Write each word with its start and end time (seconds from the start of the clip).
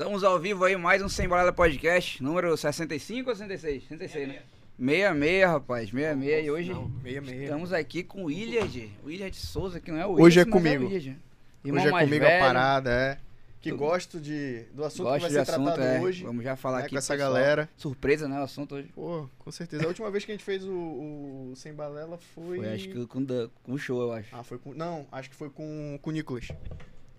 Estamos 0.00 0.24
ao 0.24 0.40
vivo 0.40 0.64
aí, 0.64 0.74
mais 0.78 1.02
um 1.02 1.10
Sem 1.10 1.28
Balada 1.28 1.52
Podcast, 1.52 2.22
número 2.22 2.56
65 2.56 3.28
ou 3.28 3.36
66? 3.36 3.82
66, 3.82 4.28
né? 4.28 4.42
66, 4.78 5.44
rapaz, 5.46 5.90
66. 5.90 6.46
E 6.46 6.50
hoje 6.50 6.72
Meia, 7.02 7.20
meia. 7.20 7.42
estamos 7.42 7.70
aqui 7.70 8.02
com 8.02 8.22
o 8.22 8.26
Willard, 8.28 8.90
o 9.04 9.08
Willard 9.08 9.36
Souza, 9.36 9.78
que 9.78 9.92
não 9.92 9.98
é 9.98 10.06
o 10.06 10.12
Hoje 10.18 10.40
é 10.40 10.44
Willard, 10.44 10.50
mas 10.50 10.62
comigo. 10.62 10.84
o 10.84 10.86
Willard. 10.86 11.18
Irmão 11.62 11.82
Hoje 11.84 11.88
é 11.94 12.00
comigo 12.00 12.24
velho, 12.24 12.42
a 12.42 12.46
parada, 12.46 12.90
é. 12.90 13.18
Que 13.60 13.72
Tu- 13.72 13.76
gosto 13.76 14.18
de, 14.18 14.62
do 14.72 14.84
assunto 14.86 15.02
Gosto 15.02 15.16
que 15.16 15.20
vai 15.20 15.28
de 15.28 15.34
ser 15.34 15.52
assunto, 15.52 15.64
tratado 15.74 15.82
é. 15.82 16.00
hoje. 16.00 16.24
Vamos 16.24 16.44
já 16.44 16.56
falar 16.56 16.78
né, 16.78 16.84
aqui 16.84 16.94
com 16.94 16.98
essa 16.98 17.12
pessoal. 17.12 17.32
galera. 17.34 17.68
Surpresa, 17.76 18.26
né, 18.26 18.40
o 18.40 18.42
assunto 18.42 18.76
hoje. 18.76 18.88
Pô, 18.94 19.28
com 19.38 19.52
certeza. 19.52 19.84
A 19.84 19.86
última 19.86 20.10
vez 20.10 20.24
que 20.24 20.32
a 20.32 20.34
gente 20.34 20.44
fez 20.44 20.64
o, 20.64 20.72
o 20.72 21.52
Sem 21.56 21.74
Balela 21.74 22.16
foi. 22.34 22.56
Foi, 22.56 22.72
acho 22.72 22.88
que 22.88 23.06
com, 23.06 23.26
com 23.26 23.72
o 23.74 23.78
show, 23.78 24.00
eu 24.00 24.12
acho. 24.14 24.34
Ah, 24.34 24.42
foi 24.42 24.56
com. 24.56 24.72
Não, 24.72 25.06
acho 25.12 25.28
que 25.28 25.36
foi 25.36 25.50
com, 25.50 25.98
com 26.00 26.08
o 26.08 26.12
Nicolas. 26.14 26.48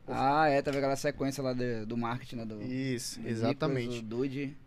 Ah, 0.08 0.48
é, 0.48 0.62
teve 0.62 0.78
aquela 0.78 0.96
sequência 0.96 1.42
lá 1.44 1.54
de- 1.54 1.86
do 1.86 1.96
marketing, 1.98 2.38
né? 2.38 2.46
Do, 2.46 2.62
Isso, 2.62 3.20
do 3.22 3.28
exatamente. 3.28 3.88
Nicolas, 3.88 4.00
o 4.04 4.06
Dude 4.06 4.58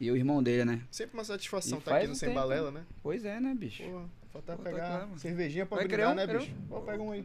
e 0.00 0.10
o 0.10 0.16
irmão 0.16 0.42
dele, 0.42 0.64
né? 0.64 0.80
Sempre 0.90 1.14
uma 1.16 1.24
satisfação 1.24 1.78
estar 1.78 1.90
aqui 1.92 1.98
faz 2.00 2.08
no 2.08 2.14
um 2.14 2.18
Sem 2.18 2.28
tempo, 2.30 2.40
Balela, 2.40 2.70
né? 2.70 2.82
Pois 3.02 3.24
é, 3.24 3.38
né, 3.38 3.54
bicho? 3.54 3.82
Pô, 3.84 4.02
falta 4.32 4.56
Pô, 4.56 4.62
tá 4.62 4.70
pegar 4.70 5.00
mano. 5.06 5.18
cervejinha 5.18 5.66
pra 5.66 5.76
Vai 5.78 5.86
brindar, 5.88 6.12
um? 6.12 6.14
né, 6.14 6.26
bicho? 6.26 6.50
Vou 6.68 6.80
pegar 6.82 7.02
um 7.02 7.12
aí. 7.12 7.24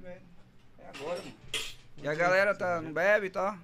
É 0.79 0.89
agora, 0.93 1.17
mano. 1.19 1.33
E 2.03 2.07
a 2.07 2.13
galera 2.13 2.53
tá, 2.53 2.81
não 2.81 2.91
bebe 2.93 3.27
e 3.27 3.29
tal? 3.29 3.57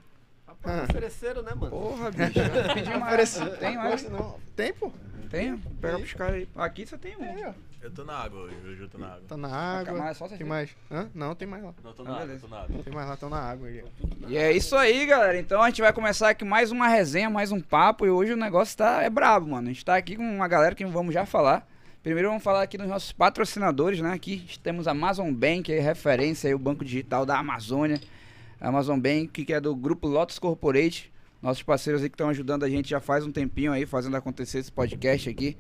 Rapaz, 0.47 0.89
ofereceram, 0.89 1.44
né, 1.44 1.53
mano? 1.53 1.69
Porra, 1.71 2.11
bicho. 2.11 2.33
Pedi 2.73 2.97
mais. 2.97 3.37
Tem 3.59 3.75
mais? 3.77 4.09
Não? 4.09 4.39
Tem, 4.55 4.73
pô? 4.73 4.91
Tem? 5.29 5.57
Pega 5.57 5.97
pros 5.99 6.13
caras 6.13 6.35
aí. 6.35 6.49
Aqui 6.55 6.85
só 6.85 6.97
tem 6.97 7.15
um. 7.15 7.19
Tem, 7.19 7.45
ó. 7.45 7.53
Eu 7.81 7.89
tô 7.89 8.06
na 8.06 8.13
água 8.13 8.42
hoje, 8.42 8.56
hoje 8.63 8.81
eu 8.81 8.88
tô 8.89 8.98
na 9.00 9.07
água. 9.07 9.22
Tá 9.28 9.36
na 9.36 9.48
água. 9.50 10.10
é 10.10 10.13
só 10.13 10.28
vocês 10.28 10.38
Tem 10.38 10.48
mais? 10.48 10.69
Hã? 10.92 11.10
Não, 11.16 11.33
tem 11.33 11.48
mais 11.48 11.63
lá. 11.63 11.74
Não, 11.83 11.94
tô 11.94 12.04
Ah, 12.04 12.06
na 12.06 12.12
água, 12.12 12.25
beleza. 12.28 12.42
tô 12.42 12.48
na 12.48 12.62
água. 12.62 12.83
Tem 12.83 12.94
mais 12.94 13.07
lá, 13.07 13.13
estão 13.16 13.30
na 13.30 13.39
água 13.39 13.68
aí. 13.68 13.83
E 14.28 14.38
é 14.38 14.51
isso 14.51 14.75
aí, 14.75 15.04
galera. 15.07 15.39
Então 15.39 15.60
a 15.62 15.68
gente 15.68 15.81
vai 15.81 15.92
começar 15.92 16.30
aqui 16.30 16.45
mais 16.45 16.72
uma 16.72 16.88
resenha, 16.88 17.28
mais 17.28 17.51
um 17.51 17.60
papo. 17.60 18.06
E 18.06 18.10
hoje 18.12 18.33
o 18.33 18.38
negócio 18.38 18.78
tá, 18.78 19.02
é 19.02 19.09
brabo, 19.09 19.47
mano. 19.47 19.68
A 19.68 19.73
gente 19.73 19.83
tá 19.83 19.95
aqui 19.95 20.16
com 20.16 20.23
uma 20.23 20.47
galera 20.47 20.76
que 20.76 20.85
vamos 20.85 21.11
já 21.11 21.26
falar. 21.26 21.68
Primeiro 22.04 22.30
vamos 22.30 22.44
falar 22.44 22.61
aqui 22.61 22.78
dos 22.78 22.88
nossos 22.88 23.11
patrocinadores, 23.11 24.00
né? 24.00 24.14
Aqui 24.14 24.45
temos 24.61 24.88
a 24.88 24.92
Amazon 24.92 25.31
Bank, 25.33 25.71
aí, 25.71 25.80
referência 25.80 26.47
aí, 26.50 26.54
o 26.54 26.59
banco 26.59 26.85
digital 26.85 27.26
da 27.26 27.40
Amazônia. 27.40 28.00
A 28.59 28.68
Amazon 28.69 29.00
Bank, 29.00 29.44
que 29.44 29.54
é 29.54 29.59
do 29.59 29.76
grupo 29.76 30.07
Lotus 30.07 30.38
Corporate. 30.38 31.11
Nossos 31.42 31.64
parceiros 31.64 32.04
aí 32.04 32.09
que 32.09 32.14
estão 32.14 32.30
ajudando 32.30 32.64
a 32.64 32.69
gente 32.69 32.88
já 32.92 33.00
faz 33.00 33.26
um 33.26 33.31
tempinho 33.31 33.71
aí, 33.71 33.88
fazendo 33.88 34.16
acontecer 34.16 34.59
esse 34.59 34.71
podcast 34.71 35.28
aqui. 35.28 35.57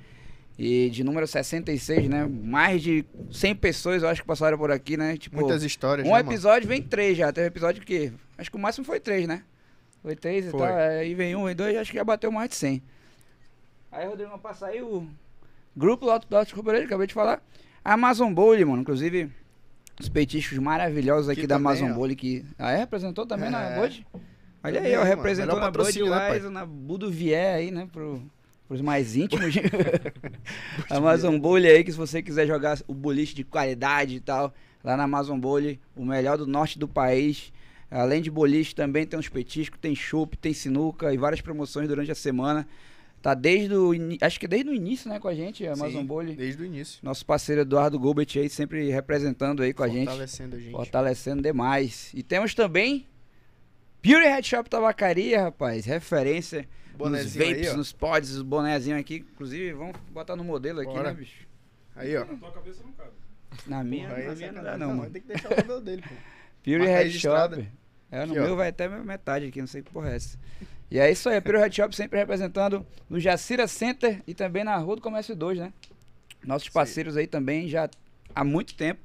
E 0.57 0.89
de 0.89 1.03
número 1.03 1.25
66, 1.25 2.07
né? 2.07 2.25
Mais 2.25 2.81
de 2.81 3.03
100 3.31 3.55
pessoas, 3.55 4.03
eu 4.03 4.09
acho 4.09 4.21
que 4.21 4.27
passaram 4.27 4.57
por 4.57 4.69
aqui, 4.71 4.95
né? 4.97 5.17
Tipo, 5.17 5.37
Muitas 5.37 5.63
histórias, 5.63 6.05
um 6.05 6.11
né, 6.11 6.17
mano? 6.17 6.29
episódio 6.29 6.67
vem 6.67 6.81
três 6.81 7.17
já. 7.17 7.31
Teve 7.31 7.47
episódio 7.47 7.83
que. 7.83 8.11
Acho 8.37 8.51
que 8.51 8.57
o 8.57 8.59
máximo 8.59 8.85
foi 8.85 8.99
três, 8.99 9.27
né? 9.27 9.43
Foi 10.03 10.15
três 10.15 10.45
e 10.45 10.49
Foi. 10.49 10.59
tal. 10.59 10.75
Aí 10.77 11.13
vem 11.15 11.35
um, 11.35 11.45
vem 11.45 11.55
dois, 11.55 11.75
acho 11.77 11.91
que 11.91 11.97
já 11.97 12.03
bateu 12.03 12.31
mais 12.31 12.49
de 12.49 12.55
100. 12.55 12.81
Aí, 13.91 14.07
Rodrigo, 14.07 14.37
passa 14.39 14.67
aí 14.67 14.81
o 14.81 15.07
grupo 15.75 16.05
Loto 16.05 16.27
Dot 16.29 16.53
Corporate, 16.53 16.85
acabei 16.85 17.07
de 17.07 17.13
falar. 17.13 17.41
A 17.83 17.93
Amazon 17.93 18.33
Bowl, 18.33 18.53
mano. 18.65 18.81
Inclusive, 18.81 19.29
os 19.99 20.09
petiscos 20.09 20.57
maravilhosos 20.57 21.29
aqui 21.29 21.41
Aqui 21.41 21.47
da 21.47 21.55
também, 21.55 21.71
Amazon. 21.71 21.93
Bowl 21.93 22.15
que. 22.15 22.45
Ah, 22.57 22.71
é? 22.71 22.77
Representou 22.77 23.25
também 23.25 23.49
na 23.49 23.61
É. 23.63 23.79
Bud? 23.81 24.07
Olha 24.63 24.81
aí, 24.81 24.93
ó. 24.95 24.99
mano. 24.99 25.09
Representou 25.09 25.55
na 25.55 25.61
patrocínio, 25.65 26.09
né, 26.09 26.39
na 26.49 26.65
Budovier 26.65 27.55
aí, 27.55 27.71
né? 27.71 27.87
Pro, 27.91 28.21
pros 28.71 28.79
mais 28.79 29.17
íntimos. 29.17 29.53
Amazon 30.89 31.37
Bowl 31.37 31.55
aí, 31.55 31.83
que 31.83 31.91
se 31.91 31.97
você 31.97 32.21
quiser 32.21 32.47
jogar 32.47 32.79
o 32.87 32.93
boliche 32.93 33.35
de 33.35 33.43
qualidade 33.43 34.15
e 34.15 34.19
tal, 34.21 34.53
lá 34.81 34.95
na 34.95 35.03
Amazon 35.03 35.37
Bowl, 35.37 35.59
o 35.93 36.05
melhor 36.05 36.37
do 36.37 36.47
norte 36.47 36.79
do 36.79 36.87
país. 36.87 37.51
Além 37.89 38.21
de 38.21 38.31
boliche, 38.31 38.73
também 38.73 39.05
tem 39.05 39.19
uns 39.19 39.27
petiscos, 39.27 39.77
tem 39.81 39.93
chopp, 39.93 40.37
tem 40.37 40.53
sinuca 40.53 41.13
e 41.13 41.17
várias 41.17 41.41
promoções 41.41 41.85
durante 41.89 42.11
a 42.11 42.15
semana. 42.15 42.65
Tá 43.21 43.33
desde 43.33 43.75
o 43.75 43.91
acho 44.21 44.39
que 44.39 44.47
desde 44.47 44.69
o 44.69 44.73
início, 44.73 45.09
né, 45.09 45.19
com 45.19 45.27
a 45.27 45.35
gente, 45.35 45.67
a 45.67 45.73
Amazon 45.73 46.05
Bowl. 46.05 46.23
Desde 46.23 46.61
o 46.61 46.65
início. 46.65 46.99
Nosso 47.03 47.25
parceiro 47.25 47.61
Eduardo 47.63 47.99
Gobet 47.99 48.39
aí 48.39 48.49
sempre 48.49 48.89
representando 48.89 49.61
aí 49.63 49.73
com 49.73 49.83
a 49.83 49.89
gente, 49.89 50.07
Fortalecendo 50.07 50.55
a 50.55 50.59
gente. 50.59 50.71
fortalecendo 50.71 51.41
demais. 51.41 52.09
E 52.13 52.23
temos 52.23 52.55
também 52.55 53.05
Beauty 54.01 54.25
Head 54.25 54.47
Shop 54.47 54.69
Tabacaria, 54.69 55.41
rapaz, 55.41 55.83
referência 55.83 56.65
nos 57.09 57.35
vapes, 57.35 57.67
aí, 57.67 57.69
ó. 57.69 57.77
nos 57.77 57.91
pods, 57.91 58.31
os 58.31 58.41
bonezinhos 58.41 58.99
aqui. 58.99 59.25
Inclusive, 59.33 59.73
vamos 59.73 59.97
botar 60.11 60.35
no 60.35 60.43
modelo 60.43 60.79
aqui, 60.79 60.91
Bora. 60.91 61.09
né, 61.09 61.13
bicho? 61.13 61.47
Aí, 61.95 62.15
ó. 62.17 62.25
tua 62.25 62.51
cabeça 62.51 62.83
não 62.83 62.91
cabe. 62.93 63.11
Na 63.67 63.83
minha, 63.83 64.09
Porra, 64.09 64.21
na 64.23 64.31
é 64.31 64.35
minha 64.35 64.51
não 64.51 64.63
dá 64.63 64.77
não, 64.77 64.95
mano. 64.95 65.09
Tem 65.09 65.21
que 65.21 65.27
deixar 65.27 65.51
o 65.51 65.55
cabelo 65.55 65.81
dele, 65.81 66.01
pô. 66.01 66.13
Marca 66.71 66.85
Head. 66.85 67.19
Shop. 67.19 67.67
É, 68.11 68.25
no 68.25 68.31
Aqui, 68.33 68.41
ó. 68.41 68.43
meu 68.43 68.55
vai 68.55 68.69
até 68.69 68.87
metade 68.87 69.45
aqui, 69.45 69.59
não 69.59 69.67
sei 69.67 69.81
que 69.81 69.91
porra 69.91 70.11
é 70.11 70.15
essa. 70.15 70.37
E 70.89 70.99
é 70.99 71.09
isso 71.09 71.29
aí, 71.29 71.37
a 71.37 71.41
Beauty 71.41 71.59
Head 71.59 71.75
Shop 71.75 71.95
sempre 71.95 72.19
representando 72.19 72.85
no 73.09 73.19
Jacira 73.19 73.65
Center 73.67 74.21
e 74.27 74.33
também 74.33 74.63
na 74.65 74.75
Rua 74.75 74.97
do 74.97 75.01
Comércio 75.01 75.33
2, 75.33 75.59
né? 75.59 75.73
Nossos 76.43 76.67
parceiros 76.67 77.15
aí 77.15 77.27
também 77.27 77.69
já 77.69 77.89
há 78.35 78.43
muito 78.43 78.75
tempo. 78.75 78.99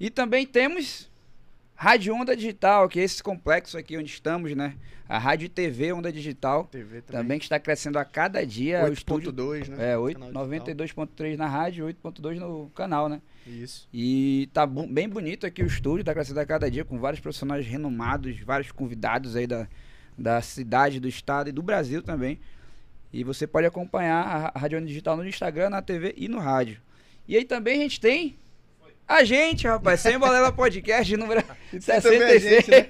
E 0.00 0.10
também 0.10 0.46
temos 0.46 1.07
Rádio 1.80 2.12
Onda 2.12 2.34
Digital, 2.34 2.88
que 2.88 2.98
é 2.98 3.04
esse 3.04 3.22
complexo 3.22 3.78
aqui 3.78 3.96
onde 3.96 4.10
estamos, 4.10 4.52
né? 4.52 4.74
A 5.08 5.16
Rádio 5.16 5.46
e 5.46 5.48
TV 5.48 5.92
Onda 5.92 6.10
Digital, 6.10 6.64
TV 6.64 7.02
também. 7.02 7.22
também 7.22 7.38
que 7.38 7.44
está 7.44 7.60
crescendo 7.60 8.00
a 8.00 8.04
cada 8.04 8.44
dia. 8.44 8.84
o 8.84 8.92
estúdio 8.92 9.32
8.2, 9.32 9.68
né? 9.68 9.92
é, 9.92 9.96
oito- 9.96 10.18
Canal 10.18 10.48
digital. 10.48 11.06
92.3 11.06 11.36
na 11.36 11.46
rádio, 11.46 11.86
8.2 11.86 12.40
no 12.40 12.68
canal, 12.70 13.08
né? 13.08 13.22
Isso. 13.46 13.88
E 13.94 14.50
tá 14.52 14.66
bem 14.66 15.08
bonito 15.08 15.46
aqui 15.46 15.62
o 15.62 15.66
estúdio, 15.66 16.04
tá 16.04 16.12
crescendo 16.12 16.40
a 16.40 16.44
cada 16.44 16.68
dia 16.68 16.84
com 16.84 16.98
vários 16.98 17.20
profissionais 17.20 17.64
renomados, 17.64 18.40
vários 18.40 18.72
convidados 18.72 19.36
aí 19.36 19.46
da, 19.46 19.68
da 20.18 20.42
cidade, 20.42 20.98
do 20.98 21.06
estado 21.06 21.48
e 21.48 21.52
do 21.52 21.62
Brasil 21.62 22.02
também. 22.02 22.40
E 23.12 23.22
você 23.22 23.46
pode 23.46 23.68
acompanhar 23.68 24.50
a 24.52 24.58
Rádio 24.58 24.78
Onda 24.78 24.86
Digital 24.88 25.16
no 25.16 25.24
Instagram, 25.28 25.70
na 25.70 25.80
TV 25.80 26.12
e 26.16 26.26
no 26.26 26.40
rádio. 26.40 26.80
E 27.28 27.36
aí 27.36 27.44
também 27.44 27.78
a 27.78 27.82
gente 27.84 28.00
tem 28.00 28.36
a 29.08 29.24
gente, 29.24 29.66
rapaz, 29.66 30.00
Sem 30.00 30.18
Balela 30.18 30.52
Podcast 30.52 31.16
número 31.16 31.42
E 31.72 31.78
tem 31.80 32.00
também 32.00 32.22
a 32.22 32.28
66. 32.28 32.42
gente, 32.66 32.70
né? 32.70 32.88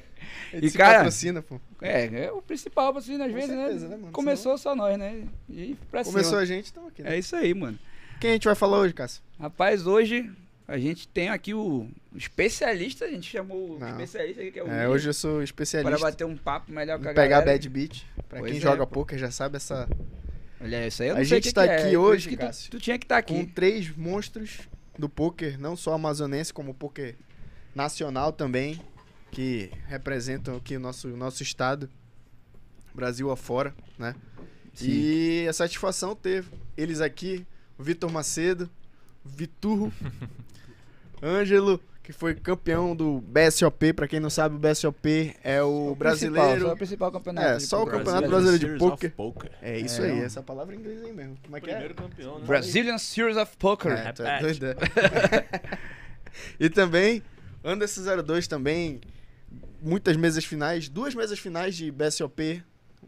E, 0.63 0.71
cara, 0.71 0.95
patrocina, 0.99 1.43
pô. 1.43 1.61
É, 1.83 2.25
é 2.25 2.33
o 2.33 2.41
principal, 2.41 2.97
assim, 2.97 3.21
às 3.21 3.29
Com 3.29 3.35
vezes, 3.35 3.51
certeza, 3.51 3.89
né? 3.89 3.97
né? 3.99 4.09
Começou 4.13 4.57
só 4.57 4.75
nós, 4.75 4.99
né? 4.99 5.25
E 5.49 5.77
pra 5.91 6.03
Começou 6.05 6.31
cima. 6.31 6.41
a 6.41 6.45
gente, 6.47 6.65
estamos 6.65 6.89
aqui. 6.91 7.03
Né? 7.03 7.15
É 7.15 7.19
isso 7.19 7.37
aí, 7.37 7.53
mano. 7.55 7.79
Quem 8.21 8.31
a 8.31 8.33
gente 8.33 8.47
vai 8.47 8.55
falar 8.55 8.79
hoje, 8.79 8.95
Cássio? 8.95 9.23
Rapaz, 9.39 9.87
hoje 9.87 10.31
a 10.67 10.79
gente 10.79 11.07
tem 11.07 11.29
aqui 11.29 11.53
o 11.55 11.87
especialista, 12.15 13.05
a 13.05 13.09
gente 13.09 13.31
chamou 13.31 13.77
o 13.77 13.79
Não. 13.79 13.89
especialista 13.91 14.41
aqui, 14.41 14.51
que 14.53 14.59
é 14.59 14.63
o 14.65 14.67
É, 14.67 14.71
William, 14.71 14.89
hoje 14.89 15.09
eu 15.11 15.15
sou 15.15 15.35
para 15.37 15.45
especialista 15.45 15.99
bater 15.99 16.25
um 16.25 16.37
papo 16.37 16.73
melhor 16.73 16.99
com 16.99 17.05
a 17.05 17.09
pegar 17.09 17.29
galera. 17.29 17.53
bad 17.53 17.69
beat. 17.69 18.05
Pra 18.29 18.39
Pois 18.41 18.51
quem 18.51 18.59
é, 18.59 18.63
joga 18.63 18.87
pô. 18.87 18.95
poker 18.95 19.19
já 19.19 19.31
sabe 19.31 19.57
essa... 19.57 19.89
Olha, 20.61 20.87
isso 20.87 21.03
aí 21.03 21.11
eu 21.11 21.15
A 21.15 21.19
não 21.19 21.25
sei 21.25 21.39
o 21.39 21.43
gente 21.43 21.49
que 21.49 21.55
tá 21.55 21.65
que 21.69 21.73
é, 21.75 21.77
aqui 21.85 21.97
hoje, 21.97 22.29
que 22.31 22.37
tu, 22.37 22.41
Cássio, 22.41 22.71
tu 22.71 22.81
tinha 22.81 22.99
que 22.99 23.05
estar 23.05 23.23
Com 23.23 23.35
aqui. 23.35 23.47
três 23.47 23.95
monstros 23.97 24.61
do 24.99 25.09
poker, 25.09 25.59
não 25.59 25.77
só 25.77 25.95
amazonense, 25.95 26.53
como 26.53 26.75
poker 26.75 27.17
nacional 27.75 28.33
também, 28.33 28.81
que 29.31 29.71
representam 29.87 30.57
aqui 30.57 30.77
o 30.77 30.81
nosso, 30.81 31.09
nosso 31.09 31.43
estado, 31.43 31.89
Brasil 32.93 33.31
afora, 33.31 33.75
né? 33.97 34.15
Sim. 34.75 34.91
E 34.91 35.49
a 35.49 35.53
satisfação 35.53 36.17
teve. 36.17 36.51
Eles 36.77 37.01
aqui, 37.01 37.47
o 37.79 37.83
Vitor 37.83 38.11
Macedo, 38.11 38.69
Viturro, 39.25 39.93
Ângelo, 41.23 41.81
que 42.09 42.13
foi 42.15 42.35
campeão 42.35 42.97
do 42.97 43.21
BSOP. 43.21 43.93
Pra 43.93 44.09
quem 44.09 44.19
não 44.19 44.31
sabe, 44.31 44.57
o 44.57 44.59
BSOP 44.59 45.37
é 45.45 45.63
o 45.63 45.95
Principal, 45.95 45.97
brasileiro. 45.99 46.61
Só 46.63 46.73
o 46.73 46.77
principal 46.79 47.13
campeonato. 47.13 47.47
É, 47.47 47.57
de 47.59 47.63
só 47.67 47.77
o 47.77 47.85
poker. 47.85 47.99
campeonato 47.99 48.29
brasileiro 48.29 48.59
de 48.59 48.65
Series 48.65 49.15
poker. 49.15 49.51
of 49.51 49.57
É 49.61 49.79
isso 49.79 50.01
É, 50.01 50.11
aí, 50.11 50.21
ó. 50.23 50.25
essa 50.25 50.43
palavra 50.43 50.75
em 50.75 50.79
inglês 50.79 51.05
aí 51.05 51.13
mesmo. 51.13 51.37
Como 51.43 51.55
é 51.55 51.61
que 51.61 51.69
é? 51.69 51.73
Primeiro 51.75 51.95
campeão, 51.95 52.39
né? 52.39 52.47
Brazilian 52.47 52.97
Series 52.97 53.37
of 53.37 53.55
Poker. 53.59 53.93
É, 53.93 54.13
tu 54.13 54.23
é 54.23 54.41
é. 54.41 55.79
e 56.59 56.71
também, 56.71 57.23
Anderson 57.63 58.23
02 58.23 58.47
também, 58.49 59.03
muitas 59.83 60.17
mesas 60.17 60.47
finais, 60.47 60.89
duas 60.89 61.15
mesas 61.15 61.39
finais 61.39 61.77
de 61.77 61.91
BSOP. 61.91 62.63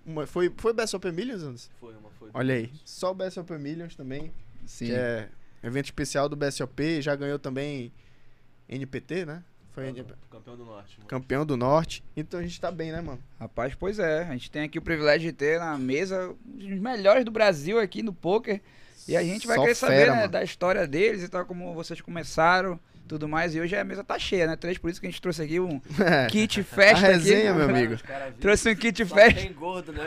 Uma, 0.04 0.26
foi, 0.26 0.52
foi 0.59 0.75
BSOP 0.75 1.11
Millions, 1.11 1.42
Anderson? 1.42 1.71
Foi 1.80 1.95
uma, 1.95 2.11
foi. 2.19 2.28
Olha 2.35 2.54
aí, 2.54 2.71
só 2.85 3.12
o 3.12 3.14
BSOP 3.14 3.50
Millions 3.52 3.97
também, 3.97 4.30
Sim. 4.66 4.88
que 4.88 4.92
é 4.92 5.30
evento 5.62 5.87
especial 5.87 6.28
do 6.28 6.37
BSOP, 6.37 7.00
já 7.00 7.16
ganhou 7.16 7.38
também 7.38 7.90
NPT, 8.71 9.27
né? 9.27 9.43
Foi 9.73 9.89
NP 9.89 10.15
Campeão 10.31 10.57
do 10.57 10.65
Norte. 10.65 10.97
mano. 10.99 11.09
campeão 11.09 11.47
do 11.47 11.57
Norte. 11.57 12.05
Então 12.17 12.41
a 12.41 12.43
gente 12.43 12.61
tá 12.61 12.71
bem, 12.71 12.91
né, 12.93 13.00
mano? 13.00 13.21
Rapaz, 13.39 13.75
pois 13.75 13.99
é. 13.99 14.23
A 14.23 14.33
gente 14.33 14.50
tem 14.50 14.62
aqui 14.62 14.79
o 14.79 14.83
privilégio 14.83 15.31
de 15.31 15.37
ter 15.37 15.59
na 15.59 15.77
mesa 15.77 16.35
os 16.59 16.65
melhores 16.81 17.25
do 17.25 17.31
Brasil 17.31 17.79
aqui 17.79 18.03
no 18.03 18.12
poker. 18.12 18.61
E 19.09 19.17
a 19.17 19.23
gente 19.23 19.47
vai 19.47 19.57
Só 19.57 19.62
querer 19.62 19.75
saber 19.75 19.97
fera, 19.97 20.12
né, 20.12 20.21
mano. 20.21 20.33
da 20.33 20.43
história 20.43 20.87
deles 20.87 21.23
e 21.23 21.29
tal, 21.29 21.45
como 21.47 21.73
vocês 21.75 22.00
começaram, 22.00 22.79
tudo 23.11 23.29
mais. 23.29 23.55
E 23.57 23.61
hoje 23.61 23.76
a 23.76 23.83
mesa 23.85 24.05
tá 24.05 24.17
cheia, 24.19 24.47
né? 24.47 24.55
Três, 24.57 24.79
por 24.79 24.88
isso 24.88 25.00
que 25.00 25.07
a 25.07 25.11
gente 25.11 25.21
trouxe 25.21 25.43
aqui 25.43 25.59
um 25.59 25.81
É. 26.00 26.26
kit 26.29 26.61
A 26.61 26.64
festa 26.64 27.07
resenha, 27.09 27.50
aqui. 27.50 27.59
meu 27.59 27.69
amigo. 27.69 27.97
Trouxe 28.40 28.71
um 28.71 28.75
kit 28.76 29.05
só 29.05 29.14
festa. 29.17 29.40
tem 29.40 29.52
gordo, 29.52 29.93
né? 29.93 30.02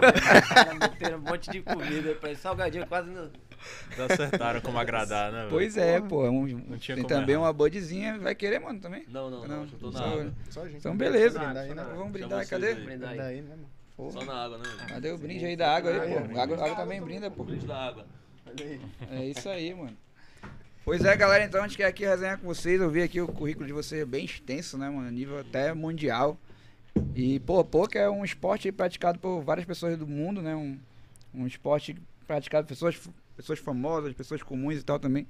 meteram 0.82 1.18
um 1.18 1.22
monte 1.22 1.52
de 1.52 1.62
comida 1.62 2.16
pra 2.16 2.30
ele. 2.30 2.40
Salgadinho 2.40 2.88
quase 2.88 3.10
não. 3.10 3.30
Não 3.98 4.06
acertaram 4.06 4.60
como 4.62 4.78
agradar, 4.80 5.32
né? 5.32 5.40
velho? 5.40 5.50
Pois 5.50 5.78
é, 5.78 6.00
pô. 6.02 6.28
Um, 6.30 6.48
Não 6.68 6.78
tinha 6.78 6.96
tem 6.96 7.06
também 7.06 7.36
errar. 7.36 7.44
uma 7.46 7.54
budzinha. 7.54 8.18
Vai 8.20 8.36
querer, 8.36 8.60
mano, 8.60 8.80
também? 8.80 9.04
Não, 9.10 9.30
não, 9.30 9.48
Não, 9.48 9.60
não. 9.62 9.68
Tô 9.68 9.92
só- 9.92 10.00
na 10.00 10.06
água. 10.08 10.34
Só 10.50 10.62
a 10.62 10.66
gente. 10.66 10.78
Então, 10.78 10.96
beleza. 10.96 11.40
Brindar 11.40 11.64
aí, 11.64 11.74
né? 11.74 11.86
Vamos 11.96 12.12
brindar, 12.12 12.48
cadê? 12.48 12.68
aí. 12.68 12.76
Brindar 12.76 13.10
Brindar 13.10 13.28
aí. 13.28 13.42
né, 13.42 13.50
mano? 13.50 13.70
Pô, 13.96 14.10
Só 14.12 14.24
na 14.26 14.34
água, 14.46 14.58
né? 14.58 14.64
cadê 14.88 15.12
o 15.12 15.18
brinde 15.18 15.46
aí 15.46 15.56
da 15.56 15.76
água 15.76 15.92
aí, 15.92 16.00
pô? 16.28 16.40
A 16.40 16.44
água, 16.44 16.58
a 16.58 16.64
água 16.66 16.76
também 16.78 17.02
brinda, 17.02 17.30
pô. 17.30 17.44
Brinde 17.44 17.66
da 17.68 17.78
água. 17.78 18.06
Olha 18.48 18.66
aí. 18.66 18.82
É 19.12 19.26
isso 19.28 19.48
aí, 19.48 19.74
mano. 19.74 19.96
Pois 20.86 21.04
é, 21.06 21.16
galera, 21.16 21.46
então 21.46 21.62
a 21.64 21.68
gente 21.68 21.78
quer 21.78 21.86
aqui 21.86 22.06
resenhar 22.06 22.38
com 22.38 22.46
vocês. 22.48 22.80
Eu 22.82 22.90
vi 22.90 23.02
aqui 23.02 23.22
o 23.22 23.28
currículo 23.28 23.66
de 23.66 23.72
vocês 23.72 24.02
é 24.02 24.06
bem 24.06 24.26
extenso, 24.26 24.78
né, 24.78 24.90
mano? 24.90 25.10
Nível 25.10 25.40
até 25.40 25.74
mundial. 25.74 26.38
E, 27.16 27.40
pô, 27.40 27.64
poker 27.64 28.02
é 28.02 28.10
um 28.10 28.24
esporte 28.26 28.72
praticado 28.72 29.18
por 29.18 29.42
várias 29.42 29.66
pessoas 29.66 29.98
do 29.98 30.06
mundo, 30.06 30.42
né? 30.42 30.54
Um, 30.56 30.78
um 31.34 31.48
esporte 31.48 31.96
praticado 32.28 32.66
por 32.66 32.70
pessoas, 32.70 33.00
pessoas 33.36 33.60
famosas, 33.60 34.14
pessoas 34.14 34.44
comuns 34.44 34.78
e 34.80 34.84
tal 34.84 35.00
também. 35.00 35.26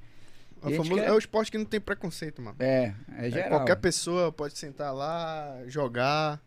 É 0.64 0.70
E 0.72 0.78
famoso- 0.78 0.96
quer- 0.96 1.08
É 1.08 1.12
o 1.14 1.18
esporte 1.20 1.52
que 1.52 1.58
não 1.58 1.66
tem 1.66 1.80
preconceito, 1.80 2.42
mano. 2.42 2.56
É, 2.60 2.94
é 3.18 3.28
É, 3.28 3.30
geral. 3.30 3.50
qualquer 3.50 3.76
pessoa 3.76 4.32
pode 4.32 4.58
sentar 4.58 4.94
lá, 4.94 5.56
jogar. 5.68 6.42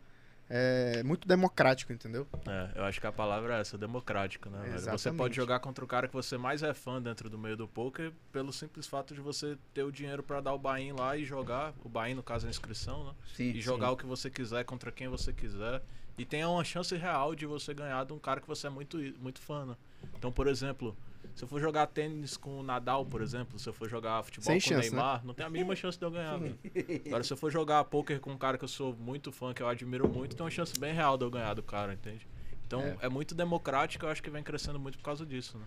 É 0.49 1.03
muito 1.03 1.27
democrático, 1.27 1.93
entendeu? 1.93 2.27
É, 2.47 2.79
eu 2.79 2.85
acho 2.85 3.01
que 3.01 3.07
a 3.07 3.13
palavra 3.13 3.57
é 3.57 3.61
essa, 3.61 3.77
democrática, 3.77 4.49
né, 4.49 4.61
velho? 4.69 4.91
Você 4.93 5.11
pode 5.13 5.35
jogar 5.35 5.59
contra 5.59 5.85
o 5.85 5.89
cara 5.89 6.07
que 6.07 6.15
você 6.15 6.39
mais 6.39 6.63
é 6.63 6.73
fã 6.73 7.03
dentro 7.03 7.29
do 7.29 7.37
meio 7.37 7.57
do 7.57 7.67
poker 7.67 8.13
pelo 8.33 8.53
simples 8.53 8.87
fato 8.87 9.13
de 9.13 9.21
você 9.21 9.59
ter 9.75 9.83
o 9.83 9.91
dinheiro 9.91 10.23
pra 10.23 10.41
dar 10.41 10.53
o 10.53 10.59
buy-in 10.59 10.93
lá 10.93 11.17
e 11.17 11.25
jogar, 11.25 11.75
o 11.85 11.89
buy-in 11.89 12.15
no 12.15 12.23
caso 12.23 12.47
é 12.47 12.49
a 12.49 12.51
inscrição, 12.51 13.05
né? 13.05 13.13
Sim, 13.35 13.51
E 13.51 13.61
jogar 13.61 13.91
o 13.91 13.97
que 13.97 14.07
você 14.07 14.31
quiser 14.31 14.65
contra 14.65 14.93
quem 14.93 15.09
você 15.09 15.33
quiser. 15.33 15.83
E 16.19 16.25
tem 16.25 16.45
uma 16.45 16.65
chance 16.65 16.95
real 16.97 17.35
de 17.35 17.45
você 17.45 17.75
ganhar 17.75 18.05
de 18.05 18.13
um 18.13 18.19
cara 18.19 18.41
que 18.41 18.47
você 18.47 18.69
é 18.69 18.71
muito, 18.71 18.97
muito 19.21 19.41
fã, 19.41 19.67
né? 19.67 19.77
Então, 20.15 20.33
por 20.33 20.47
exemplo, 20.47 20.97
se 21.37 21.45
eu 21.45 21.49
for 21.49 21.61
jogar 21.61 21.87
tênis 21.87 22.37
com 22.37 22.59
o 22.59 22.63
Nadal, 22.63 23.05
por 23.07 23.21
exemplo, 23.23 23.59
se 23.59 23.69
eu 23.69 23.73
for 23.73 23.89
jogar 23.89 24.23
futebol 24.25 24.45
Sem 24.47 24.55
com 24.61 24.61
chance, 24.69 24.89
o 24.89 24.93
Neymar, 24.93 25.25
não 25.25 25.35
tem 25.35 25.45
a 25.47 25.51
mínima 25.51 25.77
chance 25.77 25.97
de 25.99 26.05
eu 26.05 26.11
ganhar, 26.11 26.37
velho. 26.39 26.59
Agora, 27.07 27.23
se 27.23 27.33
eu 27.33 27.37
for 27.37 27.53
jogar 27.53 27.85
poker 27.85 28.19
com 28.19 28.33
um 28.33 28.39
cara 28.39 28.57
que 28.59 28.65
eu 28.65 28.69
sou 28.69 28.95
muito 28.97 29.31
fã, 29.31 29.53
que 29.53 29.63
eu 29.63 29.69
admiro 29.69 30.09
muito, 30.09 30.35
tem 30.35 30.43
uma 30.45 30.51
chance 30.51 30.73
bem 30.81 30.93
real 30.95 31.17
de 31.19 31.25
eu 31.25 31.31
ganhar 31.31 31.55
do 31.55 31.63
cara, 31.63 31.93
entende? 31.93 32.27
Então, 32.67 32.81
É. 32.81 32.97
é, 33.03 33.09
muito 33.09 33.35
democrático, 33.35 34.07
eu 34.07 34.09
acho 34.09 34.23
que 34.23 34.31
vem 34.31 34.43
crescendo 34.43 34.79
muito 34.79 34.99
por 34.99 35.05
causa 35.05 35.25
disso, 35.25 35.57
né? 35.59 35.65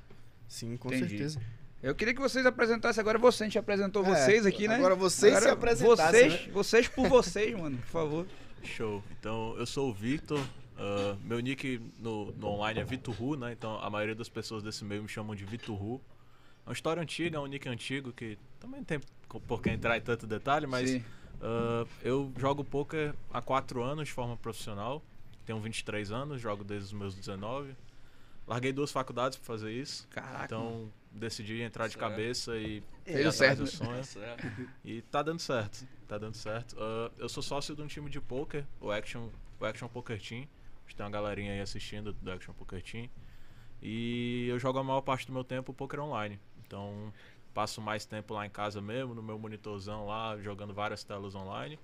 Sim, 0.47 0.75
com 0.75 0.89
Entendi. 0.89 1.09
certeza. 1.09 1.39
Eu 1.81 1.95
queria 1.95 2.13
que 2.13 2.19
vocês 2.19 2.45
apresentassem 2.45 2.99
agora 2.99 3.17
você. 3.17 3.43
A 3.43 3.47
gente 3.47 3.57
apresentou 3.57 4.03
É, 4.05 4.09
vocês 4.09 4.45
aqui, 4.45 4.67
né? 4.67 4.75
agora 4.75 4.95
vocês 4.95 5.37
se 5.37 5.47
apresentassem, 5.47 6.29
Vocês, 6.29 6.47
vocês 6.51 6.87
por 6.89 7.07
vocês, 7.07 7.57
mano, 7.57 7.77
por 7.77 7.85
favor. 7.87 8.27
Show. 8.63 9.01
Então, 9.17 9.55
eu 9.57 9.65
sou 9.65 9.89
o 9.89 9.93
Victor. 9.93 10.41
Ah, 10.79 11.17
meu 11.23 11.39
nick 11.41 11.79
no, 11.99 12.31
no 12.31 12.47
online 12.47 12.79
é 12.79 12.83
Vitorru, 12.83 13.35
né? 13.35 13.51
Então, 13.51 13.77
a 13.81 13.89
maioria 13.89 14.15
das 14.15 14.29
pessoas 14.29 14.63
desse 14.63 14.85
meio 14.85 15.03
me 15.03 15.09
chamam 15.09 15.35
de 15.35 15.43
Vitorru. 15.43 16.01
É 16.65 16.69
uma 16.69 16.73
história 16.73 17.01
antiga, 17.01 17.37
é 17.37 17.39
um 17.39 17.47
nick 17.47 17.67
antigo 17.67 18.13
que 18.13 18.37
também 18.59 18.79
não 18.79 18.85
tem 18.85 18.99
por 19.47 19.61
que 19.61 19.69
entrar 19.69 19.97
em 19.97 20.01
tanto 20.01 20.25
detalhe, 20.25 20.65
mas 20.65 21.01
ah, 21.41 21.85
eu 22.01 22.31
jogo 22.37 22.63
poker 22.63 23.13
há 23.31 23.41
4 23.41 23.83
anos 23.83 24.07
de 24.07 24.13
forma 24.13 24.37
profissional. 24.37 25.03
Tenho 25.45 25.59
23 25.59 26.11
anos, 26.11 26.39
jogo 26.39 26.63
desde 26.63 26.85
os 26.87 26.93
meus 26.93 27.15
19. 27.15 27.75
Larguei 28.47 28.71
duas 28.71 28.91
faculdades 28.91 29.37
pra 29.37 29.45
fazer 29.45 29.71
isso. 29.71 30.07
Caraca. 30.09 30.45
Então, 30.45 30.91
decidi 31.11 31.61
entrar 31.61 31.87
de 31.87 31.93
Certo. 31.93 32.09
cabeça 32.09 32.55
e 32.57 32.83
atrás 33.05 33.35
certo, 33.35 33.63
do 33.63 33.67
sonho. 33.67 34.03
certo. 34.03 34.47
E 34.85 35.01
tá 35.03 35.21
dando 35.21 35.39
certo, 35.39 35.85
tá 36.07 36.17
dando 36.17 36.35
certo. 36.35 36.75
Ah, 36.79 37.11
eu 37.17 37.27
sou 37.27 37.43
sócio 37.43 37.75
de 37.75 37.81
um 37.81 37.87
time 37.87 38.09
de 38.09 38.21
poker, 38.21 38.63
o 38.79 38.91
Action, 38.91 39.29
o 39.59 39.65
Action 39.65 39.87
Poker 39.87 40.21
Team. 40.21 40.47
A 40.89 40.91
gente 40.91 40.95
tem 40.95 41.05
uma 41.05 41.11
galerinha 41.11 41.53
aí 41.53 41.61
assistindo 41.61 42.11
do 42.11 42.31
Action 42.31 42.51
Poker 42.51 42.81
Team. 42.81 43.07
E 43.79 44.47
eu 44.49 44.57
jogo 44.57 44.79
a 44.79 44.83
maior 44.83 45.01
parte 45.01 45.27
do 45.27 45.31
meu 45.31 45.43
tempo 45.43 45.71
poker 45.71 45.99
online. 45.99 46.39
Então, 46.65 47.13
passo 47.53 47.79
mais 47.79 48.05
tempo 48.05 48.33
lá 48.33 48.43
em 48.47 48.49
casa 48.49 48.81
mesmo, 48.81 49.13
no 49.13 49.21
meu 49.21 49.37
monitorzão 49.37 50.07
lá, 50.07 50.35
jogando 50.39 50.73
várias 50.73 51.03
telas 51.03 51.35
online. 51.35 51.77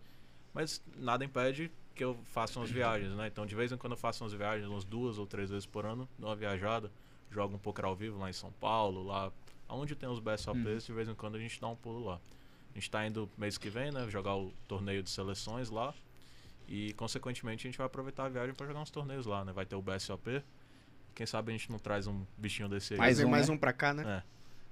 Mas 0.56 0.84
nada 0.98 1.24
impede 1.24 1.72
que 1.94 2.04
eu 2.04 2.18
faça 2.26 2.60
umas 2.60 2.72
viagens, 2.72 3.14
né? 3.14 3.28
Então, 3.28 3.46
de 3.46 3.54
vez 3.54 3.72
em 3.72 3.78
quando 3.78 3.94
eu 3.94 3.98
faço 3.98 4.24
umas 4.24 4.34
viagens, 4.34 4.68
umas 4.68 4.84
duas 4.84 5.20
ou 5.20 5.28
três 5.28 5.52
vezes 5.52 5.68
por 5.68 5.86
ano, 5.86 6.10
dou 6.18 6.28
uma 6.30 6.36
viajada, 6.36 6.92
jogo 7.30 7.56
um 7.56 7.60
poker 7.60 7.86
ao 7.86 7.96
vivo 7.96 8.18
lá 8.18 8.28
em 8.28 8.34
São 8.34 8.52
Paulo, 8.54 9.04
lá 9.04 9.32
onde 9.70 9.96
tem 9.96 10.10
os 10.10 10.20
BSOPs, 10.20 10.88
de 10.88 10.94
vez 10.94 11.08
em 11.08 11.14
quando 11.14 11.36
a 11.36 11.40
gente 11.40 11.62
dá 11.62 11.68
um 11.68 11.76
pulo 11.76 12.06
lá. 12.06 12.20
A 12.72 12.74
gente 12.74 12.90
tá 12.90 13.06
indo 13.06 13.30
mês 13.38 13.56
que 13.56 13.70
vem, 13.70 13.92
né? 13.92 14.10
Jogar 14.10 14.36
o 14.36 14.52
torneio 14.68 15.04
de 15.04 15.12
seleções 15.12 15.70
lá. 15.70 15.94
E, 16.68 16.94
consequentemente, 16.94 17.68
a 17.68 17.70
gente 17.70 17.78
vai 17.78 17.88
aproveitar 17.88 18.26
a 18.26 18.30
viagem 18.30 18.54
para 18.54 18.66
jogar 18.66 18.80
uns 18.80 18.90
torneios 18.90 19.26
lá, 19.26 19.46
né? 19.46 19.52
Vai 19.54 19.66
ter 19.66 19.76
o 19.76 19.82
BSOP. 19.82 20.44
Quem 21.14 21.26
sabe 21.26 21.52
a 21.52 21.58
gente 21.58 21.72
não 21.72 21.80
traz 21.80 22.08
um 22.08 22.26
bichinho 22.38 22.68
desse 22.68 22.94
aí. 22.94 23.00
Mais 23.00 23.20
um, 23.20 23.30
mais 23.30 23.48
né? 23.48 23.54
um 23.54 23.58
pra 23.58 23.72
cá, 23.72 23.94
né? 23.94 24.24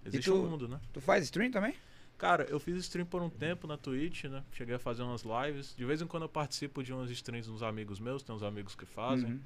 É. 0.03 0.07
Existe 0.09 0.29
tu- 0.29 0.35
um 0.35 0.49
mundo, 0.49 0.67
né? 0.67 0.79
Tu 0.91 0.99
faz 0.99 1.23
stream 1.23 1.51
também? 1.51 1.75
Cara, 2.17 2.43
eu 2.49 2.59
fiz 2.59 2.75
stream 2.77 3.05
por 3.05 3.21
um 3.21 3.29
tempo 3.29 3.67
na 3.67 3.77
Twitch, 3.77 4.25
né? 4.25 4.43
Cheguei 4.51 4.75
a 4.75 4.79
fazer 4.79 5.03
umas 5.03 5.23
lives. 5.23 5.75
De 5.75 5.85
vez 5.85 6.01
em 6.01 6.07
quando 6.07 6.23
eu 6.23 6.29
participo 6.29 6.83
de 6.83 6.93
umas 6.93 7.09
streams 7.09 7.49
dos 7.49 7.63
amigos 7.63 7.99
meus, 7.99 8.23
tem 8.23 8.35
uns 8.35 8.43
amigos 8.43 8.75
que 8.75 8.85
fazem. 8.85 9.33
Uhum. 9.33 9.39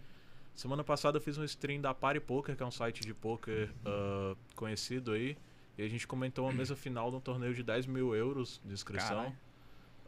Semana 0.56 0.84
passada 0.84 1.18
eu 1.18 1.22
fiz 1.22 1.38
um 1.38 1.44
stream 1.44 1.82
da 1.82 1.94
Party 1.94 2.20
Poker, 2.20 2.56
que 2.56 2.64
é 2.64 2.66
um 2.66 2.72
site 2.72 3.02
de 3.02 3.14
poker 3.14 3.72
ah, 3.86 4.36
conhecido 4.56 5.12
aí. 5.12 5.38
E 5.78 5.84
a 5.84 5.88
gente 5.88 6.08
comentou 6.08 6.46
uma 6.46 6.54
mesa 6.54 6.76
final 6.76 7.12
de 7.12 7.18
um 7.18 7.20
torneio 7.20 7.54
de 7.54 7.62
10 7.62 7.86
mil 7.86 8.16
euros 8.16 8.60
de 8.66 8.74
inscrição. 8.74 9.18
Caralho. 9.18 9.36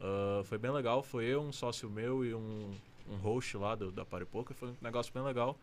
Ah, 0.01 0.41
foi 0.46 0.58
bem 0.58 0.72
legal. 0.72 1.03
Foi 1.03 1.25
eu, 1.25 1.41
um 1.41 1.51
sócio 1.51 1.89
meu 1.89 2.24
e 2.25 2.34
um, 2.34 2.72
um 3.10 3.15
host 3.18 3.58
lá 3.58 3.75
do, 3.75 3.91
da 3.91 4.06
Party 4.06 4.25
Poker. 4.25 4.56
Foi 4.56 4.70
um 4.70 4.75
negócio 4.82 5.12
bem 5.13 5.24
legal. 5.24 5.58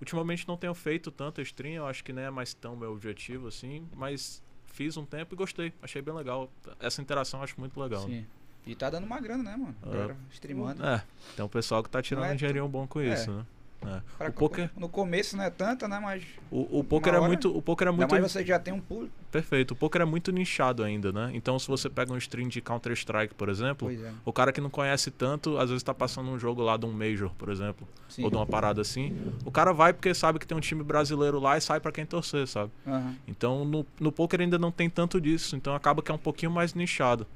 Ultimamente 0.00 0.46
não 0.48 0.56
tenho 0.56 0.74
feito 0.74 1.10
tanto 1.10 1.40
stream, 1.40 1.74
eu 1.74 1.86
acho 1.86 2.02
que 2.02 2.12
nem 2.12 2.24
é 2.24 2.30
mais 2.30 2.52
tão 2.52 2.74
meu 2.76 2.92
objetivo 2.92 3.46
assim, 3.48 3.86
mas 3.94 4.42
fiz 4.66 4.96
um 4.96 5.04
tempo 5.04 5.34
e 5.34 5.36
gostei. 5.36 5.72
Achei 5.80 6.02
bem 6.02 6.12
legal. 6.14 6.50
Essa 6.80 7.00
interação 7.00 7.40
eu 7.40 7.44
acho 7.44 7.54
muito 7.58 7.78
legal. 7.80 8.06
né? 8.08 8.20
Sim. 8.20 8.26
E 8.66 8.74
tá 8.74 8.88
dando 8.90 9.04
uma 9.04 9.20
grana, 9.20 9.42
né, 9.42 9.56
mano? 9.56 9.74
Galera 9.84 10.16
streamando. 10.32 10.84
É, 10.84 11.04
tem 11.36 11.44
um 11.44 11.48
pessoal 11.48 11.82
que 11.82 11.90
tá 11.90 12.00
tirando 12.02 12.24
Não 12.24 12.30
é 12.30 12.32
um 12.32 12.36
dinheirinho 12.36 12.66
bom 12.68 12.86
com 12.86 12.98
É. 13.00 13.12
isso, 13.12 13.30
né? 13.30 13.46
É. 13.86 14.00
Pra- 14.18 14.28
O 14.28 14.32
poker, 14.32 14.70
No 14.76 14.88
começo 14.88 15.36
não 15.36 15.44
é 15.44 15.50
tanta, 15.50 15.86
né? 15.88 15.98
Mas. 16.00 16.22
o, 16.50 16.80
o 16.80 16.84
poker 16.84 17.12
Uma 17.12 17.16
é 17.16 17.20
hora- 17.20 17.28
muito, 17.28 17.56
o 17.56 17.60
poker 17.62 17.86
é 17.86 17.90
Ainda 17.90 18.00
muito 18.06 18.10
mais 18.20 18.32
você 18.32 18.44
já 18.44 18.58
tem 18.58 18.72
um 18.74 18.80
público. 18.80 19.12
Perfeito. 19.30 19.72
O 19.72 19.76
poker 19.76 20.02
é 20.02 20.04
muito 20.04 20.30
nichado 20.32 20.82
ainda, 20.82 21.12
né? 21.12 21.30
Então, 21.34 21.58
se 21.58 21.66
você 21.68 21.90
pega 21.90 22.12
um 22.12 22.16
stream 22.16 22.48
de 22.48 22.60
Counter-Strike, 22.60 23.34
por 23.34 23.48
exemplo, 23.48 23.90
é. 23.90 24.12
o 24.24 24.32
cara 24.32 24.52
que 24.52 24.60
não 24.60 24.70
conhece 24.70 25.10
tanto, 25.10 25.58
às 25.58 25.68
vezes 25.70 25.82
tá 25.82 25.92
passando 25.92 26.30
um 26.30 26.38
jogo 26.38 26.62
lá 26.62 26.76
de 26.76 26.86
um 26.86 26.92
Major, 26.92 27.30
por 27.36 27.48
exemplo, 27.48 27.86
Sim. 28.08 28.24
ou 28.24 28.30
de 28.30 28.36
uma 28.36 28.46
parada 28.46 28.80
assim. 28.80 29.16
O 29.44 29.50
cara 29.50 29.72
vai 29.72 29.92
porque 29.92 30.14
sabe 30.14 30.38
que 30.38 30.46
tem 30.46 30.56
um 30.56 30.60
time 30.60 30.82
brasileiro 30.84 31.40
lá 31.40 31.56
e 31.56 31.60
sai 31.60 31.80
pra 31.80 31.90
quem 31.90 32.06
torcer, 32.06 32.46
sabe? 32.46 32.70
Aham. 32.86 33.16
Então, 33.26 33.64
no, 33.64 33.84
no 34.00 34.12
poker 34.12 34.40
ainda 34.40 34.58
não 34.58 34.70
tem 34.70 34.88
tanto 34.88 35.20
disso. 35.20 35.56
Então, 35.56 35.74
acaba 35.74 36.00
que 36.02 36.10
é 36.10 36.14
um 36.14 36.18
pouquinho 36.18 36.52
mais 36.52 36.72
nichado. 36.74 37.26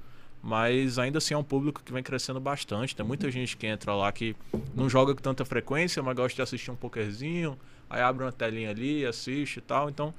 Mas 0.42 0.98
ainda 0.98 1.18
assim 1.18 1.34
é 1.34 1.36
um 1.36 1.44
público 1.44 1.82
que 1.84 1.92
vem 1.92 2.02
crescendo 2.02 2.40
bastante. 2.40 2.94
Tem 2.94 3.04
muita 3.04 3.30
gente 3.30 3.56
que 3.56 3.66
entra 3.66 3.94
lá 3.94 4.10
que 4.12 4.36
não 4.74 4.88
joga 4.88 5.14
com 5.14 5.20
tanta 5.20 5.44
frequência, 5.44 6.02
mas 6.02 6.16
gosta 6.16 6.36
de 6.36 6.42
assistir 6.42 6.70
um 6.70 6.76
pokerzinho. 6.76 7.58
Aí 7.90 8.00
abre 8.00 8.24
uma 8.24 8.32
telinha 8.32 8.70
ali, 8.70 9.04
assiste 9.04 9.56
e 9.56 9.60
tal. 9.60 9.88
Então, 9.88 10.14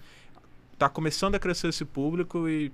tá 0.78 0.90
começando 0.90 1.36
a 1.36 1.40
crescer 1.40 1.70
esse 1.70 1.86
público 1.86 2.50
e 2.50 2.72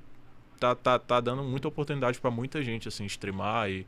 tá, 0.59 0.73
tá, 0.75 0.97
tá 0.97 1.19
dando 1.19 1.43
muita 1.43 1.67
oportunidade 1.67 2.19
pra 2.19 2.31
muita 2.31 2.63
gente, 2.63 2.87
assim, 2.87 3.05
streamar. 3.05 3.69
E 3.69 3.85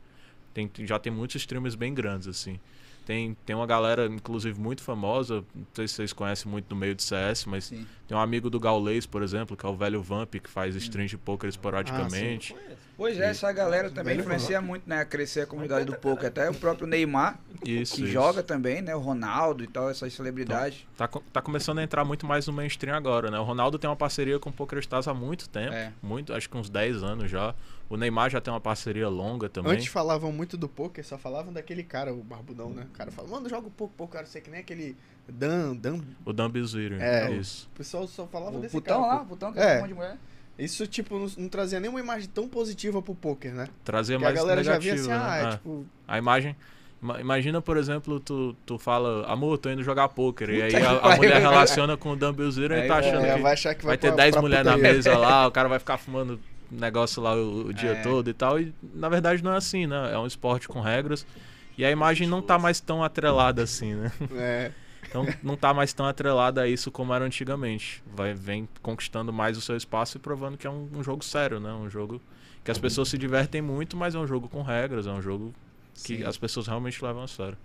tem, 0.54 0.70
já 0.84 0.98
tem 0.98 1.12
muitos 1.12 1.36
streamers 1.36 1.74
bem 1.74 1.92
grandes, 1.92 2.28
assim. 2.28 2.60
Tem, 3.08 3.34
tem 3.46 3.56
uma 3.56 3.66
galera, 3.66 4.04
inclusive, 4.04 4.60
muito 4.60 4.82
famosa. 4.82 5.42
Não 5.54 5.66
sei 5.72 5.88
se 5.88 5.94
vocês 5.94 6.12
conhecem 6.12 6.46
muito 6.52 6.66
do 6.66 6.76
meio 6.76 6.94
de 6.94 7.02
CS, 7.02 7.46
mas 7.46 7.64
Sim. 7.64 7.86
tem 8.06 8.14
um 8.14 8.20
amigo 8.20 8.50
do 8.50 8.60
Gaulês, 8.60 9.06
por 9.06 9.22
exemplo, 9.22 9.56
que 9.56 9.64
é 9.64 9.68
o 9.70 9.74
velho 9.74 10.02
Vamp, 10.02 10.34
que 10.34 10.50
faz 10.50 10.74
Hum. 10.74 10.78
stream 10.78 11.06
de 11.06 11.16
Ah, 11.16 11.20
poker 11.24 11.48
esporadicamente. 11.48 12.54
Pois 12.98 13.18
é, 13.18 13.30
essa 13.30 13.50
galera 13.50 13.90
também 13.90 14.18
influencia 14.18 14.60
muito, 14.60 14.86
né? 14.86 15.00
A 15.00 15.04
crescer 15.06 15.40
a 15.40 15.46
comunidade 15.46 15.86
do 15.86 15.96
poker. 15.96 16.26
Até 16.28 16.50
o 16.50 16.54
próprio 16.54 16.86
Neymar, 16.86 17.38
isso, 17.64 17.94
que 17.94 18.02
isso. 18.02 18.10
joga 18.12 18.42
também, 18.42 18.82
né? 18.82 18.94
O 18.94 18.98
Ronaldo 19.00 19.64
e 19.64 19.66
tal, 19.68 19.88
essas 19.88 20.12
celebridades. 20.12 20.84
Tá, 20.94 21.08
co- 21.08 21.22
tá 21.32 21.40
começando 21.40 21.78
a 21.78 21.82
entrar 21.82 22.04
muito 22.04 22.26
mais 22.26 22.46
no 22.46 22.52
mainstream 22.52 22.94
agora, 22.94 23.30
né? 23.30 23.38
O 23.38 23.42
Ronaldo 23.44 23.78
tem 23.78 23.88
uma 23.88 23.96
parceria 23.96 24.38
com 24.38 24.50
o 24.50 24.52
PokerStars 24.52 25.08
há 25.08 25.14
muito 25.14 25.48
tempo. 25.48 25.72
É. 25.72 25.94
Muito, 26.02 26.34
acho 26.34 26.50
que 26.50 26.58
uns 26.58 26.68
10 26.68 27.02
anos 27.02 27.30
já. 27.30 27.54
O 27.90 27.96
Neymar 27.96 28.28
já 28.30 28.40
tem 28.40 28.52
uma 28.52 28.60
parceria 28.60 29.08
longa 29.08 29.48
também. 29.48 29.72
Antes 29.72 29.86
falavam 29.86 30.30
muito 30.30 30.56
do 30.58 30.68
poker, 30.68 31.04
só 31.06 31.16
falavam 31.16 31.52
daquele 31.52 31.82
cara, 31.82 32.12
o 32.12 32.22
barbudão, 32.22 32.68
né? 32.70 32.86
O 32.92 32.96
cara 32.96 33.10
fala, 33.10 33.28
mano, 33.28 33.48
joga 33.48 33.68
pouco, 33.74 33.94
pouco, 33.96 34.12
cara, 34.12 34.26
sei 34.26 34.42
que 34.42 34.50
nem 34.50 34.60
aquele 34.60 34.94
Dan, 35.26 35.74
Dan. 35.74 36.00
O 36.24 36.32
Dan 36.32 36.50
Bilzerian, 36.50 36.98
É. 37.00 37.30
isso. 37.32 37.68
O 37.74 37.76
pessoal 37.78 38.06
só 38.06 38.26
falava 38.26 38.58
O 38.58 38.60
desse 38.60 38.72
putão 38.74 39.00
cara. 39.00 39.14
lá, 39.14 39.18
pô. 39.20 39.24
o 39.24 39.26
putão 39.28 39.52
que 39.52 39.58
É. 39.58 39.62
é 39.62 39.76
um 39.76 39.80
monte 39.80 39.88
de 39.88 39.94
mulher. 39.94 40.16
Isso, 40.58 40.86
tipo, 40.86 41.18
não, 41.18 41.28
não 41.38 41.48
trazia 41.48 41.78
nenhuma 41.80 42.00
imagem 42.00 42.28
tão 42.28 42.46
positiva 42.48 43.00
pro 43.00 43.14
poker, 43.14 43.54
né? 43.54 43.68
Trazia 43.84 44.16
Porque 44.16 44.24
a 44.26 44.28
mais 44.28 44.38
galera 44.40 44.62
já 44.64 44.76
via 44.78 44.92
negativo, 44.94 45.14
assim, 45.14 45.22
né? 45.24 45.30
ah, 45.30 45.38
é, 45.38 45.44
É. 45.44 45.50
tipo, 45.56 45.86
A 46.06 46.18
imagem. 46.18 46.56
ima- 47.00 47.20
Imagina, 47.20 47.62
por 47.62 47.76
exemplo, 47.76 48.18
tu, 48.20 48.54
tu 48.66 48.76
fala, 48.76 49.24
amor, 49.26 49.56
tô 49.56 49.70
indo 49.70 49.82
jogar 49.84 50.08
poker. 50.08 50.50
E 50.50 50.60
aí 50.62 50.74
a, 50.76 50.90
a 51.12 51.16
mulher 51.16 51.40
relaciona 51.40 51.96
com 51.96 52.10
o 52.10 52.16
Dan 52.16 52.34
Bilzerian 52.34 52.84
e 52.84 52.88
tá 52.88 52.96
é, 52.96 52.98
achando 52.98 53.24
é, 53.24 53.34
que 53.36 53.40
vai 53.40 53.52
achar 53.52 53.74
que 53.74 53.84
vai, 53.84 53.90
vai 53.92 53.98
ter 53.98 54.08
pra- 54.08 54.16
10 54.16 54.32
pra 54.32 54.42
mulheres 54.42 54.66
na 54.66 54.76
mesa 54.76 55.16
lá, 55.16 55.46
o 55.46 55.50
cara 55.52 55.68
vai 55.68 55.78
ficar 55.78 55.96
fumando 55.96 56.38
negócio 56.70 57.22
lá 57.22 57.34
o, 57.34 57.66
o 57.66 57.72
dia 57.74 57.90
É. 57.92 58.02
todo 58.02 58.28
e 58.28 58.34
tal. 58.34 58.60
E 58.60 58.74
na 58.94 59.08
verdade 59.08 59.42
não 59.42 59.52
é 59.52 59.56
assim, 59.56 59.86
né? 59.86 60.12
É 60.12 60.18
um 60.18 60.26
esporte 60.26 60.68
com 60.68 60.80
regras. 60.80 61.26
E 61.76 61.84
a 61.84 61.90
imagem 61.90 62.26
não 62.26 62.42
tá 62.42 62.58
mais 62.58 62.80
tão 62.80 63.02
atrelada 63.04 63.62
assim, 63.62 63.94
né? 63.94 64.12
É, 64.34 64.72
Então 65.08 65.24
não 65.42 65.56
tá 65.56 65.72
mais 65.72 65.92
tão 65.92 66.06
atrelada 66.06 66.62
a 66.62 66.68
isso 66.68 66.90
como 66.90 67.14
era 67.14 67.24
antigamente. 67.24 68.02
Vai, 68.14 68.34
vem 68.34 68.68
conquistando 68.82 69.32
mais 69.32 69.56
o 69.56 69.60
seu 69.60 69.76
espaço 69.76 70.16
e 70.16 70.20
provando 70.20 70.58
que 70.58 70.66
é 70.66 70.70
um, 70.70 70.88
um 70.96 71.02
jogo 71.02 71.24
sério, 71.24 71.60
né? 71.60 71.72
Um 71.72 71.88
jogo 71.88 72.20
que 72.64 72.70
as 72.70 72.78
pessoas 72.78 73.08
se 73.08 73.16
divertem 73.16 73.62
muito, 73.62 73.96
mas 73.96 74.14
é 74.14 74.18
um 74.18 74.26
jogo 74.26 74.48
com 74.48 74.60
regras, 74.62 75.06
é 75.06 75.10
um 75.10 75.22
jogo 75.22 75.54
que 75.94 76.18
Sim. 76.18 76.24
as 76.24 76.36
pessoas 76.36 76.66
realmente 76.66 77.02
levam 77.02 77.22
a 77.22 77.28
sério. 77.28 77.56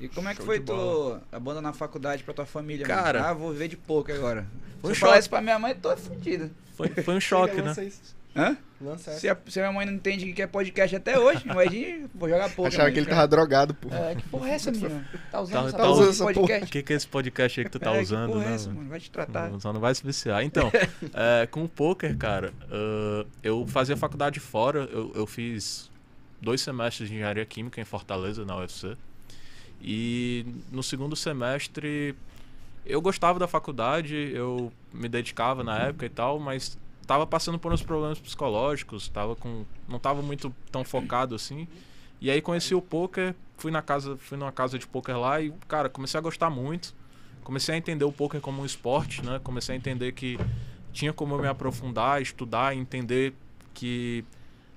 E 0.00 0.08
como 0.08 0.28
é 0.28 0.32
que 0.32 0.38
Show 0.38 0.46
foi 0.46 0.60
tu 0.60 0.74
bola. 0.74 1.22
abandonar 1.30 1.70
a 1.70 1.74
faculdade 1.74 2.22
pra 2.24 2.34
tua 2.34 2.46
família? 2.46 2.84
Cara- 2.86 3.20
mano? 3.20 3.30
Ah, 3.30 3.34
vou 3.34 3.52
viver 3.52 3.68
de 3.68 3.76
pouco 3.76 4.10
agora. 4.12 4.46
Foi 4.80 4.90
um 4.90 4.94
Se 4.94 4.98
eu 4.98 5.00
falar 5.00 5.12
choque. 5.12 5.20
isso 5.20 5.30
pra 5.30 5.40
minha 5.42 5.58
mãe, 5.58 5.74
tô 5.74 5.94
fudido. 5.96 6.50
Foi, 6.74 6.88
foi 6.88 7.14
um 7.14 7.20
choque, 7.20 7.60
né? 7.62 7.72
Isso. 7.86 8.16
Hã? 8.34 8.56
Lança 8.80 9.10
essa. 9.10 9.20
Se 9.20 9.28
a, 9.28 9.36
se 9.46 9.58
a 9.60 9.62
minha 9.64 9.72
mãe 9.74 9.84
não 9.86 9.92
entende 9.94 10.30
o 10.30 10.34
que 10.34 10.40
é 10.40 10.46
podcast 10.46 10.94
até 10.96 11.18
hoje, 11.18 11.42
imagina, 11.44 12.08
vou 12.14 12.28
jogar 12.28 12.48
pouco. 12.50 12.68
Achava 12.68 12.90
que 12.90 12.98
ele 12.98 13.06
tava 13.06 13.26
drogado, 13.28 13.74
pô. 13.74 13.88
É, 13.92 14.14
que 14.14 14.22
porra 14.28 14.48
é 14.50 14.52
essa, 14.54 14.70
menina? 14.70 15.04
Tá 15.30 15.40
usando 15.40 15.52
Tá- 15.54 15.68
essa 15.68 15.76
tá 15.76 15.82
porra 15.84 15.92
usando 15.92 16.08
essa 16.10 16.18
porra. 16.24 16.30
O 16.30 16.34
podcast? 16.40 16.70
que, 16.72 16.82
que 16.82 16.92
é 16.92 16.96
esse 16.96 17.08
podcast 17.08 17.60
aí 17.60 17.64
que 17.66 17.70
tu 17.72 17.78
tá 17.80 17.94
É, 17.96 18.00
usando, 18.00 18.26
que 18.28 18.32
porra 18.34 18.44
né? 18.46 18.52
é 18.52 18.54
essa, 18.54 18.70
mano? 18.70 18.88
Vai 18.88 19.00
te 19.00 19.10
tratar. 19.10 19.60
Só 19.60 19.72
não 19.72 19.80
vai 19.80 19.94
se 19.94 20.02
viciar. 20.04 20.42
Então, 20.44 20.70
é, 21.12 21.46
com 21.46 21.64
o 21.64 21.68
poker, 21.68 22.16
cara, 22.16 22.54
ah, 22.70 23.26
eu 23.42 23.66
fazia 23.66 23.96
faculdade 23.96 24.40
fora. 24.40 24.88
Eu, 24.90 25.12
eu 25.14 25.26
fiz 25.26 25.90
dois 26.40 26.60
semestres 26.62 27.08
de 27.08 27.14
engenharia 27.16 27.44
química 27.44 27.80
em 27.80 27.84
Fortaleza, 27.84 28.44
na 28.46 28.56
UFC. 28.56 28.96
E 29.82 30.46
no 30.70 30.82
segundo 30.82 31.16
semestre 31.16 32.14
eu 32.86 33.00
gostava 33.00 33.38
da 33.38 33.46
faculdade, 33.46 34.14
eu 34.34 34.72
me 34.92 35.08
dedicava 35.08 35.62
na 35.62 35.78
época 35.78 36.06
e 36.06 36.08
tal, 36.08 36.38
mas 36.38 36.78
tava 37.10 37.26
passando 37.26 37.58
por 37.58 37.72
uns 37.72 37.82
problemas 37.82 38.20
psicológicos, 38.20 39.08
tava 39.08 39.34
com 39.34 39.64
não 39.88 39.98
tava 39.98 40.22
muito 40.22 40.54
tão 40.70 40.84
focado 40.84 41.34
assim. 41.34 41.66
E 42.20 42.30
aí 42.30 42.40
conheci 42.40 42.72
o 42.72 42.80
poker, 42.80 43.34
fui 43.56 43.72
na 43.72 43.82
casa, 43.82 44.16
fui 44.16 44.38
numa 44.38 44.52
casa 44.52 44.78
de 44.78 44.86
poker 44.86 45.18
lá 45.18 45.40
e, 45.40 45.52
cara, 45.66 45.88
comecei 45.88 46.16
a 46.16 46.20
gostar 46.20 46.50
muito. 46.50 46.94
Comecei 47.42 47.74
a 47.74 47.78
entender 47.78 48.04
o 48.04 48.12
poker 48.12 48.40
como 48.40 48.62
um 48.62 48.64
esporte, 48.64 49.26
né? 49.26 49.40
Comecei 49.42 49.74
a 49.74 49.76
entender 49.76 50.12
que 50.12 50.38
tinha 50.92 51.12
como 51.12 51.34
eu 51.34 51.40
me 51.40 51.48
aprofundar, 51.48 52.22
estudar, 52.22 52.76
entender 52.76 53.34
que 53.74 54.24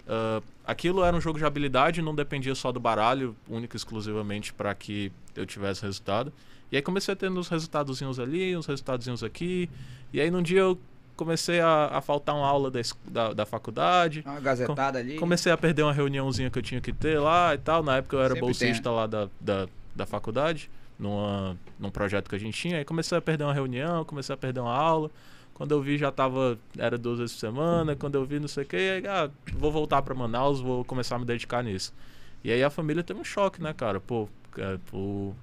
ah, 0.07 0.41
aquilo 0.65 1.03
era 1.03 1.15
um 1.15 1.21
jogo 1.21 1.37
de 1.37 1.45
habilidade, 1.45 2.01
não 2.01 2.15
dependia 2.15 2.55
só 2.55 2.71
do 2.71 2.79
baralho, 2.79 3.35
único 3.47 3.75
exclusivamente 3.75 4.51
para 4.51 4.73
que 4.73 5.11
eu 5.35 5.45
tivesse 5.45 5.83
resultado. 5.83 6.33
E 6.71 6.77
aí 6.77 6.81
comecei 6.81 7.13
a 7.13 7.15
ter 7.15 7.29
uns 7.29 7.47
resultadozinhos 7.47 8.19
ali, 8.19 8.57
uns 8.57 8.65
resultadozinhos 8.65 9.23
aqui. 9.23 9.69
E 10.11 10.19
aí 10.19 10.31
num 10.31 10.41
dia 10.41 10.61
eu 10.61 10.79
comecei 11.15 11.59
a, 11.59 11.87
a 11.93 12.01
faltar 12.01 12.35
uma 12.35 12.47
aula 12.47 12.69
da, 12.69 12.79
da, 13.05 13.33
da 13.33 13.45
faculdade. 13.45 14.23
Uma 14.25 14.39
gazetada 14.39 14.99
ali. 14.99 15.17
Comecei 15.17 15.51
a 15.51 15.57
perder 15.57 15.83
uma 15.83 15.93
reuniãozinha 15.93 16.49
que 16.49 16.57
eu 16.57 16.63
tinha 16.63 16.81
que 16.81 16.93
ter 16.93 17.19
lá 17.19 17.53
e 17.53 17.57
tal. 17.57 17.83
Na 17.83 17.97
época 17.97 18.15
eu 18.15 18.21
era 18.21 18.33
Sempre 18.33 18.41
bolsista 18.41 18.91
lá 18.91 19.07
da, 19.07 19.29
da, 19.39 19.67
da 19.95 20.05
faculdade, 20.05 20.69
numa, 20.97 21.57
num 21.79 21.89
projeto 21.89 22.29
que 22.29 22.35
a 22.35 22.39
gente 22.39 22.59
tinha. 22.59 22.77
Aí 22.77 22.85
comecei 22.85 23.17
a 23.17 23.21
perder 23.21 23.43
uma 23.43 23.53
reunião, 23.53 24.03
comecei 24.05 24.33
a 24.33 24.37
perder 24.37 24.59
uma 24.59 24.75
aula. 24.75 25.09
Quando 25.53 25.71
eu 25.71 25.81
vi 25.81 25.97
já 25.97 26.11
tava, 26.11 26.57
era 26.77 26.97
duas 26.97 27.19
vezes 27.19 27.35
por 27.35 27.41
semana. 27.41 27.95
Quando 27.95 28.15
eu 28.15 28.25
vi 28.25 28.39
não 28.39 28.47
sei 28.47 28.63
o 28.63 28.67
que, 28.67 28.75
aí, 28.75 29.07
ah, 29.07 29.29
vou 29.53 29.71
voltar 29.71 30.01
pra 30.01 30.15
Manaus, 30.15 30.59
vou 30.59 30.83
começar 30.83 31.15
a 31.15 31.19
me 31.19 31.25
dedicar 31.25 31.63
nisso. 31.63 31.93
E 32.43 32.51
aí 32.51 32.63
a 32.63 32.69
família 32.69 33.03
teve 33.03 33.19
um 33.19 33.23
choque, 33.23 33.61
né, 33.61 33.71
cara? 33.71 33.99
Pô, 33.99 34.27
é, 34.57 34.77
pô, 34.91 35.33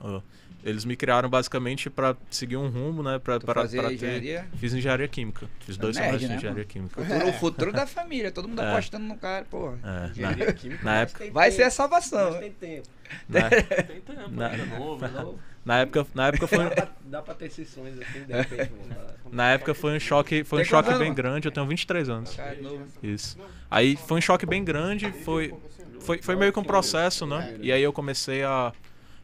ó, 0.00 0.20
eles 0.64 0.84
me 0.84 0.94
criaram 0.96 1.28
basicamente 1.28 1.88
pra 1.90 2.16
seguir 2.30 2.56
um 2.56 2.68
rumo, 2.68 3.02
né? 3.02 3.18
Pra, 3.18 3.40
pra, 3.40 3.54
pra 3.54 3.68
ter- 3.68 3.92
engenharia? 3.92 4.46
Fiz 4.56 4.72
engenharia 4.74 5.08
química. 5.08 5.48
Fiz 5.60 5.76
dois 5.76 5.96
Nerd, 5.96 6.06
semestres 6.18 6.30
né, 6.30 6.36
de 6.36 6.38
engenharia 6.38 6.62
mano? 6.62 6.68
química. 6.68 7.02
Futuro, 7.04 7.28
o 7.28 7.32
futuro 7.32 7.72
da 7.72 7.86
família, 7.86 8.30
todo 8.30 8.46
mundo 8.48 8.60
É. 8.62 8.72
apostando 8.72 9.04
no 9.06 9.16
cara, 9.16 9.44
porra. 9.44 9.78
É, 9.82 10.10
Engenharia 10.10 10.46
na, 10.46 10.52
química. 10.54 10.84
na 10.84 10.96
época, 11.00 11.18
Tem 11.20 11.30
Vai 11.30 11.50
ser 11.50 11.62
a 11.64 11.70
salvação. 11.70 12.30
mas 12.32 12.40
Tem 12.40 12.50
tempo. 12.52 12.88
na, 13.28 13.48
Tem 13.50 13.62
tempo, 13.62 14.12
Na- 14.30 14.48
ainda 14.48 14.62
é 14.62 14.78
novo, 14.78 15.08
não? 15.08 15.38
na 15.64 15.78
época, 15.80 16.06
na 16.14 16.26
época 16.28 16.46
foi, 16.46 16.58
Dá 16.64 16.70
pra, 16.70 16.88
dá 17.04 17.22
pra 17.22 17.34
ter 17.34 17.50
sessões 17.50 17.94
assim, 18.00 18.24
de 18.24 18.32
repente. 18.32 18.70
mano. 18.72 19.10
na 19.32 19.50
época 19.52 19.74
foi 19.74 19.96
um 19.96 20.00
choque, 20.00 20.42
foi 20.44 20.62
um 20.62 20.64
choque 20.64 20.92
bem 20.94 21.12
grande. 21.14 21.46
Eu 21.48 21.52
tenho 21.52 21.66
23 21.66 22.08
anos. 22.08 22.34
Cara 22.34 22.56
novo. 22.60 22.84
Isso. 23.02 23.38
Aí 23.70 23.96
foi 23.96 24.18
um 24.18 24.20
choque 24.20 24.44
bem 24.46 24.64
grande, 24.64 25.10
foi 25.24 25.54
foi, 26.00 26.20
foi 26.22 26.34
meio 26.34 26.50
que 26.52 26.58
um 26.58 26.64
processo, 26.64 27.26
né? 27.26 27.56
E 27.60 27.70
aí 27.70 27.82
eu 27.82 27.92
comecei 27.92 28.42
a 28.42 28.72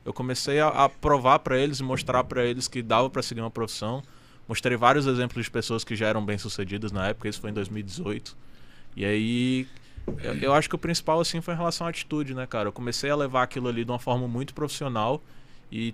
eu 0.06 0.12
comecei 0.12 0.60
a, 0.60 0.68
a 0.68 0.88
provar 0.88 1.40
pra 1.40 1.58
eles 1.58 1.80
e 1.80 1.82
mostrar 1.82 2.22
pra 2.24 2.44
eles 2.44 2.68
que 2.68 2.80
dava 2.80 3.10
pra 3.10 3.22
seguir 3.22 3.40
uma 3.40 3.50
profissão. 3.50 4.02
Mostrei 4.48 4.76
vários 4.76 5.04
exemplos 5.06 5.44
de 5.44 5.50
pessoas 5.50 5.82
que 5.82 5.96
já 5.96 6.06
eram 6.06 6.24
bem-sucedidas 6.24 6.92
na 6.92 7.08
época, 7.08 7.28
isso 7.28 7.40
foi 7.40 7.50
em 7.50 7.52
2018. 7.52 8.36
E 8.96 9.04
aí 9.04 9.66
eu, 10.22 10.34
eu 10.36 10.54
acho 10.54 10.68
que 10.68 10.76
o 10.76 10.78
principal 10.78 11.18
assim 11.20 11.40
foi 11.40 11.54
em 11.54 11.56
relação 11.56 11.88
à 11.88 11.90
atitude, 11.90 12.32
né, 12.34 12.46
cara? 12.46 12.68
Eu 12.68 12.72
comecei 12.72 13.10
a 13.10 13.16
levar 13.16 13.42
aquilo 13.42 13.66
ali 13.68 13.84
de 13.84 13.90
uma 13.90 13.98
forma 13.98 14.28
muito 14.28 14.54
profissional 14.54 15.20
e 15.72 15.92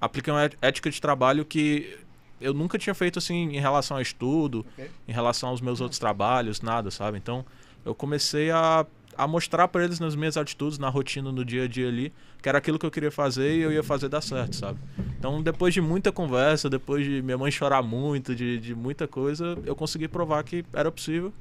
apliquei 0.00 0.32
uma 0.32 0.50
ética 0.62 0.90
de 0.90 0.98
trabalho 0.98 1.44
que 1.44 1.98
eu 2.40 2.54
nunca 2.54 2.78
tinha 2.78 2.94
feito 2.94 3.18
assim 3.18 3.54
em 3.54 3.60
relação 3.60 3.98
a 3.98 4.02
estudo, 4.02 4.64
Ok. 4.72 4.90
em 5.06 5.12
relação 5.12 5.50
aos 5.50 5.60
meus 5.60 5.82
outros 5.82 5.98
trabalhos, 5.98 6.62
nada, 6.62 6.90
sabe? 6.90 7.18
Então, 7.18 7.44
eu 7.84 7.94
comecei 7.94 8.50
a, 8.50 8.86
a 9.20 9.26
mostrar 9.26 9.68
pra 9.68 9.84
eles 9.84 10.00
nas 10.00 10.16
minhas 10.16 10.38
atitudes, 10.38 10.78
na 10.78 10.88
rotina, 10.88 11.30
no 11.30 11.44
dia 11.44 11.64
a 11.64 11.68
dia 11.68 11.88
ali, 11.88 12.10
que 12.40 12.48
era 12.48 12.56
aquilo 12.56 12.78
que 12.78 12.86
eu 12.86 12.90
queria 12.90 13.10
fazer 13.10 13.54
e 13.54 13.60
eu 13.60 13.70
ia 13.70 13.82
fazer 13.82 14.08
dar 14.08 14.22
certo, 14.22 14.56
sabe? 14.56 14.78
Então, 15.18 15.42
depois 15.42 15.74
de 15.74 15.80
muita 15.82 16.10
conversa, 16.10 16.70
depois 16.70 17.04
de 17.04 17.20
minha 17.20 17.36
mãe 17.36 17.50
chorar 17.50 17.82
muito, 17.82 18.34
de, 18.34 18.58
de 18.58 18.74
muita 18.74 19.06
coisa, 19.06 19.58
eu 19.66 19.76
consegui 19.76 20.08
provar 20.08 20.42
que 20.42 20.64
era 20.72 20.90
possível. 20.90 21.34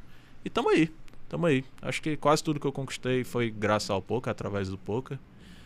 E 0.43 0.49
tamo 0.49 0.69
aí, 0.69 0.91
tamo 1.29 1.45
aí. 1.45 1.63
Acho 1.81 2.01
que 2.01 2.17
quase 2.17 2.43
tudo 2.43 2.59
que 2.59 2.67
eu 2.67 2.71
conquistei 2.73 3.23
foi 3.23 3.49
graças 3.49 3.89
ao 3.89 4.01
poker, 4.01 4.29
através 4.29 4.67
do 4.67 4.77
poker. 4.77 5.17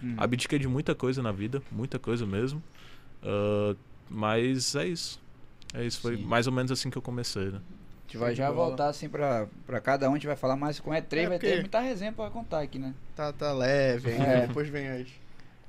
Hum. 0.03 0.13
Abdiquei 0.15 0.59
de 0.59 0.67
muita 0.67 0.93
coisa 0.93 1.23
na 1.23 1.31
vida, 1.31 1.63
muita 1.71 1.97
coisa 1.97 2.27
mesmo. 2.27 2.61
Ah, 3.23 3.75
mas 4.07 4.75
é 4.75 4.87
isso. 4.87 5.19
É 5.73 5.83
isso, 5.83 5.99
foi 5.99 6.17
Sim. 6.17 6.23
mais 6.25 6.45
ou 6.45 6.53
menos 6.53 6.71
assim 6.71 6.91
que 6.91 6.97
eu 6.97 7.01
comecei, 7.01 7.45
né? 7.45 7.59
A 8.13 8.17
gente 8.17 8.17
vai 8.17 8.35
já 8.35 8.51
bola. 8.51 8.67
voltar 8.67 8.87
assim 8.89 9.09
pra, 9.09 9.47
pra 9.65 9.79
cada 9.81 10.07
um, 10.09 10.11
a 10.11 10.15
gente 10.15 10.27
vai 10.27 10.35
falar 10.35 10.55
mais 10.55 10.79
com 10.79 10.91
o 10.91 10.93
E3, 10.93 11.17
É, 11.17 11.27
vai 11.29 11.39
ter 11.39 11.59
muita 11.61 11.79
resenha 11.79 12.11
pra 12.11 12.29
contar 12.29 12.61
aqui, 12.61 12.77
né? 12.77 12.93
Tá, 13.15 13.33
tá 13.33 13.51
leve 13.51 14.11
ainda. 14.11 14.23
É. 14.23 14.47
Depois 14.47 14.69
vem 14.69 14.87
as. 14.87 15.07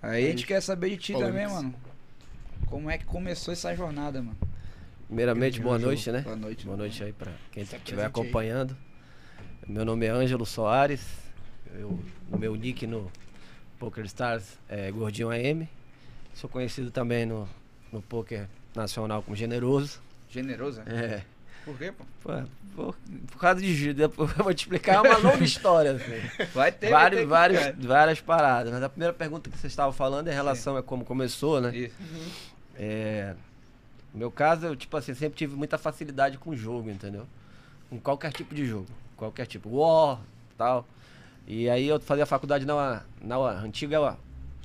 Aí 0.02 0.26
a 0.26 0.30
gente 0.30 0.46
quer 0.46 0.60
saber 0.60 0.90
de 0.90 0.96
ti 0.98 1.12
Polêmicas. 1.14 1.42
também, 1.42 1.56
mano. 1.56 1.74
Como 2.66 2.90
é 2.90 2.98
que 2.98 3.04
começou 3.04 3.52
essa 3.52 3.74
jornada, 3.74 4.20
mano? 4.20 4.36
Primeiramente, 5.06 5.60
boa 5.60 5.78
noite, 5.78 6.10
né? 6.10 6.20
Boa 6.20 6.36
noite. 6.36 6.66
Boa 6.66 6.76
noite 6.76 7.02
aí 7.02 7.12
pra 7.12 7.32
quem 7.52 7.62
estiver 7.62 8.04
acompanhando. 8.04 8.76
Meu 9.66 9.84
nome 9.84 10.04
é 10.06 10.10
Ângelo 10.10 10.44
Soares. 10.44 11.02
Eu, 11.74 11.98
o 12.30 12.36
meu 12.36 12.54
nick 12.54 12.86
no 12.86 13.10
PokerStars 13.78 14.58
é 14.68 14.90
Gordinho 14.90 15.30
AM. 15.30 15.68
Sou 16.34 16.50
conhecido 16.50 16.90
também 16.90 17.24
no, 17.24 17.48
no 17.92 18.02
Poker 18.02 18.46
Nacional 18.74 19.22
como 19.22 19.36
Generoso. 19.36 20.00
Generosa? 20.28 20.82
É, 20.86 21.22
Por 21.64 21.78
quê, 21.78 21.92
pô? 21.92 22.04
pô, 22.22 22.32
por, 22.76 22.96
por 23.30 23.38
causa 23.38 23.60
de 23.60 23.94
depois 23.94 24.30
eu 24.36 24.44
vou 24.44 24.52
te 24.54 24.60
explicar 24.64 25.02
uma 25.02 25.16
longa 25.16 25.42
história. 25.44 25.92
Assim. 25.92 26.46
Vai 26.54 26.70
ter, 26.72 26.90
Vários, 26.90 27.26
vai 27.26 27.48
ter 27.50 27.56
vários, 27.58 27.84
várias 27.86 28.20
paradas. 28.20 28.72
Mas 28.72 28.82
a 28.82 28.88
primeira 28.88 29.14
pergunta 29.14 29.48
que 29.50 29.56
vocês 29.58 29.72
estavam 29.72 29.92
falando 29.92 30.28
é 30.28 30.32
em 30.32 30.34
relação 30.34 30.76
a 30.76 30.82
como 30.82 31.04
começou, 31.04 31.60
né? 31.60 31.74
Isso. 31.76 31.94
É, 32.76 33.34
no 34.12 34.18
meu 34.18 34.30
caso, 34.30 34.66
eu, 34.66 34.76
tipo 34.76 34.96
assim, 34.96 35.14
sempre 35.14 35.36
tive 35.36 35.56
muita 35.56 35.78
facilidade 35.78 36.38
com 36.38 36.50
o 36.50 36.56
jogo, 36.56 36.90
entendeu? 36.90 37.26
Com 37.88 37.98
qualquer 38.00 38.32
tipo 38.32 38.54
de 38.54 38.66
jogo. 38.66 38.86
Qualquer 39.16 39.46
tipo. 39.46 39.68
War, 39.76 40.20
tal. 40.58 40.86
E 41.46 41.68
aí 41.68 41.86
eu 41.88 42.00
fazia 42.00 42.26
faculdade 42.26 42.64
na, 42.64 43.02
na 43.20 43.36
antiga 43.36 44.16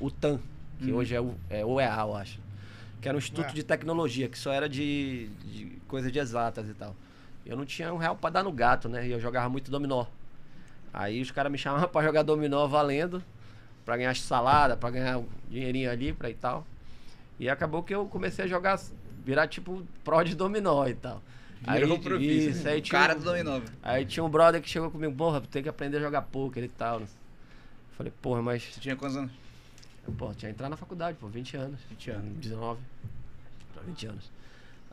UTAN, 0.02 0.40
que 0.80 0.92
Uhum. 0.92 0.98
hoje 0.98 1.14
é, 1.14 1.20
o, 1.22 1.36
é 1.50 1.66
UEA, 1.66 1.98
eu 2.02 2.16
acho. 2.16 2.40
Que 3.02 3.08
era 3.08 3.16
um 3.16 3.20
instituto 3.20 3.48
Ué. 3.48 3.54
de 3.54 3.64
tecnologia, 3.64 4.28
que 4.28 4.38
só 4.38 4.52
era 4.52 4.68
de, 4.68 5.28
de 5.46 5.82
coisa 5.88 6.12
de 6.12 6.20
exatas 6.20 6.68
e 6.68 6.74
tal. 6.74 6.96
Eu 7.46 7.56
não 7.56 7.66
tinha 7.66 7.94
um 7.94 7.98
real 7.98 8.16
pra 8.16 8.30
dar 8.30 8.44
no 8.44 8.52
gato, 8.52 8.90
né? 8.90 9.08
E 9.08 9.12
eu 9.12 9.20
jogava 9.20 9.50
muito 9.50 9.72
dominó. 9.72 10.06
Aí 10.94 11.22
os 11.22 11.32
caras 11.32 11.52
me 11.52 11.58
chamavam 11.58 11.88
pra 11.90 12.04
jogar 12.04 12.24
dominó 12.24 12.68
valendo, 12.68 13.24
pra 13.86 13.96
ganhar 13.96 14.16
salada, 14.16 14.76
pra 14.76 14.90
ganhar 14.90 15.20
um 15.20 15.26
dinheirinho 15.50 15.90
ali 15.90 16.14
pra 16.14 16.30
e 16.30 16.34
tal. 16.34 16.66
E 17.40 17.50
acabou 17.50 17.82
que 17.84 17.96
eu 17.96 18.06
comecei 18.06 18.46
a 18.46 18.48
jogar, 18.48 18.80
virar 19.24 19.48
tipo 19.48 19.86
pró 20.04 20.22
de 20.24 20.36
dominó 20.36 20.86
e 20.88 20.94
tal. 20.94 21.22
Virou 21.62 21.94
aí, 21.94 22.00
profissa. 22.00 22.50
isso, 22.50 22.68
aí 22.68 22.80
O 22.80 22.82
tinha 22.82 23.00
cara 23.00 23.16
do 23.16 23.24
dominó. 23.24 23.60
Aí 23.84 24.06
tinha 24.06 24.24
um 24.24 24.30
brother 24.30 24.62
que 24.62 24.70
chegou 24.70 24.90
comigo, 24.90 25.14
porra, 25.14 25.42
tem 25.42 25.62
que 25.62 25.70
aprender 25.70 25.98
a 25.98 26.02
jogar 26.02 26.22
poker 26.24 26.64
e 26.64 26.70
tal. 26.70 27.02
Falei, 27.98 28.14
porra, 28.22 28.42
mas. 28.42 28.64
Você 28.64 28.80
tinha 28.80 28.96
quantos 28.96 29.18
anos? 29.18 29.32
Pô, 30.18 30.34
tinha 30.34 30.50
que 30.50 30.56
entrar 30.56 30.70
na 30.70 30.78
faculdade, 30.78 31.18
pô, 31.20 31.28
20 31.28 31.58
anos. 31.58 31.80
20 31.90 32.12
anos. 32.12 32.38
19 32.38 32.80
pra 33.74 33.84
20 33.84 34.08
anos. 34.08 34.32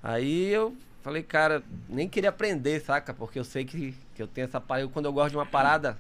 Aí 0.02 0.48
eu 0.48 0.76
falei, 1.02 1.22
cara, 1.22 1.62
nem 1.88 2.09
queria 2.09 2.31
aprender, 2.31 2.81
saca? 2.81 3.12
Porque 3.14 3.38
eu 3.38 3.44
sei 3.44 3.64
que, 3.64 3.94
que 4.14 4.22
eu 4.22 4.26
tenho 4.26 4.44
essa 4.44 4.61
parada. 4.61 4.88
Quando 4.88 5.07
eu 5.07 5.12
gosto 5.12 5.31
de 5.31 5.37
uma 5.37 5.46
parada, 5.46 5.96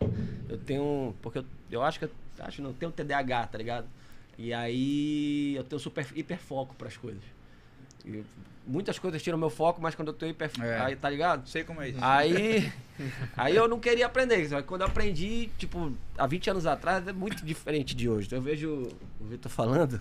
eu 0.48 0.58
tenho. 0.58 1.14
Porque 1.22 1.38
eu, 1.38 1.44
eu 1.70 1.82
acho 1.82 1.98
que 1.98 2.04
eu 2.04 2.10
acho 2.40 2.62
não, 2.62 2.72
tenho 2.72 2.92
TDAH, 2.92 3.46
tá 3.46 3.58
ligado? 3.58 3.86
E 4.38 4.52
aí 4.52 5.54
eu 5.56 5.64
tenho 5.64 5.80
super 5.80 6.06
hiperfoco 6.14 6.74
pras 6.74 6.96
coisas. 6.96 7.22
Muitas 8.66 8.98
coisas 8.98 9.22
tiram 9.22 9.38
meu 9.38 9.48
foco, 9.48 9.80
mas 9.80 9.94
quando 9.94 10.08
eu 10.08 10.14
tenho 10.14 10.30
hiper. 10.30 10.50
É. 10.60 10.80
Aí, 10.80 10.96
tá 10.96 11.08
ligado? 11.08 11.48
Sei 11.48 11.62
como 11.62 11.80
é 11.80 11.90
isso. 11.90 11.98
Aí, 12.02 12.72
aí 13.36 13.54
eu 13.54 13.68
não 13.68 13.78
queria 13.78 14.06
aprender. 14.06 14.48
Só 14.48 14.60
que 14.60 14.66
quando 14.66 14.80
eu 14.80 14.88
aprendi, 14.88 15.48
tipo, 15.56 15.92
há 16.18 16.26
20 16.26 16.50
anos 16.50 16.66
atrás, 16.66 17.06
é 17.06 17.12
muito 17.12 17.44
diferente 17.44 17.94
de 17.94 18.08
hoje. 18.08 18.26
Então 18.26 18.38
eu 18.38 18.42
vejo 18.42 18.88
o 19.20 19.24
Vitor 19.24 19.50
falando, 19.50 20.00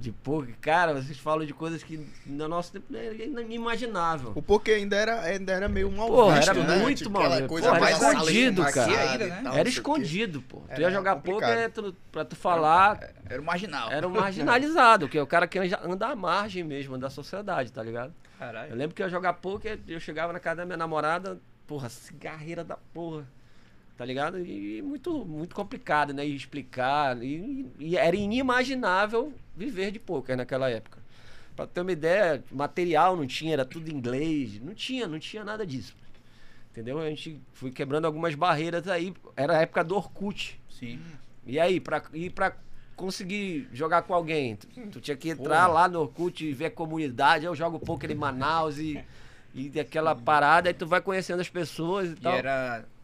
De 0.00 0.12
poker, 0.12 0.54
cara, 0.60 0.94
vocês 0.94 1.18
falam 1.18 1.44
de 1.44 1.52
coisas 1.52 1.82
que 1.82 1.98
no 2.24 2.46
nosso 2.46 2.70
tempo 2.72 2.86
era 2.96 3.12
inimaginável. 3.42 4.30
O 4.36 4.40
poker 4.40 4.76
ainda 4.76 4.94
era, 4.96 5.20
ainda 5.22 5.52
era 5.52 5.68
meio 5.68 5.90
mal 5.90 6.06
Porra, 6.06 6.36
visto, 6.36 6.50
era 6.50 6.62
né? 6.62 6.76
muito 6.76 6.98
Tipo, 6.98 7.10
mal 7.10 7.22
aquela 7.22 7.36
visto. 7.38 7.48
coisa 7.48 7.68
era 7.68 7.90
escondido, 7.90 8.62
cara. 8.72 9.10
Ainda, 9.10 9.26
né? 9.26 9.42
Era 9.54 9.66
o 9.66 9.68
escondido, 9.68 10.42
pô. 10.42 10.62
Tu 10.72 10.80
ia 10.80 10.90
jogar 10.92 11.16
complicado. 11.16 11.50
poker 11.50 11.70
tu, 11.72 11.96
pra 12.12 12.24
tu 12.24 12.36
falar, 12.36 13.10
Era 13.28 13.42
o 13.42 13.44
marginal. 13.44 13.90
era 13.90 14.06
um 14.06 14.10
marginalizado, 14.14 15.08
que 15.08 15.18
é 15.18 15.22
o 15.22 15.26
cara 15.26 15.48
que 15.48 15.58
anda- 15.58 16.06
à 16.06 16.14
margem 16.14 16.62
mesmo 16.62 16.96
da 16.96 17.10
sociedade, 17.10 17.72
tá 17.72 17.82
ligado? 17.82 18.10
Eu 18.34 18.38
Caralho. 18.38 18.76
lembro 18.76 18.94
que 18.94 19.02
eu 19.02 19.06
ia 19.06 19.10
jogar 19.10 19.32
poker, 19.32 19.80
eu 19.88 19.98
chegava 19.98 20.32
na 20.32 20.38
casa 20.38 20.58
da 20.58 20.64
minha 20.64 20.76
namorada, 20.76 21.40
porra, 21.66 21.88
cigarreira 21.88 22.62
da 22.62 22.76
porra. 22.94 23.26
Tá 23.98 24.04
ligado? 24.04 24.38
E 24.38 24.80
muito, 24.80 25.24
muito 25.26 25.54
complicado, 25.56 26.14
né? 26.14 26.24
E 26.26 26.34
explicar. 26.34 27.20
E, 27.22 27.66
e 27.80 27.96
era 27.96 28.14
inimaginável 28.16 29.32
viver 29.56 29.90
de 29.90 29.98
poker 29.98 30.36
naquela 30.36 30.70
época. 30.70 30.98
Pra 31.56 31.66
ter 31.66 31.80
uma 31.80 31.90
ideia, 31.90 32.42
material 32.52 33.16
não 33.16 33.26
tinha, 33.26 33.52
era 33.54 33.64
tudo 33.64 33.90
inglês. 33.90 34.60
Não 34.62 34.72
tinha, 34.72 35.08
não 35.08 35.18
tinha 35.18 35.42
nada 35.44 35.66
disso. 35.66 35.96
Entendeu? 36.70 37.00
A 37.00 37.08
gente 37.08 37.40
foi 37.52 37.72
quebrando 37.72 38.04
algumas 38.04 38.36
barreiras 38.36 38.86
aí. 38.86 39.12
Era 39.36 39.58
a 39.58 39.62
época 39.62 39.82
do 39.82 39.96
Orkut. 39.96 40.60
Sim. 40.70 41.00
E 41.44 41.58
aí, 41.58 41.80
pra, 41.80 42.00
e 42.14 42.30
pra 42.30 42.54
conseguir 42.94 43.68
jogar 43.72 44.02
com 44.02 44.14
alguém, 44.14 44.54
tu, 44.54 44.68
tu 44.92 45.00
tinha 45.00 45.16
que 45.16 45.30
entrar 45.30 45.62
Porra. 45.66 45.80
lá 45.80 45.88
no 45.88 46.02
Orkut 46.02 46.46
e 46.46 46.52
ver 46.52 46.66
a 46.66 46.70
comunidade. 46.70 47.46
Eu 47.46 47.54
jogo 47.56 47.80
poker 47.80 48.12
em 48.12 48.14
Manaus 48.14 48.78
e, 48.78 49.02
e 49.52 49.80
aquela 49.80 50.14
parada, 50.14 50.68
aí 50.68 50.74
tu 50.74 50.86
vai 50.86 51.00
conhecendo 51.00 51.40
as 51.40 51.48
pessoas 51.48 52.10
e, 52.10 52.12
E 52.12 52.16
tal. 52.16 52.34
era 52.34 52.84
fí- 52.84 52.97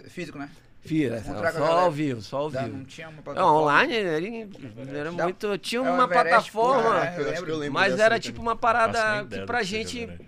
físico, 0.00 0.38
né? 0.38 0.48
Fira, 0.84 1.18
a 1.18 1.22
só 1.22 1.32
galera. 1.34 1.64
ao 1.66 1.92
vivo, 1.92 2.20
só 2.20 2.38
ao 2.38 2.50
vivo. 2.50 2.66
Não 2.66 2.84
tinha 2.84 3.08
uma 3.08 3.16
Não, 3.18 3.22
plataforma. 3.22 3.56
online 3.60 3.94
era, 3.94 4.98
era 4.98 5.12
muito. 5.12 5.58
Tinha 5.58 5.78
é 5.78 5.82
uma 5.90 6.04
Everest, 6.04 6.22
plataforma, 6.28 6.82
porra, 6.82 7.14
Eu 7.18 7.56
lembro 7.56 7.72
mas 7.72 8.00
era 8.00 8.18
tipo 8.18 8.38
também. 8.38 8.48
uma 8.48 8.56
parada 8.56 9.24
que 9.24 9.46
pra 9.46 9.62
gente 9.62 10.06
né? 10.06 10.18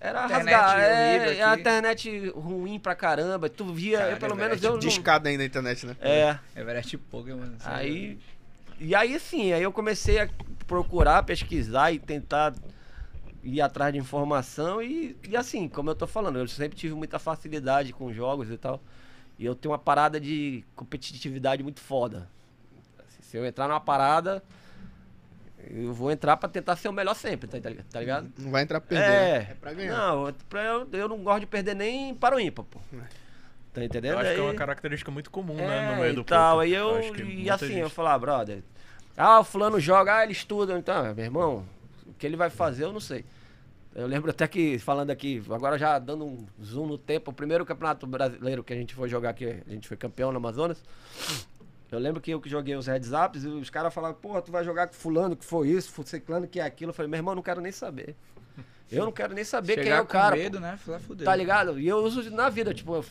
era 0.00 0.24
Internet 0.24 0.52
rasgar. 0.54 0.80
É, 0.80 1.42
a 1.42 1.54
internet 1.54 2.28
ruim 2.30 2.80
pra 2.80 2.96
caramba. 2.96 3.48
Tu 3.48 3.64
via, 3.72 3.98
Cara, 3.98 4.10
eu, 4.10 4.16
pelo 4.16 4.32
Everest 4.34 4.50
menos 4.50 4.64
eu 4.64 4.72
não. 4.72 4.78
Discada 4.80 5.28
ainda 5.28 5.42
na 5.44 5.46
internet, 5.46 5.86
né? 5.86 5.96
É. 6.00 6.36
Everest 6.56 6.96
mano. 7.36 7.54
Isso 7.56 7.68
Aí. 7.68 8.18
E 8.80 8.92
aí 8.94 9.20
sim, 9.20 9.52
aí 9.52 9.62
eu 9.62 9.70
comecei 9.70 10.18
a 10.18 10.28
procurar, 10.66 11.22
pesquisar 11.22 11.92
e 11.92 11.98
tentar 12.00 12.54
ir 13.42 13.60
atrás 13.60 13.92
de 13.92 13.98
informação 13.98 14.82
e, 14.82 15.16
e 15.28 15.36
assim, 15.36 15.68
como 15.68 15.90
eu 15.90 15.94
tô 15.94 16.06
falando, 16.06 16.38
eu 16.38 16.46
sempre 16.48 16.76
tive 16.76 16.94
muita 16.94 17.18
facilidade 17.18 17.92
com 17.92 18.12
jogos 18.12 18.50
e 18.50 18.56
tal. 18.58 18.80
E 19.38 19.44
eu 19.46 19.54
tenho 19.54 19.72
uma 19.72 19.78
parada 19.78 20.20
de 20.20 20.62
competitividade 20.76 21.62
muito 21.62 21.80
foda. 21.80 22.28
Assim, 22.98 23.22
se 23.22 23.36
eu 23.36 23.46
entrar 23.46 23.66
numa 23.68 23.80
parada, 23.80 24.42
eu 25.70 25.92
vou 25.92 26.10
entrar 26.10 26.36
pra 26.36 26.48
tentar 26.48 26.76
ser 26.76 26.88
o 26.88 26.92
melhor 26.92 27.14
sempre, 27.14 27.46
tá, 27.48 27.58
tá 27.60 27.68
ligado? 27.70 27.86
tá 27.90 28.00
ligado? 28.00 28.32
Não 28.38 28.50
vai 28.50 28.62
entrar 28.62 28.80
perdendo. 28.80 29.10
É, 29.10 29.36
É 29.50 29.54
pra 29.60 29.72
ganhar. 29.72 29.96
Não, 29.96 30.26
eu- 30.28 30.34
pra 30.48 30.62
eu, 30.64 30.88
eu 30.92 31.08
não 31.08 31.18
gosto 31.22 31.40
de 31.40 31.46
perder 31.46 31.74
nem 31.74 32.14
para 32.14 32.36
o 32.36 32.40
ímpar, 32.40 32.64
pô. 32.64 32.78
Tá 33.72 33.84
entendendo? 33.84 34.12
Eu 34.14 34.18
acho 34.18 34.34
que 34.34 34.40
é 34.40 34.42
uma 34.42 34.54
característica 34.54 35.10
muito 35.10 35.30
comum, 35.30 35.54
é, 35.58 35.66
né? 35.66 35.94
No 35.94 36.00
meio 36.02 36.14
do 36.14 36.24
tal. 36.24 36.56
poker. 36.56 36.68
Aí 36.72 36.74
eu, 36.74 36.96
acho 36.96 37.12
que 37.12 37.22
e 37.22 37.48
assim, 37.50 37.66
gente- 37.68 37.78
eu 37.78 37.90
falar, 37.90 38.18
brother, 38.18 38.62
ah, 39.16 39.40
o 39.40 39.44
fulano 39.44 39.78
joga, 39.78 40.16
ah, 40.16 40.22
ele 40.24 40.32
estuda, 40.32 40.76
então, 40.78 41.14
meu 41.14 41.24
irmão, 41.24 41.64
o 42.10 42.14
que 42.18 42.26
ele 42.26 42.36
vai 42.36 42.50
fazer 42.50 42.84
eu 42.84 42.92
não 42.92 43.00
sei. 43.00 43.24
Eu 43.94 44.06
lembro 44.06 44.30
até 44.30 44.46
que, 44.46 44.78
falando 44.78 45.10
aqui, 45.10 45.42
agora 45.50 45.76
já 45.76 45.98
dando 45.98 46.24
um 46.24 46.46
zoom 46.62 46.86
no 46.86 46.96
tempo, 46.98 47.30
o 47.32 47.34
primeiro 47.34 47.64
campeonato 47.66 48.06
brasileiro 48.06 48.62
que 48.62 48.72
a 48.72 48.76
gente 48.76 48.94
foi 48.94 49.08
jogar 49.08 49.30
aqui, 49.30 49.46
a 49.66 49.70
gente 49.70 49.88
foi 49.88 49.96
campeão 49.96 50.30
no 50.30 50.36
Amazonas. 50.38 50.80
Eu 51.90 51.98
lembro 51.98 52.20
que 52.20 52.30
eu 52.30 52.40
que 52.40 52.48
joguei 52.48 52.76
os 52.76 52.86
heads 52.86 53.10
ups 53.12 53.42
e 53.42 53.48
os 53.48 53.68
caras 53.68 53.92
falavam, 53.92 54.16
porra, 54.20 54.40
tu 54.40 54.52
vai 54.52 54.62
jogar 54.62 54.86
com 54.86 54.94
fulano, 54.94 55.34
que 55.34 55.44
foi 55.44 55.68
isso, 55.70 55.90
fu- 55.90 56.06
ciclano, 56.06 56.46
que 56.46 56.60
é 56.60 56.62
aquilo. 56.64 56.90
Eu 56.90 56.94
falei, 56.94 57.10
meu 57.10 57.18
irmão, 57.18 57.34
não 57.34 57.42
quero 57.42 57.60
nem 57.60 57.72
saber. 57.72 58.14
Eu 58.92 59.04
não 59.04 59.12
quero 59.12 59.34
nem 59.34 59.42
saber 59.44 59.74
Chegar 59.74 59.82
quem 59.84 59.92
é 59.92 60.00
o 60.00 60.06
cara. 60.06 60.36
pô. 60.36 60.42
medo, 60.42 60.60
né? 60.60 60.76
Fudeu. 60.76 61.24
Tá 61.24 61.34
ligado? 61.34 61.78
E 61.80 61.88
eu 61.88 61.98
uso 61.98 62.28
na 62.30 62.48
vida, 62.48 62.72
tipo, 62.72 62.94
eu 62.94 63.04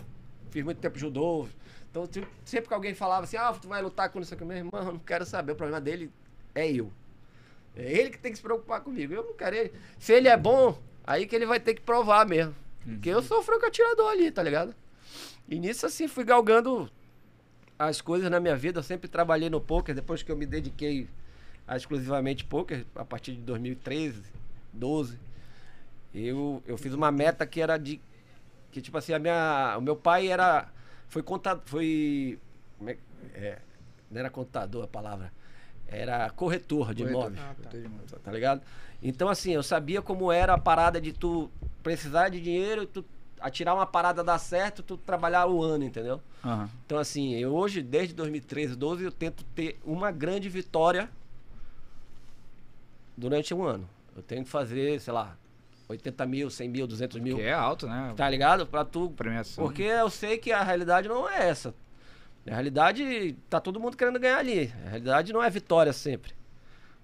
fiz 0.49 0.63
muito 0.63 0.77
tempo 0.79 0.97
judô. 0.97 1.45
Então, 1.91 2.07
tipo, 2.07 2.27
sempre 2.45 2.67
que 2.69 2.73
alguém 2.73 2.93
falava 2.93 3.25
assim, 3.25 3.35
ah, 3.35 3.51
tu 3.51 3.67
vai 3.67 3.81
lutar 3.81 4.09
com 4.09 4.19
isso 4.21 4.33
aqui, 4.33 4.45
meu 4.45 4.55
irmão, 4.57 4.71
eu 4.81 4.85
não 4.93 4.99
quero 4.99 5.25
saber. 5.25 5.51
O 5.53 5.55
problema 5.55 5.81
dele 5.81 6.09
é 6.55 6.71
eu. 6.71 6.89
É 7.75 7.91
ele 7.99 8.09
que 8.09 8.17
tem 8.19 8.31
que 8.31 8.37
se 8.37 8.41
preocupar 8.43 8.81
comigo. 8.81 9.13
Eu 9.13 9.23
não 9.23 9.33
quero 9.33 9.55
ele. 9.55 9.73
Se 9.97 10.13
ele 10.13 10.27
é 10.27 10.35
bom, 10.37 10.77
aí 11.05 11.25
que 11.25 11.35
ele 11.35 11.45
vai 11.45 11.59
ter 11.59 11.73
que 11.73 11.81
provar 11.81 12.25
mesmo. 12.27 12.55
Porque 12.83 13.09
eu 13.09 13.21
sou 13.21 13.39
o 13.39 13.43
franco 13.43 13.65
atirador 13.65 14.09
ali, 14.11 14.31
tá 14.31 14.41
ligado? 14.43 14.73
E 15.47 15.59
nisso, 15.59 15.85
assim, 15.85 16.07
fui 16.07 16.23
galgando 16.23 16.89
as 17.77 18.01
coisas 18.01 18.29
na 18.29 18.39
minha 18.39 18.55
vida. 18.55 18.79
Eu 18.79 18.83
sempre 18.83 19.07
trabalhei 19.07 19.49
no 19.49 19.61
poker, 19.61 19.93
depois 19.95 20.23
que 20.23 20.31
eu 20.31 20.35
me 20.37 20.45
dediquei 20.45 21.07
a 21.67 21.77
exclusivamente 21.77 22.43
poker, 22.45 22.85
a 22.95 23.05
partir 23.05 23.33
de 23.33 23.41
2013, 23.41 24.23
12. 24.73 25.19
Eu, 26.13 26.63
eu 26.65 26.77
fiz 26.77 26.93
uma 26.93 27.11
meta 27.11 27.45
que 27.45 27.61
era 27.61 27.77
de. 27.77 28.01
Que 28.71 28.81
tipo 28.81 28.97
assim, 28.97 29.13
a 29.13 29.19
minha, 29.19 29.75
o 29.77 29.81
meu 29.81 29.95
pai 29.95 30.27
era. 30.27 30.67
Foi 31.07 31.21
contador. 31.23 31.63
Foi. 31.65 32.39
como 32.77 32.89
é- 32.89 32.97
é, 33.33 33.59
não 34.09 34.19
era 34.19 34.29
contador 34.29 34.83
a 34.83 34.87
palavra. 34.87 35.31
Era 35.91 36.29
corretor 36.29 36.93
de 36.93 37.03
Corretor. 37.03 37.31
imóveis. 37.31 37.39
Ah, 37.39 37.47
tá. 37.49 37.55
Corretor 37.55 37.81
de 37.81 37.85
imóveis. 37.87 38.11
Tá 38.23 38.31
ligado? 38.31 38.61
Então, 39.01 39.29
assim, 39.29 39.51
eu 39.51 39.63
sabia 39.63 40.01
como 40.01 40.31
era 40.31 40.53
a 40.53 40.57
parada 40.57 40.99
de 41.01 41.13
tu 41.13 41.49
precisar 41.81 42.29
de 42.29 42.39
dinheiro, 42.39 42.85
tu 42.85 43.03
atirar 43.39 43.73
uma 43.73 43.85
parada 43.85 44.23
dar 44.23 44.37
certo, 44.37 44.83
tu 44.83 44.97
trabalhar 44.97 45.47
o 45.47 45.63
ano, 45.63 45.83
entendeu? 45.85 46.21
Aham. 46.43 46.69
Então, 46.85 46.97
assim, 46.97 47.35
eu 47.35 47.53
hoje, 47.55 47.81
desde 47.81 48.13
2013, 48.13 48.75
12, 48.75 49.03
eu 49.05 49.11
tento 49.11 49.43
ter 49.55 49.79
uma 49.83 50.11
grande 50.11 50.49
vitória 50.49 51.09
durante 53.17 53.53
um 53.53 53.63
ano. 53.63 53.89
Eu 54.15 54.21
tenho 54.21 54.43
que 54.43 54.49
fazer, 54.49 54.99
sei 54.99 55.13
lá, 55.13 55.37
80 55.87 56.25
mil, 56.25 56.49
100 56.49 56.69
mil, 56.69 56.85
200 56.87 57.19
mil. 57.19 57.37
Que 57.37 57.43
é 57.43 57.53
alto, 57.53 57.87
né? 57.87 58.13
Tá 58.15 58.29
ligado? 58.29 58.67
Pra 58.67 58.85
tu. 58.85 59.09
Premiação. 59.11 59.63
Porque 59.63 59.83
eu 59.83 60.09
sei 60.09 60.37
que 60.37 60.51
a 60.51 60.61
realidade 60.61 61.07
não 61.07 61.27
é 61.27 61.49
essa. 61.49 61.73
Na 62.49 62.55
realidade, 62.55 63.35
tá 63.49 63.59
todo 63.59 63.79
mundo 63.79 63.95
querendo 63.95 64.19
ganhar 64.19 64.37
ali. 64.39 64.71
A 64.85 64.89
realidade 64.89 65.31
não 65.33 65.43
é 65.43 65.49
vitória 65.49 65.93
sempre. 65.93 66.31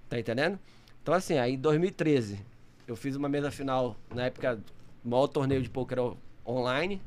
Tá 0.10 0.19
entendendo? 0.19 0.58
Então, 1.01 1.13
assim, 1.13 1.38
aí 1.38 1.53
em 1.53 1.58
2013, 1.58 2.39
eu 2.88 2.95
fiz 2.95 3.15
uma 3.15 3.29
mesa 3.29 3.51
final, 3.51 3.95
na 4.13 4.23
época, 4.23 4.60
o 5.03 5.10
maior 5.10 5.27
torneio 5.27 5.62
de 5.62 5.69
poker 5.69 5.99
on- 5.99 6.17
online. 6.45 7.01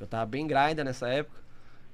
Eu 0.00 0.06
tava 0.06 0.26
bem 0.26 0.46
grinder 0.46 0.84
nessa 0.84 1.08
época. 1.08 1.38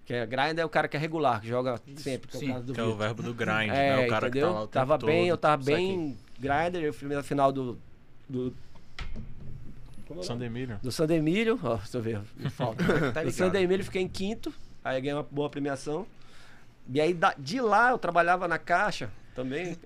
Que 0.07 0.12
é, 0.12 0.27
grinder 0.27 0.61
é 0.61 0.64
o 0.64 0.68
cara 0.68 0.87
que 0.87 0.97
é 0.97 1.01
regular, 1.01 1.40
que 1.40 1.49
joga 1.49 1.81
sempre, 1.97 2.29
que 2.29 2.37
é 2.37 2.40
Sim. 2.40 2.51
o 2.51 2.53
caso 2.55 2.66
do 2.66 2.73
Que 2.75 2.81
é 2.81 2.83
o 2.83 2.87
Vitor. 2.92 2.99
verbo 2.99 3.23
do 3.23 3.33
grind, 3.35 3.70
É, 3.70 3.97
né? 3.97 4.07
O 4.07 4.09
cara 4.11 4.29
entendeu? 4.29 4.49
que 4.49 4.53
tá 4.53 4.55
lá 4.55 4.62
o 4.62 4.66
tempo 4.66 4.73
tava 4.73 4.99
bem, 4.99 5.20
todo. 5.23 5.29
eu 5.29 5.37
tava 5.38 5.62
bem 5.64 6.16
grinder, 6.38 6.83
eu 6.83 6.92
fiz 6.92 7.11
a 7.12 7.23
final 7.23 7.51
do. 7.51 7.79
do 8.29 8.53
como 10.07 10.09
é 10.09 10.12
o 10.12 10.14
nome? 10.16 10.25
Sandemilho. 10.27 10.79
do 10.83 10.92
Sandemilho, 10.92 11.59
ó, 11.62 11.77
deixa 11.77 11.97
eu 11.97 12.03
ver, 12.03 12.20
me 12.37 12.51
falta. 12.51 12.85
Tá 13.12 13.23
do 13.23 13.27
ligado. 13.27 13.33
Sandemilho 13.33 13.85
fiquei 13.85 14.03
em 14.03 14.09
quinto, 14.09 14.53
aí 14.85 15.01
ganhei 15.01 15.14
uma 15.14 15.23
boa 15.23 15.49
premiação. 15.49 16.07
E 16.92 17.01
aí 17.01 17.18
de 17.38 17.61
lá 17.61 17.90
eu 17.90 17.99
trabalhava 17.99 18.47
na 18.47 18.59
caixa 18.59 19.11
também. 19.35 19.77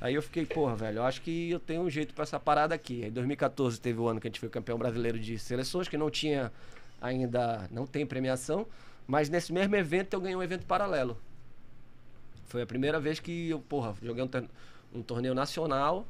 Aí 0.00 0.14
eu 0.14 0.22
fiquei, 0.22 0.44
porra, 0.44 0.74
velho, 0.74 0.98
eu 0.98 1.04
acho 1.04 1.22
que 1.22 1.50
eu 1.50 1.60
tenho 1.60 1.82
um 1.82 1.88
jeito 1.88 2.12
pra 2.12 2.24
essa 2.24 2.38
parada 2.38 2.74
aqui. 2.74 3.04
Aí 3.04 3.10
2014 3.10 3.80
teve 3.80 4.00
o 4.00 4.08
ano 4.08 4.20
que 4.20 4.26
a 4.26 4.30
gente 4.30 4.40
foi 4.40 4.48
campeão 4.48 4.76
brasileiro 4.76 5.18
de 5.18 5.38
seleções, 5.38 5.88
que 5.88 5.96
não 5.96 6.10
tinha 6.10 6.52
ainda, 7.00 7.68
não 7.70 7.86
tem 7.86 8.04
premiação, 8.04 8.66
mas 9.06 9.28
nesse 9.28 9.52
mesmo 9.52 9.74
evento 9.76 10.14
eu 10.14 10.20
ganhei 10.20 10.36
um 10.36 10.42
evento 10.42 10.66
paralelo. 10.66 11.16
Foi 12.46 12.62
a 12.62 12.66
primeira 12.66 13.00
vez 13.00 13.18
que 13.18 13.48
eu, 13.48 13.60
porra, 13.60 13.94
joguei 14.02 14.22
um, 14.22 14.98
um 14.98 15.02
torneio 15.02 15.34
nacional 15.34 16.06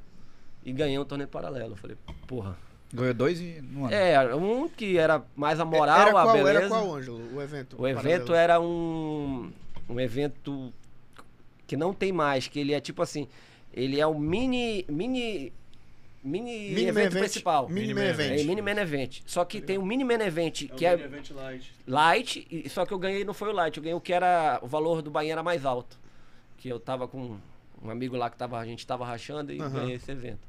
e 0.64 0.72
ganhei 0.72 0.98
um 0.98 1.04
torneio 1.04 1.28
paralelo. 1.28 1.72
Eu 1.72 1.76
falei, 1.76 1.96
porra. 2.26 2.56
Ganhou 2.92 3.14
dois 3.14 3.40
e 3.40 3.60
no 3.62 3.86
ano. 3.86 3.94
É, 3.94 4.34
um 4.34 4.68
que 4.68 4.98
era 4.98 5.22
mais 5.34 5.58
a 5.58 5.64
moral, 5.64 6.00
era 6.00 6.10
a 6.10 6.12
qual, 6.12 6.32
beleza. 6.32 6.58
Era 6.58 6.68
qual, 6.68 6.94
Ângelo, 6.94 7.34
o 7.34 7.40
evento? 7.40 7.80
O 7.80 7.88
evento 7.88 8.34
é 8.34 8.42
era 8.42 8.60
um, 8.60 9.50
um 9.88 9.98
evento 9.98 10.72
que 11.66 11.76
não 11.76 11.94
tem 11.94 12.12
mais, 12.12 12.48
que 12.48 12.60
ele 12.60 12.74
é 12.74 12.80
tipo 12.80 13.00
assim, 13.00 13.26
ele 13.72 13.98
é 13.98 14.06
o 14.06 14.18
mini 14.18 14.84
mini 14.88 15.52
mini, 16.22 16.68
Mini 16.74 16.86
evento 16.86 17.12
event, 17.12 17.20
principal. 17.20 17.68
Mini 17.68 17.94
main 17.94 18.08
event. 18.08 18.30
É 18.30 18.34
event. 18.34 18.46
mini 18.46 18.62
main 18.62 18.78
event. 18.78 19.20
Só 19.26 19.44
que 19.44 19.60
tem 19.60 19.78
o 19.78 19.84
mini 19.84 20.04
main 20.04 20.20
event, 20.20 20.68
que 20.76 20.84
é 20.84 20.92
é 20.92 20.96
um 20.96 21.00
event 21.00 21.30
light. 21.30 21.72
light, 21.86 22.46
e- 22.50 22.68
só 22.68 22.84
que 22.84 22.92
eu 22.92 22.98
ganhei 22.98 23.24
não 23.24 23.34
foi 23.34 23.48
o 23.48 23.52
light, 23.52 23.76
eu 23.76 23.82
ganhei 23.82 23.96
o 23.96 24.00
que 24.00 24.12
era 24.12 24.60
o 24.62 24.66
valor 24.66 25.00
do 25.02 25.10
Bahia 25.10 25.32
era 25.32 25.42
mais 25.42 25.64
alto. 25.64 25.98
Que 26.58 26.68
eu 26.68 26.78
tava 26.78 27.08
com 27.08 27.38
um 27.82 27.90
amigo 27.90 28.16
lá 28.16 28.30
que 28.30 28.36
tava, 28.36 28.58
a 28.58 28.64
gente 28.64 28.86
tava 28.86 29.04
rachando 29.04 29.52
e 29.52 29.58
Aham. 29.60 29.70
ganhei 29.70 29.94
esse 29.96 30.10
evento. 30.12 30.46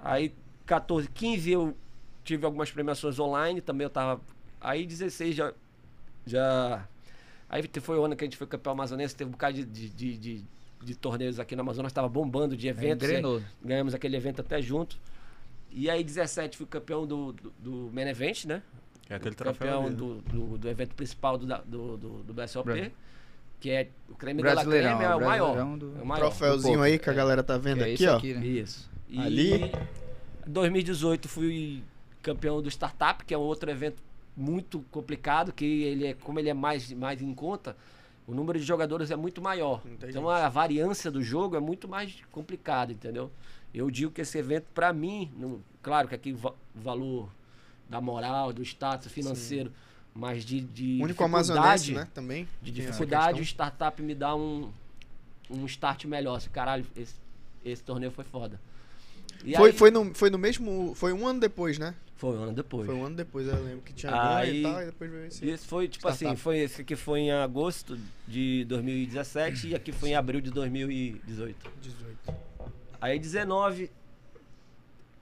Aí 0.00 0.34
14, 0.70 1.08
15 1.08 1.50
eu 1.50 1.76
tive 2.22 2.46
algumas 2.46 2.70
premiações 2.70 3.18
online, 3.18 3.60
também 3.60 3.84
eu 3.84 3.90
tava. 3.90 4.20
Aí 4.60 4.86
16 4.86 5.34
já. 5.34 5.52
já 6.24 6.86
aí 7.48 7.66
te- 7.66 7.80
foi 7.80 7.98
o 7.98 8.04
ano 8.04 8.14
que 8.14 8.22
a 8.22 8.26
gente 8.26 8.36
foi 8.36 8.46
campeão 8.46 8.72
amazonense, 8.72 9.14
teve 9.16 9.28
um 9.28 9.32
bocado 9.32 9.56
de, 9.56 9.64
de, 9.64 9.88
de, 9.88 10.16
de- 10.16 10.44
de 10.82 10.94
torneios 10.94 11.40
aqui 11.40 11.56
no 11.56 11.62
Amazonas, 11.62 11.92
tava 11.92 12.08
bombando 12.08 12.56
de 12.56 12.68
eventos. 12.68 13.06
né? 13.08 13.14
Engrenou. 13.18 13.42
Ganhamos 13.64 13.94
aquele 13.94 14.16
evento 14.16 14.40
até 14.40 14.62
junto. 14.62 14.96
E 15.72 15.90
aí 15.90 16.02
17 16.04 16.56
fui 16.56 16.66
campeão 16.66 17.04
do, 17.06 17.32
do, 17.32 17.52
do 17.58 17.90
Main 17.92 18.08
Event, 18.08 18.44
né? 18.44 18.62
É 19.08 19.16
aquele 19.16 19.34
troféu 19.34 19.54
campeão 19.82 19.90
né? 19.90 19.96
do, 19.96 20.14
do, 20.22 20.56
do 20.58 20.68
evento 20.68 20.94
principal 20.94 21.36
do, 21.36 21.46
da- 21.46 21.58
do, 21.66 21.96
do, 21.96 22.08
do 22.22 22.32
BSOP. 22.32 22.70
Right. 22.70 22.92
que 23.60 23.70
é 23.70 23.88
o 24.08 24.14
creme 24.14 24.40
Brasileirão, 24.40 24.96
creme, 24.98 25.12
é 25.12 25.16
o 25.16 25.20
maior. 25.20 25.76
Do- 25.76 25.98
É 25.98 26.02
o 26.02 26.06
maior. 26.06 26.26
Troféuzinho 26.28 26.78
do 26.78 26.82
aí 26.84 26.96
que 26.98 27.10
a 27.10 27.12
galera 27.12 27.42
tá 27.42 27.58
vendo 27.58 27.78
Que 27.84 27.90
é 27.90 27.94
aqui, 27.94 28.06
ó. 28.06 28.16
aqui, 28.16 28.34
né? 28.34 28.46
Isso. 28.46 28.88
E 29.08 29.18
Ali. 29.20 29.72
2018 30.46 31.28
fui 31.28 31.82
campeão 32.22 32.60
do 32.60 32.68
Startup, 32.68 33.24
que 33.24 33.32
é 33.34 33.38
um 33.38 33.42
outro 33.42 33.70
evento 33.70 34.02
muito 34.36 34.80
complicado, 34.90 35.52
que 35.52 35.64
ele 35.64 36.06
é, 36.08 36.14
como 36.14 36.38
ele 36.38 36.48
é 36.48 36.54
mais, 36.54 36.90
mais 36.92 37.20
em 37.20 37.34
conta, 37.34 37.76
o 38.26 38.34
número 38.34 38.58
de 38.58 38.64
jogadores 38.64 39.10
é 39.10 39.16
muito 39.16 39.40
maior. 39.42 39.82
Entendi. 39.84 40.10
Então 40.12 40.28
a 40.28 40.48
variância 40.48 41.10
do 41.10 41.22
jogo 41.22 41.56
é 41.56 41.60
muito 41.60 41.88
mais 41.88 42.14
complicada, 42.30 42.92
entendeu? 42.92 43.30
Eu 43.72 43.90
digo 43.90 44.10
que 44.12 44.20
esse 44.20 44.36
evento, 44.38 44.66
pra 44.74 44.92
mim, 44.92 45.30
no- 45.36 45.62
claro 45.82 46.08
que 46.08 46.14
aqui 46.14 46.32
o 46.32 46.54
valor 46.74 47.28
da 47.88 48.00
moral, 48.00 48.52
do 48.52 48.62
status 48.62 49.10
financeiro, 49.12 49.72
mas 50.14 50.44
de, 50.44 50.60
de 50.60 50.98
O 51.00 51.04
único 51.04 51.24
dificuldade, 51.24 51.92
né? 51.94 52.08
Também. 52.14 52.48
de 52.62 52.70
dificuldade, 52.72 53.40
o 53.40 53.44
startup 53.44 54.02
me 54.02 54.14
dá 54.14 54.34
um, 54.34 54.70
um 55.48 55.64
start 55.66 56.04
melhor. 56.04 56.36
Assim, 56.36 56.50
caralho, 56.50 56.84
esse, 56.96 57.14
esse 57.64 57.82
torneio 57.82 58.10
foi 58.12 58.24
foda. 58.24 58.60
E 59.44 59.54
Foi, 59.56 59.70
aí- 59.70 59.76
foi, 59.76 59.90
no, 59.90 60.14
foi 60.14 60.30
no 60.30 60.38
mesmo. 60.38 60.94
Foi 60.94 61.12
um 61.12 61.26
ano 61.26 61.40
depois, 61.40 61.78
né? 61.78 61.94
Foi 62.16 62.36
um 62.36 62.42
ano 62.42 62.52
depois. 62.52 62.84
Foi 62.86 62.94
um 62.94 63.04
ano 63.06 63.16
depois, 63.16 63.46
eu 63.46 63.54
lembro 63.62 63.80
que 63.80 63.94
tinha 63.94 64.12
Aí- 64.36 64.60
e 64.60 64.62
tal, 64.62 64.82
e 64.82 64.86
depois 64.86 65.10
veio 65.10 65.26
esse. 65.26 65.50
Isso 65.50 65.66
foi, 65.66 65.88
tipo 65.88 66.06
Startup. 66.06 66.26
assim, 66.26 66.36
foi 66.36 66.58
esse 66.58 66.82
aqui 66.82 66.94
foi 66.94 67.20
em 67.20 67.32
agosto 67.32 67.98
de 68.28 68.64
2017 68.66 69.68
e 69.68 69.74
aqui 69.74 69.90
foi 69.90 70.10
em 70.10 70.14
abril 70.14 70.40
de 70.42 70.50
2018. 70.50 71.70
18. 71.80 72.34
Aí 73.00 73.18
19, 73.18 73.90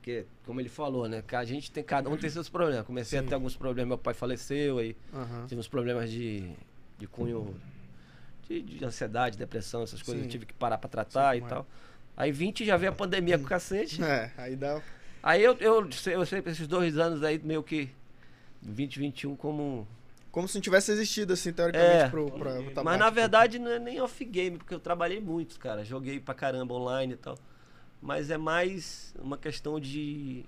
que 0.03 0.25
como 0.45 0.61
ele 0.61 0.69
falou, 0.69 1.09
né, 1.09 1.23
que 1.27 1.37
a 1.37 1.45
gente 1.45 1.71
tem, 1.71 1.85
cada 1.85 2.11
um 2.11 2.17
tem 2.17 2.29
seus 2.29 2.49
problemas. 2.49 2.85
Comecei 2.85 3.19
Sim. 3.21 3.25
a 3.27 3.29
ter 3.29 3.35
alguns 3.37 3.55
problemas, 3.57 3.89
meu 3.89 3.99
pai 3.99 4.15
faleceu, 4.15 4.79
aí 4.79 4.97
Aham. 5.15 5.47
tive 5.47 5.61
uns 5.61 5.69
problemas 5.69 6.11
de, 6.11 6.51
de 6.99 7.07
cunho, 7.07 7.55
de, 8.49 8.61
de 8.61 8.85
ansiedade, 8.85 9.39
depressão, 9.39 9.83
essas 9.85 10.03
coisas, 10.03 10.23
Sim. 10.23 10.27
eu 10.27 10.31
tive 10.33 10.47
que 10.47 10.55
parar 10.55 10.79
pra 10.79 10.89
tratar 10.89 11.35
Sim, 11.37 11.43
e 11.43 11.45
é. 11.45 11.49
Aí 12.19 12.33
20 12.33 12.65
já 12.65 12.77
veio 12.77 12.91
a 12.91 12.95
pandemia 12.95 13.39
com 13.39 13.45
o 13.45 13.49
cacete. 13.49 14.03
É, 14.03 14.33
aí 14.37 14.57
dá. 14.57 14.83
Aí 15.23 15.41
eu, 15.43 15.57
eu, 15.61 15.93
sei- 15.93 16.17
eu 16.17 16.27
sei 16.27 16.43
esses 16.47 16.67
dois 16.67 16.99
anos 16.99 17.23
aí, 17.23 17.39
meio 17.39 17.63
que 17.63 17.89
2021 18.63 19.37
como 19.37 19.87
Como 20.33 20.49
se 20.49 20.57
não 20.57 20.63
tivesse 20.63 20.91
existido, 20.91 21.33
assim, 21.33 21.53
teoricamente, 21.53 21.93
É. 22.05 22.09
pro, 22.09 22.29
pra 22.33 22.55
lutar 22.59 22.83
Mas 22.85 22.99
na 22.99 23.09
verdade 23.09 23.59
não 23.61 23.71
é 23.71 23.79
nem 23.79 24.01
off-game, 24.01 24.59
porque 24.59 24.75
eu 24.75 24.81
trabalhei 24.81 25.21
muito, 25.21 25.59
cara. 25.61 25.85
Joguei 25.85 26.19
pra 26.19 26.35
caramba 26.35 26.75
online 26.75 27.15
e 27.15 27.17
tal. 27.17 27.39
Mas 28.03 28.31
é 28.31 28.37
mais 28.39 29.15
uma 29.21 29.39
questão 29.39 29.79
de 29.79 30.45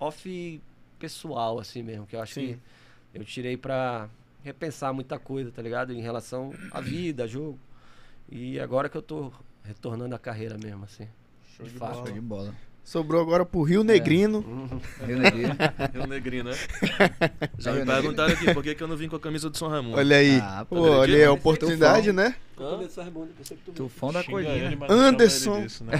off 0.00 0.60
pessoal, 0.98 1.58
assim 1.60 1.82
mesmo, 1.84 2.04
que 2.06 2.16
eu 2.16 2.20
acho 2.20 2.34
Sim. 2.34 2.58
que 3.12 3.18
eu 3.18 3.24
tirei 3.24 3.56
pra 3.56 4.08
repensar 4.42 4.92
muita 4.92 5.18
coisa, 5.20 5.50
tá 5.52 5.62
ligado? 5.62 5.92
Em 5.92 6.00
relação 6.00 6.52
à 6.72 6.80
vida, 6.80 7.26
jogo. 7.28 7.58
E 8.28 8.58
agora 8.60 8.88
que 8.88 8.96
eu 8.96 9.02
tô 9.02 9.32
retornando 9.64 10.14
à 10.14 10.18
carreira 10.18 10.56
mesmo, 10.62 10.84
assim. 10.84 11.06
Show 11.56 11.66
de 11.66 11.72
de 11.72 11.78
bola. 11.78 11.94
Show 11.94 12.12
de 12.12 12.20
bola. 12.20 12.54
Sobrou 12.84 13.20
agora 13.20 13.44
pro 13.44 13.64
É. 13.64 13.70
Rio 13.70 13.84
Negrino. 13.84 14.38
Uhum. 14.38 14.80
Rio 15.06 15.18
Negrinho. 15.18 15.48
Rio 15.94 16.06
Negrinho, 16.08 16.44
né? 16.44 16.52
Já 17.58 17.70
Rio 17.72 17.80
me 17.80 17.86
perguntaram 17.86 18.32
aqui 18.32 18.52
por 18.52 18.62
que, 18.62 18.74
que 18.74 18.82
eu 18.82 18.88
não 18.88 18.96
vim 18.96 19.08
com 19.08 19.14
a 19.16 19.20
camisa 19.20 19.48
do 19.48 19.56
São 19.56 19.68
Raimundo. 19.68 19.96
Olha 19.96 20.16
aí. 20.16 20.38
Ah, 20.42 20.66
Pô, 20.68 20.76
pô, 20.76 20.82
olha 20.90 21.16
aí 21.16 21.24
a 21.24 21.32
oportunidade, 21.32 22.12
né? 22.12 22.34
Tufão 23.74 24.12
da 24.12 24.18
não 24.20 24.24
chama 24.24 24.86
Anderson. 24.92 25.62
disso, 25.62 25.84
né? 25.84 25.92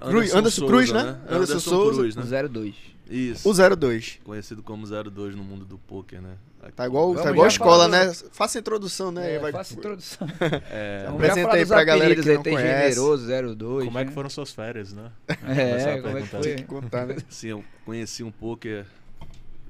Cruz- 0.00 0.32
Anderson 0.34 0.66
Cruz, 0.66 0.92
né? 0.92 1.18
Anderson 1.28 1.60
Souza. 1.60 2.00
Cruz, 2.00 2.16
né? 2.16 2.22
O 2.22 2.48
02. 2.48 2.74
Isso. 3.08 3.48
O 3.48 3.76
02. 3.76 4.20
Conhecido 4.24 4.62
como 4.62 4.86
02 4.86 5.34
no 5.34 5.44
mundo 5.44 5.64
do 5.64 5.78
poker, 5.78 6.20
né? 6.20 6.36
Tá 6.74 6.86
igual, 6.86 7.08
Vamos 7.08 7.22
tá 7.22 7.30
igual 7.30 7.46
escola, 7.46 7.88
né? 7.88 8.12
Faça 8.32 8.58
a 8.58 8.60
introdução, 8.60 9.12
né? 9.12 9.34
É, 9.34 9.38
Vai- 9.38 9.52
faça 9.52 9.74
a 9.74 9.76
introdução. 9.78 10.26
É, 10.70 11.02
já 11.04 11.10
Apresenta 11.10 11.52
aí 11.52 11.66
pra 11.66 11.84
galera 11.84 12.14
que 12.14 12.28
aí, 12.28 12.36
não 12.36 12.42
tem 12.42 12.54
conhece. 12.54 12.94
Generoso, 12.94 13.26
02. 13.54 13.84
como 13.84 13.98
é 13.98 14.02
que 14.02 14.08
né? 14.08 14.14
foram 14.14 14.30
suas 14.30 14.50
férias, 14.52 14.92
né? 14.92 15.10
É, 15.28 16.00
como 16.00 16.16
é 16.16 16.22
que 16.22 16.28
perguntar. 16.28 16.42
foi? 16.42 16.62
contar, 16.62 17.06
né? 17.06 17.16
Sim, 17.28 17.48
eu 17.48 17.64
conheci 17.84 18.22
um 18.24 18.30
poker 18.30 18.86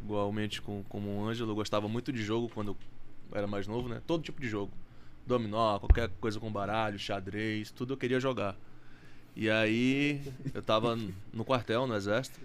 igualmente 0.05 0.63
com, 0.63 0.85
como 0.89 1.11
o 1.19 1.29
Ângelo. 1.29 1.51
Eu 1.51 1.57
gostava 1.57 1.89
muito 1.89 2.13
de 2.13 2.23
jogo 2.23 2.49
quando 2.55 2.69
eu 2.69 2.77
era 3.37 3.47
mais 3.47 3.67
novo, 3.67 3.89
né? 3.89 4.01
Todo 4.07 4.23
tipo 4.23 4.41
de 4.41 4.49
jogo. 4.49 4.71
Dominó, 5.27 5.79
qualquer 5.81 6.11
coisa 6.21 6.39
com 6.39 6.53
baralho, 6.53 6.99
xadrez, 6.99 7.71
tudo 7.71 7.95
eu 7.95 7.97
queria 7.97 8.21
jogar. 8.21 8.55
E 9.37 9.51
aí, 9.51 10.21
eu 10.53 10.63
tava 10.63 10.97
no 11.33 11.45
quartel, 11.45 11.87
no 11.87 11.95
exército. 11.95 12.39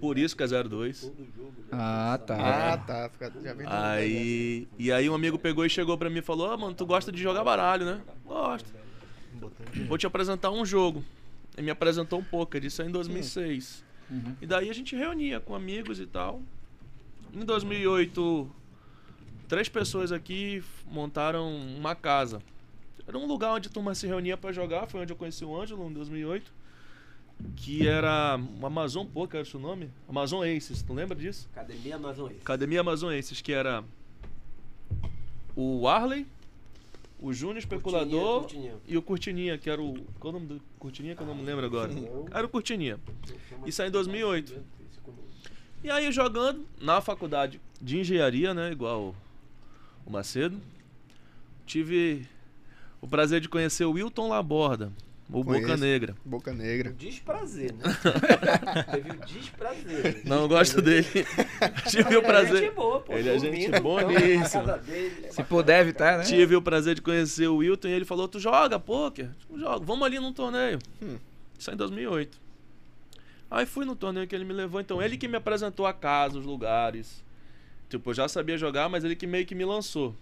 Por 0.00 0.16
isso 0.16 0.36
que 0.36 0.42
é 0.42 0.46
02. 0.46 1.10
Ah, 1.72 2.14
Ah, 2.14 2.18
tá. 2.18 2.78
tá. 2.78 3.10
Fica, 3.10 3.32
já 3.42 3.52
vem 3.52 3.66
Aí, 3.68 4.68
e 4.78 4.90
aí 4.90 5.10
um 5.10 5.14
amigo 5.14 5.38
pegou 5.38 5.64
e 5.66 5.70
chegou 5.70 5.98
pra 5.98 6.08
mim 6.08 6.18
e 6.20 6.22
falou: 6.22 6.50
Ah, 6.50 6.56
mano, 6.56 6.74
tu 6.74 6.86
gosta 6.86 7.12
de 7.12 7.20
jogar 7.20 7.44
baralho, 7.44 7.84
né? 7.84 8.00
Gosto. 8.24 8.72
Vou 9.86 9.98
te 9.98 10.06
apresentar 10.06 10.50
um 10.50 10.64
jogo. 10.64 11.04
Ele 11.56 11.66
me 11.66 11.70
apresentou 11.70 12.20
um 12.20 12.24
poker, 12.24 12.64
isso 12.64 12.80
aí 12.80 12.88
em 12.88 12.92
2006. 12.92 13.84
Uhum. 14.10 14.34
E 14.40 14.46
daí 14.46 14.70
a 14.70 14.72
gente 14.72 14.96
reunia 14.96 15.38
com 15.40 15.54
amigos 15.54 16.00
e 16.00 16.06
tal. 16.06 16.40
Em 17.34 17.44
2008, 17.44 18.50
três 19.48 19.68
pessoas 19.68 20.10
aqui 20.12 20.64
montaram 20.90 21.48
uma 21.54 21.94
casa. 21.94 22.40
Era 23.10 23.18
um 23.18 23.26
lugar 23.26 23.54
onde 23.54 23.66
a 23.68 23.72
turma 23.72 23.92
se 23.92 24.06
reunia 24.06 24.36
pra 24.36 24.52
jogar, 24.52 24.86
foi 24.86 25.00
onde 25.00 25.12
eu 25.12 25.16
conheci 25.16 25.44
o 25.44 25.60
Ângelo 25.60 25.90
em 25.90 25.92
2008. 25.92 26.52
Que 27.56 27.88
era 27.88 28.38
o 28.60 28.64
Amazon 28.64 29.04
Poker, 29.04 29.40
era 29.40 29.48
o 29.48 29.50
seu 29.50 29.58
nome? 29.58 29.90
Amazon 30.08 30.44
Aces, 30.44 30.80
tu 30.80 30.94
lembra 30.94 31.16
disso? 31.16 31.48
Academia 31.52 31.96
Amazônia. 31.96 32.36
Academia 32.40 32.80
Amazonenses, 32.82 33.40
que 33.40 33.52
era 33.52 33.82
o 35.56 35.88
Arley, 35.88 36.24
o 37.18 37.32
Júnior 37.32 37.58
Especulador 37.58 38.42
Curtininha, 38.42 38.74
e 38.86 38.96
o 38.96 39.02
Curtininha, 39.02 39.58
que 39.58 39.68
era 39.68 39.82
o. 39.82 39.94
Qual 40.20 40.32
o 40.32 40.38
nome 40.38 40.46
do 40.46 40.62
Curtininha 40.78 41.16
que 41.16 41.22
eu 41.22 41.26
não 41.26 41.34
me 41.34 41.42
lembro 41.42 41.66
agora? 41.66 41.92
Era 42.30 42.46
o 42.46 42.48
Curtininha. 42.48 43.00
Isso 43.66 43.82
aí 43.82 43.88
em 43.88 43.90
2008. 43.90 44.54
E 45.82 45.90
aí 45.90 46.12
jogando 46.12 46.64
na 46.80 47.00
faculdade 47.00 47.60
de 47.82 47.98
engenharia, 47.98 48.54
né? 48.54 48.70
Igual 48.70 49.16
o 50.06 50.10
Macedo. 50.12 50.60
Tive 51.66 52.28
o 53.00 53.06
prazer 53.08 53.40
de 53.40 53.48
conhecer 53.48 53.84
o 53.84 53.92
Wilton 53.92 54.28
Laborda, 54.28 54.92
o 55.28 55.44
Boca 55.44 55.60
Conheço. 55.60 55.76
Negra. 55.76 56.16
Boca 56.24 56.52
Negra. 56.52 56.92
Desprazer, 56.92 57.72
né? 57.72 57.84
Teve 58.90 59.10
o 59.12 59.16
desprazer. 59.26 60.22
Não 60.24 60.48
gosto 60.48 60.82
dele. 60.82 61.06
Tive 61.88 62.08
o 62.08 62.08
Ele 62.08 62.16
é 62.16 62.20
prazer. 62.20 62.56
gente 62.64 62.74
boa, 62.74 63.00
pô. 63.00 63.12
Ele 63.12 63.28
é 63.28 63.38
gente 63.38 63.66
então, 63.66 63.80
boníssima. 63.80 64.80
Se 65.30 65.44
puder 65.44 65.82
evitar, 65.82 66.18
né? 66.18 66.24
Tive 66.24 66.56
o 66.56 66.62
prazer 66.62 66.96
de 66.96 67.02
conhecer 67.02 67.46
o 67.46 67.58
Wilton 67.58 67.88
e 67.88 67.92
ele 67.92 68.04
falou: 68.04 68.26
Tu 68.26 68.40
joga 68.40 68.78
poker? 68.80 69.30
Eu 69.48 69.58
jogo, 69.58 69.84
vamos 69.86 70.04
ali 70.04 70.18
num 70.18 70.32
torneio. 70.32 70.80
Hum. 71.00 71.16
Isso 71.56 71.70
é 71.70 71.74
em 71.74 71.76
2008. 71.76 72.40
Aí 73.48 73.66
fui 73.66 73.84
no 73.84 73.94
torneio 73.94 74.26
que 74.26 74.34
ele 74.34 74.44
me 74.44 74.52
levou. 74.52 74.80
Então, 74.80 75.00
ele 75.00 75.16
que 75.16 75.28
me 75.28 75.36
apresentou 75.36 75.86
a 75.86 75.92
casa, 75.92 76.38
os 76.38 76.46
lugares. 76.46 77.22
Tipo, 77.88 78.10
eu 78.10 78.14
já 78.14 78.28
sabia 78.28 78.56
jogar, 78.56 78.88
mas 78.88 79.04
ele 79.04 79.14
que 79.14 79.26
meio 79.26 79.44
que 79.44 79.54
me 79.54 79.64
lançou. 79.64 80.16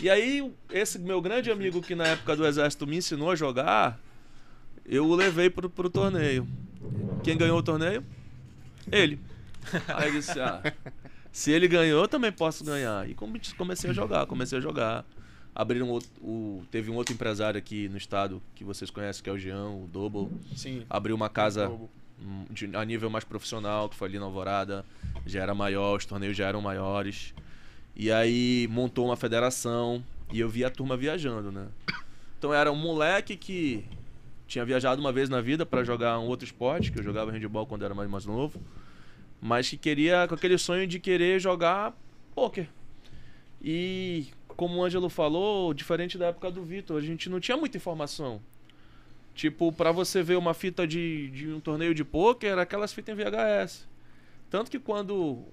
E 0.00 0.10
aí, 0.10 0.52
esse 0.70 0.98
meu 0.98 1.20
grande 1.20 1.50
amigo 1.50 1.80
que 1.80 1.94
na 1.94 2.04
época 2.08 2.36
do 2.36 2.46
exército 2.46 2.86
me 2.86 2.96
ensinou 2.96 3.30
a 3.30 3.36
jogar, 3.36 3.98
eu 4.84 5.06
o 5.06 5.14
levei 5.14 5.48
pro, 5.48 5.70
pro 5.70 5.88
torneio. 5.88 6.46
Quem 7.22 7.36
ganhou 7.36 7.58
o 7.58 7.62
torneio? 7.62 8.04
Ele. 8.90 9.18
Aí 9.88 10.08
eu 10.08 10.12
disse, 10.12 10.38
ah, 10.38 10.60
se 11.32 11.50
ele 11.50 11.66
ganhou, 11.66 12.02
eu 12.02 12.08
também 12.08 12.30
posso 12.30 12.62
ganhar. 12.62 13.08
E 13.08 13.14
come- 13.14 13.40
comecei 13.56 13.88
a 13.88 13.92
jogar, 13.94 14.26
comecei 14.26 14.58
a 14.58 14.60
jogar. 14.60 15.06
Abriram 15.54 15.88
outro, 15.88 16.10
o, 16.20 16.62
teve 16.70 16.90
um 16.90 16.96
outro 16.96 17.14
empresário 17.14 17.56
aqui 17.56 17.88
no 17.88 17.96
estado 17.96 18.42
que 18.54 18.62
vocês 18.64 18.90
conhecem, 18.90 19.22
que 19.22 19.30
é 19.30 19.32
o 19.32 19.38
Jean, 19.38 19.68
o 19.70 19.88
Double. 19.90 20.28
Sim. 20.54 20.84
Abriu 20.90 21.16
uma 21.16 21.30
casa 21.30 21.70
hum, 21.70 22.44
de- 22.50 22.76
a 22.76 22.84
nível 22.84 23.08
mais 23.08 23.24
profissional, 23.24 23.88
que 23.88 23.96
foi 23.96 24.08
ali 24.08 24.18
na 24.18 24.26
Alvorada. 24.26 24.84
Já 25.24 25.40
era 25.42 25.54
maior, 25.54 25.96
os 25.96 26.04
torneios 26.04 26.36
já 26.36 26.46
eram 26.46 26.60
maiores. 26.60 27.32
E 27.96 28.10
aí 28.10 28.68
montou 28.70 29.06
uma 29.06 29.16
federação 29.16 30.04
e 30.32 30.40
eu 30.40 30.48
vi 30.48 30.64
a 30.64 30.70
turma 30.70 30.96
viajando, 30.96 31.52
né? 31.52 31.68
Então 32.38 32.52
era 32.52 32.70
um 32.70 32.76
moleque 32.76 33.36
que 33.36 33.84
tinha 34.46 34.64
viajado 34.64 35.00
uma 35.00 35.12
vez 35.12 35.28
na 35.28 35.40
vida 35.40 35.64
para 35.64 35.84
jogar 35.84 36.18
um 36.18 36.26
outro 36.26 36.44
esporte, 36.44 36.90
que 36.90 36.98
eu 36.98 37.02
jogava 37.02 37.30
handebol 37.30 37.66
quando 37.66 37.84
era 37.84 37.94
mais, 37.94 38.10
mais 38.10 38.26
novo, 38.26 38.60
mas 39.40 39.68
que 39.68 39.76
queria 39.76 40.26
com 40.28 40.34
aquele 40.34 40.58
sonho 40.58 40.86
de 40.86 40.98
querer 40.98 41.40
jogar 41.40 41.96
poker. 42.34 42.68
E 43.62 44.26
como 44.48 44.78
o 44.78 44.84
Ângelo 44.84 45.08
falou, 45.08 45.72
diferente 45.72 46.18
da 46.18 46.26
época 46.26 46.50
do 46.50 46.62
Vitor, 46.62 46.98
a 46.98 47.00
gente 47.00 47.28
não 47.30 47.40
tinha 47.40 47.56
muita 47.56 47.76
informação. 47.76 48.40
Tipo, 49.34 49.72
pra 49.72 49.90
você 49.90 50.22
ver 50.22 50.36
uma 50.36 50.54
fita 50.54 50.86
de, 50.86 51.30
de 51.30 51.48
um 51.52 51.60
torneio 51.60 51.94
de 51.94 52.04
pôquer, 52.04 52.58
aquelas 52.58 52.92
fitas 52.92 53.18
em 53.18 53.22
VHS. 53.22 53.88
Tanto 54.48 54.70
que 54.70 54.78
quando 54.78 55.44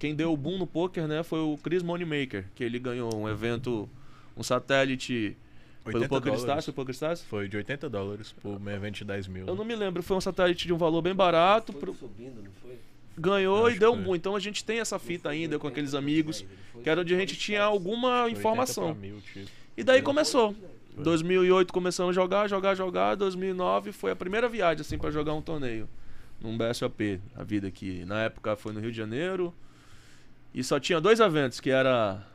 quem 0.00 0.14
deu 0.16 0.32
o 0.32 0.36
boom 0.36 0.58
no 0.58 0.66
poker, 0.66 1.06
né, 1.06 1.22
foi 1.22 1.38
o 1.38 1.56
Chris 1.62 1.82
Moneymaker, 1.82 2.46
que 2.56 2.64
ele 2.64 2.78
ganhou 2.80 3.14
um 3.14 3.28
evento, 3.28 3.88
um 4.36 4.42
satélite 4.42 5.36
pelo 5.84 5.98
80 6.02 6.08
Poker. 6.08 6.34
Stars, 6.34 6.64
foi 6.64 6.74
Poker 6.74 6.92
Stars? 6.92 7.22
Foi 7.22 7.48
de 7.48 7.56
80 7.56 7.88
dólares 7.88 8.32
por 8.42 8.60
um 8.60 8.70
evento 8.70 8.96
de 8.96 9.04
10 9.04 9.28
mil. 9.28 9.46
Eu 9.46 9.54
não 9.54 9.64
me 9.64 9.76
lembro, 9.76 10.02
foi 10.02 10.16
um 10.16 10.20
satélite 10.20 10.66
de 10.66 10.72
um 10.72 10.76
valor 10.78 11.02
bem 11.02 11.14
barato, 11.14 11.72
Foi 11.72 11.80
pro- 11.80 11.94
subindo, 11.94 12.42
não 12.42 12.50
foi? 12.62 12.76
ganhou 13.16 13.66
Acho 13.66 13.76
e 13.76 13.78
deu 13.78 13.92
um 13.92 13.96
foi. 13.96 14.04
boom. 14.04 14.16
Então 14.16 14.34
a 14.34 14.40
gente 14.40 14.64
tem 14.64 14.80
essa 14.80 14.98
fita 14.98 15.28
ainda 15.28 15.58
com 15.58 15.66
aqueles 15.68 15.94
amigos, 15.94 16.44
foi- 16.72 16.82
que 16.82 16.88
era 16.90 17.00
onde 17.02 17.14
a 17.14 17.18
gente 17.18 17.36
tinha 17.36 17.62
alguma 17.62 18.08
Foi 18.08 18.22
80 18.30 18.38
informação. 18.40 18.94
mil, 18.94 19.20
tipo. 19.20 19.50
E 19.76 19.84
daí 19.84 20.02
começou. 20.02 20.54
2008 20.96 21.72
começamos 21.72 22.10
a 22.16 22.20
jogar, 22.20 22.48
jogar, 22.48 22.74
jogar. 22.74 23.14
2009 23.14 23.92
foi 23.92 24.10
a 24.10 24.16
primeira 24.16 24.48
viagem 24.48 24.80
assim 24.80 24.98
para 24.98 25.10
jogar 25.10 25.32
um 25.34 25.40
torneio 25.42 25.88
num 26.40 26.56
BSOP, 26.58 27.20
a 27.34 27.42
vida 27.44 27.68
aqui. 27.68 28.04
Na 28.06 28.22
época 28.22 28.56
foi 28.56 28.72
no 28.72 28.80
Rio 28.80 28.90
de 28.90 28.96
Janeiro. 28.96 29.54
E 30.54 30.64
só 30.64 30.80
tinha 30.80 31.00
dois 31.00 31.20
eventos, 31.20 31.60
que 31.60 31.70
era 31.70 32.26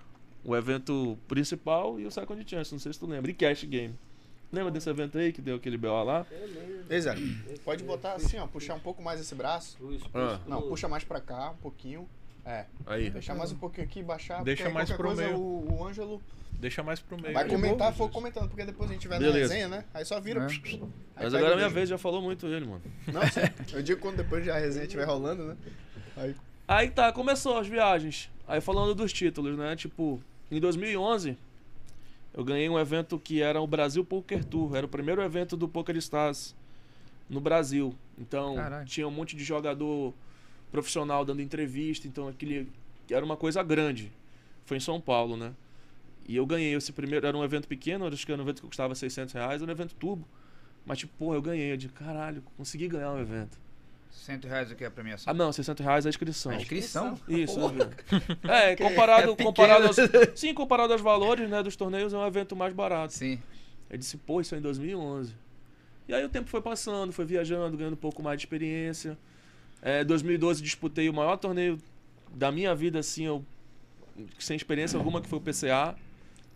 o 0.43 0.55
evento 0.55 1.17
principal 1.27 1.99
e 1.99 2.05
o 2.05 2.11
Second 2.11 2.43
Chance, 2.49 2.71
não 2.71 2.79
sei 2.79 2.93
se 2.93 2.99
tu 2.99 3.07
lembra, 3.07 3.29
e 3.29 3.33
Cash 3.33 3.63
Game. 3.65 3.95
Lembra 4.51 4.71
desse 4.71 4.89
evento 4.89 5.17
aí 5.17 5.33
que 5.33 5.41
deu 5.41 5.55
aquele 5.55 5.77
BO 5.77 6.03
lá? 6.03 6.25
Exato. 6.89 7.19
Pode 7.63 7.83
botar 7.83 8.13
assim, 8.13 8.37
ó, 8.37 8.47
puxar 8.47 8.75
um 8.75 8.79
pouco 8.79 9.01
mais 9.01 9.19
esse 9.19 9.35
braço. 9.35 9.77
Ah, 10.13 10.39
Não, 10.47 10.61
puxa 10.61 10.87
mais 10.87 11.03
pra 11.03 11.19
cá, 11.19 11.49
um 11.49 11.57
pouquinho. 11.57 12.07
É, 12.45 12.65
aí. 12.85 13.09
deixar 13.09 13.33
mais 13.33 13.51
um 13.51 13.57
pouquinho 13.57 13.87
aqui, 13.87 14.03
baixar. 14.03 14.43
Deixa 14.43 14.69
mais 14.69 14.91
pro 14.91 15.07
coisa, 15.07 15.23
meio. 15.23 15.35
O, 15.35 15.79
o 15.79 15.87
Ângelo 15.87 16.21
Deixa 16.59 16.81
mais 16.83 16.99
pro 16.99 17.19
meio. 17.19 17.33
vai 17.33 17.47
comentar, 17.47 17.93
for 17.93 18.09
comentando, 18.09 18.47
porque 18.47 18.63
depois 18.63 18.89
a 18.89 18.93
gente 18.93 19.07
vai 19.07 19.19
na 19.19 19.25
Beleza. 19.25 19.53
resenha, 19.53 19.67
né? 19.67 19.83
Aí 19.93 20.05
só 20.05 20.19
vira. 20.21 20.41
É. 20.41 20.45
Aí 20.45 20.79
Mas 21.15 21.33
agora 21.33 21.53
é 21.53 21.55
minha 21.55 21.69
vez, 21.69 21.89
já 21.89 21.97
falou 21.97 22.21
muito 22.21 22.47
ele, 22.47 22.65
mano. 22.65 22.81
Não, 23.07 23.21
sim. 23.23 23.41
Eu 23.73 23.81
digo 23.83 23.99
quando 23.99 24.17
depois 24.17 24.47
a 24.47 24.57
resenha 24.57 24.85
estiver 24.85 25.05
rolando, 25.05 25.43
né? 25.47 25.57
Aí, 26.15 26.35
Aí 26.67 26.89
tá, 26.89 27.11
começou 27.11 27.57
as 27.57 27.67
viagens. 27.67 28.29
Aí 28.47 28.59
falando 28.59 28.95
dos 28.95 29.13
títulos, 29.13 29.57
né? 29.57 29.75
Tipo, 29.75 30.19
em 30.49 30.59
2011, 30.59 31.37
eu 32.33 32.43
ganhei 32.43 32.67
um 32.67 32.79
evento 32.79 33.19
que 33.19 33.41
era 33.41 33.61
o 33.61 33.67
Brasil 33.67 34.03
Poker 34.03 34.43
Tour. 34.43 34.75
Era 34.75 34.85
o 34.85 34.89
primeiro 34.89 35.21
evento 35.21 35.55
do 35.55 35.67
Poker 35.67 35.95
Stars 35.97 36.55
no 37.29 37.39
Brasil. 37.39 37.95
Então, 38.17 38.55
Caralho. 38.55 38.85
tinha 38.85 39.07
um 39.07 39.11
monte 39.11 39.35
de 39.35 39.43
jogador 39.43 40.13
profissional 40.71 41.23
dando 41.23 41.41
entrevista. 41.41 42.07
Então, 42.07 42.27
aquele 42.27 42.67
era 43.09 43.23
uma 43.23 43.37
coisa 43.37 43.61
grande. 43.61 44.11
Foi 44.65 44.77
em 44.77 44.79
São 44.79 44.99
Paulo, 44.99 45.37
né? 45.37 45.53
E 46.27 46.35
eu 46.35 46.45
ganhei 46.47 46.73
esse 46.73 46.91
primeiro. 46.91 47.27
Era 47.27 47.37
um 47.37 47.43
evento 47.43 47.67
pequeno, 47.67 48.07
acho 48.07 48.25
que 48.25 48.31
era 48.31 48.41
um 48.41 48.45
evento 48.45 48.61
que 48.61 48.67
custava 48.67 48.95
600 48.95 49.33
reais. 49.33 49.61
Era 49.61 49.69
um 49.69 49.73
evento 49.73 49.93
turbo. 49.93 50.27
Mas, 50.83 50.97
tipo, 50.97 51.13
porra, 51.17 51.35
eu 51.35 51.41
ganhei. 51.43 51.71
Eu 51.71 51.77
de 51.77 51.89
caralho, 51.89 52.43
consegui 52.57 52.87
ganhar 52.87 53.11
um 53.11 53.19
evento. 53.19 53.64
100 54.15 54.39
reais 54.39 54.71
o 54.71 54.75
que 54.75 54.83
é 54.83 54.87
a 54.87 54.91
premiação? 54.91 55.31
Ah, 55.31 55.33
não, 55.33 55.51
60 55.51 55.83
reais 55.83 56.05
a 56.05 56.09
inscrição. 56.09 56.51
A 56.51 56.55
inscrição? 56.55 57.19
Isso, 57.27 57.59
é, 58.47 58.71
é 58.73 58.75
comparado, 58.75 59.35
comparado 59.35 59.87
aos, 59.87 59.95
sim, 60.35 60.53
comparado 60.53 60.93
aos 60.93 61.01
valores, 61.01 61.49
né, 61.49 61.61
dos 61.61 61.75
torneios 61.75 62.13
é 62.13 62.17
um 62.17 62.25
evento 62.25 62.55
mais 62.55 62.73
barato. 62.73 63.13
Sim. 63.13 63.39
Eu 63.89 63.97
disse, 63.97 64.17
pô, 64.17 64.41
isso 64.41 64.55
é 64.55 64.57
em 64.57 64.61
2011. 64.61 65.33
E 66.07 66.13
aí 66.13 66.23
o 66.23 66.29
tempo 66.29 66.49
foi 66.49 66.61
passando, 66.61 67.11
foi 67.11 67.25
viajando, 67.25 67.77
ganhando 67.77 67.93
um 67.93 67.97
pouco 67.97 68.23
mais 68.23 68.37
de 68.37 68.45
experiência. 68.45 69.17
É, 69.81 70.03
2012 70.03 70.61
disputei 70.61 71.09
o 71.09 71.13
maior 71.13 71.37
torneio 71.37 71.79
da 72.33 72.51
minha 72.51 72.73
vida, 72.73 72.99
assim, 72.99 73.25
eu, 73.25 73.45
sem 74.39 74.55
experiência 74.55 74.97
alguma, 74.97 75.21
que 75.21 75.27
foi 75.27 75.39
o 75.39 75.41
PCA. 75.41 75.95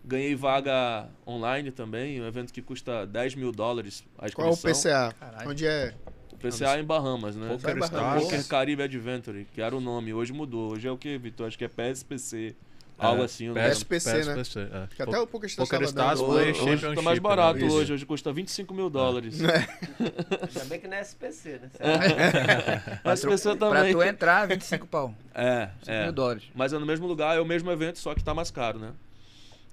Ganhei 0.03 0.33
vaga 0.33 1.09
online 1.27 1.71
também, 1.71 2.21
um 2.21 2.25
evento 2.25 2.53
que 2.53 2.61
custa 2.61 3.05
10 3.05 3.35
mil 3.35 3.51
dólares 3.51 4.03
a 4.17 4.29
qual 4.31 4.49
é 4.49 4.51
o. 4.51 4.57
PCA? 4.57 5.13
Caralho. 5.19 5.49
Onde 5.49 5.67
é? 5.67 5.93
PCA 6.39 6.77
é 6.77 6.79
em 6.81 6.83
Bahamas, 6.83 7.35
né? 7.35 7.47
Poker 7.49 7.61
Caramba, 7.65 7.85
Stars. 7.85 8.23
Poker 8.23 8.47
Caribe 8.47 8.83
Adventure, 8.83 9.47
que 9.53 9.61
era 9.61 9.75
o 9.75 9.81
nome, 9.81 10.13
hoje 10.13 10.31
mudou. 10.33 10.73
Hoje 10.73 10.87
é 10.87 10.91
o 10.91 10.97
que, 10.97 11.17
Vitor? 11.17 11.47
Acho 11.47 11.57
que 11.57 11.65
é 11.65 11.67
PSPC. 11.67 12.55
Algo 12.97 13.21
É, 13.21 13.25
assim, 13.25 13.49
o 13.49 13.53
PS- 13.53 13.61
nome. 13.61 13.69
PSPC, 13.69 14.11
né? 14.25 14.35
PSPC, 14.35 14.59
é. 14.59 14.87
Que 14.93 15.01
até 15.03 15.17
o 15.19 15.25
Poker 15.25 15.47
Stars 15.49 15.69
Poker 15.69 15.87
Stars. 15.87 16.21
Play 16.21 16.49
Hoje 16.51 16.59
Championship. 16.59 16.95
tá 16.95 17.01
mais 17.01 17.19
barato 17.19 17.59
né? 17.59 17.65
hoje, 17.71 17.93
hoje 17.93 18.05
custa 18.05 18.33
25 18.33 18.73
mil 18.73 18.89
dólares. 18.89 19.39
Ainda 19.41 20.65
bem 20.65 20.79
que 20.81 20.87
não 20.87 20.97
é 20.97 20.99
SPC, 21.01 21.59
né? 21.61 21.69
Mas 23.03 23.23
pessoa 23.23 23.55
Pra 23.55 23.69
também. 23.69 23.93
tu 23.93 24.03
entrar, 24.03 24.47
25 24.49 24.85
pau. 24.85 25.15
É, 25.33 25.69
5 25.83 25.91
é. 25.91 26.03
mil 26.03 26.11
dólares. 26.11 26.43
Mas 26.53 26.73
é 26.73 26.77
no 26.77 26.85
mesmo 26.85 27.07
lugar, 27.07 27.37
é 27.37 27.39
o 27.39 27.45
mesmo 27.45 27.71
evento, 27.71 27.99
só 27.99 28.13
que 28.13 28.21
tá 28.21 28.33
mais 28.33 28.51
caro, 28.51 28.77
né? 28.79 28.91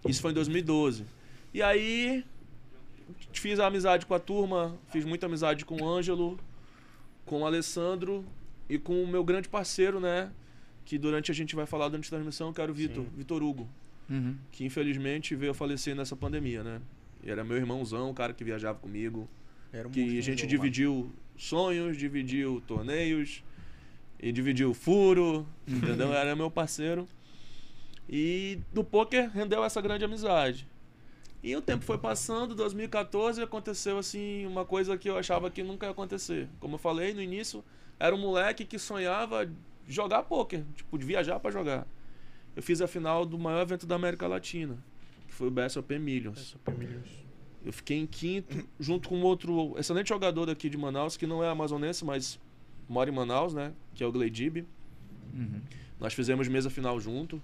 Isso 0.06 0.22
foi 0.22 0.30
em 0.30 0.34
2012. 0.34 1.04
E 1.52 1.60
aí 1.60 2.24
fiz 3.32 3.58
a 3.58 3.66
amizade 3.66 4.06
com 4.06 4.14
a 4.14 4.20
turma, 4.20 4.76
fiz 4.92 5.04
muita 5.04 5.26
amizade 5.26 5.64
com 5.64 5.82
o 5.82 5.88
Ângelo, 5.88 6.38
com 7.26 7.42
o 7.42 7.46
Alessandro 7.46 8.24
e 8.68 8.78
com 8.78 9.02
o 9.02 9.06
meu 9.06 9.22
grande 9.22 9.48
parceiro, 9.48 10.00
né? 10.00 10.30
Que 10.84 10.96
durante 10.98 11.30
a 11.30 11.34
gente 11.34 11.54
vai 11.54 11.66
falar 11.66 11.88
durante 11.88 12.06
a 12.06 12.10
transmissão, 12.10 12.52
que 12.52 12.60
era 12.60 12.70
o 12.70 12.74
Vitor, 12.74 13.04
Vitor 13.16 13.42
Hugo, 13.42 13.68
Uhum. 14.08 14.36
que 14.52 14.64
infelizmente 14.64 15.34
veio 15.34 15.50
a 15.50 15.54
falecer 15.54 15.94
nessa 15.96 16.14
pandemia, 16.16 16.62
né? 16.62 16.80
E 17.24 17.30
era 17.30 17.42
meu 17.42 17.56
irmãozão, 17.56 18.08
o 18.10 18.14
cara 18.14 18.32
que 18.32 18.44
viajava 18.44 18.78
comigo, 18.78 19.28
Era 19.72 19.88
um 19.88 19.90
que 19.90 20.16
a 20.18 20.22
gente 20.22 20.38
jogo, 20.42 20.50
dividiu 20.50 21.12
sonhos, 21.36 21.96
dividiu 21.96 22.62
torneios 22.68 23.42
e 24.20 24.30
dividiu 24.30 24.72
furo, 24.72 25.44
entendeu? 25.66 26.12
Era 26.14 26.36
meu 26.36 26.50
parceiro. 26.50 27.06
E 28.08 28.60
do 28.72 28.84
poker 28.84 29.28
rendeu 29.30 29.64
essa 29.64 29.80
grande 29.80 30.04
amizade. 30.04 30.66
E 31.46 31.54
o 31.54 31.62
tempo 31.62 31.84
foi 31.84 31.96
passando, 31.96 32.56
2014 32.56 33.40
aconteceu 33.40 33.98
assim 33.98 34.44
uma 34.46 34.64
coisa 34.64 34.98
que 34.98 35.08
eu 35.08 35.16
achava 35.16 35.48
que 35.48 35.62
nunca 35.62 35.86
ia 35.86 35.92
acontecer. 35.92 36.48
Como 36.58 36.74
eu 36.74 36.78
falei 36.78 37.14
no 37.14 37.22
início, 37.22 37.62
era 38.00 38.12
um 38.12 38.18
moleque 38.18 38.64
que 38.64 38.80
sonhava 38.80 39.48
jogar 39.86 40.24
poker, 40.24 40.64
tipo, 40.74 40.98
de 40.98 41.06
viajar 41.06 41.38
pra 41.38 41.52
jogar. 41.52 41.86
Eu 42.56 42.64
fiz 42.64 42.80
a 42.80 42.88
final 42.88 43.24
do 43.24 43.38
maior 43.38 43.62
evento 43.62 43.86
da 43.86 43.94
América 43.94 44.26
Latina, 44.26 44.76
que 45.28 45.34
foi 45.34 45.46
o 45.46 45.50
BSOP 45.52 45.96
Millions. 46.00 46.56
Eu 47.64 47.72
fiquei 47.72 47.96
em 47.96 48.08
quinto, 48.08 48.68
junto 48.80 49.08
com 49.08 49.22
outro 49.22 49.78
excelente 49.78 50.08
jogador 50.08 50.46
daqui 50.46 50.68
de 50.68 50.76
Manaus, 50.76 51.16
que 51.16 51.28
não 51.28 51.44
é 51.44 51.48
amazonense, 51.48 52.04
mas 52.04 52.40
mora 52.88 53.08
em 53.08 53.14
Manaus, 53.14 53.54
né? 53.54 53.72
Que 53.94 54.02
é 54.02 54.06
o 54.06 54.10
Gleidib. 54.10 54.66
Uhum. 55.32 55.60
Nós 56.00 56.12
fizemos 56.12 56.48
mesa 56.48 56.70
final 56.70 56.98
junto. 56.98 57.40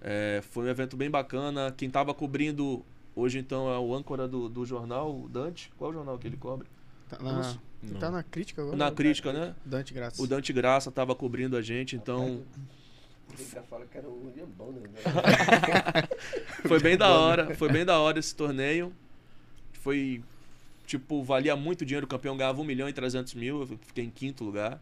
É, 0.00 0.42
foi 0.50 0.64
um 0.64 0.68
evento 0.68 0.96
bem 0.96 1.08
bacana. 1.08 1.72
Quem 1.76 1.88
tava 1.88 2.12
cobrindo 2.12 2.84
hoje, 3.20 3.38
então, 3.38 3.68
é 3.72 3.78
o 3.78 3.94
âncora 3.94 4.26
do, 4.26 4.48
do 4.48 4.64
jornal, 4.64 5.14
o 5.14 5.28
Dante. 5.28 5.70
Qual 5.76 5.90
é 5.90 5.94
o 5.94 5.96
jornal 5.96 6.18
que 6.18 6.26
ele 6.26 6.36
cobre? 6.36 6.66
Tá 7.08 7.18
na, 7.18 7.42
sei. 7.42 7.58
tá 7.98 8.10
na 8.10 8.22
crítica 8.22 8.62
agora? 8.62 8.76
Na 8.76 8.90
crítica, 8.90 9.32
né? 9.32 9.54
Dante 9.64 9.92
Graça. 9.92 10.22
O 10.22 10.26
Dante 10.26 10.52
Graça 10.52 10.90
tava 10.90 11.14
cobrindo 11.14 11.56
a 11.56 11.62
gente, 11.62 11.96
então 11.96 12.44
fala 13.68 13.86
que 13.86 13.96
era 13.96 14.08
o. 14.08 14.32
Né? 14.34 14.88
foi 16.66 16.80
bem 16.80 16.96
da 16.96 17.08
hora. 17.10 17.54
Foi 17.54 17.70
bem 17.70 17.84
da 17.84 17.98
hora 17.98 18.18
esse 18.18 18.34
torneio. 18.34 18.92
Foi, 19.72 20.22
tipo, 20.86 21.22
valia 21.22 21.56
muito 21.56 21.84
dinheiro. 21.84 22.06
O 22.06 22.08
campeão 22.08 22.36
ganhava 22.36 22.60
1 22.60 22.64
milhão 22.64 22.88
e 22.88 22.92
300 22.92 23.34
mil. 23.34 23.60
Eu 23.60 23.78
fiquei 23.86 24.04
em 24.04 24.10
quinto 24.10 24.44
lugar. 24.44 24.80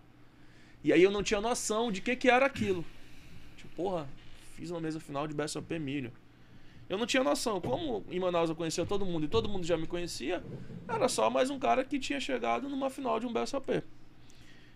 E 0.82 0.92
aí 0.92 1.02
eu 1.02 1.10
não 1.10 1.22
tinha 1.22 1.40
noção 1.40 1.90
de 1.90 2.00
que 2.00 2.16
que 2.16 2.28
era 2.28 2.46
aquilo. 2.46 2.84
Tipo, 3.56 3.74
porra, 3.74 4.08
fiz 4.54 4.70
uma 4.70 4.80
mesa 4.80 5.00
final 5.00 5.26
de 5.26 5.34
BSOP 5.34 5.78
Milho. 5.78 6.12
Eu 6.88 6.96
não 6.98 7.06
tinha 7.06 7.22
noção. 7.22 7.60
Como 7.60 8.04
em 8.10 8.18
Manaus 8.18 8.48
eu 8.50 8.56
conhecia 8.56 8.84
todo 8.86 9.04
mundo 9.04 9.24
e 9.24 9.28
todo 9.28 9.48
mundo 9.48 9.64
já 9.64 9.76
me 9.76 9.86
conhecia, 9.86 10.42
era 10.88 11.08
só 11.08 11.28
mais 11.28 11.50
um 11.50 11.58
cara 11.58 11.84
que 11.84 11.98
tinha 11.98 12.18
chegado 12.20 12.68
numa 12.68 12.88
final 12.88 13.20
de 13.20 13.26
um 13.26 13.32
BSOP. 13.32 13.82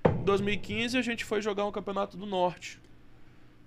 Em 0.06 0.24
2015 0.24 0.98
a 0.98 1.02
gente 1.02 1.24
foi 1.24 1.40
jogar 1.40 1.64
um 1.64 1.72
campeonato 1.72 2.16
do 2.16 2.26
Norte. 2.26 2.80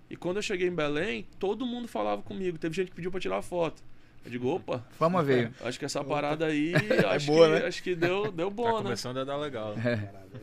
E 0.09 0.15
quando 0.15 0.37
eu 0.37 0.41
cheguei 0.43 0.67
em 0.67 0.75
Belém, 0.75 1.25
todo 1.39 1.65
mundo 1.65 1.87
falava 1.87 2.21
comigo. 2.21 2.57
Teve 2.59 2.75
gente 2.75 2.89
que 2.89 2.95
pediu 2.95 3.09
pra 3.09 3.19
tirar 3.19 3.41
foto. 3.41 3.83
Eu 4.23 4.31
digo, 4.31 4.47
opa, 4.49 4.83
Fama 4.91 5.21
veio. 5.23 5.53
acho 5.61 5.77
que 5.77 5.85
essa 5.85 6.03
parada 6.03 6.45
aí, 6.47 6.73
acho, 7.09 7.27
boa, 7.27 7.47
que, 7.47 7.53
né? 7.59 7.67
acho 7.67 7.83
que 7.83 7.95
deu, 7.95 8.31
deu 8.31 8.49
Tá 8.49 8.55
bom, 8.55 8.77
né? 8.77 8.83
começando 8.83 9.17
a 9.19 9.23
dar 9.23 9.37
legal. 9.37 9.75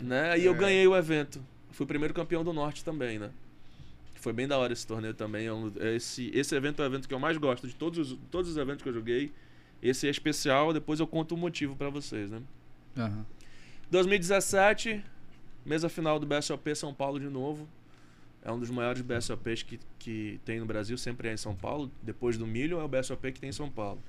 né? 0.01 0.39
E 0.39 0.45
eu 0.45 0.55
ganhei 0.55 0.87
o 0.87 0.97
evento. 0.97 1.41
Fui 1.71 1.85
o 1.85 1.87
primeiro 1.87 2.13
campeão 2.15 2.45
do 2.45 2.53
Norte 2.53 2.85
também, 2.85 3.19
né? 3.19 3.31
Foi 4.23 4.33
bem 4.33 4.47
da 4.47 4.57
hora 4.57 4.73
esse 4.73 4.87
torneio 4.87 5.13
também. 5.15 5.47
é 5.47 5.53
um- 5.53 5.73
Esse, 5.81 6.31
esse 6.33 6.55
evento 6.55 6.81
é 6.81 6.85
o 6.85 6.87
evento 6.87 7.07
que 7.09 7.13
eu 7.13 7.19
mais 7.19 7.37
gosto 7.37 7.67
de 7.67 7.75
todos 7.75 7.99
os, 8.13 8.19
todos 8.31 8.51
os 8.51 8.57
eventos 8.57 8.83
que 8.83 8.89
eu 8.89 8.93
joguei. 8.95 9.33
Esse 9.83 10.07
é 10.07 10.11
especial, 10.11 10.73
depois 10.73 11.01
eu 11.01 11.07
conto 11.09 11.35
o 11.35 11.37
motivo 11.39 11.75
pra 11.75 11.91
vocês, 11.91 12.31
né? 12.31 12.41
Aham. 12.97 13.27
2017, 13.91 15.05
mesa 15.67 15.89
final 15.89 16.19
do 16.19 16.27
BSOP 16.27 16.75
São 16.77 16.95
Paulo 16.95 17.19
de 17.21 17.29
novo. 17.29 17.69
É 18.45 18.51
um 18.51 18.59
dos 18.59 18.71
maiores 18.71 19.03
BSOPs 19.03 19.63
que, 19.65 19.79
que 19.99 20.41
tem 20.45 20.59
no 20.61 20.67
Brasil, 20.67 20.97
sempre 20.97 21.29
é 21.29 21.33
em 21.33 21.37
São 21.37 21.55
Paulo. 21.55 21.91
Depois 22.03 22.37
do 22.39 22.47
Milho 22.47 22.81
é 22.81 22.85
o 22.85 22.89
BSOP 22.89 23.33
que 23.33 23.41
tem 23.41 23.51
em 23.51 23.53
São 23.53 23.71
Paulo. 23.71 24.01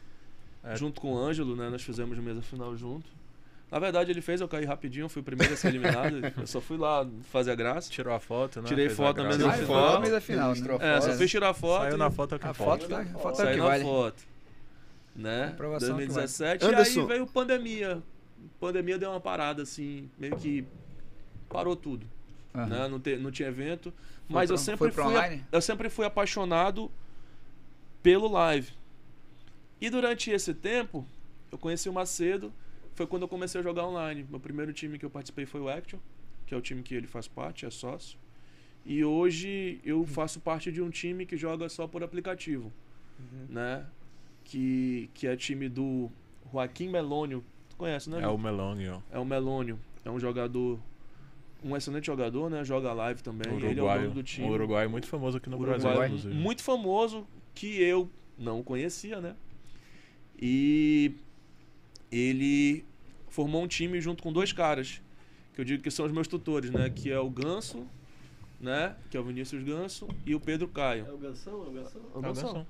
É. 0.63 0.75
Junto 0.75 1.01
com 1.01 1.13
o 1.13 1.17
Ângelo, 1.17 1.55
né? 1.55 1.69
Nós 1.69 1.81
fizemos 1.83 2.17
mesa 2.19 2.41
final 2.41 2.75
junto. 2.77 3.05
Na 3.73 3.79
verdade, 3.79 4.11
ele 4.11 4.21
fez, 4.21 4.39
eu 4.39 4.47
caí 4.47 4.65
rapidinho, 4.65 5.09
fui 5.09 5.23
o 5.23 5.25
primeiro 5.25 5.51
a 5.51 5.57
ser 5.57 5.69
eliminado. 5.69 6.17
eu 6.39 6.45
só 6.45 6.61
fui 6.61 6.77
lá 6.77 7.07
fazer 7.31 7.49
a 7.49 7.55
graça. 7.55 7.89
Tirou 7.89 8.13
a 8.13 8.19
foto, 8.19 8.61
né? 8.61 8.67
Tirei 8.67 8.85
Fez 8.85 8.95
foto 8.97 9.23
na 9.23 9.29
mesa 9.29 9.51
final. 9.51 9.95
a 9.95 9.99
mesa 9.99 10.21
final, 10.21 10.53
né? 10.53 10.61
É, 10.79 11.01
só 11.01 11.11
fiz 11.13 11.31
tirar 11.31 11.49
a 11.49 11.53
foto. 11.55 11.81
Saiu 11.81 11.95
e- 11.95 11.97
na 11.97 12.11
foto 12.11 12.37
que 12.37 12.45
A 12.45 12.53
foto, 12.53 12.87
tá, 12.87 12.99
a 13.01 13.05
foto 13.05 13.35
Saiu 13.37 13.57
na 13.57 13.63
vale. 13.63 13.83
foto. 13.83 14.23
Né? 15.15 15.47
Comprovação 15.49 15.87
que 15.97 16.05
2017. 16.05 16.65
vale. 16.65 16.75
E 16.75 16.79
aí 16.99 17.05
veio 17.07 17.25
pandemia. 17.25 18.03
Pandemia 18.59 18.97
deu 18.99 19.09
uma 19.09 19.19
parada, 19.19 19.63
assim, 19.63 20.07
meio 20.19 20.35
que 20.37 20.63
parou 21.49 21.75
tudo. 21.75 22.05
Né? 22.53 22.87
Não, 22.87 22.99
te- 22.99 23.17
não 23.17 23.31
tinha 23.31 23.49
evento. 23.49 23.91
Foi 24.27 24.35
Mas 24.35 24.47
pra- 24.49 24.53
eu 24.53 24.57
sempre 24.59 24.91
fui. 24.91 25.03
online? 25.03 25.43
Eu 25.51 25.61
sempre 25.63 25.89
fui 25.89 26.05
apaixonado 26.05 26.91
pelo 28.03 28.27
live. 28.27 28.71
E 29.81 29.89
durante 29.89 30.29
esse 30.29 30.53
tempo, 30.53 31.03
eu 31.51 31.57
conheci 31.57 31.89
o 31.89 31.93
Macedo. 31.93 32.53
Foi 32.95 33.07
quando 33.07 33.23
eu 33.23 33.27
comecei 33.27 33.59
a 33.59 33.63
jogar 33.63 33.85
online. 33.85 34.25
Meu 34.29 34.39
primeiro 34.39 34.71
time 34.73 34.99
que 34.99 35.05
eu 35.05 35.09
participei 35.09 35.45
foi 35.45 35.61
o 35.61 35.69
Action, 35.69 35.99
que 36.45 36.53
é 36.53 36.57
o 36.57 36.61
time 36.61 36.83
que 36.83 36.93
ele 36.93 37.07
faz 37.07 37.27
parte, 37.27 37.65
é 37.65 37.69
sócio. 37.69 38.17
E 38.85 39.03
hoje 39.03 39.79
eu 39.83 40.05
faço 40.05 40.39
parte 40.39 40.71
de 40.71 40.81
um 40.81 40.89
time 40.89 41.25
que 41.25 41.37
joga 41.37 41.69
só 41.69 41.87
por 41.87 42.03
aplicativo, 42.03 42.71
né? 43.49 43.85
que, 44.43 45.09
que 45.13 45.27
é 45.27 45.35
time 45.35 45.69
do 45.69 46.09
Joaquim 46.51 46.89
Melônio. 46.89 47.43
Tu 47.69 47.75
conhece, 47.77 48.09
né? 48.09 48.21
É 48.21 48.27
o 48.27 48.37
Melong, 48.37 48.89
ó. 48.89 48.99
É 49.11 49.19
o 49.19 49.25
Melônio. 49.25 49.79
É 50.05 50.11
um 50.11 50.19
jogador. 50.19 50.79
Um 51.63 51.77
excelente 51.77 52.07
jogador, 52.07 52.49
né? 52.49 52.63
Joga 52.63 52.91
live 52.91 53.23
também. 53.23 53.51
Ele 53.53 53.79
é 53.79 53.83
o 53.83 53.87
dono 53.87 54.11
do 54.11 54.23
time. 54.23 54.45
Um 54.45 54.51
uruguaio 54.51 54.89
muito 54.89 55.07
famoso 55.07 55.37
aqui 55.37 55.49
no 55.49 55.57
Uruguai, 55.57 55.79
Brasil, 55.79 56.05
inclusive. 56.05 56.35
muito 56.35 56.61
famoso 56.61 57.25
que 57.55 57.81
eu 57.81 58.09
não 58.37 58.61
conhecia, 58.61 59.21
né? 59.21 59.35
E 60.37 61.13
ele 62.13 62.85
formou 63.29 63.63
um 63.63 63.67
time 63.67 63.99
junto 63.99 64.21
com 64.21 64.31
dois 64.31 64.53
caras, 64.53 65.01
que 65.53 65.61
eu 65.61 65.65
digo 65.65 65.81
que 65.81 65.89
são 65.89 66.05
os 66.05 66.11
meus 66.11 66.27
tutores, 66.27 66.69
né? 66.69 66.89
Que 66.89 67.11
é 67.11 67.19
o 67.19 67.29
Ganso, 67.29 67.87
né? 68.59 68.95
Que 69.09 69.17
é 69.17 69.19
o 69.19 69.23
Vinícius 69.23 69.63
Ganso 69.63 70.07
e 70.25 70.35
o 70.35 70.39
Pedro 70.39 70.67
Caio. 70.67 71.11
o 71.13 71.17
Gansão? 71.17 71.63
É 71.63 71.67
o 71.67 71.71
Gansão? 71.71 72.01
É 72.13 72.17
o 72.17 72.21
Gansão. 72.21 72.67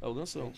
É 0.00 0.06
o 0.06 0.14
Gansão. 0.14 0.52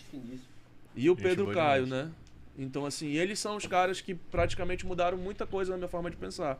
E 0.95 1.09
o 1.09 1.15
Pedro 1.15 1.51
Caio, 1.51 1.85
né? 1.85 2.11
Então, 2.57 2.85
assim, 2.85 3.11
eles 3.11 3.37
são 3.37 3.57
os 3.57 3.65
caras 3.67 4.01
que 4.01 4.15
praticamente 4.15 4.85
mudaram 4.85 5.17
muita 5.17 5.45
coisa 5.45 5.71
na 5.71 5.77
minha 5.77 5.89
forma 5.89 6.09
de 6.09 6.15
pensar. 6.15 6.59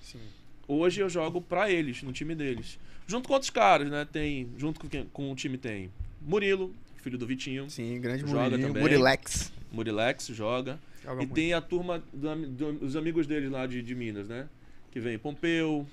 Sim. 0.00 0.20
Hoje 0.68 1.00
eu 1.00 1.08
jogo 1.08 1.42
pra 1.42 1.70
eles, 1.70 2.02
no 2.02 2.12
time 2.12 2.34
deles. 2.34 2.78
Junto 3.06 3.26
com 3.26 3.34
outros 3.34 3.50
caras, 3.50 3.90
né? 3.90 4.06
Tem, 4.10 4.48
junto 4.56 4.80
com, 4.80 4.88
quem, 4.88 5.04
com 5.06 5.30
o 5.30 5.34
time 5.34 5.58
tem 5.58 5.90
Murilo, 6.20 6.72
filho 6.98 7.18
do 7.18 7.26
Vitinho. 7.26 7.68
Sim, 7.68 8.00
grande 8.00 8.20
Joga 8.22 8.44
Murilinho. 8.44 8.68
também. 8.68 8.82
Murilex. 8.82 9.52
Murilex 9.72 10.26
joga. 10.28 10.78
Joga 11.02 11.14
e 11.14 11.26
muito. 11.26 11.34
tem 11.34 11.52
a 11.52 11.60
turma 11.60 12.02
do 12.12 12.46
do- 12.46 12.72
dos 12.74 12.96
amigos 12.96 13.26
deles 13.26 13.50
lá 13.50 13.66
de, 13.66 13.82
de 13.82 13.94
Minas, 13.94 14.28
né? 14.28 14.48
Que 14.90 15.00
vem 15.00 15.18
Pompeu, 15.18 15.86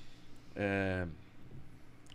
é, 0.54 1.06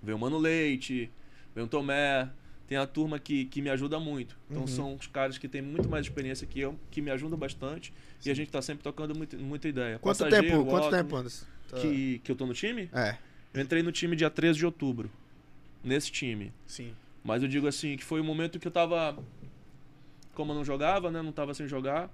vem 0.01 0.15
o 0.15 0.19
Mano 0.19 0.37
Leite, 0.37 1.09
vem 1.55 1.63
o 1.63 1.67
Tomé. 1.67 2.29
Tem 2.67 2.79
a 2.79 2.87
turma 2.87 3.19
que, 3.19 3.45
que 3.45 3.61
me 3.61 3.69
ajuda 3.69 3.99
muito. 3.99 4.35
Então 4.49 4.61
Uhum. 4.63 4.67
são 4.67 4.95
os 4.95 5.05
caras 5.05 5.37
que 5.37 5.47
têm 5.47 5.61
muito 5.61 5.87
mais 5.87 6.07
experiência 6.07 6.47
que 6.47 6.59
eu, 6.59 6.75
que 6.89 6.99
me 6.99 7.11
ajudam 7.11 7.37
bastante. 7.37 7.93
E 8.25 8.31
a 8.31 8.33
gente 8.33 8.49
tá 8.49 8.59
sempre 8.59 8.81
tocando 8.83 9.13
muito, 9.15 9.37
muita 9.37 9.67
ideia. 9.67 9.99
Quanto 9.99 10.17
Passageiro, 10.17 10.47
tempo, 10.57 10.65
quanto 10.71 10.85
Otto, 10.87 10.95
tempo, 10.95 11.15
Anderson? 11.15 11.45
Tá- 11.69 11.77
Que, 11.77 12.19
que 12.23 12.31
eu 12.31 12.35
tô 12.35 12.47
no 12.47 12.55
time? 12.55 12.89
É, 12.91 13.17
Eu 13.53 13.61
entrei 13.61 13.83
no 13.83 13.91
time 13.91 14.15
dia 14.15 14.31
13 14.31 14.57
de 14.57 14.65
outubro. 14.65 15.11
Nesse 15.83 16.11
time. 16.11 16.51
sim. 16.65 16.93
Mas 17.23 17.41
eu 17.43 17.47
digo 17.49 17.67
assim, 17.67 17.95
que 17.97 18.03
foi 18.03 18.19
o 18.19 18.23
momento 18.23 18.59
que 18.59 18.67
eu 18.67 18.71
tava. 18.71 19.17
Como 20.33 20.51
eu 20.51 20.55
não 20.55 20.65
jogava, 20.65 21.09
né? 21.11 21.21
Não 21.21 21.31
tava 21.31 21.53
sem 21.53 21.67
jogar. 21.67 22.09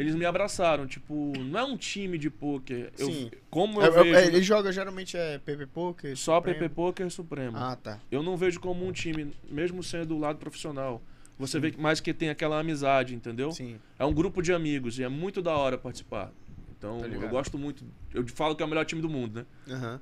Eles 0.00 0.14
me 0.14 0.24
abraçaram. 0.24 0.86
Tipo, 0.86 1.32
não 1.38 1.60
é 1.60 1.64
um 1.64 1.76
time 1.76 2.16
de 2.16 2.30
pôquer. 2.30 2.90
Eu, 2.98 3.06
Sim. 3.06 3.30
como 3.50 3.82
É, 3.82 3.86
eu 3.88 3.98
é, 3.98 4.02
vejo. 4.02 4.16
é, 4.16 4.26
ele 4.26 4.42
joga 4.42 4.72
geralmente 4.72 5.14
é 5.16 5.38
PP 5.38 5.66
Poker. 5.66 6.16
Só 6.16 6.36
Supremo. 6.36 6.58
PP 6.58 6.74
Poker 6.74 7.10
Supremo. 7.10 7.56
Ah, 7.58 7.76
tá. 7.76 8.00
Eu 8.10 8.22
não 8.22 8.34
vejo 8.34 8.58
como 8.60 8.86
um 8.86 8.92
time, 8.92 9.30
mesmo 9.50 9.82
sendo 9.82 10.06
do 10.06 10.18
lado 10.18 10.38
profissional. 10.38 11.02
Você 11.38 11.60
vê 11.60 11.70
que 11.70 11.78
mais 11.80 12.00
que 12.00 12.14
tem 12.14 12.30
aquela 12.30 12.58
amizade, 12.58 13.14
entendeu? 13.14 13.50
Sim. 13.52 13.78
É 13.98 14.04
um 14.06 14.12
grupo 14.14 14.40
de 14.42 14.52
amigos 14.54 14.98
e 14.98 15.02
é 15.02 15.08
muito 15.08 15.42
da 15.42 15.54
hora 15.54 15.76
participar. 15.76 16.32
Então, 16.78 17.00
Tá 17.00 17.06
eu 17.06 17.28
gosto 17.28 17.58
muito. 17.58 17.84
Eu 18.14 18.26
falo 18.28 18.56
que 18.56 18.62
é 18.62 18.66
o 18.66 18.68
melhor 18.68 18.86
time 18.86 19.02
do 19.02 19.08
mundo, 19.08 19.40
né? 19.40 19.74
Aham. 19.74 20.00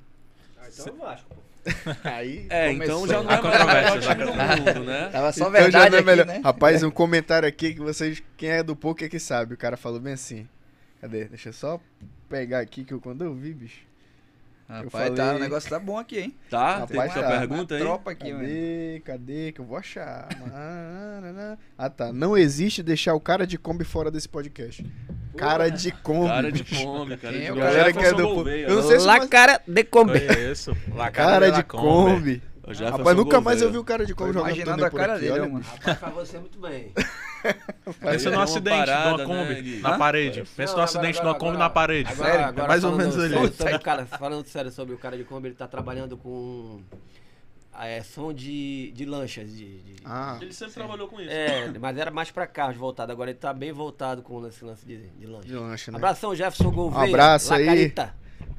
Ah, 0.57 0.67
então 0.71 0.85
é 0.87 0.91
o 0.91 0.95
Vasco, 0.95 1.27
pô. 1.29 1.41
Aí. 2.03 2.45
É, 2.49 2.73
Começou. 2.73 3.05
então 3.05 3.07
já 3.07 3.23
não 3.23 3.31
é 3.31 3.63
mais 3.65 3.95
o 3.95 3.99
time 3.99 4.25
do 4.25 4.31
há 4.31 4.55
mundo, 4.57 4.85
né? 4.85 5.09
Tava 5.11 5.31
só 5.31 5.39
Então 5.47 5.51
verdade 5.51 5.95
é 5.95 5.97
aqui, 5.99 6.05
melhor. 6.05 6.25
né? 6.25 6.41
Rapaz, 6.43 6.83
um 6.83 6.91
comentário 6.91 7.47
aqui 7.47 7.73
que 7.73 7.79
vocês. 7.79 8.21
Quem 8.37 8.49
é 8.49 8.63
do 8.63 8.75
poker 8.75 9.09
que 9.09 9.19
sabe. 9.19 9.53
O 9.53 9.57
cara 9.57 9.75
falou 9.77 9.99
bem 9.99 10.13
assim. 10.13 10.47
Cadê? 11.01 11.25
Deixa 11.25 11.49
eu 11.49 11.53
só 11.53 11.79
pegar 12.29 12.59
aqui 12.59 12.83
que 12.83 12.93
eu, 12.93 12.99
quando 12.99 13.23
eu 13.23 13.33
vi, 13.33 13.53
bicho. 13.53 13.88
Rapaz, 14.69 14.91
falei- 14.91 15.15
tá, 15.15 15.35
o 15.35 15.39
negócio 15.39 15.67
tá 15.67 15.79
bom 15.79 15.97
aqui, 15.97 16.19
hein? 16.19 16.35
Tá? 16.47 16.77
Rapaz, 16.77 17.11
Tem 17.11 17.21
sua 17.21 17.23
tá. 17.23 17.39
pergunta 17.39 17.73
aí? 17.73 17.81
tropa 17.81 18.11
aqui, 18.11 18.31
mano. 18.31 18.39
Cadê? 18.43 19.01
Cadê? 19.03 19.51
Que 19.51 19.61
eu 19.61 19.65
vou 19.65 19.77
achar. 19.77 20.29
ah, 21.75 21.89
tá. 21.89 22.13
Não 22.13 22.37
existe 22.37 22.83
deixar 22.83 23.15
o 23.15 23.19
cara 23.19 23.47
de 23.47 23.57
Kombi 23.57 23.83
fora 23.83 24.11
desse 24.11 24.29
podcast. 24.29 24.85
Cara 25.35 25.69
de 25.69 25.91
Kombi. 25.91 26.27
Cara 26.27 26.51
de 26.51 26.63
come, 26.63 27.17
cara 27.17 27.33
de 27.37 27.43
é 27.43 27.47
cara 27.47 27.59
Galera 27.59 27.93
que 27.93 27.99
é 27.99 28.13
do. 28.13 28.49
Eu 28.49 28.75
não 28.75 28.83
sei 28.83 28.99
se 28.99 29.05
La 29.05 29.27
cara 29.27 29.61
de 29.67 29.83
Kombi. 29.83 30.19
Conheço. 30.19 30.77
La 30.93 31.09
Cara 31.11 31.49
de 31.51 31.57
de 31.57 31.63
Kombi. 31.63 32.43
Rapaz, 32.91 33.17
nunca 33.17 33.41
mais 33.41 33.57
Gouveia. 33.61 33.67
eu 33.67 33.71
vi 33.71 33.77
o 33.77 33.83
cara 33.83 34.05
de 34.05 34.13
Kombi 34.13 34.33
Tô 34.33 34.39
jogando 34.39 34.55
imaginando 34.55 34.85
a 34.85 34.89
cara 34.91 35.13
aqui, 35.15 35.21
dele, 35.25 35.39
mano. 35.39 35.59
Rapaz, 35.65 35.97
faz 35.99 36.13
você 36.13 36.39
muito 36.39 36.59
bem. 36.59 36.91
Pensa 38.01 38.29
uma 38.29 38.43
acidente 38.43 38.77
parada, 38.85 39.03
de 39.03 39.07
uma 39.09 39.17
né, 39.17 39.45
Kombi 39.47 39.61
Gui? 39.61 39.79
na 39.81 39.97
parede. 39.97 40.43
Pensa 40.55 40.71
no 40.73 40.77
Não, 40.77 40.83
acidente 40.83 41.13
de 41.13 41.19
agora, 41.19 41.27
uma 41.33 41.39
Kombi 41.39 41.49
agora, 41.51 41.63
na 41.63 41.69
parede. 41.69 42.11
Agora, 42.11 42.29
Sério? 42.31 42.45
agora 42.45 42.67
Mais 42.67 42.83
ou 42.83 42.91
menos 42.95 43.17
ali. 43.17 43.51
sério 43.53 43.79
cara, 43.81 44.05
falando 44.05 44.45
sério 44.47 44.71
sobre 44.71 44.93
o 44.93 44.97
cara 44.97 45.17
de 45.17 45.23
Kombi, 45.23 45.47
ele 45.47 45.55
tá 45.55 45.67
trabalhando 45.67 46.15
com 46.17 46.81
a 47.73 47.87
é, 47.87 48.03
som 48.03 48.33
de, 48.33 48.91
de 48.91 49.05
lanchas. 49.05 49.49
De, 49.55 49.79
de- 49.79 49.95
Ah, 50.03 50.37
Ele 50.41 50.51
sempre 50.53 50.73
trabalhou 50.73 51.07
com 51.07 51.19
isso. 51.21 51.31
É, 51.31 51.71
mas 51.79 51.97
era 51.97 52.11
mais 52.11 52.29
pra 52.29 52.45
carros 52.45 52.75
voltado. 52.75 53.11
Agora 53.11 53.29
ele 53.31 53.39
tá 53.39 53.53
bem 53.53 53.71
voltado 53.71 54.21
com 54.21 54.45
esse 54.45 54.63
lance 54.65 54.85
de, 54.85 54.97
de 54.97 55.25
lanche. 55.25 55.47
de 55.47 55.55
lanche, 55.55 55.89
né? 55.91 55.97
Abração, 55.97 56.35
Jefferson 56.35 56.71
Gouveia. 56.71 57.05
Abraço 57.07 57.49
La 57.51 57.55
aí. 57.55 57.93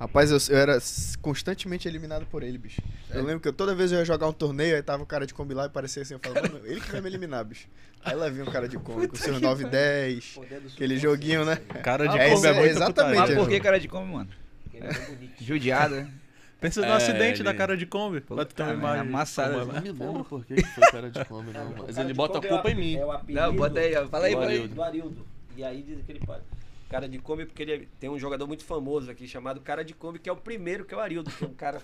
Rapaz, 0.00 0.30
eu, 0.30 0.38
eu 0.56 0.58
era 0.58 0.78
constantemente 1.20 1.86
eliminado 1.86 2.24
por 2.26 2.42
ele, 2.42 2.56
bicho. 2.56 2.80
Eu 3.10 3.22
lembro 3.22 3.40
que 3.40 3.48
eu, 3.48 3.52
toda 3.52 3.74
vez 3.74 3.92
eu 3.92 3.98
ia 3.98 4.04
jogar 4.04 4.26
um 4.28 4.32
torneio, 4.32 4.74
aí 4.74 4.82
tava 4.82 5.02
o 5.02 5.06
cara 5.06 5.26
de 5.26 5.34
Kombi 5.34 5.52
lá 5.52 5.66
e 5.66 5.68
parecia 5.68 6.00
assim, 6.02 6.14
eu 6.14 6.20
falava, 6.20 6.48
mano, 6.48 6.66
ele 6.66 6.80
que 6.80 6.90
vai 6.90 7.02
me 7.02 7.08
eliminar, 7.08 7.44
bicho. 7.44 7.68
Aí 8.02 8.14
lá 8.16 8.30
vinha 8.30 8.44
um 8.44 8.50
cara 8.50 8.66
de 8.66 8.78
Kombi 8.78 9.06
com 9.08 9.16
seus 9.16 9.38
9 9.38 9.64
e 9.64 9.68
10, 9.68 10.24
Poder 10.34 10.60
do 10.60 10.68
aquele 10.68 10.96
joguinho, 10.98 11.44
né? 11.44 11.56
Cara 11.82 12.06
de 12.08 12.18
É, 12.18 12.30
Kombi 12.30 12.46
é 12.46 12.50
é 12.50 12.54
muito 12.54 12.70
exatamente, 12.70 13.18
Mas 13.18 13.34
por 13.34 13.48
que 13.48 13.60
cara 13.60 13.78
de 13.78 13.88
come, 13.88 14.10
mano? 14.12 14.30
Ele 14.72 14.86
é. 14.86 15.44
Judiado, 15.44 15.94
né? 15.96 16.10
Pensa 16.58 16.80
no 16.80 16.86
É, 16.86 16.92
acidente 16.92 17.42
da 17.42 17.50
ele- 17.50 17.58
cara 17.58 17.76
de 17.76 17.84
Kombi. 17.84 18.22
Pra 18.22 18.44
tu 18.46 18.54
ter 18.54 18.62
uma 18.62 18.72
imagem. 18.72 19.00
é- 19.00 19.48
Não 19.48 19.82
me 19.82 19.92
lembro 19.92 20.24
por 20.24 20.44
que 20.46 20.54
que 20.54 20.62
foi 20.62 20.90
cara 20.90 21.10
de 21.10 21.22
come, 21.26 21.52
não. 21.52 21.74
Mas 21.86 21.98
ele 21.98 22.14
bota 22.14 22.38
a 22.38 22.40
Kombi 22.40 22.48
culpa 22.48 22.68
é 22.68 22.72
em 22.72 22.74
mim. 22.74 22.96
É 22.96 23.04
o 23.04 23.12
apelido 23.12 23.40
Não, 23.46 23.54
bota 23.54 23.80
aí, 23.80 23.96
ó. 23.96 24.08
Fala 24.08 24.26
aí, 24.26 24.32
Do 24.34 24.38
fala 24.40 24.50
aí. 24.50 24.56
Arildo. 24.56 24.74
do 24.74 24.82
Arildo. 24.82 25.26
E 25.58 25.64
aí 25.64 25.82
dizem 25.82 26.02
que 26.04 26.12
ele 26.12 26.20
pode. 26.20 26.42
Cara 26.90 27.08
de 27.08 27.18
Kombi, 27.20 27.46
porque 27.46 27.62
ele 27.62 27.72
é- 27.72 27.86
tem 28.00 28.10
um 28.10 28.18
jogador 28.18 28.46
muito 28.48 28.64
famoso 28.64 29.10
aqui 29.10 29.26
chamado 29.28 29.60
Cara 29.60 29.84
de 29.84 29.94
Kombi, 29.94 30.18
que 30.18 30.28
é 30.28 30.32
o 30.32 30.36
primeiro, 30.36 30.84
que 30.84 30.92
é 30.92 30.96
o 30.96 31.00
Arildo, 31.00 31.30
que 31.30 31.44
é 31.44 31.46
um 31.46 31.54
cara 31.54 31.80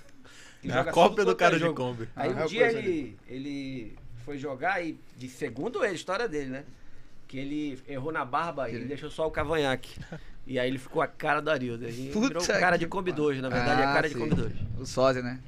que 0.60 0.68
É 0.68 0.72
joga 0.74 0.90
a 0.90 0.92
cópia 0.92 1.24
do 1.24 1.36
cara 1.36 1.54
de 1.54 1.60
jogo. 1.60 1.74
Kombi. 1.76 2.08
Aí 2.16 2.32
Ah, 2.36 2.42
um 2.44 2.46
dia 2.46 2.72
ele, 2.72 3.16
ele 3.28 3.96
foi 4.24 4.36
jogar 4.36 4.84
e, 4.84 4.98
de 5.16 5.28
segundo 5.28 5.78
ele, 5.84 5.92
a 5.92 5.94
história 5.94 6.28
dele, 6.28 6.50
né? 6.50 6.64
Que 7.28 7.38
ele 7.38 7.78
errou 7.88 8.10
na 8.12 8.24
barba 8.24 8.68
e 8.68 8.74
ele 8.74 8.84
deixou 8.86 9.08
só 9.10 9.26
o 9.26 9.30
cavanhaque. 9.30 9.98
E 10.44 10.58
aí 10.60 10.68
ele 10.68 10.78
ficou 10.78 11.02
a 11.02 11.06
cara 11.08 11.40
do 11.40 11.50
Arildo. 11.50 11.86
Aí 11.86 12.10
Puta 12.12 12.28
virou 12.28 12.46
cara 12.46 12.78
que 12.78 12.84
de 12.84 12.86
Kombi 12.88 13.10
2, 13.12 13.40
na 13.40 13.48
verdade 13.48 13.82
é 13.82 13.84
Ah, 13.84 13.92
cara 13.94 14.08
de 14.08 14.14
sim. 14.14 14.20
Kombi 14.20 14.34
2. 14.36 14.52
O 14.78 14.86
sósia, 14.86 15.22
né? 15.22 15.40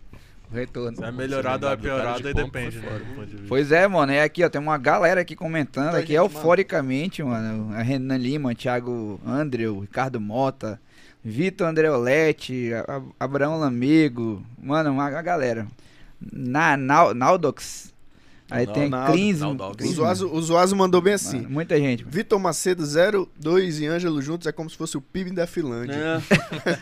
Retorno. 0.53 0.96
Se 0.96 1.05
é 1.05 1.12
melhorado 1.12 1.66
ou 1.66 1.72
é 1.72 1.76
Do 1.76 1.82
cara 1.82 1.92
de 2.16 2.22
piorado, 2.22 2.28
aí 2.28 2.34
depende, 2.34 2.78
né? 2.78 3.01
Pois 3.49 3.70
é, 3.70 3.86
mano. 3.86 4.12
É 4.12 4.22
aqui, 4.22 4.42
ó. 4.44 4.49
Tem 4.49 4.61
uma 4.61 4.78
galera 4.78 5.20
aqui 5.20 5.36
comentando. 5.36 5.84
Muita 5.84 5.99
aqui 5.99 6.09
gente, 6.09 6.16
euforicamente, 6.16 7.22
mano. 7.22 7.74
A 7.74 7.82
Renan 7.82 8.16
Lima, 8.16 8.55
Thiago 8.55 9.20
Andreu, 9.26 9.80
Ricardo 9.80 10.20
Mota, 10.20 10.80
Vitor 11.22 11.66
Andreoletti, 11.68 12.72
A- 12.72 12.96
A- 12.96 13.24
Abraão 13.24 13.59
Lamego. 13.59 14.42
Mano, 14.62 14.90
uma, 14.92 15.09
uma 15.11 15.22
galera. 15.22 15.66
Na, 16.32 16.76
Nau- 16.76 17.14
Naudox. 17.14 17.92
Aí 18.51 18.64
Nau- 18.64 18.74
tem. 18.74 18.88
Naldox. 18.88 19.84
O 20.32 20.40
Zuazo, 20.40 20.74
mandou 20.74 21.01
bem 21.03 21.12
assim. 21.14 21.36
mano, 21.38 21.51
Muita 21.51 21.76
gente. 21.78 22.03
Vitor 22.05 22.38
Macedo 22.38 22.82
02 23.38 23.80
e 23.80 23.86
Ângelo 23.86 24.22
juntos 24.22 24.46
é 24.46 24.53
como 24.53 24.70
se 24.70 24.76
fosse 24.76 24.96
o 24.96 25.01
PIB 25.03 25.32
da 25.32 25.46
Finlândia. 25.46 25.94
É, 25.94 26.16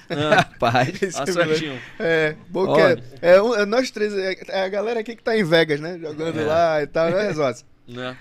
é, 0.15 0.35
Rapaz. 0.37 1.03
Esse 1.03 1.17
tá 1.19 1.27
certinho. 1.27 1.79
É, 1.99 2.37
porque 2.53 2.81
Olha. 2.83 3.05
é, 3.21 3.43
um- 3.43 3.55
é 3.55 3.67
nós 3.67 3.91
três, 3.91 4.13
é, 4.15 4.37
é 4.49 4.63
a 4.65 4.69
galera 4.69 5.01
aqui 5.01 5.17
que 5.17 5.23
tá 5.23 5.37
em 5.37 5.43
Vegas, 5.43 5.81
né? 5.81 5.99
Jogando 5.99 6.39
É. 6.41 6.45
lá 6.45 6.83
e 6.83 6.87
tal, 6.87 7.11
né, 7.11 7.33
Zuazo? 7.33 7.65
Né? 7.89 8.17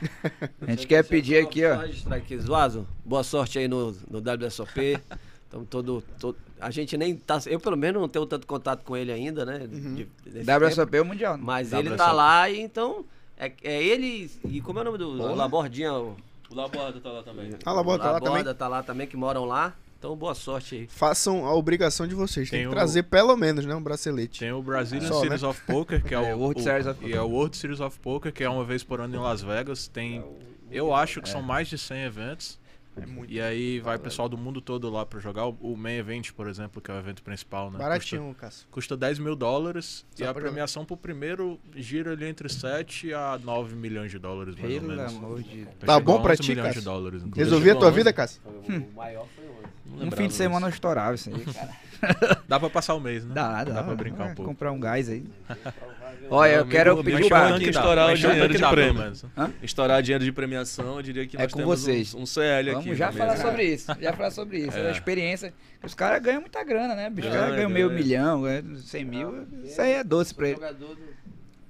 A 0.62 0.72
gente 0.72 0.88
quer 0.88 1.04
pedir 1.04 1.38
aqui, 1.38 1.64
ó. 1.66 1.80
Aqui, 2.16 2.38
Zuazo, 2.39 2.88
boa 3.04 3.24
sorte 3.24 3.58
aí 3.60 3.68
no, 3.68 3.91
no 4.10 4.20
WSOP. 4.20 5.00
Estamos 5.43 5.68
todo, 5.70 6.04
todo. 6.20 6.36
A 6.60 6.72
gente 6.72 6.98
nem 6.98 7.16
tá. 7.16 7.39
Eu, 7.46 7.60
pelo 7.60 7.78
menos, 7.78 8.02
não 8.02 8.10
tenho 8.10 8.26
tanto 8.26 8.46
contato 8.48 8.84
com 8.84 8.96
ele 8.98 9.12
ainda, 9.12 9.46
né? 9.46 9.60
Uhum. 9.72 9.96
de- 9.96 10.08
desse 10.26 10.46
tempo. 10.46 10.66
WSOP 10.66 10.98
é 10.98 11.02
o 11.02 11.06
Mundial. 11.06 11.38
né? 11.38 11.43
Mas 11.46 11.68
WSOP. 11.70 11.86
ele 11.88 11.96
tá 11.96 12.12
lá 12.12 12.50
e 12.50 12.60
então. 12.60 13.06
É, 13.38 13.52
é 13.64 13.84
ele. 13.84 14.32
E 14.50 14.62
como 14.62 14.80
é 14.80 14.82
o 14.82 14.86
nome 14.86 14.98
do 14.98 15.18
Porra. 15.18 15.36
Labordinha? 15.36 15.94
O, 15.94 16.16
O 16.50 16.56
Laborda 16.56 17.00
tá 17.02 17.12
lá 17.12 17.24
também. 17.24 17.52
Ah, 17.66 17.72
Laborda 17.74 18.04
tá 18.04 18.12
lá 18.12 18.14
Laborda 18.14 18.38
também? 18.44 18.56
tá 18.56 18.68
lá 18.68 18.84
também, 18.84 19.08
que 19.08 19.18
moram 19.18 19.46
lá. 19.46 19.74
Então, 19.98 20.16
boa 20.16 20.36
sorte 20.36 20.76
aí. 20.76 20.88
Façam 20.88 21.46
a 21.46 21.54
obrigação 21.56 22.06
de 22.08 22.14
vocês. 22.14 22.50
Tem, 22.50 22.60
Tem 22.60 22.68
que 22.68 22.74
o- 22.74 22.78
trazer 22.78 23.04
pelo 23.04 23.36
menos, 23.36 23.66
né? 23.66 23.74
Um 23.74 23.82
bracelete. 23.82 24.40
Tem 24.40 24.52
o 24.52 24.62
Brazilian 24.62 25.08
Só, 25.08 25.20
Series 25.22 25.42
of 25.42 25.60
Poker, 25.66 26.04
que 26.04 26.14
é, 26.14 26.18
É, 26.30 26.36
o, 26.36 26.40
World 26.40 26.60
o- 26.60 26.64
Series 26.64 26.86
of 26.86 27.06
e 27.06 27.14
é 27.14 27.22
o 27.22 27.28
World 27.28 27.58
Series 27.58 27.80
of 27.80 28.00
Poker, 28.00 28.32
que 28.32 28.44
é 28.44 28.50
uma 28.50 28.64
vez 28.64 28.84
por 28.84 29.02
ano 29.02 29.16
em 29.16 29.20
Las 29.20 29.42
Vegas. 29.42 29.88
Tem, 29.88 30.24
eu 30.70 30.94
acho 30.94 31.22
que 31.22 31.30
são 31.30 31.42
mais 31.42 31.68
de 31.68 31.78
100 31.78 32.04
eventos. 32.04 32.60
É 33.02 33.06
muito 33.06 33.32
E 33.32 33.41
aí 33.41 33.80
vai 33.80 33.98
pessoal 33.98 34.30
do 34.30 34.38
mundo 34.38 34.62
todo 34.62 34.89
lá 34.89 35.06
pra 35.06 35.20
jogar. 35.20 35.46
O, 35.48 35.76
Main 35.76 35.98
Event, 35.98 36.32
por 36.32 36.48
exemplo, 36.48 36.82
que 36.82 36.89
é 36.89 36.93
o 36.93 36.98
evento 36.98 37.22
principal, 37.22 37.70
né? 37.70 37.78
baratinho, 37.78 38.34
Cássio. 38.39 38.68
Custa, 38.72 38.96
custa 38.96 38.98
10 38.98 39.20
mil 39.20 39.36
dólares. 39.36 40.06
Só 40.16 40.24
e 40.24 40.28
a 40.28 40.34
premiação 40.34 40.86
pro 40.86 40.96
primeiro 40.96 41.60
gira 41.76 42.12
ali 42.12 42.26
entre 42.26 42.48
7 42.48 43.14
a 43.14 43.39
9 43.43 43.76
milhões 43.76 44.12
de 44.12 44.20
dólares, 44.20 44.56
mais 44.56 44.74
ou 44.74 44.80
Pelo 44.82 44.96
menos. 44.96 45.16
amor 45.16 45.43
de 45.43 45.66
Tá 45.66 45.96
chegou 45.96 46.16
bom 46.18 46.22
pra 46.22 46.34
11 46.34 46.41
ti, 46.41 46.50
milhões 46.50 46.74
de 46.74 46.82
dólares, 46.82 47.22
inclusive. 47.22 47.43
Resolvi 47.43 47.70
a 47.72 47.76
tua 47.76 47.91
vida? 47.91 48.14
Cássio? 48.14 48.41
O 48.46 48.96
maior 48.96 49.28
foi 49.36 49.46
hoje. 49.46 50.06
Um 50.08 50.12
fim 50.12 50.28
de 50.28 50.34
semana 50.34 50.68
eu 50.68 50.70
estourava 50.72 51.16
isso 51.16 51.30
aí, 51.30 51.46
cara. 51.54 51.86
Dá 52.48 52.60
pra 52.60 52.70
passar 52.70 52.93
o 52.93 53.00
mês, 53.00 53.24
né? 53.26 53.34
Dá, 53.34 53.64
dá. 53.64 53.74
Dá 53.76 53.84
pra 53.84 53.96
brincar 53.96 54.28
É, 54.30 54.32
um 54.32 54.36
pouco. 54.36 54.52
Comprar 54.52 54.72
um 54.72 54.80
gás 54.80 55.10
aí. 55.10 55.24
Olha, 56.30 56.52
eu 56.54 56.66
quero 56.68 56.98
pedir 56.98 57.14
amigo 57.16 57.30
pra- 57.30 57.48
Rank 57.50 57.62
estourar 57.62 58.12
o 58.12 58.16
dinheiro 58.16 58.50
que 58.50 58.58
de 58.58 58.68
prêmio. 58.70 59.14
Estourar 59.62 60.02
dinheiro 60.02 60.24
de 60.26 60.32
premiação, 60.32 60.96
eu 60.98 61.02
diria 61.02 61.28
que 61.28 61.38
É 61.38 61.42
nós 61.44 61.52
com 61.52 61.60
temos 61.60 61.80
vocês. 61.82 62.14
Um, 62.14 62.22
um 62.22 62.26
CL 62.26 62.70
aqui. 62.72 62.82
Vamos 62.84 62.98
já 62.98 63.12
falar 63.12 63.38
sobre 63.38 63.64
isso. 63.66 63.92
Já 64.02 64.14
falar 64.14 64.32
sobre 64.32 64.58
isso. 64.60 64.78
É. 64.78 64.88
A 64.88 64.92
experiência. 64.92 65.54
Os 65.84 65.94
caras 65.94 66.22
ganham 66.22 66.42
muita 66.42 66.64
grana, 66.64 66.96
né? 66.96 67.10
bicho? 67.10 67.28
Os 67.28 67.34
Ganha, 67.34 67.44
caras 67.44 67.56
ganham 67.58 67.70
meio 67.70 67.90
milhão, 67.92 68.42
ganham 68.42 68.76
100 68.78 69.06
mil. 69.06 69.48
Isso 69.64 69.82
aí 69.82 69.92
é 69.94 70.04
doce 70.04 70.34
pra 70.34 70.48
ele. 70.48 70.56
Jogador 70.56 70.96
do 70.96 71.02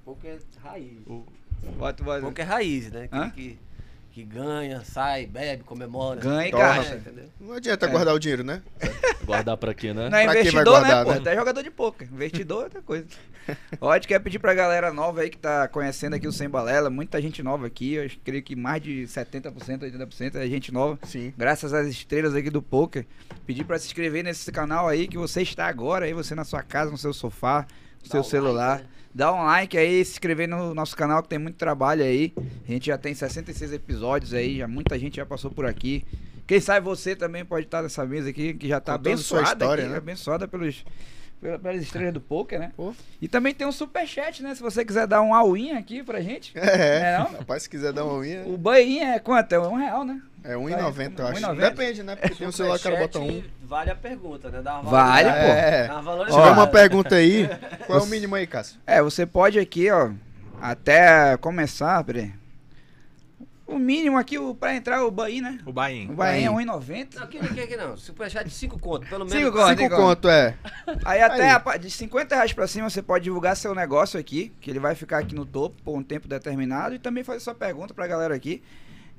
poker 0.04 0.38
raiz. 0.62 0.98
Bota, 1.76 2.02
bota. 2.04 2.20
Poker 2.22 2.46
raiz, 2.48 2.90
né? 2.92 3.08
Que, 3.34 3.58
que, 4.16 4.24
ganha, 4.24 4.82
sai, 4.82 5.26
bebe, 5.26 5.62
comemora. 5.62 6.18
Ganha 6.18 6.48
e 6.48 6.50
Torra. 6.50 6.76
gasta. 6.76 6.94
entendeu? 6.96 7.24
Não 7.38 7.52
adianta 7.52 7.84
É. 7.84 7.88
guardar 7.90 8.14
o 8.14 8.18
dinheiro, 8.18 8.42
né? 8.42 8.62
Guardar 9.26 9.58
pra 9.58 9.74
quê, 9.74 9.92
né? 9.92 10.08
Não 10.08 10.16
é 10.16 10.24
Pra 10.24 10.32
quem 10.36 10.44
vai 10.44 10.62
investidor, 10.62 10.64
né, 10.80 10.88
guardar, 10.88 11.04
pô? 11.04 11.10
né? 11.10 11.18
Até 11.18 11.34
jogador 11.36 11.62
de 11.62 11.70
poker. 11.70 12.08
Investidor 12.10 12.60
é 12.60 12.64
outra 12.64 12.80
coisa. 12.80 13.06
Ó, 13.78 13.90
a 13.90 13.96
gente 13.96 14.08
quer 14.08 14.18
pedir 14.20 14.38
pra 14.38 14.54
galera 14.54 14.90
nova 14.90 15.20
aí 15.20 15.28
que 15.28 15.36
tá 15.36 15.68
conhecendo 15.68 16.14
aqui 16.14 16.26
o 16.26 16.32
Sem 16.32 16.48
Balela. 16.48 16.88
Muita 16.88 17.20
gente 17.20 17.42
nova 17.42 17.66
aqui. 17.66 17.92
Eu 17.92 18.06
acho- 18.06 18.18
creio 18.24 18.42
que 18.42 18.56
mais 18.56 18.82
de 18.82 19.06
70%, 19.06 19.82
80% 19.84 20.36
é 20.36 20.46
gente 20.48 20.72
nova. 20.72 20.98
Sim. 21.02 21.34
Graças 21.36 21.74
às 21.74 21.86
estrelas 21.86 22.34
aqui 22.34 22.48
do 22.48 22.62
poker. 22.62 23.04
Pedir 23.46 23.64
pra 23.64 23.78
se 23.78 23.86
inscrever 23.86 24.24
nesse 24.24 24.50
canal 24.50 24.88
aí 24.88 25.06
que 25.06 25.18
você 25.18 25.42
está 25.42 25.66
agora. 25.66 26.06
Aí 26.06 26.14
você 26.14 26.34
na 26.34 26.44
sua 26.44 26.62
casa, 26.62 26.90
no 26.90 26.96
seu 26.96 27.12
sofá, 27.12 27.66
no 28.02 28.10
seu 28.10 28.24
celular. 28.24 28.76
like, 28.78 28.84
né? 28.84 28.90
Dá 29.16 29.32
um 29.32 29.42
like 29.46 29.78
aí, 29.78 30.04
se 30.04 30.12
inscrever 30.12 30.46
no 30.46 30.74
nosso 30.74 30.94
canal 30.94 31.22
que 31.22 31.28
tem 31.30 31.38
muito 31.38 31.56
trabalho 31.56 32.04
aí. 32.04 32.34
A 32.68 32.70
gente 32.70 32.88
já 32.88 32.98
tem 32.98 33.14
66 33.14 33.72
episódios 33.72 34.34
aí, 34.34 34.58
já 34.58 34.68
muita 34.68 34.98
gente 34.98 35.16
já 35.16 35.24
passou 35.24 35.50
por 35.50 35.64
aqui. 35.64 36.04
Quem 36.46 36.60
sabe 36.60 36.84
você 36.84 37.16
também 37.16 37.42
pode 37.42 37.64
estar 37.64 37.80
nessa 37.80 38.04
mesa 38.04 38.28
aqui, 38.28 38.52
que 38.52 38.68
já 38.68 38.78
tá 38.78 38.92
sua 38.92 38.96
abençoada 38.96 39.48
história, 39.64 39.84
aqui, 39.84 39.92
né? 39.92 39.96
abençoada 39.96 40.46
pelos, 40.46 40.84
pela- 41.40 41.58
pelas 41.58 41.80
estrelas 41.80 42.12
do 42.12 42.20
poker, 42.20 42.58
né? 42.60 42.72
Pô. 42.76 42.94
E 43.18 43.26
também 43.26 43.54
tem 43.54 43.66
um 43.66 43.72
superchat, 43.72 44.42
né? 44.42 44.54
Se 44.54 44.60
você 44.62 44.84
quiser 44.84 45.06
dar 45.06 45.22
um 45.22 45.32
all-in 45.34 45.70
aqui 45.72 46.02
pra 46.02 46.20
gente. 46.20 46.52
É. 46.54 47.14
É, 47.14 47.18
não? 47.18 47.38
Rapaz, 47.38 47.62
se 47.62 47.70
quiser 47.70 47.94
dar 47.94 48.04
uma 48.04 48.18
unha, 48.18 48.42
O 48.46 48.58
banho 48.58 49.02
é 49.02 49.18
quanto? 49.18 49.50
É 49.54 49.58
um 49.58 49.76
real, 49.76 50.04
né? 50.04 50.20
É 50.52 50.54
1,90, 50.54 51.18
eu 51.18 51.26
acho. 51.26 51.40
1,90. 51.42 51.56
Depende, 51.56 52.02
né? 52.02 52.16
Porque 52.16 52.34
tem 52.34 52.48
um 52.48 52.52
celular 52.52 52.78
que 52.78 52.86
o 52.86 52.90
cara 52.90 53.02
bota 53.02 53.18
um. 53.18 53.26
Superchat 53.26 53.50
Vale 53.62 53.90
a 53.90 53.96
pergunta, 53.96 54.50
né? 54.50 54.62
Dá 54.62 54.78
uma 54.80 54.90
Vale, 54.90 55.28
pô. 55.28 55.34
É. 55.36 55.86
Dá 55.88 55.92
uma 55.94 56.02
valorizada. 56.02 56.42
tiver 56.42 56.52
uma 56.54 56.66
pergunta 56.66 57.14
aí, 57.16 57.48
qual 57.86 57.98
é 57.98 58.02
o 58.02 58.06
mínimo 58.06 58.34
aí, 58.34 58.46
Cássio? 58.46 58.78
É, 58.86 59.02
você 59.02 59.26
pode 59.26 59.58
aqui, 59.58 59.90
ó, 59.90 60.10
até 60.60 61.36
começar, 61.38 62.02
peraí. 62.04 62.32
O 63.66 63.80
mínimo 63.80 64.16
aqui, 64.16 64.38
o, 64.38 64.54
pra 64.54 64.76
entrar 64.76 65.04
o 65.04 65.10
banho, 65.10 65.42
né? 65.42 65.58
O 65.66 65.70
O 65.70 65.72
Bahia. 65.72 66.04
é 66.04 66.14
Bahia. 66.14 66.50
1,90. 66.52 67.16
Não, 67.16 67.22
aqui 67.24 67.42
ninguém 67.42 67.64
aqui 67.64 67.76
não. 67.76 67.96
Superchat 67.96 68.44
de 68.48 68.54
5 68.54 68.78
conto, 68.78 69.08
pelo 69.08 69.24
menos. 69.24 69.32
Cinco 69.42 69.50
conto. 69.58 69.68
Cinco 69.70 69.82
igual. 69.82 70.00
conto, 70.00 70.28
é. 70.28 70.54
Aí 71.04 71.20
até 71.20 71.50
Aí. 71.50 71.60
a 71.64 71.76
de 71.76 71.90
50 71.90 72.32
reais 72.36 72.52
pra 72.52 72.68
cima 72.68 72.88
você 72.88 73.02
pode 73.02 73.24
divulgar 73.24 73.56
seu 73.56 73.74
negócio 73.74 74.20
aqui, 74.20 74.52
que 74.60 74.70
ele 74.70 74.78
vai 74.78 74.94
ficar 74.94 75.18
aqui 75.18 75.34
no 75.34 75.44
topo 75.44 75.82
por 75.82 75.98
um 75.98 76.02
tempo 76.04 76.28
determinado 76.28 76.94
e 76.94 76.98
também 77.00 77.24
fazer 77.24 77.40
sua 77.40 77.56
pergunta 77.56 77.92
pra 77.92 78.06
galera 78.06 78.32
aqui. 78.36 78.62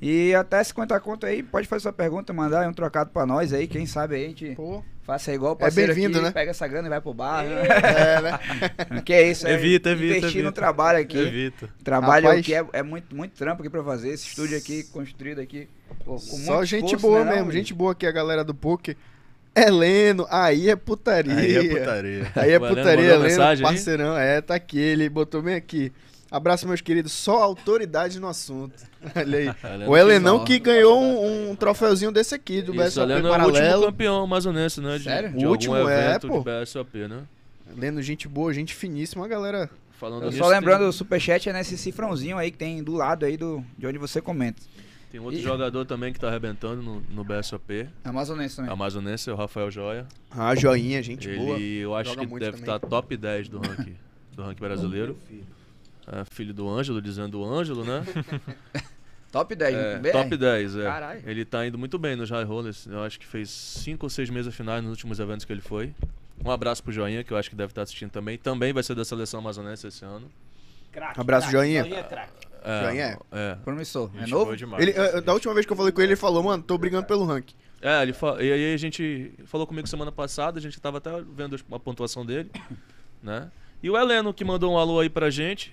E 0.02 0.36
até 0.36 0.64
50 0.64 1.00
conto 1.00 1.26
aí, 1.26 1.42
pode 1.42 1.68
fazer 1.68 1.82
sua 1.82 1.94
pergunta, 1.94 2.32
mandar 2.32 2.62
aí 2.62 2.68
um 2.68 2.74
trocado 2.74 3.10
pra 3.10 3.26
nós 3.26 3.52
aí, 3.52 3.68
quem 3.68 3.88
sabe 3.88 4.16
aí 4.16 4.26
a 4.26 4.28
gente 4.28 4.56
Pô. 4.56 4.84
faça 5.02 5.34
igual 5.34 5.54
o 5.54 5.56
parceiro 5.56 5.92
bem-vindo, 5.92 6.20
aqui, 6.20 6.28
né? 6.28 6.32
pega 6.32 6.52
essa 6.52 6.68
grana 6.68 6.88
e 6.88 6.90
vai 6.90 7.02
pro 7.02 7.16
bar. 7.16 7.44
né? 7.44 7.64
É, 7.68 8.22
né? 8.22 9.02
que 9.04 9.12
é 9.12 9.28
isso, 9.28 9.48
é 9.48 9.54
Evita, 9.54 9.90
evita, 9.90 10.18
investir 10.18 10.44
no 10.44 10.50
evita. 10.50 10.52
trabalho 10.52 11.00
aqui. 11.00 11.18
Evita. 11.18 11.68
Trabalho 11.84 12.28
Rapaz. 12.28 12.46
que 12.46 12.54
é, 12.54 12.64
é 12.74 12.84
muito, 12.84 13.16
muito 13.16 13.32
trampo 13.32 13.64
aqui 13.64 13.72
pra 13.72 13.84
fazer. 13.84 14.10
Esse 14.10 14.28
estúdio 14.28 14.56
aqui, 14.56 14.84
construído 14.84 15.40
aqui, 15.42 15.68
pô, 16.06 16.20
Só 16.20 16.64
gente 16.64 16.86
esforço, 16.94 17.08
boa 17.08 17.26
né, 17.26 17.32
não, 17.32 17.38
mesmo, 17.38 17.52
gente 17.52 17.74
boa 17.74 17.94
aqui, 17.94 18.06
a 18.06 18.12
galera 18.12 18.44
do 18.44 18.54
poker. 18.54 18.96
Heleno, 19.56 20.28
aí 20.30 20.70
é 20.70 20.76
putaria. 20.76 21.36
Aí 21.36 21.56
é 21.56 21.64
putaria. 21.64 22.32
Aí 22.36 22.52
é 22.52 22.54
Heleno 22.54 22.76
putaria, 22.76 23.14
Heleno, 23.16 23.44
aí? 23.44 23.62
parceirão. 23.62 24.16
É, 24.16 24.42
tá 24.42 24.54
aqui, 24.54 24.78
ele 24.78 25.10
botou 25.10 25.42
bem 25.42 25.56
aqui. 25.56 25.92
Abraço, 26.30 26.68
meus 26.68 26.82
queridos, 26.82 27.14
só 27.14 27.42
autoridade 27.42 28.20
no 28.20 28.28
assunto. 28.28 28.74
Olha 29.16 29.38
aí. 29.38 29.56
Heleno 29.64 29.90
O 29.90 29.96
Helenão 29.98 30.44
que 30.44 30.60
ganhou 30.60 31.02
um, 31.02 31.52
um 31.52 31.56
troféuzinho 31.56 32.12
desse 32.12 32.36
aqui, 32.36 32.62
do 32.62 32.74
Isso, 32.74 32.84
BSOP 32.84 33.04
Heleno 33.12 33.28
é 33.28 33.32
o 33.32 33.34
último 33.34 33.54
Paralelo. 33.54 33.86
campeão 33.86 34.24
amazonense, 34.24 34.82
né? 34.82 34.98
De, 34.98 35.04
Sério? 35.06 35.32
De 35.34 35.46
O 35.46 35.50
último, 35.50 35.76
algum 35.76 35.90
é, 35.90 36.20
pô. 36.20 36.40
de 36.40 36.46
BSOP, 36.66 37.08
né? 37.08 37.24
Heleno, 37.76 38.02
gente 38.02 38.28
boa, 38.28 38.54
gente 38.54 38.74
finíssima, 38.74 39.24
a 39.26 39.28
galera. 39.28 39.70
Falando 39.92 40.24
Eu 40.26 40.32
Só 40.32 40.48
lembrando, 40.48 40.82
tem, 40.82 40.90
o 40.90 40.94
superchat 40.94 41.50
é 41.50 41.54
nesse 41.54 41.78
cifrãozinho 41.78 42.38
aí 42.38 42.52
que 42.52 42.58
tem 42.58 42.84
do 42.84 42.94
lado 42.94 43.26
aí 43.26 43.36
do, 43.36 43.64
de 43.78 43.88
onde 43.88 43.98
você 43.98 44.22
comenta. 44.22 44.62
tem 45.12 45.20
outro 45.20 45.40
Ih. 45.40 45.42
jogador 45.42 45.86
também 45.86 46.14
que 46.14 46.20
tá 46.20 46.28
arrebentando 46.28 46.84
no, 46.84 47.02
no 47.10 47.24
BSOP. 47.24 47.88
Amazonense 48.04 48.58
também. 48.58 48.72
Amazonense, 48.72 49.30
é 49.30 49.34
o 49.34 49.36
Rafael 49.36 49.72
Joia. 49.72 50.06
Ah, 50.30 50.54
joinha, 50.54 51.02
gente 51.02 51.28
ele, 51.28 51.38
boa. 51.40 51.60
eu 51.60 51.96
acho 51.96 52.12
Joga 52.14 52.28
que 52.28 52.40
deve 52.40 52.58
estar 52.60 52.80
top 52.80 53.18
10 53.18 53.50
do 53.50 53.58
ranking, 53.60 53.96
do 54.36 54.44
ranking 54.44 54.60
brasileiro. 54.60 55.18
É, 56.10 56.24
filho 56.26 56.54
do 56.54 56.70
Ângelo, 56.70 57.02
dizendo 57.02 57.40
o 57.42 57.46
Ângelo, 57.46 57.84
né? 57.84 58.04
Top 59.32 59.54
10, 59.54 59.76
É, 59.76 60.00
BR. 60.00 60.12
top 60.12 60.38
10, 60.38 60.78
é. 60.78 60.84
Caralho. 60.84 61.22
Ele 61.26 61.44
tá 61.44 61.68
indo 61.68 61.78
muito 61.78 62.00
bem 62.00 62.16
nos 62.16 62.30
high 62.30 62.46
rollers. 62.46 62.88
Eu 62.88 63.04
acho 63.04 63.20
que 63.20 63.26
fez 63.26 63.50
5 63.50 64.06
ou 64.06 64.10
6 64.10 64.30
mesas 64.30 64.56
finais 64.56 64.82
nos 64.82 64.92
últimos 64.92 65.20
eventos 65.20 65.46
que 65.46 65.52
ele 65.52 65.62
foi. 65.62 65.94
Um 66.44 66.50
abraço 66.50 66.82
pro 66.82 66.94
Joinha, 66.94 67.24
que 67.26 67.32
eu 67.34 67.38
acho 67.38 67.50
que 67.50 67.56
deve 67.56 67.72
estar 67.72 67.82
assistindo 67.82 68.10
também. 68.10 68.38
Também 68.38 68.72
vai 68.72 68.82
ser 68.84 68.96
da 68.96 69.04
seleção 69.04 69.42
amazonense 69.42 69.86
esse 69.86 70.06
ano. 70.06 70.32
Craque, 70.94 71.20
Abraço, 71.20 71.50
craque. 71.50 71.58
Joinha. 71.58 71.84
Joinha 71.84 72.00
é 72.00 72.04
craque. 72.04 72.48
É, 72.64 72.84
Joinha 72.84 73.20
é. 73.32 73.56
Promissor. 73.56 74.10
É 74.16 74.28
novo? 74.28 74.56
demais. 74.56 74.82
Ele, 74.82 74.92
eh, 74.92 75.22
da 75.22 75.34
última 75.34 75.54
vez 75.54 75.66
que 75.66 75.74
eu 75.74 75.78
falei 75.78 75.92
com 75.92 76.02
ele, 76.02 76.14
ele 76.14 76.16
falou, 76.16 76.42
mano, 76.42 76.64
tô 76.64 76.78
brigando 76.78 77.06
pelo 77.06 77.26
ranking. 77.26 77.54
É, 77.82 78.02
ele 78.02 78.14
fa... 78.14 78.42
e 78.42 78.52
aí 78.52 78.74
a 78.74 78.78
gente 78.78 79.34
falou 79.46 79.68
comigo 79.68 79.88
semana 79.88 80.12
passada, 80.12 80.58
a 80.58 80.62
gente 80.62 80.80
tava 80.80 80.98
até 81.00 81.12
vendo 81.36 81.60
a 81.72 81.80
pontuação 81.80 82.26
dele, 82.26 82.50
né? 83.22 83.52
E 83.84 83.90
o 83.90 83.98
Heleno, 83.98 84.34
que 84.34 84.44
mandou 84.44 84.74
um 84.74 84.78
alô 84.78 85.00
aí 85.00 85.10
pra 85.10 85.30
gente, 85.30 85.72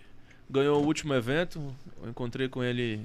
ganhou 0.50 0.82
o 0.82 0.86
último 0.86 1.14
evento. 1.14 1.74
Eu 2.02 2.10
encontrei 2.10 2.48
com 2.48 2.62
ele, 2.62 3.00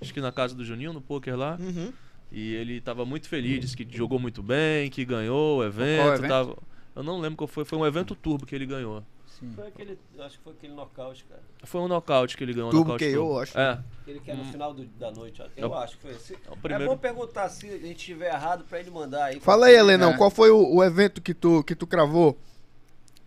acho 0.00 0.12
que 0.12 0.20
na 0.20 0.32
casa 0.32 0.54
do 0.54 0.64
Juninho, 0.64 0.92
no 0.92 1.00
poker 1.00 1.36
lá. 1.36 1.56
Uhum. 1.60 1.92
E 2.32 2.54
ele 2.54 2.80
tava 2.80 3.04
muito 3.04 3.28
feliz, 3.28 3.60
disse 3.60 3.76
que 3.76 3.86
jogou 3.96 4.18
muito 4.18 4.42
bem, 4.42 4.90
que 4.90 5.04
ganhou 5.04 5.58
o 5.58 5.64
evento. 5.64 6.08
evento? 6.14 6.28
Tava... 6.28 6.56
Eu 6.94 7.02
não 7.02 7.20
lembro 7.20 7.36
qual 7.36 7.46
foi, 7.48 7.64
foi 7.64 7.78
um 7.78 7.86
evento 7.86 8.14
turbo 8.14 8.44
que 8.46 8.54
ele 8.54 8.66
ganhou. 8.66 9.02
Sim. 9.38 9.52
Foi 9.54 9.66
aquele, 9.68 9.98
eu 10.16 10.24
acho 10.24 10.38
que 10.38 10.44
foi 10.44 10.54
aquele 10.54 10.72
nocaute, 10.72 11.22
cara. 11.24 11.42
Foi 11.64 11.80
um 11.82 11.88
nocaute 11.88 12.36
que 12.38 12.42
ele 12.42 12.54
ganhou. 12.54 12.70
Turbo 12.70 12.92
KO, 12.96 12.98
turbo. 13.12 13.38
acho. 13.40 13.58
É, 13.58 13.78
Aquele 14.00 14.20
que 14.20 14.30
é 14.30 14.34
no 14.34 14.42
Hum. 14.42 14.50
final 14.50 14.72
do- 14.72 14.86
da 14.86 15.10
noite. 15.10 15.42
É 15.42 15.48
Eu 15.58 15.68
o- 15.68 15.74
acho 15.74 15.96
que 15.96 16.02
foi 16.02 16.12
esse. 16.12 16.32
é 16.32 16.36
o 16.50 16.54
É 16.54 16.56
primeiro. 16.56 16.86
bom 16.90 16.96
perguntar 16.96 17.48
se 17.50 17.68
a 17.68 17.72
gente 17.78 17.96
estiver 17.98 18.32
errado 18.32 18.64
pra 18.64 18.80
ele 18.80 18.90
mandar 18.90 19.26
aí. 19.26 19.38
Fala 19.38 19.66
aí, 19.66 19.74
Helenão, 19.74 20.12
É. 20.12 20.16
qual 20.16 20.30
foi 20.30 20.50
o, 20.50 20.76
o 20.76 20.82
evento 20.82 21.20
que 21.20 21.34
tu, 21.34 21.62
que 21.64 21.74
tu 21.74 21.86
cravou? 21.86 22.38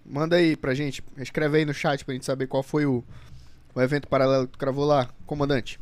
Manda 0.03 0.35
aí 0.37 0.55
pra 0.57 0.73
gente. 0.73 1.03
Escreve 1.17 1.59
aí 1.59 1.65
no 1.65 1.73
chat 1.73 2.03
pra 2.03 2.13
gente 2.15 2.25
saber 2.25 2.47
qual 2.47 2.63
foi 2.63 2.87
o, 2.87 3.03
o 3.74 3.82
evento 3.82 4.07
paralelo 4.07 4.47
que 4.47 4.53
tu 4.53 4.59
cravou 4.59 4.86
lá, 4.86 5.09
comandante. 5.26 5.80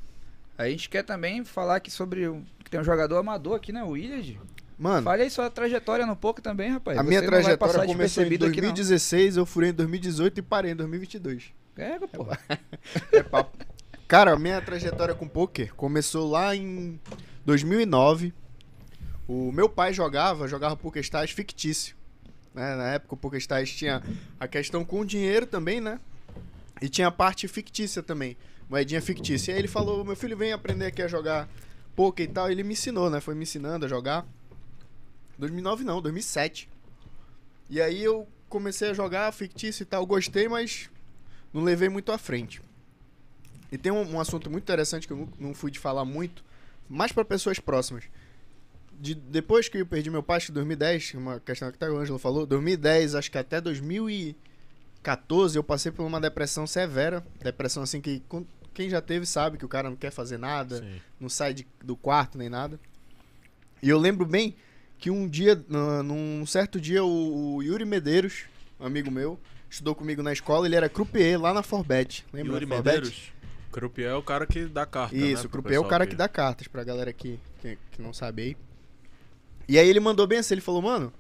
A 0.58 0.68
gente 0.70 0.90
quer 0.90 1.04
também 1.04 1.44
falar 1.46 1.76
aqui 1.78 1.92
sobre 1.92 2.28
o, 2.28 2.44
que 2.64 2.70
tem 2.72 2.80
um 2.80 2.84
jogador 2.84 3.18
amador 3.18 3.56
aqui, 3.56 3.72
né? 3.72 3.84
O 3.84 3.90
Willard. 3.90 4.40
Mano, 4.78 5.04
Fale 5.04 5.24
aí 5.24 5.30
sua 5.30 5.50
trajetória 5.50 6.06
no 6.06 6.16
pouco 6.16 6.42
também, 6.42 6.70
rapaz. 6.72 6.98
a 6.98 7.04
minha 7.04 7.20
Você 7.20 7.28
vai 7.30 7.42
trajetória 7.42 7.74
começou 7.74 7.94
em 7.94 7.98
despercebido 7.98 8.46
aqui, 8.46 8.58
não. 8.62 8.70
2016, 8.70 9.38
eu 9.38 9.46
furei 9.46 9.70
em 9.72 9.74
2018 9.74 10.38
e 10.38 10.42
parei 10.44 10.72
em 10.72 10.76
2022. 10.76 11.46
Pega, 11.74 12.08
porra. 12.08 12.40
É 13.12 13.24
papo. 13.24 13.58
Cara, 14.08 14.34
a 14.34 14.40
minha 14.40 14.62
trajetória 14.62 15.14
com 15.16 15.28
poker 15.28 15.74
começou 15.76 16.30
lá 16.30 16.56
em 16.56 17.00
2009. 17.46 18.34
O 19.28 19.52
meu 19.52 19.68
pai 19.68 19.94
jogava, 19.94 20.48
jogava 20.48 20.78
PokerStars 20.78 21.32
fictício. 21.32 21.96
né? 22.54 22.76
Na 22.76 22.88
época 22.90 23.16
o 23.16 23.18
PokerStars 23.18 23.70
tinha 23.72 24.02
a 24.40 24.48
questão 24.48 24.86
com 24.86 25.02
o 25.02 25.06
dinheiro 25.06 25.46
também, 25.46 25.82
né? 25.82 26.00
E 26.82 26.90
tinha 26.90 27.08
a 27.08 27.12
parte 27.12 27.48
fictícia 27.48 28.04
também, 28.04 28.38
moedinha 28.70 29.02
fictícia. 29.02 29.52
E 29.52 29.56
aí 29.56 29.62
ele 29.62 29.68
falou, 29.68 30.04
meu 30.04 30.16
filho 30.16 30.38
vem 30.38 30.52
aprender 30.52 30.86
aqui 30.86 31.02
a 31.02 31.08
jogar 31.08 31.50
poker 31.96 32.26
e 32.26 32.32
tal. 32.32 32.52
Ele 32.52 32.64
me 32.64 32.74
ensinou, 32.74 33.10
né? 33.10 33.20
Foi 33.20 33.34
me 33.34 33.44
ensinando 33.44 33.86
a 33.86 33.90
jogar. 33.90 34.26
2009 35.38 35.84
não, 35.84 36.02
2007. 36.02 36.70
E 37.70 37.82
aí 37.82 38.04
eu 38.04 38.28
comecei 38.48 38.90
a 38.90 38.94
jogar 38.94 39.32
fictício 39.34 39.84
e 39.84 39.86
tal. 39.86 40.06
Gostei, 40.06 40.48
mas 40.48 40.90
não 41.54 41.64
levei 41.64 41.90
muito 41.90 42.12
à 42.12 42.18
frente. 42.18 42.62
E 43.72 43.78
tem 43.78 43.92
um, 43.92 44.16
um 44.16 44.20
assunto 44.20 44.50
muito 44.50 44.64
interessante 44.64 45.08
que 45.08 45.14
eu 45.14 45.28
não, 45.40 45.54
fui 45.54 45.72
de 45.72 45.80
falar 45.80 46.06
muito, 46.06 46.44
mais 46.88 47.12
para 47.12 47.26
pessoas 47.26 47.60
próximas. 47.60 48.06
De, 49.00 49.14
depois 49.14 49.68
que 49.68 49.78
eu 49.78 49.86
perdi 49.86 50.10
meu 50.10 50.24
pai, 50.24 50.38
acho 50.38 50.48
que 50.48 50.54
2010, 50.54 51.16
uma 51.16 51.40
questão 51.40 51.70
que 51.70 51.76
até 51.76 51.90
o 51.90 51.98
Ângelo 51.98 52.18
falou, 52.18 52.46
2010, 52.46 53.16
acho 53.16 53.30
que 53.30 53.38
até 53.38 53.60
2014 55.16 55.58
eu 55.58 55.64
passei 55.64 55.92
por 55.92 56.04
uma 56.06 56.20
depressão 56.20 56.68
severa. 56.68 57.24
Depressão 57.42 57.84
assim 57.84 58.02
que 58.02 58.22
quem 58.74 58.90
já 58.90 59.02
teve 59.02 59.26
sabe 59.26 59.58
que 59.58 59.66
o 59.66 59.70
cara 59.70 59.90
não 59.90 59.96
quer 59.96 60.12
fazer 60.12 60.38
nada, 60.38 60.80
Sim. 60.80 61.02
não 61.20 61.30
sai 61.30 61.54
de- 61.54 61.68
do 61.84 61.96
quarto 61.96 62.38
nem 62.38 62.50
nada. 62.50 62.80
E 63.82 63.90
eu 63.90 63.98
lembro 63.98 64.26
bem 64.26 64.56
que 64.98 65.10
um 65.10 65.28
dia, 65.28 65.56
num- 66.04 66.46
certo 66.46 66.80
dia, 66.82 67.04
o, 67.04 67.62
Yuri 67.64 67.86
Medeiros, 67.86 68.44
amigo 68.80 69.10
meu, 69.10 69.40
estudou 69.70 69.96
comigo 69.96 70.22
na 70.22 70.34
escola, 70.34 70.66
ele 70.66 70.76
era 70.76 70.90
croupier 70.90 71.40
lá 71.40 71.54
na 71.54 71.64
Forbet. 71.64 72.26
Lembra 72.34 72.54
Yuri? 72.54 72.66
Medeiros. 72.66 73.32
Croupier 73.72 74.10
é 74.10 74.16
o 74.16 74.24
cara 74.24 74.46
que 74.48 74.66
dá 74.66 74.86
carta, 74.86 75.16
né, 75.16 75.28
Isso, 75.28 75.46
o 75.46 75.50
croupier 75.50 75.76
é 75.76 75.80
o 75.80 75.86
cara 75.86 76.08
que 76.08 76.16
dá 76.16 76.28
cartas 76.28 76.68
pra 76.68 76.84
galera 76.84 77.14
que, 77.14 77.40
que, 77.62 77.78
que 77.92 78.02
não 78.02 78.12
sabe 78.14 78.42
aí. 78.42 78.58
E 79.68 79.78
aí 79.78 79.88
ele 79.88 80.00
mandou 80.00 80.26
bem 80.26 80.40
assim, 80.40 80.54
ele 80.54 80.62
falou, 80.62 80.82
mano, 80.82 81.14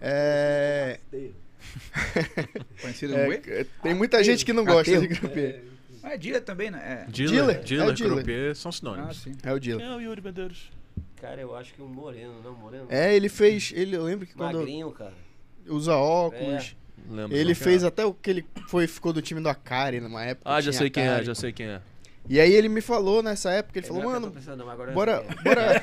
é... 0.00 1.00
Conhecido 2.80 3.14
É, 3.16 3.22
como 3.36 3.50
é, 3.54 3.66
tem 3.82 3.94
muita 3.94 4.22
gente 4.22 4.44
que 4.44 4.52
não 4.52 4.64
gosta 4.64 4.90
Ateu. 4.96 5.00
de 5.08 5.08
croupier. 5.08 5.64
Ah, 6.02 6.14
é 6.14 6.18
dealer 6.18 6.42
também, 6.42 6.70
né? 6.70 7.04
É. 7.06 7.10
Dealer, 7.10 7.34
Dealer, 7.34 7.62
dealer, 7.64 7.88
é 7.88 7.90
o 7.90 7.94
dealer. 7.94 8.12
croupier 8.14 8.54
são 8.56 8.68
Ah, 8.68 8.72
sinônimos. 8.72 9.16
sim. 9.22 9.32
É 9.42 9.52
o 9.52 9.58
dealer. 9.58 9.84
Quem 9.84 9.94
é 9.94 9.96
o 9.96 10.00
Yuri 10.00 10.22
Medeiros? 10.22 10.70
Cara, 11.20 11.40
eu 11.40 11.54
acho 11.56 11.74
que 11.74 11.82
um 11.82 11.88
moreno, 11.88 12.40
não? 12.42 12.54
Moreno? 12.54 12.86
É, 12.88 13.14
ele 13.14 13.28
fez. 13.28 13.72
Ele, 13.74 13.96
eu 13.96 14.04
lembro 14.04 14.24
que 14.26 14.34
quando 14.34 14.58
Magrinho, 14.58 14.90
cara. 14.92 15.12
usa 15.66 15.94
óculos. 15.96 16.76
Lembro. 17.10 17.36
Ele 17.36 17.54
fez 17.54 17.82
até 17.84 18.04
o 18.04 18.12
que 18.14 18.30
ele 18.30 18.46
foi, 18.68 18.86
ficou 18.86 19.12
do 19.12 19.20
time 19.22 19.40
do 19.40 19.48
Akari 19.48 20.00
numa 20.00 20.24
época. 20.24 20.50
Ah, 20.52 20.60
já 20.60 20.72
sei 20.72 20.88
quem 20.90 21.04
é, 21.04 21.22
já 21.24 21.34
sei 21.34 21.52
quem 21.52 21.66
é. 21.66 21.80
E 22.28 22.38
aí 22.38 22.52
ele 22.52 22.68
me 22.68 22.80
falou 22.82 23.22
nessa 23.22 23.50
época, 23.50 23.78
ele 23.78 23.86
É, 23.86 23.88
falou, 23.88 24.02
é 24.02 24.06
mano, 24.06 24.30
pensando, 24.30 24.62
bora, 24.94 25.24
é. 25.24 25.42
bora, 25.42 25.82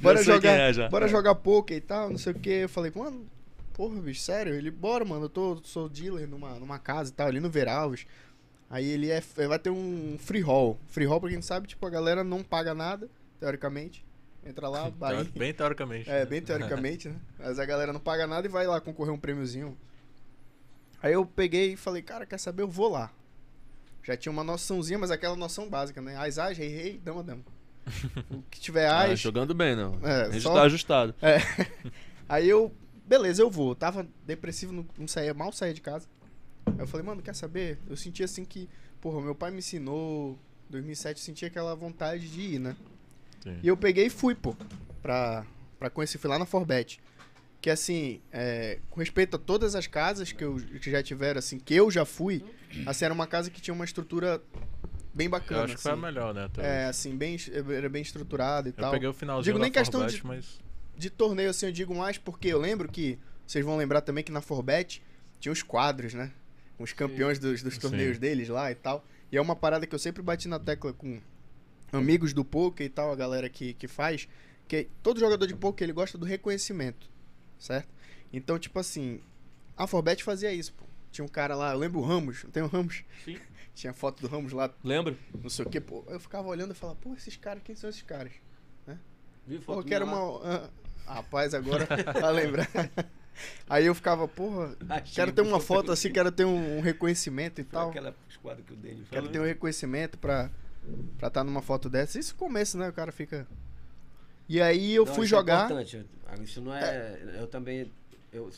bora 0.00 0.16
sei 0.22 0.24
jogar, 0.34 0.52
é, 0.58 0.88
bora 0.88 1.08
jogar 1.08 1.34
poker 1.34 1.76
e 1.76 1.80
tal, 1.80 2.08
não 2.10 2.16
sei 2.18 2.32
o 2.32 2.38
que. 2.38 2.48
Eu 2.50 2.68
falei, 2.68 2.90
mano, 2.94 3.26
porra, 3.78 4.00
bicho, 4.02 4.20
sério? 4.20 4.52
Ele, 4.56 4.72
bora, 4.72 5.04
mano, 5.04 5.26
eu 5.26 5.28
tô, 5.28 5.60
sou 5.62 5.88
dealer 5.88 6.26
numa, 6.26 6.58
numa 6.58 6.80
casa 6.80 7.10
e 7.10 7.14
tal, 7.14 7.28
ali 7.28 7.38
no 7.38 7.48
Veralves. 7.48 8.06
Aí 8.68 8.84
ele 8.84 9.08
é, 9.08 9.20
vai 9.46 9.58
ter 9.58 9.70
um 9.70 10.16
free 10.18 10.40
roll. 10.40 10.76
Free 10.88 11.06
roll, 11.06 11.20
pra 11.20 11.28
quem 11.28 11.38
não 11.38 11.42
sabe, 11.42 11.68
tipo, 11.68 11.86
a 11.86 11.90
galera 11.90 12.24
não 12.24 12.42
paga 12.42 12.74
nada, 12.74 13.08
teoricamente. 13.38 14.04
Entra 14.44 14.68
lá, 14.68 14.88
vai. 14.98 15.22
Bem 15.24 15.54
teoricamente. 15.54 16.10
É, 16.10 16.26
bem 16.26 16.42
teoricamente, 16.42 17.08
né? 17.08 17.14
Mas 17.38 17.60
a 17.60 17.64
galera 17.64 17.92
não 17.92 18.00
paga 18.00 18.26
nada 18.26 18.48
e 18.48 18.50
vai 18.50 18.66
lá 18.66 18.80
concorrer 18.80 19.14
um 19.14 19.18
prêmiozinho. 19.18 19.78
Aí 21.00 21.12
eu 21.12 21.24
peguei 21.24 21.74
e 21.74 21.76
falei, 21.76 22.02
cara, 22.02 22.26
quer 22.26 22.38
saber? 22.38 22.62
Eu 22.62 22.68
vou 22.68 22.90
lá. 22.90 23.12
Já 24.02 24.16
tinha 24.16 24.32
uma 24.32 24.42
noçãozinha, 24.42 24.98
mas 24.98 25.10
aquela 25.12 25.36
noção 25.36 25.68
básica, 25.68 26.00
né? 26.02 26.16
As, 26.16 26.36
as, 26.38 26.58
rei, 26.58 26.68
rei, 26.68 26.98
dama, 26.98 27.22
dama. 27.22 27.42
O 28.30 28.42
que 28.50 28.58
tiver 28.58 28.88
Ah, 28.88 29.04
as. 29.04 29.20
jogando 29.20 29.54
bem, 29.54 29.76
não. 29.76 30.00
É, 30.02 30.22
a 30.22 30.30
gente 30.30 30.42
só- 30.42 30.54
tá 30.54 30.62
ajustado. 30.62 31.14
Aí 32.28 32.48
eu, 32.48 32.74
beleza, 33.08 33.42
eu 33.42 33.50
vou. 33.50 33.74
Tava 33.74 34.06
depressivo, 34.26 34.72
não, 34.72 34.86
não 34.98 35.08
saía, 35.08 35.32
mal 35.34 35.50
saía 35.52 35.74
de 35.74 35.80
casa. 35.80 36.06
Aí 36.66 36.74
eu 36.78 36.86
falei, 36.86 37.04
mano, 37.06 37.22
quer 37.22 37.34
saber? 37.34 37.78
Eu 37.88 37.96
senti 37.96 38.22
assim 38.22 38.44
que, 38.44 38.68
porra, 39.00 39.20
meu 39.20 39.34
pai 39.34 39.50
me 39.50 39.58
ensinou. 39.58 40.38
2007 40.70 41.18
eu 41.18 41.24
senti 41.24 41.46
aquela 41.46 41.74
vontade 41.74 42.28
de 42.28 42.40
ir, 42.40 42.58
né? 42.58 42.76
Sim. 43.42 43.58
E 43.62 43.66
eu 43.68 43.76
peguei 43.76 44.06
e 44.06 44.10
fui, 44.10 44.34
pô, 44.34 44.54
pra, 45.02 45.46
pra 45.78 45.88
conhecer, 45.88 46.18
fui 46.18 46.28
lá 46.28 46.38
na 46.38 46.44
Forbet. 46.44 47.00
Que 47.60 47.70
assim, 47.70 48.20
é, 48.30 48.78
com 48.90 49.00
respeito 49.00 49.36
a 49.36 49.38
todas 49.38 49.74
as 49.74 49.86
casas 49.86 50.30
que, 50.30 50.44
eu, 50.44 50.56
que 50.56 50.90
já 50.90 51.02
tiveram, 51.02 51.38
assim, 51.38 51.58
que 51.58 51.74
eu 51.74 51.90
já 51.90 52.04
fui, 52.04 52.44
assim, 52.86 53.06
era 53.06 53.14
uma 53.14 53.26
casa 53.26 53.50
que 53.50 53.60
tinha 53.60 53.72
uma 53.74 53.84
estrutura 53.84 54.40
bem 55.14 55.28
bacana. 55.28 55.60
Eu 55.62 55.64
acho 55.64 55.76
que 55.76 55.82
foi 55.82 55.90
a 55.90 55.94
assim. 55.94 56.02
melhor, 56.02 56.34
né? 56.34 56.44
até 56.44 56.82
É, 56.82 56.84
assim, 56.84 57.16
bem, 57.16 57.36
era 57.74 57.88
bem 57.88 58.02
estruturada 58.02 58.68
e 58.68 58.70
Eu 58.70 58.74
tal. 58.76 58.90
peguei 58.92 59.08
o 59.08 59.12
finalzinho 59.14 59.44
Digo 59.44 59.58
nem 59.58 59.72
questão 59.72 60.00
Forbet, 60.02 60.20
de- 60.20 60.26
mas... 60.26 60.60
De 60.98 61.10
torneio, 61.10 61.50
assim, 61.50 61.66
eu 61.66 61.72
digo 61.72 61.94
mais 61.94 62.18
porque 62.18 62.48
eu 62.48 62.58
lembro 62.58 62.90
que, 62.90 63.20
vocês 63.46 63.64
vão 63.64 63.76
lembrar 63.76 64.00
também 64.00 64.24
que 64.24 64.32
na 64.32 64.40
Forbet 64.40 65.00
tinha 65.38 65.52
os 65.52 65.62
quadros, 65.62 66.12
né? 66.12 66.32
Os 66.76 66.92
campeões 66.92 67.38
dos, 67.38 67.62
dos 67.62 67.74
Sim. 67.74 67.80
torneios 67.80 68.18
deles 68.18 68.48
lá 68.48 68.68
e 68.72 68.74
tal. 68.74 69.04
E 69.30 69.36
é 69.36 69.40
uma 69.40 69.54
parada 69.54 69.86
que 69.86 69.94
eu 69.94 69.98
sempre 69.98 70.22
bati 70.22 70.48
na 70.48 70.58
tecla 70.58 70.92
com 70.92 71.20
amigos 71.92 72.32
do 72.32 72.44
poker 72.44 72.84
e 72.84 72.90
tal, 72.90 73.12
a 73.12 73.16
galera 73.16 73.48
que, 73.48 73.74
que 73.74 73.86
faz, 73.86 74.28
que 74.66 74.88
todo 75.00 75.20
jogador 75.20 75.46
de 75.46 75.54
poker 75.54 75.84
ele 75.84 75.92
gosta 75.92 76.18
do 76.18 76.26
reconhecimento, 76.26 77.08
certo? 77.60 77.88
Então, 78.32 78.58
tipo 78.58 78.76
assim, 78.80 79.20
a 79.76 79.86
Forbet 79.86 80.24
fazia 80.24 80.52
isso, 80.52 80.72
pô. 80.72 80.84
Tinha 81.12 81.24
um 81.24 81.28
cara 81.28 81.54
lá, 81.54 81.72
eu 81.72 81.78
lembro 81.78 82.00
o 82.00 82.04
Ramos, 82.04 82.42
não 82.42 82.50
tem 82.50 82.62
o 82.62 82.66
Ramos? 82.66 83.04
Sim. 83.24 83.38
Tinha 83.72 83.94
foto 83.94 84.20
do 84.20 84.26
Ramos 84.26 84.52
lá, 84.52 84.74
Lembra? 84.82 85.16
não 85.40 85.48
sei 85.48 85.64
o 85.64 85.70
que, 85.70 85.80
pô. 85.80 86.02
Eu 86.08 86.18
ficava 86.18 86.48
olhando 86.48 86.72
e 86.72 86.74
falava, 86.74 86.98
pô, 87.00 87.14
esses 87.14 87.36
caras, 87.36 87.62
quem 87.62 87.76
são 87.76 87.88
esses 87.88 88.02
caras? 88.02 88.32
Viu 89.48 89.60
Pô, 89.60 89.74
foto 89.74 89.80
eu 89.80 89.84
quero 89.84 90.04
uma. 90.04 90.70
Rapaz, 91.14 91.54
agora 91.54 91.86
pra 92.12 92.30
lembrar. 92.30 92.68
Aí 93.68 93.86
eu 93.86 93.94
ficava, 93.94 94.26
porra, 94.26 94.76
Achei 94.88 95.14
quero 95.14 95.32
ter 95.32 95.42
uma 95.42 95.60
foto 95.60 95.92
assim, 95.92 96.10
quero 96.10 96.32
ter 96.32 96.44
um, 96.44 96.78
um 96.78 96.80
reconhecimento 96.80 97.60
e 97.60 97.64
Foi 97.64 97.72
tal. 97.72 97.90
aquela 97.90 98.14
esquadra 98.28 98.62
que 98.62 98.72
o 98.72 98.76
Dani 98.76 99.04
Quero 99.10 99.22
falou. 99.26 99.28
ter 99.30 99.40
um 99.40 99.44
reconhecimento 99.44 100.18
pra 100.18 100.50
estar 101.14 101.30
tá 101.30 101.44
numa 101.44 101.62
foto 101.62 101.88
dessa. 101.88 102.18
Isso 102.18 102.32
no 102.34 102.38
começo, 102.38 102.76
né? 102.76 102.88
O 102.88 102.92
cara 102.92 103.12
fica. 103.12 103.46
E 104.48 104.60
aí 104.60 104.94
eu 104.94 105.04
Não, 105.04 105.14
fui 105.14 105.26
isso 105.26 105.34
é 105.34 105.38
jogar. 105.38 105.64
importante. 105.66 106.06
Isso 106.42 106.60
não 106.60 106.74
é. 106.74 107.18
Eu 107.38 107.46
também. 107.46 107.92
Eu, 108.32 108.50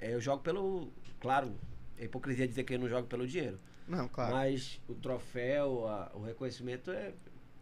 é, 0.00 0.14
eu 0.14 0.20
jogo 0.20 0.42
pelo. 0.42 0.88
Claro, 1.20 1.52
é 1.98 2.04
hipocrisia 2.04 2.48
dizer 2.48 2.64
que 2.64 2.74
eu 2.74 2.78
não 2.78 2.88
jogo 2.88 3.06
pelo 3.06 3.26
dinheiro. 3.26 3.58
Não, 3.86 4.08
claro. 4.08 4.34
Mas 4.34 4.80
o 4.88 4.94
troféu, 4.94 5.86
a- 5.86 6.10
o 6.14 6.22
reconhecimento 6.24 6.90
é, 6.90 7.12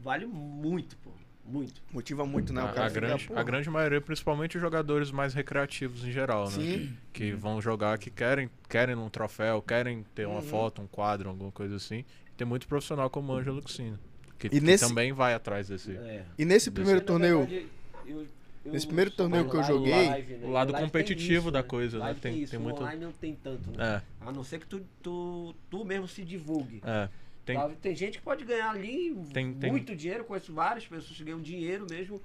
vale 0.00 0.24
muito, 0.24 0.96
pô. 0.98 1.10
Muito. 1.46 1.82
Motiva 1.92 2.24
muito, 2.24 2.52
né? 2.52 2.62
a, 2.62 2.64
o 2.64 2.72
cara 2.72 2.86
a 2.86 2.88
grande, 2.90 3.28
porra. 3.28 3.40
a 3.40 3.42
grande 3.42 3.68
maioria, 3.70 4.00
principalmente 4.00 4.56
os 4.56 4.60
jogadores 4.62 5.10
mais 5.10 5.34
recreativos 5.34 6.02
em 6.04 6.10
geral, 6.10 6.44
né? 6.44 6.50
Sim. 6.52 6.96
Que 7.12 7.32
vão 7.32 7.60
jogar, 7.60 7.98
que 7.98 8.10
querem, 8.10 8.48
querem 8.68 8.94
um 8.96 9.10
troféu, 9.10 9.60
querem 9.60 10.04
ter 10.14 10.26
uma 10.26 10.36
Uhum. 10.36 10.42
foto, 10.42 10.80
um 10.82 10.86
quadro, 10.86 11.28
alguma 11.28 11.52
coisa 11.52 11.76
assim. 11.76 12.04
Tem 12.36 12.46
muito 12.46 12.66
profissional 12.66 13.10
como 13.10 13.32
o 13.32 13.36
Ângelo 13.36 13.56
Luxino. 13.56 13.98
Que, 14.38 14.46
E 14.46 14.50
que 14.50 14.60
nesse- 14.60 14.88
também 14.88 15.12
vai 15.12 15.34
atrás 15.34 15.68
desse. 15.68 15.92
É. 15.96 16.24
E 16.38 16.44
nesse 16.44 16.70
primeiro 16.70 17.00
Na 17.00 17.06
torneio. 17.06 17.38
verdade, 17.46 17.66
eu- 18.06 18.26
eu- 18.64 18.72
Nesse 18.72 18.86
primeiro 18.86 19.10
torneio 19.10 19.48
que 19.48 19.54
eu 19.56 19.62
joguei, 19.62 19.92
live, 20.08 20.34
né? 20.36 20.46
o 20.46 20.50
lado 20.50 20.72
tem 20.72 20.82
competitivo 20.82 21.42
isso, 21.42 21.50
da 21.50 21.62
coisa, 21.62 21.98
né? 21.98 22.04
Live 22.06 22.20
Tem- 22.20 22.42
isso, 22.42 22.50
tem 22.52 22.58
o 22.58 22.62
muito- 22.62 22.82
online 22.82 23.04
não 23.04 23.12
tem 23.12 23.34
tanto, 23.36 23.70
né? 23.70 24.02
É, 24.22 24.26
A 24.26 24.32
não 24.32 24.42
ser 24.42 24.58
que 24.58 24.66
tu, 24.66 24.80
tu, 25.02 25.54
tu 25.70 25.84
mesmo 25.84 26.08
se 26.08 26.24
divulgue. 26.24 26.80
é. 26.84 27.08
Tem, 27.44 27.56
Tá? 27.56 27.68
Tem 27.80 27.94
gente 27.94 28.18
que 28.18 28.24
pode 28.24 28.42
ganhar 28.44 28.70
ali 28.70 29.14
Tem- 29.32 29.52
tem- 29.52 29.70
muito 29.70 29.94
dinheiro, 29.94 30.24
conheço 30.24 30.52
várias 30.52 30.86
pessoas 30.86 31.14
que 31.16 31.22
ganham 31.24 31.40
dinheiro 31.42 31.86
mesmo 31.90 32.20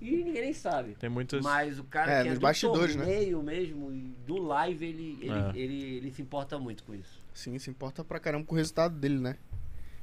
e 0.00 0.10
ninguém 0.16 0.42
nem 0.42 0.52
sabe. 0.52 0.96
tem 0.98 1.08
muitas. 1.08 1.42
Mas 1.44 1.78
o 1.78 1.84
cara 1.84 2.10
É, 2.10 2.22
que 2.22 2.28
é 2.28 2.30
nos 2.30 2.38
do 2.40 2.42
bastidores, 2.42 2.96
né? 2.96 3.04
torneio 3.04 3.42
mesmo, 3.42 3.92
e 3.92 4.00
do 4.26 4.36
live, 4.42 4.84
ele, 4.84 5.18
ele, 5.20 5.30
É. 5.30 5.52
ele, 5.54 5.96
ele 5.98 6.10
se 6.12 6.20
importa 6.22 6.58
muito 6.58 6.82
com 6.82 6.92
isso. 6.94 7.22
Sim, 7.32 7.56
se 7.58 7.70
importa 7.70 8.02
pra 8.02 8.18
caramba 8.18 8.44
com 8.44 8.54
o 8.54 8.58
resultado 8.58 8.96
dele, 8.96 9.18
né? 9.18 9.36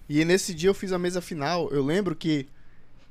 E 0.07 0.23
nesse 0.25 0.53
dia 0.53 0.69
eu 0.69 0.73
fiz 0.73 0.91
a 0.93 0.97
mesa 0.99 1.21
final. 1.21 1.69
Eu 1.69 1.83
lembro 1.85 2.15
que. 2.15 2.47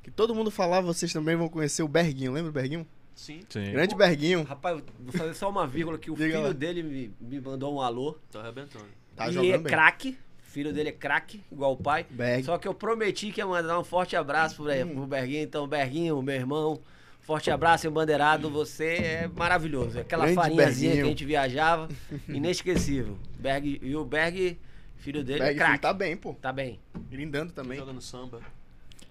Que 0.02 0.10
todo 0.10 0.34
mundo 0.34 0.50
falava, 0.50 0.86
vocês 0.86 1.12
também 1.12 1.36
vão 1.36 1.48
conhecer 1.48 1.82
o 1.82 1.88
Berguinho. 1.88 2.32
Lembra 2.32 2.48
o 2.50 2.52
Berguinho? 2.54 2.86
Sim. 3.14 3.40
Sim. 3.50 3.70
Grande 3.72 3.94
Berguinho. 3.94 4.42
Rapaz, 4.44 4.82
vou 4.98 5.12
fazer 5.12 5.34
só 5.34 5.50
uma 5.50 5.66
vírgula 5.66 5.98
que 5.98 6.10
o 6.10 6.14
Diga 6.16 6.26
filho 6.30 6.42
lá. 6.42 6.52
dele 6.52 6.82
me, 6.82 7.12
me 7.20 7.38
mandou 7.38 7.74
um 7.74 7.80
alô. 7.82 8.16
Tá 8.32 8.40
arrebentando. 8.40 8.86
Tá 9.14 9.28
e 9.28 9.32
jogando 9.32 9.66
é 9.66 9.70
craque. 9.70 10.16
Filho 10.52 10.72
dele 10.72 10.88
é 10.88 10.92
craque, 10.92 11.42
igual 11.50 11.72
o 11.72 11.76
pai. 11.76 12.04
Berg. 12.10 12.42
Só 12.44 12.58
que 12.58 12.66
eu 12.66 12.74
prometi 12.74 13.30
que 13.30 13.40
ia 13.40 13.46
mandar 13.46 13.78
um 13.78 13.84
forte 13.84 14.16
abraço 14.16 14.56
pro, 14.56 14.64
Hum. 14.72 14.94
pro 14.94 15.06
Berguinho. 15.06 15.42
Então, 15.42 15.66
Berguinho, 15.68 16.20
meu 16.22 16.34
irmão, 16.34 16.80
forte 17.20 17.50
abraço, 17.52 17.86
embandeirado. 17.86 18.50
Você 18.50 18.84
é 18.96 19.28
maravilhoso. 19.28 20.00
Aquela 20.00 20.24
Grande 20.24 20.34
farinhazinha 20.40 20.90
Berguinho. 20.90 21.04
que 21.04 21.06
a 21.06 21.10
gente 21.10 21.24
viajava, 21.24 21.88
inesquecível. 22.28 23.16
Berg, 23.38 23.78
e 23.82 23.94
o 23.94 24.04
Berg, 24.04 24.58
filho 24.96 25.22
dele, 25.22 25.38
Berg 25.40 25.54
é 25.54 25.58
craque. 25.58 25.78
tá 25.82 25.92
bem, 25.92 26.16
pô. 26.16 26.34
Tá 26.34 26.52
bem. 26.52 26.80
Grindando 27.10 27.52
também. 27.52 27.78
Jogando 27.78 28.00
samba. 28.00 28.40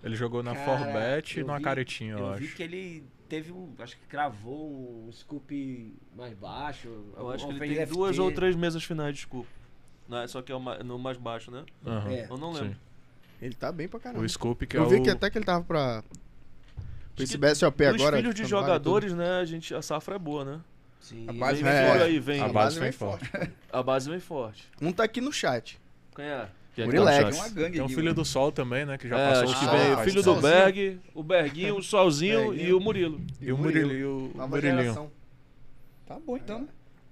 Ele 0.04 0.16
jogou 0.16 0.42
na 0.42 0.54
Cara, 0.56 0.66
Forbet 0.66 1.38
e 1.38 1.40
eu 1.42 1.48
numa 1.48 1.60
caretinha, 1.62 2.14
eu, 2.14 2.20
Eu 2.20 2.28
acho. 2.32 2.42
vi 2.42 2.48
que 2.50 2.64
ele 2.64 3.04
teve 3.28 3.52
um. 3.52 3.74
Acho 3.80 3.98
que 3.98 4.06
cravou 4.08 5.06
um 5.08 5.12
scoop 5.12 5.94
mais 6.16 6.34
baixo. 6.34 6.90
Eu 7.18 7.30
acho 7.30 7.46
que 7.48 7.52
ele 7.54 7.60
tem 7.60 7.86
FT. 7.86 7.94
duas 7.94 8.18
ou 8.20 8.32
três 8.32 8.56
mesas 8.56 8.84
finais, 8.84 9.14
desculpa. 9.14 9.48
Não, 9.48 9.59
é 10.18 10.28
só 10.28 10.42
que 10.42 10.52
é 10.52 10.56
o 10.56 10.60
ma- 10.60 10.78
no 10.80 10.98
mais 10.98 11.18
baixo, 11.18 11.52
né? 11.52 11.64
Aham. 11.86 12.12
É. 12.12 12.28
Eu 12.30 12.38
não 12.38 12.52
lembro. 12.52 12.70
Sim. 12.70 12.76
Ele 13.42 13.54
tá 13.56 13.72
bem 13.72 13.88
pra 13.88 14.00
caramba. 14.00 14.24
O 14.24 14.28
Scoop, 14.30 14.66
que 14.68 14.76
eu 14.78 14.84
é 14.84 14.90
vi 14.90 14.96
o. 14.96 15.04
que 15.04 15.10
até 15.10 15.30
que 15.30 15.38
ele 15.38 15.46
tava 15.46 15.64
pra. 15.64 16.04
Pra 17.16 17.24
esse 17.24 17.38
BSOP 17.38 17.86
agora. 17.86 18.18
filhos 18.18 18.34
de 18.36 18.42
vaga 18.44 18.50
jogadores, 18.50 19.14
né? 19.14 19.40
A, 19.40 19.46
gente, 19.46 19.74
a 19.74 19.82
safra 19.82 20.16
é 20.16 20.20
boa, 20.20 20.44
né? 20.44 20.60
Sim. 21.00 21.26
A 21.28 21.34
base 21.34 21.64
Vem 21.64 21.88
forte. 21.88 22.04
aí, 22.04 22.20
vem. 22.20 22.42
A 22.42 22.46
A 22.46 22.50
base 22.50 22.76
vem 22.76 22.84
vem 22.90 22.92
forte. 22.92 23.32
A 23.72 23.84
base 23.84 24.10
vem 24.10 24.20
forte. 24.20 24.68
Um 24.82 24.92
tá 24.92 25.04
aqui 25.04 25.22
no 25.22 25.32
chat. 25.32 25.80
Quem 26.16 26.26
é? 26.26 26.48
que 26.76 26.82
é 26.84 26.86
Murilex. 26.86 27.18
que 27.18 27.24
Tem 27.24 27.40
tá 27.54 27.62
uma 27.64 27.72
Tem 27.72 27.82
um 27.82 27.90
filho 27.90 28.14
do 28.14 28.24
Sol 28.24 28.52
também, 28.52 28.86
né? 28.86 28.98
Que 28.98 29.08
já 29.08 29.18
é, 29.18 29.30
passou 29.30 29.44
acho 29.50 29.60
que 29.60 29.68
veio 29.68 29.98
filho 30.00 30.24
do. 30.24 30.36
Berg, 30.42 31.00
o 31.14 31.24
Berguinho, 31.24 31.78
o 31.78 31.84
Solzinho 31.84 32.50
Berguinho. 32.50 32.70
e 32.70 32.74
o 32.74 32.80
Murilo. 32.80 33.22
E 33.42 33.52
o 33.52 33.58
Murilo 33.58 33.94
e 33.94 34.06
o, 34.06 34.32
Murilinho. 34.48 35.12
Tá 36.06 36.18
bom 36.20 36.38
então, 36.38 36.62
né? 36.62 36.68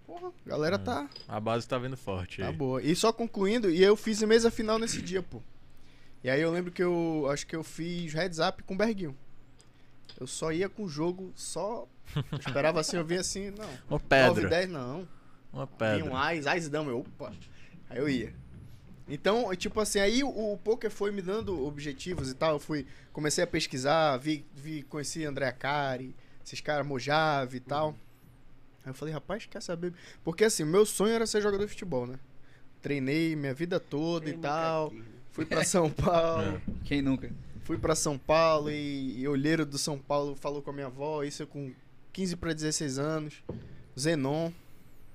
Porra, 0.08 0.32
a 0.46 0.50
galera 0.50 0.80
tá, 0.80 1.08
A 1.28 1.38
base 1.40 1.68
tá 1.68 1.78
vindo 1.78 1.98
forte 1.98 2.40
tá 2.42 2.48
aí. 2.48 2.56
boa. 2.56 2.82
E 2.82 2.96
só 2.96 3.12
concluindo, 3.12 3.70
e 3.70 3.84
eu 3.84 3.96
fiz 3.98 4.22
mesa 4.24 4.50
final 4.50 4.80
nesse 4.80 5.02
dia, 5.02 5.22
pô. 5.22 5.42
E 6.24 6.30
aí 6.30 6.42
eu 6.42 6.50
lembro 6.50 6.72
que 6.72 6.82
eu 6.82 7.28
acho 7.30 7.46
que 7.46 7.56
eu 7.56 7.64
fiz 7.64 8.14
heads 8.14 8.40
up 8.40 8.64
com 8.64 8.74
o 8.74 8.78
Berguinho. 8.78 9.16
Eu 10.20 10.26
só 10.26 10.52
ia 10.52 10.68
com 10.70 10.84
o 10.86 10.90
jogo, 10.90 11.32
só. 11.36 11.86
Esperava 12.40 12.80
assim, 12.80 12.96
eu 12.98 13.06
vinha 13.06 13.20
assim, 13.20 13.52
não. 13.52 13.66
Uma 13.90 14.00
9 14.00 14.06
pedra. 14.08 14.50
10 14.50 14.70
não. 14.70 15.08
Uma 15.54 15.66
Vinha 15.66 15.78
pedra. 15.78 16.06
um 16.06 16.16
ás, 16.16 16.48
ás 16.48 16.66
e 16.66 16.70
dama, 16.70 16.90
eu, 16.90 17.00
opa. 17.02 17.34
Aí 17.90 17.98
eu 18.00 18.10
ia. 18.10 18.34
Então, 19.10 19.54
tipo 19.56 19.80
assim, 19.80 20.00
aí 20.00 20.24
o, 20.24 20.30
o 20.54 20.58
poker 20.58 20.90
foi 20.90 21.12
me 21.12 21.22
dando 21.22 21.66
objetivos 21.66 22.30
e 22.32 22.34
tal. 22.34 22.54
Eu 22.54 22.60
fui, 22.60 22.86
comecei 23.14 23.44
a 23.44 23.48
pesquisar, 23.48 24.18
vi, 24.18 24.46
vi 24.54 24.84
conheci 24.84 25.24
André 25.26 25.52
Cari, 25.52 26.16
esses 26.46 26.60
caras, 26.62 26.86
Mojave 26.86 27.58
e 27.58 27.62
tal. 27.62 27.96
Aí 28.88 28.92
eu 28.92 28.94
falei, 28.94 29.14
rapaz, 29.14 29.46
quer 29.46 29.62
saber? 29.62 29.94
Porque 30.24 30.46
assim, 30.46 30.64
meu 30.64 30.86
sonho 30.86 31.14
era 31.14 31.28
ser 31.28 31.42
jogador 31.42 31.66
de 31.66 31.72
futebol, 31.72 32.08
né? 32.08 32.18
Treinei 32.82 33.36
minha 33.36 33.54
vida 33.54 33.82
toda 33.82 34.28
Quem 34.28 34.36
e 34.36 34.38
tal. 34.38 34.92
quis, 34.92 35.00
né? 35.00 35.06
Fui 35.30 35.46
pra 35.46 35.66
São 35.66 35.90
Paulo. 35.90 36.62
Quem 36.86 37.02
nunca? 37.02 37.30
Fui 37.66 37.78
pra 37.78 37.96
São 37.96 38.18
Paulo 38.18 38.72
e, 38.72 39.20
e 39.20 39.28
o 39.28 39.32
olheiro 39.32 39.66
do 39.66 39.78
São 39.78 40.00
Paulo 40.00 40.38
falou 40.38 40.62
com 40.62 40.70
a 40.70 40.74
minha 40.74 40.86
avó, 40.86 41.22
isso 41.22 41.44
eu 41.44 41.48
com 41.48 41.74
15 42.14 42.38
pra 42.38 42.54
16 42.54 42.98
anos. 42.98 43.44
Zenon. 44.00 44.54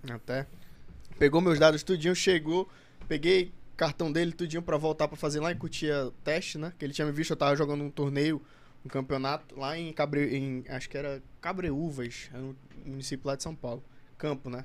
Até. 0.07 0.47
Pegou 1.18 1.41
meus 1.41 1.59
dados 1.59 1.83
tudinho, 1.83 2.14
chegou, 2.14 2.68
peguei 3.09 3.53
cartão 3.75 4.12
dele 4.12 4.33
tudinho 4.33 4.61
pra 4.61 4.77
voltar 4.77 5.09
pra 5.09 5.16
fazer 5.16 5.41
lá 5.41 5.51
em 5.51 5.57
Cutia 5.57 6.12
teste, 6.23 6.59
né? 6.59 6.75
Que 6.79 6.85
ele 6.85 6.93
tinha 6.93 7.07
me 7.07 7.12
visto, 7.12 7.31
eu 7.31 7.37
tava 7.39 7.57
jogando 7.57 7.83
um 7.85 7.91
torneio, 7.91 8.43
um 8.85 8.89
campeonato 8.89 9.59
lá 9.59 9.78
em 9.78 9.93
Cabre... 9.93 10.37
em 10.37 10.64
acho 10.68 10.89
que 10.89 10.97
era 10.97 11.22
Cabreúvas, 11.41 12.30
é 12.33 12.39
um 12.39 12.55
município 12.85 13.26
lá 13.26 13.37
de 13.37 13.43
São 13.43 13.55
Paulo. 13.55 13.83
Campo, 14.18 14.51
né? 14.51 14.64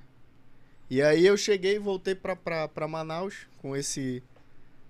E 0.89 1.01
aí 1.01 1.25
eu 1.25 1.35
cheguei 1.35 1.75
e 1.75 1.79
voltei 1.79 2.15
pra 2.15 2.87
Manaus 2.87 3.47
com 3.57 3.75
esse 3.75 4.23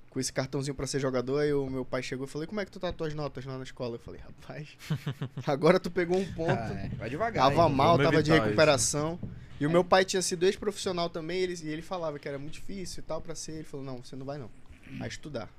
com 0.09 0.19
esse 0.19 0.33
cartãozinho 0.33 0.73
pra 0.73 0.87
ser 0.87 0.99
jogador. 0.99 1.39
Aí 1.39 1.53
o 1.53 1.69
meu 1.69 1.85
pai 1.85 2.01
chegou 2.01 2.25
e 2.25 2.29
falei, 2.29 2.47
como 2.47 2.59
é 2.59 2.65
que 2.65 2.71
tu 2.71 2.79
tá 2.79 2.91
tuas 2.91 3.13
notas 3.13 3.45
lá 3.45 3.57
na 3.57 3.63
escola? 3.63 3.95
Eu 3.95 3.99
falei, 3.99 4.19
rapaz, 4.19 4.67
agora 5.45 5.79
tu 5.79 5.91
pegou 5.91 6.17
um 6.17 6.33
ponto. 6.33 6.51
Ah, 6.51 6.73
é. 6.73 6.89
Vai 6.89 7.09
devagar. 7.09 7.49
Tava 7.49 7.67
hein? 7.67 7.75
mal, 7.75 7.97
tava 7.97 8.23
de 8.23 8.31
recuperação. 8.31 9.19
E 9.59 9.65
o 9.65 9.69
meu 9.69 9.83
pai 9.83 10.05
tinha 10.05 10.21
sido 10.21 10.45
ex-profissional 10.45 11.09
também, 11.09 11.39
ele, 11.39 11.55
e 11.63 11.69
ele 11.69 11.81
falava 11.81 12.19
que 12.19 12.27
era 12.27 12.37
muito 12.37 12.53
difícil 12.53 13.01
e 13.01 13.03
tal 13.03 13.21
pra 13.21 13.35
ser. 13.35 13.53
Ele 13.53 13.63
falou, 13.63 13.85
não, 13.85 14.03
você 14.03 14.15
não 14.15 14.25
vai 14.25 14.37
não. 14.37 14.49
Vai 14.97 15.07
estudar. 15.07 15.49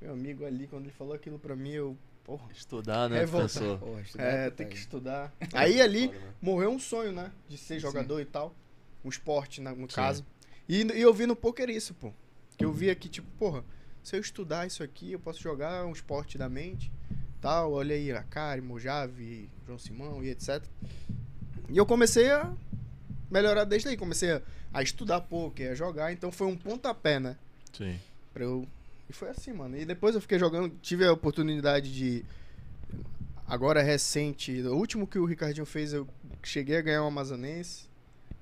Meu 0.00 0.12
amigo 0.12 0.44
ali, 0.44 0.66
quando 0.66 0.84
ele 0.84 0.92
falou 0.92 1.14
aquilo 1.14 1.38
pra 1.38 1.56
mim, 1.56 1.70
eu. 1.70 1.96
Porra, 2.26 2.48
Estudar, 2.52 3.08
né, 3.08 3.20
Revolta. 3.20 3.46
professor? 3.46 3.78
Porra, 3.78 4.00
estudar 4.00 4.24
é, 4.24 4.44
puta 4.46 4.56
tem 4.56 4.66
que 4.66 4.74
aí. 4.74 4.80
estudar. 4.80 5.32
Aí 5.52 5.80
ali 5.80 6.08
né? 6.08 6.20
morreu 6.42 6.70
um 6.70 6.78
sonho, 6.78 7.12
né? 7.12 7.30
De 7.48 7.56
ser 7.56 7.78
jogador 7.78 8.20
e 8.20 8.24
tal. 8.24 8.52
Um 9.04 9.08
esporte, 9.08 9.60
né, 9.60 9.70
no 9.70 9.88
Sim. 9.88 9.94
caso. 9.94 10.26
E, 10.68 10.82
e 10.82 11.00
eu 11.00 11.14
vi 11.14 11.24
no 11.24 11.36
poker 11.36 11.70
isso, 11.70 11.94
pô. 11.94 12.12
Que 12.58 12.64
eu 12.64 12.72
via 12.72 12.92
que, 12.96 13.08
tipo, 13.08 13.28
porra, 13.38 13.64
se 14.02 14.16
eu 14.16 14.20
estudar 14.20 14.66
isso 14.66 14.82
aqui, 14.82 15.12
eu 15.12 15.20
posso 15.20 15.40
jogar 15.40 15.86
um 15.86 15.92
esporte 15.92 16.36
da 16.36 16.48
mente. 16.48 16.90
Tal, 17.40 17.72
olha 17.72 17.94
aí, 17.94 18.10
a 18.10 18.24
Kari, 18.24 18.60
Mojave, 18.60 19.48
João 19.64 19.78
Simão 19.78 20.24
e 20.24 20.30
etc. 20.30 20.64
E 21.68 21.76
eu 21.78 21.86
comecei 21.86 22.32
a 22.32 22.52
melhorar 23.30 23.62
desde 23.62 23.88
aí. 23.88 23.96
Comecei 23.96 24.32
a, 24.32 24.42
a 24.74 24.82
estudar 24.82 25.20
poker, 25.20 25.70
a 25.70 25.74
jogar. 25.76 26.12
Então 26.12 26.32
foi 26.32 26.48
um 26.48 26.56
pontapé, 26.56 27.20
né? 27.20 27.36
Sim. 27.72 28.00
Pra 28.34 28.42
eu... 28.42 28.66
E 29.08 29.12
foi 29.12 29.30
assim, 29.30 29.52
mano. 29.52 29.76
E 29.76 29.84
depois 29.84 30.14
eu 30.14 30.20
fiquei 30.20 30.38
jogando, 30.38 30.72
tive 30.82 31.04
a 31.06 31.12
oportunidade 31.12 31.92
de. 31.94 32.24
Agora 33.46 33.80
recente, 33.82 34.60
o 34.62 34.74
último 34.74 35.06
que 35.06 35.18
o 35.18 35.24
Ricardinho 35.24 35.64
fez, 35.66 35.92
eu 35.92 36.06
cheguei 36.42 36.76
a 36.78 36.82
ganhar 36.82 37.04
o 37.04 37.06
Amazonense. 37.06 37.86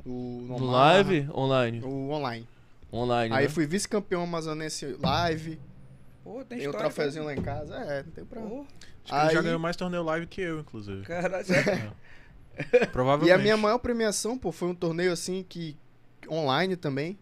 O 0.07 0.45
No 0.49 0.65
live? 0.67 1.29
Online. 1.35 1.81
O 1.83 2.11
online. 2.11 2.49
Online, 2.93 3.35
Aí 3.35 3.45
né? 3.45 3.51
fui 3.51 3.67
vice-campeão 3.67 4.23
amazonense 4.23 4.97
live. 5.03 5.59
Pô, 6.23 6.43
tem 6.45 6.59
Tem 6.61 6.69
um 6.69 6.73
troféuzinho 6.73 7.25
lá 7.25 7.35
em 7.35 7.43
casa. 7.43 7.75
É, 7.77 8.03
não 8.03 8.13
tem 8.13 8.25
pra. 8.25 8.41
Pô, 8.41 8.61
Acho 8.61 8.67
que 9.05 9.15
ele 9.15 9.31
já 9.33 9.39
Aí- 9.41 9.45
ganhou 9.45 9.59
mais 9.59 9.77
torneio 9.77 10.03
live 10.05 10.27
que 10.27 10.41
eu, 10.41 10.61
inclusive. 10.61 11.03
caralho, 11.05 11.45
sério. 11.45 11.93
Provavelmente. 12.93 13.29
E 13.29 13.33
a 13.33 13.39
minha 13.39 13.57
maior 13.57 13.79
premiação, 13.79 14.39
pô, 14.39 14.53
foi 14.53 14.69
um 14.69 14.75
torneio 14.75 15.13
assim 15.13 15.45
que. 15.47 15.77
online 16.31 16.77
também. 16.77 17.19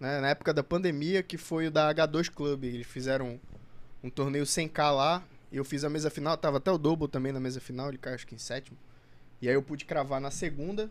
Né, 0.00 0.20
na 0.20 0.30
época 0.30 0.52
da 0.52 0.62
pandemia, 0.62 1.22
que 1.22 1.38
foi 1.38 1.68
o 1.68 1.70
da 1.70 1.92
H2 1.94 2.30
Club. 2.30 2.64
Eles 2.64 2.86
fizeram 2.86 3.26
um, 4.02 4.08
um 4.08 4.10
torneio 4.10 4.44
100k 4.44 4.90
lá. 4.94 5.22
E 5.52 5.56
eu 5.56 5.64
fiz 5.64 5.84
a 5.84 5.88
mesa 5.88 6.10
final, 6.10 6.36
tava 6.36 6.56
até 6.56 6.70
o 6.70 6.76
Double 6.76 7.06
também 7.06 7.32
na 7.32 7.38
mesa 7.38 7.60
final, 7.60 7.88
ele 7.88 7.98
caiu 7.98 8.16
acho 8.16 8.26
que 8.26 8.34
em 8.34 8.38
sétimo. 8.38 8.76
E 9.40 9.48
aí 9.48 9.54
eu 9.54 9.62
pude 9.62 9.84
cravar 9.84 10.20
na 10.20 10.30
segunda 10.30 10.90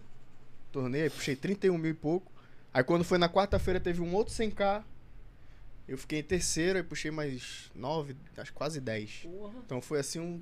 torneio, 0.74 1.04
aí 1.04 1.10
puxei 1.10 1.36
31 1.36 1.78
mil 1.78 1.92
e 1.92 1.94
pouco. 1.94 2.32
Aí 2.74 2.84
quando 2.84 3.04
foi 3.04 3.18
na 3.18 3.30
quarta-feira 3.30 3.80
teve 3.80 4.02
um 4.02 4.14
outro 4.14 4.34
100k. 4.34 4.84
Eu 5.88 5.98
fiquei 5.98 6.20
em 6.20 6.24
terceiro, 6.24 6.78
aí 6.78 6.84
puxei 6.84 7.12
mais 7.12 7.70
9, 7.76 8.16
acho 8.38 8.52
que 8.52 8.58
quase 8.58 8.80
10. 8.82 9.28
Então 9.66 9.82
foi 9.82 10.00
assim 10.00 10.20
um 10.20 10.42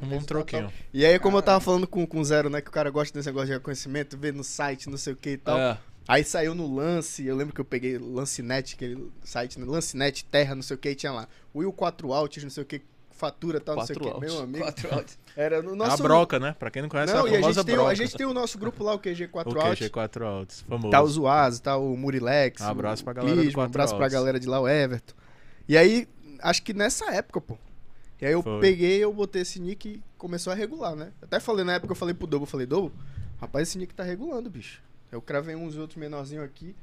Um, 0.00 0.14
um 0.14 0.22
troquinho. 0.22 0.72
e 0.92 1.04
aí, 1.04 1.18
como 1.18 1.38
eu 1.38 1.42
tava 1.42 1.58
falando 1.60 1.86
com, 1.86 2.06
com 2.06 2.20
o 2.20 2.24
Zero, 2.24 2.48
né? 2.48 2.60
Que 2.60 2.68
o 2.68 2.72
cara 2.72 2.88
gosta 2.88 3.12
desse 3.12 3.28
negócio 3.28 3.48
de 3.48 3.54
reconhecimento, 3.54 4.16
vê 4.16 4.30
no 4.30 4.44
site, 4.44 4.88
não 4.88 4.96
sei 4.96 5.12
o 5.12 5.16
que 5.16 5.30
e 5.30 5.36
tal. 5.36 5.58
É. 5.58 5.78
Aí 6.08 6.24
saiu 6.24 6.54
no 6.54 6.74
Lance, 6.74 7.24
eu 7.26 7.36
lembro 7.36 7.54
que 7.54 7.60
eu 7.60 7.64
peguei 7.66 7.98
Lancenet, 7.98 8.74
aquele 8.74 9.12
site, 9.22 9.60
né? 9.60 9.66
Lancenet 9.66 10.24
Terra, 10.24 10.54
não 10.54 10.62
sei 10.62 10.74
o 10.74 10.78
que, 10.78 10.88
e 10.88 10.94
tinha 10.94 11.12
lá. 11.12 11.28
Will 11.54 11.70
4 11.70 12.10
Alts, 12.14 12.42
não 12.42 12.48
sei 12.50 12.62
o 12.62 12.66
que, 12.66 12.80
fatura 13.10 13.60
tal, 13.60 13.76
não 13.76 13.84
sei 13.84 13.94
o 13.94 14.00
que. 14.00 14.18
Meu 14.20 14.38
amigo. 14.40 14.64
Quatro 14.64 14.94
altos. 14.94 15.18
Era 15.36 15.60
no 15.60 15.72
A 15.74 15.76
nosso. 15.76 16.02
broca, 16.02 16.38
né? 16.40 16.56
Pra 16.58 16.70
quem 16.70 16.80
não 16.80 16.88
conhece, 16.88 17.12
Não, 17.12 17.26
é 17.26 17.30
e 17.30 17.34
a 17.34 17.38
a 17.38 17.40
famosa 17.42 17.60
gente, 17.60 17.66
tem, 17.66 17.74
o- 17.74 17.76
broca. 17.76 17.90
a 17.90 17.94
gente 17.94 18.16
tem 18.16 18.26
o 18.26 18.32
nosso 18.32 18.58
grupo 18.58 18.82
lá, 18.82 18.94
o 18.94 18.98
QG4 18.98 19.54
o 19.54 19.60
Alts. 19.60 19.80
QG4 19.90 20.22
Altos, 20.22 20.60
famoso. 20.62 20.90
Tá 20.90 21.02
o 21.02 21.06
Zuaz, 21.06 21.60
tá 21.60 21.76
o 21.76 21.94
Murilex. 21.94 22.62
Um 22.62 22.66
abraço 22.68 23.02
o 23.02 23.04
pra 23.04 23.12
galera 23.12 23.36
do 23.36 23.42
Clisma, 23.42 23.50
um 23.50 23.64
Quatro 23.66 23.70
abraço 23.82 23.96
pra 23.96 24.08
galera 24.08 24.40
de 24.40 24.48
lá, 24.48 24.60
o 24.60 24.66
Everton. 24.66 25.14
E 25.68 25.76
aí, 25.76 26.08
acho 26.40 26.62
que 26.62 26.72
nessa 26.72 27.04
época, 27.12 27.38
pô. 27.40 27.58
E 28.20 28.24
aí 28.26 28.32
eu 28.32 28.42
Foi. 28.42 28.60
peguei, 28.60 28.98
eu 29.04 29.12
botei 29.12 29.42
esse 29.42 29.60
nick 29.60 29.88
e 29.88 30.02
começou 30.16 30.52
a 30.52 30.56
regular, 30.56 30.96
né? 30.96 31.12
Até 31.20 31.38
falei 31.38 31.64
na 31.66 31.74
época, 31.74 31.92
eu 31.92 31.96
falei 31.96 32.14
pro 32.14 32.26
Dobo, 32.26 32.44
eu 32.44 32.48
falei, 32.48 32.66
Dobo, 32.66 32.90
rapaz, 33.40 33.68
esse 33.68 33.76
nick 33.78 33.94
tá 33.94 34.02
regulando, 34.02 34.48
bicho. 34.48 34.82
Eu 35.10 35.22
cravei 35.22 35.54
uns 35.54 35.76
outros 35.76 35.98
menorzinhos 35.98 36.44
aqui. 36.44 36.74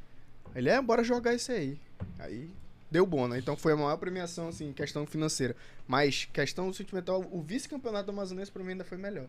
Ele, 0.55 0.69
é, 0.69 0.82
bora 0.82 1.03
jogar 1.03 1.34
esse 1.34 1.51
aí. 1.51 1.80
Aí 2.19 2.49
deu 2.89 3.05
bom, 3.05 3.28
né? 3.28 3.38
Então 3.38 3.57
foi 3.57 3.73
a 3.73 3.76
maior 3.76 3.97
premiação, 3.97 4.47
assim, 4.47 4.71
questão 4.71 5.05
financeira. 5.05 5.55
Mas, 5.88 6.26
questão 6.26 6.71
sentimental, 6.71 7.26
o 7.32 7.41
vice-campeonato 7.41 8.09
amazonense 8.09 8.51
pra 8.51 8.63
mim 8.63 8.71
ainda 8.71 8.84
foi 8.84 8.97
melhor. 8.97 9.28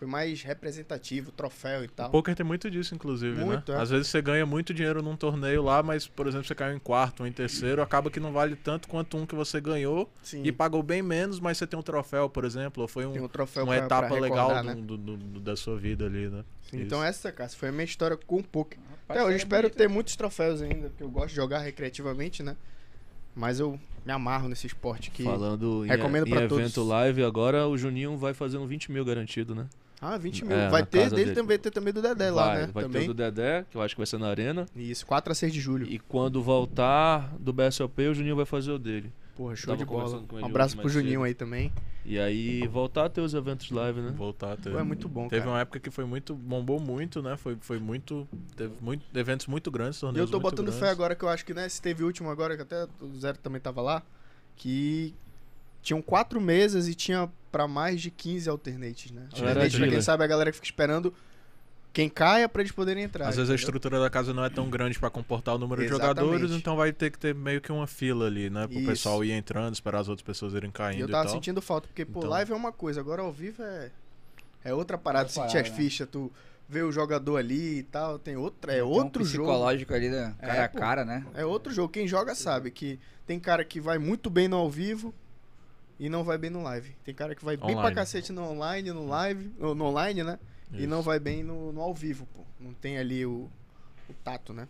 Foi 0.00 0.08
mais 0.08 0.42
representativo, 0.42 1.30
troféu 1.30 1.82
e 1.84 1.86
O 1.86 1.90
tal. 1.90 2.08
poker 2.08 2.34
tem 2.34 2.44
muito 2.46 2.70
disso, 2.70 2.94
inclusive, 2.94 3.44
Muito, 3.44 3.70
né? 3.70 3.76
é. 3.78 3.82
Às 3.82 3.90
vezes 3.90 4.06
você 4.06 4.22
ganha 4.22 4.46
muito 4.46 4.72
dinheiro 4.72 5.02
num 5.02 5.14
torneio 5.14 5.62
lá, 5.62 5.82
mas, 5.82 6.06
por 6.06 6.26
exemplo, 6.26 6.46
você 6.46 6.54
caiu 6.54 6.74
em 6.74 6.78
quarto 6.78 7.20
ou 7.20 7.26
em 7.26 7.32
terceiro, 7.32 7.82
acaba 7.82 8.10
que 8.10 8.18
não 8.18 8.32
vale 8.32 8.56
tanto 8.56 8.88
quanto 8.88 9.18
um 9.18 9.26
que 9.26 9.34
você 9.34 9.60
ganhou 9.60 10.10
Sim, 10.22 10.40
e 10.42 10.50
pagou 10.50 10.82
bem 10.82 11.02
menos, 11.02 11.38
mas 11.38 11.58
você 11.58 11.66
tem 11.66 11.78
um 11.78 11.82
troféu, 11.82 12.30
por 12.30 12.46
exemplo, 12.46 12.80
ou 12.80 12.88
foi 12.88 13.04
um- 13.04 13.24
um 13.24 13.28
troféu 13.28 13.64
uma 13.64 13.74
pra- 13.76 13.84
etapa 13.84 14.08
pra 14.08 14.18
legal 14.18 14.48
recordar, 14.48 14.74
né? 14.74 14.82
do- 14.82 14.96
do- 14.96 15.16
do- 15.18 15.40
da 15.40 15.54
sua 15.54 15.76
vida 15.76 16.06
ali, 16.06 16.28
né? 16.30 16.44
Sim, 16.62 16.80
Então 16.80 17.04
essa, 17.04 17.30
cara, 17.30 17.50
foi 17.50 17.68
a 17.68 17.72
minha 17.72 17.84
história 17.84 18.16
com 18.16 18.36
o 18.36 18.42
poker. 18.42 18.78
Rapaz, 18.78 19.20
Até 19.20 19.22
hoje 19.22 19.34
é 19.34 19.36
espero 19.36 19.62
bonito. 19.64 19.76
ter 19.76 19.88
muitos 19.90 20.16
troféus 20.16 20.62
ainda, 20.62 20.88
porque 20.88 21.02
eu 21.04 21.10
gosto 21.10 21.28
de 21.28 21.34
jogar 21.36 21.58
recreativamente, 21.58 22.42
né? 22.42 22.56
Mas 23.36 23.60
eu 23.60 23.78
me 24.04 24.12
amarro 24.12 24.48
nesse 24.48 24.66
esporte 24.66 25.10
que... 25.10 25.22
Falando 25.24 25.84
em, 25.84 25.88
recomendo 25.88 26.26
em 26.26 26.30
pra 26.30 26.44
evento 26.44 26.74
todos. 26.74 26.88
live, 26.88 27.22
agora 27.22 27.68
o 27.68 27.76
Juninho 27.76 28.16
vai 28.16 28.32
fazer 28.32 28.56
um 28.56 28.66
20 28.66 28.90
mil 28.90 29.04
garantido, 29.04 29.54
né? 29.54 29.66
Ah, 30.00 30.16
20 30.16 30.44
mil. 30.46 30.56
É, 30.56 30.68
vai 30.70 30.84
ter 30.86 31.10
dele 31.10 31.24
dele. 31.24 31.34
também, 31.34 31.58
ter 31.58 31.70
também 31.70 31.92
do 31.92 32.00
Dedé 32.00 32.30
lá, 32.30 32.46
vai, 32.46 32.60
né? 32.62 32.70
vai 32.72 32.84
também. 32.84 33.02
ter 33.02 33.08
do 33.08 33.14
Dedé, 33.14 33.66
que 33.70 33.76
eu 33.76 33.82
acho 33.82 33.94
que 33.94 34.00
vai 34.00 34.06
ser 34.06 34.18
na 34.18 34.28
Arena. 34.28 34.64
Isso, 34.74 35.04
4 35.06 35.30
a 35.30 35.34
6 35.34 35.52
de 35.52 35.60
julho. 35.60 35.86
E 35.86 35.98
quando 35.98 36.42
voltar 36.42 37.34
do 37.38 37.52
BSOP, 37.52 38.00
o 38.08 38.14
Juninho 38.14 38.34
vai 38.36 38.46
fazer 38.46 38.70
o 38.72 38.78
dele. 38.78 39.12
Porra, 39.36 39.54
show 39.56 39.74
de 39.76 39.84
bola. 39.84 40.00
conversando 40.04 40.26
com 40.26 40.36
ele 40.36 40.44
Um 40.44 40.48
abraço 40.48 40.74
hoje 40.74 40.82
pro 40.82 40.90
Juninho 40.90 41.12
cedo. 41.20 41.24
aí 41.24 41.34
também. 41.34 41.72
E 42.04 42.18
aí 42.18 42.66
voltar 42.68 43.04
a 43.06 43.08
ter 43.10 43.20
os 43.20 43.34
eventos 43.34 43.70
live, 43.70 44.00
né? 44.00 44.10
Voltar 44.16 44.52
a 44.52 44.56
ter. 44.56 44.70
Pô, 44.70 44.78
é 44.78 44.82
muito 44.82 45.08
bom, 45.08 45.28
Teve 45.28 45.40
cara. 45.42 45.52
uma 45.52 45.60
época 45.60 45.78
que 45.80 45.90
foi 45.90 46.04
muito. 46.06 46.34
bombou 46.34 46.80
muito, 46.80 47.22
né? 47.22 47.36
Foi, 47.36 47.56
foi 47.60 47.78
muito. 47.78 48.26
Teve 48.56 48.72
muito, 48.80 49.04
eventos 49.14 49.46
muito 49.46 49.70
grandes, 49.70 49.98
E 49.98 50.00
torneios 50.00 50.28
eu 50.28 50.32
tô 50.32 50.40
botando 50.40 50.66
grandes. 50.66 50.80
fé 50.80 50.88
agora 50.90 51.14
que 51.14 51.22
eu 51.22 51.28
acho 51.28 51.44
que, 51.44 51.52
né, 51.54 51.68
se 51.68 51.80
teve 51.80 52.02
o 52.02 52.06
último 52.06 52.30
agora, 52.30 52.56
que 52.56 52.62
até 52.62 52.86
o 53.00 53.14
Zero 53.18 53.38
também 53.38 53.60
tava 53.60 53.80
lá, 53.82 54.02
que 54.56 55.14
tinham 55.82 56.02
quatro 56.02 56.40
mesas 56.40 56.88
e 56.88 56.94
tinha 56.94 57.30
pra 57.50 57.66
mais 57.68 58.00
de 58.00 58.10
15 58.10 58.48
alternates, 58.48 59.10
né? 59.10 59.26
Tinha 59.32 59.48
Alternate, 59.48 59.76
pra 59.78 59.88
quem 59.88 60.00
sabe, 60.02 60.24
a 60.24 60.26
galera 60.26 60.50
que 60.50 60.56
fica 60.56 60.66
esperando 60.66 61.12
quem 61.92 62.08
caia 62.08 62.48
pra 62.48 62.62
eles 62.62 62.70
poderem 62.70 63.02
entrar. 63.02 63.24
Às 63.28 63.34
vezes 63.34 63.50
a 63.50 63.54
entendeu? 63.54 63.56
estrutura 63.56 63.98
da 64.00 64.08
casa 64.08 64.32
não 64.32 64.44
é 64.44 64.48
tão 64.50 64.70
grande 64.70 64.96
pra 64.98 65.10
comportar 65.10 65.56
o 65.56 65.58
número 65.58 65.80
de 65.82 65.88
Exatamente. 65.88 66.20
jogadores, 66.20 66.50
então 66.52 66.76
vai 66.76 66.92
ter 66.92 67.10
que 67.10 67.18
ter 67.18 67.34
meio 67.34 67.60
que 67.60 67.72
uma 67.72 67.86
fila 67.86 68.26
ali, 68.26 68.48
né? 68.48 68.66
Pro 68.68 68.78
Isso. 68.78 68.86
pessoal 68.86 69.24
ir 69.24 69.32
entrando, 69.32 69.74
esperar 69.74 69.98
as 69.98 70.08
outras 70.08 70.24
pessoas 70.24 70.54
irem 70.54 70.70
E 70.70 70.72
caindo 70.72 71.00
eu 71.00 71.08
e, 71.08 71.10
tava 71.10 71.24
tal. 71.24 71.32
sentindo 71.34 71.60
falta, 71.60 71.88
porque, 71.88 72.04
pô, 72.04 72.20
Então- 72.20 72.30
live 72.30 72.52
é 72.52 72.54
uma 72.54 72.70
coisa, 72.72 73.00
agora 73.00 73.22
ao 73.22 73.32
vivo 73.32 73.60
é, 73.64 73.90
é 74.64 74.72
outra 74.72 74.96
parada. 74.96 75.28
Sentir 75.28 75.46
as 75.46 75.52
parada, 75.52 75.68
né? 75.70 75.76
fichas, 75.76 76.08
tu 76.08 76.30
vê 76.68 76.82
o 76.84 76.92
jogador 76.92 77.36
ali 77.38 77.78
e 77.78 77.82
tal, 77.82 78.16
tem 78.20 78.36
outra, 78.36 78.70
é 78.70 78.76
Tem 78.76 78.84
um 78.84 78.86
outro 78.86 79.24
jogo. 79.24 79.48
psicológico 79.48 79.92
ali, 79.92 80.08
né? 80.10 80.32
É, 80.38 80.46
cara 80.46 80.64
a 80.64 80.68
pô. 80.68 80.78
cara, 80.78 81.04
né? 81.04 81.26
É 81.34 81.44
outro 81.44 81.72
jogo. 81.72 81.88
Quem 81.92 82.06
joga 82.06 82.36
sabe 82.36 82.70
que 82.70 83.00
tem 83.26 83.40
cara 83.40 83.64
que 83.64 83.80
vai 83.80 83.98
muito 83.98 84.30
bem 84.30 84.46
no 84.46 84.56
ao 84.56 84.70
vivo 84.70 85.12
e 86.00 86.08
não 86.08 86.24
vai 86.24 86.38
bem 86.38 86.48
no 86.48 86.62
live. 86.62 86.96
Tem 87.04 87.14
cara 87.14 87.34
que 87.34 87.44
vai 87.44 87.58
bem 87.58 87.66
pra 87.66 87.76
Online. 87.76 87.94
cacete 87.94 88.32
no 88.32 88.42
online, 88.42 88.90
no 88.90 89.06
live, 89.06 89.52
no, 89.58 89.84
online, 89.84 90.24
né? 90.24 90.38
E 90.72 90.78
Isso. 90.78 90.88
não 90.88 91.02
vai 91.02 91.20
bem 91.20 91.44
no, 91.44 91.72
no 91.72 91.82
ao 91.82 91.92
vivo, 91.92 92.26
pô. 92.34 92.40
Não 92.58 92.72
tem 92.72 92.96
ali 92.96 93.26
o, 93.26 93.50
o 94.08 94.14
tato, 94.24 94.54
né? 94.54 94.66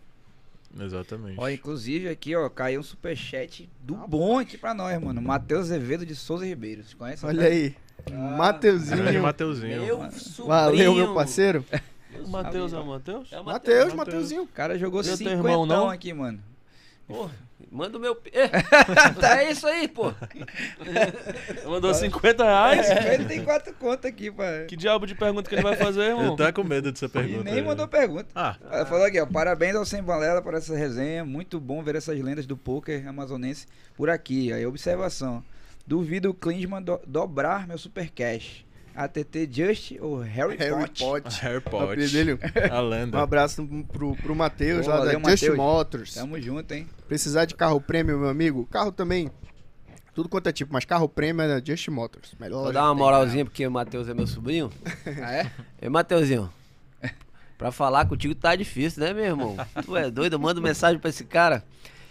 Exatamente. 0.77 1.39
Ó, 1.39 1.47
inclusive 1.49 2.09
aqui, 2.09 2.35
ó, 2.35 2.49
caiu 2.49 2.81
um 2.81 2.83
superchat 2.83 3.69
do 3.81 3.95
bom 3.95 4.39
aqui 4.39 4.57
pra 4.57 4.73
nós, 4.73 5.01
mano. 5.01 5.21
Matheus 5.21 5.67
Azevedo 5.67 6.05
de 6.05 6.15
Souza 6.15 6.45
Ribeiro. 6.45 6.83
Você 6.83 6.95
conhece? 6.95 7.25
Olha 7.25 7.45
aí. 7.45 7.75
Ah, 8.11 8.37
Mateuzinho. 8.37 8.97
Grande 8.97 9.19
Mateuzinho. 9.19 9.85
Meu 9.85 10.11
sobrinho. 10.11 10.47
Valeu, 10.47 10.95
meu 10.95 11.13
parceiro. 11.15 11.65
O 12.13 12.27
Matheus 12.27 12.73
é 12.73 12.77
o 12.77 12.85
Matheus? 12.85 13.31
É 13.31 13.39
o 13.39 13.45
Matheus, 13.45 13.77
Mateus. 13.77 13.93
Mateuzinho. 13.93 14.43
O 14.43 14.47
cara 14.47 14.77
jogou 14.77 14.99
Eu 14.99 15.05
tenho 15.05 15.17
50 15.17 15.37
irmão, 15.37 15.65
não? 15.65 15.89
aqui, 15.89 16.11
mano. 16.11 16.43
Pô, 17.07 17.29
manda 17.71 17.97
o 17.97 18.01
meu. 18.01 18.15
É, 18.33 18.47
tá 19.19 19.39
é 19.41 19.51
isso 19.51 19.65
aí, 19.65 19.87
pô. 19.87 20.13
Mandou 21.65 21.93
50 21.93 22.43
reais? 22.43 22.89
Ele 23.13 23.25
tem 23.25 23.43
quatro 23.43 23.73
contas 23.75 24.11
aqui, 24.11 24.29
pai. 24.31 24.65
Que 24.65 24.75
diabo 24.75 25.05
de 25.07 25.15
pergunta 25.15 25.47
que 25.49 25.55
ele 25.55 25.61
vai 25.63 25.75
fazer, 25.75 26.01
irmão? 26.09 26.27
Ele 26.27 26.37
tá 26.37 26.51
com 26.51 26.63
medo 26.63 26.91
dessa 26.91 27.05
E 27.05 27.09
pergunta. 27.09 27.43
nem 27.43 27.53
aí. 27.55 27.61
mandou 27.61 27.87
pergunta. 27.87 28.27
Ah, 28.35 28.55
Ela 28.69 28.85
falou 28.85 29.05
aqui, 29.05 29.19
ó. 29.19 29.25
Parabéns 29.25 29.75
ao 29.75 29.85
Sem 29.85 30.03
Balela 30.03 30.41
por 30.41 30.53
essa 30.53 30.75
resenha. 30.75 31.23
Muito 31.25 31.59
bom 31.59 31.81
ver 31.81 31.95
essas 31.95 32.19
lendas 32.19 32.45
do 32.45 32.57
poker 32.57 33.07
amazonense 33.07 33.65
por 33.95 34.09
aqui. 34.09 34.51
Aí, 34.51 34.65
observação. 34.65 35.43
Duvido 35.87 36.29
o 36.29 36.33
Klinsmann 36.33 36.81
do- 36.83 37.01
dobrar 37.07 37.67
meu 37.67 37.77
super 37.77 38.09
cash. 38.11 38.65
ATT 38.95 39.49
Just 39.51 39.93
ou 39.99 40.19
Harry, 40.19 40.57
Harry 40.57 40.87
Potter. 40.87 41.21
Potter. 41.21 41.31
Harry 41.41 41.61
Potter. 41.61 42.39
A 42.71 43.17
Um 43.17 43.19
abraço 43.19 43.67
pro, 43.91 44.15
pro 44.15 44.35
Matheus, 44.35 44.87
lá 44.87 45.05
da 45.05 45.11
Just 45.11 45.23
Matheus. 45.23 45.57
Motors. 45.57 46.13
Tamo 46.13 46.39
junto, 46.41 46.71
hein? 46.73 46.87
Precisar 47.07 47.45
de 47.45 47.55
carro 47.55 47.79
prêmio, 47.79 48.17
meu 48.17 48.29
amigo. 48.29 48.67
Carro 48.71 48.91
também. 48.91 49.31
Tudo 50.13 50.27
quanto 50.27 50.47
é 50.47 50.51
tipo, 50.51 50.73
mas 50.73 50.83
carro 50.83 51.07
prêmio 51.07 51.41
é 51.41 51.47
da 51.47 51.65
Just 51.65 51.87
Motors. 51.87 52.35
Melhor 52.39 52.63
Vou 52.63 52.73
dar 52.73 52.83
uma 52.83 52.95
moralzinha 52.95 53.45
porque 53.45 53.65
o 53.65 53.71
Matheus 53.71 54.09
é 54.09 54.13
meu 54.13 54.27
sobrinho. 54.27 54.71
Ah, 55.23 55.33
é? 55.33 55.51
Ei, 55.81 55.89
Mateuzinho. 55.89 56.51
Pra 57.57 57.71
falar 57.71 58.07
contigo 58.07 58.33
tá 58.33 58.55
difícil, 58.55 59.03
né, 59.03 59.13
meu 59.13 59.23
irmão? 59.23 59.55
Tu 59.85 59.95
é 59.95 60.09
doido? 60.09 60.33
Eu 60.33 60.39
mando 60.39 60.61
mensagem 60.61 60.99
pra 60.99 61.11
esse 61.11 61.23
cara. 61.23 61.63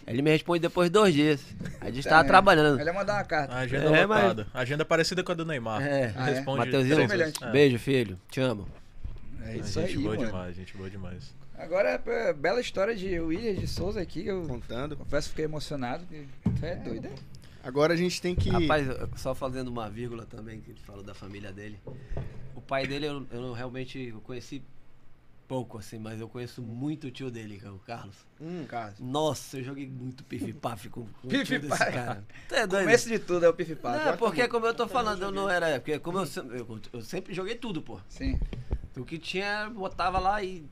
Ele 0.07 0.23
me 0.23 0.31
responde 0.31 0.61
depois 0.61 0.89
de 0.89 0.93
dois 0.93 1.15
dias. 1.15 1.41
A 1.81 1.91
gente 1.91 2.09
tava 2.09 2.25
É. 2.25 2.27
trabalhando. 2.27 2.77
Melhor 2.77 2.95
mandar 2.95 3.15
uma 3.15 3.25
carta. 3.25 3.55
A 3.55 3.59
agenda 3.59 3.97
É, 3.97 4.07
mas- 4.07 4.23
lotada. 4.23 4.47
Agenda 4.53 4.85
parecida 4.85 5.23
com 5.23 5.33
a 5.33 5.35
do 5.35 5.45
Neymar. 5.45 5.83
É. 5.83 6.13
Ah, 6.17 6.31
é? 6.31 6.35
Responde 6.35 6.59
Mateuzinho. 6.59 7.01
É. 7.03 7.51
Beijo, 7.53 7.79
filho. 7.79 8.19
Te 8.31 8.41
amo. 8.41 8.67
É 9.45 9.57
isso 9.57 9.81
gente 9.81 9.97
aí, 9.97 10.03
boa 10.03 10.15
mano. 10.17 10.27
demais, 10.27 10.57
gente 10.57 10.77
boa 10.77 10.91
demais. 10.91 11.35
Agora, 11.59 12.01
é, 12.07 12.33
bela 12.33 12.61
história 12.61 12.95
de 12.97 13.19
William 13.21 13.55
de 13.55 13.67
Souza 13.67 14.01
aqui, 14.01 14.23
que 14.23 14.29
eu 14.31 14.43
Contando. 14.47 14.97
confesso 14.97 15.29
que 15.29 15.31
fiquei 15.31 15.45
emocionado. 15.45 16.05
Tu 16.07 16.65
é 16.67 16.75
doido, 16.77 17.07
é? 17.07 17.11
Agora 17.63 17.93
a 17.93 17.97
gente 17.97 18.21
tem 18.23 18.35
que. 18.35 18.49
Rapaz, 18.49 18.87
só 19.17 19.35
fazendo 19.35 19.69
uma 19.69 19.89
vírgula 19.91 20.25
também, 20.25 20.61
que 20.61 20.71
ele 20.71 20.81
falou 20.87 21.03
da 21.03 21.15
família 21.15 21.53
dele. 21.53 21.79
O 22.55 22.61
pai 22.61 22.87
dele 22.87 23.07
eu, 23.07 23.27
eu 23.31 23.41
não- 23.43 23.53
realmente 23.53 23.99
eu 24.15 24.21
conheci 24.23 24.63
pouco, 25.51 25.79
assim, 25.79 25.99
mas 25.99 26.21
eu 26.21 26.29
conheço 26.29 26.63
muito 26.63 27.09
o 27.09 27.11
tio 27.11 27.29
dele, 27.29 27.59
que 27.59 27.67
é 27.67 27.71
o 27.71 27.79
Carlos. 27.81 28.15
Hum, 28.41 28.65
cara. 28.69 28.95
Nossa, 29.01 29.59
eu 29.59 29.65
joguei 29.65 29.85
muito 29.85 30.23
pif-paf 30.23 30.89
com, 30.89 31.07
com 31.07 31.27
o 31.27 31.31
tio 31.31 31.45
Pif-paf. 31.45 31.83
desse 31.85 31.93
cara. 31.93 32.25
É 32.53 32.67
doido? 32.69 32.85
Começo 32.85 33.09
de 33.09 33.19
tudo 33.19 33.45
é 33.45 33.49
o 33.49 33.53
pifipado. 33.53 34.05
Não, 34.05 34.17
porque 34.17 34.47
como 34.47 34.65
eu 34.67 34.73
tô 34.73 34.87
falando, 34.87 35.23
eu 35.23 35.33
não 35.33 35.51
era. 35.51 35.81
Porque 35.81 35.99
como 35.99 36.19
eu, 36.21 36.25
eu, 36.53 36.81
eu 36.93 37.03
sempre 37.03 37.35
joguei 37.35 37.57
tudo, 37.57 37.83
pô. 37.83 37.99
Sim. 38.09 38.39
O 38.97 39.05
que 39.05 39.19
tinha, 39.19 39.69
botava 39.71 40.21
lá 40.21 40.41
e. 40.41 40.65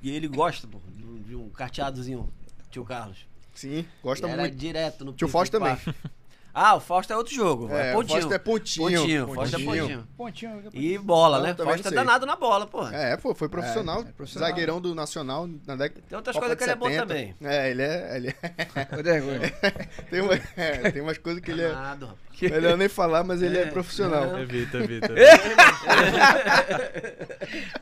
E 0.00 0.12
ele 0.12 0.28
gosta, 0.28 0.68
pô, 0.68 0.78
de 1.26 1.34
um- 1.34 1.50
carteadozinho, 1.50 2.32
tio 2.70 2.84
Carlos. 2.84 3.26
Sim, 3.52 3.84
gosta 4.00 4.28
muito. 4.28 4.54
direto 4.56 5.04
no 5.04 5.12
Tio 5.12 5.26
pif 5.26 5.32
Fausto 5.32 5.58
paf. 5.58 5.92
Ah, 6.52 6.74
o 6.74 6.80
Fausto 6.80 7.12
é 7.12 7.16
outro 7.16 7.32
jogo. 7.34 7.68
É, 7.72 7.90
É, 7.90 7.92
o 7.92 7.96
pontinho. 7.96 8.18
Fausto 8.20 8.34
é 8.34 8.38
pontinho. 8.38 9.00
Pontinho, 9.00 9.26
Fausto 9.34 9.56
é 9.56 9.58
Pontinho. 9.64 10.06
pontinho. 10.16 10.60
Pontinho. 10.60 10.62
E 10.72 10.98
bola, 10.98 11.40
né? 11.40 11.54
também 11.54 11.74
Fausto 11.74 11.88
é 11.88 11.90
danado 11.92 12.26
na 12.26 12.36
bola, 12.36 12.66
pô. 12.66 12.86
É, 12.88 13.16
pô, 13.16 13.34
foi 13.34 13.48
profissional. 13.48 13.98
É, 13.98 14.08
é 14.08 14.12
profissional. 14.12 14.48
Zagueirão 14.48 14.80
do 14.80 14.94
Nacional 14.94 15.48
na 15.66 15.76
década. 15.76 16.02
Tem 16.08 16.16
outras 16.16 16.36
coisas 16.36 16.56
que 16.56 16.64
ele 16.64 16.72
é 16.72 16.74
bom 16.76 16.86
70. 16.86 17.06
também. 17.06 17.36
É, 17.42 17.70
ele 17.70 17.82
é. 17.82 18.16
Ele 18.16 18.28
é- 18.28 18.34
tem, 20.10 20.20
uma- 20.20 20.34
é, 20.56 20.90
tem 20.90 21.02
umas 21.02 21.18
coisas 21.18 21.40
que 21.42 21.50
ele 21.50 21.62
é. 21.62 21.68
Danado, 21.68 22.06
rapaz. 22.06 22.30
Melhor 22.40 22.76
nem 22.78 22.88
falar, 22.88 23.22
mas 23.22 23.42
ele 23.42 23.58
é, 23.58 23.62
É, 23.62 23.66
profissional. 23.66 24.38
Evita, 24.38 24.78
evita. 24.78 25.08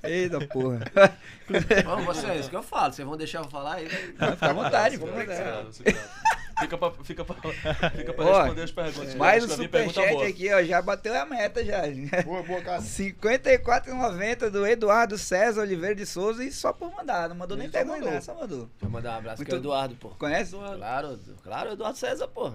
Eita 0.02 0.46
porra. 0.48 0.80
Bom, 1.84 2.02
você, 2.04 2.26
é 2.26 2.38
isso 2.38 2.50
que 2.50 2.56
eu 2.56 2.62
falo. 2.62 2.92
Vocês 2.92 3.06
vão 3.06 3.16
deixar 3.16 3.38
eu 3.38 3.44
falar 3.48 3.74
aí? 3.76 3.88
Fica 3.88 4.50
à 4.50 4.52
vontade, 4.52 4.96
à 4.96 4.98
vontade. 4.98 5.84
Fica 6.60 6.76
pra, 6.76 6.90
fica 7.04 7.24
pra, 7.24 7.34
fica 7.90 8.12
pra 8.12 8.24
Ó, 8.24 8.38
responder 8.42 8.62
as 8.62 8.70
perguntas. 8.72 9.14
Mais 9.14 9.44
um 9.44 9.48
que 9.48 9.54
superchat 9.54 10.22
aqui, 10.24 10.52
ó. 10.52 10.62
Já 10.62 10.82
bateu 10.82 11.14
a 11.14 11.24
meta 11.24 11.64
já. 11.64 11.82
Boa, 12.24 12.42
boa, 12.42 12.60
cara. 12.60 12.82
54,90 12.82 14.50
do 14.50 14.66
Eduardo 14.66 15.16
César 15.16 15.62
Oliveira 15.62 15.94
de 15.94 16.04
Souza 16.06 16.42
e 16.44 16.50
só 16.52 16.72
por 16.72 16.92
mandar. 16.94 17.28
Não 17.28 17.36
mandou 17.36 17.56
nem 17.56 17.66
Ele 17.66 17.72
só 17.72 17.78
pergunta, 17.78 17.98
mandou. 17.98 18.12
né? 18.12 18.20
Só 18.20 18.34
mandou. 18.34 18.58
Deixa 18.58 18.70
eu 18.82 18.90
mandar 18.90 19.14
um 19.14 19.18
abraço 19.18 19.36
Muito- 19.38 19.48
pro 19.50 19.58
Eduardo, 19.58 19.94
pô. 19.96 20.08
Conhece? 20.10 20.56
Claro, 20.56 21.18
claro, 21.42 21.72
Eduardo 21.72 21.98
César, 21.98 22.28
pô. 22.28 22.52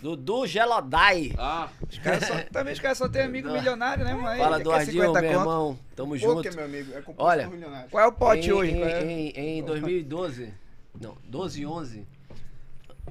Dudu 0.00 0.46
Gelodai. 0.46 1.32
Ah, 1.38 1.68
Os 1.90 1.98
caras 1.98 2.24
só, 2.26 2.34
também 2.52 2.72
os 2.72 2.80
caras 2.80 2.98
só 2.98 3.08
tem 3.08 3.22
amigo 3.22 3.50
milionário, 3.50 4.04
né, 4.04 4.14
mãe? 4.14 4.38
Fala, 4.38 4.56
Quer 4.56 4.60
Eduardinho, 4.62 5.02
50 5.02 5.20
meu 5.20 5.30
conto? 5.32 5.40
irmão. 5.40 5.78
Tamo 5.96 6.16
junto. 6.16 6.34
Poker, 6.36 6.54
meu 6.56 6.64
amigo. 6.64 6.92
É 6.94 7.02
Olha. 7.18 7.50
Qual 7.90 8.04
é 8.04 8.06
o 8.06 8.12
pote 8.12 8.48
em, 8.48 8.52
hoje? 8.52 8.72
Em, 8.72 8.82
é? 8.82 9.04
em, 9.04 9.58
em 9.58 9.62
2012, 9.64 10.52
não, 11.00 11.16
12 11.24 11.60
e 11.62 11.66
11, 11.66 12.06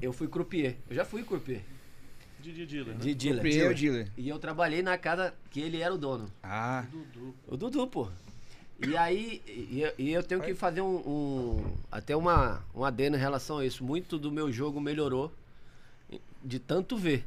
eu 0.04 0.14
fui 0.14 0.28
croupier. 0.28 0.76
Eu 0.90 0.96
já 0.96 1.06
fui 1.06 1.24
croupier. 1.24 1.62
de, 2.42 2.52
de 2.54 2.66
dealer, 2.66 2.94
né? 2.96 3.00
De 3.00 3.14
dealer. 3.16 3.42
Primeiro 3.42 3.72
o 3.72 3.76
dealer. 3.76 4.08
E 4.18 4.28
eu 4.30 4.38
trabalhei 4.40 4.82
na 4.82 4.98
casa 4.98 5.34
que 5.50 5.60
ele 5.62 5.80
era 5.82 5.94
o 5.94 5.98
dono. 5.98 6.30
Ah, 6.44 6.86
O 7.48 7.56
Dudu, 7.58 7.88
pô. 7.88 8.10
E 8.86 8.98
aí, 8.98 9.42
e, 9.48 9.86
e 9.98 10.12
eu 10.12 10.22
tenho 10.24 10.42
que 10.42 10.54
fazer 10.54 10.82
um, 10.82 10.96
um- 11.08 11.74
até 11.92 12.16
uma, 12.16 12.62
um 12.76 12.84
adendo 12.84 13.16
em 13.16 13.20
relação 13.20 13.60
a 13.60 13.66
isso. 13.66 13.84
Muito 13.84 14.18
do 14.20 14.30
meu 14.32 14.52
jogo 14.52 14.82
melhorou 14.82 15.32
de 16.44 16.60
tanto 16.60 16.98
ver. 16.98 17.24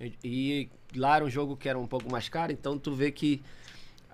E, 0.00 0.12
e 0.24 0.98
lá 0.98 1.16
era 1.16 1.24
um 1.24 1.30
jogo 1.30 1.56
que 1.56 1.68
era 1.68 1.78
um 1.78 1.86
pouco 1.86 2.10
mais 2.10 2.28
caro, 2.28 2.50
então 2.52 2.78
tu 2.78 2.94
vê 2.94 3.10
que 3.12 3.42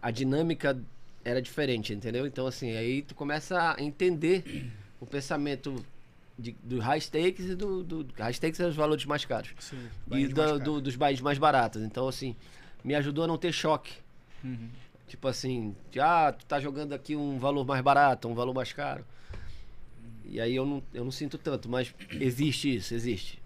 a 0.02 0.10
dinâmica 0.10 0.76
era 1.24 1.40
diferente, 1.40 1.92
entendeu? 1.92 2.26
Então 2.26 2.46
assim, 2.46 2.72
aí 2.76 3.02
tu 3.02 3.14
começa 3.14 3.74
a 3.76 3.82
entender 3.82 4.70
o 5.00 5.06
pensamento 5.06 5.74
de- 6.40 6.56
do 6.62 6.78
high 6.80 7.00
stakes 7.00 7.46
e 7.46 7.54
do, 7.54 7.82
do 7.82 8.06
high 8.18 8.32
stakes 8.32 8.58
é 8.60 8.66
os 8.66 8.74
valores 8.76 9.04
mais 9.04 9.24
caros. 9.24 9.50
Sim. 9.58 9.78
E 10.10 10.28
da- 10.28 10.48
mais 10.52 10.62
do- 10.62 10.80
dos 10.80 10.96
bairros 10.96 11.20
mais 11.20 11.38
baratos. 11.38 11.82
Então 11.82 12.08
assim, 12.08 12.34
me 12.82 12.94
ajudou 12.94 13.24
a 13.24 13.26
não 13.26 13.36
ter 13.38 13.52
choque. 13.52 13.92
Uhum. 14.42 14.68
Tipo 15.06 15.26
assim, 15.28 15.74
ah, 16.00 16.32
tu 16.36 16.46
tá 16.46 16.60
jogando 16.60 16.92
aqui 16.92 17.16
um 17.16 17.38
valor 17.38 17.64
mais 17.66 17.82
barato, 17.82 18.28
um 18.28 18.34
valor 18.34 18.54
mais 18.54 18.72
caro. 18.72 19.04
E 20.24 20.40
aí 20.40 20.54
eu 20.54 20.64
não, 20.64 20.82
eu 20.94 21.04
não 21.04 21.10
sinto 21.10 21.36
tanto, 21.36 21.68
mas 21.68 21.92
existe 22.12 22.76
isso, 22.76 22.94
existe. 22.94 23.40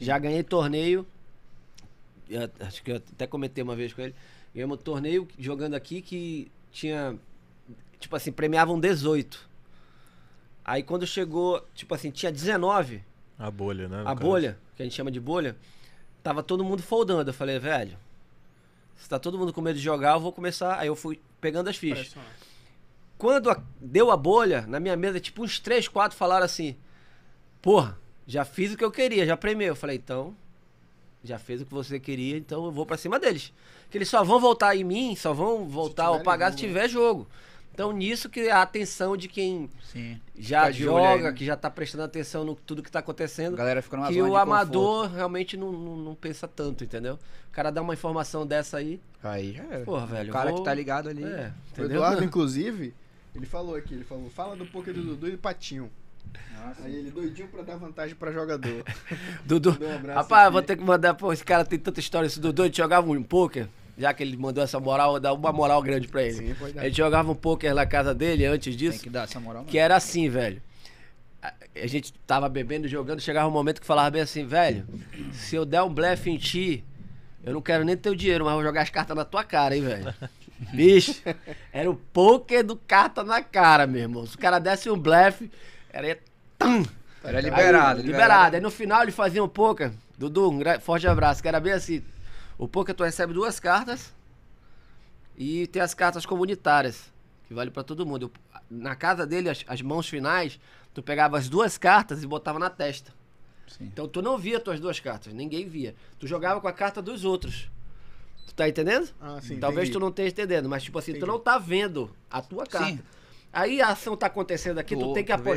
Já 0.00 0.18
ganhei 0.18 0.42
torneio, 0.42 1.06
eu 2.28 2.50
acho 2.60 2.82
que 2.82 2.90
eu 2.90 2.96
até 2.96 3.26
comentei 3.26 3.62
uma 3.62 3.76
vez 3.76 3.92
com 3.92 4.00
ele, 4.00 4.14
ganhei 4.54 4.66
um 4.66 4.76
torneio 4.76 5.28
jogando 5.38 5.74
aqui 5.74 6.00
que 6.00 6.50
tinha, 6.72 7.16
tipo 8.00 8.16
assim, 8.16 8.32
premiavam 8.32 8.80
18. 8.80 9.46
Aí 10.64 10.82
quando 10.82 11.06
chegou, 11.06 11.64
tipo 11.74 11.94
assim, 11.94 12.10
tinha 12.10 12.32
19, 12.32 13.02
A 13.38 13.50
bolha, 13.50 13.88
né? 13.88 14.00
a 14.00 14.04
caso. 14.04 14.16
bolha, 14.20 14.58
que 14.76 14.82
a 14.82 14.84
gente 14.86 14.94
chama 14.94 15.10
de 15.10 15.20
bolha, 15.20 15.56
tava 16.22 16.42
todo 16.42 16.64
mundo 16.64 16.82
foldando. 16.82 17.28
Eu 17.30 17.34
falei, 17.34 17.58
velho, 17.58 17.98
se 18.96 19.08
tá 19.08 19.18
todo 19.18 19.38
mundo 19.38 19.52
com 19.52 19.60
medo 19.60 19.76
de 19.78 19.84
jogar, 19.84 20.14
eu 20.14 20.20
vou 20.20 20.32
começar. 20.32 20.78
Aí 20.78 20.86
eu 20.88 20.96
fui 20.96 21.20
pegando 21.40 21.68
as 21.68 21.76
fichas. 21.76 22.14
Quando 23.18 23.50
a- 23.50 23.62
deu 23.80 24.10
a 24.10 24.16
bolha, 24.16 24.62
na 24.66 24.80
minha 24.80 24.96
mesa, 24.96 25.20
tipo 25.20 25.42
uns 25.44 25.58
3, 25.60 25.86
4 25.88 26.16
falaram 26.16 26.44
assim: 26.44 26.76
Porra, 27.62 27.98
já 28.26 28.44
fiz 28.44 28.72
o 28.72 28.76
que 28.76 28.84
eu 28.84 28.90
queria, 28.90 29.24
já 29.26 29.36
premiei. 29.36 29.68
Eu 29.68 29.76
falei, 29.76 29.96
então, 29.96 30.34
já 31.22 31.38
fez 31.38 31.60
o 31.60 31.66
que 31.66 31.72
você 31.72 32.00
queria, 32.00 32.36
então 32.36 32.64
eu 32.64 32.72
vou 32.72 32.84
pra 32.86 32.96
cima 32.96 33.18
deles. 33.18 33.52
Que 33.90 33.98
eles 33.98 34.08
só 34.08 34.24
vão 34.24 34.40
voltar 34.40 34.74
em 34.76 34.82
mim, 34.84 35.14
só 35.14 35.32
vão 35.32 35.66
voltar 35.68 36.08
ou 36.10 36.16
tiver 36.16 36.24
pagar 36.24 36.46
jogo, 36.46 36.58
se 36.60 36.66
tiver 36.66 36.88
jogo. 36.88 37.28
Então 37.74 37.90
nisso 37.90 38.28
que 38.30 38.48
a 38.48 38.62
atenção 38.62 39.16
de 39.16 39.26
quem 39.26 39.68
sim. 39.92 40.20
já 40.38 40.70
de 40.70 40.88
olho 40.88 41.04
aí, 41.04 41.16
joga, 41.18 41.30
né? 41.32 41.36
que 41.36 41.44
já 41.44 41.56
tá 41.56 41.68
prestando 41.68 42.04
atenção 42.04 42.44
no 42.44 42.54
tudo 42.54 42.82
que 42.84 42.90
tá 42.90 43.00
A 43.00 43.00
acontecendo 43.00 43.56
galera 43.56 43.82
fica 43.82 43.96
numa 43.96 44.06
que 44.08 44.14
zona 44.14 44.28
o 44.28 44.30
de 44.30 44.36
amador 44.38 45.10
realmente 45.12 45.56
não, 45.56 45.72
não, 45.72 45.96
não 45.96 46.14
pensa 46.14 46.46
tanto, 46.46 46.84
entendeu? 46.84 47.18
O 47.48 47.52
cara 47.52 47.70
dá 47.72 47.82
uma 47.82 47.92
informação 47.94 48.46
dessa 48.46 48.76
aí, 48.78 49.00
conforto. 49.20 49.34
Aí 49.34 49.52
já 49.54 49.64
era. 49.64 49.84
porra, 49.84 50.06
velho. 50.06 50.30
O 50.30 50.32
cara 50.32 50.50
vou- 50.50 50.58
que 50.60 50.64
tá 50.64 50.72
ligado 50.74 51.08
ali. 51.08 51.24
É, 51.24 51.52
O? 51.74 51.92
Eduardo, 51.94 52.22
inclusive, 52.24 52.94
ele 53.34 53.46
falou 53.46 53.74
aqui, 53.74 53.94
ele 53.94 54.04
falou, 54.04 54.30
fala 54.30 54.54
do 54.54 54.64
poker 54.66 54.94
do 54.94 55.02
Dudu 55.02 55.28
e 55.28 55.30
do 55.32 55.38
Patinho. 55.38 55.90
Nossa. 56.64 56.82
Aí 56.84 56.94
ele 56.94 57.10
doidinho 57.10 57.48
pra 57.48 57.62
dar 57.62 57.76
vantagem 57.76 58.14
pra 58.16 58.32
jogador. 58.32 58.84
Dudu. 59.44 59.70
Um 59.80 59.94
abraço 59.94 60.18
Rapaz, 60.18 60.44
aqui. 60.44 60.52
vou 60.52 60.62
ter 60.62 60.76
que 60.76 60.82
mandar, 60.84 61.14
pô, 61.14 61.32
esse 61.32 61.44
cara 61.44 61.64
tem 61.64 61.78
tanta 61.78 62.00
história. 62.00 62.26
Esse 62.26 62.40
Dudu, 62.40 62.64
ele 62.64 62.74
jogava 62.74 63.08
um 63.10 63.22
poker, 63.22 63.68
já 63.96 64.12
que 64.12 64.22
ele 64.22 64.36
mandou 64.36 64.62
essa 64.62 64.80
moral, 64.80 65.18
dar 65.20 65.32
uma 65.32 65.52
moral 65.52 65.82
grande 65.82 66.08
pra 66.08 66.22
ele. 66.22 66.48
Sim, 66.48 66.54
pode 66.54 66.72
dar. 66.72 66.84
Ele 66.84 66.94
jogava 66.94 67.30
um 67.30 67.34
poker 67.34 67.74
na 67.74 67.86
casa 67.86 68.14
dele 68.14 68.44
antes 68.44 68.74
Tem 68.74 68.88
disso, 68.88 69.02
que 69.02 69.10
dar 69.10 69.24
essa 69.24 69.40
moral, 69.40 69.64
que 69.64 69.78
era 69.78 69.96
assim, 69.96 70.28
velho. 70.28 70.60
A 71.42 71.52
a 71.82 71.86
gente 71.86 72.12
tava 72.26 72.48
bebendo, 72.48 72.86
jogando, 72.86 73.20
chegava 73.20 73.48
um 73.48 73.52
momento 73.52 73.80
que 73.80 73.86
falava 73.86 74.10
bem 74.10 74.22
assim, 74.22 74.44
velho, 74.46 74.86
se 75.32 75.56
eu 75.56 75.64
der 75.64 75.82
um 75.82 75.92
blefe 75.92 76.30
em 76.30 76.36
ti, 76.36 76.84
eu 77.42 77.52
não 77.52 77.60
quero 77.60 77.84
nem 77.84 77.96
teu 77.96 78.14
dinheiro, 78.14 78.44
mas 78.44 78.54
vou 78.54 78.62
jogar 78.62 78.82
as 78.82 78.90
cartas 78.90 79.16
na 79.16 79.24
tua 79.24 79.42
cara, 79.42 79.76
hein, 79.76 79.82
velho. 79.82 80.14
Bicho, 80.72 81.20
era 81.72 81.90
o 81.90 81.96
poker 81.96 82.64
do 82.64 82.76
carta 82.76 83.24
na 83.24 83.42
cara, 83.42 83.86
meu 83.86 84.02
irmão. 84.02 84.24
Se 84.24 84.36
o 84.36 84.38
cara 84.38 84.58
desse 84.58 84.88
um 84.88 84.98
blefe, 84.98 85.50
era... 85.92 86.16
Tum! 86.58 86.84
Era 87.22 87.40
liberado, 87.40 88.00
Aí, 88.00 88.06
liberado. 88.06 88.56
Aí 88.56 88.62
no 88.62 88.70
final 88.70 89.02
ele 89.02 89.10
fazia 89.10 89.42
um 89.42 89.48
poker. 89.48 89.90
Dudu, 90.16 90.50
um 90.50 90.60
forte 90.80 91.08
abraço. 91.08 91.42
Que 91.42 91.48
era 91.48 91.58
bem 91.58 91.72
assim. 91.72 92.02
O 92.58 92.68
poker 92.68 92.94
tu 92.94 93.02
recebe 93.04 93.32
duas 93.32 93.58
cartas 93.58 94.14
e 95.36 95.66
tem 95.68 95.82
as 95.82 95.94
cartas 95.94 96.24
comunitárias, 96.24 97.12
que 97.46 97.54
vale 97.54 97.70
pra 97.70 97.82
todo 97.82 98.06
mundo. 98.06 98.26
Eu- 98.26 98.60
na 98.70 98.94
casa 98.94 99.26
dele, 99.26 99.48
as, 99.50 99.64
as 99.66 99.82
mãos 99.82 100.08
finais, 100.08 100.58
tu 100.92 101.02
pegava 101.02 101.36
as 101.38 101.48
duas 101.48 101.76
cartas 101.76 102.22
e 102.22 102.26
botava 102.26 102.58
na 102.58 102.70
testa. 102.70 103.12
Sim. 103.66 103.84
Então 103.84 104.06
tu 104.06 104.22
não 104.22 104.38
via 104.38 104.60
tuas 104.60 104.78
duas 104.78 105.00
cartas, 105.00 105.32
ninguém 105.32 105.68
via. 105.68 105.94
Tu 106.18 106.26
jogava 106.26 106.60
com 106.60 106.68
a 106.68 106.72
carta 106.72 107.02
dos 107.02 107.24
outros. 107.24 107.68
Tu 108.46 108.54
tá 108.54 108.68
entendendo? 108.68 109.08
Ah, 109.20 109.40
sim, 109.40 109.58
Talvez 109.58 109.88
entendi. 109.88 109.92
tu 109.92 110.00
não 110.00 110.08
esteja 110.10 110.28
entendendo, 110.30 110.68
mas 110.68 110.82
tipo 110.82 110.98
assim, 110.98 111.12
tu 111.12 111.16
Entendi. 111.16 111.32
não 111.32 111.38
tá 111.40 111.58
vendo 111.58 112.14
a 112.30 112.40
tua 112.42 112.66
carta. 112.66 112.88
Sim. 112.88 113.00
Aí 113.52 113.80
a 113.80 113.88
ação 113.88 114.16
tá 114.16 114.26
acontecendo 114.26 114.78
aqui, 114.78 114.94
tu, 114.94 115.00
Tu- 115.08 115.12
tem 115.14 115.24
que 115.24 115.32
tu 115.36 115.38
vê. 115.42 115.50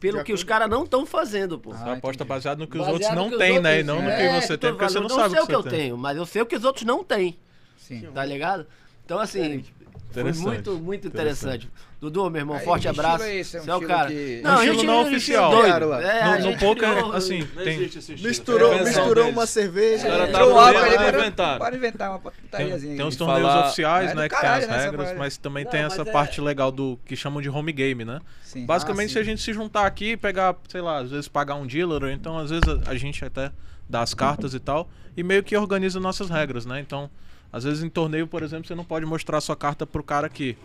Pelo 0.00 0.24
que 0.24 0.32
os 0.32 0.42
caras 0.42 0.68
não 0.68 0.84
estão 0.84 1.04
fazendo, 1.06 1.58
pô. 1.58 1.72
Ah, 1.74 1.92
aposta 1.92 2.24
baseado 2.24 2.58
no 2.58 2.66
que 2.66 2.78
os 2.78 2.86
Baseado 2.86 2.94
outros 2.94 3.10
no 3.14 3.30
não 3.30 3.38
têm, 3.38 3.60
né? 3.60 3.80
E 3.80 3.82
não 3.84 4.00
no 4.02 4.08
É, 4.08 4.16
que 4.40 4.46
você 4.46 4.56
tem, 4.58 4.70
porque 4.70 4.88
você 4.88 4.98
não 4.98 5.08
eu 5.08 5.10
sabe 5.10 5.30
sei 5.30 5.38
o 5.38 5.42
que 5.42 5.48
que 5.48 5.54
eu 5.54 5.62
você 5.62 5.68
tem. 5.68 5.78
tenho, 5.80 5.98
mas 5.98 6.16
eu 6.16 6.26
sei 6.26 6.42
o 6.42 6.46
que 6.46 6.56
os 6.56 6.64
outros 6.64 6.84
não 6.84 7.04
têm. 7.04 7.38
Sim. 7.76 8.08
Tá 8.14 8.24
ligado? 8.24 8.66
Então, 9.04 9.18
assim, 9.18 9.62
foi 10.10 10.22
Interessante. 10.22 10.46
muito, 10.46 10.72
muito 10.78 11.06
interessante. 11.08 11.70
Dudu, 12.00 12.30
meu 12.30 12.40
irmão, 12.40 12.56
Aí, 12.56 12.64
forte 12.64 12.88
abraço. 12.88 13.24
é 13.24 13.36
esse? 13.36 13.58
É 13.58 13.60
um 13.60 13.64
Você 13.64 13.70
é 13.70 13.74
o 13.74 13.80
cara. 13.86 14.08
que- 14.08 14.40
Não, 14.42 14.50
Um 14.50 14.54
a 14.54 14.56
estilo 14.64 14.74
gente 14.74 14.86
não 14.86 15.02
oficial. 15.02 15.50
doido. 15.50 15.92
É, 15.94 16.38
No, 16.40 16.50
no 16.50 16.58
poker, 16.58 16.90
criou- 16.94 17.12
assim, 17.12 17.46
Não 17.54 17.62
tem. 17.62 17.78
Misturou, 18.22 18.72
É 18.72 18.84
misturou 18.84 19.28
uma 19.28 19.44
cerveja. 19.46 20.06
Os 20.08 20.10
caras 20.10 20.28
É, 20.28 20.32
tá 20.32 20.38
bora- 20.46 21.18
inventaram. 21.18 21.58
Bora 21.58 21.76
inventar 21.76 22.10
uma 22.10 22.18
tem, 22.18 22.30
putariazinha 22.40 22.94
tem 22.96 23.02
aí. 23.02 23.08
os 23.08 23.16
torneios 23.16 23.42
Falar- 23.48 23.66
oficiais, 23.66 24.10
É 24.12 24.14
né, 24.14 24.28
que 24.30 24.34
caralho, 24.34 24.60
tem 24.62 24.68
né, 24.70 24.74
as 24.76 24.80
essa 24.82 24.90
regras, 24.90 25.18
mas 25.18 25.36
também 25.36 25.64
Não, 25.64 25.70
tem 25.70 25.82
mas 25.82 25.92
essa 25.92 26.02
é- 26.08 26.12
parte 26.12 26.40
legal 26.40 26.72
do 26.72 26.98
que 27.04 27.14
chamam 27.14 27.42
de 27.42 27.50
home 27.50 27.70
game, 27.72 28.02
né? 28.02 28.18
Sim. 28.44 28.64
Basicamente, 28.64 29.08
sim. 29.08 29.12
se 29.12 29.18
a 29.18 29.22
gente 29.22 29.42
se 29.42 29.52
juntar 29.52 29.84
aqui 29.84 30.12
e 30.12 30.16
pegar, 30.16 30.56
sei 30.68 30.80
lá, 30.80 31.00
às 31.00 31.10
vezes 31.10 31.28
pagar 31.28 31.56
um 31.56 31.66
dealer, 31.66 32.02
ou 32.02 32.10
então 32.10 32.38
às 32.38 32.48
vezes 32.48 32.64
a, 32.66 32.92
a 32.92 32.94
gente 32.96 33.22
até 33.22 33.52
dá 33.86 34.00
as 34.00 34.14
cartas 34.14 34.54
e 34.54 34.58
tal, 34.58 34.88
e 35.14 35.22
meio 35.22 35.42
que 35.42 35.54
organiza 35.54 36.00
nossas 36.00 36.30
regras, 36.30 36.64
né? 36.64 36.80
Então, 36.80 37.10
às 37.52 37.64
vezes 37.64 37.82
em 37.82 37.90
torneio, 37.90 38.26
por 38.26 38.42
exemplo, 38.42 38.66
você 38.66 38.74
não 38.74 38.84
pode 38.84 39.04
mostrar 39.04 39.38
sua 39.42 39.54
carta 39.54 39.86
pro 39.86 40.02
cara 40.02 40.26
aqui. 40.26 40.56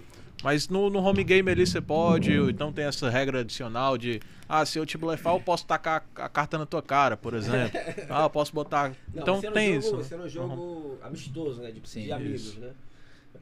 Mas 0.44 0.70
no, 0.70 0.90
no 0.90 1.00
home 1.00 1.24
game 1.24 1.50
ali 1.50 1.66
você 1.66 1.82
pode, 1.82 2.32
então 2.34 2.72
tem 2.72 2.86
essa 2.86 3.10
regra 3.10 3.40
adicional 3.40 3.98
de, 3.98 4.20
ah, 4.48 4.64
se 4.66 4.78
eu 4.78 4.86
te 4.86 4.98
blefar, 4.98 5.34
eu 5.34 5.40
posso 5.40 5.66
tacar 5.66 6.06
a 6.16 6.30
carta 6.30 6.58
na 6.58 6.66
tua 6.66 6.82
cara, 6.84 7.18
por 7.18 7.34
exemplo. 7.34 7.80
Ah, 8.10 8.24
eu 8.24 8.30
posso 8.30 8.54
botar. 8.54 8.90
Não, 9.14 9.22
então 9.24 9.42
tem 9.42 9.74
jogo, 9.76 9.80
isso. 9.88 9.98
né? 9.98 10.04
Sendo 10.04 10.24
um 10.26 10.30
jogo 10.30 10.98
amistoso, 11.02 11.62
né? 11.62 11.72
De, 11.72 11.82
Sim, 11.90 12.04
de 12.04 12.12
amigos, 12.12 12.42
isso. 12.46 12.60
né? 12.60 12.70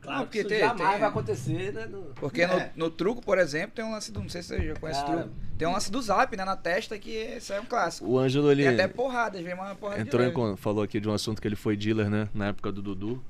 Claro 0.01 0.19
Não, 0.19 0.25
que 0.25 0.27
porque 0.27 0.39
isso 0.39 0.49
tem- 0.49 0.59
jamais 0.59 0.89
tem- 0.91 0.99
vai 0.99 1.09
acontecer, 1.09 1.73
né? 1.73 1.85
no- 1.85 2.01
Porque 2.15 2.41
É. 2.41 2.71
no, 2.75 2.85
no 2.85 2.89
truco, 2.89 3.21
por 3.23 3.37
exemplo, 3.37 3.71
tem 3.75 3.85
um 3.85 3.91
lance 3.91 4.11
do. 4.11 4.21
Não 4.21 4.29
sei 4.29 4.41
se 4.41 4.49
você 4.49 4.67
já 4.67 4.75
conhece 4.75 5.01
Cara. 5.05 5.21
truco. 5.21 5.35
Tem 5.57 5.67
um 5.67 5.71
lance 5.73 5.91
do 5.91 6.01
zap, 6.01 6.35
né? 6.35 6.43
Na 6.45 6.55
testa, 6.57 6.97
que 6.97 7.09
isso 7.11 7.53
aí 7.53 7.59
é 7.59 7.61
um 7.61 7.65
clássico. 7.65 8.07
O 8.09 8.17
Ângelo, 8.19 8.51
ele 8.51 8.63
Tem 8.63 8.73
até 8.73 8.87
porrada, 8.87 9.41
vem 9.41 9.53
uma 9.53 9.75
porrada 9.75 10.01
entrou 10.01 10.21
de 10.29 10.53
em, 10.53 10.57
falou 10.57 10.83
aqui 10.83 10.99
de 10.99 11.07
um 11.07 11.13
assunto 11.13 11.41
que 11.41 11.47
ele 11.47 11.55
foi 11.55 11.77
dealer, 11.77 12.09
né? 12.09 12.27
Na 12.33 12.47
época 12.47 12.71
do 12.71 12.81
Dudu. 12.81 13.23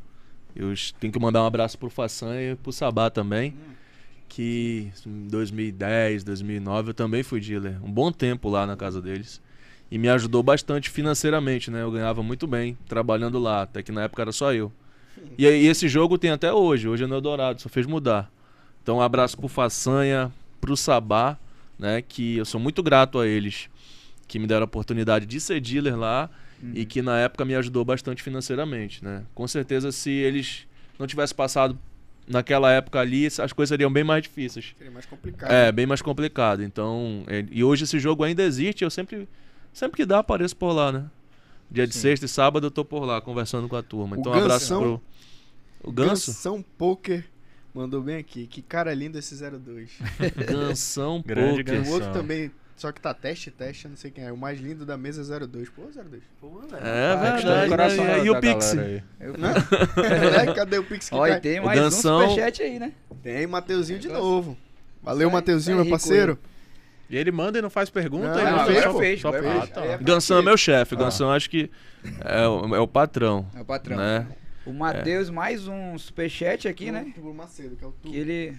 Eu 0.56 0.74
tenho 1.00 1.12
que 1.12 1.20
mandar 1.20 1.44
um 1.44 1.46
abraço 1.46 1.78
pro 1.78 1.90
Façanha 1.90 2.52
e 2.52 2.56
pro 2.56 2.72
Sabá 2.72 3.10
também. 3.10 3.56
Que 4.30 4.92
em 5.06 5.28
2010, 5.28 6.24
2009 6.24 6.90
eu 6.90 6.94
também 6.94 7.24
fui 7.24 7.40
dealer. 7.40 7.84
Um 7.84 7.92
bom 7.92 8.12
tempo 8.12 8.50
lá 8.50 8.66
na 8.66 8.76
casa 8.76 9.02
deles. 9.02 9.42
E 9.92 9.98
me 9.98 10.10
ajudou 10.10 10.42
bastante 10.42 10.90
financeiramente, 10.90 11.70
né? 11.70 11.84
Eu 11.84 11.92
ganhava 11.92 12.24
muito 12.24 12.48
bem 12.48 12.78
trabalhando 12.88 13.38
lá. 13.40 13.64
Até 13.64 13.84
que 13.84 13.92
na 13.92 14.04
época 14.04 14.22
era 14.22 14.32
só 14.32 14.54
eu. 14.54 14.72
E 15.38 15.46
esse 15.46 15.88
jogo 15.88 16.18
tem 16.18 16.32
até 16.32 16.52
hoje. 16.52 16.88
Hoje 16.88 17.04
é 17.04 17.08
no 17.08 17.16
Eldorado, 17.16 17.62
só 17.62 17.70
fez 17.70 17.86
mudar. 17.86 18.32
Então 18.82 18.98
um 18.98 19.02
abraço 19.02 19.38
pro 19.38 19.48
Façanha, 19.48 20.32
pro 20.60 20.76
Sabá, 20.76 21.38
né? 21.78 22.02
Que 22.02 22.38
eu 22.38 22.46
sou 22.46 22.60
muito 22.60 22.84
grato 22.84 23.20
a 23.20 23.28
eles. 23.28 23.70
Que 24.28 24.40
me 24.40 24.48
deram 24.48 24.64
a 24.64 24.66
oportunidade 24.66 25.26
de 25.26 25.40
ser 25.40 25.62
dealer 25.62 25.98
lá 25.98 26.30
e 26.74 26.86
que 26.86 27.02
na 27.02 27.20
época 27.20 27.44
me 27.44 27.56
ajudou 27.56 27.84
bastante 27.84 28.22
financeiramente, 28.22 29.04
né? 29.04 29.24
Com 29.34 29.48
certeza 29.48 29.92
se 29.92 30.12
eles 30.12 30.68
não 30.98 31.08
tivessem 31.08 31.36
passado 31.36 31.78
naquela 32.28 32.72
época 32.72 33.00
ali, 33.00 33.26
as 33.26 33.52
coisas 33.52 33.70
seriam 33.70 33.92
bem 33.92 34.04
mais 34.04 34.24
difíceis. 34.24 34.74
Seria 34.78 34.92
mais 34.92 35.06
complicado. 35.06 35.52
É, 35.52 35.72
bem 35.72 35.86
mais 35.86 36.02
complicado. 36.02 36.64
Então, 36.64 37.24
é, 37.28 37.46
e 37.52 37.64
hoje 37.64 37.84
esse 37.84 38.00
jogo 38.00 38.24
ainda 38.24 38.44
existe, 38.44 38.84
eu 38.84 38.90
sempre 38.90 39.28
sempre 39.74 39.98
que 39.98 40.06
dá 40.06 40.20
apareço 40.20 40.56
por 40.56 40.72
lá, 40.72 40.92
né? 40.92 41.06
Dia 41.70 41.88
de 41.88 41.94
Sim. 41.94 42.02
sexta 42.02 42.26
e 42.26 42.30
sábado 42.30 42.68
eu 42.68 42.72
tô 42.72 42.86
por 42.86 43.04
lá 43.04 43.20
conversando 43.20 43.68
com 43.68 43.76
a 43.76 43.82
turma. 43.82 44.16
O 44.16 44.20
Então, 44.20 44.32
um 44.32 44.36
abraço 44.36 44.78
pro 44.78 45.02
o 45.84 45.92
Ganso, 45.92 46.32
Gansão 46.32 46.64
Poker 46.78 47.26
mandou 47.74 48.02
bem 48.02 48.16
aqui. 48.16 48.48
Que 48.48 48.62
cara 48.62 48.94
lindo 48.94 49.18
esse 49.18 49.36
02. 49.36 49.92
Gansão 50.50 51.22
Grande 51.26 51.64
Poker. 51.64 51.88
O 51.88 51.92
outro 51.92 52.12
também, 52.14 52.50
só 52.76 52.92
que 52.92 53.00
tá 53.00 53.14
teste, 53.14 53.50
teste, 53.52 53.88
não 53.88 53.96
sei 53.96 54.12
quem 54.12 54.24
é. 54.26 54.32
O 54.32 54.38
mais 54.38 54.60
lindo 54.60 54.86
da 54.86 54.98
mesa 54.98 55.22
é 55.36 55.40
02. 55.48 55.70
Pô, 55.70 55.84
02. 55.84 56.22
Pô, 56.42 56.60
velho. 56.60 56.76
É 56.84 57.16
Tá 57.16 57.22
verdade. 57.36 57.62
no 57.64 57.70
coração 57.70 58.04
né? 58.04 58.18
da- 58.18 58.26
E 58.26 58.30
o 58.30 58.40
Pix? 58.40 58.74
Eu- 58.74 59.38
Né? 59.38 59.54
É, 60.50 60.54
cadê 60.54 60.78
o 60.80 60.84
Pix 60.84 61.10
que 61.10 61.18
cai? 61.18 61.40
tem 61.40 61.60
O 61.60 61.66
mais 61.66 61.80
Gansão- 61.80 62.18
um 62.26 62.30
superchat 62.30 62.62
aí, 62.64 62.80
né? 62.80 62.94
Tem 63.22 63.48
Mateuzinho 63.48 64.00
de 64.00 64.08
novo. 64.10 64.58
Valeu, 65.02 65.30
Mateuzinho, 65.30 65.78
meu 65.78 65.90
parceiro. 65.90 66.38
E 67.10 67.18
ele 67.18 67.32
manda 67.32 67.60
e 67.60 67.62
não 67.62 67.70
faz 67.70 67.90
pergunta, 67.90 68.30
Não, 68.30 68.40
ele 68.40 68.50
não, 68.52 68.66
fez, 68.66 68.84
só, 68.84 68.98
fez, 68.98 69.22
só 69.22 69.32
fez. 69.32 69.46
Aí 69.46 69.68
tá. 69.68 69.86
é- 69.86 69.98
Gansão 70.00 70.40
é 70.40 70.42
meu 70.42 70.58
chefe. 70.58 70.96
Ah. 70.96 70.98
Gansão 70.98 71.32
acho 71.32 71.50
que 71.50 71.70
é 72.22 72.48
o, 72.48 72.76
é 72.76 72.80
o 72.80 72.88
patrão, 72.88 73.46
É 73.56 73.62
o 73.62 73.66
patrão. 73.66 73.98
né? 73.98 74.26
O 74.66 74.72
Matheus, 74.74 75.30
mais 75.30 75.68
um 75.68 75.98
superchat 75.98 76.68
aqui, 76.68 76.90
né? 76.92 77.12
Bruno 77.16 77.34
Macedo, 77.36 77.76
que 77.76 77.84
é 77.84 77.88
o 77.88 77.92
Que 78.02 78.10
Tu. 78.10 78.16
ele. 78.16 78.58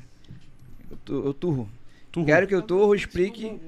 O, 1.08 1.12
o 1.30 1.34
Turro. 1.34 1.68
Turro. 2.12 2.26
Quero 2.26 2.46
que 2.46 2.54
o 2.54 2.62
Turro 2.62 2.94
explique. 2.94 3.58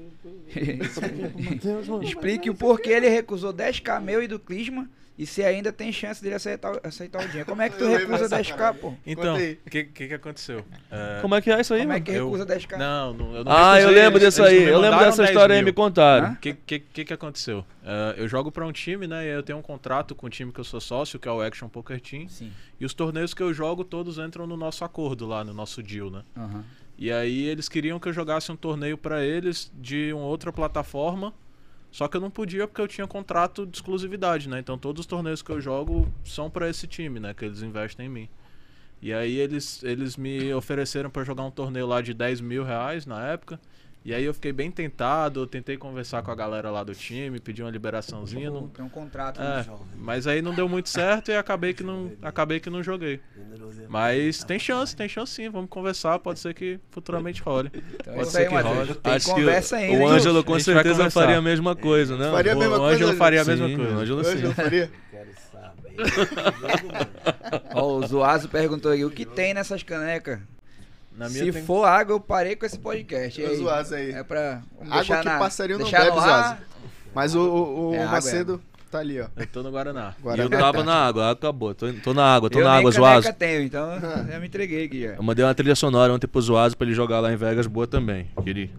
Explique 2.02 2.50
o 2.50 2.54
porquê 2.54 2.90
ele 2.90 3.08
recusou 3.08 3.52
10k 3.52 4.00
meu 4.00 4.22
e 4.22 4.28
do 4.28 4.38
Clisma 4.38 4.88
e 5.18 5.24
se 5.26 5.42
ainda 5.42 5.72
tem 5.72 5.90
chance 5.90 6.22
dele 6.22 6.34
aceitar, 6.34 6.78
aceitar 6.84 7.24
o 7.24 7.26
dinheiro. 7.26 7.48
Como 7.48 7.62
é 7.62 7.70
que 7.70 7.78
tu 7.78 7.84
Eu 7.84 7.90
recusa 7.98 8.28
dessa 8.28 8.36
10k, 8.54 8.74
pô? 8.74 8.92
Então, 9.06 9.34
aí. 9.36 9.58
o 9.66 9.70
que, 9.70 9.84
que 9.84 10.08
que 10.08 10.12
aconteceu? 10.14 10.62
É, 10.90 11.20
Como 11.22 11.34
é 11.34 11.40
que 11.40 11.50
é 11.50 11.58
isso 11.58 11.72
aí, 11.72 11.80
Como 11.80 11.92
é 11.92 11.94
mano? 11.94 12.04
que 12.04 12.10
Eu- 12.12 12.24
recusa 12.30 12.44
10k? 12.44 12.76
Não, 12.76 13.14
não, 13.14 13.34
eu 13.34 13.42
não 13.42 13.50
Ah, 13.50 13.80
eu 13.80 13.88
lembro 13.88 14.20
disso 14.20 14.42
aí. 14.44 14.64
Eu 14.64 14.78
lembro 14.78 14.98
dessa 14.98 15.22
10 15.22 15.30
história 15.30 15.54
aí, 15.54 15.60
mil. 15.62 15.66
me 15.68 15.72
contaram. 15.72 16.32
O 16.32 16.36
que, 16.36 16.52
que, 16.52 16.78
que 16.80 17.04
que 17.06 17.12
aconteceu? 17.14 17.64
É, 17.82 18.14
eu 18.18 18.28
jogo 18.28 18.52
pra 18.52 18.66
um 18.66 18.72
time, 18.72 19.06
né? 19.06 19.24
E 19.24 19.28
eu 19.28 19.42
tenho 19.42 19.56
um 19.58 19.62
contrato 19.62 20.14
com 20.14 20.26
o 20.26 20.30
time 20.30 20.52
que 20.52 20.60
eu 20.60 20.64
sou 20.64 20.82
sócio, 20.82 21.18
que 21.18 21.26
é 21.26 21.32
o 21.32 21.40
Action 21.40 21.66
Poker 21.70 21.98
Team. 21.98 22.28
Sim. 22.28 22.52
E 22.78 22.84
os 22.84 22.92
torneios 22.92 23.32
que 23.32 23.42
eu 23.42 23.54
jogo, 23.54 23.84
todos 23.84 24.18
entram 24.18 24.46
no 24.46 24.54
nosso 24.54 24.84
acordo 24.84 25.26
lá, 25.26 25.42
no 25.42 25.54
nosso 25.54 25.82
deal, 25.82 26.10
né? 26.10 26.22
Aham. 26.36 26.62
E 26.98 27.12
aí 27.12 27.44
eles 27.44 27.68
queriam 27.68 28.00
que 28.00 28.08
eu 28.08 28.12
jogasse 28.12 28.50
um 28.50 28.56
torneio 28.56 28.96
pra 28.96 29.24
eles 29.24 29.70
de 29.74 30.12
uma 30.12 30.24
outra 30.24 30.52
plataforma. 30.52 31.34
Só 31.90 32.08
que 32.08 32.16
eu 32.16 32.20
não 32.20 32.30
podia 32.30 32.66
porque 32.66 32.80
eu 32.80 32.88
tinha 32.88 33.06
contrato 33.06 33.66
de 33.66 33.76
exclusividade, 33.76 34.48
né? 34.48 34.58
Então 34.58 34.78
todos 34.78 35.00
os 35.00 35.06
torneios 35.06 35.42
que 35.42 35.50
eu 35.50 35.60
jogo 35.60 36.06
são 36.24 36.50
pra 36.50 36.68
esse 36.68 36.86
time, 36.86 37.20
né? 37.20 37.32
Que 37.34 37.44
eles 37.44 37.62
investem 37.62 38.06
em 38.06 38.08
mim. 38.08 38.28
E 39.00 39.12
aí 39.12 39.36
eles, 39.38 39.82
eles 39.82 40.16
me 40.16 40.52
ofereceram 40.54 41.10
pra 41.10 41.22
jogar 41.24 41.44
um 41.44 41.50
torneio 41.50 41.86
lá 41.86 42.00
de 42.00 42.14
10 42.14 42.40
mil 42.40 42.64
reais 42.64 43.06
na 43.06 43.26
época. 43.26 43.60
E 44.06 44.14
aí 44.14 44.22
eu 44.24 44.32
fiquei 44.32 44.52
bem 44.52 44.70
tentado, 44.70 45.44
tentei 45.48 45.76
conversar 45.76 46.22
com 46.22 46.30
a 46.30 46.34
galera 46.36 46.70
lá 46.70 46.84
do 46.84 46.94
time, 46.94 47.40
pedir 47.40 47.64
uma 47.64 47.72
liberaçãozinha. 47.72 48.52
Não, 48.52 48.68
Tem 48.68 48.84
um 48.84 48.88
contrato. 48.88 49.40
é, 49.42 49.42
né? 49.42 49.66
mas 49.96 50.28
aí 50.28 50.40
não 50.40 50.54
deu 50.54 50.68
muito 50.68 50.88
certo 50.88 51.32
e 51.32 51.36
acabei 51.36 51.74
que 51.74 51.82
não, 51.82 52.12
acabei 52.22 52.60
que 52.60 52.70
não 52.70 52.84
joguei. 52.84 53.18
Mas 53.88 54.44
tem 54.44 54.60
chance, 54.60 54.94
tem 54.94 55.08
chance 55.08 55.32
sim, 55.32 55.48
vamos 55.50 55.68
conversar, 55.68 56.20
pode 56.20 56.38
ser 56.38 56.54
que 56.54 56.78
futuramente 56.92 57.42
role. 57.42 57.68
Então 57.74 58.12
é 58.14 58.16
Pode 58.18 58.28
ser 58.30 58.38
aí, 58.42 58.46
que 58.46 58.54
Matheus. 58.54 58.76
role. 58.76 58.94
Tem 58.94 59.12
Acho 59.12 59.26
que 59.26 59.32
conversa 59.40 59.74
o, 59.74 59.78
ainda. 59.80 60.04
o? 60.04 60.08
Ângelo 60.08 60.44
com 60.44 60.60
certeza 60.60 61.10
faria 61.10 61.38
a 61.38 61.42
mesma 61.42 61.74
coisa, 61.74 62.16
né? 62.16 62.30
Faria 62.30 62.52
a 62.52 62.56
O- 62.56 62.58
mesma 62.60 62.76
o 62.76 62.78
coisa. 62.78 62.94
Ângelo 62.94 63.16
faria 63.18 63.40
a 63.40 63.44
Sim, 63.44 63.50
mesma 63.50 63.76
coisa. 63.76 63.92
O 63.96 63.98
Ângelo 63.98 64.24
sim. 64.24 64.52
faria. 64.54 64.90
Quero 65.10 65.30
saber. 65.50 65.96
Ó, 67.74 67.96
o 67.96 68.06
Zuazo 68.06 68.48
perguntou 68.48 68.92
aí, 68.92 69.04
o 69.04 69.10
que 69.10 69.24
tem 69.26 69.52
nessas 69.52 69.82
canecas? 69.82 70.38
Na 71.16 71.28
minha 71.28 71.44
Se 71.46 71.52
tem- 71.52 71.62
for 71.64 71.84
água, 71.84 72.14
eu 72.14 72.20
parei 72.20 72.54
com 72.56 72.66
esse 72.66 72.78
podcast. 72.78 73.40
E 73.40 73.44
Ô, 73.44 73.48
aí? 73.48 73.56
Zuazo 73.56 73.94
aí. 73.94 74.10
É 74.12 74.22
pra 74.22 74.62
Água 74.90 75.18
que 75.18 75.24
na, 75.24 75.38
passarinho 75.38 75.78
não 75.78 75.90
bebe, 75.90 76.10
no 76.10 76.20
ar. 76.20 76.62
Mas 77.14 77.34
o, 77.34 77.40
o, 77.40 77.90
o 77.90 77.94
É 77.94 77.98
água, 78.02 78.12
Macedo 78.12 78.60
tá 78.90 78.98
ali, 78.98 79.20
ó. 79.20 79.26
Eu 79.36 79.46
tô 79.46 79.62
no 79.62 79.70
Guaraná. 79.70 80.14
E 80.18 80.22
Guaraná 80.22 80.44
eu 80.44 80.50
tava 80.50 80.84
na 80.84 80.94
água, 81.06 81.30
acabou. 81.30 81.74
Tô, 81.74 81.90
tô 81.94 82.12
na 82.12 82.34
água, 82.34 82.50
tô 82.50 82.60
eu 82.60 82.64
na 82.64 82.74
água, 82.76 82.90
Zoazo. 82.92 83.32
tenho, 83.32 83.62
então 83.62 83.88
já 84.30 84.38
me 84.38 84.46
entreguei 84.46 84.84
aqui 84.84 85.02
já. 85.04 85.14
Eu 85.14 85.22
mandei 85.22 85.42
uma 85.44 85.54
trilha 85.54 85.74
sonora 85.74 86.12
ontem 86.12 86.26
pro 86.26 86.40
Zoazo 86.42 86.76
pra 86.76 86.86
ele 86.86 86.94
jogar 86.94 87.20
lá 87.20 87.32
em 87.32 87.36
Vegas 87.36 87.66
boa 87.66 87.86
também. 87.86 88.30
Ele, 88.44 88.70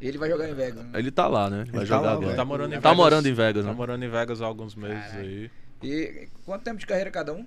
Ele 0.00 0.18
vai 0.18 0.28
jogar 0.28 0.48
em 0.48 0.54
Vegas. 0.54 0.84
né? 0.84 0.90
ele 0.94 1.10
tá 1.10 1.26
lá, 1.26 1.48
né? 1.48 1.62
Ele 1.62 1.70
vai 1.72 1.80
Ele 1.80 1.88
tá 1.88 1.96
jogar 1.96 2.06
lá, 2.06 2.12
agora. 2.12 2.26
velho. 2.26 2.36
Tá 2.36 2.44
morando 2.44 2.72
em 2.74 2.80
Tá 2.80 2.88
Vegas. 2.90 2.96
morando 2.96 3.26
em 3.28 3.32
Vegas, 3.32 3.64
Tá 3.64 3.70
né? 3.70 3.76
morando 3.76 4.04
em 4.04 4.08
Vegas 4.10 4.42
há 4.42 4.44
alguns 4.46 4.74
meses 4.74 5.04
Caralho. 5.06 5.20
aí. 5.28 5.50
E 5.82 6.28
quanto 6.44 6.62
tempo 6.62 6.78
de 6.78 6.86
carreira 6.86 7.10
cada 7.10 7.32
um? 7.32 7.44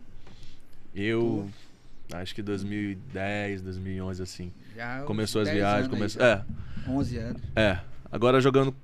Eu 0.95 1.47
acho 2.14 2.34
que 2.36 2.41
2010, 2.41 3.62
2011 3.62 4.22
assim. 4.24 4.51
Já 4.76 5.01
Começou 5.03 5.41
as 5.41 5.47
10 5.47 5.57
viagens, 5.57 5.88
começou. 5.88 6.22
É, 6.24 6.43
11 6.88 7.18
anos. 7.18 7.41
é. 7.55 7.80
Agora 8.12 8.41
jogando 8.41 8.76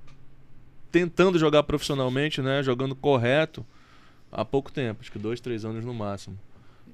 tentando 0.90 1.38
jogar 1.38 1.62
profissionalmente, 1.64 2.40
né, 2.40 2.62
jogando 2.62 2.94
correto 2.94 3.66
há 4.30 4.44
pouco 4.44 4.70
tempo, 4.72 5.00
acho 5.00 5.10
que 5.12 5.18
dois, 5.18 5.40
três 5.40 5.64
anos 5.64 5.84
no 5.84 5.92
máximo. 5.92 6.38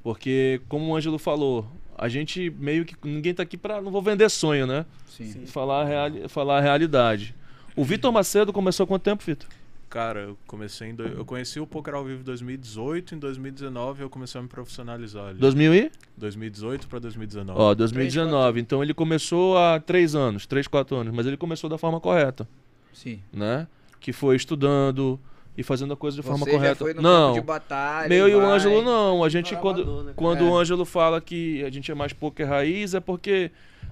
Porque 0.02 0.60
como 0.68 0.86
o 0.86 0.96
Ângelo 0.96 1.18
falou, 1.18 1.70
a 1.96 2.08
gente 2.08 2.50
meio 2.58 2.84
que 2.84 2.96
ninguém 3.04 3.34
tá 3.34 3.42
aqui 3.42 3.56
pra 3.56 3.80
não 3.80 3.92
vou 3.92 4.02
vender 4.02 4.28
sonho, 4.30 4.66
né? 4.66 4.84
Sim. 5.06 5.46
Falar 5.46 5.82
a, 5.82 5.84
reali- 5.84 6.28
falar 6.28 6.58
a 6.58 6.60
realidade. 6.60 7.34
O 7.76 7.84
Vitor 7.84 8.10
Macedo 8.12 8.52
começou 8.52 8.84
há 8.84 8.86
quanto 8.86 9.02
tempo, 9.02 9.22
Vitor? 9.24 9.48
Cara, 9.92 10.20
eu 10.20 10.38
comecei 10.46 10.88
em. 10.88 10.94
do- 10.94 11.02
Eu 11.06 11.22
conheci 11.22 11.60
o 11.60 11.66
Poker 11.66 11.92
ao 11.94 12.02
vivo 12.02 12.22
em 12.22 12.24
2018, 12.24 13.14
em 13.14 13.18
2019 13.18 14.02
eu 14.02 14.08
comecei 14.08 14.38
a 14.38 14.42
me 14.42 14.48
profissionalizar 14.48 15.26
ali. 15.28 15.38
2000 15.38 15.74
e? 15.74 15.90
2018 16.16 16.88
pra 16.88 16.98
2019. 16.98 17.60
Ó, 17.60 17.74
2019. 17.74 18.58
Então 18.58 18.82
ele 18.82 18.94
começou 18.94 19.58
há 19.58 19.78
três 19.78 20.14
anos, 20.14 20.46
três, 20.46 20.66
quatro 20.66 20.96
anos, 20.96 21.12
mas 21.14 21.26
ele 21.26 21.36
começou 21.36 21.68
da 21.68 21.76
forma 21.76 22.00
correta, 22.00 22.48
Sim. 22.94 23.20
né? 23.30 23.66
Que 24.00 24.14
foi 24.14 24.34
estudando 24.34 25.20
e 25.58 25.62
fazendo 25.62 25.92
a 25.92 25.96
coisa 25.96 26.16
de 26.16 26.22
forma 26.22 26.38
Você 26.46 26.52
já 26.52 26.56
correta. 26.56 26.76
foi 26.76 26.94
no 26.94 27.02
não, 27.02 27.42
batalha. 27.42 28.08
meu 28.08 28.26
e 28.30 28.34
o. 28.34 28.40
Ângelo 28.40 28.80
não. 28.80 29.22
A 29.22 29.28
gente 29.28 29.54
quando 29.56 30.04
né? 30.04 30.12
quando 30.16 30.42
É. 30.42 30.48
o 30.48 30.56
Ângelo 30.56 30.86
fala 30.86 31.20
que 31.20 31.62
a 31.64 31.68
gente 31.70 31.92
é 31.92 31.94
mais 31.94 32.14
poker 32.14 32.48
raiz 32.48 32.94
é 32.94 33.00
porque 33.00 33.50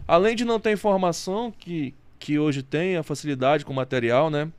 além 0.09 0.34
de 0.34 0.46
não 0.46 0.59
ter 0.59 0.72
informação 0.72 1.53
que 1.53 1.92
que 2.18 2.38
hoje 2.38 2.62
tem 2.62 2.96
a 2.96 3.03
facilidade 3.03 3.64
com 3.66 3.72
material, 3.74 4.30
né? 4.30 4.51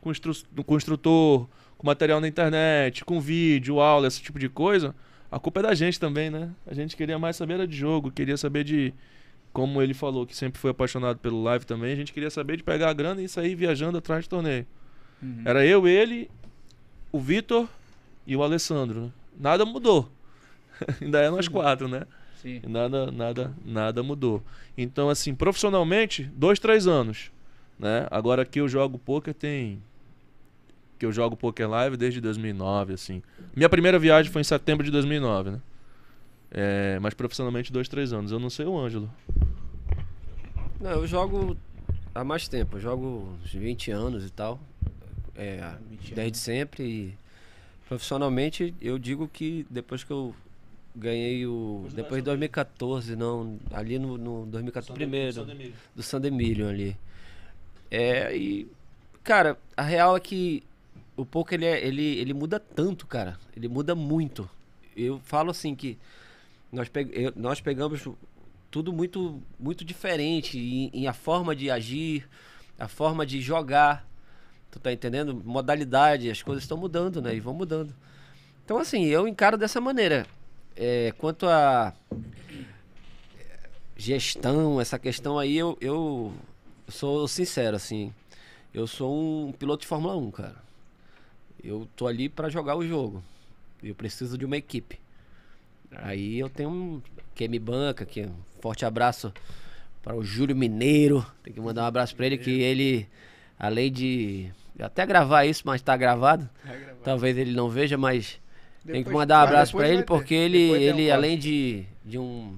Com, 0.00 0.10
instru 0.10 0.32
com 0.64 0.76
instrutor, 0.76 1.48
com 1.76 1.86
material 1.86 2.20
na 2.20 2.28
internet, 2.28 3.04
com 3.04 3.20
vídeo, 3.20 3.80
aula, 3.80 4.06
esse 4.06 4.22
tipo 4.22 4.38
de 4.38 4.48
coisa. 4.48 4.94
a 5.30 5.38
culpa 5.38 5.60
é 5.60 5.62
da 5.64 5.74
gente 5.74 6.00
também, 6.00 6.30
né? 6.30 6.50
A 6.66 6.74
gente 6.74 6.96
queria 6.96 7.18
mais 7.18 7.36
saber 7.36 7.66
de 7.66 7.76
jogo, 7.76 8.10
queria 8.10 8.36
saber 8.36 8.64
de. 8.64 8.94
Como 9.52 9.82
ele 9.82 9.94
falou, 9.94 10.24
que 10.24 10.36
sempre 10.36 10.60
foi 10.60 10.70
apaixonado 10.70 11.18
pelo 11.18 11.42
live 11.42 11.66
também, 11.66 11.92
a 11.92 11.96
gente 11.96 12.12
queria 12.12 12.30
saber 12.30 12.56
de 12.56 12.62
pegar 12.62 12.88
a 12.88 12.92
grana 12.92 13.20
e 13.20 13.28
sair 13.28 13.56
viajando 13.56 13.98
atrás 13.98 14.22
de 14.22 14.28
torneio. 14.28 14.64
Uhum. 15.20 15.42
Era 15.44 15.66
eu, 15.66 15.88
ele, 15.88 16.30
o 17.10 17.18
Vitor 17.18 17.68
e 18.26 18.36
o 18.36 18.42
Alessandro. 18.42 19.00
né? 19.00 19.10
Nada 19.38 19.64
mudou. 19.64 20.08
Ainda 21.00 21.20
é 21.20 21.30
nós 21.30 21.48
quatro, 21.48 21.88
né? 21.88 22.06
Sim. 22.40 22.62
Nada, 22.66 23.10
nada, 23.10 23.54
nada 23.64 24.02
mudou. 24.02 24.42
Então, 24.76 25.10
assim, 25.10 25.34
profissionalmente, 25.34 26.24
dois, 26.34 26.58
três 26.58 26.86
anos. 26.86 27.30
Né? 27.78 28.06
Agora 28.10 28.44
que 28.44 28.60
eu 28.60 28.68
jogo 28.68 28.98
poker 28.98 29.34
tem. 29.34 29.82
Que 31.00 31.06
eu 31.06 31.12
jogo 31.12 31.34
poker 31.34 31.66
live 31.66 31.96
desde 31.96 32.20
2009, 32.20 32.92
assim. 32.92 33.22
Minha 33.56 33.70
primeira 33.70 33.98
viagem 33.98 34.30
foi 34.30 34.42
em 34.42 34.44
setembro 34.44 34.84
de 34.84 34.90
2009, 34.90 35.52
né? 35.52 35.60
É, 36.50 36.98
mas 37.00 37.14
profissionalmente, 37.14 37.72
dois, 37.72 37.88
três 37.88 38.12
anos. 38.12 38.30
Eu 38.30 38.38
não 38.38 38.50
sei 38.50 38.66
o 38.66 38.78
Ângelo. 38.78 39.10
Não, 40.78 40.90
eu 40.90 41.06
jogo 41.06 41.56
há 42.14 42.22
mais 42.22 42.46
tempo. 42.48 42.76
Eu 42.76 42.80
jogo 42.82 43.34
uns 43.42 43.50
20 43.50 43.90
anos 43.90 44.26
e 44.26 44.30
tal. 44.30 44.60
É, 45.34 45.72
desde 46.14 46.36
sempre. 46.36 46.84
E 46.84 47.14
profissionalmente, 47.88 48.74
eu 48.78 48.98
digo 48.98 49.26
que 49.26 49.64
depois 49.70 50.04
que 50.04 50.10
eu 50.10 50.34
ganhei 50.94 51.46
o. 51.46 51.88
Depois 51.94 52.20
de 52.20 52.26
2014, 52.26 53.16
não. 53.16 53.58
Ali 53.72 53.98
no, 53.98 54.18
no 54.18 54.44
2014, 54.44 54.92
primeiro. 54.92 55.46
Do 55.96 56.02
Sandemilion 56.02 56.68
ali. 56.68 56.94
É, 57.90 58.36
e. 58.36 58.70
Cara, 59.24 59.56
a 59.74 59.82
real 59.82 60.14
é 60.14 60.20
que 60.20 60.62
o 61.20 61.26
poker 61.26 61.54
ele, 61.58 61.66
é- 61.66 61.86
ele, 61.86 62.02
ele 62.18 62.34
muda 62.34 62.58
tanto, 62.60 63.06
cara. 63.06 63.38
Ele 63.56 63.68
muda 63.68 63.94
muito. 63.94 64.48
Eu 64.96 65.20
falo 65.24 65.50
assim 65.50 65.74
que 65.74 65.98
nós, 66.72 66.88
pe- 66.88 67.08
eu- 67.12 67.32
nós 67.36 67.60
pegamos 67.60 68.06
tudo 68.70 68.92
muito 68.92 69.42
muito 69.58 69.84
diferente 69.84 70.58
em, 70.58 70.90
em 70.92 71.06
a 71.06 71.12
forma 71.12 71.54
de 71.56 71.70
agir, 71.70 72.28
a 72.78 72.88
forma 72.88 73.26
de 73.26 73.40
jogar. 73.40 74.08
Tu 74.70 74.78
tá 74.78 74.92
entendendo? 74.92 75.34
Modalidade, 75.44 76.30
as 76.30 76.42
coisas 76.42 76.62
estão 76.64 76.76
mudando, 76.78 77.20
né? 77.20 77.34
E 77.34 77.40
vão 77.40 77.52
mudando. 77.54 77.92
Então, 78.64 78.78
assim, 78.78 79.04
eu 79.06 79.26
encaro 79.26 79.58
dessa 79.58 79.80
maneira. 79.80 80.26
É, 80.76 81.12
quanto 81.18 81.46
a 81.46 81.92
gestão, 83.96 84.80
essa 84.80 84.98
questão 84.98 85.38
aí, 85.38 85.56
eu, 85.56 85.76
eu 85.80 86.32
sou 86.88 87.26
sincero, 87.28 87.76
assim. 87.76 88.12
Eu 88.72 88.86
sou 88.86 89.48
um 89.48 89.52
piloto 89.52 89.82
de 89.82 89.88
Fórmula 89.88 90.16
1, 90.16 90.30
cara. 90.30 90.56
Eu 91.62 91.88
tô 91.96 92.06
ali 92.06 92.28
pra 92.28 92.48
jogar 92.48 92.76
o 92.76 92.86
jogo. 92.86 93.22
Eu 93.82 93.94
preciso 93.94 94.36
de 94.38 94.44
uma 94.44 94.56
equipe. 94.56 94.98
Aí 95.92 96.38
eu 96.38 96.48
tenho 96.48 96.70
um 96.70 97.02
quem 97.34 97.48
me 97.48 97.58
banca, 97.58 98.04
que 98.04 98.22
um 98.22 98.34
forte 98.60 98.84
abraço 98.84 99.32
para 100.02 100.14
o 100.14 100.22
Júlio 100.22 100.54
Mineiro. 100.54 101.24
Tem 101.42 101.52
que 101.52 101.60
mandar 101.60 101.82
um 101.82 101.86
abraço 101.86 102.14
para 102.14 102.26
ele 102.26 102.38
que 102.38 102.50
ele 102.60 103.08
além 103.58 103.90
de 103.92 104.50
até 104.78 105.04
gravar 105.04 105.44
isso, 105.44 105.62
mas 105.64 105.82
tá 105.82 105.96
gravado. 105.96 106.48
Talvez 107.02 107.36
ele 107.36 107.52
não 107.52 107.68
veja, 107.68 107.96
mas 107.98 108.38
tem 108.84 108.92
que 108.94 108.98
Depois- 109.00 109.16
mandar 109.16 109.40
um 109.40 109.48
abraço 109.48 109.72
depois 109.72 109.86
para 109.88 109.94
ele 109.94 110.04
porque 110.04 110.34
ele 110.34 110.58
Depois 110.64 110.80
um 110.80 110.84
ele 110.84 110.92
corte. 110.92 111.10
além 111.10 111.38
de 111.38 111.84
de 112.04 112.18
um 112.18 112.56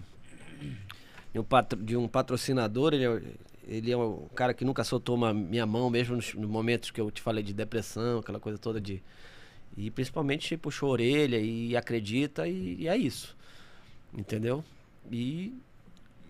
de 1.33 1.39
um, 1.39 1.45
patro- 1.45 1.83
de 1.83 1.97
um 1.97 2.07
patrocinador, 2.07 2.93
ele 2.93 3.07
é, 3.07 3.23
ele 3.67 3.91
é 3.93 3.97
um 3.97 4.27
cara 4.35 4.53
que 4.55 4.65
nunca 4.65 4.85
soltou 4.85 5.15
uma, 5.17 5.33
minha 5.33 5.67
mão, 5.67 5.89
mesmo 5.91 6.17
nos, 6.17 6.35
nos 6.35 6.49
momentos 6.51 6.91
que 6.91 7.01
eu 7.01 7.11
te 7.11 7.21
falei 7.23 7.43
de 7.43 7.53
depressão, 7.53 8.19
aquela 8.21 8.41
coisa 8.41 8.59
toda 8.59 8.81
de. 8.81 9.03
E 9.77 9.91
principalmente 9.91 10.57
puxou 10.57 10.89
a 10.91 10.93
orelha 10.93 11.39
e 11.39 11.77
acredita, 11.77 12.47
e, 12.47 12.77
e 12.81 12.89
é 12.89 12.97
isso. 12.97 13.37
Entendeu? 14.13 14.63
E 15.11 15.55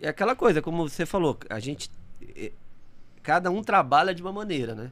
é 0.00 0.09
aquela 0.09 0.36
coisa, 0.36 0.62
como 0.62 0.88
você 0.88 1.04
falou, 1.06 1.38
a 1.50 1.59
gente. 1.60 1.90
eh, 2.36 2.52
Cada 3.22 3.50
um 3.52 3.62
trabalha 3.62 4.12
de 4.14 4.20
uma 4.22 4.32
maneira, 4.32 4.74
né? 4.74 4.90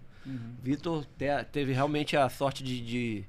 Vitor 0.63 1.05
te- 1.19 1.45
teve 1.51 1.73
realmente 1.73 2.17
a 2.17 2.29
sorte 2.29 2.63
de, 2.63 2.81
de, 2.81 3.25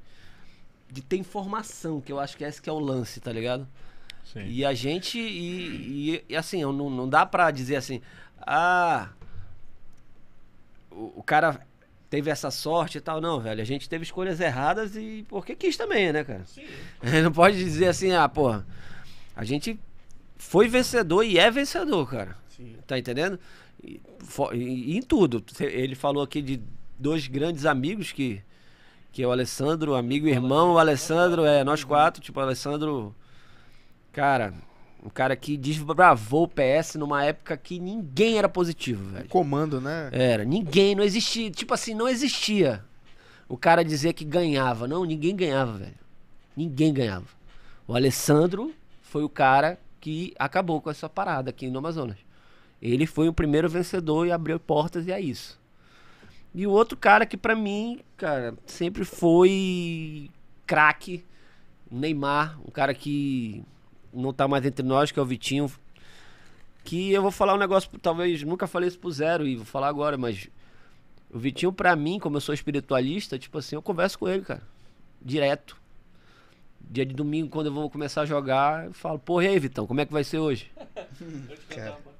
de 0.92 1.02
ter 1.02 1.18
informação, 1.18 2.00
que 2.02 2.12
eu 2.12 2.20
acho 2.20 2.38
que 2.38 2.44
esse 2.44 2.62
que 2.62 2.70
é 2.70 2.74
o 2.74 2.80
lance, 2.80 3.20
tá 3.20 3.32
ligado? 3.32 3.68
Sim. 4.24 4.46
E 4.48 4.64
a 4.64 4.74
gente, 4.74 5.18
e, 5.18 6.16
e- 6.18 6.26
e 6.30 6.36
assim, 6.36 6.62
eu 6.62 6.72
não, 6.72 6.90
não 6.90 7.10
dá 7.10 7.26
pra 7.26 7.50
dizer 7.50 7.78
assim, 7.78 8.02
ah, 8.46 9.10
o, 10.92 11.20
o 11.20 11.24
cara 11.24 11.62
teve 12.10 12.30
essa 12.30 12.52
sorte 12.52 12.98
e 12.98 13.02
tal. 13.02 13.22
Não, 13.22 13.40
velho, 13.40 13.62
a 13.62 13.66
gente 13.66 13.88
teve 13.88 14.04
escolhas 14.04 14.40
erradas 14.40 14.96
e 14.96 15.26
porque 15.30 15.56
quis 15.56 15.78
também, 15.78 16.12
né, 16.12 16.24
cara? 16.24 16.44
Sim. 16.46 16.66
Não 17.24 17.32
pode 17.32 17.58
dizer 17.58 17.88
assim, 17.88 18.12
ah, 18.12 18.28
porra, 18.28 18.66
a 19.36 19.44
gente 19.44 19.80
foi 20.38 20.68
vencedor 20.68 21.24
e 21.24 21.38
é 21.38 21.50
vencedor, 21.50 22.10
cara. 22.10 22.38
Tá 22.86 23.00
entendendo? 23.00 23.40
E, 23.84 24.00
em 24.98 25.02
tudo. 25.02 25.44
Ele 25.60 25.96
falou 25.96 26.24
aqui 26.24 26.42
de 26.42 26.62
dois 27.00 27.28
grandes 27.28 27.66
amigos 27.66 28.12
que 28.12 28.44
que 29.12 29.22
é 29.22 29.28
o 29.28 29.32
Alessandro, 29.32 29.94
amigo 29.94 30.28
e 30.28 30.32
irmão, 30.32 30.74
o 30.74 30.78
Alessandro, 30.78 31.44
é, 31.44 31.64
nós 31.64 31.84
quatro, 31.84 32.22
tipo, 32.22 32.40
o 32.40 32.44
Alessandro, 32.44 33.14
cara, 34.14 34.54
um 35.04 35.10
cara 35.10 35.36
que 35.36 35.58
desbravou 35.58 36.44
o 36.44 36.48
PS 36.48 36.96
numa 36.96 37.24
época 37.24 37.58
que 37.58 37.80
ninguém 37.80 38.38
era 38.38 38.48
positivo, 38.48 39.04
velho. 39.12 39.28
Comando, 39.28 39.82
né? 39.82 40.10
Era, 40.12 40.46
ninguém, 40.46 40.96
não 40.96 41.04
existia, 41.04 41.50
tipo 41.50 41.74
assim, 41.74 41.96
não 41.96 42.08
existia 42.08 42.84
o 43.50 43.58
cara 43.58 43.84
dizer 43.84 44.14
que 44.14 44.24
ganhava. 44.24 44.88
Não, 44.88 45.04
ninguém 45.04 45.36
ganhava, 45.36 45.74
velho. 45.78 45.96
Ninguém 46.56 46.94
ganhava. 46.94 47.26
O 47.88 47.96
Alessandro 47.96 48.74
foi 49.02 49.24
o 49.24 49.30
cara 49.30 49.80
que 50.00 50.34
acabou 50.38 50.80
com 50.82 50.90
essa 50.90 51.10
parada 51.10 51.50
aqui 51.50 51.70
no 51.70 51.80
Amazonas. 51.80 52.18
Ele 52.82 53.06
foi 53.06 53.28
o 53.28 53.34
primeiro 53.34 53.70
vencedor 53.70 54.26
e 54.26 54.32
abriu 54.32 54.60
portas 54.60 55.08
e 55.08 55.12
é 55.12 55.20
isso. 55.20 55.60
E 56.54 56.66
o 56.68 56.72
outro 56.72 56.98
cara 56.98 57.26
que 57.26 57.38
pra 57.38 57.56
mim, 57.56 58.00
cara, 58.18 58.54
sempre 58.66 59.06
foi 59.06 60.30
craque, 60.66 61.24
Neymar, 61.90 62.60
um 62.66 62.72
cara 62.72 62.94
que 62.94 63.64
não 64.14 64.34
tá 64.34 64.48
mais 64.48 64.66
entre 64.66 64.86
nós, 64.86 65.12
que 65.12 65.20
é 65.20 65.22
o 65.22 65.26
Vitinho, 65.26 65.72
que 66.84 67.12
eu 67.12 67.22
vou 67.22 67.32
falar 67.32 67.54
um 67.54 67.58
negócio, 67.58 67.90
talvez 68.02 68.44
nunca 68.44 68.68
falei 68.68 68.88
isso 68.88 69.00
pro 69.00 69.12
Zero 69.12 69.48
e 69.48 69.56
vou 69.56 69.66
falar 69.66 69.88
agora, 69.88 70.18
mas 70.18 70.50
o 71.30 71.40
Vitinho, 71.40 71.72
pra 71.72 71.96
mim, 71.96 72.20
como 72.20 72.38
eu 72.38 72.42
sou 72.42 72.54
espiritualista, 72.54 73.40
tipo 73.40 73.58
assim, 73.58 73.76
eu 73.76 73.82
converso 73.82 74.20
com 74.20 74.28
ele, 74.28 74.44
cara. 74.44 74.62
Direto. 75.22 75.80
Dia 76.80 77.06
de 77.06 77.14
domingo, 77.14 77.50
quando 77.50 77.68
eu 77.68 77.74
vou 77.74 77.90
começar 77.90 78.22
a 78.22 78.26
jogar, 78.26 78.86
eu 78.86 78.94
falo, 78.94 79.18
porra, 79.18 79.46
e 79.46 79.48
aí, 79.48 79.60
Vitão, 79.60 79.88
como 79.88 80.02
é 80.02 80.06
que 80.06 80.12
vai 80.12 80.24
ser 80.24 80.40
hoje? 80.40 80.70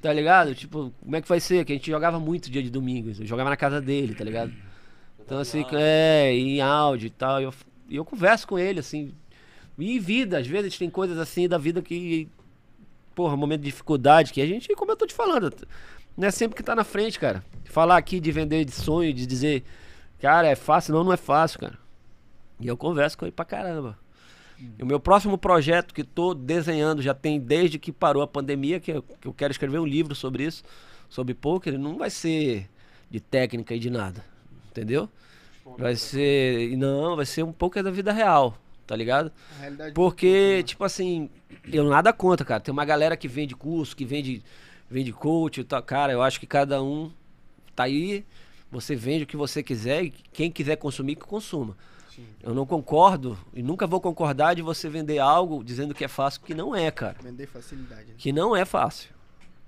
Tá 0.02 0.12
ligado? 0.12 0.56
Tipo, 0.56 0.92
como 1.00 1.16
é 1.16 1.22
que 1.22 1.28
vai 1.28 1.40
ser? 1.40 1.64
Que 1.64 1.74
a 1.74 1.76
gente 1.76 1.92
jogava 1.92 2.20
muito 2.20 2.50
dia 2.50 2.64
de 2.64 2.72
domingo. 2.72 3.10
Eu 3.10 3.26
jogava 3.26 3.52
na 3.52 3.58
casa 3.58 3.80
dele, 3.80 4.16
tá 4.16 4.24
ligado? 4.24 4.52
Então, 5.20 5.38
assim, 5.38 5.64
é, 5.74 6.34
em 6.34 6.60
áudio 6.60 7.08
e 7.08 7.10
tal. 7.12 7.40
E 7.40 7.44
eu, 7.44 7.54
e 7.88 7.96
eu 7.98 8.04
converso 8.04 8.48
com 8.48 8.58
ele, 8.58 8.80
assim. 8.80 9.14
E 9.78 10.00
vida, 10.00 10.38
às 10.38 10.48
vezes 10.48 10.78
tem 10.78 10.90
coisas 10.90 11.18
assim 11.18 11.48
da 11.48 11.58
vida 11.58 11.82
que. 11.82 12.28
Porra, 13.16 13.36
momento 13.36 13.62
de 13.62 13.66
dificuldade, 13.66 14.32
que 14.32 14.42
a 14.42 14.46
gente, 14.46 14.74
como 14.76 14.92
eu 14.92 14.96
tô 14.96 15.06
te 15.06 15.14
falando, 15.14 15.54
não 16.16 16.28
é 16.28 16.32
sempre 16.32 16.56
que 16.56 16.64
tá 16.64 16.76
na 16.76 16.84
frente, 16.84 17.20
cara. 17.20 17.44
Falar 17.66 17.98
aqui 17.98 18.20
de 18.20 18.32
vender 18.32 18.64
de 18.64 18.72
sonho, 18.72 19.14
de 19.14 19.26
dizer, 19.26 19.64
cara, 20.20 20.48
é 20.48 20.56
fácil, 20.56 20.94
não, 20.94 21.04
não 21.04 21.14
é 21.14 21.18
fácil, 21.18 21.60
cara. 21.60 21.78
E 22.60 22.68
eu 22.68 22.78
converso 22.78 23.18
com 23.18 23.26
ele 23.26 23.32
pra 23.32 23.44
caramba. 23.44 23.98
E 24.78 24.84
o 24.84 24.86
meu 24.86 25.00
próximo 25.00 25.38
projeto 25.38 25.94
que 25.94 26.04
tô 26.04 26.34
desenhando 26.34 27.02
já 27.02 27.14
tem 27.14 27.40
desde 27.40 27.80
que 27.80 27.92
parou 27.92 28.22
a 28.22 28.28
pandemia, 28.28 28.80
que 28.80 28.92
eu, 28.92 29.02
que 29.02 29.28
eu 29.28 29.34
quero 29.34 29.52
escrever 29.52 29.80
um 29.80 29.86
livro 29.86 30.14
sobre 30.14 30.44
isso, 30.44 30.64
sobre 31.10 31.34
poker, 31.34 31.78
não 31.80 31.98
vai 31.98 32.10
ser 32.10 32.70
de 33.10 33.20
técnica 33.20 33.74
e 33.74 33.80
de 33.80 33.90
nada, 33.90 34.24
entendeu? 34.70 35.10
Vai 35.78 35.96
ser, 35.96 36.70
e 36.70 36.76
não, 36.76 37.16
vai 37.16 37.26
ser 37.26 37.44
um 37.44 37.52
poker 37.52 37.84
da 37.84 37.92
vida 37.92 38.12
real, 38.12 38.58
tá 38.92 38.98
ligado? 38.98 39.32
Porque, 39.94 40.64
tipo 40.64 40.84
assim, 40.84 41.30
eu 41.72 41.86
nada 41.86 42.12
contra, 42.12 42.46
cara. 42.46 42.60
Tem 42.60 42.74
uma 42.74 42.84
galera 42.84 43.16
que 43.16 43.26
vende 43.26 43.56
curso, 43.56 43.96
que 43.96 44.04
vende, 44.04 44.44
vende 44.90 45.14
coach 45.14 45.64
tal. 45.64 45.82
Cara, 45.82 46.12
eu 46.12 46.22
acho 46.22 46.38
que 46.42 46.46
cada 46.46 46.84
um 46.84 47.10
tá 47.74 47.84
aí, 47.84 48.26
você 48.70 48.94
vende 48.94 49.24
o 49.24 49.28
que 49.28 49.38
você 49.38 49.64
quiser 49.64 50.04
e 50.04 50.10
quem 50.10 50.52
quiser 50.52 50.76
consumir, 50.76 51.16
que 51.16 51.24
consuma. 51.24 51.78
Eu 52.44 52.54
não 52.54 52.66
concordo 52.66 53.40
e 53.54 53.64
nunca 53.64 53.88
vou 53.88 54.02
concordar 54.02 54.56
de 54.56 54.62
você 54.62 54.90
vender 54.90 55.20
algo 55.20 55.64
dizendo 55.64 55.96
que 55.96 56.04
é 56.04 56.10
fácil, 56.10 56.42
porque 56.42 56.54
não 56.54 56.76
é, 56.76 56.92
cara. 56.92 57.16
Vender 57.24 57.48
facilidade. 57.48 58.08
né? 58.10 58.16
Que 58.18 58.34
não 58.34 58.54
é 58.54 58.66
fácil. 58.66 59.10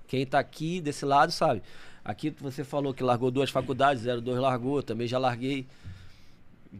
Quem 0.06 0.26
tá 0.26 0.38
aqui 0.38 0.82
desse 0.82 1.06
lado 1.06 1.32
sabe. 1.32 1.62
Aqui 2.04 2.28
você 2.28 2.62
falou 2.62 2.92
que 2.92 3.02
largou 3.02 3.30
duas 3.30 3.48
faculdades, 3.48 4.04
02 4.04 4.38
largou, 4.38 4.82
também 4.82 5.06
já 5.08 5.16
larguei. 5.18 5.66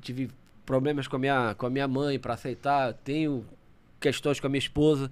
Tive 0.03 0.29
problemas 0.65 1.07
com 1.07 1.17
a 1.17 1.19
minha, 1.19 1.55
com 1.57 1.67
a 1.67 1.71
minha 1.71 1.89
mãe 1.89 2.19
para 2.19 2.35
aceitar. 2.35 2.93
Tenho 2.95 3.47
questões 4.01 4.41
com 4.41 4.47
a 4.47 4.51
minha 4.51 4.59
esposa, 4.59 5.11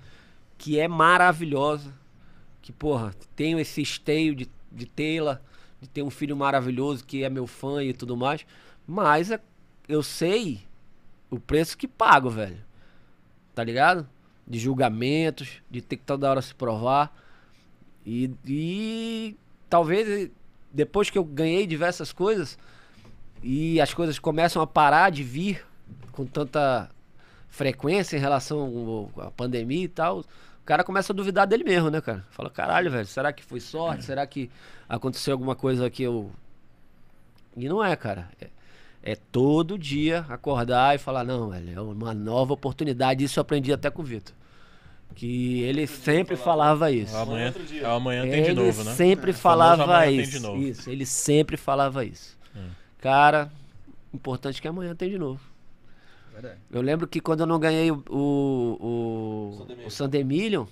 que 0.58 0.78
é 0.78 0.88
maravilhosa. 0.88 1.92
Que, 2.60 2.72
porra, 2.72 3.14
tenho 3.34 3.58
esse 3.58 3.82
esteio 3.82 4.34
de, 4.34 4.48
de 4.70 4.86
tê-la, 4.86 5.40
de 5.80 5.88
ter 5.88 6.02
um 6.02 6.10
filho 6.10 6.36
maravilhoso 6.36 7.04
que 7.04 7.24
é 7.24 7.30
meu 7.30 7.46
fã 7.46 7.82
e 7.82 7.92
tudo 7.92 8.16
mais. 8.16 8.46
Mas 8.86 9.30
é- 9.30 9.40
eu 9.88 10.02
sei 10.02 10.60
o 11.30 11.40
preço 11.40 11.76
que 11.76 11.88
pago, 11.88 12.30
velho. 12.30 12.58
Tá 13.54 13.64
ligado? 13.64 14.08
de 14.46 14.58
julgamentos, 14.58 15.62
de 15.70 15.80
ter 15.80 15.96
que 15.96 16.04
toda 16.04 16.28
hora 16.28 16.42
se 16.42 16.54
provar. 16.54 17.16
E, 18.04 18.30
e 18.46 19.36
talvez 19.68 20.30
depois 20.72 21.10
que 21.10 21.18
eu 21.18 21.24
ganhei 21.24 21.66
diversas 21.66 22.12
coisas 22.12 22.58
e 23.42 23.80
as 23.80 23.92
coisas 23.92 24.18
começam 24.18 24.62
a 24.62 24.66
parar 24.66 25.10
de 25.10 25.22
vir 25.22 25.64
com 26.12 26.24
tanta 26.26 26.88
frequência 27.48 28.16
em 28.16 28.20
relação 28.20 29.10
ao- 29.16 29.26
à 29.26 29.30
pandemia 29.30 29.84
e 29.84 29.88
tal, 29.88 30.20
o 30.20 30.24
cara 30.64 30.84
começa 30.84 31.12
a 31.12 31.16
duvidar 31.16 31.46
dele 31.46 31.64
mesmo, 31.64 31.90
né, 31.90 32.00
cara? 32.00 32.24
Fala, 32.30 32.48
caralho, 32.50 32.90
velho, 32.90 33.06
será 33.06 33.32
que 33.32 33.42
foi 33.42 33.60
sorte? 33.60 34.04
Será 34.04 34.26
que 34.26 34.50
aconteceu 34.88 35.32
alguma 35.32 35.54
coisa 35.54 35.90
que 35.90 36.02
eu. 36.02 36.30
E 37.56 37.68
não 37.68 37.84
é, 37.84 37.94
cara. 37.96 38.28
É, 38.40 38.48
é 39.02 39.16
todo 39.16 39.78
dia 39.78 40.24
acordar 40.28 40.94
e 40.94 40.98
falar, 40.98 41.24
não, 41.24 41.50
velho, 41.50 41.72
é 41.76 41.80
uma 41.80 42.14
nova 42.14 42.52
oportunidade. 42.54 43.24
Isso 43.24 43.38
eu 43.38 43.42
aprendi 43.42 43.72
até 43.72 43.90
com 43.90 44.02
o 44.02 44.04
Vitor. 44.04 44.34
Que 45.14 45.60
ele 45.60 45.86
sempre 45.86 46.36
falava 46.36 46.90
isso. 46.90 47.14
Amanhã, 47.14 47.52
amanhã 47.84 48.22
tem 48.22 48.44
de 48.44 48.52
novo, 48.54 48.82
né? 48.84 48.92
sempre 48.94 49.30
É. 49.32 49.34
falava 49.34 50.06
isso. 50.06 50.56
Isso, 50.56 50.88
ele 50.88 51.04
sempre 51.04 51.58
falava 51.58 52.02
isso. 52.02 52.38
Cara, 53.02 53.52
importante 54.14 54.62
que 54.62 54.68
amanhã 54.68 54.94
tem 54.94 55.10
de 55.10 55.18
novo. 55.18 55.40
Verdade. 56.32 56.58
Eu 56.70 56.80
lembro 56.80 57.06
que 57.06 57.20
quando 57.20 57.40
eu 57.40 57.46
não 57.46 57.58
ganhei 57.58 57.90
o, 57.90 58.02
o, 58.08 58.78
o, 58.80 59.86
o 59.86 59.90
Sandemilion, 59.90 60.66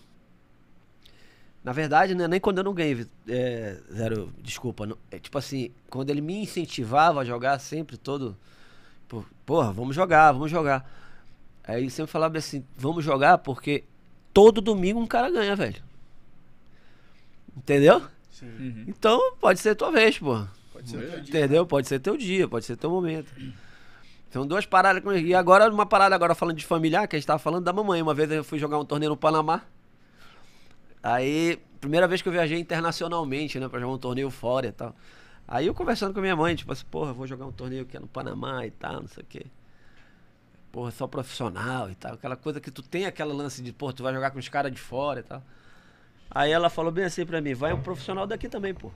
na 1.63 1.73
verdade, 1.73 2.15
né, 2.15 2.27
nem 2.27 2.41
quando 2.41 2.59
eu 2.59 2.65
não 2.65 2.73
ganhei, 2.73 3.07
é, 3.29 3.77
zero, 3.93 4.33
desculpa, 4.39 4.87
não- 4.87 4.97
é, 5.11 5.19
tipo 5.19 5.37
assim, 5.37 5.71
quando 5.91 6.09
ele 6.09 6.21
me 6.23 6.37
incentivava 6.43 7.21
a 7.21 7.25
jogar 7.25 7.59
sempre 7.59 7.99
todo, 7.99 8.35
porra, 9.45 9.73
vamos 9.73 9.95
jogar, 9.95 10.33
vamos 10.33 10.51
jogar. 10.51 10.89
Aí 11.65 11.83
ele 11.83 11.91
sempre 11.91 12.13
falava 12.13 12.39
assim, 12.39 12.65
vamos 12.77 13.05
jogar 13.05 13.39
porque 13.39 13.85
todo 14.33 14.61
domingo 14.61 15.01
um 15.01 15.07
cara 15.07 15.31
ganha, 15.31 15.55
velho. 15.57 15.83
Entendeu? 17.57 18.03
Uhum. 18.43 18.85
Então 18.89 19.35
pode 19.39 19.61
ser 19.61 19.75
tua 19.75 19.91
vez, 19.91 20.19
pô. 20.19 20.47
Pode 20.81 20.91
ser 20.91 20.97
o 20.97 21.01
teu 21.01 21.21
dia. 21.21 21.29
Entendeu? 21.29 21.67
Pode 21.67 21.89
ser 21.89 21.99
teu 22.01 22.17
dia, 22.17 22.49
pode 22.49 22.65
ser 22.65 22.77
teu 22.77 22.91
momento. 22.91 23.33
São 24.31 24.47
duas 24.47 24.65
paradas. 24.65 25.03
E 25.23 25.35
agora, 25.35 25.69
uma 25.69 25.87
parada 25.87 26.15
agora 26.15 26.35
falando 26.35 26.57
de 26.57 26.65
familiar, 26.65 27.07
que 27.07 27.17
a 27.17 27.19
gente 27.19 27.27
tava 27.27 27.39
falando 27.39 27.65
da 27.65 27.73
mamãe. 27.73 28.01
Uma 28.01 28.15
vez 28.15 28.31
eu 28.31 28.45
fui 28.45 28.59
jogar 28.59 28.79
um 28.79 28.85
torneio 28.85 29.11
no 29.11 29.17
Panamá. 29.17 29.63
Aí, 31.03 31.61
primeira 31.81 32.07
vez 32.07 32.23
que 32.23 32.29
eu 32.29 32.33
viajei 32.33 32.59
internacionalmente, 32.59 33.59
né? 33.59 33.69
Pra 33.69 33.81
jogar 33.81 33.93
um 33.93 33.99
torneio 33.99 34.31
fora 34.31 34.67
e 34.67 34.73
tal. 34.73 34.95
Aí 35.49 35.67
eu 35.67 35.75
conversando 35.75 36.13
com 36.13 36.21
a 36.21 36.23
minha 36.23 36.37
mãe, 36.37 36.55
tipo 36.55 36.73
assim, 36.73 36.85
porra, 36.89 37.13
vou 37.13 37.27
jogar 37.27 37.45
um 37.45 37.51
torneio 37.51 37.85
que 37.85 37.97
é 37.97 38.01
no 38.01 38.07
Panamá 38.07 38.65
e 38.65 38.71
tal, 38.71 39.01
não 39.01 39.09
sei 39.09 39.25
o 39.25 39.27
quê. 39.27 39.47
Porra, 40.71 40.93
só 40.93 41.09
profissional 41.09 41.91
e 41.91 41.97
tal. 41.97 42.15
Aquela 42.15 42.37
coisa 42.37 42.61
que 42.61 42.71
tu 42.71 42.83
tem 42.83 43.07
aquela 43.07 43.35
lance 43.35 43.61
de, 43.61 43.73
porra, 43.73 43.93
tu 43.93 44.05
vai 44.05 44.15
jogar 44.15 44.31
com 44.31 44.39
os 44.39 44.49
caras 44.49 44.71
de 44.71 44.79
fora 44.79 45.19
e 45.19 45.23
tal. 45.25 45.43
Aí 46.31 46.53
ela 46.53 46.71
falou 46.71 46.93
bem 46.93 47.05
assim 47.05 47.27
pra 47.27 47.41
mim, 47.41 47.55
vai 47.55 47.73
um 47.73 47.83
profissional 47.83 48.29
daqui 48.29 48.49
também, 48.49 48.73
pô. 48.73 48.93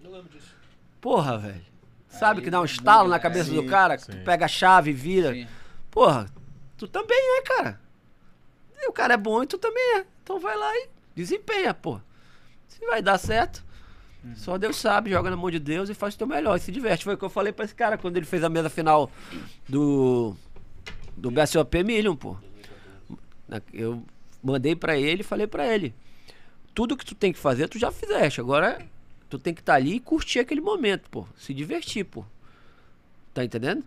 Não 0.00 0.10
lembro 0.10 0.28
disso. 0.30 0.56
Porra, 1.00 1.38
velho. 1.38 1.70
Sabe 2.08 2.40
Aí 2.40 2.44
que 2.44 2.50
dá 2.50 2.58
um 2.58 2.62
muda, 2.62 2.72
estalo 2.72 3.08
na 3.08 3.16
né? 3.16 3.22
cabeça 3.22 3.50
do 3.52 3.62
Sim, 3.62 3.68
cara, 3.68 3.96
que 3.96 4.06
tu 4.06 4.12
sim. 4.12 4.24
pega 4.24 4.44
a 4.44 4.48
chave 4.48 4.90
e 4.90 4.92
vira. 4.94 5.32
Sim. 5.32 5.46
Porra, 5.90 6.26
tu 6.76 6.88
também 6.88 7.38
é, 7.38 7.42
cara. 7.42 7.80
E 8.82 8.88
o 8.88 8.92
cara 8.92 9.14
é 9.14 9.16
bom 9.16 9.42
e 9.42 9.46
tu 9.46 9.58
também 9.58 9.98
é. 9.98 10.06
Então 10.22 10.40
vai 10.40 10.56
lá 10.56 10.74
e 10.76 10.88
desempenha, 11.14 11.72
pô. 11.72 12.00
Se 12.66 12.84
vai 12.86 13.00
dar 13.00 13.18
certo, 13.18 13.64
só 14.34 14.58
Deus 14.58 14.76
sabe, 14.76 15.10
joga 15.10 15.30
na 15.30 15.36
mão 15.36 15.50
de 15.50 15.58
Deus 15.58 15.88
e 15.88 15.94
faz 15.94 16.14
o 16.14 16.18
teu 16.18 16.26
melhor 16.26 16.56
e 16.56 16.60
se 16.60 16.72
diverte. 16.72 17.04
Foi 17.04 17.14
o 17.14 17.18
que 17.18 17.24
eu 17.24 17.30
falei 17.30 17.52
pra 17.52 17.64
esse 17.64 17.74
cara 17.74 17.96
quando 17.96 18.16
ele 18.16 18.26
fez 18.26 18.42
a 18.42 18.48
mesa 18.48 18.68
final 18.70 19.10
do 19.68 20.34
do 21.16 21.30
BSOP 21.30 21.82
Million, 21.84 22.16
pô. 22.16 22.36
Eu 23.72 24.02
mandei 24.42 24.74
pra 24.74 24.96
ele 24.96 25.20
e 25.20 25.24
falei 25.24 25.46
pra 25.46 25.66
ele: 25.66 25.94
tudo 26.74 26.96
que 26.96 27.04
tu 27.04 27.14
tem 27.14 27.32
que 27.32 27.38
fazer, 27.38 27.68
tu 27.68 27.78
já 27.78 27.90
fizeste. 27.92 28.40
Agora 28.40 28.80
tu 29.30 29.38
tem 29.38 29.54
que 29.54 29.60
estar 29.60 29.74
ali 29.74 29.94
e 29.96 30.00
curtir 30.00 30.40
aquele 30.40 30.60
momento, 30.60 31.08
pô. 31.08 31.26
Se 31.38 31.54
divertir, 31.54 32.04
pô. 32.04 32.24
Tá 33.32 33.44
entendendo? 33.44 33.84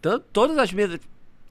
Tanto, 0.00 0.24
todas 0.32 0.56
as 0.58 0.72
mesas. 0.72 1.00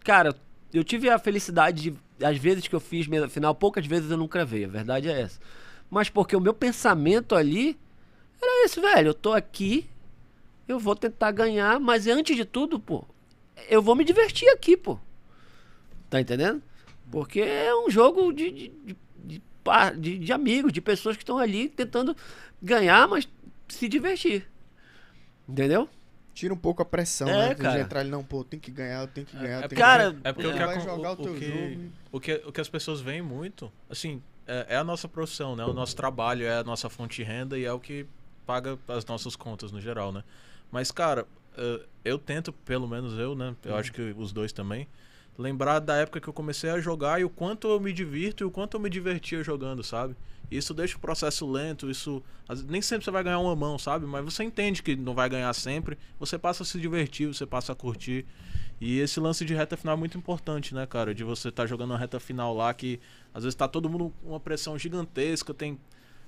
Cara, 0.04 0.36
eu 0.74 0.84
tive 0.84 1.10
a 1.10 1.20
felicidade 1.20 1.92
de. 1.92 2.26
Às 2.26 2.38
vezes 2.38 2.68
que 2.68 2.76
eu 2.76 2.80
fiz 2.80 3.06
mesa 3.08 3.28
final, 3.28 3.54
poucas 3.54 3.86
vezes 3.86 4.10
eu 4.10 4.18
não 4.18 4.28
cravei. 4.28 4.64
A 4.66 4.68
verdade 4.68 5.10
é 5.10 5.22
essa. 5.22 5.40
Mas 5.90 6.10
porque 6.10 6.36
o 6.36 6.40
meu 6.42 6.54
pensamento 6.54 7.36
ali 7.36 7.78
era 8.42 8.66
esse, 8.66 8.80
velho. 8.80 9.10
Eu 9.10 9.14
tô 9.14 9.34
aqui, 9.34 9.88
eu 10.68 10.80
vou 10.80 10.96
tentar 10.96 11.32
ganhar, 11.32 11.80
mas 11.80 12.08
antes 12.08 12.36
de 12.36 12.46
tudo, 12.46 12.80
pô, 12.80 13.04
eu 13.70 13.82
vou 13.82 13.96
me 13.96 14.04
divertir 14.06 14.48
aqui, 14.50 14.78
pô. 14.78 14.98
Tá 16.10 16.22
entendendo? 16.22 16.62
Porque 17.12 17.42
é 17.42 17.76
um 17.76 17.90
jogo 17.90 18.32
de, 18.32 18.50
de, 18.52 18.72
de, 19.26 19.42
de- 20.00 20.18
de 20.20 20.32
amigos, 20.34 20.72
de 20.72 20.80
pessoas 20.82 21.16
que 21.18 21.24
estão 21.24 21.38
ali 21.38 21.68
tentando 21.70 22.16
ganhar, 22.64 23.08
mas 23.08 23.28
se 23.68 23.88
divertir. 23.88 24.48
Entendeu? 25.48 25.90
Tira 26.34 26.54
um 26.54 26.58
pouco 26.58 26.82
a 26.82 26.86
pressão, 26.86 27.28
É, 27.28 27.50
né? 27.50 27.54
De 27.54 27.62
cara. 27.62 27.82
entrar 27.82 28.00
ali, 28.00 28.10
não, 28.10 28.24
pô, 28.24 28.44
tem 28.44 28.60
que 28.60 28.72
ganhar, 28.72 29.02
eu 29.02 29.08
tenho 29.08 29.28
que 29.28 29.38
ganhar, 29.38 29.58
eu 29.58 29.60
tenho 29.62 29.70
que 29.70 29.76
Cara, 29.76 30.12
ganhar. 30.12 30.22
É 30.24 30.34
porque 30.34 30.52
que, 30.52 30.66
vai 30.66 30.80
jogar 30.80 31.10
o 31.12 31.14
o, 31.14 31.18
teu 31.18 31.36
que, 31.36 31.48
jogo. 31.48 31.92
o, 32.12 32.20
que, 32.20 32.42
o 32.48 32.52
que 32.52 32.62
as 32.62 32.70
pessoas 32.70 33.02
veem 33.02 33.22
muito, 33.22 33.72
assim, 33.90 34.22
é, 34.48 34.66
é 34.70 34.78
a 34.78 34.84
nossa 34.84 35.08
profissão, 35.08 35.56
né? 35.56 35.64
O 35.64 35.74
nosso 35.74 35.96
trabalho 35.96 36.46
é 36.46 36.58
a 36.58 36.64
nossa 36.64 36.90
fonte 36.90 37.18
de 37.18 37.24
renda 37.24 37.58
e 37.58 37.66
é 37.66 37.72
o 37.72 37.80
que 37.80 38.06
paga 38.46 38.80
as 38.88 39.06
nossas 39.06 39.36
contas 39.36 39.72
no 39.72 39.80
geral, 39.80 40.12
né? 40.12 40.24
Mas, 40.72 40.92
cara, 40.92 41.28
eh, 41.56 41.82
eu 42.04 42.18
tento, 42.18 42.52
pelo 42.52 42.88
menos 42.88 43.18
eu, 43.18 43.36
né? 43.36 43.56
Eu 43.64 43.76
acho 43.76 43.94
que 43.94 44.02
os 44.18 44.34
dois 44.34 44.52
também, 44.52 44.88
lembrar 45.38 45.80
da 45.80 45.96
época 45.96 46.20
que 46.20 46.28
eu 46.28 46.34
comecei 46.34 46.70
a 46.70 46.80
jogar 46.80 47.22
e 47.22 47.24
o 47.24 47.30
quanto 47.30 47.68
eu 47.68 47.80
me 47.80 47.94
divirto 47.94 48.44
e 48.44 48.46
o 48.46 48.52
quanto 48.52 48.76
eu 48.76 48.80
me 48.80 48.90
divertia 48.90 49.44
jogando, 49.44 49.84
sabe? 49.84 50.16
Isso 50.58 50.74
deixa 50.74 50.98
o 50.98 51.00
processo 51.00 51.50
lento, 51.50 51.90
isso. 51.90 52.22
Nem 52.68 52.82
sempre 52.82 53.06
você 53.06 53.12
vai 53.12 53.24
ganhar 53.24 53.40
uma 53.40 53.56
mão, 53.56 53.78
sabe? 53.80 54.06
Mas 54.06 54.24
você 54.24 54.44
entende 54.44 54.84
que 54.84 54.96
não 54.96 55.14
vai 55.14 55.30
ganhar 55.30 55.54
sempre. 55.54 55.98
Você 56.20 56.38
passa 56.38 56.64
a 56.64 56.66
se 56.66 56.80
divertir, 56.80 57.28
você 57.28 57.46
passa 57.46 57.72
a 57.72 57.76
curtir. 57.76 58.26
E 58.80 59.00
esse 59.00 59.20
lance 59.20 59.46
de 59.46 59.54
reta 59.54 59.78
final 59.78 59.96
é 59.96 59.98
muito 59.98 60.18
importante, 60.18 60.76
né, 60.76 60.86
cara? 60.86 61.14
De 61.16 61.24
você 61.24 61.50
estar 61.50 61.66
jogando 61.66 61.92
uma 61.92 61.98
reta 61.98 62.20
final 62.20 62.54
lá 62.54 62.74
que 62.74 63.00
às 63.34 63.44
vezes 63.44 63.56
tá 63.56 63.68
todo 63.68 63.90
mundo 63.90 64.14
com 64.22 64.30
uma 64.30 64.40
pressão 64.40 64.78
gigantesca, 64.78 65.54
tem. 65.54 65.80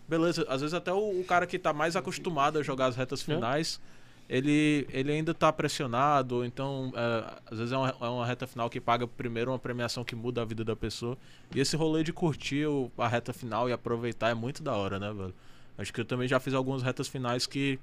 Beleza, 0.07 0.45
às 0.47 0.61
vezes 0.61 0.73
até 0.73 0.93
o, 0.93 1.19
o 1.19 1.23
cara 1.23 1.47
que 1.47 1.57
tá 1.57 1.73
mais 1.73 1.95
acostumado 1.95 2.59
a 2.59 2.63
jogar 2.63 2.85
as 2.85 2.95
retas 2.95 3.21
finais, 3.23 3.81
ele, 4.29 4.87
ele 4.91 5.11
ainda 5.11 5.33
tá 5.33 5.51
pressionado, 5.53 6.43
então 6.43 6.91
é, 6.95 7.33
às 7.51 7.57
vezes 7.59 7.71
é 7.73 7.77
uma, 7.77 7.89
é 8.01 8.05
uma 8.09 8.25
reta 8.25 8.47
final 8.47 8.69
que 8.69 8.81
paga 8.81 9.07
primeiro 9.07 9.51
uma 9.51 9.59
premiação 9.59 10.03
que 10.03 10.15
muda 10.15 10.41
a 10.41 10.45
vida 10.45 10.63
da 10.63 10.75
pessoa. 10.75 11.17
E 11.53 11.59
esse 11.59 11.75
rolê 11.75 12.03
de 12.03 12.11
curtir 12.11 12.65
o- 12.65 12.91
a 12.97 13.07
reta 13.07 13.31
final 13.33 13.69
e 13.69 13.73
aproveitar 13.73 14.29
é 14.29 14.33
muito 14.33 14.63
da 14.63 14.73
hora, 14.75 14.97
né, 14.99 15.13
velho? 15.13 15.33
Acho 15.77 15.93
que 15.93 16.01
eu 16.01 16.05
também 16.05 16.27
já 16.27 16.39
fiz 16.39 16.53
algumas 16.53 16.81
retas 16.81 17.07
finais 17.07 17.45
que 17.45 17.79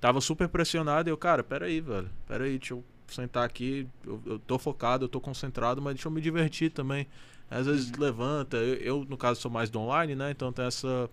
tava 0.00 0.20
super 0.20 0.48
pressionado 0.48 1.08
e 1.08 1.12
eu, 1.12 1.16
cara, 1.16 1.42
peraí, 1.42 1.80
velho, 1.80 2.08
peraí, 2.26 2.58
deixa 2.58 2.74
eu 2.74 2.84
sentar 3.08 3.44
aqui, 3.44 3.86
eu, 4.06 4.20
eu 4.26 4.38
tô 4.38 4.58
focado, 4.58 5.04
eu 5.04 5.08
tô 5.08 5.20
concentrado, 5.20 5.80
mas 5.82 5.94
deixa 5.94 6.08
eu 6.08 6.12
me 6.12 6.20
divertir 6.20 6.70
também. 6.70 7.06
Às 7.50 7.66
vezes 7.66 7.92
levanta, 7.92 8.56
eu, 8.56 8.74
eu, 8.76 9.06
no 9.08 9.16
caso 9.16 9.40
sou 9.40 9.50
mais 9.50 9.70
do 9.70 9.78
online, 9.80 10.14
né, 10.16 10.30
então 10.30 10.52
tem 10.52 10.64
essa, 10.64 11.08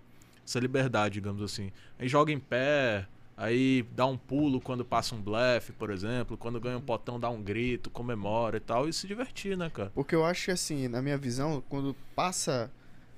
essa 0.46 0.60
liberdade, 0.60 1.16
digamos 1.16 1.42
assim. 1.42 1.72
Aí 2.00 2.08
joga 2.08 2.32
em 2.32 2.40
pé, 2.40 3.06
aí 3.44 3.84
dá 3.94 4.06
um 4.06 4.18
pulo 4.18 4.62
quando 4.62 4.86
passa 4.86 5.14
um 5.16 5.22
blefe, 5.22 5.74
por 5.74 5.90
exemplo, 5.90 6.38
quando 6.38 6.60
ganha 6.60 6.78
um 6.78 6.82
potão 6.82 7.20
dá 7.20 7.30
um 7.30 7.42
grito, 7.42 7.90
comemora 7.90 8.58
e 8.58 8.60
tal, 8.60 8.88
e 8.88 8.94
se 8.94 9.06
divertir, 9.06 9.58
né, 9.58 9.70
cara? 9.70 9.92
Porque 9.94 10.16
eu 10.16 10.26
acho 10.26 10.46
que, 10.46 10.52
assim, 10.52 10.88
na 10.88 11.02
minha 11.02 11.18
visão, 11.18 11.62
quando 11.68 11.96
passa 12.16 12.72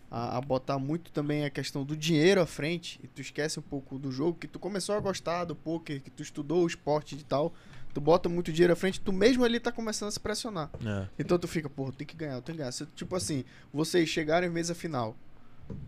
a, 0.09 0.37
a 0.37 0.41
botar 0.41 0.79
muito 0.79 1.11
também 1.11 1.45
a 1.45 1.49
questão 1.49 1.83
do 1.83 1.95
dinheiro 1.95 2.41
à 2.41 2.45
frente, 2.45 2.99
e 3.03 3.07
tu 3.07 3.21
esquece 3.21 3.59
um 3.59 3.63
pouco 3.63 3.99
do 3.99 4.11
jogo, 4.11 4.37
que 4.39 4.47
tu 4.47 4.57
começou 4.57 4.95
a 4.95 4.99
gostar 4.99 5.45
do 5.45 5.55
poker, 5.55 6.01
que 6.01 6.09
tu 6.09 6.23
estudou 6.23 6.63
o 6.63 6.67
esporte 6.67 7.15
e 7.15 7.23
tal, 7.23 7.53
tu 7.93 8.01
bota 8.01 8.27
muito 8.27 8.51
dinheiro 8.51 8.73
à 8.73 8.75
frente, 8.75 8.99
tu 8.99 9.13
mesmo 9.13 9.43
ali 9.43 9.59
tá 9.59 9.71
começando 9.71 10.07
a 10.09 10.11
se 10.11 10.19
pressionar. 10.19 10.71
É. 10.83 11.07
Então 11.19 11.37
tu 11.37 11.47
fica, 11.47 11.69
pô, 11.69 11.91
tem 11.91 12.07
que 12.07 12.15
ganhar, 12.15 12.41
tem 12.41 12.55
que 12.55 12.59
ganhar. 12.59 12.71
Se, 12.71 12.85
tipo 12.87 13.15
assim, 13.15 13.45
vocês 13.71 14.09
chegarem 14.09 14.49
em 14.49 14.51
mesa 14.51 14.73
final, 14.73 15.15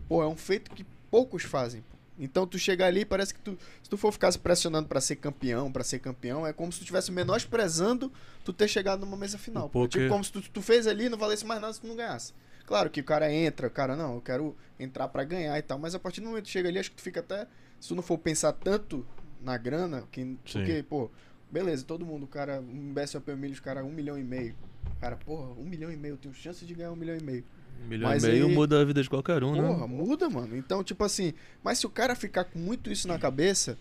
pô, 0.08 0.22
é 0.22 0.28
um 0.28 0.36
feito 0.36 0.70
que 0.70 0.86
poucos 1.10 1.42
fazem. 1.42 1.82
pô. 1.82 1.97
Então 2.18 2.46
tu 2.46 2.58
chegar 2.58 2.86
ali, 2.86 3.04
parece 3.04 3.32
que 3.32 3.40
tu, 3.40 3.56
se 3.82 3.88
tu 3.88 3.96
for 3.96 4.10
ficar 4.12 4.32
se 4.32 4.38
pressionando 4.38 4.88
pra 4.88 5.00
ser 5.00 5.16
campeão, 5.16 5.70
pra 5.70 5.84
ser 5.84 6.00
campeão, 6.00 6.46
é 6.46 6.52
como 6.52 6.72
se 6.72 6.78
tu 6.78 6.82
estivesse 6.82 7.12
menosprezando 7.12 8.12
tu 8.44 8.52
ter 8.52 8.66
chegado 8.66 9.00
numa 9.00 9.16
mesa 9.16 9.38
final. 9.38 9.66
O 9.66 9.68
Tipo 9.88 10.08
como 10.08 10.24
se 10.24 10.32
tu, 10.32 10.42
tu 10.42 10.60
fez 10.60 10.86
ali 10.86 11.04
e 11.04 11.08
não 11.08 11.18
valesse 11.18 11.46
mais 11.46 11.60
nada 11.60 11.72
se 11.72 11.80
tu 11.80 11.86
não 11.86 11.94
ganhasse. 11.94 12.32
Claro 12.66 12.90
que 12.90 13.00
o 13.00 13.04
cara 13.04 13.32
entra, 13.32 13.68
o 13.68 13.70
cara, 13.70 13.96
não, 13.96 14.16
eu 14.16 14.20
quero 14.20 14.54
entrar 14.78 15.08
pra 15.08 15.24
ganhar 15.24 15.56
e 15.58 15.62
tal, 15.62 15.78
mas 15.78 15.94
a 15.94 15.98
partir 15.98 16.20
do 16.20 16.26
momento 16.26 16.44
que 16.44 16.50
chega 16.50 16.68
ali, 16.68 16.78
acho 16.78 16.90
que 16.90 16.96
tu 16.96 17.02
fica 17.02 17.20
até, 17.20 17.46
se 17.80 17.88
tu 17.88 17.94
não 17.94 18.02
for 18.02 18.18
pensar 18.18 18.52
tanto 18.52 19.06
na 19.40 19.56
grana, 19.56 20.04
que, 20.12 20.36
porque, 20.44 20.82
pô, 20.82 21.10
beleza, 21.50 21.84
todo 21.84 22.04
mundo, 22.04 22.24
o 22.24 22.26
cara, 22.26 22.60
um 22.60 22.92
BSOP 22.92 23.34
milho, 23.34 23.54
os 23.54 23.60
caras 23.60 23.84
um 23.84 23.90
milhão 23.90 24.18
e 24.18 24.24
meio. 24.24 24.54
Cara, 25.00 25.16
porra, 25.16 25.48
um 25.58 25.64
milhão 25.64 25.90
e 25.90 25.96
meio, 25.96 26.14
eu 26.14 26.18
tenho 26.18 26.34
chance 26.34 26.66
de 26.66 26.74
ganhar 26.74 26.92
um 26.92 26.96
milhão 26.96 27.16
e 27.16 27.22
meio. 27.22 27.44
Um 27.84 27.88
milhão 27.88 28.08
Mas 28.10 28.24
e 28.24 28.28
meio 28.28 28.46
aí- 28.46 28.54
muda 28.54 28.80
a 28.80 28.84
vida 28.84 29.02
de 29.02 29.08
qualquer 29.08 29.42
um, 29.44 29.54
Porra, 29.54 29.86
né? 29.86 29.86
muda, 29.86 30.28
mano. 30.28 30.56
Então, 30.56 30.82
tipo 30.82 31.02
assim, 31.04 31.32
mas 31.62 31.78
se 31.78 31.86
o 31.86 31.90
cara 31.90 32.14
ficar 32.14 32.44
com 32.44 32.58
muito 32.58 32.90
isso 32.90 33.06
na 33.08 33.18
cabeça, 33.18 33.78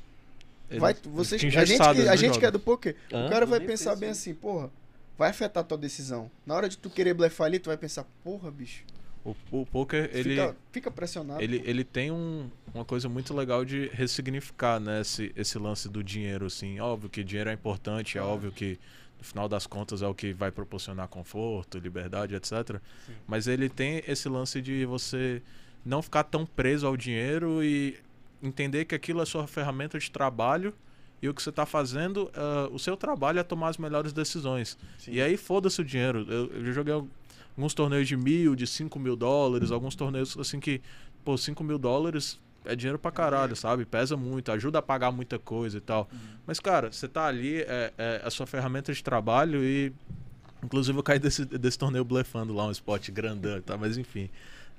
Ele 0.69 0.79
vai, 0.79 0.93
vocês, 1.03 1.41
a 1.41 1.65
gente, 1.65 1.77
que, 1.77 1.83
a 1.83 1.93
né, 2.05 2.17
gente 2.17 2.39
que 2.39 2.45
é 2.45 2.51
do 2.51 2.59
poker, 2.59 2.95
Hã? 3.11 3.25
o 3.25 3.29
cara 3.29 3.45
vai 3.45 3.59
pensar 3.59 3.95
bem 3.95 4.09
assim, 4.09 4.33
porra, 4.33 4.69
vai 5.17 5.29
afetar 5.29 5.61
a 5.61 5.63
tua 5.65 5.77
decisão. 5.77 6.29
Na 6.45 6.53
hora 6.55 6.67
de 6.69 6.77
tu 6.77 6.89
querer 6.89 7.13
blefar 7.13 7.47
ali, 7.47 7.57
tu 7.59 7.67
vai 7.67 7.77
pensar, 7.77 8.05
porra, 8.23 8.51
bicho. 8.51 8.83
O, 9.25 9.35
o 9.51 9.65
poker, 9.65 10.09
ele, 10.13 10.29
Fica, 10.29 10.55
fica 10.71 10.91
pressionado. 10.91 11.41
ele, 11.41 11.61
ele 11.65 11.83
tem 11.83 12.11
um, 12.11 12.49
uma 12.73 12.85
coisa 12.85 13.09
muito 13.09 13.33
legal 13.33 13.65
de 13.65 13.87
ressignificar, 13.93 14.79
né? 14.79 15.01
Esse, 15.01 15.33
esse 15.35 15.57
lance 15.57 15.89
do 15.89 16.01
dinheiro, 16.03 16.45
assim. 16.45 16.79
Óbvio 16.79 17.09
que 17.09 17.23
dinheiro 17.25 17.49
é 17.49 17.53
importante, 17.53 18.17
é 18.17 18.21
óbvio 18.21 18.51
que 18.53 18.79
no 19.17 19.23
final 19.23 19.49
das 19.49 19.65
contas 19.65 20.01
é 20.01 20.07
o 20.07 20.13
que 20.13 20.33
vai 20.33 20.51
proporcionar 20.51 21.07
conforto, 21.07 21.79
liberdade, 21.79 22.35
etc. 22.35 22.79
Mas 23.27 23.47
ele 23.47 23.69
tem 23.69 24.03
esse 24.07 24.29
lance 24.29 24.61
de 24.61 24.85
você 24.85 25.41
não 25.85 26.01
ficar 26.01 26.23
tão 26.23 26.45
preso 26.45 26.85
ao 26.85 26.95
dinheiro 26.95 27.63
e 27.63 27.97
entender 28.41 28.85
que 28.85 28.93
aquilo 28.93 29.21
é 29.21 29.25
sua 29.25 29.47
ferramenta 29.47 29.97
de 29.97 30.11
trabalho 30.11 30.73
e 31.21 31.27
o 31.27 31.33
que 31.33 31.41
você 31.41 31.49
está 31.49 31.65
fazendo, 31.65 32.29
ah, 32.35 32.69
o 32.71 32.77
seu 32.77 32.95
trabalho 32.95 33.39
é 33.39 33.43
tomar 33.43 33.69
as 33.69 33.77
melhores 33.77 34.13
decisões. 34.13 34.77
E 35.07 35.21
aí 35.21 35.35
foda-se 35.35 35.81
o 35.81 35.85
dinheiro. 35.85 36.25
Eu, 36.29 36.51
eu 36.53 36.73
joguei 36.73 36.93
alguns 36.93 37.73
torneios 37.73 38.07
de 38.07 38.15
mil, 38.15 38.55
de 38.55 38.67
cinco 38.67 38.99
mil 38.99 39.15
dólares, 39.15 39.71
alguns 39.71 39.95
torneios 39.95 40.37
assim 40.37 40.59
que, 40.59 40.81
pô, 41.25 41.37
cinco 41.37 41.63
mil 41.63 41.79
dólares 41.79 42.39
é 42.67 42.75
dinheiro 42.75 42.99
pra 42.99 43.11
caralho, 43.11 43.55
sabe? 43.55 43.85
Pesa 43.85 44.15
muito, 44.17 44.51
ajuda 44.51 44.79
a 44.79 44.81
pagar 44.81 45.11
muita 45.11 45.39
coisa 45.39 45.77
e 45.77 45.81
tal. 45.81 46.09
Mas, 46.45 46.59
cara, 46.59 46.91
você 46.91 47.07
tá 47.07 47.25
ali, 47.25 47.61
é, 47.61 47.93
é 47.97 48.21
a 48.23 48.29
sua 48.29 48.45
ferramenta 48.45 48.93
de 48.93 49.03
trabalho 49.03 49.63
e. 49.63 49.91
Inclusive 50.63 50.97
eu 50.97 51.03
caí 51.03 51.19
desse, 51.19 51.45
desse 51.45 51.77
torneio 51.77 52.03
blefando 52.03 52.53
lá, 52.53 52.65
um 52.65 52.71
spot 52.71 53.09
grandão, 53.11 53.61
tá? 53.61 53.77
Mas 53.77 53.97
enfim. 53.97 54.29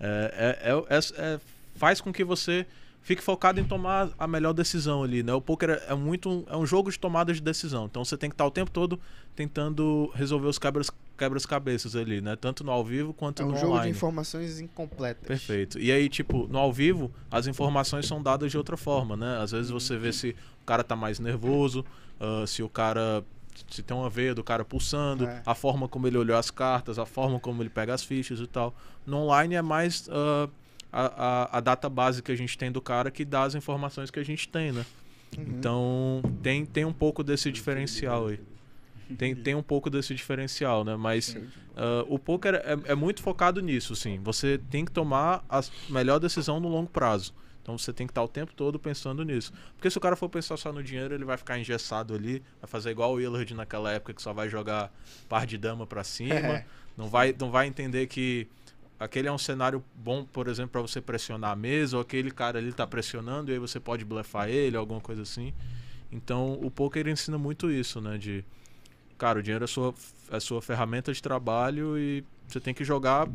É, 0.00 0.56
é, 0.62 0.70
é- 0.72 0.96
é- 0.96 1.34
é- 1.34 1.40
faz 1.76 2.00
com 2.00 2.12
que 2.12 2.24
você 2.24 2.66
fique 3.02 3.22
focado 3.22 3.58
em 3.60 3.64
tomar 3.64 4.10
a 4.18 4.26
melhor 4.26 4.52
decisão 4.52 5.02
ali, 5.02 5.22
né? 5.22 5.32
O 5.32 5.40
poker 5.40 5.70
é, 5.70 5.92
é 5.92 5.94
muito 5.94 6.28
um- 6.28 6.44
é 6.48 6.56
um 6.56 6.66
jogo 6.66 6.90
de 6.90 6.98
tomada 6.98 7.32
de 7.32 7.40
decisão. 7.40 7.86
Então 7.86 8.04
você 8.04 8.16
tem 8.16 8.28
que 8.28 8.34
estar 8.34 8.44
o 8.46 8.50
tempo 8.50 8.70
todo 8.70 9.00
tentando 9.34 10.10
resolver 10.14 10.48
os 10.48 10.58
quebras 10.58 10.90
quebras-cabeças 11.16 11.96
ali, 11.96 12.20
né? 12.20 12.36
Tanto 12.36 12.62
no 12.62 12.70
ao 12.70 12.84
vivo 12.84 13.12
quanto 13.12 13.42
É 13.42 13.44
um 13.44 13.48
no 13.50 13.56
jogo 13.56 13.72
online. 13.72 13.90
de 13.90 13.96
informações 13.96 14.60
incompletas. 14.60 15.26
Perfeito. 15.26 15.76
E 15.78 15.90
aí, 15.90 16.08
tipo, 16.08 16.46
no 16.46 16.58
ao 16.58 16.72
vivo, 16.72 17.10
as 17.28 17.48
informações 17.48 18.06
são 18.06 18.22
dadas 18.22 18.52
de 18.52 18.56
outra 18.56 18.76
forma, 18.76 19.16
né? 19.16 19.38
Às 19.42 19.50
vezes 19.50 19.68
você 19.70 19.96
vê 19.96 20.12
se 20.12 20.36
o 20.62 20.64
cara 20.64 20.84
tá 20.84 20.94
mais 20.94 21.18
nervoso, 21.18 21.84
ah, 22.20 22.44
se 22.46 22.62
o 22.62 22.68
cara. 22.68 23.24
Se 23.68 23.82
tem 23.82 23.96
uma 23.96 24.08
veia 24.08 24.32
do 24.36 24.44
cara 24.44 24.64
pulsando, 24.64 25.26
É. 25.26 25.42
a 25.44 25.52
forma 25.52 25.88
como 25.88 26.06
ele 26.06 26.16
olhou 26.16 26.36
as 26.36 26.48
cartas, 26.48 26.96
a 26.96 27.04
forma 27.04 27.40
como 27.40 27.60
ele 27.60 27.68
pega 27.68 27.92
as 27.92 28.04
fichas 28.04 28.38
e 28.38 28.46
tal. 28.46 28.72
No 29.04 29.16
online 29.24 29.56
é 29.56 29.62
mais 29.62 30.08
ah, 30.12 30.48
a, 30.92 31.52
a, 31.52 31.58
a 31.58 31.60
data 31.60 31.88
base 31.88 32.22
que 32.22 32.32
a 32.32 32.36
gente 32.36 32.56
tem 32.56 32.72
do 32.72 32.80
cara 32.80 33.10
que 33.10 33.24
dá 33.24 33.42
as 33.42 33.54
informações 33.54 34.10
que 34.10 34.18
a 34.18 34.24
gente 34.24 34.48
tem, 34.48 34.72
né? 34.72 34.84
Uhum. 35.36 35.44
Então 35.48 36.22
tem, 36.42 36.64
tem 36.64 36.84
um 36.84 36.92
pouco 36.92 37.22
desse 37.22 37.50
diferencial 37.52 38.28
aí. 38.28 38.40
Tem, 39.16 39.34
tem 39.34 39.54
um 39.54 39.62
pouco 39.62 39.88
desse 39.88 40.14
diferencial, 40.14 40.84
né? 40.84 40.94
Mas 40.94 41.34
ah, 41.78 42.04
o 42.08 42.18
poker 42.18 42.56
é, 42.56 42.92
é 42.92 42.94
muito 42.94 43.22
focado 43.22 43.62
nisso, 43.62 43.94
sim. 43.94 44.20
Você 44.22 44.58
tem 44.70 44.84
que 44.84 44.90
tomar 44.90 45.44
a 45.48 45.62
melhor 45.88 46.18
decisão 46.18 46.58
no 46.58 46.68
longo 46.68 46.90
prazo. 46.90 47.32
Então 47.62 47.76
você 47.76 47.92
tem 47.92 48.06
que 48.06 48.10
estar 48.10 48.22
o 48.22 48.28
tempo 48.28 48.52
todo 48.54 48.78
pensando 48.78 49.22
nisso. 49.22 49.52
Porque 49.76 49.90
se 49.90 49.96
o 49.96 50.00
cara 50.00 50.16
for 50.16 50.28
pensar 50.28 50.56
só 50.56 50.72
no 50.72 50.82
dinheiro, 50.82 51.14
ele 51.14 51.24
vai 51.24 51.36
ficar 51.36 51.58
engessado 51.58 52.14
ali, 52.14 52.42
vai 52.60 52.68
fazer 52.68 52.90
igual 52.90 53.12
o 53.12 53.14
Willard 53.16 53.54
naquela 53.54 53.92
época 53.92 54.14
que 54.14 54.22
só 54.22 54.32
vai 54.32 54.48
jogar 54.48 54.92
par 55.28 55.46
de 55.46 55.56
dama 55.56 55.86
pra 55.86 56.02
cima, 56.02 56.34
É. 56.34 56.64
não 56.96 57.08
vai 57.08 57.34
não 57.38 57.50
vai 57.50 57.66
entender 57.66 58.06
que 58.06 58.48
aquele 58.98 59.28
é 59.28 59.32
um 59.32 59.38
cenário 59.38 59.82
bom, 59.94 60.24
por 60.24 60.48
exemplo, 60.48 60.70
para 60.72 60.80
você 60.80 61.00
pressionar 61.00 61.52
a 61.52 61.56
mesa, 61.56 61.96
ou 61.96 62.02
aquele 62.02 62.30
cara 62.30 62.58
ali 62.58 62.72
tá 62.72 62.86
pressionando 62.86 63.50
e 63.50 63.54
aí 63.54 63.58
você 63.58 63.78
pode 63.78 64.04
blefar 64.04 64.48
ele, 64.48 64.76
alguma 64.76 65.00
coisa 65.00 65.22
assim. 65.22 65.52
Então, 66.10 66.54
o 66.62 66.70
poker 66.70 67.06
ensina 67.06 67.36
muito 67.38 67.70
isso, 67.70 68.00
né, 68.00 68.16
de 68.18 68.44
cara, 69.16 69.40
o 69.40 69.42
dinheiro 69.42 69.64
é 69.64 69.68
sua 69.68 69.94
é 70.30 70.38
sua 70.40 70.60
ferramenta 70.62 71.12
de 71.12 71.22
trabalho 71.22 71.98
e 71.98 72.22
você 72.46 72.60
tem 72.60 72.72
que 72.72 72.84
jogar 72.84 73.28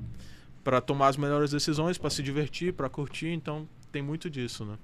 para 0.64 0.80
tomar 0.80 1.07
as 1.10 1.18
melhores 1.18 1.52
decisões, 1.52 1.98
para 1.98 2.10
se 2.10 2.23
divertir, 2.23 2.73
para 2.73 2.90
curtir, 2.90 3.27
então 3.30 3.68
tem 3.91 4.02
muito 4.02 4.30
disso, 4.30 4.64
né? 4.65 4.77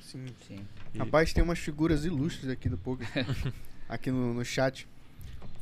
Sim. 0.00 0.26
Sim. 0.46 0.66
E- 0.94 0.98
Rapaz, 0.98 1.32
tem 1.32 1.42
umas 1.42 1.58
figuras 1.58 2.04
ilustres 2.04 2.48
aqui 2.50 2.68
do 2.68 2.78
poker. 2.78 3.06
aqui 3.88 4.10
no, 4.10 4.32
no 4.34 4.44
chat. 4.44 4.88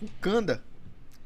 O 0.01 0.09
Kanda. 0.21 0.63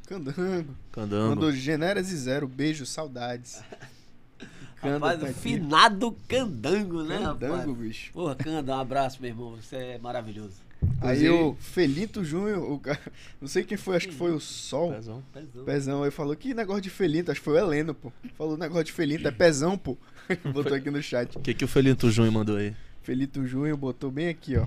Candango. 0.09 0.75
Candando. 0.91 1.29
Mandou 1.29 1.53
generas 1.53 2.11
e 2.11 2.17
zero. 2.17 2.49
Beijo, 2.49 2.87
saudades. 2.87 3.63
Kanda 4.81 4.95
Rapaz, 5.09 5.21
tá 5.21 5.27
finado 5.41 6.17
candango, 6.29 7.03
né, 7.03 7.19
Candango, 7.19 7.57
rapaz? 7.57 7.77
bicho. 7.79 8.13
Porra, 8.13 8.37
Canda, 8.37 8.77
um 8.77 8.79
abraço, 8.79 9.21
meu 9.21 9.29
irmão. 9.31 9.57
Você 9.57 9.75
é 9.77 9.99
maravilhoso. 9.99 10.55
Aí 11.01 11.25
Inclusive- 11.27 11.31
o 11.31 11.55
Felito 11.59 12.25
Júnior, 12.25 12.71
o 12.73 12.79
cara, 12.79 13.01
não 13.43 13.49
sei 13.49 13.65
quem 13.65 13.77
foi, 13.77 13.97
acho 13.97 14.07
que 14.09 14.15
foi 14.15 14.31
o 14.33 14.39
Sol. 14.39 14.93
Pezão. 14.93 15.23
Pezão. 15.33 15.65
Pezão, 15.65 16.03
aí 16.05 16.13
falou 16.13 16.37
que 16.37 16.55
negócio 16.55 16.81
de 16.83 16.91
felito, 16.91 17.33
acho 17.33 17.41
que 17.41 17.45
foi 17.45 17.55
o 17.55 17.59
Heleno, 17.59 17.93
pô. 17.93 18.13
Falou 18.37 18.57
negócio 18.57 18.85
de 18.85 18.93
felito, 18.93 19.27
é 19.27 19.33
pezão, 19.33 19.77
pô. 19.77 19.97
botou 20.55 20.75
aqui 20.75 20.91
no 20.93 21.03
chat. 21.03 21.37
O 21.37 21.41
que, 21.41 21.55
que 21.55 21.65
o 21.65 21.69
Felito 21.69 22.09
Júnior 22.11 22.33
mandou 22.33 22.57
aí? 22.57 22.73
Felito 23.03 23.45
Júnior 23.47 23.77
botou 23.77 24.13
bem 24.13 24.29
aqui, 24.29 24.57
ó. 24.57 24.67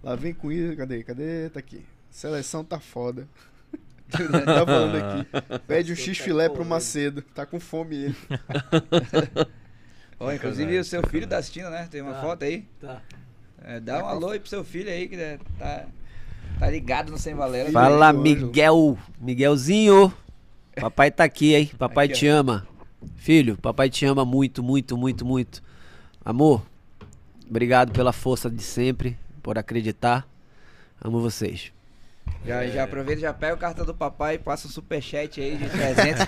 Lá 0.00 0.14
vem 0.14 0.32
com 0.32 0.52
isso, 0.52 0.76
cadê? 0.76 1.02
Cadê? 1.02 1.48
Tá 1.50 1.58
aqui. 1.58 1.82
Seleção 2.10 2.62
tá 2.62 2.78
foda. 2.78 3.26
tá 4.44 4.66
falando 4.66 4.96
aqui. 4.96 5.58
Pede 5.66 5.92
um 5.92 5.96
X-filé 5.96 6.48
pro 6.48 6.64
Macedo. 6.64 7.22
Tá 7.22 7.44
com 7.46 7.58
fome 7.60 7.96
ele. 7.96 8.16
Ó, 10.20 10.30
inclusive 10.32 10.78
o 10.78 10.84
seu 10.84 11.02
filho 11.06 11.26
tá 11.26 11.38
assistindo, 11.38 11.68
né? 11.70 11.88
Tem 11.90 12.00
uma 12.00 12.14
Tá. 12.14 12.20
foto 12.20 12.44
aí. 12.44 12.64
Tá. 12.80 13.00
É, 13.64 13.80
dá 13.80 14.04
um 14.04 14.06
alô 14.08 14.30
aí 14.30 14.40
pro 14.40 14.48
seu 14.48 14.64
filho 14.64 14.90
aí 14.90 15.08
que 15.08 15.16
né, 15.16 15.38
tá, 15.58 15.86
tá 16.58 16.70
ligado 16.70 17.10
no 17.10 17.18
Sem 17.18 17.34
Valera. 17.34 17.70
Fala. 17.70 18.12
Miguel. 18.12 18.98
Miguelzinho. 19.20 20.12
Papai 20.80 21.10
tá 21.10 21.24
aqui, 21.24 21.54
hein? 21.54 21.70
Papai 21.78 22.06
Aqui, 22.06 22.14
te 22.14 22.26
ama. 22.26 22.66
Filho, 23.16 23.58
papai 23.58 23.90
te 23.90 24.06
ama 24.06 24.24
muito, 24.24 24.62
muito, 24.62 24.96
muito, 24.96 25.24
muito. 25.24 25.62
Amor, 26.24 26.64
obrigado 27.48 27.92
pela 27.92 28.12
força 28.12 28.48
de 28.48 28.62
sempre, 28.62 29.18
por 29.42 29.58
acreditar. 29.58 30.26
Amo 31.02 31.20
vocês. 31.20 31.72
Já, 32.44 32.66
já 32.66 32.84
aproveita, 32.84 33.20
já 33.20 33.32
pega 33.32 33.54
o 33.54 33.58
cartão 33.58 33.86
do 33.86 33.94
papai 33.94 34.34
e 34.34 34.38
passa 34.38 34.66
um 34.66 34.70
superchat 34.70 35.40
aí 35.40 35.56
de 35.56 35.66
300. 35.70 36.26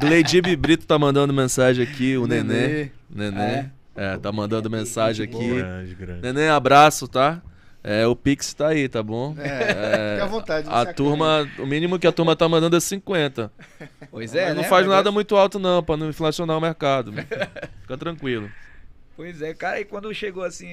Gleidib 0.00 0.56
Brito 0.56 0.86
tá 0.86 0.98
mandando 0.98 1.32
mensagem 1.32 1.84
aqui, 1.84 2.16
o 2.16 2.26
Nenê. 2.26 2.90
Nenê. 3.08 3.30
Nenê. 3.30 3.64
É, 3.96 4.16
tá 4.18 4.32
mandando 4.32 4.68
mensagem 4.68 5.24
aqui. 5.24 5.54
Grande, 5.54 5.94
grande. 5.94 6.22
Nenê, 6.22 6.48
abraço, 6.48 7.06
tá? 7.06 7.40
É, 7.86 8.06
o 8.06 8.16
Pix 8.16 8.52
tá 8.54 8.68
aí, 8.68 8.88
tá 8.88 9.02
bom? 9.02 9.36
É, 9.38 10.14
fica 10.14 10.24
à 10.24 10.26
vontade. 10.26 10.68
A 10.70 10.86
turma, 10.86 11.46
o 11.58 11.66
mínimo 11.66 11.98
que 11.98 12.06
a 12.06 12.12
turma 12.12 12.34
tá 12.34 12.48
mandando 12.48 12.74
é 12.76 12.80
50. 12.80 13.52
Pois 14.10 14.34
é, 14.34 14.46
Mas 14.46 14.54
não 14.56 14.62
né? 14.62 14.68
faz 14.68 14.86
nada 14.88 15.12
muito 15.12 15.36
alto 15.36 15.58
não, 15.58 15.82
pra 15.82 15.96
não 15.96 16.08
inflacionar 16.08 16.56
o 16.56 16.60
mercado. 16.60 17.12
Fica 17.82 17.96
tranquilo. 17.98 18.50
Pois 19.16 19.40
é, 19.42 19.54
cara, 19.54 19.80
e 19.80 19.84
quando 19.84 20.12
chegou 20.12 20.42
assim, 20.42 20.68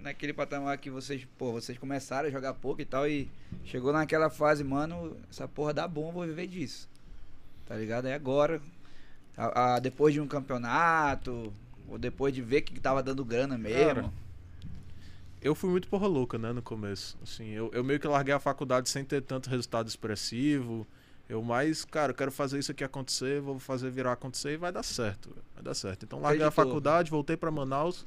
naquele 0.00 0.32
patamar 0.32 0.76
que 0.78 0.90
vocês, 0.90 1.24
pô, 1.38 1.52
vocês 1.52 1.78
começaram 1.78 2.28
a 2.28 2.30
jogar 2.32 2.52
pouco 2.54 2.82
e 2.82 2.84
tal, 2.84 3.06
e 3.08 3.30
chegou 3.64 3.92
naquela 3.92 4.28
fase, 4.28 4.64
mano, 4.64 5.16
essa 5.30 5.46
porra 5.46 5.72
dá 5.72 5.86
bom, 5.86 6.10
vou 6.10 6.26
viver 6.26 6.48
disso. 6.48 6.88
Tá 7.66 7.76
ligado? 7.76 8.06
É 8.08 8.14
agora. 8.14 8.60
A- 9.36 9.74
a- 9.76 9.78
depois 9.78 10.12
de 10.12 10.20
um 10.20 10.26
campeonato, 10.26 11.52
ou 11.88 11.96
depois 11.96 12.34
de 12.34 12.42
ver 12.42 12.62
que 12.62 12.78
tava 12.80 13.00
dando 13.02 13.24
grana 13.24 13.56
mesmo. 13.56 13.84
Cara, 13.86 14.12
eu 15.40 15.54
fui 15.54 15.70
muito 15.70 15.86
porra 15.86 16.08
louca, 16.08 16.36
né, 16.36 16.52
no 16.52 16.62
começo. 16.62 17.16
Assim, 17.22 17.50
eu, 17.50 17.70
eu 17.72 17.84
meio 17.84 18.00
que 18.00 18.08
larguei 18.08 18.34
a 18.34 18.40
faculdade 18.40 18.88
sem 18.90 19.04
ter 19.04 19.22
tanto 19.22 19.48
resultado 19.48 19.86
expressivo. 19.88 20.84
Eu 21.34 21.42
mais, 21.42 21.84
cara, 21.84 22.12
eu 22.12 22.14
quero 22.16 22.30
fazer 22.30 22.58
isso 22.60 22.70
aqui 22.70 22.84
acontecer, 22.84 23.40
vou 23.40 23.58
fazer 23.58 23.90
virar 23.90 24.12
acontecer 24.12 24.52
e 24.52 24.56
vai 24.56 24.70
dar 24.70 24.84
certo. 24.84 25.34
Vai 25.54 25.64
dar 25.64 25.74
certo. 25.74 26.04
Então 26.04 26.20
larguei 26.20 26.46
a 26.46 26.50
faculdade, 26.50 27.10
voltei 27.10 27.36
pra 27.36 27.50
Manaus 27.50 28.06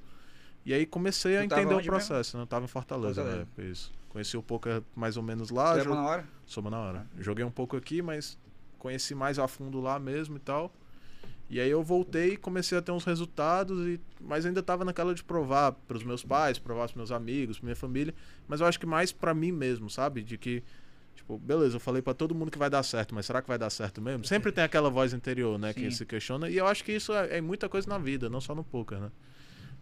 e 0.66 0.74
aí 0.74 0.86
comecei 0.86 1.38
a 1.38 1.44
Tu 1.44 1.50
tava 1.50 1.62
entender 1.62 1.74
o 1.74 1.78
mesmo? 1.78 1.92
processo, 1.92 2.38
né? 2.38 2.44
Eu 2.44 2.48
tava 2.48 2.64
em 2.64 2.70
Fortaleza, 2.70 3.22
na 3.22 3.30
Fortaleza. 3.30 3.42
época, 3.42 3.64
isso. 3.64 3.94
Conheci 4.08 4.38
o 4.38 4.42
poker 4.42 4.82
mais 4.96 5.18
ou 5.18 5.24
menos 5.24 5.50
lá, 5.50 5.74
Você 5.74 5.82
jo- 5.84 5.90
lembra 5.90 5.96
na 6.04 6.08
hora? 6.10 6.26
Soma 6.46 6.70
na 6.70 6.80
hora. 6.80 7.08
Joguei 7.20 7.44
um 7.44 7.52
pouco 7.52 7.76
aqui, 7.76 8.02
mas 8.02 8.38
conheci 8.80 9.14
mais 9.14 9.38
a 9.38 9.48
fundo 9.48 9.82
lá 9.82 10.00
mesmo 10.00 10.38
e 10.38 10.40
tal. 10.40 10.72
E 11.50 11.60
aí 11.60 11.70
eu 11.70 11.84
voltei 11.84 12.34
e 12.34 12.38
comecei 12.38 12.78
a 12.78 12.82
ter 12.82 12.92
uns 12.94 13.04
resultados, 13.06 13.80
e, 13.88 14.00
mas 14.22 14.46
ainda 14.46 14.64
tava 14.64 14.84
naquela 14.86 15.14
de 15.14 15.24
provar 15.24 15.74
pros 15.74 16.04
meus 16.04 16.24
pais, 16.24 16.58
provar 16.60 16.84
pros 16.86 16.96
meus 16.96 17.12
amigos, 17.12 17.58
pra 17.60 17.66
minha 17.66 17.76
família. 17.76 18.14
Mas 18.48 18.62
eu 18.62 18.68
acho 18.68 18.80
que 18.80 18.86
mais 18.86 19.12
pra 19.12 19.34
mim 19.34 19.52
mesmo, 19.52 19.90
sabe? 19.90 20.24
De 20.24 20.38
que, 20.38 20.64
tipo, 21.18 21.38
beleza, 21.38 21.76
eu 21.76 21.80
falei 21.80 22.02
pra 22.02 22.14
todo 22.14 22.34
mundo 22.34 22.50
que 22.50 22.58
vai 22.58 22.70
dar 22.70 22.84
certo, 22.84 23.14
mas 23.14 23.26
será 23.26 23.42
que 23.42 23.48
vai 23.48 23.58
dar 23.58 23.70
certo 23.70 24.02
mesmo? 24.02 24.24
Sempre 24.24 24.52
tem 24.52 24.64
aquela 24.64 24.90
voz 24.90 25.14
interior, 25.14 25.58
né, 25.60 25.74
que 25.74 25.82
Sim. 25.82 25.92
se 25.92 26.06
questiona. 26.06 26.50
E 26.50 26.58
eu 26.58 26.66
acho 26.66 26.84
que 26.84 26.94
isso 26.94 27.12
é, 27.14 27.38
é 27.38 27.42
muita 27.42 27.68
coisa 27.68 27.90
na 27.90 27.98
vida, 27.98 28.30
não 28.30 28.40
só 28.40 28.56
no 28.56 28.64
poker, 28.64 29.00
né? 29.00 29.12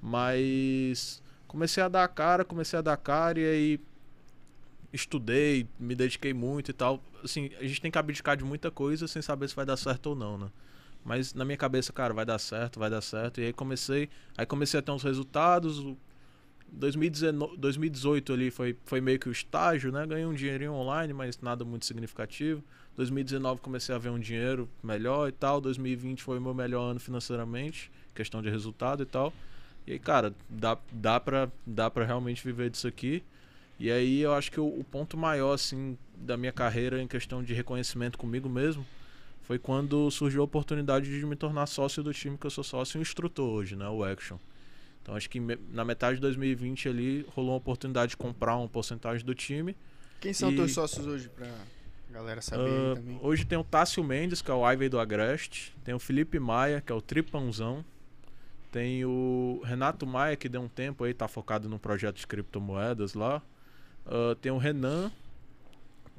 Mas 0.02 1.22
comecei 1.48 1.84
a 1.84 1.88
dar 1.88 2.04
a 2.04 2.08
cara, 2.08 2.44
comecei 2.44 2.80
a 2.80 2.82
dar 2.82 2.94
a 2.94 2.98
cara 2.98 3.40
e 3.40 3.46
aí 3.46 3.80
estudei, 4.92 5.68
me 5.80 5.94
dediquei 5.94 6.34
muito 6.34 6.72
e 6.72 6.74
tal. 6.74 7.02
Assim, 7.24 7.52
a 7.60 7.64
gente 7.64 7.82
tem 7.82 7.92
que 7.92 7.98
abdicar 7.98 8.38
de 8.38 8.44
muita 8.44 8.72
coisa 8.72 9.08
sem 9.08 9.22
saber 9.22 9.50
se 9.50 9.56
vai 9.56 9.66
dar 9.66 9.78
certo 9.78 10.08
ou 10.08 10.16
não, 10.16 10.38
né? 10.38 10.50
Mas 11.04 11.34
na 11.34 11.46
minha 11.46 11.58
cabeça, 11.58 11.94
cara, 11.94 12.14
vai 12.14 12.26
dar 12.26 12.40
certo, 12.40 12.80
vai 12.80 12.90
dar 12.90 13.02
certo. 13.02 13.40
E 13.40 13.46
aí 13.46 13.54
comecei, 13.54 14.10
aí 14.38 14.46
comecei 14.46 14.80
a 14.80 14.84
ter 14.84 14.92
uns 14.92 15.04
resultados. 15.04 15.84
O- 16.72 17.12
2019, 17.12 17.58
2018 17.58 18.34
ali 18.34 18.52
foi, 18.52 18.76
foi 18.86 19.02
meio 19.02 19.20
que 19.20 19.30
o 19.30 19.32
estágio, 19.32 19.92
né? 19.92 20.06
Ganhei 20.06 20.26
um 20.26 20.34
dinheirinho 20.34 20.74
online, 20.74 21.14
mas 21.14 21.40
nada 21.42 21.64
muito 21.66 21.86
significativo. 21.86 22.64
2019 22.96 23.62
comecei 23.62 23.94
a 23.94 23.98
ver 23.98 24.10
um 24.10 24.20
dinheiro 24.20 24.70
melhor 24.84 25.28
e 25.30 25.32
tal. 25.32 25.60
2020 25.62 26.24
foi 26.24 26.38
o 26.38 26.42
meu 26.42 26.54
melhor 26.54 26.92
ano 26.92 27.00
financeiramente, 27.00 27.92
questão 28.14 28.42
de 28.42 28.50
resultado 28.50 29.04
e 29.04 29.06
tal. 29.06 29.34
E 29.88 29.94
aí, 29.94 30.00
cara, 30.00 30.34
dá, 30.50 30.78
dá, 30.92 31.20
pra, 31.20 31.50
dá 31.66 31.90
pra 31.90 32.06
realmente 32.06 32.44
viver 32.44 32.70
disso 32.70 32.88
aqui. 32.88 33.24
E 33.80 33.92
aí 33.92 34.22
eu 34.22 34.34
acho 34.34 34.52
que 34.52 34.60
o, 34.60 34.66
o 34.68 34.84
ponto 34.84 35.18
maior, 35.18 35.54
assim, 35.54 35.98
da 36.16 36.38
minha 36.38 36.52
carreira 36.52 37.02
em 37.02 37.08
questão 37.08 37.44
de 37.44 37.54
reconhecimento 37.54 38.18
comigo 38.18 38.48
mesmo 38.50 38.86
foi 39.44 39.60
quando 39.60 40.10
surgiu 40.10 40.42
a 40.42 40.46
oportunidade 40.46 41.08
de 41.20 41.26
me 41.26 41.36
tornar 41.36 41.68
sócio 41.68 42.02
do 42.02 42.14
time 42.14 42.38
que 42.38 42.48
eu 42.48 42.52
sou 42.52 42.64
sócio 42.64 42.98
e 42.98 43.02
instrutor 43.02 43.48
hoje, 43.48 43.76
né? 43.76 43.88
O 43.88 44.04
Action. 44.04 44.38
Então 45.06 45.16
acho 45.16 45.30
que 45.30 45.40
na 45.70 45.86
metade 45.86 46.16
de 46.16 46.22
2020 46.22 46.90
ali 46.90 47.26
rolou 47.36 47.52
uma 47.52 47.58
oportunidade 47.58 48.10
de 48.12 48.18
comprar 48.18 48.56
uma 48.58 48.68
porcentagem 48.68 49.24
do 49.24 49.36
time. 49.36 49.78
Quem 50.20 50.34
são 50.34 50.52
E- 50.52 50.56
teus 50.56 50.74
sócios 50.74 51.06
hoje 51.06 51.30
pra 51.30 51.48
galera 52.10 52.42
saber 52.42 52.64
aí 52.72 52.96
também? 52.96 53.20
hoje 53.22 53.46
tem 53.46 53.56
o 53.56 53.64
Tássio 53.64 54.04
Mendes, 54.04 54.42
que 54.42 54.50
é 54.50 54.54
o 54.56 54.68
Ivey 54.72 54.90
do 54.90 55.00
Agreste. 55.00 55.76
Tem 55.84 55.94
o 55.94 56.00
Felipe 56.00 56.40
Maia, 56.40 56.82
que 56.82 56.92
é 56.92 56.96
o 56.96 57.02
Tripãozão. 57.04 57.86
Tem 58.72 59.06
o 59.06 59.62
Renato 59.64 60.08
Maia, 60.08 60.36
que 60.36 60.50
deu 60.50 60.62
um 60.62 60.68
tempo 60.68 61.04
aí, 61.04 61.14
tá 61.14 61.28
focado 61.28 61.70
num 61.70 61.78
projeto 61.78 62.18
de 62.18 62.26
criptomoedas 62.26 63.14
lá. 63.14 63.44
Ah, 64.08 64.36
tem 64.42 64.52
o 64.52 64.58
Renan. 64.58 65.12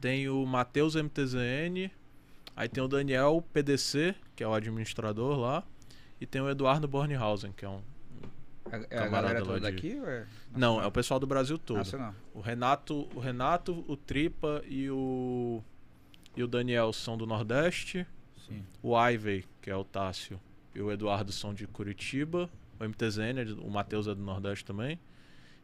Tem 0.01 0.29
o 0.29 0.47
Matheus 0.47 0.95
MTZN. 0.95 1.91
Aí 2.55 2.69
tem 2.69 2.83
o 2.85 2.89
Daniel 2.89 3.45
PDC, 3.53 4.15
que 4.37 4.45
é 4.45 4.49
o 4.49 4.55
administrador 4.55 5.37
lá. 5.37 5.65
E 6.21 6.25
tem 6.27 6.41
o 6.41 6.49
Eduardo 6.49 6.87
Bornhausen, 6.87 7.51
que 7.53 7.65
é 7.65 7.69
um. 7.69 7.83
É, 8.71 8.77
a 8.77 9.05
Camarada 9.05 9.11
galera 9.11 9.45
toda 9.45 9.61
daqui? 9.61 10.01
É... 10.05 10.27
Não, 10.55 10.81
é 10.81 10.87
o 10.87 10.93
pessoal 10.93 11.21
do 11.21 11.27
Brasil 11.27 11.59
todo. 11.59 11.79
Nacional. 11.79 12.15
O 12.35 12.41
Renato, 12.41 13.09
o 13.15 13.21
Renato, 13.21 13.85
o 13.87 13.97
Tripa 13.97 14.63
e 14.67 14.91
o 14.91 15.63
e 16.37 16.43
o 16.43 16.47
Daniel 16.47 16.93
são 16.93 17.17
do 17.17 17.27
Nordeste. 17.27 18.07
Sim. 18.47 18.63
O 18.83 18.95
Ivey, 19.09 19.45
que 19.63 19.71
é 19.71 19.77
o 19.77 19.85
Tássio, 19.85 20.39
e 20.75 20.81
o 20.81 20.93
Eduardo 20.93 21.33
são 21.33 21.55
de 21.55 21.67
Curitiba. 21.67 22.51
O 22.79 22.85
MTZN, 22.85 23.41
é 23.41 23.45
o 23.59 23.71
Matheus 23.71 24.07
é 24.07 24.15
do 24.15 24.21
Nordeste 24.21 24.65
também. 24.65 25.01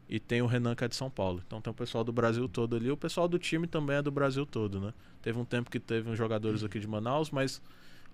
E 0.09 0.19
tem 0.19 0.41
o 0.41 0.47
Renan 0.47 0.75
que 0.75 0.83
é 0.83 0.87
de 0.87 0.95
São 0.95 1.09
Paulo. 1.09 1.41
Então 1.45 1.61
tem 1.61 1.71
o 1.71 1.73
pessoal 1.73 2.03
do 2.03 2.11
Brasil 2.11 2.49
todo 2.49 2.75
ali. 2.75 2.89
O 2.89 2.97
pessoal 2.97 3.27
do 3.27 3.37
time 3.37 3.67
também 3.67 3.97
é 3.97 4.01
do 4.01 4.11
Brasil 4.11 4.45
todo, 4.45 4.79
né? 4.79 4.93
Teve 5.21 5.37
um 5.37 5.45
tempo 5.45 5.69
que 5.69 5.79
teve 5.79 6.09
uns 6.09 6.17
jogadores 6.17 6.63
aqui 6.63 6.79
de 6.79 6.87
Manaus, 6.87 7.29
mas 7.29 7.61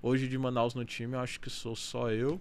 hoje 0.02 0.28
de 0.28 0.38
Manaus 0.38 0.76
no 0.76 0.84
time 0.84 1.16
eu 1.16 1.20
acho 1.20 1.40
que 1.40 1.49
sou 1.49 1.76
só 1.76 2.11
eu. 2.11 2.40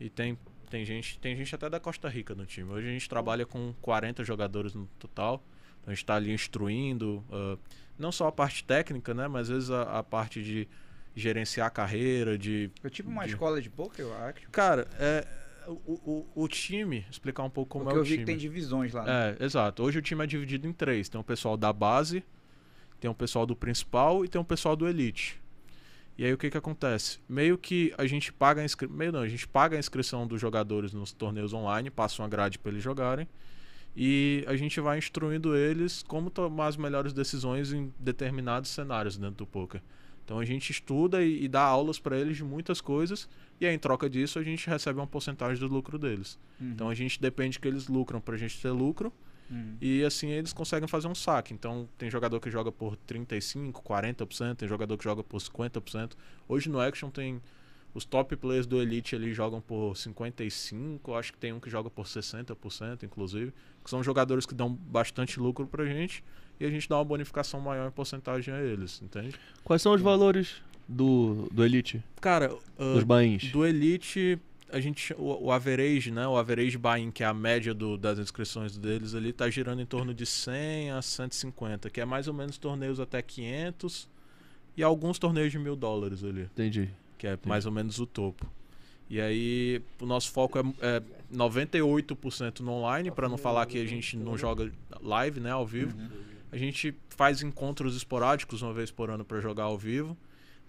E 0.00 0.08
tem, 0.08 0.38
tem, 0.70 0.84
gente, 0.84 1.18
tem 1.18 1.36
gente 1.36 1.54
até 1.54 1.68
da 1.68 1.78
Costa 1.80 2.08
Rica 2.08 2.34
no 2.34 2.46
time. 2.46 2.70
Hoje 2.72 2.88
a 2.88 2.90
gente 2.92 3.08
trabalha 3.08 3.44
com 3.44 3.74
40 3.82 4.24
jogadores 4.24 4.74
no 4.74 4.86
total. 4.98 5.42
Então 5.80 5.90
a 5.92 5.94
gente 5.94 6.02
está 6.04 6.14
ali 6.16 6.32
instruindo, 6.32 7.24
ah, 7.30 7.58
não 7.98 8.10
só 8.12 8.26
a 8.28 8.32
parte 8.32 8.64
técnica, 8.64 9.12
né? 9.12 9.26
Mas 9.28 9.42
às 9.42 9.48
vezes 9.48 9.70
a, 9.70 9.98
a 9.98 10.02
parte 10.02 10.42
de 10.42 10.68
gerenciar 11.14 11.66
a 11.66 11.70
carreira, 11.70 12.38
de 12.38 12.70
É 12.84 12.88
tipo 12.88 13.10
uma 13.10 13.24
de- 13.24 13.30
escola 13.32 13.60
de 13.60 13.68
poker, 13.68 14.04
eu 14.04 14.14
acho. 14.16 14.48
Cara, 14.50 14.86
é, 14.98 15.26
o, 15.66 15.72
o, 16.34 16.42
o 16.44 16.48
time, 16.48 17.04
explicar 17.10 17.42
um 17.42 17.50
pouco 17.50 17.70
como 17.70 17.84
Porque 17.84 17.96
é 17.98 18.00
o 18.00 18.02
eu 18.02 18.04
vi 18.04 18.10
time. 18.12 18.24
que 18.24 18.26
tem 18.26 18.36
divisões 18.36 18.92
lá. 18.92 19.04
né? 19.04 19.36
É, 19.40 19.44
exato. 19.44 19.82
Hoje 19.82 19.98
o 19.98 20.02
time 20.02 20.22
é 20.22 20.26
dividido 20.26 20.66
em 20.68 20.72
três. 20.72 21.08
Tem 21.08 21.20
o 21.20 21.24
pessoal 21.24 21.56
da 21.56 21.72
base, 21.72 22.22
tem 23.00 23.10
o 23.10 23.14
pessoal 23.14 23.44
do 23.44 23.56
principal 23.56 24.24
e 24.24 24.28
tem 24.28 24.40
o 24.40 24.44
pessoal 24.44 24.76
do 24.76 24.86
elite. 24.88 25.40
E 26.20 26.24
aí 26.26 26.34
o 26.34 26.36
que 26.36 26.50
que 26.50 26.58
acontece? 26.58 27.18
Meio 27.26 27.56
que 27.56 27.94
a 27.96 28.06
gente 28.06 28.30
paga 28.30 28.60
a 28.60 28.64
inscri... 28.64 28.86
meio 28.86 29.10
não, 29.10 29.20
a 29.20 29.28
gente 29.28 29.48
paga 29.48 29.76
a 29.76 29.80
inscrição 29.80 30.26
dos 30.26 30.38
jogadores 30.38 30.92
nos 30.92 31.12
torneios 31.12 31.54
online, 31.54 31.88
passa 31.88 32.20
uma 32.20 32.28
grade 32.28 32.58
para 32.58 32.72
eles 32.72 32.84
jogarem. 32.84 33.26
E 33.96 34.44
a 34.46 34.54
gente 34.54 34.78
vai 34.82 34.98
instruindo 34.98 35.56
eles 35.56 36.04
como 36.06 36.28
tomar 36.28 36.66
as 36.66 36.76
melhores 36.76 37.14
decisões 37.14 37.72
em 37.72 37.90
determinados 37.98 38.68
cenários 38.68 39.16
dentro 39.16 39.36
do 39.36 39.46
poker. 39.46 39.80
Então 40.22 40.38
a 40.38 40.44
gente 40.44 40.68
estuda 40.68 41.22
e, 41.22 41.44
e 41.44 41.48
dá 41.48 41.62
aulas 41.62 41.98
para 41.98 42.18
eles 42.18 42.36
de 42.36 42.44
muitas 42.44 42.82
coisas 42.82 43.26
e 43.58 43.64
aí 43.64 43.74
em 43.74 43.78
troca 43.78 44.06
disso 44.06 44.38
a 44.38 44.42
gente 44.42 44.68
recebe 44.68 45.00
uma 45.00 45.06
porcentagem 45.06 45.58
do 45.58 45.72
lucro 45.72 45.98
deles. 45.98 46.38
Uhum. 46.60 46.72
Então 46.72 46.90
a 46.90 46.94
gente 46.94 47.18
depende 47.18 47.58
que 47.58 47.66
eles 47.66 47.88
lucram 47.88 48.20
pra 48.20 48.36
gente 48.36 48.60
ter 48.60 48.70
lucro 48.72 49.10
Uhum. 49.50 49.76
e 49.80 50.04
assim 50.04 50.30
eles 50.30 50.52
conseguem 50.52 50.86
fazer 50.86 51.08
um 51.08 51.14
saque. 51.14 51.52
Então 51.52 51.88
tem 51.98 52.08
jogador 52.08 52.38
que 52.40 52.50
joga 52.50 52.70
por 52.70 52.96
35, 52.96 53.82
40%, 53.82 54.56
tem 54.56 54.68
jogador 54.68 54.96
que 54.96 55.04
joga 55.04 55.24
por 55.24 55.40
50%. 55.40 56.12
Hoje 56.48 56.68
no 56.68 56.80
Action 56.80 57.10
tem 57.10 57.40
os 57.94 58.04
top 58.04 58.36
players 58.36 58.66
do 58.66 58.80
Elite 58.80 59.16
ali 59.16 59.32
jogam 59.34 59.60
por 59.60 59.96
55, 59.96 61.14
acho 61.14 61.32
que 61.32 61.38
tem 61.38 61.52
um 61.52 61.58
que 61.58 61.68
joga 61.68 61.90
por 61.90 62.06
60%, 62.06 63.02
inclusive, 63.02 63.52
que 63.82 63.90
são 63.90 64.02
jogadores 64.02 64.46
que 64.46 64.54
dão 64.54 64.72
bastante 64.72 65.40
lucro 65.40 65.66
pra 65.66 65.84
gente 65.84 66.22
e 66.58 66.64
a 66.64 66.70
gente 66.70 66.88
dá 66.88 66.96
uma 66.98 67.04
bonificação 67.04 67.60
maior 67.60 67.88
em 67.88 67.90
porcentagem 67.90 68.54
a 68.54 68.62
eles, 68.62 69.00
entende? 69.02 69.34
Quais 69.64 69.82
são 69.82 69.92
os 69.92 70.00
valores 70.00 70.62
do, 70.88 71.48
do 71.52 71.64
Elite, 71.64 72.02
Cara, 72.20 72.54
ah, 72.78 72.94
dos 72.94 73.02
bains? 73.04 73.50
do 73.50 73.66
Elite, 73.66 74.38
a 74.72 74.80
gente 74.80 75.12
o, 75.14 75.46
o 75.46 75.52
average, 75.52 76.10
né? 76.10 76.26
O 76.26 76.36
average 76.36 76.76
buy-in, 76.78 77.10
que 77.10 77.22
é 77.22 77.26
a 77.26 77.34
média 77.34 77.72
do- 77.74 77.96
das 77.96 78.18
inscrições 78.18 78.76
deles 78.76 79.14
ali, 79.14 79.32
tá 79.32 79.48
girando 79.50 79.80
em 79.82 79.86
torno 79.86 80.12
de 80.14 80.24
100 80.26 80.90
a 80.92 81.02
150, 81.02 81.88
que 81.90 82.00
é 82.00 82.04
mais 82.04 82.28
ou 82.28 82.34
menos 82.34 82.58
torneios 82.58 83.00
até 83.00 83.20
500 83.22 84.08
e 84.76 84.82
alguns 84.82 85.18
torneios 85.18 85.50
de 85.52 85.58
mil 85.58 85.74
dólares 85.76 86.22
ali, 86.24 86.42
Entendi. 86.42 86.90
que 87.18 87.26
é 87.26 87.38
mais 87.44 87.66
ou 87.66 87.72
menos 87.72 87.98
o 87.98 88.06
topo. 88.06 88.46
E 89.08 89.20
aí, 89.20 89.82
o 90.00 90.06
nosso 90.06 90.30
foco 90.30 90.58
é, 90.58 90.62
é 90.80 91.02
98% 91.32 92.60
no 92.60 92.72
online, 92.72 93.10
para 93.10 93.28
não 93.28 93.36
falar 93.36 93.66
que 93.66 93.78
a 93.80 93.84
gente 93.86 94.16
não 94.16 94.36
joga 94.38 94.70
live, 95.02 95.40
né, 95.40 95.50
ao 95.50 95.66
vivo. 95.66 95.96
A 96.52 96.56
gente 96.56 96.94
faz 97.08 97.42
encontros 97.42 97.96
esporádicos 97.96 98.62
uma 98.62 98.72
vez 98.72 98.90
por 98.90 99.10
ano 99.10 99.24
para 99.24 99.40
jogar 99.40 99.64
ao 99.64 99.76
vivo. 99.78 100.16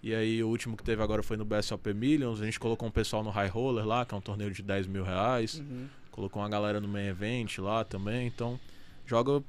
E 0.02 0.12
aí 0.12 0.42
o 0.42 0.48
último 0.48 0.76
que 0.76 0.82
teve 0.82 1.00
agora 1.00 1.22
foi 1.22 1.36
no 1.36 1.44
BSOP 1.44 1.94
Millions. 1.94 2.40
A 2.40 2.44
gente 2.44 2.58
colocou 2.58 2.88
um 2.88 2.90
pessoal 2.90 3.22
no 3.22 3.30
High 3.30 3.48
Roller 3.48 3.86
lá, 3.86 4.04
que 4.04 4.12
é 4.14 4.16
um 4.16 4.20
torneio 4.20 4.50
de 4.50 4.62
10 4.62 4.88
mil 4.88 5.04
reais. 5.04 5.62
Colocou 6.10 6.42
uma 6.42 6.48
galera 6.48 6.80
no 6.80 6.88
main 6.88 7.06
event 7.06 7.58
lá 7.58 7.84
também. 7.84 8.26
Então 8.26 8.58
joga 9.06 9.42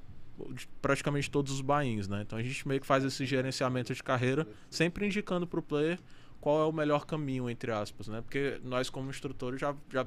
praticamente 0.82 1.30
todos 1.30 1.52
os 1.52 1.62
bains, 1.62 2.08
né? 2.08 2.22
Então 2.22 2.38
a 2.38 2.44
gente 2.44 2.68
meio 2.68 2.80
que 2.80 2.88
faz 2.88 3.04
esse 3.04 3.26
gerenciamento 3.26 3.94
de 3.94 4.04
carreira, 4.04 4.48
sempre 4.70 5.06
indicando 5.06 5.48
pro 5.48 5.62
player 5.62 6.00
qual 6.40 6.62
é 6.62 6.66
o 6.66 6.72
melhor 6.72 7.06
caminho, 7.06 7.50
entre 7.50 7.72
aspas, 7.72 8.08
né? 8.08 8.22
Porque 8.22 8.60
nós 8.64 8.90
como 8.90 9.10
instrutores 9.10 9.60
já, 9.60 9.76
já, 9.90 10.06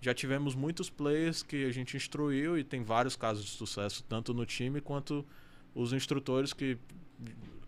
já 0.00 0.14
tivemos 0.14 0.54
muitos 0.54 0.88
players 0.88 1.42
que 1.42 1.64
a 1.64 1.72
gente 1.72 1.96
instruiu 1.96 2.56
e 2.56 2.64
tem 2.64 2.82
vários 2.82 3.16
casos 3.16 3.44
de 3.44 3.50
sucesso, 3.50 4.04
tanto 4.08 4.32
no 4.32 4.46
time 4.46 4.80
quanto 4.80 5.26
os 5.74 5.92
instrutores 5.92 6.52
que 6.52 6.78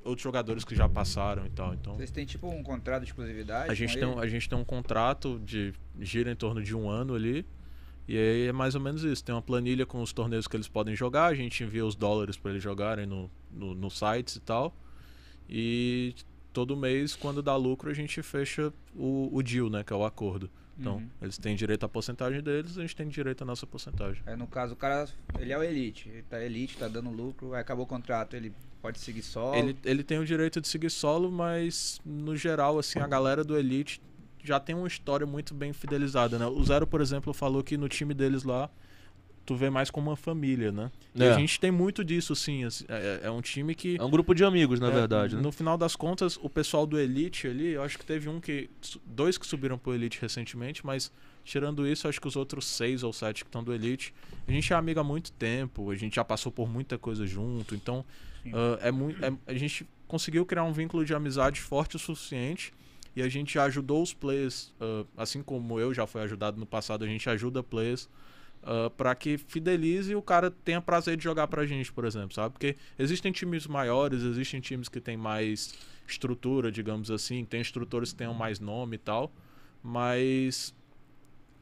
outros 0.05 0.23
jogadores 0.23 0.65
que 0.65 0.75
já 0.75 0.89
passaram 0.89 1.47
e 1.47 1.51
tal. 1.51 1.75
Então 1.75 1.97
Vocês 1.97 2.11
têm 2.11 2.25
tipo 2.27 2.49
um 2.49 2.63
contrato 2.63 3.03
de 3.03 3.09
exclusividade? 3.11 3.71
a 3.71 3.75
gente, 3.75 3.95
tem, 3.95 4.03
ele? 4.03 4.13
um- 4.13 4.19
a 4.19 4.27
gente 4.27 4.49
tem 4.49 4.59
um 4.59 4.65
contrato 4.65 5.39
de 5.45 5.73
gira 6.01 6.31
em 6.31 6.37
torno 6.37 6.63
de 6.63 6.75
um 6.75 6.89
ano 6.89 7.15
ali. 7.15 7.45
E 8.09 8.17
aí 8.17 8.47
é 8.49 8.53
mais 8.53 8.75
ou 8.75 8.81
menos 8.81 9.05
isso. 9.05 9.23
Tem 9.25 9.33
uma 9.35 9.43
planilha 9.43 9.87
com 9.87 10.03
os 10.03 10.13
torneios 10.13 10.49
que 10.49 10.57
eles 10.57 10.67
podem 10.67 10.97
jogar. 10.97 11.27
A 11.27 11.35
gente 11.35 11.63
envia 11.63 11.85
os 11.87 11.95
dólares 11.95 12.37
para 12.37 12.51
eles 12.51 12.63
jogarem 12.63 13.07
no, 13.07 13.31
no, 13.53 13.75
no 13.75 13.89
sites 13.91 14.35
e 14.37 14.41
tal. 14.41 14.75
E 15.49 16.15
todo 16.53 16.77
mês, 16.77 17.15
quando 17.15 17.43
dá 17.43 17.55
lucro, 17.57 17.91
a 17.91 17.95
gente 17.95 18.23
fecha 18.23 18.73
o, 18.97 19.29
o 19.33 19.43
deal, 19.43 19.69
né? 19.71 19.85
Que 19.85 19.93
é 19.93 19.97
o 19.97 20.05
acordo. 20.05 20.51
Então, 20.79 20.97
Uhum. 20.97 21.09
eles 21.21 21.37
têm 21.37 21.55
direito 21.55 21.85
à 21.85 21.89
porcentagem 21.89 22.43
deles, 22.43 22.79
a 22.79 22.81
gente 22.81 22.97
tem 22.97 23.07
direito 23.07 23.43
à 23.43 23.45
nossa 23.45 23.67
porcentagem. 23.67 24.23
Aí 24.25 24.35
no 24.35 24.47
caso 24.47 24.73
o 24.73 24.77
cara, 24.77 25.07
ele 25.39 25.53
é 25.53 25.59
o 25.59 25.63
elite, 25.63 26.09
ele 26.09 26.23
tá 26.23 26.43
elite, 26.43 26.79
tá 26.79 26.89
dando 26.89 27.11
lucro, 27.11 27.53
aí 27.53 27.61
acabou 27.61 27.85
o 27.85 27.87
contrato, 27.87 28.35
ele 28.35 28.51
pode 28.81 28.99
seguir 28.99 29.23
só. 29.23 29.55
Ele, 29.55 29.77
ele 29.85 30.03
tem 30.03 30.19
o 30.19 30.25
direito 30.25 30.61
de 30.61 30.69
seguir 30.69 30.91
solo, 30.91 31.31
mas 31.31 32.01
no 32.05 32.37
geral, 32.37 32.79
assim, 32.79 32.99
a 32.99 33.07
galera 33.07 33.45
do 33.45 33.57
Elite 33.57 34.01
já 34.43 34.59
tem 34.59 34.75
uma 34.75 34.89
história 34.89 35.27
muito 35.27 35.55
bem 35.55 35.73
fidelizada, 35.73 36.39
né? 36.39 36.47
O 36.47 36.63
Zero, 36.65 36.87
por 36.87 37.01
exemplo, 37.01 37.33
falou 37.33 37.63
que 37.63 37.77
no 37.77 37.89
time 37.89 38.15
deles 38.15 38.43
lá, 38.43 38.71
tu 39.45 39.55
vê 39.55 39.69
mais 39.69 39.91
como 39.91 40.11
uma 40.11 40.17
família, 40.17 40.73
né? 40.73 40.91
E 41.15 41.23
É. 41.23 41.31
a 41.31 41.39
gente 41.39 41.59
tem 41.61 41.71
muito 41.71 42.05
disso, 42.05 42.33
assim. 42.33 42.65
assim, 42.65 42.85
É, 42.89 43.21
é 43.25 43.31
um 43.31 43.41
time 43.41 43.75
que. 43.75 43.97
É 43.99 44.03
um 44.03 44.11
grupo 44.11 44.35
de 44.35 44.45
amigos, 44.45 44.81
na 44.81 44.89
é, 44.89 44.91
verdade, 44.93 45.37
né? 45.37 45.43
No 45.43 45.53
final 45.53 45.77
das 45.77 45.95
contas, 45.97 46.39
o 46.41 46.49
pessoal 46.49 46.87
do 46.87 46.99
Elite 46.99 47.47
ali, 47.49 47.69
eu 47.69 47.83
acho 47.83 47.99
que 47.99 48.07
teve 48.07 48.29
um 48.29 48.41
que. 48.41 48.71
Dois 49.05 49.37
que 49.37 49.47
subiram 49.47 49.77
pro 49.77 49.93
Elite 49.95 50.19
recentemente, 50.21 50.87
mas 50.87 51.13
tirando 51.45 51.87
isso, 51.87 52.07
acho 52.09 52.21
que 52.21 52.29
os 52.29 52.37
outros 52.37 52.65
seis 52.67 53.03
ou 53.03 53.13
sete 53.13 53.45
que 53.45 53.49
estão 53.49 53.65
do 53.65 53.75
Elite, 53.75 54.15
a 54.47 54.53
gente 54.53 54.73
é 54.73 54.77
amigo 54.77 55.01
há 55.01 55.05
muito 55.05 55.33
tempo, 55.33 55.91
a 55.91 55.97
gente 55.97 56.15
já 56.17 56.25
passou 56.25 56.53
por 56.53 56.69
muita 56.69 56.97
coisa 56.97 57.27
junto, 57.27 57.75
então 57.75 58.05
Ah, 58.53 58.79
é 58.81 58.91
muito. 58.91 59.19
a 59.47 59.55
gente 59.55 59.87
conseguiu 60.07 60.45
criar 60.45 60.65
um 60.65 60.73
vínculo 60.73 61.05
de 61.05 61.15
amizade 61.15 61.61
forte 61.61 61.97
o 61.97 61.99
suficiente. 61.99 62.73
E 63.15 63.23
a 63.23 63.29
gente 63.29 63.59
ajudou 63.59 64.03
os 64.03 64.15
players, 64.15 64.73
ah, 64.81 65.05
assim 65.17 65.43
como 65.43 65.81
eu 65.81 65.93
já 65.93 66.07
fui 66.07 66.21
ajudado 66.23 66.59
no 66.59 66.67
passado, 66.67 67.05
a 67.05 67.09
gente 67.09 67.29
ajuda 67.29 67.63
players 67.63 68.09
para 68.97 69.15
que 69.15 69.39
fidelize 69.39 70.13
e 70.13 70.15
o 70.15 70.23
cara 70.23 70.51
tenha 70.51 70.81
prazer 70.81 71.17
de 71.17 71.25
jogar 71.25 71.47
pra 71.49 71.65
gente, 71.65 71.93
por 71.93 72.05
exemplo, 72.05 72.35
sabe? 72.35 72.53
Porque 72.53 72.77
existem 72.99 73.33
times 73.33 73.67
maiores, 73.67 74.23
existem 74.23 74.61
times 74.61 74.89
que 74.89 75.01
têm 75.01 75.17
mais 75.17 75.75
estrutura, 76.07 76.71
digamos 76.71 77.11
assim, 77.11 77.45
tem 77.45 77.61
instrutores 77.61 78.13
que 78.13 78.19
tenham 78.19 78.35
mais 78.35 78.61
nome 78.61 78.97
e 78.97 78.99
tal, 78.99 79.33
mas 79.83 80.75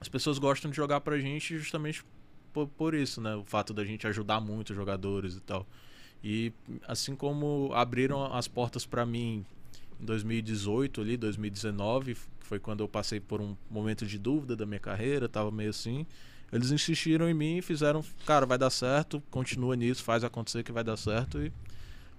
as 0.00 0.08
pessoas 0.08 0.38
gostam 0.38 0.70
de 0.70 0.76
jogar 0.76 1.00
pra 1.00 1.18
gente 1.18 1.56
justamente 1.56 2.04
por, 2.52 2.66
por 2.66 2.94
isso, 2.94 3.20
né? 3.20 3.36
O 3.36 3.44
fato 3.44 3.72
da 3.72 3.84
gente 3.84 4.06
ajudar 4.06 4.40
muito 4.40 4.70
os 4.70 4.76
jogadores 4.76 5.36
e 5.36 5.40
tal. 5.40 5.66
E 6.22 6.52
assim 6.86 7.14
como 7.14 7.70
abriram 7.74 8.32
as 8.34 8.48
portas 8.48 8.84
para 8.84 9.06
mim 9.06 9.44
em 10.00 10.04
2018 10.04 11.00
ali, 11.00 11.16
2019, 11.16 12.14
que 12.14 12.46
foi 12.46 12.58
quando 12.58 12.80
eu 12.80 12.88
passei 12.88 13.20
por 13.20 13.40
um 13.40 13.56
momento 13.70 14.06
de 14.06 14.18
dúvida 14.18 14.56
da 14.56 14.66
minha 14.66 14.80
carreira, 14.80 15.28
tava 15.28 15.50
meio 15.50 15.70
assim. 15.70 16.06
Eles 16.52 16.70
insistiram 16.70 17.28
em 17.28 17.34
mim 17.34 17.58
e 17.58 17.62
fizeram, 17.62 18.02
cara, 18.24 18.46
vai 18.46 18.56
dar 18.56 18.70
certo, 18.70 19.22
continua 19.30 19.76
nisso, 19.76 20.02
faz 20.02 20.24
acontecer 20.24 20.62
que 20.62 20.72
vai 20.72 20.82
dar 20.82 20.96
certo 20.96 21.42
e 21.42 21.52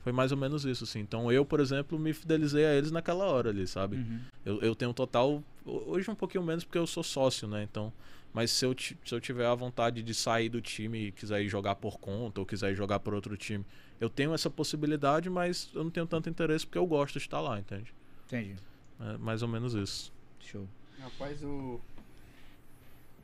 foi 0.04 0.12
mais 0.12 0.32
ou 0.32 0.38
menos 0.38 0.66
isso, 0.66 0.84
assim. 0.84 1.00
Então 1.00 1.32
eu, 1.32 1.44
por 1.44 1.60
exemplo, 1.60 1.98
me 1.98 2.14
fidelizei 2.14 2.66
a 2.66 2.74
eles 2.74 2.92
naquela 2.92 3.26
hora 3.26 3.50
ali, 3.50 3.68
sabe? 3.68 3.98
Uhum. 3.98 4.20
Eu, 4.46 4.62
eu 4.62 4.76
tenho 4.76 4.92
um 4.92 4.94
total. 4.94 5.44
Hoje 5.66 6.10
um 6.10 6.16
pouquinho 6.16 6.44
menos 6.44 6.64
porque 6.64 6.78
eu 6.78 6.88
sou 6.88 7.04
sócio, 7.04 7.48
né? 7.48 7.64
Então. 7.64 7.92
Mas 8.34 8.52
se 8.52 8.66
eu, 8.66 8.76
se 8.78 8.96
eu 9.12 9.20
tiver 9.20 9.46
a 9.46 9.56
vontade 9.56 10.04
de 10.04 10.14
sair 10.14 10.50
do 10.50 10.62
time 10.62 11.08
e 11.08 11.12
quiser 11.12 11.42
ir 11.42 11.50
jogar 11.50 11.76
por 11.76 12.00
conta 12.00 12.40
ou 12.40 12.46
quiser 12.46 12.72
ir 12.72 12.76
jogar 12.76 13.00
por 13.00 13.14
outro 13.14 13.36
time, 13.36 13.66
eu 14.00 14.10
tenho 14.10 14.34
essa 14.34 14.50
possibilidade, 14.50 15.30
mas 15.30 15.70
eu 15.74 15.84
não 15.84 15.92
tenho 15.92 16.06
tanto 16.06 16.30
interesse 16.30 16.66
porque 16.66 16.78
eu 16.78 16.86
gosto 16.86 17.14
de 17.14 17.20
estar 17.20 17.42
lá, 17.42 17.60
entende? 17.60 17.94
Entendi. 18.28 18.56
É 19.00 19.18
mais 19.18 19.42
ou 19.42 19.48
menos 19.48 19.74
isso. 19.74 20.14
Show. 20.40 20.68
Rapaz, 21.00 21.44
o. 21.44 21.80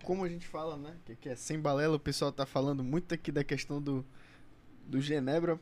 Como 0.03 0.23
a 0.23 0.30
gente 0.30 0.48
fala, 0.48 0.77
né? 0.77 0.95
Que, 1.06 1.15
que 1.15 1.30
é 1.30 1.36
sem 1.36 1.60
balela, 1.60 1.95
o 1.95 1.99
pessoal 1.99 2.32
tá 2.32 2.45
falando 2.45 2.84
muito 2.84 3.14
aqui 3.14 3.32
da 3.32 3.44
questão 3.44 3.82
do, 3.82 4.06
do 4.88 5.02
Genebra, 5.02 5.60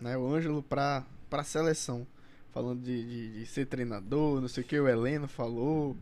né? 0.00 0.16
O 0.16 0.32
Ângelo 0.32 0.62
pra, 0.62 1.04
pra 1.28 1.44
seleção. 1.44 2.06
Falando 2.52 2.82
de, 2.82 3.04
de, 3.04 3.38
de 3.40 3.46
ser 3.46 3.66
treinador, 3.66 4.40
não 4.40 4.48
sei 4.48 4.64
o 4.64 4.66
que, 4.66 4.78
o 4.78 4.88
Heleno 4.88 5.28
falou. 5.28 5.96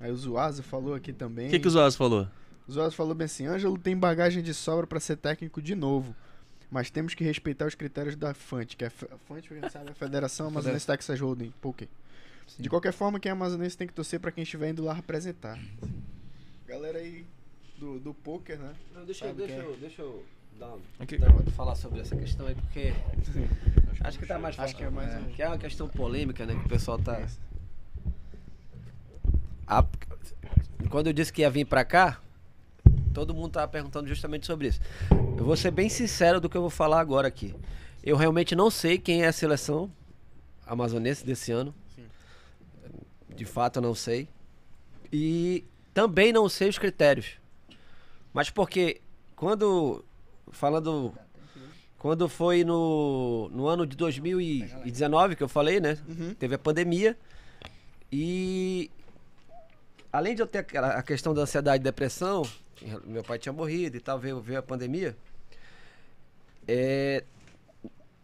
Aí 0.00 0.10
o 0.10 0.16
Zuazo 0.16 0.62
falou 0.62 0.94
aqui 0.94 1.12
também. 1.12 1.48
O 1.48 1.50
que, 1.50 1.58
que 1.58 1.68
o 1.68 1.70
Zoaz 1.70 1.96
falou? 1.96 2.28
O 2.68 2.72
Zuazo 2.72 2.94
falou 2.94 3.14
bem 3.14 3.24
assim: 3.26 3.46
Ângelo 3.46 3.78
tem 3.78 3.96
bagagem 3.96 4.42
de 4.42 4.52
sobra 4.52 4.86
pra 4.86 5.00
ser 5.00 5.16
técnico 5.16 5.60
de 5.62 5.74
novo. 5.74 6.14
Mas 6.70 6.90
temos 6.90 7.14
que 7.14 7.22
respeitar 7.22 7.66
os 7.66 7.74
critérios 7.76 8.16
da 8.16 8.34
FANT, 8.34 8.74
que 8.74 8.84
é 8.84 8.88
a 8.88 8.90
FANT, 8.90 9.46
quem 9.46 9.60
não 9.60 9.70
sabe, 9.70 9.88
é 9.88 9.92
a 9.92 9.94
Federação 9.94 10.48
Amazonense 10.48 10.84
Texas 10.86 11.20
Holding 11.20 11.52
Poker. 11.60 11.86
De 12.58 12.68
qualquer 12.68 12.92
forma, 12.92 13.20
quem 13.20 13.30
é 13.30 13.32
amazonense 13.32 13.76
tem 13.76 13.86
que 13.86 13.94
torcer 13.94 14.18
pra 14.20 14.32
quem 14.32 14.42
estiver 14.42 14.70
indo 14.70 14.84
lá 14.84 14.92
representar. 14.92 15.58
Galera 16.66 16.98
aí 16.98 17.24
do, 17.78 17.98
do 18.00 18.12
poker, 18.14 18.58
né? 18.58 18.72
deixa, 19.04 19.26
eu- 19.26 19.34
deixa, 19.34 19.54
que 19.54 19.60
é. 19.60 19.64
eu- 19.64 19.76
deixa 19.76 20.02
eu 20.02 20.24
dar 20.58 20.74
um- 20.74 20.80
Aqui. 20.98 21.18
dar 21.18 21.32
falar 21.52 21.74
sobre 21.76 22.00
essa 22.00 22.16
questão 22.16 22.46
aí, 22.46 22.54
porque 22.54 22.92
acho 24.00 24.18
que 24.18 24.26
tá 24.26 24.38
mais 24.38 24.58
Acho 24.58 24.62
fácil. 24.72 24.76
que 24.76 24.84
é 24.84 24.90
mais 24.90 25.14
um- 25.22 25.30
que 25.32 25.42
é 25.42 25.48
uma 25.48 25.58
questão 25.58 25.88
polêmica, 25.88 26.44
né? 26.46 26.54
Que 26.54 26.66
o 26.66 26.68
pessoal 26.68 26.98
tá. 26.98 27.26
A- 29.66 29.84
Quando 30.90 31.08
eu 31.08 31.12
disse 31.12 31.32
que 31.32 31.42
ia 31.42 31.50
vir 31.50 31.64
pra 31.64 31.84
cá, 31.84 32.20
todo 33.12 33.34
mundo 33.34 33.50
tava 33.52 33.68
perguntando 33.68 34.08
justamente 34.08 34.46
sobre 34.46 34.68
isso. 34.68 34.80
Eu 35.36 35.44
vou 35.44 35.56
ser 35.56 35.70
bem 35.70 35.88
sincero 35.88 36.40
do 36.40 36.48
que 36.48 36.56
eu 36.56 36.60
vou 36.60 36.70
falar 36.70 37.00
agora 37.00 37.26
aqui. 37.28 37.54
Eu 38.02 38.16
realmente 38.16 38.54
não 38.54 38.70
sei 38.70 38.98
quem 38.98 39.22
é 39.24 39.26
a 39.28 39.32
seleção 39.32 39.90
amazonense 40.66 41.24
desse 41.24 41.50
ano. 41.52 41.74
De 43.34 43.44
fato, 43.44 43.76
eu 43.76 43.82
não 43.82 43.94
sei. 43.94 44.28
E 45.12 45.64
também 45.92 46.32
não 46.32 46.48
sei 46.48 46.68
os 46.68 46.78
critérios. 46.78 47.32
Mas 48.32 48.48
porque 48.50 49.00
quando 49.34 50.04
falando 50.52 51.12
quando 51.98 52.28
foi 52.28 52.62
no, 52.64 53.48
no 53.52 53.66
ano 53.66 53.86
de 53.86 53.96
2019 53.96 55.34
que 55.36 55.42
eu 55.42 55.48
falei, 55.48 55.80
né? 55.80 55.98
Uhum. 56.08 56.34
Teve 56.34 56.54
a 56.54 56.58
pandemia 56.58 57.16
e 58.12 58.90
além 60.16 60.34
de 60.34 60.42
eu 60.42 60.46
ter 60.46 60.58
aquela- 60.58 60.94
a 60.94 61.02
questão 61.02 61.32
da 61.34 61.42
ansiedade 61.42 61.80
e 61.82 61.84
depressão, 61.84 62.42
meu 63.04 63.22
pai 63.22 63.38
tinha 63.38 63.52
morrido 63.52 63.96
e 63.96 64.00
tal, 64.00 64.18
veio, 64.18 64.40
veio 64.40 64.58
a 64.58 64.62
pandemia. 64.62 65.16
é, 66.68 67.22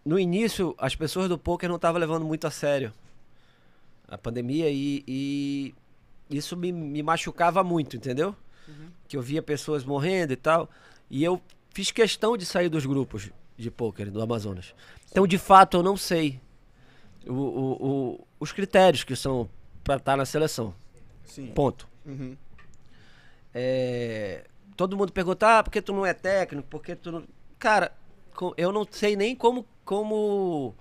no 0.05 0.19
início, 0.19 0.75
as 0.79 0.95
pessoas 0.97 1.29
do 1.29 1.39
poker 1.39 1.69
não 1.69 1.77
estavam 1.77 2.01
levando 2.01 2.25
muito 2.25 2.45
a 2.47 2.51
sério 2.51 2.93
a 4.09 4.19
pandemia 4.19 4.69
e, 4.69 5.05
e 5.07 5.75
isso 6.29 6.57
me, 6.57 6.73
me 6.73 7.03
machucava 7.03 7.63
muito, 7.63 7.97
entendeu? 7.97 8.35
Que 9.09 9.17
eu 9.17 9.23
via 9.23 9.41
pessoas 9.43 9.85
morrendo 9.85 10.33
e 10.33 10.37
tal. 10.37 10.69
E 11.09 11.23
eu 11.25 11.41
fiz 11.71 11.91
questão 11.91 12.37
de 12.37 12.45
sair 12.45 12.69
dos 12.69 12.85
grupos 12.85 13.31
de 13.57 13.71
pôquer 13.71 14.11
do 14.11 14.21
Amazonas. 14.21 14.75
Então, 15.11 15.27
de 15.27 15.39
fato, 15.39 15.77
eu 15.79 15.83
não 15.83 15.97
sei 15.97 16.41
o- 17.27 17.33
o- 17.33 17.87
o- 17.87 18.27
os 18.41 18.51
critérios 18.53 19.05
que 19.05 19.15
são 19.17 19.49
para 19.85 19.97
estar 19.97 20.17
na 20.17 20.27
seleção. 20.27 20.75
Sim. 21.25 21.49
Ponto. 21.49 21.89
Uhum. 22.05 22.37
É, 23.55 24.45
todo 24.77 24.97
mundo 24.97 25.13
pergunta, 25.13 25.59
ah, 25.59 25.63
por 25.63 25.71
que 25.71 25.83
tu 25.83 25.93
não 25.93 26.07
é 26.07 26.15
técnico? 26.15 26.69
Por 26.69 26.83
que 26.83 26.95
tu 26.95 27.13
não... 27.13 27.25
Cara, 27.59 27.93
eu 28.57 28.73
não 28.73 28.87
sei 28.91 29.15
nem 29.15 29.37
como, 29.37 29.67
como 29.85 30.75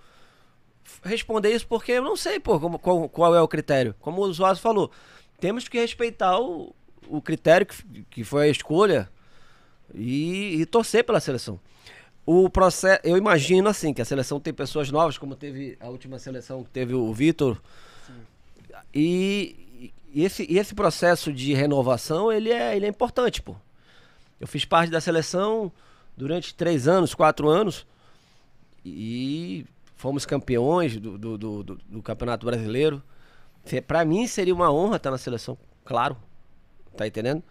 responder 1.04 1.54
isso, 1.54 1.68
porque 1.68 1.94
eu 1.94 2.04
não 2.04 2.16
sei 2.16 2.40
pô, 2.40 2.60
como, 2.60 2.80
qual, 2.80 3.10
qual 3.10 3.36
é 3.36 3.42
o 3.42 3.48
critério. 3.48 3.96
Como 4.00 4.22
o 4.22 4.26
usuário 4.26 4.60
falou, 4.60 4.92
temos 5.40 5.68
que 5.68 5.80
respeitar 5.80 6.40
o, 6.40 6.74
o 7.08 7.22
critério 7.22 7.68
que, 7.68 8.04
que 8.10 8.24
foi 8.24 8.48
a 8.48 8.52
escolha 8.52 9.10
e, 9.94 10.62
e 10.62 10.66
torcer 10.66 11.04
pela 11.04 11.20
seleção. 11.20 11.60
O 12.26 12.50
processo, 12.50 13.02
eu 13.04 13.18
imagino 13.18 13.68
assim, 13.68 13.94
que 13.94 14.02
a 14.02 14.06
seleção 14.06 14.40
tem 14.40 14.54
pessoas 14.54 14.92
novas, 14.92 15.18
como 15.18 15.36
teve 15.36 15.78
a 15.80 15.90
última 15.90 16.20
seleção 16.20 16.64
que 16.64 16.70
teve 16.70 16.94
o 16.94 17.12
Vitor. 17.14 17.60
E, 18.94 19.61
e 20.14 20.24
esse, 20.24 20.46
e 20.50 20.58
esse 20.58 20.74
processo 20.76 21.32
de 21.32 21.54
renovação, 21.54 22.32
ele 22.32 22.52
é, 22.52 22.76
ele 22.76 22.86
é 22.86 22.90
importante, 22.90 23.42
pô. 23.42 23.56
Eu 24.40 24.48
fiz 24.48 24.66
parte 24.66 24.90
da 24.90 25.00
seleção 25.00 25.72
durante 26.18 26.54
três 26.56 26.88
anos, 26.88 27.14
quatro 27.14 27.48
anos, 27.48 27.86
e 28.84 29.66
fomos 29.96 30.26
campeões 30.26 30.98
do, 30.98 31.18
do, 31.18 31.38
do, 31.38 31.64
do- 31.64 32.02
Campeonato 32.02 32.46
Brasileiro. 32.46 33.02
Pra 33.86 34.04
mim 34.04 34.26
seria 34.26 34.54
uma 34.54 34.72
honra 34.72 34.98
estar 34.98 35.12
na 35.12 35.18
seleção, 35.18 35.58
claro. 35.86 36.18
Tá 36.98 37.06
entendendo? 37.06 37.44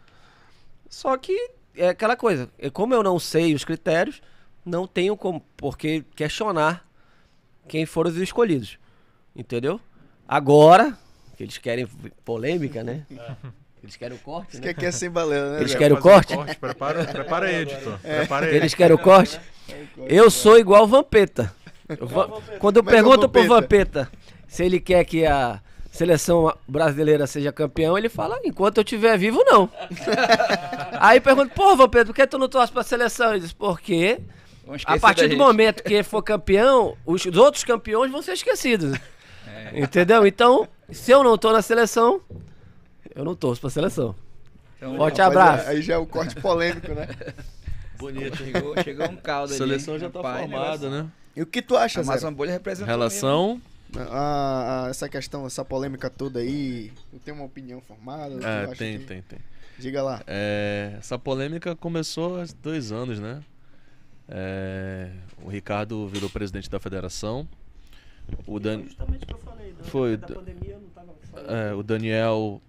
Só 0.88 1.16
que 1.16 1.52
é 1.76 1.88
aquela 1.90 2.16
coisa, 2.16 2.50
como 2.72 2.92
eu 2.92 3.02
não 3.02 3.18
sei 3.18 3.54
os 3.54 3.64
critérios, 3.64 4.20
não 4.66 4.86
tenho 4.86 5.16
como 5.16 5.40
por 5.56 5.78
que 5.78 6.02
questionar 6.16 6.84
quem 7.68 7.86
foram 7.86 8.10
os 8.10 8.16
escolhidos. 8.16 8.78
Entendeu? 9.34 9.80
Agora, 10.26 10.98
que 11.40 11.44
eles 11.44 11.56
querem 11.56 11.86
polêmica, 12.22 12.84
né? 12.84 13.06
Eles 13.82 13.96
querem 13.96 14.14
o 14.14 14.20
corte, 14.20 14.52
Isso 14.52 14.62
né? 14.62 14.74
que 14.74 14.84
é 14.84 14.90
sem 14.90 15.08
balela, 15.08 15.52
né? 15.52 15.60
Eles 15.60 15.74
querem 15.74 15.96
o 15.96 16.00
corte? 16.00 16.34
corte 16.34 16.54
prepara, 16.56 17.04
prepara 17.08 17.46
aí, 17.46 17.54
editor. 17.62 17.98
Prepara 17.98 18.44
aí. 18.46 18.56
Eles 18.56 18.74
querem 18.74 18.94
o 18.94 18.98
corte? 18.98 19.40
Eu 20.06 20.30
sou 20.30 20.58
igual 20.58 20.84
o 20.84 20.86
Vampeta. 20.86 21.50
Eu 21.88 21.96
Quando 22.58 22.76
eu 22.76 22.82
Como 22.84 22.90
é 22.90 22.92
é 22.92 23.02
pergunto 23.02 23.26
pro 23.26 23.42
Vampeta? 23.46 24.02
Vampeta 24.02 24.10
se 24.46 24.62
ele 24.66 24.80
quer 24.80 25.02
que 25.06 25.24
a 25.24 25.62
seleção 25.90 26.54
brasileira 26.68 27.26
seja 27.26 27.50
campeão, 27.50 27.96
ele 27.96 28.10
fala, 28.10 28.38
enquanto 28.44 28.76
eu 28.76 28.82
estiver 28.82 29.16
vivo, 29.16 29.42
não. 29.46 29.70
Aí 31.00 31.20
pergunto, 31.20 31.54
pô, 31.54 31.74
Vampeta, 31.74 32.04
por 32.06 32.14
que 32.14 32.26
tu 32.26 32.36
não 32.36 32.50
torce 32.50 32.70
pra 32.70 32.82
seleção? 32.82 33.30
Ele 33.30 33.40
diz, 33.40 33.54
porque 33.54 34.20
Vão 34.66 34.76
esquecer 34.76 34.98
a 34.98 35.00
partir 35.00 35.22
do 35.22 35.30
gente. 35.30 35.38
momento 35.38 35.82
que 35.82 35.94
ele 35.94 36.04
for 36.04 36.22
campeão, 36.22 36.98
os 37.06 37.24
outros 37.34 37.64
campeões 37.64 38.12
vão 38.12 38.20
ser 38.20 38.32
esquecidos. 38.32 38.98
É. 39.72 39.80
Entendeu? 39.80 40.26
Então, 40.26 40.68
se 40.92 41.10
eu 41.12 41.22
não 41.24 41.36
tô 41.38 41.52
na 41.52 41.62
seleção, 41.62 42.20
eu 43.14 43.24
não 43.24 43.34
torço 43.34 43.60
pra 43.60 43.70
seleção. 43.70 44.14
Então, 44.76 44.96
Forte 44.96 45.20
Rapaz, 45.20 45.36
abraço. 45.38 45.68
Aí 45.70 45.82
já 45.82 45.94
é 45.94 45.98
o 45.98 46.06
corte 46.06 46.34
polêmico, 46.36 46.92
né? 46.94 47.06
Bonito. 47.98 48.36
Chegou, 48.38 48.74
chegou 48.82 49.08
um 49.10 49.16
caldo 49.16 49.50
A 49.52 49.56
ali. 49.56 49.58
seleção 49.58 49.98
já 49.98 50.08
tá 50.08 50.20
Rapaz, 50.20 50.40
formada, 50.40 50.88
né? 50.90 51.06
E 51.36 51.42
o 51.42 51.46
que 51.46 51.60
tu 51.60 51.76
acha, 51.76 52.02
Zé? 52.02 52.10
Amazon 52.10 52.32
Bolha 52.32 52.52
representa 52.52 52.86
Relação. 52.90 53.60
A- 53.96 54.84
a- 54.86 54.88
essa 54.88 55.08
questão, 55.08 55.44
essa 55.46 55.64
polêmica 55.64 56.08
toda 56.08 56.38
aí, 56.40 56.92
tu 57.10 57.18
tem 57.18 57.34
uma 57.34 57.44
opinião 57.44 57.80
formada? 57.82 58.34
É, 58.42 58.66
tem, 58.74 58.98
que- 58.98 59.04
tem, 59.04 59.20
tem. 59.22 59.38
Diga 59.78 60.02
lá. 60.02 60.22
É, 60.26 60.94
essa 60.98 61.18
polêmica 61.18 61.74
começou 61.76 62.40
há 62.40 62.44
dois 62.62 62.90
anos, 62.92 63.18
né? 63.20 63.42
É, 64.28 65.10
o 65.42 65.48
Ricardo 65.48 66.06
virou 66.08 66.30
presidente 66.30 66.70
da 66.70 66.78
federação. 66.78 67.46
O, 68.46 68.60
Dan, 68.60 68.84
Justamente 68.84 69.24
o 69.24 69.26
que 69.26 69.34
eu 69.34 69.38
falei. 69.38 69.59
Foi, 69.82 70.16
Da 70.16 70.28
pandemia 70.28 70.74
eu 70.74 70.80
não 70.80 70.88
tava 70.90 71.14
é, 71.48 71.74
o 71.74 71.82
Daniel. 71.82 72.60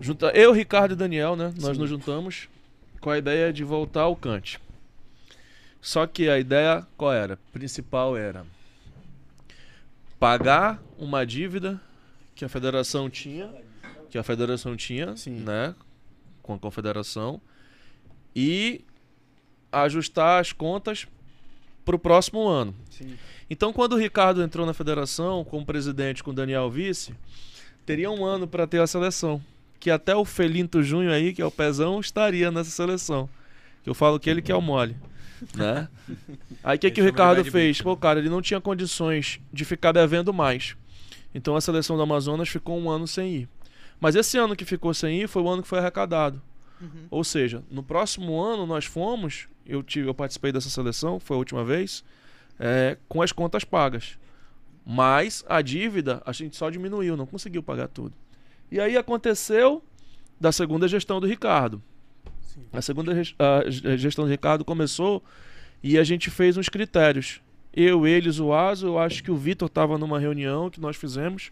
Junta, 0.00 0.30
eu, 0.34 0.52
Ricardo 0.52 0.92
e 0.92 0.96
Daniel, 0.96 1.36
né? 1.36 1.52
Nós 1.60 1.76
nos 1.76 1.88
juntamos 1.88 2.48
com 3.00 3.10
a 3.10 3.18
ideia 3.18 3.52
de 3.52 3.64
voltar 3.64 4.02
ao 4.02 4.16
Kant. 4.16 4.60
Só 5.80 6.06
que 6.06 6.28
a 6.28 6.38
ideia 6.38 6.86
qual 6.96 7.12
era? 7.12 7.38
Principal 7.52 8.16
era 8.16 8.44
pagar 10.18 10.82
uma 10.98 11.24
dívida 11.24 11.80
que 12.34 12.44
a 12.44 12.48
federação 12.48 13.08
tinha, 13.08 13.52
que 14.10 14.18
a 14.18 14.22
federação 14.22 14.76
tinha, 14.76 15.16
Sim. 15.16 15.40
né, 15.40 15.74
com 16.42 16.54
a 16.54 16.58
confederação 16.58 17.40
e 18.34 18.84
ajustar 19.70 20.40
as 20.40 20.52
contas 20.52 21.06
para 21.88 21.96
o 21.96 21.98
próximo 21.98 22.46
ano. 22.46 22.74
Sim. 22.90 23.16
Então, 23.48 23.72
quando 23.72 23.94
o 23.94 23.96
Ricardo 23.96 24.42
entrou 24.42 24.66
na 24.66 24.74
federação 24.74 25.42
como 25.42 25.64
presidente 25.64 26.22
com 26.22 26.32
o 26.32 26.34
Daniel 26.34 26.70
vice, 26.70 27.14
teria 27.86 28.10
um 28.10 28.26
ano 28.26 28.46
para 28.46 28.66
ter 28.66 28.78
a 28.78 28.86
seleção. 28.86 29.40
Que 29.80 29.90
até 29.90 30.14
o 30.14 30.22
Felinto 30.22 30.82
Júnior 30.82 31.14
aí, 31.14 31.32
que 31.32 31.40
é 31.40 31.46
o 31.46 31.50
pezão, 31.50 31.98
estaria 31.98 32.50
nessa 32.50 32.70
seleção. 32.70 33.26
Que 33.82 33.88
eu 33.88 33.94
falo 33.94 34.20
que 34.20 34.28
ele 34.28 34.42
que 34.42 34.52
é 34.52 34.54
o 34.54 34.60
mole. 34.60 34.96
Né? 35.56 35.88
Aí 36.62 36.76
o 36.76 36.78
que, 36.78 36.90
que 36.90 37.00
o 37.00 37.04
Ricardo 37.04 37.42
fez? 37.44 37.78
bitch, 37.78 37.82
Pô, 37.82 37.96
cara, 37.96 38.18
ele 38.18 38.28
não 38.28 38.42
tinha 38.42 38.60
condições 38.60 39.40
de 39.50 39.64
ficar 39.64 39.92
devendo 39.92 40.34
mais. 40.34 40.76
Então 41.34 41.56
a 41.56 41.60
seleção 41.60 41.96
do 41.96 42.02
Amazonas 42.02 42.50
ficou 42.50 42.78
um 42.78 42.90
ano 42.90 43.06
sem 43.06 43.34
ir. 43.34 43.48
Mas 43.98 44.14
esse 44.14 44.36
ano 44.36 44.56
que 44.56 44.64
ficou 44.64 44.92
sem 44.92 45.22
ir 45.22 45.28
foi 45.28 45.40
o 45.40 45.48
ano 45.48 45.62
que 45.62 45.68
foi 45.68 45.78
arrecadado. 45.78 46.42
Ou 47.10 47.24
seja, 47.24 47.62
no 47.70 47.82
próximo 47.82 48.40
ano 48.40 48.66
nós 48.66 48.84
fomos, 48.84 49.48
eu 49.68 49.82
tive, 49.82 50.08
eu 50.08 50.14
participei 50.14 50.50
dessa 50.50 50.70
seleção, 50.70 51.20
foi 51.20 51.36
a 51.36 51.38
última 51.38 51.62
vez, 51.64 52.02
é, 52.58 52.96
com 53.08 53.20
as 53.22 53.30
contas 53.30 53.62
pagas. 53.62 54.18
Mas 54.84 55.44
a 55.48 55.60
dívida 55.60 56.22
a 56.24 56.32
gente 56.32 56.56
só 56.56 56.70
diminuiu, 56.70 57.16
não 57.16 57.26
conseguiu 57.26 57.62
pagar 57.62 57.88
tudo. 57.88 58.14
E 58.72 58.80
aí 58.80 58.96
aconteceu 58.96 59.82
da 60.40 60.50
segunda 60.50 60.88
gestão 60.88 61.20
do 61.20 61.26
Ricardo. 61.26 61.82
A 62.72 62.80
segunda 62.82 63.12
a 63.12 63.70
ge- 63.70 63.98
gestão 63.98 64.24
do 64.24 64.30
Ricardo 64.30 64.64
começou 64.64 65.22
e 65.82 65.98
a 65.98 66.02
gente 66.04 66.30
fez 66.30 66.56
uns 66.56 66.68
critérios. 66.68 67.40
Eu, 67.72 68.06
eles, 68.06 68.40
o 68.40 68.52
Aso, 68.52 68.86
eu 68.86 68.98
acho 68.98 69.22
que 69.22 69.30
o 69.30 69.36
Vitor 69.36 69.66
estava 69.68 69.96
numa 69.98 70.18
reunião 70.18 70.70
que 70.70 70.80
nós 70.80 70.96
fizemos. 70.96 71.50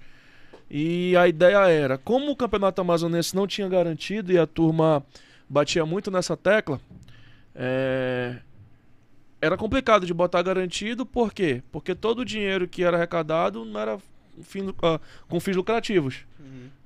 E 0.68 1.14
a 1.16 1.28
ideia 1.28 1.68
era, 1.68 1.97
como 1.97 2.32
o 2.32 2.36
Campeonato 2.36 2.80
Amazonense 2.80 3.36
não 3.36 3.47
tinha 3.47 3.68
garantido 3.68 4.32
e 4.32 4.38
a 4.38 4.47
turma 4.47 5.05
batia 5.48 5.86
muito 5.86 6.10
nessa 6.10 6.36
tecla, 6.36 6.80
é, 7.56 8.36
era 9.40 9.56
complicado 9.56 10.06
de 10.06 10.14
botar 10.14 10.42
garantido, 10.42 11.06
por 11.06 11.32
quê? 11.32 11.62
Porque 11.72 11.94
todo 11.94 12.20
o 12.20 12.24
dinheiro 12.24 12.68
que 12.68 12.84
era 12.84 12.96
arrecadado 12.96 13.64
não 13.64 13.80
era 13.80 13.98
fim 14.42 14.72
ah, 14.82 15.00
com 15.26 15.40
fins 15.40 15.56
lucrativos. 15.56 16.26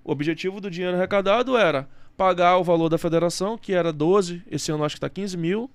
O 0.02 0.12
objetivo 0.12 0.60
do 0.60 0.70
dinheiro 0.70 0.97
arrecadado 0.97 1.56
era 1.56 1.88
pagar 2.16 2.56
o 2.56 2.64
valor 2.64 2.88
da 2.88 2.98
federação, 2.98 3.59
que 3.59 3.72
era 3.72 3.92
12, 3.92 4.42
esse 4.51 4.72
ano 4.72 4.84
acho 4.84 4.94
que 4.94 4.98
está 4.98 5.09
15 5.09 5.36
mil, 5.36 5.70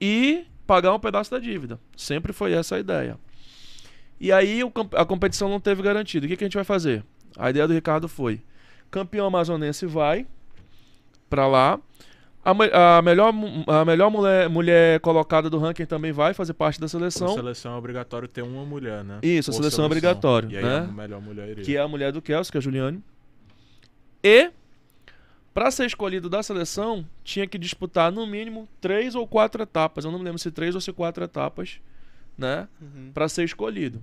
e 0.00 0.44
pagar 0.66 0.94
um 0.94 1.00
pedaço 1.00 1.30
da 1.30 1.38
dívida. 1.38 1.78
Sempre 1.96 2.32
foi 2.32 2.52
essa 2.52 2.76
a 2.76 2.80
ideia. 2.80 3.18
E 4.20 4.30
aí 4.32 4.60
a 4.96 5.04
competição 5.04 5.48
não 5.48 5.60
teve 5.60 5.82
garantido. 5.82 6.26
O 6.26 6.28
que, 6.28 6.36
que 6.36 6.44
a 6.44 6.46
gente 6.46 6.54
vai 6.54 6.64
fazer? 6.64 7.04
A 7.36 7.50
ideia 7.50 7.66
do 7.66 7.74
Ricardo 7.74 8.08
foi: 8.08 8.40
campeão 8.90 9.26
amazonense 9.26 9.86
vai 9.86 10.26
para 11.28 11.46
lá. 11.46 11.80
A, 12.42 12.96
a 12.98 13.02
melhor, 13.02 13.34
a 13.66 13.84
melhor 13.84 14.10
mulher, 14.10 14.48
mulher 14.48 15.00
colocada 15.00 15.50
do 15.50 15.58
ranking 15.58 15.84
também 15.84 16.10
vai 16.10 16.32
fazer 16.32 16.54
parte 16.54 16.80
da 16.80 16.86
A 16.86 16.88
seleção. 16.88 17.34
seleção 17.34 17.74
é 17.74 17.76
obrigatório 17.76 18.26
ter 18.26 18.40
uma 18.42 18.64
mulher, 18.64 19.04
né? 19.04 19.18
Isso, 19.22 19.50
a 19.50 19.52
Por 19.52 19.58
seleção 19.58 19.84
é 19.84 19.86
obrigatório, 19.86 20.50
E 20.50 20.56
aí 20.56 20.62
né? 20.64 20.78
a 20.78 20.92
melhor 20.92 21.20
mulher 21.20 21.48
iria. 21.50 21.64
que 21.64 21.76
é 21.76 21.80
a 21.80 21.86
mulher 21.88 22.12
do 22.12 22.22
Kelsey, 22.22 22.50
que 22.50 22.56
é 22.56 22.60
a 22.60 22.62
Juliane. 22.62 23.02
E, 24.24 24.50
para 25.52 25.70
ser 25.70 25.84
escolhido 25.84 26.30
da 26.30 26.42
seleção, 26.42 27.06
tinha 27.22 27.46
que 27.46 27.58
disputar 27.58 28.10
no 28.10 28.26
mínimo 28.26 28.66
três 28.80 29.14
ou 29.14 29.26
quatro 29.26 29.62
etapas. 29.62 30.04
Eu 30.06 30.10
não 30.10 30.18
me 30.18 30.24
lembro 30.24 30.38
se 30.38 30.50
três 30.50 30.74
ou 30.74 30.80
se 30.80 30.92
quatro 30.94 31.22
etapas, 31.22 31.78
né? 32.38 32.66
Para 33.12 33.28
ser 33.28 33.44
escolhido. 33.44 34.02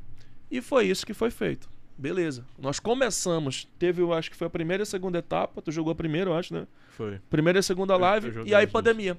E 0.51 0.61
foi 0.61 0.85
isso 0.85 1.05
que 1.05 1.13
foi 1.13 1.31
feito. 1.31 1.67
Beleza. 1.97 2.45
Nós 2.59 2.79
começamos. 2.79 3.67
Teve, 3.79 4.01
eu 4.01 4.13
acho 4.13 4.29
que 4.29 4.37
foi 4.37 4.47
a 4.47 4.49
primeira 4.49 4.81
e 4.81 4.83
a 4.83 4.85
segunda 4.85 5.17
etapa. 5.19 5.61
Tu 5.61 5.71
jogou 5.71 5.91
a 5.91 5.95
primeira, 5.95 6.29
eu 6.29 6.35
acho, 6.35 6.53
né? 6.53 6.67
Foi. 6.91 7.19
Primeira 7.29 7.59
e 7.59 7.63
segunda 7.63 7.93
Eu- 7.95 7.99
live. 7.99 8.27
eu 8.35 8.45
e 8.47 8.53
aí, 8.53 8.67
pandemia. 8.67 9.17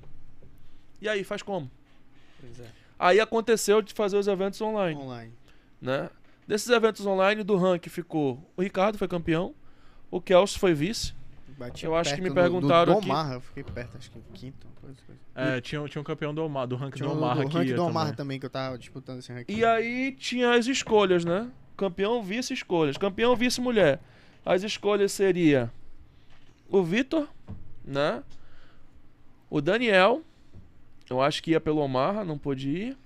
E 1.00 1.08
aí, 1.08 1.24
faz 1.24 1.42
como? 1.42 1.70
Pois 2.40 2.60
é. 2.60 2.66
Aí 2.98 3.20
aconteceu 3.20 3.80
de 3.82 3.92
fazer 3.94 4.16
os 4.16 4.26
eventos 4.28 4.60
online 4.60 5.00
Online. 5.00 5.32
né? 5.80 6.10
Desses 6.46 6.68
eventos 6.70 7.04
online 7.06 7.42
do 7.44 7.56
ranking 7.56 7.90
ficou 7.90 8.42
o 8.56 8.62
Ricardo 8.62 8.96
foi 8.98 9.06
campeão, 9.06 9.54
o 10.10 10.20
Kelsey 10.20 10.58
foi 10.58 10.72
vice. 10.74 11.12
Bati 11.58 11.84
Eu 11.84 11.94
acho 11.94 12.14
que 12.14 12.20
me 12.20 12.30
perguntaram 12.32 12.94
do 12.94 12.98
aqui- 13.00 13.10
Omar, 13.10 13.32
eu 13.34 13.40
fiquei 13.40 13.62
perto, 13.64 13.96
acho 13.98 14.10
que 14.10 14.18
quinto. 14.32 14.66
Coisa, 14.80 14.96
coisa. 15.06 15.20
É, 15.34 15.60
tinha, 15.60 15.84
tinha 15.88 16.00
um 16.00 16.04
campeão 16.04 16.32
do 16.34 16.42
Omar, 16.42 16.66
do 16.66 16.74
ranking 16.76 16.96
Tinha 16.98 17.08
do 17.08 17.14
o 17.14 17.18
Omar 17.18 17.34
do 17.36 17.42
aqui. 17.42 17.54
ranking 17.54 17.68
ia 17.70 17.76
do 17.76 17.84
Omar 17.84 18.02
também. 18.04 18.16
também, 18.16 18.40
que 18.40 18.46
eu 18.46 18.50
tava 18.50 18.78
disputando 18.78 19.18
esse 19.18 19.32
ranking. 19.32 19.52
E 19.52 19.64
aí 19.64 20.12
tinha 20.12 20.52
as 20.54 20.66
escolhas, 20.66 21.24
né? 21.24 21.48
Campeão, 21.78 22.22
vice, 22.22 22.52
escolhas. 22.52 22.98
Campeão, 22.98 23.34
vice, 23.36 23.60
mulher. 23.60 24.00
As 24.44 24.62
escolhas 24.62 25.12
seria 25.12 25.72
o 26.68 26.82
Vitor, 26.82 27.28
né? 27.84 28.22
O 29.48 29.60
Daniel, 29.60 30.22
eu 31.08 31.22
acho 31.22 31.42
que 31.42 31.52
ia 31.52 31.60
pelo 31.60 31.80
Omar, 31.80 32.24
não 32.24 32.36
pôde 32.36 32.68
ir. 32.68 32.98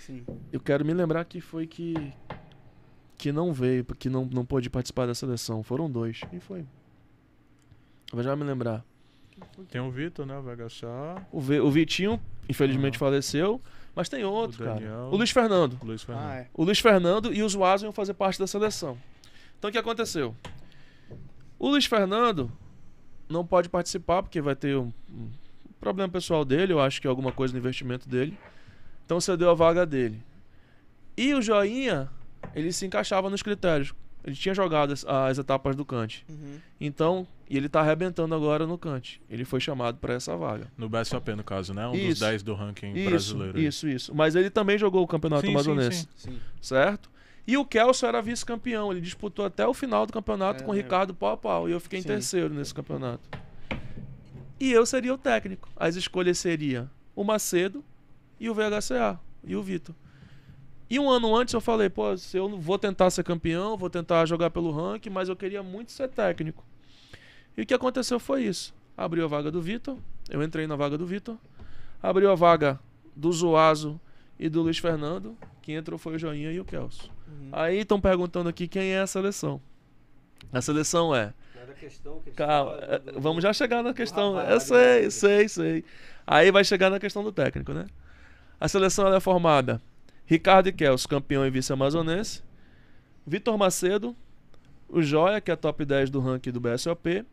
Sim. 0.00 0.24
Eu 0.50 0.58
quero 0.58 0.84
me 0.84 0.92
lembrar 0.94 1.24
que 1.26 1.40
foi 1.40 1.66
que 1.66 1.94
que 3.16 3.30
não 3.30 3.52
veio, 3.52 3.84
que 3.84 4.08
não, 4.10 4.24
não 4.24 4.44
pôde 4.44 4.68
participar 4.68 5.06
da 5.06 5.14
seleção. 5.14 5.62
Foram 5.62 5.90
dois. 5.90 6.20
Quem 6.30 6.40
foi? 6.40 6.60
Eu 6.60 6.66
vou 8.14 8.22
já 8.22 8.34
me 8.36 8.42
lembrar. 8.44 8.84
Tem 9.70 9.80
o 9.80 9.90
Vitor, 9.90 10.24
né? 10.26 10.36
O 10.38 10.42
VHSA. 10.42 11.26
O, 11.32 11.40
V- 11.40 11.60
o 11.60 11.70
Vitinho, 11.70 12.20
infelizmente, 12.48 12.94
Aham. 12.96 12.98
faleceu. 13.10 13.60
Mas 13.94 14.08
tem 14.08 14.24
outro, 14.24 14.62
O 14.62 14.66
cara. 14.66 14.80
Daniel. 14.80 15.08
O 15.12 15.16
Luiz 15.16 15.30
Fernando. 15.30 15.78
O 15.80 15.86
Luiz 15.86 16.02
Fernando. 16.02 16.26
Ah, 16.26 16.36
é. 16.36 16.48
O 16.52 16.64
Luiz 16.64 16.78
Fernando 16.80 17.32
e 17.32 17.42
os 17.42 17.54
Wazo 17.54 17.86
iam 17.86 17.92
fazer 17.92 18.14
parte 18.14 18.38
da 18.38 18.46
seleção. 18.46 18.98
Então 19.58 19.68
o 19.68 19.72
que 19.72 19.78
aconteceu? 19.78 20.34
O 21.58 21.68
Luiz 21.68 21.86
Fernando 21.86 22.50
não 23.28 23.46
pode 23.46 23.68
participar 23.68 24.22
porque 24.22 24.40
vai 24.40 24.56
ter 24.56 24.76
um, 24.76 24.92
um 25.10 25.30
problema 25.80 26.10
pessoal 26.10 26.44
dele, 26.44 26.72
eu 26.72 26.80
acho 26.80 27.00
que 27.00 27.06
é 27.06 27.10
alguma 27.10 27.32
coisa 27.32 27.52
no 27.52 27.58
investimento 27.58 28.08
dele. 28.08 28.36
Então 29.04 29.20
cedeu 29.20 29.50
a 29.50 29.54
vaga 29.54 29.86
dele. 29.86 30.20
E 31.16 31.32
o 31.34 31.40
Joinha, 31.40 32.10
ele 32.54 32.72
se 32.72 32.84
encaixava 32.84 33.30
nos 33.30 33.42
critérios. 33.42 33.94
Ele 34.24 34.34
tinha 34.34 34.54
jogado 34.54 34.92
as, 34.92 35.04
as 35.04 35.38
etapas 35.38 35.76
do 35.76 35.84
Cante. 35.84 36.24
Uhum. 36.28 36.58
Então, 36.80 37.26
e 37.48 37.56
ele 37.58 37.68
tá 37.68 37.80
arrebentando 37.80 38.34
agora 38.34 38.66
no 38.66 38.78
Cante. 38.78 39.20
Ele 39.28 39.44
foi 39.44 39.60
chamado 39.60 39.98
para 39.98 40.14
essa 40.14 40.34
vaga. 40.36 40.66
No 40.78 40.88
BSOP, 40.88 41.28
no 41.34 41.44
caso, 41.44 41.74
né? 41.74 41.86
Um 41.86 41.92
dos 41.92 42.00
Isso. 42.00 42.20
10 42.24 42.42
do 42.42 42.54
ranking 42.54 42.92
Isso, 42.94 43.10
brasileiro. 43.10 43.58
isso, 43.60 43.88
isso. 43.88 44.14
Mas 44.14 44.34
ele 44.34 44.48
também 44.48 44.78
jogou 44.78 45.02
o 45.02 45.06
Campeonato 45.06 45.42
Sim, 45.46 45.52
Amazonense. 45.52 46.08
sim. 46.16 46.30
Sim. 46.32 46.40
certo? 46.60 47.10
E 47.46 47.58
o 47.58 47.64
Kelso 47.66 48.06
era 48.06 48.22
vice-campeão. 48.22 48.90
Ele 48.90 49.02
disputou 49.02 49.44
até 49.44 49.66
o 49.66 49.74
final 49.74 50.06
do 50.06 50.12
campeonato 50.14 50.62
É, 50.62 50.64
com 50.66 50.72
o 50.72 50.74
eu- 50.74 50.78
Ricardo 50.82 51.12
pau 51.12 51.32
a 51.32 51.36
pau. 51.36 51.68
E 51.68 51.72
eu 51.72 51.78
fiquei 51.80 51.98
em 52.00 52.02
terceiro 52.02 52.54
nesse 52.54 52.72
campeonato. 52.72 53.28
E 54.58 54.72
eu 54.72 54.86
seria 54.86 55.12
o 55.12 55.18
técnico. 55.18 55.68
As 55.76 55.96
escolhas 55.96 56.38
seriam 56.38 56.88
o 57.14 57.22
Macedo 57.22 57.84
e 58.40 58.48
o 58.48 58.54
VHCA. 58.54 59.20
E 59.46 59.54
o 59.54 59.62
Vitor. 59.62 59.94
E 60.88 60.98
um 60.98 61.08
ano 61.08 61.34
antes 61.34 61.54
eu 61.54 61.60
falei, 61.60 61.88
pô, 61.88 62.16
se 62.16 62.36
eu 62.36 62.48
não 62.48 62.60
vou 62.60 62.78
tentar 62.78 63.10
ser 63.10 63.24
campeão, 63.24 63.76
vou 63.76 63.88
tentar 63.88 64.26
jogar 64.26 64.50
pelo 64.50 64.70
ranking, 64.70 65.10
mas 65.10 65.28
eu 65.28 65.36
queria 65.36 65.62
muito 65.62 65.92
ser 65.92 66.08
técnico. 66.08 66.64
E 67.56 67.62
o 67.62 67.66
que 67.66 67.74
aconteceu 67.74 68.20
foi 68.20 68.44
isso. 68.44 68.74
Abriu 68.96 69.24
a 69.24 69.28
vaga 69.28 69.50
do 69.50 69.60
Vitor, 69.60 69.96
eu 70.28 70.42
entrei 70.42 70.66
na 70.66 70.76
vaga 70.76 70.98
do 70.98 71.06
Vitor. 71.06 71.36
Abriu 72.02 72.30
a 72.30 72.34
vaga 72.34 72.78
do 73.16 73.32
Zuazo 73.32 73.98
e 74.38 74.48
do 74.48 74.62
Luiz 74.62 74.78
Fernando. 74.78 75.36
Quem 75.62 75.76
entrou 75.76 75.98
foi 75.98 76.16
o 76.16 76.18
Joinha 76.18 76.52
e 76.52 76.60
o 76.60 76.64
Kelso. 76.64 77.10
Uhum. 77.26 77.48
Aí 77.50 77.78
estão 77.78 78.00
perguntando 78.00 78.48
aqui 78.48 78.68
quem 78.68 78.92
é 78.92 79.00
a 79.00 79.06
seleção. 79.06 79.60
A 80.52 80.60
seleção 80.60 81.14
é. 81.14 81.32
Calma, 82.36 82.76
é, 82.82 83.00
vamos 83.16 83.42
já 83.42 83.52
chegar 83.52 83.82
na 83.82 83.94
questão. 83.94 84.38
Eu 84.38 84.60
sei, 84.60 85.10
sei, 85.10 85.48
sei. 85.48 85.84
Aí 86.26 86.50
vai 86.50 86.62
chegar 86.62 86.90
na 86.90 87.00
questão 87.00 87.24
do 87.24 87.32
técnico, 87.32 87.72
né? 87.72 87.86
A 88.60 88.68
seleção 88.68 89.06
ela 89.06 89.16
é 89.16 89.20
formada 89.20 89.80
Ricardo 90.26 90.68
e 90.68 90.72
Kelso, 90.72 91.08
campeão 91.08 91.46
e 91.46 91.50
vice-amazonense. 91.50 92.42
Vitor 93.26 93.56
Macedo, 93.58 94.16
o 94.88 95.02
Joia, 95.02 95.40
que 95.40 95.50
é 95.50 95.56
top 95.56 95.84
10 95.84 96.10
do 96.10 96.20
ranking 96.20 96.50
do 96.50 96.60
BSOP. 96.60 97.24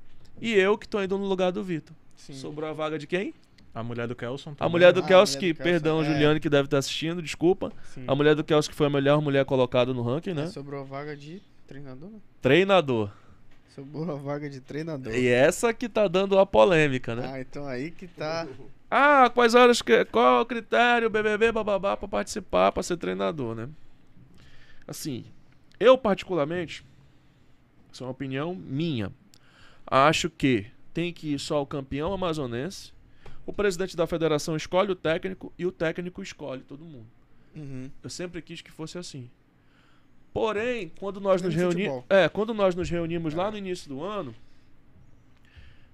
E 0.42 0.54
eu, 0.54 0.78
que 0.78 0.88
tô 0.88 1.02
indo 1.02 1.18
no 1.18 1.26
lugar 1.26 1.52
do 1.52 1.64
Vitor. 1.64 1.96
Sim. 2.16 2.34
Sobrou 2.34 2.70
a 2.70 2.74
vaga 2.74 2.98
de 2.98 3.06
quem? 3.08 3.34
A 3.74 3.82
mulher 3.84 4.08
do 4.08 4.16
Kelson 4.16 4.52
A 4.52 4.56
também. 4.56 4.72
mulher 4.72 4.92
do 4.92 5.00
Ah, 5.02 5.04
a 5.04 5.08
Kelso, 5.08 5.38
mulher 5.38 5.54
que, 5.54 5.60
do 5.60 5.64
perdão, 5.64 6.02
é. 6.02 6.06
Juliane, 6.06 6.40
que 6.40 6.50
deve 6.50 6.66
estar 6.66 6.78
assistindo, 6.80 7.22
desculpa. 7.22 7.72
Sim. 7.94 8.04
A 8.08 8.14
mulher 8.16 8.36
do 8.36 8.44
Kelso, 8.44 8.70
que 8.70 8.76
foi 8.76 8.88
a 8.88 8.90
melhor 8.90 9.22
mulher 9.22 9.46
colocada 9.46 9.94
no 9.94 10.02
ranking, 10.02 10.34
né? 10.34 10.44
Aí 10.44 10.50
Sobrou 10.50 10.82
a 10.82 10.84
vaga 10.84 11.16
de 11.16 11.42
treinador, 11.68 12.10
né? 12.10 12.20
Treinador. 12.42 13.12
Sobrou 13.74 14.12
a 14.12 14.16
vaga 14.16 14.50
de 14.50 14.60
treinador. 14.60 15.14
E 15.16 15.28
essa 15.28 15.74
que 15.74 15.88
tá 15.88 16.08
dando 16.10 16.38
a 16.38 16.46
polêmica, 16.46 17.16
né? 17.16 17.32
Ah, 17.34 17.40
então 17.40 17.66
aí 17.66 17.92
que 17.92 18.08
tá. 18.08 18.46
Ah, 18.94 19.30
quais 19.34 19.56
horas 19.56 19.82
que. 19.82 20.04
Qual 20.04 20.40
é 20.40 20.42
o 20.42 20.46
critério, 20.46 21.10
BBB, 21.10 21.54
bababá, 21.54 21.96
pra 21.96 22.10
participar, 22.10 22.74
pra 22.74 22.84
ser 22.84 22.98
treinador, 22.98 23.56
né? 23.56 23.70
Assim, 24.86 25.24
eu 25.80 25.98
particularmente, 25.98 26.86
isso 27.90 28.04
é 28.04 28.06
uma 28.06 28.12
opinião 28.12 28.54
minha, 28.54 29.14
acho 29.88 30.30
que 30.30 30.66
tem 30.94 31.14
que 31.14 31.34
ir 31.34 31.40
só 31.40 31.62
o 31.62 31.66
campeão 31.66 32.12
amazonense, 32.12 32.92
o 33.46 33.54
presidente 33.54 33.96
da 33.96 34.06
federação 34.06 34.58
escolhe 34.58 34.92
o 34.92 34.96
técnico 34.96 35.54
e 35.58 35.66
o 35.66 35.72
técnico 35.72 36.22
escolhe 36.22 36.62
todo 36.62 36.84
mundo. 36.84 37.08
Uhum. 37.56 37.90
Eu 38.04 38.10
sempre 38.10 38.42
quis 38.42 38.62
que 38.62 38.72
fosse 38.72 38.98
assim. 38.98 39.30
Porém, 40.34 40.92
quando 41.00 41.22
nós 41.22 41.42
nos 41.42 41.56
reunimos, 41.56 42.04
é, 42.10 42.28
quando 42.28 42.54
nós 42.54 42.76
nos 42.76 42.90
reunimos 42.90 43.34
lá 43.34 43.50
no 43.50 43.58
início 43.58 43.88
do 43.88 44.04
ano, 44.04 44.36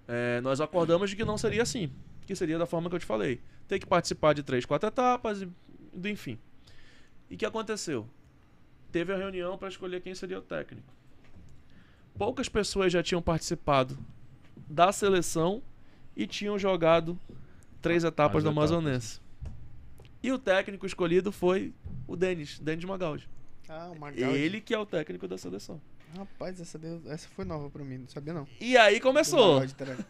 é, 0.07 0.41
nós 0.41 0.59
acordamos 0.59 1.11
de 1.11 1.15
que 1.15 1.23
não 1.23 1.37
seria 1.37 1.61
assim, 1.61 1.91
que 2.27 2.35
seria 2.35 2.59
da 2.59 2.65
forma 2.65 2.89
que 2.89 2.95
eu 2.95 2.99
te 2.99 3.05
falei, 3.05 3.41
ter 3.67 3.79
que 3.79 3.87
participar 3.87 4.33
de 4.33 4.43
três, 4.43 4.65
quatro 4.65 4.89
etapas 4.89 5.41
do 5.93 6.09
enfim. 6.09 6.37
E 7.29 7.35
o 7.35 7.37
que 7.37 7.45
aconteceu? 7.45 8.05
Teve 8.91 9.13
a 9.13 9.17
reunião 9.17 9.57
para 9.57 9.69
escolher 9.69 10.01
quem 10.01 10.13
seria 10.13 10.37
o 10.37 10.41
técnico. 10.41 10.93
Poucas 12.17 12.49
pessoas 12.49 12.91
já 12.91 13.01
tinham 13.01 13.21
participado 13.21 13.97
da 14.67 14.91
seleção 14.91 15.63
e 16.15 16.27
tinham 16.27 16.59
jogado 16.59 17.17
três 17.81 18.03
etapas 18.03 18.37
As 18.37 18.43
do. 18.43 18.49
Amazonense. 18.49 19.21
E 20.21 20.31
o 20.31 20.37
técnico 20.37 20.85
escolhido 20.85 21.31
foi 21.31 21.73
o 22.07 22.15
Denis, 22.15 22.59
Denis 22.59 22.83
Magaldi. 22.83 23.29
Ah, 23.69 23.91
o 23.95 23.99
Magaldi. 23.99 24.37
Ele 24.37 24.59
que 24.59 24.73
é 24.73 24.79
o 24.79 24.85
técnico 24.85 25.27
da 25.27 25.37
seleção. 25.37 25.79
Rapaz, 26.17 26.59
essa, 26.59 26.77
deu- 26.79 27.01
essa 27.07 27.27
foi 27.29 27.45
nova 27.45 27.69
pra 27.69 27.83
mim, 27.83 27.99
não 27.99 28.07
sabia 28.07 28.33
não. 28.33 28.47
E 28.59 28.75
aí 28.77 28.99
começou. 28.99 29.59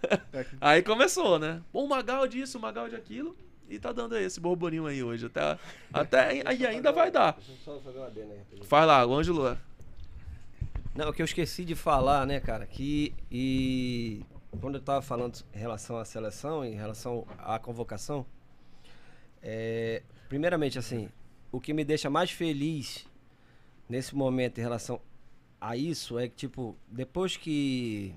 Aí 0.62 0.82
começou, 0.82 1.38
né? 1.38 1.62
Pô, 1.72 1.84
o 1.84 1.90
Magaldi 1.90 2.42
isso, 2.42 2.58
o 2.58 2.62
Magaldi 2.62 2.96
aquilo. 2.96 3.36
E 3.70 3.78
tá 3.78 3.92
dando 3.92 4.16
aí 4.16 4.24
esse 4.24 4.40
borborinho 4.40 4.88
aí 4.88 5.04
hoje. 5.04 5.26
Até, 5.26 5.60
até 5.92 6.36
e 6.56 6.66
ainda 6.66 6.92
vai 6.94 7.12
dar. 7.12 7.38
Faz 8.64 8.88
lá, 8.88 9.06
o 9.06 9.14
Ângelo. 9.14 9.58
Não, 10.96 11.10
o 11.10 11.14
que 11.14 11.22
eu 11.22 11.26
esqueci 11.26 11.66
de 11.66 11.76
falar, 11.76 12.26
né, 12.26 12.40
cara, 12.40 12.66
que 12.66 13.14
e 13.30 14.22
quando 14.62 14.76
eu 14.76 14.82
tava 14.82 15.02
falando 15.02 15.38
em 15.54 15.58
relação 15.60 15.98
à 15.98 16.06
seleção, 16.06 16.64
em 16.66 16.76
relação 16.76 17.28
à 17.38 17.60
convocação, 17.60 18.26
é, 19.44 20.02
primeiramente, 20.30 20.80
assim, 20.80 21.10
o 21.52 21.60
que 21.60 21.74
me 21.74 21.84
deixa 21.84 22.10
mais 22.10 22.32
feliz 22.32 23.06
nesse 23.88 24.16
momento 24.16 24.58
em 24.58 24.62
relação 24.62 25.00
a 25.60 25.76
isso 25.76 26.18
é 26.20 26.28
que, 26.28 26.36
tipo, 26.36 26.78
depois 26.88 27.36
que 27.38 28.14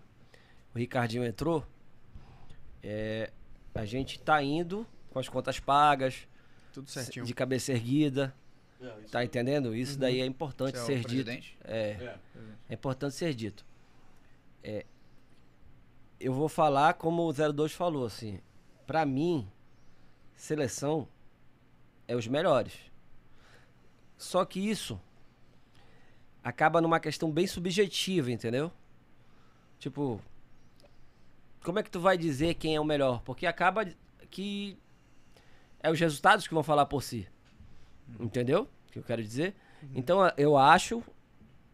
o 0.75 0.79
Ricardinho 0.79 1.25
entrou, 1.25 1.67
é, 2.83 3.31
a 3.75 3.85
gente 3.85 4.19
tá 4.21 4.43
indo 4.43 4.87
com 5.11 5.19
as 5.19 5.29
contas 5.29 5.59
pagas, 5.59 6.27
Tudo 6.73 6.89
certinho. 6.91 7.25
de 7.25 7.35
cabeça 7.35 7.73
erguida, 7.73 8.35
tá 9.11 9.25
entendendo? 9.25 9.75
Isso 9.75 9.99
daí 9.99 10.21
é 10.21 10.25
Você 10.25 10.29
importante 10.29 10.77
é 10.79 10.83
o 10.83 10.87
ser 10.87 10.97
dito. 10.99 11.07
presidente? 11.09 11.59
É, 11.65 12.17
é 12.69 12.75
importante 12.75 13.15
ser 13.15 13.35
dito. 13.35 13.65
É, 14.62 14.85
eu 16.19 16.33
vou 16.33 16.49
falar 16.49 16.95
como 16.95 17.23
o 17.27 17.33
02 17.33 17.73
falou, 17.73 18.05
assim. 18.07 18.41
Pra 18.87 19.07
mim, 19.07 19.49
seleção 20.35 21.09
é 22.07 22.15
os 22.15 22.27
melhores. 22.27 22.75
Só 24.19 24.45
que 24.45 24.61
isso 24.61 25.01
acaba 26.43 26.81
numa 26.81 26.99
questão 27.01 27.31
bem 27.31 27.47
subjetiva, 27.47 28.31
entendeu? 28.31 28.71
Tipo, 29.79 30.21
como 31.65 31.79
é 31.79 31.83
que 31.83 31.91
tu 31.91 32.01
vai 32.01 32.17
dizer 32.17 32.55
quem 32.55 32.75
é 32.77 32.81
o 32.81 32.85
melhor? 32.85 33.21
Porque 33.23 33.47
acaba 33.47 33.87
que 34.31 34.77
é 35.83 35.91
os 35.91 35.99
resultados 35.99 36.47
que 36.47 36.55
vão 36.55 36.62
falar 36.62 36.87
por 36.87 37.03
si. 37.03 37.27
Entendeu? 38.19 38.69
O 38.89 38.93
que 38.93 38.99
eu 38.99 39.03
quero 39.03 39.23
dizer? 39.23 39.55
Então 39.95 40.21
a- 40.23 40.35
eu 40.37 40.57
acho, 40.57 41.03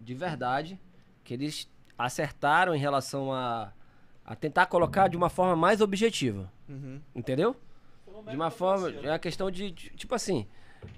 de 0.01 0.15
verdade, 0.15 0.79
que 1.25 1.35
eles 1.35 1.69
acertaram 1.99 2.75
em 2.75 2.79
relação 2.79 3.33
a, 3.33 3.73
a 4.25 4.37
tentar 4.37 4.67
colocar 4.67 5.09
de 5.09 5.17
uma 5.17 5.29
forma 5.31 5.57
mais 5.57 5.81
objetiva. 5.81 6.53
Uhum. 6.69 7.01
Entendeu? 7.15 7.57
De 8.31 8.37
uma 8.37 8.51
forma. 8.51 8.91
É 8.91 9.11
uma 9.11 9.19
questão 9.19 9.51
de- 9.51 9.73
Tipo 9.73 10.15
assim. 10.15 10.47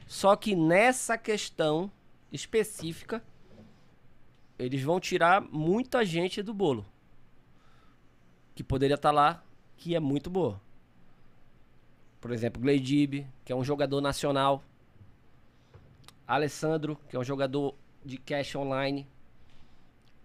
Só 0.06 0.34
que 0.36 0.54
nessa 0.54 1.16
questão 1.16 1.90
específica, 2.30 3.22
eles 4.58 4.82
vão 4.82 4.98
tirar 4.98 5.40
muita 5.40 6.04
gente 6.04 6.42
do 6.42 6.52
bolo. 6.52 6.84
Que 8.54 8.62
poderia 8.64 8.94
estar 8.96 9.12
lá, 9.12 9.42
que 9.76 9.94
é 9.94 10.00
muito 10.00 10.28
boa. 10.28 10.60
Por 12.20 12.32
exemplo, 12.32 12.60
Gleidib, 12.60 13.26
que 13.44 13.52
é 13.52 13.56
um 13.56 13.62
jogador 13.64 14.00
nacional. 14.00 14.62
Alessandro, 16.26 16.98
que 17.08 17.16
é 17.16 17.18
um 17.18 17.24
jogador 17.24 17.74
de 18.04 18.18
cash 18.18 18.54
online. 18.56 19.06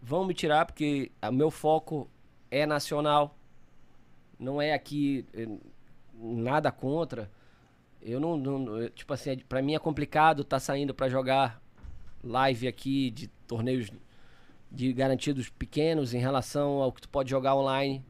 Vão 0.02 0.26
me 0.26 0.34
tirar 0.34 0.66
porque 0.66 1.12
o 1.22 1.32
meu 1.32 1.50
foco 1.52 2.10
é 2.52 2.66
nacional. 2.66 3.36
Não 4.40 4.62
é 4.62 4.74
aqui 4.74 5.26
eh, 5.34 5.48
nada 6.14 6.72
contra. 6.72 7.30
Eu 8.02 8.20
não, 8.20 8.36
não- 8.36 8.90
tipo 8.90 9.14
assim, 9.14 9.32
é- 9.32 9.38
pra 9.38 9.62
mim 9.62 9.76
é 9.76 9.80
complicado 9.80 10.44
tá 10.44 10.60
saindo 10.60 10.94
pra 10.94 11.08
jogar 11.08 11.62
live 12.24 12.68
aqui 12.68 13.12
de 13.12 13.28
torneios 13.48 13.90
de 14.74 14.92
garantidos 14.92 15.50
pequenos 15.50 16.14
em 16.14 16.20
relação 16.20 16.82
ao 16.82 16.92
que 16.92 17.02
tu 17.02 17.08
pode 17.10 17.30
jogar 17.30 17.56
online. 17.56 18.04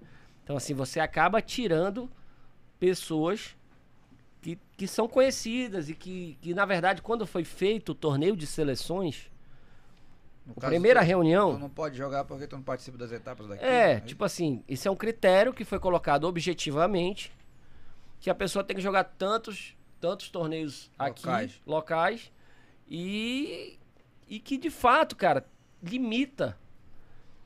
Então 0.44 0.56
assim, 0.58 0.74
você 0.74 1.00
acaba 1.00 1.42
tirando 1.42 2.10
pessoas 2.80 3.56
que, 4.42 4.58
que 4.78 4.88
são 4.88 5.08
conhecidas 5.08 5.90
e 5.90 5.94
que, 5.96 6.38
que, 6.42 6.54
na 6.54 6.66
verdade, 6.66 7.02
quando 7.02 7.26
foi 7.28 7.44
feito 7.44 7.90
o 7.92 7.96
torneio 7.96 8.36
de 8.36 8.46
seleções, 8.48 9.30
No 10.46 10.54
a 10.62 10.68
primeira 10.68 11.02
tu- 11.02 11.06
reunião. 11.06 11.54
Tu 11.54 11.60
não 11.60 11.70
pode 11.70 11.98
jogar 11.98 12.26
porque 12.26 12.48
tu 12.48 12.56
não 12.56 12.64
participa 12.64 12.98
das 12.98 13.12
etapas 13.12 13.48
daqui. 13.48 13.64
É, 13.64 13.96
Aí- 13.96 14.02
tipo 14.02 14.24
assim, 14.26 14.64
isso 14.68 14.88
é 14.88 14.92
um 14.92 14.96
critério 14.96 15.54
que 15.54 15.64
foi 15.64 15.80
colocado 15.80 16.26
objetivamente, 16.26 17.32
que 18.20 18.30
a 18.30 18.36
pessoa 18.36 18.64
tem 18.64 18.76
que 18.76 18.82
jogar 18.82 19.04
tantos, 19.06 19.76
tantos 20.00 20.30
torneios 20.30 20.90
aqui, 20.98 21.26
Locais. 21.26 21.62
locais, 21.66 22.32
e, 22.90 23.80
e 24.28 24.40
que 24.40 24.58
de 24.58 24.70
fato, 24.70 25.16
cara, 25.16 25.46
limita 25.84 26.58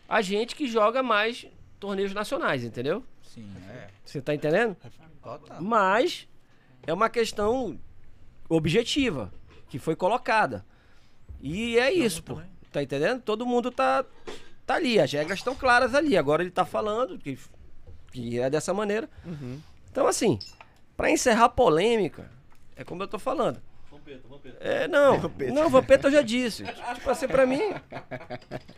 a 0.08 0.22
gente 0.22 0.56
que 0.56 0.68
joga 0.68 1.04
mais 1.04 1.48
torneios 1.80 2.14
nacionais, 2.14 2.64
entendeu? 2.64 3.04
Sim, 3.22 3.52
é. 3.70 3.90
Você 4.06 4.22
tá 4.22 4.34
entendendo? 4.34 4.78
Total. 5.22 5.62
Mas 5.62 6.28
é 6.86 6.94
uma 6.94 7.10
questão 7.10 7.78
objetiva 8.48 9.34
que 9.70 9.78
foi 9.78 9.96
colocada. 9.96 10.66
E 11.42 11.78
é 11.78 11.92
isso, 11.92 12.24
pô. 12.24 12.40
Tá 12.72 12.82
entendendo? 12.82 13.22
Todo 13.22 13.46
mundo 13.46 13.72
tá, 13.72 14.06
tá 14.66 14.76
ali, 14.76 15.00
as 15.00 15.12
regras 15.12 15.40
estão 15.40 15.56
claras 15.56 15.94
ali. 15.94 16.16
Agora 16.18 16.42
ele 16.42 16.52
tá 16.52 16.66
falando 16.66 17.18
que, 17.18 17.38
que 18.12 18.40
é 18.40 18.50
dessa 18.50 18.74
maneira. 18.74 19.10
Então, 19.92 20.08
assim, 20.08 20.40
pra 20.96 21.12
encerrar 21.12 21.46
a 21.46 21.50
polêmica, 21.50 22.30
é 22.76 22.84
como 22.84 23.04
eu 23.04 23.08
tô 23.08 23.20
falando. 23.20 23.62
Vampeta, 24.08 24.28
Vampeta. 24.30 24.58
É, 24.62 24.88
não, 24.88 25.20
não, 25.54 25.70
Vampeta 25.70 26.08
eu 26.08 26.12
já 26.12 26.22
disse. 26.22 26.64
Tipo 26.64 27.10
assim, 27.10 27.28
pra 27.28 27.46
mim, 27.46 27.74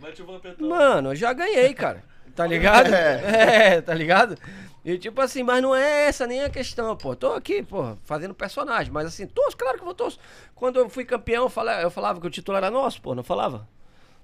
Mete 0.02 0.22
o 0.22 0.26
Vampetão. 0.26 0.68
Mano, 0.68 1.12
eu 1.12 1.16
já 1.16 1.32
ganhei, 1.34 1.74
cara. 1.74 2.04
Tá 2.36 2.48
ligado? 2.48 2.94
É. 2.94 3.82
tá 3.82 3.94
ligado? 3.94 4.38
E 4.84 4.98
tipo 4.98 5.22
assim, 5.22 5.44
mas 5.44 5.62
não 5.62 5.76
é 5.76 6.08
essa 6.08 6.26
nem 6.26 6.42
a 6.42 6.50
questão, 6.50 6.96
pô. 6.96 7.16
Tô 7.16 7.34
aqui, 7.34 7.62
pô, 7.62 7.96
fazendo 8.04 8.34
personagem. 8.34 8.92
Mas 8.92 9.08
assim, 9.08 9.28
torço, 9.28 9.56
claro 9.58 9.76
que 9.76 9.82
eu 9.82 9.86
vou 9.86 9.94
torço. 9.94 10.20
Quando 10.56 10.80
eu 10.80 10.90
fui 10.90 11.06
campeão, 11.06 11.44
eu 11.44 11.50
falava, 11.50 11.82
eu 11.82 11.92
falava 11.92 12.20
que 12.20 12.28
o 12.28 12.30
título 12.30 12.58
era 12.58 12.72
nosso, 12.72 13.02
pô, 13.02 13.14
não 13.14 13.24
falava? 13.24 13.68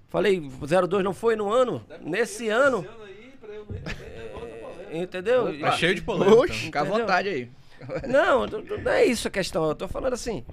Falei, 0.08 0.40
02 0.40 1.04
não 1.04 1.14
foi 1.14 1.36
no 1.36 1.52
ano? 1.52 1.86
Nesse 2.02 2.48
ano, 2.48 2.88
entendeu? 4.92 5.60
Tá 5.60 5.72
cheio 5.74 5.96
de 5.96 6.02
polêmica. 6.02 6.54
Fica 6.54 6.82
à 6.82 6.84
vontade 6.84 7.28
aí. 7.28 7.50
Não, 8.08 8.46
não 8.48 8.62
não 8.62 8.92
é 8.92 9.06
isso 9.06 9.28
a 9.28 9.32
questão. 9.32 9.68
Eu 9.68 9.76
tô 9.76 9.88
falando 9.88 10.14
assim. 10.14 10.46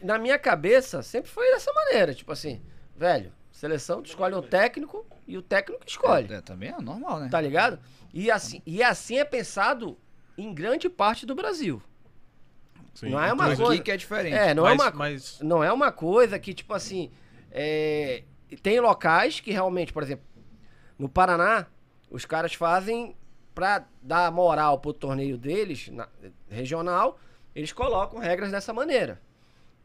Na 0.00 0.18
minha 0.18 0.38
cabeça, 0.38 1.02
sempre 1.02 1.30
foi 1.30 1.50
dessa 1.50 1.72
maneira. 1.72 2.14
Tipo 2.14 2.32
assim, 2.32 2.62
velho, 2.96 3.32
seleção, 3.50 4.02
tu 4.02 4.06
escolhe 4.06 4.34
um 4.34 4.42
técnico 4.42 5.04
e 5.26 5.36
o 5.36 5.42
técnico 5.42 5.82
escolhe. 5.86 6.32
É, 6.32 6.40
também 6.40 6.70
é 6.70 6.80
normal, 6.80 7.20
né? 7.20 7.28
Tá 7.30 7.40
ligado? 7.40 7.78
E 8.14 8.30
assim, 8.30 8.62
e 8.64 8.82
assim 8.82 9.18
é 9.18 9.24
pensado 9.24 9.98
em 10.36 10.52
grande 10.54 10.88
parte 10.88 11.26
do 11.26 11.34
Brasil. 11.34 11.82
Sim, 12.94 13.10
não 13.10 13.20
é 13.22 13.32
uma 13.32 13.54
coisa. 13.56 13.72
aqui 13.74 13.82
que 13.82 13.90
é 13.90 13.96
diferente. 13.96 14.34
É, 14.36 14.54
não 14.54 14.64
mas, 14.64 14.72
é 14.72 14.74
uma 14.84 14.90
mas 14.92 15.40
não 15.40 15.62
é 15.64 15.72
uma 15.72 15.92
coisa 15.92 16.38
que, 16.38 16.52
tipo 16.54 16.72
assim. 16.74 17.10
é, 17.50 18.24
Tem 18.62 18.80
locais 18.80 19.40
que 19.40 19.50
realmente, 19.52 19.92
por 19.92 20.02
exemplo, 20.02 20.24
no 20.98 21.08
Paraná, 21.08 21.66
os 22.10 22.24
caras 22.24 22.54
fazem 22.54 23.16
pra 23.54 23.84
dar 24.02 24.30
moral 24.32 24.78
pro 24.78 24.92
torneio 24.92 25.36
deles, 25.36 25.88
na- 25.88 26.08
regional, 26.48 27.18
eles 27.54 27.72
colocam 27.72 28.18
regras 28.18 28.50
dessa 28.50 28.72
maneira. 28.72 29.20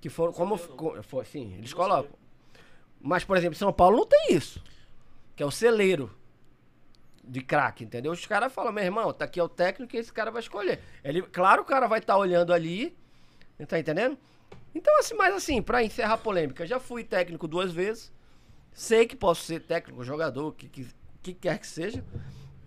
Que 0.04 0.10
foram 0.10 0.34
como. 0.34 0.60
co- 0.60 1.02
foi, 1.02 1.24
sim, 1.24 1.54
eles 1.54 1.74
colocam. 1.74 2.12
Mas, 3.00 3.24
por 3.24 3.38
exemplo, 3.38 3.58
São 3.58 3.72
Paulo 3.72 3.96
não 4.00 4.06
tem 4.06 4.34
isso. 4.36 4.62
Que 5.34 5.42
é 5.42 5.46
o 5.46 5.50
celeiro 5.52 6.12
de 7.24 7.40
craque, 7.40 7.86
entendeu? 7.86 8.12
Os 8.12 8.26
caras 8.26 8.52
falam, 8.52 8.74
meu 8.74 8.84
irmão, 8.84 9.14
tá 9.14 9.24
aqui 9.24 9.40
é 9.40 9.44
o 9.44 9.48
técnico 9.48 9.96
e 9.96 10.00
esse 10.00 10.12
cara 10.12 10.30
vai 10.30 10.42
escolher. 10.42 10.82
Ele, 11.06 11.22
claro, 11.22 11.62
o 11.62 11.66
cara 11.66 11.88
vai 11.88 12.00
estar 12.00 12.18
olhando 12.18 12.52
ali, 12.52 12.94
tá 13.66 13.80
entendendo? 13.80 14.18
Então, 14.76 15.00
assim, 15.00 15.14
mas 15.16 15.34
assim, 15.34 15.62
pra 15.62 15.82
encerrar 15.82 16.16
a 16.16 16.18
polêmica, 16.18 16.68
já 16.68 16.82
fui 16.82 17.02
técnico 17.06 17.48
duas 17.48 17.72
vezes. 17.72 18.12
Sei 18.74 19.06
que 19.08 19.16
posso 19.16 19.44
ser 19.44 19.62
técnico, 19.62 20.04
jogador, 20.04 20.48
o 20.48 20.52
que, 20.52 20.68
que, 20.68 20.86
que 21.22 21.34
quer 21.34 21.58
que 21.60 21.68
seja. 21.68 22.04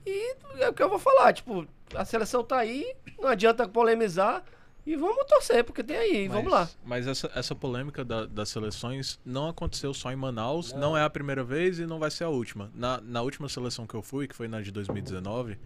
E 0.07 0.37
é 0.59 0.71
o 0.71 0.73
que 0.73 0.83
eu 0.83 0.89
vou 0.89 0.99
falar, 0.99 1.35
tipo, 1.35 1.67
a 1.95 2.05
seleção 2.07 2.43
tá 2.43 2.57
aí, 2.57 2.97
não 3.19 3.29
adianta 3.29 3.69
polemizar. 3.69 4.43
E 4.87 4.95
vamos 4.95 5.25
torcer, 5.27 5.65
porque 5.65 5.83
tem 5.83 5.97
aí, 5.97 6.29
vamos 6.29 6.51
lá. 6.53 6.69
Mas 6.85 7.07
essa, 7.09 7.29
essa 7.35 7.55
polêmica 7.57 8.05
da- 8.05 8.25
das 8.27 8.49
seleções 8.49 9.19
não 9.25 9.49
aconteceu 9.49 9.93
só 9.93 10.13
em 10.13 10.17
Manaus, 10.17 10.73
não. 10.73 10.97
é 10.97 11.03
a 11.03 11.11
primeira 11.11 11.43
vez 11.43 11.79
e 11.81 11.87
não 11.87 11.99
vai 11.99 12.11
ser 12.11 12.23
a 12.25 12.29
última. 12.29 12.71
Na, 12.75 13.01
na 13.01 13.21
última 13.23 13.49
seleção 13.49 13.85
que 13.87 13.95
eu 13.95 14.03
fui, 14.03 14.29
que 14.29 14.35
foi 14.37 14.47
na 14.47 14.61
de 14.61 14.71
2019, 14.71 15.59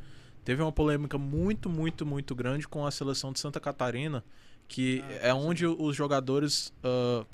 teve 0.43 0.63
uma 0.63 0.73
polêmica 0.73 1.19
muito, 1.19 1.69
muito, 1.69 2.07
muito 2.07 2.35
grande 2.35 2.67
com 2.67 2.87
a 2.87 2.91
seleção 2.91 3.31
de 3.31 3.39
Santa 3.41 3.61
Catarina, 3.61 4.25
que 4.67 5.05
é 5.21 5.35
onde 5.35 5.67
os 5.67 5.95
jogadores 5.95 6.73
ah, 6.83 7.27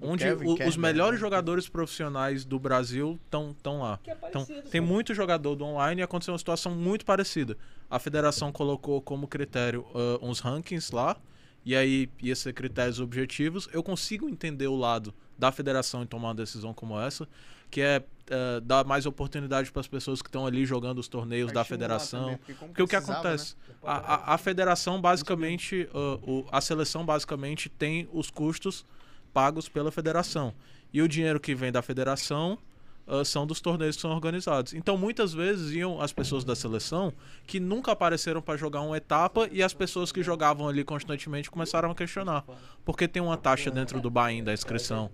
onde 0.00 0.24
Kevin 0.24 0.44
o- 0.46 0.52
os 0.52 0.58
Kerber, 0.58 0.78
melhores 0.78 1.14
né? 1.14 1.20
jogadores 1.20 1.68
profissionais 1.68 2.44
do 2.44 2.58
Brasil 2.58 3.18
estão 3.24 3.80
lá. 3.80 3.98
É 4.06 4.12
Então, 4.12 4.44
parecido, 4.44 4.70
tem 4.70 4.80
pô. 4.80 4.86
muito 4.86 5.12
jogador 5.12 5.56
do 5.56 5.64
online 5.64 6.02
e 6.02 6.04
aconteceu 6.04 6.32
uma 6.32 6.38
situação 6.38 6.72
muito 6.72 7.04
parecida. 7.04 7.58
A 7.90 7.98
federação 7.98 8.52
colocou 8.52 9.02
como 9.02 9.26
critério 9.26 9.84
ah, 9.92 10.18
uns 10.22 10.38
rankings 10.38 10.94
lá, 10.94 11.16
e 11.64 11.74
aí 11.76 12.08
ia 12.20 12.34
ser 12.36 12.52
critérios 12.52 13.00
objetivos. 13.00 13.68
Eu 13.72 13.82
consigo 13.82 14.28
entender 14.28 14.66
o 14.66 14.76
lado 14.76 15.12
da 15.38 15.50
federação 15.52 16.02
em 16.02 16.06
tomar 16.06 16.28
uma 16.28 16.34
decisão 16.34 16.72
como 16.74 16.98
essa, 17.00 17.28
que 17.70 17.80
é 17.80 18.02
ah, 18.30 18.60
dar 18.62 18.84
mais 18.84 19.06
oportunidade 19.06 19.70
para 19.72 19.80
as 19.80 19.88
pessoas 19.88 20.20
que 20.22 20.28
estão 20.28 20.46
ali 20.46 20.64
jogando 20.66 20.98
os 20.98 21.08
torneios 21.08 21.50
da 21.52 21.64
federação. 21.64 22.20
também, 22.24 22.36
porque 22.38 22.54
Porque 22.54 22.82
o 22.82 22.88
que 22.88 22.96
acontece? 22.96 23.56
né? 23.68 23.74
A, 23.82 24.14
a- 24.14 24.34
a 24.34 24.38
federação 24.38 25.00
basicamente, 25.00 25.88
uh, 25.94 26.30
o- 26.30 26.46
a 26.52 26.60
seleção 26.60 27.04
basicamente 27.04 27.68
tem 27.68 28.08
os 28.12 28.30
custos 28.30 28.84
pagos 29.32 29.68
pela 29.68 29.90
federação. 29.90 30.54
E 30.92 31.00
o 31.02 31.08
dinheiro 31.08 31.40
que 31.40 31.54
vem 31.54 31.72
da 31.72 31.80
federação 31.82 32.58
uh, 33.06 33.24
são 33.24 33.46
dos 33.46 33.60
torneios 33.60 33.96
que 33.96 34.02
são 34.02 34.10
organizados. 34.10 34.74
Então 34.74 34.96
muitas 34.96 35.32
vezes 35.32 35.72
iam 35.72 36.00
as 36.00 36.12
pessoas 36.12 36.44
da 36.44 36.54
seleção 36.54 37.12
que 37.46 37.58
nunca 37.60 37.92
apareceram 37.92 38.42
para 38.42 38.56
jogar 38.56 38.80
uma 38.80 38.96
etapa 38.96 39.48
e 39.50 39.62
as 39.62 39.74
pessoas 39.74 40.12
que 40.12 40.22
jogavam 40.22 40.68
ali 40.68 40.84
constantemente 40.84 41.50
começaram 41.50 41.90
a 41.90 41.94
questionar. 41.94 42.44
Porque 42.84 43.06
tem 43.06 43.22
uma 43.22 43.36
taxa 43.36 43.70
dentro 43.70 44.00
do 44.00 44.10
buy-in 44.10 44.42
da 44.42 44.52
inscrição 44.52 45.10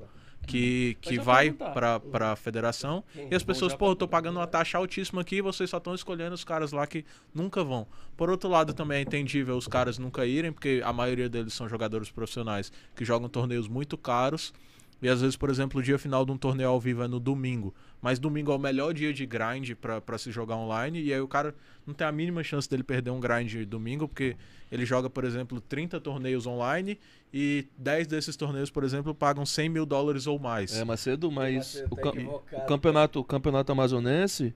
que, 0.48 0.96
que 1.02 1.18
vai 1.18 1.52
para 1.52 2.32
a 2.32 2.36
federação 2.36 3.04
e 3.30 3.34
as 3.34 3.42
pessoas, 3.42 3.74
pô, 3.74 3.90
eu 3.90 3.96
tô 3.96 4.08
pagando 4.08 4.38
uma 4.38 4.46
taxa 4.46 4.78
altíssima 4.78 5.20
aqui 5.20 5.36
e 5.36 5.42
vocês 5.42 5.68
só 5.68 5.76
estão 5.76 5.94
escolhendo 5.94 6.34
os 6.34 6.42
caras 6.42 6.72
lá 6.72 6.86
que 6.86 7.04
nunca 7.34 7.62
vão. 7.62 7.86
Por 8.16 8.30
outro 8.30 8.48
lado, 8.48 8.72
também 8.72 8.98
é 8.98 9.02
entendível 9.02 9.56
os 9.56 9.68
caras 9.68 9.98
nunca 9.98 10.24
irem, 10.24 10.50
porque 10.50 10.80
a 10.82 10.92
maioria 10.92 11.28
deles 11.28 11.52
são 11.52 11.68
jogadores 11.68 12.10
profissionais 12.10 12.72
que 12.96 13.04
jogam 13.04 13.28
torneios 13.28 13.68
muito 13.68 13.98
caros. 13.98 14.52
E 15.00 15.08
às 15.08 15.20
vezes, 15.20 15.36
por 15.36 15.48
exemplo, 15.48 15.80
o 15.80 15.82
dia 15.82 15.98
final 15.98 16.24
de 16.26 16.32
um 16.32 16.36
torneio 16.36 16.70
ao 16.70 16.80
vivo 16.80 17.02
é 17.02 17.08
no 17.08 17.20
domingo. 17.20 17.72
Mas 18.02 18.18
domingo 18.18 18.50
é 18.52 18.54
o 18.54 18.58
melhor 18.58 18.92
dia 18.92 19.12
de 19.12 19.24
grind 19.24 19.74
pra 19.74 20.00
pra 20.00 20.18
se 20.18 20.32
jogar 20.32 20.56
online. 20.56 21.00
E 21.00 21.12
aí 21.12 21.20
o 21.20 21.28
cara 21.28 21.54
não 21.86 21.94
tem 21.94 22.06
a 22.06 22.12
mínima 22.12 22.42
chance 22.42 22.68
dele 22.68 22.82
perder 22.82 23.10
um 23.10 23.20
grind 23.20 23.64
domingo, 23.64 24.08
porque 24.08 24.36
ele 24.70 24.84
joga, 24.84 25.08
por 25.08 25.24
exemplo, 25.24 25.60
30 25.60 26.00
torneios 26.00 26.46
online 26.46 26.98
e 27.32 27.66
10 27.76 28.06
desses 28.06 28.36
torneios, 28.36 28.70
por 28.70 28.84
exemplo, 28.84 29.14
pagam 29.14 29.46
100 29.46 29.68
mil 29.68 29.86
dólares 29.86 30.26
ou 30.26 30.38
mais. 30.38 30.76
É, 30.76 30.84
Macedo, 30.84 31.30
mas 31.30 31.56
Macedo 31.56 31.94
o, 31.94 31.96
tá 31.96 32.58
o 32.58 32.66
campeonato, 32.66 33.20
o 33.20 33.24
campeonato 33.24 33.72
amazonense, 33.72 34.54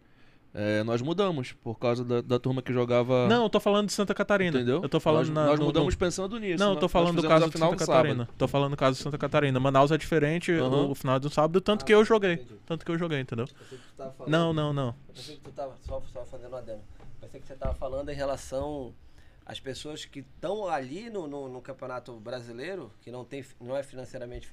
é, 0.54 0.82
nós 0.82 1.00
mudamos 1.00 1.52
por 1.52 1.78
causa 1.78 2.04
da, 2.04 2.20
da 2.20 2.38
turma 2.38 2.60
que 2.60 2.72
jogava. 2.72 3.26
Não, 3.28 3.44
eu 3.44 3.48
tô 3.50 3.58
falando 3.58 3.86
de 3.86 3.92
Santa 3.92 4.14
Catarina. 4.14 4.56
entendeu? 4.58 4.82
Eu 4.82 4.88
tô 4.88 5.00
falando 5.00 5.26
nós, 5.26 5.34
na, 5.34 5.46
nós 5.46 5.58
no- 5.60 5.66
mudamos 5.66 5.94
no- 5.94 5.98
pensando 5.98 6.38
nisso. 6.38 6.62
Não, 6.62 6.72
eu 6.74 6.78
tô 6.78 6.88
falando 6.88 7.20
do 7.22 7.26
caso 7.28 7.46
de 7.46 7.52
Santa 7.58 7.64
no 7.72 7.78
sábado. 7.78 7.86
Catarina. 7.86 8.28
Tô 8.36 8.46
falando 8.48 8.70
do 8.72 8.76
caso 8.76 8.96
de 8.98 9.02
Santa 9.02 9.16
Catarina. 9.18 9.58
Manaus 9.58 9.90
é 9.90 9.96
diferente 9.98 10.52
o, 10.52 10.64
Aham. 10.64 10.88
o 10.90 10.94
final 10.94 11.18
do 11.18 11.30
sábado, 11.30 11.60
tanto 11.60 11.84
que 11.84 11.94
eu 11.94 12.04
joguei. 12.04 12.34
entendi. 12.34 12.54
Tanto 12.66 12.84
que 12.84 12.90
eu 12.92 12.98
joguei, 12.98 13.20
entendeu? 13.20 13.46
Pensei 13.46 13.78
que 13.78 13.84
tu 13.84 13.94
tava 13.96 14.10
falando- 14.12 14.30
Não, 14.32 14.52
não, 14.52 14.72
não. 14.72 14.88
Eu 14.88 15.14
pensei 15.14 15.34
que 15.36 15.40
tu 15.42 15.50
tava 15.52 15.72
só, 15.86 16.02
só 16.12 16.24
fazendo 16.24 16.52
um 16.52 16.56
adendo. 16.56 16.80
Pensei 17.20 17.40
que 17.40 17.46
você 17.46 17.54
tava 17.54 17.74
falando 17.74 18.08
em 18.10 18.14
relação 18.14 18.92
às 19.44 19.58
pessoas 19.60 20.04
que 20.04 20.20
estão 20.20 20.66
ali 20.68 21.10
no, 21.10 21.26
no, 21.26 21.48
no 21.48 21.60
campeonato 21.60 22.12
brasileiro, 22.20 22.92
que 23.00 23.10
não 23.10 23.24
tem, 23.24 23.44
não 23.60 23.76
é 23.76 23.82
financeiramente, 23.82 24.48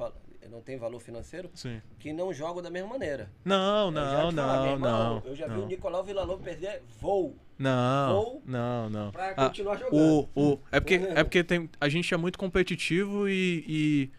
não 0.50 0.62
tem 0.62 0.78
valor 0.78 1.00
financeiro, 1.00 1.50
Sim. 1.54 1.82
que 2.00 2.12
não 2.12 2.34
jogam 2.34 2.62
da 2.62 2.70
mesma 2.70 2.90
maneira. 2.90 3.32
Não, 3.46 3.92
não, 3.92 4.30
te 4.30 4.36
falar, 4.36 4.66
não, 4.66 4.80
não. 4.80 5.24
Eu 5.26 5.36
já 5.36 5.48
vi 5.48 5.54
não. 5.58 5.64
o 5.64 5.68
Nicolau 5.68 6.04
Villa-Lobos 6.04 6.44
perder 6.44 6.82
voo 7.00 7.36
Não, 7.58 8.16
Ou 8.18 8.42
não, 8.46 8.90
não. 8.90 9.12
pra 9.12 9.30
Ah, 9.32 9.48
continuar 9.48 9.78
jogando. 9.78 10.30
o, 10.36 10.54
o, 10.54 10.60
é 10.72 10.80
porque, 10.80 10.96
é 11.16 11.24
porque 11.24 11.44
tem, 11.44 11.70
a 11.80 11.90
gente 11.90 12.14
é 12.14 12.18
muito 12.18 12.40
competitivo 12.40 13.28
e, 13.30 13.64
e 13.68 14.12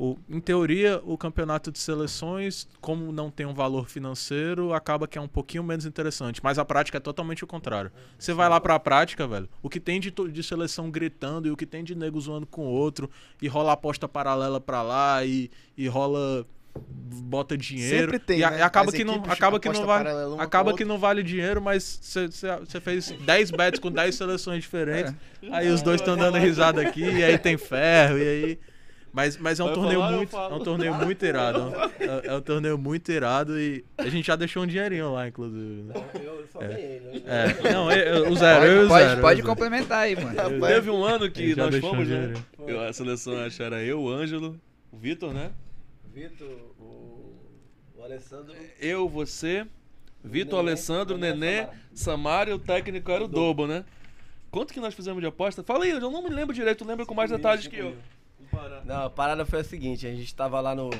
o, 0.00 0.16
em 0.30 0.38
teoria 0.38 1.00
o 1.04 1.18
campeonato 1.18 1.72
de 1.72 1.78
seleções, 1.80 2.68
como 2.80 3.10
não 3.10 3.32
tem 3.32 3.44
um 3.44 3.52
valor 3.52 3.88
financeiro, 3.88 4.72
acaba 4.72 5.08
que 5.08 5.18
é 5.18 5.20
um 5.20 5.26
pouquinho 5.26 5.64
menos 5.64 5.84
interessante. 5.84 6.40
Mas 6.40 6.56
a 6.56 6.64
prática 6.64 6.98
é 6.98 7.00
totalmente 7.00 7.42
o 7.42 7.48
contrário. 7.48 7.90
Você 8.16 8.32
vai 8.32 8.48
lá 8.48 8.60
pra 8.60 8.78
prática, 8.78 9.26
velho, 9.26 9.48
o 9.60 9.68
que 9.68 9.80
tem 9.80 9.98
de, 9.98 10.12
de 10.12 10.42
seleção 10.44 10.88
gritando 10.88 11.48
e 11.48 11.50
o 11.50 11.56
que 11.56 11.66
tem 11.66 11.82
de 11.82 11.96
nego 11.96 12.20
zoando 12.20 12.46
com 12.46 12.62
o 12.62 12.70
outro, 12.70 13.10
e 13.42 13.48
rola 13.48 13.72
aposta 13.72 14.08
paralela 14.08 14.60
pra 14.60 14.82
lá 14.82 15.24
e, 15.24 15.50
e 15.76 15.88
rola 15.88 16.46
bota 17.24 17.58
dinheiro 17.58 18.12
Sempre 18.12 18.18
tem, 18.20 18.38
e, 18.38 18.44
a- 18.44 18.50
né? 18.52 18.62
acaba 18.62 18.90
As 18.90 18.94
que 18.94 19.02
não 19.02 19.14
acaba 19.26 19.58
que 19.58 19.68
não 19.68 19.90
a 19.90 20.42
acaba 20.44 20.72
que 20.76 20.84
não 20.84 20.96
vale 20.96 21.24
dinheiro 21.24 21.60
mas 21.60 21.98
você 22.00 22.80
fez 22.80 23.10
10 23.10 23.50
bets 23.50 23.80
com 23.80 23.90
10 23.90 24.14
seleções 24.14 24.62
diferentes 24.62 25.12
aí 25.50 25.68
os 25.70 25.82
dois 25.82 26.00
estão 26.00 26.16
dando 26.16 26.38
risada 26.38 26.80
aqui 26.80 27.02
e 27.02 27.24
aí 27.24 27.36
tem 27.36 27.56
ferro 27.56 28.16
e 28.18 28.22
aí 28.22 28.58
mas, 29.12 29.36
mas 29.36 29.58
é 29.60 29.64
um 29.64 29.66
Vai 29.66 29.74
torneio 29.74 30.00
falar, 30.00 30.12
eu 30.12 30.16
muito 30.16 30.36
é 30.36 30.54
um 30.54 30.58
torneio 30.64 30.94
muito 30.94 31.24
irado 31.26 31.72
é, 31.98 32.26
é 32.28 32.34
um 32.34 32.40
torneio 32.40 32.78
muito 32.78 33.10
irado 33.10 33.58
e 33.58 33.84
a 33.96 34.08
gente 34.08 34.26
já 34.26 34.36
deixou 34.36 34.62
um 34.62 34.66
dinheirinho 34.66 35.12
lá 35.12 35.26
inclusive 35.28 35.82
né? 35.82 35.94
Eu 36.14 36.46
falei 36.48 36.84
ele. 37.06 37.22
é, 37.26 37.72
não 37.72 37.90
eu- 37.90 38.24
eu- 38.24 38.32
o 38.32 38.36
zero 38.36 38.64
eu 38.66 38.84
o 38.84 38.88
pode, 38.88 39.04
zero, 39.04 39.28
eu 39.40 39.44
complementar 39.44 39.98
aí, 40.00 40.14
mano. 40.16 40.66
Teve 40.66 40.90
um 40.90 41.04
ano 41.04 41.30
que 41.30 41.54
nós 41.56 41.74
fomos, 41.76 42.08
um 42.08 42.10
né? 42.10 42.34
Eu- 42.66 42.80
a 42.82 42.92
seleção 42.92 43.36
acho 43.44 43.56
que 43.56 43.62
era 43.62 43.82
eu, 43.82 44.00
o 44.00 44.08
Ângelo, 44.10 44.60
o 44.92 44.96
Vitor, 44.96 45.32
né? 45.32 45.50
Vitor, 46.12 46.48
o, 46.80 47.36
o 47.96 48.02
Alessandro. 48.02 48.54
Eu, 48.80 49.08
você, 49.08 49.66
Vitor, 50.24 50.58
Nenê, 50.58 50.70
Alessandro, 50.70 51.16
Nenê, 51.16 51.34
Nenê, 51.36 51.56
Samara. 51.62 51.78
Samara 51.94 52.50
e 52.50 52.52
o 52.52 52.58
técnico 52.58 53.10
era 53.10 53.24
o 53.24 53.28
Dobo, 53.28 53.66
né? 53.66 53.84
Quanto 54.50 54.72
que 54.72 54.80
nós 54.80 54.94
fizemos 54.94 55.20
de 55.20 55.26
aposta? 55.26 55.62
Fala 55.62 55.84
aí, 55.84 55.90
eu 55.90 56.00
não 56.00 56.22
me 56.22 56.30
lembro 56.30 56.54
direito, 56.54 56.78
tu 56.78 56.88
lembra 56.88 57.04
com 57.04 57.14
mais 57.14 57.30
detalhes 57.30 57.66
que 57.66 57.76
eu. 57.76 57.94
Não, 58.84 59.06
a 59.06 59.10
parada 59.10 59.44
foi 59.44 59.60
a 59.60 59.64
seguinte, 59.64 60.06
a 60.06 60.10
gente 60.10 60.34
tava 60.34 60.60
lá 60.60 60.74
no. 60.74 60.90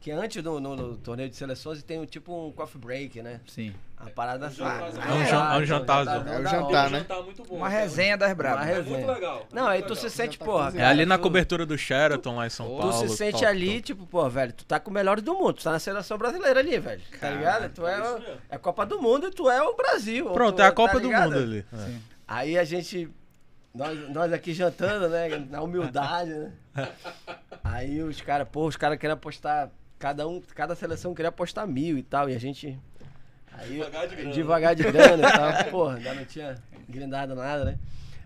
Que 0.00 0.10
antes 0.10 0.42
do 0.42 0.58
no, 0.58 0.74
no 0.74 0.96
torneio 0.96 1.28
de 1.28 1.36
seleções 1.36 1.80
tem 1.82 2.00
um, 2.00 2.06
tipo 2.06 2.48
um 2.48 2.50
coffee 2.50 2.80
break, 2.80 3.22
né? 3.22 3.40
Sim. 3.46 3.72
A 3.96 4.10
parada 4.10 4.46
assim. 4.46 4.60
É 4.62 5.12
um 5.14 5.24
jan- 5.26 5.52
é 5.54 5.58
um 5.58 5.64
jantarzão. 5.64 6.26
É 6.26 6.40
o 6.40 6.44
jantar, 6.46 6.90
né? 6.90 7.06
Muito 7.24 7.44
bom. 7.44 7.56
Uma 7.56 7.68
resenha 7.68 8.16
das 8.16 8.30
Uma 8.30 8.34
brabas. 8.34 8.66
resenha. 8.66 8.96
Muito 8.96 9.12
legal. 9.12 9.46
Não, 9.52 9.66
aí 9.68 9.80
tu 9.82 9.94
se 9.94 10.10
sente, 10.10 10.38
porra. 10.38 10.72
é 10.76 10.84
ali 10.84 11.06
na 11.06 11.18
tu- 11.18 11.22
cobertura 11.22 11.64
do 11.64 11.78
Sheraton 11.78 12.34
lá 12.34 12.46
em 12.46 12.50
São 12.50 12.66
Tu 12.66 12.76
Paulo 12.78 12.92
se 12.94 13.08
sente 13.10 13.32
top, 13.34 13.44
ali, 13.46 13.68
top. 13.74 13.82
tipo, 13.82 14.06
pô, 14.06 14.28
velho, 14.28 14.52
tu 14.52 14.64
tá 14.64 14.80
com 14.80 14.90
o 14.90 14.94
melhor 14.94 15.20
do 15.20 15.34
mundo, 15.34 15.52
tu 15.52 15.62
tá 15.62 15.70
na 15.70 15.78
seleção 15.78 16.18
brasileira 16.18 16.58
ali, 16.58 16.80
velho. 16.80 17.02
Tá 17.20 17.30
ligado? 17.30 17.72
Tu 17.72 17.86
é, 17.86 18.00
é 18.50 18.56
a 18.56 18.58
Copa 18.58 18.84
do 18.84 19.00
Mundo 19.00 19.28
e 19.28 19.30
tu 19.30 19.48
é 19.48 19.62
o 19.62 19.76
Brasil. 19.76 20.28
pronto 20.30 20.56
tu, 20.56 20.62
é 20.62 20.66
a 20.66 20.70
tá 20.70 20.74
Copa 20.74 20.98
do 20.98 21.06
ligado? 21.06 21.30
Mundo 21.30 21.38
ali 21.42 21.64
é. 21.72 21.90
Aí 22.26 22.58
a 22.58 22.64
gente. 22.64 23.08
Nós, 23.74 24.10
nós 24.10 24.32
aqui 24.32 24.52
jantando, 24.52 25.08
né? 25.08 25.28
Na 25.50 25.62
humildade, 25.62 26.30
né? 26.30 26.52
Aí 27.64 28.02
os 28.02 28.20
caras, 28.20 28.46
pô, 28.50 28.66
os 28.66 28.76
caras 28.76 28.98
queriam 28.98 29.14
apostar. 29.14 29.70
Cada 29.98 30.26
um, 30.26 30.40
cada 30.54 30.74
seleção 30.74 31.14
queria 31.14 31.28
apostar 31.28 31.66
mil 31.66 31.96
e 31.96 32.02
tal. 32.02 32.28
E 32.28 32.34
a 32.34 32.38
gente. 32.38 32.78
Aí, 33.52 33.74
Devagar 33.78 34.06
de 34.08 34.16
grana. 34.16 34.32
Devagar 34.32 34.74
de 34.74 34.82
grana 34.82 35.28
e 35.28 35.32
tal. 35.32 35.64
Porra, 35.70 35.96
ainda 35.96 36.14
não 36.14 36.24
tinha 36.24 36.54
grindado 36.88 37.34
nada, 37.34 37.64
né? 37.64 37.78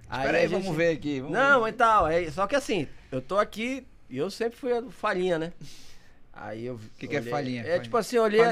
Espera 0.03 0.39
a 0.39 0.41
aí, 0.41 0.49
gente- 0.49 0.63
vamos 0.63 0.77
ver 0.77 0.93
aqui. 0.97 1.21
vamos 1.21 1.37
Não, 1.37 1.63
ver. 1.65 1.69
e 1.71 1.73
tal. 1.73 2.09
É, 2.09 2.31
só 2.31 2.47
que 2.47 2.57
assim, 2.57 2.89
eu 3.13 3.21
tô 3.21 3.39
aqui 3.39 3.87
e 4.09 4.17
eu 4.17 4.31
sempre 4.31 4.57
fui 4.59 4.73
a 4.73 4.83
falhinha, 4.91 5.39
né? 5.39 5.53
Aí 6.39 6.67
eu. 6.67 6.75
O 6.75 6.81
Que 6.99 7.09
que 7.09 7.17
é 7.17 7.23
falhinha? 7.23 7.63
É 7.63 7.65
Falhinha. 7.65 7.83
tipo 7.83 7.97
assim, 7.97 8.17
eu 8.17 8.23
olhei. 8.25 8.43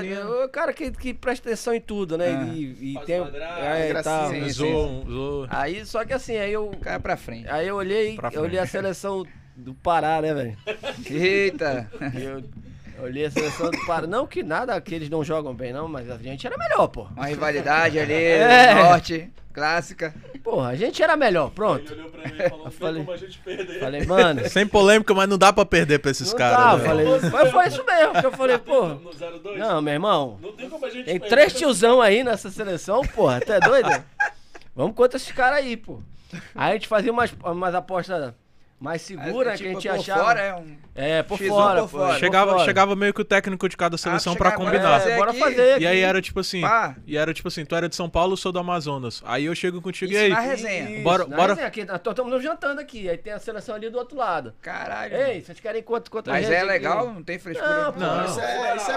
O 0.45 0.49
cara 0.49 0.73
que, 0.73 0.91
que 0.91 1.13
presta 1.13 1.49
atenção 1.49 1.75
em 1.75 1.81
tudo, 1.81 2.17
né? 2.17 2.31
Ah. 2.35 2.55
E, 2.55 2.95
e 2.95 2.99
tem. 3.05 3.21
quadrado, 3.21 3.61
é, 3.61 3.91
e 3.91 4.03
tal. 4.03 4.31
sim. 4.31 5.47
Aí, 5.51 5.85
só 5.85 6.05
que 6.05 6.13
assim, 6.13 6.37
aí 6.37 6.53
eu. 6.53 6.71
Cai 6.81 6.99
pra 6.99 7.17
frente. 7.17 7.49
Aí 7.49 7.69
eu 7.69 7.77
olhei, 7.77 8.19
eu 8.33 8.43
olhei 8.43 8.59
a 8.59 8.67
seleção 8.67 9.25
do 9.55 9.75
Pará, 9.75 10.21
né, 10.23 10.33
velho? 10.35 10.57
Eita. 11.11 11.91
Eu 12.21 12.43
olhei 13.01 13.27
a 13.27 13.31
seleção 13.31 13.71
do 13.71 13.87
Pará. 13.87 14.07
Não 14.07 14.27
que 14.27 14.43
nada 14.43 14.81
que 14.81 14.95
eles 14.95 15.09
não 15.11 15.23
jogam 15.25 15.55
bem, 15.55 15.73
não, 15.73 15.89
mas 15.89 16.11
a 16.11 16.17
gente 16.19 16.47
era 16.47 16.57
melhor, 16.57 16.87
pô. 16.89 17.03
Uma 17.17 17.27
rivalidade 17.27 17.99
ali, 17.99 18.13
É. 18.15 18.75
norte, 18.75 19.31
clássica. 19.53 20.15
Porra, 20.43 20.69
a 20.71 20.75
gente 20.75 21.03
era 21.03 21.17
melhor, 21.17 21.47
Ele 21.47 21.55
pronto. 21.55 21.93
olhou 21.93 22.11
pra 22.11 22.23
mim 22.29 22.35
e 22.39 22.49
falou: 22.51 22.65
não 22.65 22.71
tem 22.71 22.79
falei- 22.79 23.05
como 23.05 23.13
a 23.13 23.17
gente 23.17 23.39
perder. 23.39 23.81
Falei, 23.81 24.05
mano. 24.05 24.43
Sem 24.51 24.67
polêmica, 24.67 25.15
mas 25.15 25.29
não 25.29 25.39
dá 25.39 25.53
pra 25.53 25.65
perder 25.65 25.99
pra 26.01 26.11
esses 26.11 26.31
Não 26.31 26.39
caras. 26.39 26.59
dá, 26.59 26.77
né? 26.77 26.85
falei, 26.85 27.07
mas 27.33 27.51
foi 27.51 27.67
isso 27.69 27.85
mesmo 27.85 28.13
que 28.21 28.27
eu 28.27 28.33
falei, 28.33 28.59
porra. 28.59 28.99
02? 29.41 29.59
Não, 29.59 29.81
meu 29.81 29.93
irmão. 29.95 30.39
Não 30.43 30.53
tem 30.53 30.69
como 30.69 30.85
a 30.85 30.91
gente 30.91 31.05
Tem 31.07 31.19
perder. 31.19 31.35
três 31.35 31.55
tiozão 31.55 32.01
aí 32.03 32.23
nessa 32.23 32.51
seleção, 32.51 33.01
porra. 33.03 33.41
Tu 33.41 33.53
é 33.53 33.61
doido? 33.61 33.89
Vamos 34.77 34.95
contra 34.95 35.17
esses 35.17 35.33
caras 35.33 35.61
aí, 35.61 35.77
pô. 35.77 36.01
Aí 36.55 36.71
a 36.71 36.73
gente 36.75 36.89
fazia 36.89 37.11
umas, 37.13 37.33
umas 37.45 37.75
apostas 37.75 38.35
mais 38.85 39.03
seguras 39.03 39.55
É, 39.55 39.57
que 39.63 39.69
a 39.69 39.73
gente 39.73 39.89
por 39.89 39.95
achava. 39.99 40.25
fora 40.25 40.41
é 40.41 40.55
um... 40.55 40.77
É, 40.95 41.23
por 41.25 41.39
X1 41.41 41.49
fora, 41.49 41.81
por 41.81 41.91
pô. 41.91 41.99
fora. 41.99 42.13
por 42.13 42.19
Chegava, 42.21 42.53
fora. 42.53 42.65
chegava 42.65 42.95
meio 42.95 43.13
que 43.13 43.21
o 43.21 43.25
técnico 43.25 43.69
de 43.69 43.77
cada 43.77 43.99
seleção 43.99 44.37
pra 44.37 44.51
chegar 44.51 44.63
agora, 44.63 44.77
combinar. 44.79 45.01
fazer 45.01 45.11
É, 45.13 45.17
bora 45.17 45.31
aqui. 45.31 45.41
fazer. 45.41 45.81
E 45.81 45.87
aí 45.87 45.97
aqui. 45.97 46.01
era 46.05 46.23
tipo 46.23 46.39
assim, 46.39 46.61
Pá. 46.61 46.95
e 47.07 47.17
era 47.17 47.35
tipo 47.35 47.49
assim, 47.49 47.65
tu 47.65 47.75
era 47.75 47.89
de 47.89 47.97
São 47.97 48.09
Paulo, 48.09 48.35
eu 48.35 48.37
sou 48.37 48.53
do 48.53 48.59
Amazonas. 48.61 49.21
Aí 49.27 49.47
eu 49.47 49.55
chego 49.57 49.83
contigo 49.83 50.13
Isso 50.13 50.21
e 50.21 50.25
aí. 50.25 50.31
na 50.31 50.39
resenha. 50.41 50.91
Isso, 50.91 51.03
Bora- 51.03 51.27
na 51.27 51.37
bora- 51.37 51.49
resenha 51.55 51.67
aqui, 51.67 51.81
estamos 51.81 52.43
jantando 52.43 52.81
aqui, 52.81 53.09
aí 53.09 53.17
tem 53.19 53.33
a 53.33 53.39
seleção 53.41 53.75
ali 53.75 53.91
do 53.91 53.99
outro 53.99 54.17
lado. 54.17 54.55
Caralho. 54.63 55.17
Ei, 55.17 55.41
vocês 55.43 55.59
querem 55.59 55.83
quanto 55.83 56.11
quanto 56.11 56.31
Mas 56.31 56.49
é 56.49 56.59
aqui? 56.59 56.67
legal, 56.67 57.13
não 57.13 57.23
tem 57.25 57.39
frescura. 57.41 57.85
Não, 57.85 57.93
pô, 57.93 57.99
Não. 58.01 58.25
isso 58.27 58.41
é, 58.41 58.77
isso 58.77 58.91
é 58.91 58.95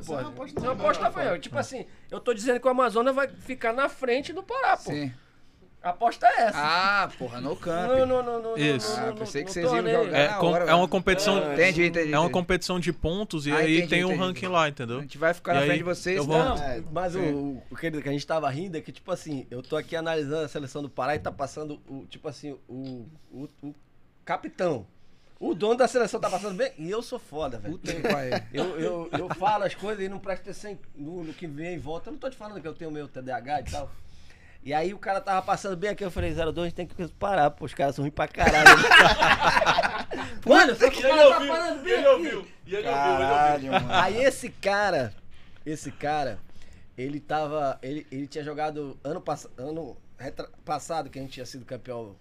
Isso 0.00 0.06
pô. 0.06 0.18
é 0.18 0.46
Isso 0.46 0.58
é 0.58 0.60
uma 0.62 0.72
aposta. 0.72 1.38
Tipo 1.38 1.58
assim, 1.58 1.86
eu 2.10 2.18
tô 2.18 2.34
dizendo 2.34 2.58
que 2.58 2.66
o 2.66 2.70
Amazonas 2.70 3.14
vai 3.14 3.28
ficar 3.28 3.72
na 3.72 3.88
frente 3.88 4.32
do 4.32 4.42
Pará, 4.42 4.76
pô. 4.76 4.90
Sim. 4.90 5.12
A 5.84 5.90
aposta 5.90 6.26
é 6.26 6.40
essa. 6.44 6.58
Ah, 6.58 7.10
porra, 7.18 7.40
no 7.42 7.54
camp. 7.54 7.90
Não, 7.90 8.06
não, 8.06 8.22
não, 8.22 8.42
não. 8.42 8.56
Isso. 8.56 8.98
Ah, 8.98 9.12
pensei 9.16 9.44
que 9.44 9.52
vocês 9.52 9.70
iam 9.70 9.86
jogar. 9.86 10.18
É, 10.18 10.28
com- 10.38 10.46
hora, 10.46 10.64
é 10.64 10.74
uma 10.74 10.88
competição. 10.88 11.38
É, 11.38 11.52
Entendi, 11.54 11.86
entendi. 11.88 12.12
É 12.12 12.18
uma 12.18 12.30
competição 12.30 12.80
de 12.80 12.90
pontos 12.92 13.46
e 13.46 13.52
Ah, 13.52 13.56
aí 13.58 13.76
entendi, 13.76 13.88
tem 13.90 14.04
um 14.04 14.08
entendi. 14.08 14.22
ranking 14.24 14.46
lá, 14.46 14.64
A 14.64 14.68
entendeu? 14.70 15.00
gente 15.02 15.18
vai 15.18 15.34
ficar 15.34 15.52
E 15.52 15.54
na 15.56 15.60
aí, 15.60 15.66
frente 15.66 15.78
de 15.78 15.84
vocês. 15.84 16.16
eu 16.16 16.24
vou-? 16.24 16.38
Não, 16.38 16.56
É, 16.56 16.82
mas 16.90 17.14
o, 17.14 17.18
sim. 17.20 17.62
o 17.70 17.76
que 17.76 17.90
que 17.90 18.08
a 18.08 18.12
gente 18.12 18.26
tava 18.26 18.48
rindo 18.48 18.78
é 18.78 18.80
que, 18.80 18.90
tipo 18.90 19.12
assim, 19.12 19.46
eu 19.50 19.62
tô 19.62 19.76
aqui 19.76 19.94
analisando 19.94 20.44
a 20.44 20.48
seleção 20.48 20.80
do 20.82 20.88
Pará 20.88 21.14
e 21.16 21.18
tá 21.18 21.30
passando 21.30 21.78
o, 21.86 22.06
tipo 22.08 22.26
assim, 22.28 22.56
o, 22.66 23.06
o, 23.30 23.48
o 23.62 23.74
capitão. 24.24 24.86
O 25.38 25.54
dono 25.54 25.74
da 25.76 25.86
seleção 25.86 26.18
tá 26.18 26.30
passando 26.30 26.54
bem 26.56 26.72
e 26.78 26.90
eu 26.90 27.02
sou 27.02 27.18
foda, 27.18 27.58
velho. 27.58 27.78
Eu, 28.54 28.80
eu, 28.80 29.10
eu 29.18 29.28
falo 29.34 29.64
as 29.64 29.74
coisas 29.74 30.02
e 30.02 30.08
não 30.08 30.18
presto 30.18 30.42
atenção 30.42 30.78
no, 30.96 31.24
no 31.24 31.34
que 31.34 31.46
vem 31.46 31.74
em 31.74 31.78
volta. 31.78 32.08
Eu 32.08 32.12
não 32.12 32.18
tô 32.18 32.30
te 32.30 32.36
falando 32.36 32.60
que 32.60 32.66
eu 32.68 32.72
tenho 32.72 32.90
meu 32.90 33.06
TDAH 33.06 33.60
e 33.60 33.64
tal. 33.64 33.90
E 34.64 34.72
aí 34.72 34.94
o 34.94 34.98
cara 34.98 35.20
tava 35.20 35.42
passando 35.42 35.76
bem 35.76 35.90
aqui, 35.90 36.02
eu 36.02 36.10
falei, 36.10 36.32
02, 36.32 36.58
a 36.58 36.64
gente 36.64 36.74
tem 36.74 36.86
que 36.86 37.08
parar, 37.08 37.50
pô, 37.50 37.66
os 37.66 37.74
caras 37.74 37.94
são 37.94 38.02
ruins 38.02 38.14
pra 38.14 38.26
caralho. 38.26 38.70
Mano, 40.46 40.74
só 40.74 40.90
que 40.90 40.98
o 40.98 41.02
cara 41.02 41.28
tá 41.28 41.40
falando 41.46 41.82
bem 41.82 41.92
ele 41.92 42.00
aqui. 42.06 42.14
ouviu. 42.14 42.46
E 42.66 42.74
ele 42.74 42.82
Caralho, 42.84 43.72
mano. 43.72 43.86
Aí 43.90 44.22
esse 44.22 44.48
cara, 44.48 45.12
esse 45.66 45.90
cara, 45.90 46.38
ele 46.96 47.20
tava. 47.20 47.78
Ele, 47.82 48.06
ele 48.10 48.26
tinha 48.26 48.42
jogado 48.44 48.98
ano, 49.04 49.20
pass 49.20 49.46
ano 49.56 49.96
retra- 50.18 50.48
passado, 50.64 51.10
que 51.10 51.18
a 51.18 51.22
gente 51.22 51.32
tinha 51.32 51.46
sido 51.46 51.64
campeão 51.64 52.16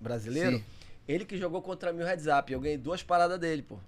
brasileiro. 0.00 0.58
Sim. 0.58 0.64
Ele 1.08 1.24
que 1.24 1.36
jogou 1.36 1.60
contra 1.62 1.92
mim 1.92 2.02
o 2.02 2.06
Heads 2.06 2.26
Up. 2.26 2.52
Eu 2.52 2.60
ganhei 2.60 2.76
duas 2.78 3.02
paradas 3.02 3.38
dele, 3.38 3.62
pô. 3.62 3.78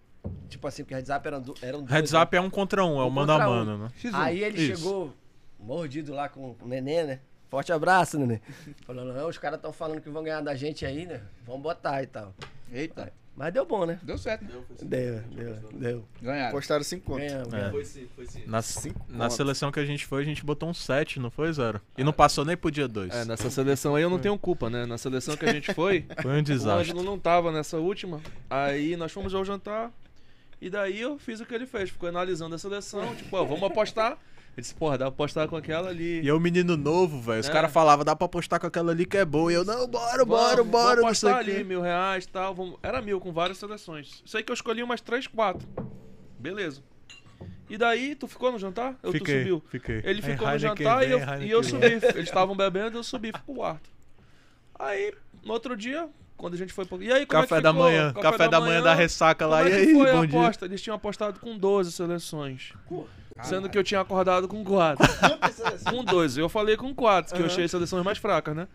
Tipo 0.48 0.66
assim, 0.66 0.82
porque 0.82 0.94
Heads 0.94 1.10
Up 1.10 1.27
eram, 1.27 1.40
du- 1.40 1.55
eram 1.62 1.78
dois, 1.81 1.90
Heads 1.90 2.12
né? 2.12 2.23
up 2.23 2.36
é 2.36 2.40
um 2.40 2.51
contra 2.51 2.85
um, 2.85 3.01
é 3.01 3.05
o 3.05 3.06
Um 3.06 3.10
mano 3.10 3.32
a 3.32 3.36
contra 3.36 3.51
um. 3.51 3.55
mano, 3.64 3.78
né? 3.85 3.90
Aí 4.14 4.43
ele 4.43 4.60
Isso. 4.62 4.77
chegou 4.82 5.14
mordido 5.59 6.12
lá 6.14 6.28
com 6.28 6.56
o 6.60 6.66
Nenê, 6.66 7.05
né? 7.05 7.20
Forte 7.52 7.70
abraço, 7.70 8.18
Nenê. 8.18 8.40
Falando, 8.86 9.12
não, 9.12 9.28
os 9.28 9.36
caras 9.36 9.58
estão 9.58 9.74
falando 9.74 10.00
que 10.00 10.08
vão 10.08 10.22
ganhar 10.22 10.40
da 10.40 10.54
gente 10.54 10.86
aí, 10.86 11.04
né? 11.04 11.20
Vamos 11.44 11.60
botar 11.60 12.02
e 12.02 12.06
tal. 12.06 12.34
Eita, 12.72 13.12
Mas 13.36 13.52
deu 13.52 13.66
bom, 13.66 13.84
né? 13.84 14.00
deu 14.02 14.16
certo. 14.16 14.42
Deu, 14.82 15.20
deu, 15.20 15.54
deu. 15.74 16.04
Ganharam. 16.22 16.50
Postaram 16.50 16.82
5 16.82 17.04
contos. 17.04 17.26
Ganhamos. 17.26 17.52
É. 17.52 17.70
Foi 17.70 17.84
sim, 17.84 18.08
foi 18.16 18.26
sim. 18.26 18.42
Na, 18.46 18.62
Cinco 18.62 19.04
na 19.06 19.24
contos. 19.24 19.36
seleção 19.36 19.70
que 19.70 19.78
a 19.78 19.84
gente 19.84 20.06
foi, 20.06 20.22
a 20.22 20.24
gente 20.24 20.42
botou 20.42 20.66
um 20.66 20.72
7, 20.72 21.20
não 21.20 21.30
foi, 21.30 21.52
Zero? 21.52 21.78
E 21.98 22.02
não 22.02 22.10
passou 22.14 22.42
nem 22.42 22.56
pro 22.56 22.70
dia 22.70 22.88
2. 22.88 23.14
É, 23.14 23.24
nessa 23.26 23.50
seleção 23.50 23.96
aí 23.96 24.02
eu 24.02 24.08
não 24.08 24.18
tenho 24.18 24.38
culpa, 24.38 24.70
né? 24.70 24.86
Na 24.86 24.96
seleção 24.96 25.36
que 25.36 25.44
a 25.44 25.52
gente 25.52 25.74
foi, 25.74 26.06
Foi 26.22 26.32
um 26.32 26.38
o 26.38 26.42
desastre. 26.42 26.90
Ângelo 26.90 27.02
não 27.02 27.18
tava 27.18 27.52
nessa 27.52 27.76
última. 27.76 28.18
Aí 28.48 28.96
nós 28.96 29.12
fomos 29.12 29.34
ao 29.34 29.44
jantar. 29.44 29.92
E 30.58 30.70
daí 30.70 30.98
eu 30.98 31.18
fiz 31.18 31.38
o 31.38 31.44
que 31.44 31.54
ele 31.54 31.66
fez. 31.66 31.90
Ficou 31.90 32.08
analisando 32.08 32.54
a 32.54 32.58
seleção. 32.58 33.14
Tipo, 33.14 33.36
ó, 33.36 33.44
vamos 33.44 33.64
apostar. 33.64 34.16
Ele 34.54 34.60
disse, 34.62 34.74
porra, 34.74 34.98
dá 34.98 35.04
pra 35.06 35.14
apostar 35.14 35.48
com 35.48 35.56
aquela 35.56 35.88
ali. 35.88 36.20
E 36.20 36.28
eu, 36.28 36.38
menino 36.38 36.76
novo, 36.76 37.20
velho. 37.22 37.40
Os 37.40 37.48
É. 37.48 37.52
caras 37.52 37.72
falavam, 37.72 38.04
dá 38.04 38.14
pra 38.14 38.26
apostar 38.26 38.60
com 38.60 38.66
aquela 38.66 38.92
ali 38.92 39.06
que 39.06 39.16
é 39.16 39.24
boa. 39.24 39.50
E 39.50 39.54
eu, 39.54 39.64
não, 39.64 39.86
bora, 39.88 40.24
bora, 40.26 40.56
Vamos, 40.56 40.70
bora, 40.70 40.96
vamos 40.96 41.02
não 41.04 41.14
sei 41.14 41.30
apostar 41.30 41.34
o 41.34 41.36
ali, 41.54 41.64
mil 41.64 41.80
reais 41.80 42.24
e 42.24 42.28
tal. 42.28 42.54
Vamos... 42.54 42.76
Era 42.82 43.00
mil, 43.00 43.18
com 43.18 43.32
várias 43.32 43.56
seleções. 43.56 44.22
Sei 44.26 44.42
que 44.42 44.52
eu 44.52 44.54
escolhi 44.54 44.82
umas 44.82 45.00
três, 45.00 45.26
quatro. 45.26 45.66
Beleza. 46.38 46.82
E 47.70 47.78
daí, 47.78 48.14
tu 48.14 48.26
ficou 48.26 48.52
no 48.52 48.58
jantar? 48.58 48.94
Eu, 49.02 49.10
tu 49.12 49.18
Fiquei, 49.18 49.38
subiu. 49.38 49.62
fiquei. 49.70 49.96
Ele 50.04 50.20
Aí 50.22 50.22
ficou 50.22 50.46
no 50.46 50.58
jantar 50.58 51.02
e 51.02 51.06
vem, 51.06 51.10
eu, 51.12 51.18
Heineken 51.18 51.46
e 51.46 51.50
eu 51.50 51.62
subi. 51.62 51.86
Eles 51.86 52.04
estavam 52.18 52.54
bebendo, 52.54 52.98
eu 52.98 53.02
subi, 53.02 53.32
fui 53.32 53.40
pro 53.46 53.54
quarto. 53.54 53.88
Aí, 54.78 55.14
no 55.42 55.54
outro 55.54 55.74
dia, 55.74 56.08
quando 56.36 56.52
a 56.54 56.56
gente 56.58 56.74
foi 56.74 56.84
pro... 56.84 57.02
E 57.02 57.10
aí, 57.10 57.24
como 57.24 57.40
Café 57.40 57.54
é 57.54 57.58
que 57.58 57.62
da 57.62 57.70
ficou? 57.72 57.86
manhã, 57.86 58.12
café, 58.12 58.48
da 58.48 58.60
manhã 58.60 58.82
da 58.82 58.92
ressaca 58.92 59.46
lá. 59.46 59.66
é 59.66 59.70
E 59.70 59.72
aí, 59.74 59.94
foi 59.94 60.10
a 60.10 60.14
bom 60.16 60.26
dia. 60.26 60.40
aposta? 60.40 60.66
Eles 60.66 60.82
tinham 60.82 60.94
apostado 60.96 61.40
com 61.40 61.56
12 61.56 61.92
seleções. 61.92 62.74
Sendo 63.42 63.68
que 63.68 63.76
eu 63.78 63.82
tinha 63.84 64.00
acordado 64.00 64.46
com 64.48 64.62
4. 64.64 65.06
com 65.90 66.04
12. 66.04 66.40
Eu 66.40 66.48
falei 66.48 66.76
com 66.76 66.94
4, 66.94 67.34
que 67.34 67.42
eu 67.42 67.46
achei 67.46 67.64
as 67.64 67.70
seleções 67.70 68.04
mais 68.04 68.18
fracas, 68.18 68.54
né? 68.54 68.68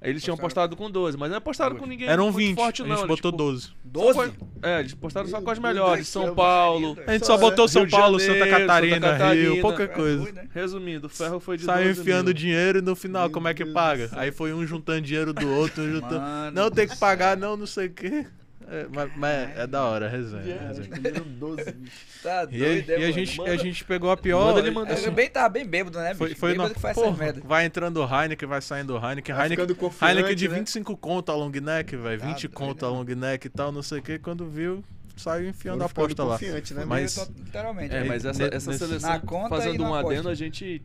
Aí 0.00 0.10
eles 0.10 0.22
tinham 0.22 0.34
apostado 0.34 0.76
com 0.76 0.90
12, 0.90 1.16
mas 1.16 1.30
não 1.30 1.38
apostaram 1.38 1.76
com 1.76 1.86
ninguém 1.86 2.06
Eram 2.06 2.24
muito 2.24 2.36
20, 2.36 2.56
forte, 2.56 2.82
a 2.82 2.84
não. 2.84 2.90
gente 2.94 3.04
Eles, 3.04 3.08
botou 3.16 3.32
tipo, 3.32 3.42
12. 3.42 4.12
só 4.12 4.28
com- 4.28 4.48
É, 4.62 4.80
eles 4.80 4.92
postaram 4.94 5.26
só 5.28 5.40
com 5.40 5.50
as 5.50 5.58
melhores. 5.58 6.06
São 6.08 6.34
Paulo. 6.34 6.98
A 7.06 7.12
gente 7.14 7.24
só 7.24 7.38
botou 7.38 7.66
São 7.66 7.88
Paulo, 7.88 8.20
Janeiro, 8.20 8.44
Santa 8.44 8.60
Catarina, 8.60 8.94
Santa 8.96 9.18
Catarina. 9.18 9.52
Rio, 9.54 9.62
pouca 9.62 9.84
É 9.84 9.86
coisa. 9.86 10.32
né? 10.32 10.46
Resumindo, 10.52 11.06
o 11.06 11.10
ferro 11.10 11.40
foi 11.40 11.56
de 11.56 11.64
Saiu 11.64 11.86
12 11.88 12.00
enfiando 12.02 12.24
mil. 12.26 12.34
dinheiro 12.34 12.78
e 12.80 12.82
no 12.82 12.94
final, 12.94 13.22
Meu 13.22 13.30
como 13.30 13.48
é 13.48 13.54
que 13.54 13.64
Deus 13.64 13.72
paga? 13.74 14.10
Aí 14.12 14.30
foi 14.30 14.52
um 14.52 14.66
juntando 14.66 15.00
dinheiro 15.00 15.32
do 15.32 15.48
outro, 15.48 15.82
um 15.82 15.90
juntando. 15.92 16.20
Mano. 16.20 16.50
Não, 16.54 16.70
tem 16.70 16.86
que 16.86 16.96
pagar, 16.98 17.34
não, 17.34 17.56
não 17.56 17.66
sei 17.66 17.86
o 17.86 17.90
quê. 17.92 18.26
É, 18.66 18.86
mas, 18.94 19.10
mas 19.16 19.56
é 19.58 19.66
da 19.66 19.84
hora, 19.84 20.08
resenha. 20.08 20.42
Eles 20.42 20.78
resenha. 20.78 20.88
comeram 20.96 21.24
12, 21.26 21.72
bicho. 21.72 21.92
Tá 22.22 22.46
E, 22.50 22.64
aí, 22.64 22.82
doido, 22.82 22.90
é, 22.92 23.00
e 23.00 23.04
a, 23.04 23.10
gente, 23.12 23.36
Manda- 23.38 23.50
a 23.52 23.56
gente 23.56 23.84
pegou 23.84 24.10
a 24.10 24.16
pior. 24.16 24.46
Manda 24.46 24.60
ele 24.60 24.70
mandar. 24.70 24.94
É, 24.98 25.10
bem, 25.10 25.28
tá 25.30 25.48
bem 25.48 25.66
bêbado, 25.66 25.98
né, 25.98 26.08
bicho? 26.08 26.18
Foi, 26.18 26.34
foi 26.34 26.50
bêbado 26.52 26.68
no, 26.70 26.74
que 26.74 26.80
faz 26.80 26.94
porra, 26.94 27.08
essas 27.08 27.18
merda. 27.18 27.40
vai 27.44 27.64
entrando 27.66 27.98
o 28.02 28.04
Heineken, 28.04 28.48
vai 28.48 28.62
saindo 28.62 28.94
o 28.94 28.96
Heineken. 28.96 29.34
Vai 29.34 29.44
Heineken, 29.46 29.66
Heineken 30.02 30.36
de 30.36 30.48
né? 30.48 30.54
25 30.58 30.96
conto 30.96 31.30
a 31.30 31.34
long 31.34 31.50
neck, 31.50 31.96
velho. 31.96 32.20
20 32.20 32.48
Tá 32.48 32.54
conto 32.54 32.86
a 32.86 32.88
long 32.88 33.04
neck 33.04 33.46
e 33.46 33.50
tal, 33.50 33.70
não 33.70 33.82
sei 33.82 33.98
o 33.98 34.02
que. 34.02 34.18
Quando 34.18 34.46
viu, 34.48 34.82
saiu 35.16 35.48
enfiando 35.50 35.82
a 35.82 35.86
aposta 35.86 36.24
lá. 36.24 36.38
né? 36.40 36.84
Mas- 36.86 37.14
tô- 37.14 37.32
Literalmente. 37.36 37.94
É, 37.94 38.00
né? 38.00 38.08
mas 38.08 38.24
essa, 38.24 38.44
essa 38.44 38.70
nesse- 38.70 38.86
seleção, 38.86 39.10
Na 39.10 39.20
conta 39.20 39.48
fazendo 39.50 39.80
e 39.80 39.82
um 39.82 39.94
aposta. 39.94 40.12
adendo, 40.14 40.28
a 40.30 40.34
gente 40.34 40.82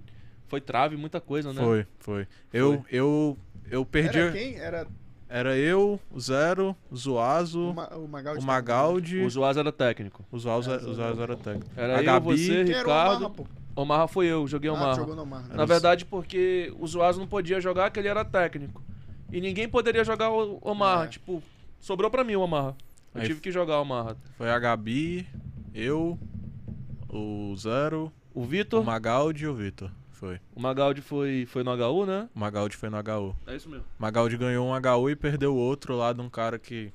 foi 0.48 0.60
trave 0.60 0.98
muita 0.98 1.22
coisa, 1.22 1.54
né? 1.54 1.62
Foi, 1.62 1.88
foi. 2.00 2.28
Eu, 2.52 2.84
eu, 2.92 3.38
eu 3.72 3.86
perdi. 3.86 4.18
Era 4.20 4.32
quem? 4.32 4.56
Era 4.58 4.88
Era 5.30 5.56
eu, 5.56 6.00
o 6.12 6.20
Zero, 6.20 6.76
o 6.90 6.96
Zuazo, 6.98 7.70
o, 7.70 7.74
Ma 7.76 7.88
o 7.90 8.08
Magaldi. 8.08 8.44
o 8.44 8.44
Magaldi. 8.48 9.20
O 9.22 9.30
Zuaz 9.30 9.58
era 9.58 9.72
técnico. 9.72 10.26
O 10.32 10.40
Zuazo, 10.40 10.72
o 10.72 10.94
Zuazo 10.96 11.22
era 11.22 11.36
técnico. 11.38 11.70
Era 11.78 11.98
a 11.98 12.00
eu, 12.02 12.06
Gabi. 12.06 12.26
você, 12.38 12.52
o 12.52 12.64
Omarra, 12.64 12.80
Ricardo. 13.14 13.30
pô? 13.30 13.46
Omarra 13.76 14.08
foi 14.08 14.26
eu, 14.26 14.48
joguei 14.48 14.70
Ah, 14.72 14.74
Omarra. 14.74 15.04
Omarra. 15.04 15.48
Na 15.54 15.66
verdade, 15.66 16.04
porque 16.04 16.74
o 16.80 16.88
Zuaz 16.88 17.16
não 17.16 17.28
podia 17.28 17.62
jogar, 17.62 17.92
que 17.92 18.00
ele 18.00 18.08
era 18.08 18.26
técnico. 18.26 18.82
E 19.32 19.40
ninguém 19.40 19.70
poderia 19.70 20.04
jogar 20.04 20.32
o 20.32 20.58
Omarra. 20.64 21.04
É. 21.06 21.08
Tipo, 21.08 21.44
sobrou 21.80 22.10
pra 22.10 22.24
mim 22.24 22.36
o 22.36 22.42
Omarra. 22.42 22.76
Eu 23.14 23.22
Aí 23.22 23.28
tive 23.28 23.40
que 23.40 23.52
jogar 23.52 23.78
o 23.78 23.82
Omarra. 23.84 24.18
Foi 24.36 24.50
a 24.50 24.58
Gabi, 24.58 25.28
eu, 25.76 26.18
o 27.08 27.54
Zero, 27.56 28.12
O 28.34 28.42
o 28.42 28.46
Vitor, 28.46 28.84
Magaldi 28.84 29.44
e 29.44 29.48
o 29.48 29.54
Vitor. 29.54 29.92
Foi. 30.20 30.38
o 30.54 30.62
Magaldi 30.62 31.02
foi, 31.02 31.46
foi 31.50 31.64
no 31.64 31.72
HU, 31.72 32.06
né? 32.06 32.28
O 32.36 32.40
Magaldi 32.40 32.76
foi 32.76 32.90
no 32.90 32.98
HU. 32.98 33.36
É 33.48 33.56
isso 33.56 33.70
mesmo. 33.70 33.86
Magaldi 33.98 34.36
ganhou 34.36 34.68
um 34.68 34.74
HU 34.74 35.10
e 35.10 35.16
perdeu 35.16 35.54
o 35.56 35.58
outro 35.58 35.96
lá 35.96 36.12
de 36.12 36.20
um 36.20 36.30
cara 36.30 36.60
que. 36.60 36.92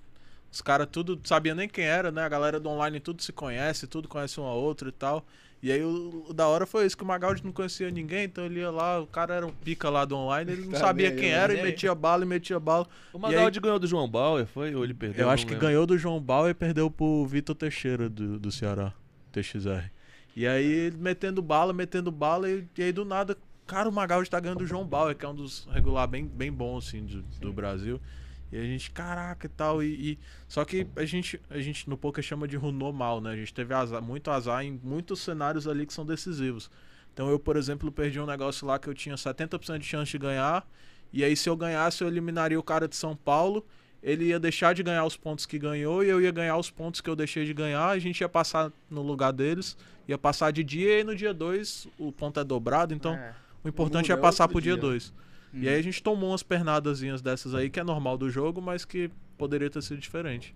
Os 0.52 0.60
caras 0.60 0.86
tudo 0.92 1.18
sabia 1.24 1.54
nem 1.54 1.66
quem 1.66 1.84
era, 1.86 2.12
né? 2.12 2.22
A 2.22 2.28
galera 2.28 2.60
do 2.60 2.68
online 2.68 3.00
tudo 3.00 3.22
se 3.22 3.32
conhece, 3.32 3.86
tudo 3.86 4.08
conhece 4.08 4.38
um 4.38 4.44
ao 4.44 4.58
outro 4.58 4.90
e 4.90 4.92
tal. 4.92 5.24
E 5.62 5.72
aí 5.72 5.82
o, 5.82 6.26
o 6.28 6.34
da 6.34 6.46
hora 6.46 6.66
foi 6.66 6.84
isso, 6.84 6.94
que 6.94 7.02
o 7.02 7.06
Magaldi 7.06 7.42
não 7.42 7.50
conhecia 7.50 7.90
ninguém, 7.90 8.24
então 8.26 8.44
ele 8.44 8.60
ia 8.60 8.70
lá, 8.70 9.00
o 9.00 9.06
cara 9.06 9.32
era 9.34 9.46
um 9.46 9.50
pica 9.50 9.88
lá 9.88 10.04
do 10.04 10.14
online, 10.14 10.52
ele 10.52 10.66
não 10.66 10.72
Tá 10.72 10.80
sabia 10.80 11.08
bem, 11.10 11.18
quem 11.18 11.30
eu 11.30 11.38
era 11.38 11.54
e 11.54 11.62
metia 11.62 11.94
bala 11.94 12.22
e 12.22 12.26
metia 12.26 12.60
bala. 12.60 12.86
O 13.14 13.18
Magaldi 13.18 13.58
ganhou 13.58 13.78
do 13.78 13.86
João 13.86 14.06
Bauer, 14.06 14.44
foi? 14.44 14.74
Ou 14.74 14.84
ele 14.84 14.92
perdeu? 14.92 15.24
Eu 15.24 15.30
acho 15.30 15.46
que 15.46 15.54
lembro. 15.54 15.66
ganhou 15.66 15.86
do 15.86 15.96
João 15.96 16.20
Bauer 16.20 16.50
e 16.50 16.54
perdeu 16.54 16.90
pro 16.90 17.24
Vitor 17.24 17.56
Teixeira 17.56 18.10
do, 18.10 18.38
do 18.38 18.52
Ceará, 18.52 18.92
TXR. 19.32 19.90
E 20.34 20.46
aí 20.46 20.64
ele 20.66 20.96
metendo 20.96 21.40
bala, 21.40 21.72
metendo 21.72 22.10
bala, 22.10 22.50
e, 22.50 22.66
e 22.76 22.82
aí 22.82 22.92
do 22.92 23.04
nada, 23.04 23.36
cara, 23.66 23.88
o 23.88 23.92
Magaldi 23.92 24.28
tá 24.28 24.40
ganhando 24.40 24.58
do 24.58 24.66
João 24.66 24.86
Bauer, 24.86 25.16
que 25.16 25.24
é 25.24 25.28
um 25.28 25.34
dos 25.34 25.66
regular 25.70 26.06
bem, 26.08 26.26
bem 26.26 26.52
bons, 26.52 26.88
assim, 26.88 27.04
do, 27.04 27.22
do 27.40 27.52
Brasil. 27.52 28.00
E 28.52 28.56
a 28.58 28.62
gente, 28.62 28.90
caraca 28.90 29.46
e 29.46 29.48
tal, 29.48 29.82
e, 29.82 30.12
e- 30.12 30.18
Só 30.48 30.64
que 30.64 30.86
a 30.96 31.04
gente, 31.04 31.40
a 31.50 31.60
gente 31.60 31.88
no 31.88 31.96
poker 31.96 32.22
chama 32.22 32.46
de 32.46 32.56
runou 32.56 32.92
mal, 32.92 33.20
né? 33.20 33.30
A 33.32 33.36
gente 33.36 33.52
teve 33.54 33.74
azar, 33.74 34.02
muito 34.02 34.30
azar 34.30 34.64
em 34.64 34.78
muitos 34.82 35.20
cenários 35.20 35.66
ali 35.66 35.86
que 35.86 35.92
são 35.92 36.06
decisivos. 36.06 36.70
Então 37.12 37.28
eu, 37.30 37.38
por 37.38 37.56
exemplo, 37.56 37.90
perdi 37.92 38.20
um 38.20 38.26
negócio 38.26 38.66
lá 38.66 38.78
que 38.78 38.88
eu 38.88 38.94
tinha 38.94 39.16
70% 39.16 39.78
de 39.80 39.86
chance 39.86 40.10
de 40.10 40.18
ganhar. 40.18 40.68
E 41.12 41.22
aí, 41.24 41.36
se 41.36 41.48
eu 41.48 41.56
ganhasse, 41.56 42.02
eu 42.02 42.08
eliminaria 42.08 42.58
o 42.58 42.62
cara 42.62 42.88
de 42.88 42.96
São 42.96 43.14
Paulo. 43.16 43.64
Ele 44.04 44.26
ia 44.26 44.38
deixar 44.38 44.74
de 44.74 44.82
ganhar 44.82 45.02
os 45.06 45.16
pontos 45.16 45.46
que 45.46 45.58
ganhou 45.58 46.04
e 46.04 46.08
eu 46.10 46.20
ia 46.20 46.30
ganhar 46.30 46.58
os 46.58 46.70
pontos 46.70 47.00
que 47.00 47.08
eu 47.08 47.16
deixei 47.16 47.46
de 47.46 47.54
ganhar. 47.54 47.88
A 47.88 47.98
gente 47.98 48.20
ia 48.20 48.28
passar 48.28 48.70
no 48.90 49.00
lugar 49.00 49.32
deles, 49.32 49.78
ia 50.06 50.18
passar 50.18 50.50
de 50.50 50.62
dia 50.62 50.90
e 50.90 50.96
aí 50.98 51.04
no 51.04 51.16
dia 51.16 51.32
2 51.32 51.88
o 51.98 52.12
ponto 52.12 52.38
é 52.38 52.44
dobrado. 52.44 52.92
Então 52.92 53.18
o 53.64 53.68
importante 53.68 54.12
é 54.12 54.14
é 54.14 54.18
passar 54.18 54.46
pro 54.46 54.60
dia 54.60 54.74
dia. 54.74 54.82
2. 54.82 55.14
Hum. 55.54 55.60
E 55.62 55.68
aí 55.70 55.78
a 55.78 55.82
gente 55.82 56.02
tomou 56.02 56.30
umas 56.30 56.42
pernadazinhas 56.42 57.22
dessas 57.22 57.54
aí, 57.54 57.70
que 57.70 57.80
é 57.80 57.84
normal 57.84 58.18
do 58.18 58.28
jogo, 58.28 58.60
mas 58.60 58.84
que 58.84 59.10
poderia 59.38 59.70
ter 59.70 59.82
sido 59.82 59.98
diferente. 59.98 60.54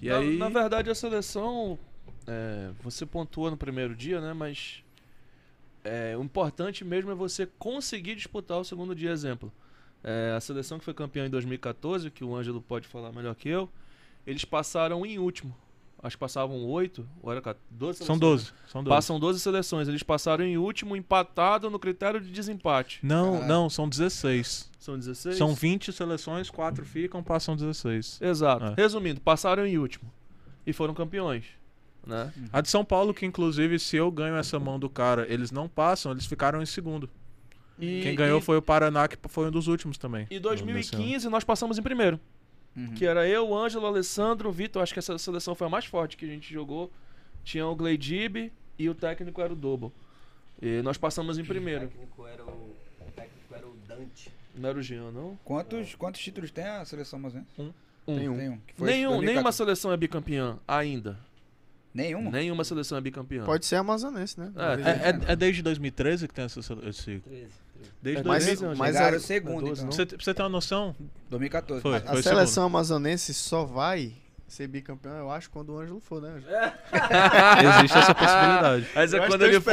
E 0.00 0.08
na, 0.08 0.18
aí. 0.18 0.38
na 0.38 0.48
verdade, 0.48 0.88
a 0.90 0.94
seleção, 0.94 1.76
é, 2.24 2.70
você 2.84 3.04
pontua 3.04 3.50
no 3.50 3.56
primeiro 3.56 3.96
dia, 3.96 4.20
né? 4.20 4.32
Mas 4.32 4.84
é, 5.82 6.16
o 6.16 6.22
importante 6.22 6.84
mesmo 6.84 7.10
é 7.10 7.14
você 7.16 7.46
conseguir 7.58 8.14
disputar 8.14 8.58
o 8.58 8.64
segundo 8.64 8.94
dia, 8.94 9.10
exemplo. 9.10 9.52
É, 10.02 10.34
a 10.36 10.40
seleção 10.40 10.78
que 10.78 10.84
foi 10.84 10.94
campeã 10.94 11.26
em 11.26 11.30
2014, 11.30 12.10
que 12.10 12.24
o 12.24 12.34
Ângelo 12.34 12.60
pode 12.60 12.88
falar 12.88 13.12
melhor 13.12 13.34
que 13.34 13.48
eu, 13.48 13.68
eles 14.26 14.44
passaram 14.44 15.04
em 15.04 15.18
último. 15.18 15.54
Acho 16.02 16.16
que 16.16 16.20
passavam 16.20 16.64
oito, 16.64 17.06
ou 17.22 17.30
era 17.30 17.42
12 17.70 17.98
São 17.98 18.16
seleções, 18.16 18.20
12. 18.20 18.44
né? 18.44 18.58
São 18.68 18.84
12. 18.84 18.96
Passam 18.96 19.20
12 19.20 19.40
seleções. 19.40 19.86
Eles 19.86 20.02
passaram 20.02 20.44
em 20.44 20.56
último, 20.56 20.96
empatado 20.96 21.68
no 21.68 21.78
critério 21.78 22.18
de 22.20 22.30
desempate. 22.32 23.00
Não, 23.02 23.46
não, 23.46 23.68
são 23.68 23.86
16. 23.86 24.70
São 24.78 24.98
16? 24.98 25.36
São 25.36 25.54
20 25.54 25.92
seleções, 25.92 26.48
4 26.48 26.86
ficam, 26.86 27.22
passam 27.22 27.54
16. 27.54 28.18
Exato. 28.22 28.64
É. 28.64 28.74
Resumindo, 28.78 29.20
passaram 29.20 29.66
em 29.66 29.76
último. 29.76 30.10
E 30.66 30.72
foram 30.72 30.94
campeões. 30.94 31.44
Né? 32.06 32.32
A 32.50 32.62
de 32.62 32.70
São 32.70 32.82
Paulo, 32.82 33.12
que 33.12 33.26
inclusive, 33.26 33.78
se 33.78 33.96
eu 33.96 34.10
ganho 34.10 34.36
essa 34.36 34.58
mão 34.58 34.78
do 34.78 34.88
cara, 34.88 35.26
eles 35.28 35.50
não 35.50 35.68
passam, 35.68 36.12
eles 36.12 36.24
ficaram 36.24 36.62
em 36.62 36.66
segundo. 36.66 37.10
E, 37.80 38.02
Quem 38.02 38.14
ganhou 38.14 38.38
e, 38.38 38.42
foi 38.42 38.56
o 38.56 38.62
Paraná, 38.62 39.08
que 39.08 39.16
foi 39.28 39.48
um 39.48 39.50
dos 39.50 39.66
últimos 39.68 39.96
também. 39.98 40.26
E 40.30 40.34
no- 40.34 40.40
2015 40.42 41.28
nós 41.28 41.44
passamos 41.44 41.78
em 41.78 41.82
primeiro. 41.82 42.20
Uhum. 42.76 42.94
Que 42.94 43.04
era 43.06 43.26
eu, 43.26 43.48
o 43.48 43.56
Ângelo, 43.56 43.84
o 43.84 43.86
Alessandro, 43.88 44.48
o 44.48 44.52
Vitor. 44.52 44.82
Acho 44.82 44.92
que 44.92 44.98
essa 44.98 45.16
seleção 45.18 45.54
foi 45.54 45.66
a 45.66 45.70
mais 45.70 45.84
forte 45.86 46.16
que 46.16 46.24
a 46.24 46.28
gente 46.28 46.52
jogou. 46.52 46.90
Tinha 47.42 47.66
o 47.66 47.74
Gleidib 47.74 48.52
e 48.78 48.88
o 48.88 48.94
técnico 48.94 49.40
era 49.40 49.52
o 49.52 49.56
Dobo. 49.56 49.92
E 50.62 50.80
nós 50.82 50.96
passamos 50.98 51.38
em 51.38 51.42
O 51.42 51.46
primeiro. 51.46 51.88
técnico 51.88 52.26
era 52.26 52.44
o, 52.44 52.48
o 53.00 53.10
técnico 53.16 53.54
era 53.54 53.66
o 53.66 53.74
Dante. 53.88 54.30
Não 54.54 54.68
era 54.68 54.78
o 54.78 54.82
Jean, 54.82 55.10
não? 55.10 55.38
Quantos, 55.44 55.94
quantos 55.94 56.20
títulos 56.20 56.50
tem 56.50 56.64
a 56.64 56.84
seleção 56.84 57.18
amazonense? 57.18 57.48
Um. 57.58 57.72
Tem 58.06 58.28
um. 58.28 58.36
Nenhum, 58.36 58.58
2014. 58.78 59.26
nenhuma 59.26 59.52
seleção 59.52 59.92
é 59.92 59.96
bicampeã 59.96 60.58
ainda. 60.68 61.18
Nenhuma? 61.92 62.30
Nenhuma 62.30 62.62
seleção 62.64 62.96
é 62.96 63.00
bicampeã. 63.00 63.44
Pode 63.44 63.66
ser 63.66 63.76
amazonense, 63.76 64.38
né? 64.38 64.52
É, 64.56 64.90
É, 64.90 65.10
é- 65.10 65.32
é 65.32 65.36
desde 65.36 65.60
2013 65.62 66.28
que 66.28 66.34
tem 66.34 66.44
essa, 66.44 66.60
esse. 66.60 67.18
13. 67.20 67.46
13. 67.80 67.92
Desde 68.02 68.24
Mas, 68.24 68.44
2000. 68.46 68.68
Mas 68.70 68.78
mas 68.78 68.94
Chegaram 68.96 69.16
a, 69.16 69.20
segundo, 69.20 69.66
doze, 69.66 69.84
então. 69.84 70.06
Pra 70.06 70.16
você, 70.18 70.34
ter 70.34 70.42
uma 70.42 70.48
noção, 70.48 70.94
2014. 71.28 71.82
foi. 71.82 71.96
a 71.96 72.00
foi 72.00 72.22
seleção 72.22 72.64
amazonense 72.66 73.32
só 73.34 73.64
vai 73.64 74.12
ser 74.48 74.66
bicampeão, 74.66 75.16
eu 75.16 75.30
acho, 75.30 75.48
quando 75.48 75.72
o 75.72 75.78
Ângelo 75.78 76.00
for, 76.00 76.20
né? 76.20 76.28
Ângelo? 76.28 76.42
segundo. 76.50 76.72
Existe 77.78 77.98
essa 77.98 78.14
possibilidade. 78.14 78.86
Mas 78.94 79.14
é 79.14 79.26
quando 79.26 79.42
ele 79.44 79.60
for, 79.60 79.72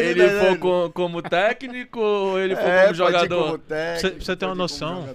ele 0.00 0.28
for 0.38 0.50
né? 0.52 0.56
co- 0.58 0.90
como 0.94 1.20
técnico 1.22 1.98
ou 1.98 2.38
ele 2.38 2.54
for 2.54 2.62
É, 2.64 2.82
como 2.84 2.94
jogador? 2.94 3.44
como 3.44 3.58
técnico, 3.58 4.16
Pra 4.16 4.24
você 4.24 4.36
ter 4.36 4.46
uma 4.46 4.54
noção. 4.54 5.08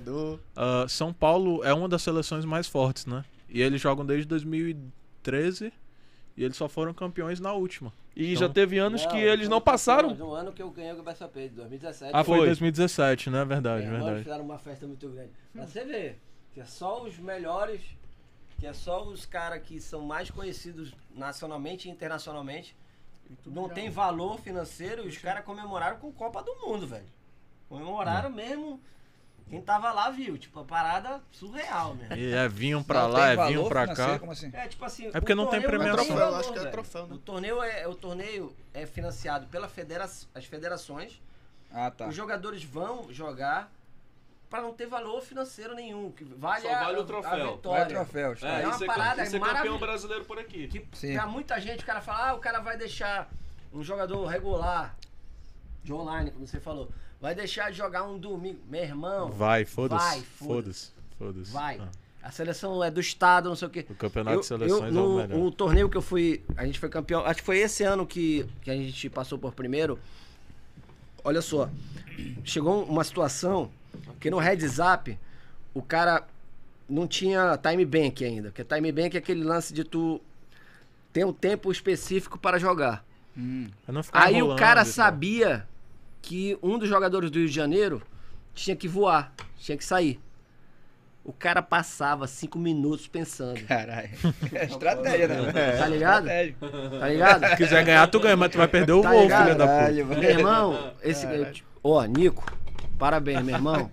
Ah, 0.55 0.85
São 0.89 1.13
Paulo 1.13 1.63
é 1.63 1.73
uma 1.73 1.87
das 1.87 2.01
seleções 2.01 2.43
mais 2.43 2.67
fortes, 2.67 3.05
né? 3.05 3.23
E 3.49 3.61
eles 3.61 3.79
jogam 3.79 4.05
desde 4.05 4.27
2013 4.27 5.71
e 6.35 6.43
eles 6.43 6.57
só 6.57 6.67
foram 6.67 6.93
campeões 6.93 7.39
na 7.39 7.53
última. 7.53 7.93
E 8.19 8.33
Então- 8.33 8.47
já 8.47 8.49
teve 8.53 8.79
anos 8.79 9.05
que 9.05 9.13
Não, 9.13 9.19
eles 9.19 9.45
foi 9.45 9.49
não 9.49 9.61
passaram. 9.61 10.15
No 10.15 10.33
ano 10.33 10.51
que 10.51 10.61
eu 10.61 10.71
ganhei 10.71 10.91
o 10.93 11.03
BSOP, 11.03 11.49
2017. 11.49 12.11
Ah, 12.15 12.23
foi 12.23 12.37
Foi. 12.39 12.45
2017, 12.47 13.29
né? 13.29 13.45
Verdade, 13.45 13.85
eles 13.85 13.91
verdade. 14.03 14.23
fizeram 14.23 14.43
uma 14.43 14.57
festa 14.57 14.87
muito 14.87 15.07
grande. 15.07 15.29
Pra 15.53 15.67
você 15.67 15.85
ver, 15.85 16.19
que 16.51 16.59
é 16.59 16.65
só 16.65 17.03
os 17.03 17.19
melhores, 17.19 17.81
que 18.59 18.65
é 18.65 18.73
só 18.73 19.03
os 19.03 19.23
caras 19.23 19.61
que 19.61 19.79
são 19.79 20.01
mais 20.01 20.31
conhecidos 20.31 20.91
nacionalmente 21.15 21.87
e 21.87 21.91
internacionalmente. 21.91 22.75
Não 23.45 23.69
tem 23.69 23.89
valor 23.89 24.39
financeiro 24.39 25.05
e 25.05 25.09
os 25.09 25.17
caras 25.19 25.45
comemoraram 25.45 25.97
com 25.97 26.11
Copa 26.11 26.41
do 26.41 26.55
Mundo, 26.65 26.87
velho. 26.87 27.05
Comemoraram 27.69 28.31
mesmo. 28.31 28.81
Quem 29.49 29.61
tava 29.61 29.91
lá 29.93 30.09
viu, 30.09 30.37
tipo, 30.37 30.59
a 30.59 30.65
parada 30.65 31.21
surreal 31.31 31.95
mesmo. 31.95 32.15
E 32.15 32.33
é, 32.33 32.49
vinham 32.49 32.83
pra 32.83 33.03
Não 33.03 33.11
lá, 33.11 33.27
é, 33.29 33.47
vinham 33.47 33.67
pra 33.69 33.87
cá. 33.95 34.19
Como 34.19 34.31
assim? 34.33 34.49
É 34.53 34.67
tipo 34.67 34.83
assim. 34.83 35.07
É 35.07 35.11
porque 35.21 35.33
não 35.33 35.47
tem 35.47 35.61
torneio 35.61 35.79
premiação. 35.81 36.15
valor, 36.17 36.17
Troféu, 36.17 36.39
acho 36.39 36.51
que 36.51 36.57
é 36.57 36.61
velho. 36.61 36.71
troféu, 36.73 37.07
né? 37.07 37.15
O 37.15 37.17
torneio 37.17 37.63
é, 37.63 37.87
o 37.87 37.95
torneio 37.95 38.55
é 38.73 38.85
financiado 38.85 39.47
pela 39.47 39.69
federa 39.69 40.03
as 40.03 40.45
federações. 40.45 41.21
Ah, 41.71 41.89
tá. 41.91 42.07
Os 42.07 42.15
jogadores 42.15 42.63
vão 42.63 43.11
jogar 43.11 43.71
pra 44.49 44.61
não 44.61 44.73
ter 44.73 44.85
valor 44.87 45.21
financeiro 45.21 45.73
nenhum. 45.75 46.11
Que 46.11 46.25
vale 46.25 46.61
Só 46.63 46.73
a, 46.73 46.83
vale 46.83 46.97
o 46.97 47.01
a 47.01 47.05
troféu. 47.05 47.29
Vai 47.31 47.51
vitória. 47.55 47.85
troféus. 47.85 48.43
É, 48.43 48.65
uma 48.65 48.75
isso 48.75 48.85
parada 48.85 49.23
isso 49.23 49.35
é 49.35 49.39
maravilhosa. 49.39 49.63
campeão 49.71 49.79
brasileiro 49.79 50.25
por 50.25 50.39
aqui. 50.39 50.67
Que 50.67 50.85
Sim. 50.93 51.13
pra 51.13 51.25
muita 51.25 51.59
gente, 51.61 51.83
o 51.83 51.85
cara 51.85 52.01
fala, 52.01 52.29
ah, 52.29 52.33
o 52.33 52.39
cara 52.39 52.59
vai 52.59 52.77
deixar 52.77 53.29
um 53.73 53.81
jogador 53.83 54.25
regular 54.25 54.95
de 55.83 55.93
online, 55.93 56.31
como 56.31 56.45
você 56.45 56.59
falou. 56.59 56.89
Vai 57.19 57.33
deixar 57.33 57.71
de 57.71 57.77
jogar 57.77 58.03
um 58.03 58.17
domingo. 58.17 58.59
Meu 58.69 58.81
irmão, 58.83 59.29
Vai, 59.31 59.65
foda-se. 59.65 60.03
Vai, 60.05 60.21
foda-se. 60.21 60.47
Foda-se. 60.47 60.91
Foda-se. 61.17 61.51
vai. 61.51 61.79
Ah, 61.79 61.87
A 62.27 62.31
seleção 62.31 62.83
é 62.83 62.91
do 62.91 62.99
estado, 62.99 63.49
não 63.49 63.55
sei 63.55 63.67
o 63.67 63.71
quê. 63.71 63.85
o 63.89 63.95
campeonato 63.95 64.37
Eu- 64.37 64.41
de 64.41 64.45
seleções 64.45 64.81
eu, 64.81 64.87
é 64.87 64.91
no, 64.91 65.13
o 65.15 65.17
melhor. 65.17 65.37
um 65.39 65.51
torneio 65.51 65.89
que 65.89 65.97
eu 65.97 66.01
fui, 66.01 66.43
a 66.55 66.65
gente 66.65 66.77
foi 66.79 66.89
campeão, 66.89 67.25
acho 67.25 67.39
que 67.39 67.45
foi 67.45 67.57
esse 67.57 67.83
ano 67.83 68.05
que, 68.05 68.45
que 68.61 68.69
a 68.69 68.75
gente 68.75 69.09
passou 69.09 69.37
por 69.39 69.53
primeiro. 69.53 69.97
Olha 71.23 71.41
só, 71.41 71.69
chegou 72.43 72.83
uma 72.83 73.03
situação 73.03 73.71
que 74.19 74.29
no 74.29 74.37
Heads 74.39 74.77
Up 74.79 75.17
o 75.73 75.81
cara 75.81 76.25
não 76.87 77.07
tinha 77.07 77.57
time 77.57 77.83
bank 77.85 78.23
ainda, 78.23 78.49
porque 78.51 78.63
time 78.63 78.91
bank 78.91 79.15
é 79.15 79.19
aquele 79.19 79.43
lance 79.43 79.73
de 79.73 79.83
tu 79.83 80.21
ter 81.11 81.25
um 81.25 81.33
tempo 81.33 81.71
específico 81.71 82.37
para 82.37 82.57
jogar. 82.59 83.03
Hum. 83.35 83.67
Aí 84.11 84.41
o 84.43 84.55
cara 84.55 84.83
tal. 84.83 84.93
sabia 84.93 85.67
que 86.21 86.57
um 86.61 86.77
dos 86.77 86.87
jogadores 86.89 87.29
do 87.31 87.39
Rio 87.39 87.47
de 87.47 87.53
Janeiro 87.53 88.01
tinha 88.53 88.75
que 88.75 88.87
voar, 88.87 89.33
tinha 89.57 89.77
que 89.77 89.85
sair. 89.85 90.19
O 91.23 91.33
cara 91.33 91.61
passava 91.61 92.25
cinco 92.25 92.57
minutos 92.57 93.05
pensando. 93.07 93.59
Caralho. 93.65 94.09
É 94.53 94.63
estratégia, 94.65 95.27
né? 95.27 95.51
Tá 95.77 95.87
ligado? 95.87 96.27
Estratégia. 96.29 96.55
Tá 96.99 97.09
ligado? 97.09 97.47
Se 97.49 97.57
quiser 97.57 97.83
ganhar, 97.83 98.07
tu 98.07 98.19
ganha, 98.19 98.37
mas 98.37 98.49
tu 98.49 98.57
vai 98.57 98.67
perder 98.67 98.93
o 98.93 99.01
Tá 99.01 99.11
voo, 99.11 99.21
filha 99.23 99.55
da 99.55 99.67
puta. 99.67 99.67
Caralho, 99.67 100.05
Meu 100.05 100.23
irmão, 100.23 100.93
esse. 101.03 101.27
Ó, 101.83 102.01
Nico, 102.05 102.45
parabéns, 102.97 103.43
meu 103.43 103.55
irmão. 103.55 103.91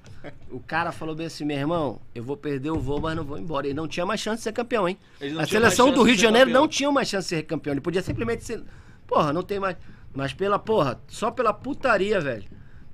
O 0.48 0.60
cara 0.60 0.92
falou 0.92 1.14
bem 1.14 1.26
assim, 1.26 1.44
meu 1.44 1.58
irmão, 1.58 2.00
eu 2.14 2.22
vou 2.22 2.36
perder 2.36 2.70
o 2.70 2.78
voo, 2.78 3.00
mas 3.00 3.16
não 3.16 3.24
vou 3.24 3.36
embora. 3.36 3.66
Ele 3.66 3.74
não 3.74 3.88
tinha 3.88 4.06
mais 4.06 4.20
chance 4.20 4.38
de 4.38 4.44
ser 4.44 4.52
campeão, 4.52 4.88
hein? 4.88 4.96
A 5.38 5.44
seleção 5.44 5.90
do 5.92 6.02
Rio 6.04 6.14
de 6.14 6.22
Janeiro 6.22 6.46
campeão. 6.46 6.62
não 6.62 6.68
tinha 6.68 6.90
mais 6.92 7.08
chance 7.08 7.28
de 7.28 7.36
ser 7.36 7.42
campeão. 7.42 7.72
Ele 7.74 7.80
podia 7.80 8.00
simplesmente 8.00 8.44
ser. 8.44 8.62
Porra, 9.08 9.32
não 9.32 9.42
tem 9.42 9.58
mais. 9.58 9.76
Mas 10.14 10.32
pela 10.32 10.58
porra, 10.58 11.00
só 11.08 11.30
pela 11.30 11.52
putaria, 11.52 12.20
velho. 12.20 12.44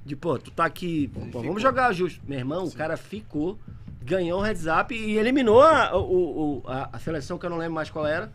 De, 0.05 0.17
pô, 0.17 0.39
tu 0.39 0.51
tá 0.51 0.65
aqui. 0.65 1.09
Pô, 1.09 1.41
vamos 1.43 1.61
jogar 1.63 1.93
justo. 1.93 2.21
Meu 2.27 2.39
irmão, 2.39 2.65
o 2.65 2.73
cara 2.73 2.97
ficou, 2.97 3.59
ganhou 4.03 4.41
um 4.41 4.43
heads 4.43 4.65
up 4.67 4.95
e 4.95 5.19
eliminou 5.19 5.63
a, 5.63 5.95
o, 5.97 6.61
o- 6.61 6.63
a, 6.67 6.89
a 6.95 6.99
seleção 6.99 7.37
que 7.39 7.45
eu 7.45 7.51
não 7.51 7.59
lembro 7.59 7.75
mais 7.75 7.91
qual 7.91 8.07
era. 8.07 8.33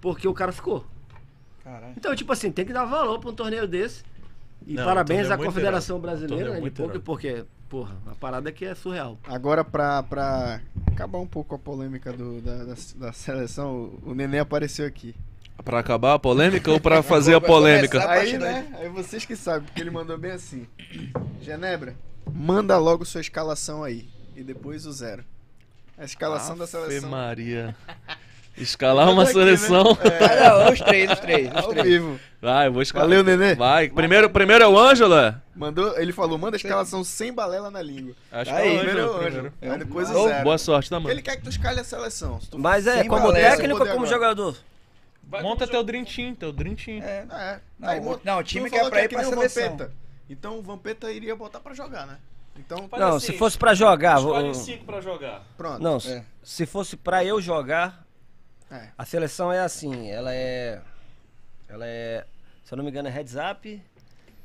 Porque 0.00 0.26
o 0.26 0.34
cara 0.34 0.50
ficou. 0.52 0.84
Caralho. 1.62 1.94
Então, 1.96 2.14
tipo 2.16 2.32
assim, 2.32 2.50
tem 2.50 2.64
que 2.64 2.72
dar 2.72 2.84
valor 2.84 3.18
pra 3.20 3.30
um 3.30 3.34
torneio 3.34 3.66
desse. 3.68 4.02
E 4.66 4.74
Não, 4.74 4.84
parabéns 4.84 5.28
torneio 5.28 5.40
à 5.40 5.44
Confederação 5.46 5.96
irado. 5.96 5.98
Um 5.98 6.10
Brasileira 6.10 6.50
né, 6.60 6.60
de 6.92 6.98
porque, 6.98 7.44
porra, 7.68 7.96
a 8.06 8.14
parada 8.16 8.48
aqui 8.48 8.64
é 8.64 8.74
surreal. 8.74 9.16
Agora, 9.24 9.64
pra, 9.64 10.02
pra 10.02 10.60
acabar 10.86 11.18
um 11.18 11.26
pouco 11.26 11.54
a 11.54 11.58
polêmica 11.58 12.12
do, 12.12 12.40
da, 12.40 12.64
da, 12.64 12.74
da 12.96 13.12
seleção, 13.12 13.92
o 14.04 14.14
Nenê 14.14 14.40
apareceu 14.40 14.84
aqui. 14.86 15.14
Pra 15.64 15.80
acabar 15.80 16.14
a 16.14 16.18
polêmica 16.18 16.70
ou 16.70 16.80
pra 16.80 17.02
fazer 17.04 17.34
a 17.34 17.40
polêmica? 17.40 18.00
A 18.02 18.12
Aí, 18.12 18.38
né? 18.38 18.66
Aí 18.78 18.88
vocês 18.88 19.24
que 19.24 19.36
sabem, 19.36 19.62
porque 19.66 19.80
ele 19.80 19.90
mandou 19.90 20.16
bem 20.16 20.30
assim. 20.32 20.66
Genebra, 21.42 21.94
manda 22.32 22.78
logo 22.78 23.04
sua 23.04 23.20
escalação 23.20 23.82
aí. 23.84 24.08
E 24.36 24.42
depois 24.42 24.86
o 24.86 24.92
zero. 24.92 25.24
A 25.98 26.04
escalação 26.04 26.56
da 26.56 26.64
Ave 26.64 26.70
seleção. 26.72 27.10
Maria. 27.10 27.74
Escalar 28.56 29.08
uma 29.12 29.22
Aqui, 29.22 29.34
né? 29.36 29.40
seleção. 29.44 29.96
Ah, 30.20 30.64
não, 30.66 30.72
os 30.72 30.80
três, 30.80 31.12
os 31.12 31.18
três. 31.20 31.48
Os 31.48 31.56
Ao 31.56 31.68
três. 31.70 31.86
vivo. 31.86 32.18
Vai, 32.42 32.66
eu 32.66 32.72
vou 32.72 32.82
escalar. 32.82 33.06
Valeu, 33.08 33.22
Nenê. 33.22 33.54
Vai. 33.54 33.88
Primeiro, 33.88 34.28
primeiro 34.30 34.64
é 34.64 34.66
o 34.66 34.76
Ângela? 34.76 35.40
Mandou, 35.54 35.96
ele 35.96 36.12
falou, 36.12 36.36
manda 36.38 36.56
a 36.56 36.58
escalação 36.58 37.04
sem 37.04 37.32
balela 37.32 37.70
na 37.70 37.80
língua. 37.80 38.14
Acho 38.32 38.50
Aí, 38.52 38.70
que 38.70 38.74
é 38.74 38.74
o 38.74 38.78
Primeiro 38.78 38.98
é 39.00 39.04
o 39.04 39.06
Ângela. 39.06 39.26
Ângelo. 39.28 39.50
primeiro. 39.52 39.72
Aí 39.74 39.78
depois 39.78 40.10
o 40.10 40.28
zero. 40.28 40.42
Boa 40.44 40.58
sorte, 40.58 40.90
tá, 40.90 40.98
mano? 40.98 41.10
ele 41.12 41.22
quer 41.22 41.36
que 41.36 41.42
tu 41.42 41.50
escalhe 41.50 41.78
a 41.78 41.84
seleção. 41.84 42.40
Se 42.40 42.50
tu 42.50 42.58
Mas 42.58 42.86
é, 42.88 42.98
Sem 42.98 43.08
como 43.08 43.28
balela, 43.28 43.50
técnico 43.50 43.78
ou 43.78 43.86
sem 43.86 43.94
como 43.94 44.06
poder 44.06 44.14
jogador? 44.14 44.56
Vai 45.28 45.42
Monta 45.42 45.66
teu 45.66 45.84
Dream 45.84 46.04
Team, 46.04 46.34
teu 46.34 46.52
Dream 46.52 46.74
Team. 46.74 47.02
É. 47.02 47.26
É. 47.30 47.60
Não, 47.78 47.88
Aí, 47.88 48.00
o- 48.00 48.20
não, 48.24 48.38
o 48.38 48.42
time 48.42 48.70
quer 48.70 48.88
pra 48.88 49.00
é 49.00 49.04
ir 49.04 49.08
que 49.08 49.14
pra 49.14 49.24
nem 49.24 49.30
o 49.32 49.34
seleção. 49.36 49.70
Vampeta. 49.72 49.92
Então 50.28 50.58
o 50.58 50.62
Vampeta 50.62 51.12
iria 51.12 51.36
botar 51.36 51.60
pra 51.60 51.74
jogar, 51.74 52.06
né? 52.06 52.18
Então, 52.56 52.88
Faz 52.88 53.00
Não, 53.00 53.16
assim, 53.16 53.26
se 53.26 53.38
fosse 53.38 53.56
pra 53.58 53.72
jogar. 53.74 54.18
vou- 54.18 54.34
Escolhe 54.36 54.54
cinco 54.54 54.84
pra 54.84 55.00
jogar. 55.00 55.44
pronto. 55.56 55.80
Não, 55.82 55.96
É. 55.98 56.24
se 56.42 56.66
fosse 56.66 56.96
pra 56.96 57.24
eu 57.24 57.40
jogar, 57.40 58.04
É. 58.70 58.88
a 58.96 59.04
seleção 59.04 59.52
é 59.52 59.60
assim, 59.60 60.10
ela 60.10 60.34
é. 60.34 60.80
Ela 61.68 61.86
é. 61.86 62.24
Se 62.64 62.72
eu 62.74 62.76
não 62.76 62.84
me 62.84 62.90
engano, 62.90 63.08
é 63.08 63.10
Heads 63.10 63.34
Up, 63.36 63.82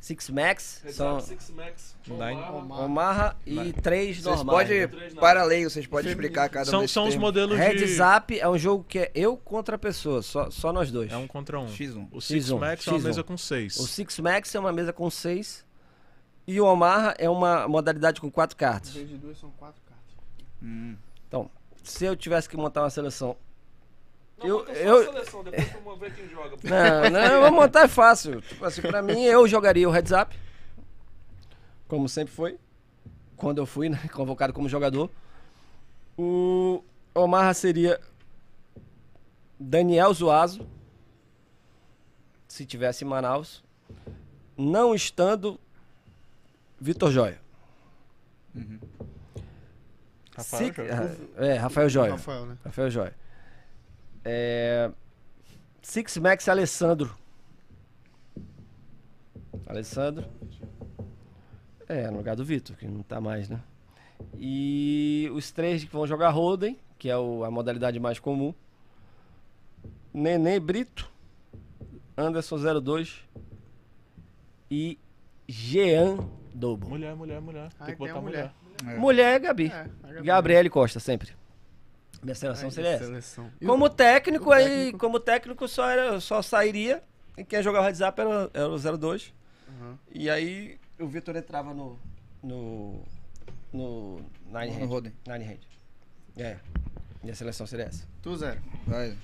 Six 0.04 0.30
Max, 0.32 0.84
são 0.90 1.22
Six 1.22 1.50
Max, 1.52 1.96
Nine. 2.06 2.42
Omar. 2.42 2.82
Omaha 2.82 3.36
e 3.46 3.72
três 3.72 4.18
Vocês 4.18 4.36
normais. 4.36 4.68
podem, 4.68 4.82
né? 4.82 5.10
Para 5.18 5.46
leigo, 5.46 5.70
vocês 5.70 5.88
podem 5.88 6.12
explicar 6.12 6.50
cada 6.50 6.68
um 6.68 6.72
São, 6.72 6.82
desses 6.82 6.94
são 6.94 7.04
os 7.04 7.12
termos. 7.12 7.26
modelos 7.26 7.58
Heads 7.58 7.96
de... 7.96 8.02
Up 8.02 8.38
é 8.38 8.50
um 8.50 8.58
jogo 8.58 8.84
que 8.84 9.00
é 9.00 9.12
eu 9.16 9.38
contra 9.38 9.78
a 9.78 9.80
pessoa, 9.80 10.22
só, 10.22 10.52
só 10.52 10.74
nós 10.74 10.92
dois. 10.92 11.10
É 11.10 11.16
um 11.16 11.26
contra 11.26 11.58
um. 11.58 11.68
X1. 11.68 12.10
O 12.12 12.20
Six 12.20 12.48
X1, 12.50 12.60
Max 12.60 12.86
é 12.86 12.92
uma 12.92 13.00
X1. 13.00 13.04
mesa 13.04 13.24
com 13.24 13.38
seis. 13.38 13.80
O 13.80 13.88
Six 13.88 14.20
Max 14.20 14.54
é 14.54 14.60
uma 14.60 14.74
mesa 14.74 14.92
com 14.92 15.10
seis. 15.10 15.66
E 16.46 16.60
o 16.60 16.66
Omaha 16.66 17.16
é 17.18 17.30
uma 17.30 17.66
modalidade 17.70 18.20
com 18.20 18.30
quatro 18.30 18.58
cartas. 18.58 18.90
Em 18.90 18.94
vez 18.96 19.10
de 19.10 19.18
duas, 19.18 19.38
são 19.40 19.52
quatro 19.52 19.82
cartas. 19.88 20.16
Hum. 20.62 20.98
Então, 21.30 21.50
se 21.82 22.04
eu 22.04 22.14
tivesse 22.14 22.50
que 22.50 22.58
montar 22.58 22.82
uma 22.82 22.90
seleção. 22.90 23.38
Eu- 24.44 24.66
eu- 24.68 25.00
a 25.00 25.06
seleção, 25.06 25.44
depois 25.44 25.72
vamos 25.84 26.00
ver 26.00 26.14
quem 26.14 26.28
joga. 26.30 26.58
Não, 26.64 27.10
não, 27.10 27.42
vou 27.42 27.52
montar 27.52 27.84
é 27.84 27.88
fácil. 27.88 28.42
Tipo 28.42 28.66
assim, 28.66 28.82
pra 28.82 29.02
mim, 29.02 29.24
eu 29.24 29.48
jogaria 29.48 29.88
o 29.88 29.92
Heads 29.92 30.12
Up. 30.12 30.38
Como 31.88 32.08
sempre 32.10 32.34
foi. 32.34 32.58
Quando 33.38 33.58
eu 33.60 33.66
fui, 33.66 33.90
né, 33.90 34.00
convocado 34.14 34.54
como 34.54 34.68
jogador. 34.70 35.10
O 36.18 36.84
Omaha 37.16 37.54
seria 37.54 38.00
Daniel 39.60 40.14
Zuazo. 40.14 40.68
Se 42.48 42.66
tivesse 42.66 43.04
em 43.04 43.08
Manaus. 43.08 43.64
Não 44.56 44.94
estando 44.94 45.60
Vitor 46.80 47.12
Joia. 47.12 47.40
Rafael 50.36 50.68
Se- 50.68 50.74
joga. 50.74 51.18
É, 51.38 51.54
Rafael 51.56 51.90
Joia. 51.90 52.12
Rafael, 52.12 52.46
né? 52.46 52.58
Rafael 52.64 52.90
Joia. 52.92 53.16
É... 54.26 54.92
Six 55.82 56.18
Max 56.18 56.48
Alessandro. 56.48 57.16
Alessandro. 59.68 60.26
É, 61.88 62.10
no 62.10 62.18
lugar 62.18 62.36
do 62.36 62.46
Vitor, 62.46 62.76
que 62.78 62.88
não 62.88 63.04
tá 63.04 63.20
mais, 63.20 63.50
né? 63.50 63.60
E 64.38 65.30
os 65.34 65.52
três 65.52 65.84
que 65.84 65.92
vão 65.92 66.08
jogar 66.08 66.30
Holden, 66.30 66.78
que 66.98 67.10
é 67.10 67.18
o- 67.18 67.44
a 67.44 67.52
modalidade 67.52 68.00
mais 68.00 68.20
comum. 68.20 68.54
Nenê 70.14 70.60
Brito, 70.60 71.12
Anderson 72.18 72.58
02 72.58 73.20
e 74.72 74.98
Jean 75.48 76.18
Dobo. 76.54 76.88
Mulher, 76.90 77.16
mulher, 77.16 77.42
mulher. 77.42 77.70
Tem 77.70 77.80
que 77.80 77.86
tem 77.86 77.96
botar 77.96 78.22
mulher. 78.22 78.54
mulher. 78.82 78.96
É. 78.96 79.00
Mulher 79.00 79.36
é 79.36 79.40
Gabi. 79.40 79.66
É, 79.68 79.90
Gabi. 80.14 80.26
Gabriele 80.28 80.70
Costa, 80.70 81.00
sempre. 81.00 81.32
Minha 82.24 82.36
seleção 82.36 82.66
Ai, 82.66 82.72
seria 82.72 82.90
essa. 82.92 83.06
seleção. 83.06 83.52
E 83.60 83.66
Como 83.66 83.90
técnico, 83.90 84.46
como 84.46 84.56
aí, 84.56 84.66
técnico? 84.66 84.98
como 85.00 85.20
técnico 85.20 85.68
só, 85.68 85.90
era, 85.90 86.20
só 86.20 86.42
sairia. 86.42 87.04
E 87.38 87.44
quem 87.44 87.62
jogava 87.62 87.88
WhatsApp 87.88 88.22
era, 88.22 88.50
era 88.54 88.70
o 88.70 88.78
02. 88.98 89.34
Aham. 89.70 89.98
E 90.12 90.30
aí 90.30 90.80
o 91.00 91.08
Vitor 91.08 91.36
entrava 91.36 91.74
no. 91.74 92.00
no. 92.42 93.02
no 93.74 94.22
Nine 94.48 94.72
No 94.78 94.84
Hand. 94.84 94.88
Roden. 94.88 95.14
Nine 95.28 95.46
Hand. 95.46 95.60
É. 96.38 96.58
Minha 97.22 97.36
seleção 97.36 97.66
seria 97.68 97.86
essa. 97.86 98.06
Tu, 98.22 98.36
Zé. 98.38 98.58
Vai. 98.88 99.18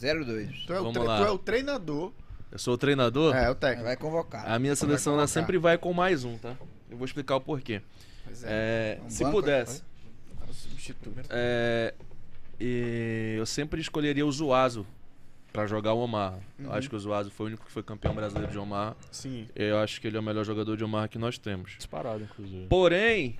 02. 0.00 0.64
Tu 0.66 0.72
é, 0.72 0.80
o 0.80 0.82
Vamos 0.84 0.92
tre- 0.98 1.02
lá. 1.06 1.18
tu 1.18 1.24
é 1.24 1.30
o 1.30 1.38
treinador. 1.38 2.12
Eu 2.52 2.58
sou 2.58 2.74
o 2.74 2.78
treinador. 2.78 3.34
É, 3.34 3.50
o 3.50 3.54
técnico. 3.54 3.84
Vai 3.84 3.96
convocar. 3.96 4.50
A 4.50 4.58
minha 4.58 4.76
seleção 4.76 5.14
ela 5.14 5.26
sempre 5.26 5.58
vai 5.58 5.78
com 5.78 5.92
mais 5.92 6.24
um, 6.24 6.36
tá? 6.38 6.56
Eu 6.90 6.96
vou 6.96 7.04
explicar 7.04 7.36
o 7.36 7.40
porquê. 7.40 7.82
Pois 8.24 8.44
é. 8.44 8.48
É, 8.50 9.00
Um 9.04 9.10
se 9.10 9.22
banco, 9.24 9.36
pudesse, 9.36 9.80
É 9.80 9.82
o 9.82 9.95
substituto. 10.86 11.26
é, 11.30 11.94
e 12.60 13.34
eu 13.38 13.46
sempre 13.46 13.80
escolheria 13.80 14.24
o 14.26 14.32
Zuazo 14.32 14.86
pra 15.52 15.66
jogar 15.66 15.92
o 15.94 15.98
Omar. 16.00 16.38
Eu 16.58 16.66
Uhum. 16.66 16.72
acho 16.72 16.88
que 16.88 16.96
o 16.96 16.98
Zuazo 16.98 17.30
foi 17.30 17.46
o 17.46 17.48
único 17.48 17.64
que 17.64 17.72
foi 17.72 17.82
campeão 17.82 18.14
brasileiro 18.14 18.50
de 18.52 18.58
Omar. 18.58 18.94
Sim. 19.10 19.46
Eu 19.54 19.78
acho 19.78 20.00
que 20.00 20.06
ele 20.06 20.16
é 20.16 20.20
o 20.20 20.22
melhor 20.22 20.44
jogador 20.44 20.76
de 20.76 20.84
Omar 20.84 21.08
que 21.08 21.18
nós 21.18 21.38
temos. 21.38 21.72
Disparado, 21.76 22.22
inclusive. 22.24 22.66
Porém, 22.68 23.36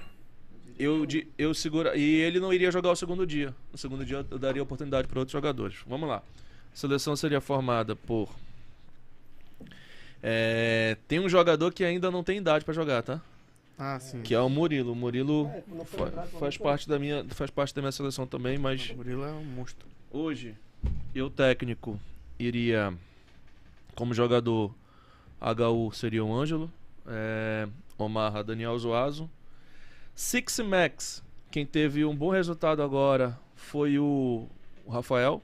eu, 0.79 1.07
eu 1.37 1.53
segura. 1.55 1.97
E 1.97 2.03
ele 2.23 2.41
não 2.41 2.53
iria 2.53 2.71
jogar 2.71 2.91
o 2.91 2.97
segundo 2.97 3.27
dia. 3.27 3.55
No 3.73 3.77
segundo 3.79 4.05
dia 4.05 4.25
eu 4.31 4.39
daria 4.39 4.63
oportunidade 4.63 5.09
para 5.09 5.19
outros 5.19 5.33
jogadores. 5.33 5.77
Vamos 5.87 6.09
lá. 6.09 6.19
A 6.73 6.77
seleção 6.77 7.15
seria 7.17 7.41
formada 7.41 7.95
por. 7.97 8.29
É, 10.23 10.97
tem 11.07 11.21
um 11.21 11.29
jogador 11.29 11.73
que 11.73 11.85
ainda 11.85 12.11
não 12.11 12.25
tem 12.25 12.39
idade 12.39 12.65
para 12.65 12.75
jogar, 12.75 13.03
tá? 13.03 13.21
Ah, 13.79 13.99
sim. 14.01 14.23
Que 14.23 14.35
é 14.35 14.41
o 14.41 14.49
Murilo. 14.49 14.93
O 14.93 14.97
Murilo 14.97 15.51
foi 15.87 16.11
fa- 16.11 16.23
faz 16.39 16.55
foi. 16.55 16.65
parte 16.65 16.89
da 16.89 16.99
minha 16.99 17.25
faz 17.31 17.51
parte 17.51 17.75
da 17.75 17.83
minha 17.83 17.93
seleção 17.93 18.27
também, 18.27 18.57
mas 18.59 18.91
O 18.91 18.97
Murilo 18.97 19.25
é 19.25 19.33
um 19.33 19.45
monstro. 19.45 19.87
hoje 20.11 20.55
eu 21.15 21.29
técnico 21.31 22.01
iria 22.39 22.95
como 23.95 24.15
jogador 24.15 24.75
HU 25.41 25.93
seria 25.93 26.25
o 26.25 26.35
Ângelo, 26.35 26.71
é, 27.07 27.69
Omar 27.99 28.43
Daniel 28.45 28.79
Zoazo, 28.79 29.29
Six 30.15 30.59
Max, 30.61 31.23
quem 31.51 31.67
teve 31.67 32.05
um 32.05 32.15
bom 32.17 32.31
resultado 32.31 32.83
agora 32.83 33.39
foi 33.55 33.99
o, 33.99 34.47
Rafael, 34.89 35.43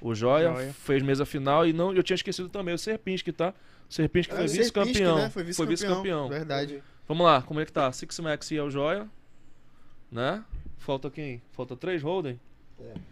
o 0.00 0.14
Joia, 0.14 0.52
Joia. 0.52 0.72
fez 0.72 1.02
mesa 1.02 1.24
final 1.24 1.66
e 1.66 1.72
não, 1.72 1.92
eu 1.94 2.02
tinha 2.02 2.14
esquecido 2.16 2.48
também 2.48 2.74
o 2.74 2.78
Serpinski, 2.78 3.30
tá? 3.32 3.52
O 3.88 3.92
Serpinski 3.94 4.34
foi 4.34 4.44
É, 4.44 4.48
Serpinski, 4.48 4.80
vice-campeão. 4.84 5.16
né? 5.16 5.30
Foi 5.30 5.44
Foi 5.52 5.66
vice-campeão. 5.66 6.02
vice-campeão. 6.02 6.28
Verdade. 6.28 6.82
Vamos 7.08 7.24
lá, 7.24 7.40
como 7.40 7.58
é 7.58 7.64
que 7.64 7.72
tá? 7.72 7.90
Six 7.90 8.20
Max 8.20 8.50
e 8.50 8.60
o 8.60 8.70
Joia, 8.70 9.08
né? 10.12 10.44
Falta 10.76 11.10
quem? 11.10 11.40
Falta 11.52 11.74
três 11.74 12.02
Holden? 12.02 12.38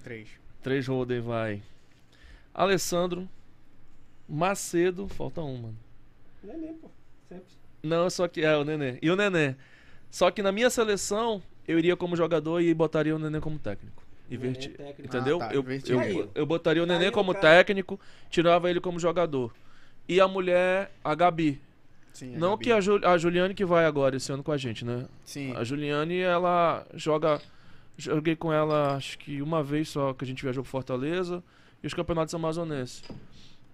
Três. 0.04 0.28
Três 0.62 0.86
Holden 0.86 1.20
vai. 1.22 1.62
Alessandro, 2.52 3.26
Macedo, 4.28 5.08
falta 5.08 5.40
um, 5.40 5.56
mano. 5.56 5.78
Neném, 6.42 6.74
pô. 6.74 6.90
Sempre. 7.28 7.46
Não, 7.82 8.10
só 8.10 8.28
que 8.28 8.42
é 8.42 8.56
o 8.56 8.64
Nenê. 8.64 8.98
E 9.00 9.10
o 9.10 9.16
Nenê. 9.16 9.54
Só 10.10 10.30
que 10.30 10.42
na 10.42 10.52
minha 10.52 10.68
seleção, 10.68 11.42
eu 11.66 11.78
iria 11.78 11.96
como 11.96 12.16
jogador 12.16 12.60
e 12.60 12.74
botaria 12.74 13.14
o 13.14 13.18
Nenê 13.18 13.40
como 13.40 13.58
técnico. 13.58 14.02
Inverti... 14.30 14.68
Nenê 14.68 14.76
técnico. 14.76 15.06
Entendeu? 15.06 15.40
Ah, 15.40 15.48
tá, 15.48 15.54
eu, 15.54 15.64
eu, 15.64 16.30
eu 16.34 16.46
botaria 16.46 16.82
o 16.82 16.86
Nenê 16.86 17.04
Aí 17.04 17.08
o 17.08 17.12
como 17.12 17.32
técnico, 17.32 17.98
tirava 18.28 18.68
ele 18.68 18.80
como 18.80 18.98
jogador. 18.98 19.54
E 20.08 20.20
a 20.20 20.28
mulher, 20.28 20.92
a 21.02 21.14
Gabi. 21.14 21.60
Sim, 22.16 22.34
Não 22.36 22.56
que 22.56 22.72
a, 22.72 22.80
Ju- 22.80 23.00
a 23.04 23.18
Juliane 23.18 23.52
que 23.52 23.64
vai 23.64 23.84
agora 23.84 24.16
esse 24.16 24.32
ano 24.32 24.42
com 24.42 24.50
a 24.50 24.56
gente, 24.56 24.84
né? 24.86 25.04
Sim. 25.24 25.54
A 25.54 25.62
Juliane, 25.62 26.18
ela 26.18 26.86
joga. 26.94 27.40
Joguei 27.98 28.34
com 28.36 28.50
ela 28.52 28.94
acho 28.96 29.18
que 29.18 29.40
uma 29.42 29.62
vez 29.62 29.88
só 29.90 30.12
que 30.14 30.24
a 30.24 30.26
gente 30.26 30.42
viajou 30.42 30.62
pro 30.62 30.70
Fortaleza 30.70 31.42
e 31.82 31.86
os 31.86 31.92
campeonatos 31.94 32.34
amazonenses. 32.34 33.02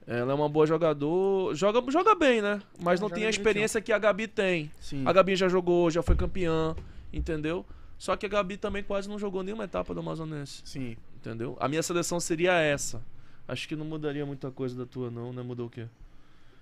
Ela 0.06 0.32
é 0.32 0.34
uma 0.34 0.48
boa 0.48 0.66
jogador. 0.66 1.54
Joga, 1.54 1.88
joga 1.90 2.14
bem, 2.16 2.42
né? 2.42 2.60
Mas 2.80 2.98
É, 2.98 3.02
não 3.02 3.08
joga 3.08 3.14
tem 3.14 3.26
a 3.26 3.30
experiência 3.30 3.80
que 3.80 3.92
a 3.92 3.98
Gabi 3.98 4.26
tem. 4.26 4.70
Sim. 4.80 5.04
A 5.06 5.12
Gabi 5.12 5.36
já 5.36 5.48
jogou, 5.48 5.88
já 5.90 6.02
foi 6.02 6.16
campeã, 6.16 6.74
entendeu? 7.12 7.64
Só 7.96 8.16
que 8.16 8.26
a 8.26 8.28
Gabi 8.28 8.56
também 8.56 8.82
quase 8.82 9.08
não 9.08 9.18
jogou 9.20 9.44
nenhuma 9.44 9.62
etapa 9.64 9.94
do 9.94 10.00
Amazonense, 10.00 10.62
Sim. 10.64 10.96
entendeu? 11.16 11.56
A 11.60 11.68
minha 11.68 11.82
seleção 11.84 12.18
seria 12.18 12.52
essa. 12.54 13.00
Acho 13.46 13.68
que 13.68 13.76
não 13.76 13.84
mudaria 13.84 14.26
muita 14.26 14.50
coisa 14.50 14.76
da 14.76 14.84
tua, 14.86 15.08
não, 15.10 15.32
né? 15.32 15.42
Mudou 15.42 15.66
o 15.66 15.70
quê? 15.70 15.86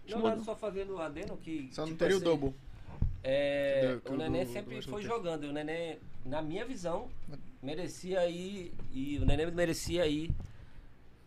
Não, 0.08 0.18
mudou. 0.18 0.44
só 0.44 0.56
fazendo 0.56 0.94
um 0.94 0.98
adendo 0.98 1.36
que. 1.36 1.68
Só 1.72 1.82
não 1.82 1.88
tipo 1.88 1.98
teria 1.98 2.14
o 2.14 2.18
assim, 2.18 2.24
double. 2.24 2.54
É, 3.22 3.94
Do- 3.94 4.00
que 4.00 4.10
o 4.10 4.14
o 4.14 4.16
Nenê 4.16 4.44
do- 4.44 4.52
sempre 4.52 4.76
do 4.80 4.88
foi 4.88 5.02
jogando. 5.02 5.44
E 5.44 5.48
o 5.48 5.52
Nenê, 5.52 5.98
na 6.24 6.40
minha 6.42 6.64
visão, 6.64 7.08
merecia 7.62 8.26
ir. 8.28 8.72
E 8.92 9.18
o 9.18 9.24
Nenê 9.26 9.46
merecia 9.50 10.06
ir 10.06 10.30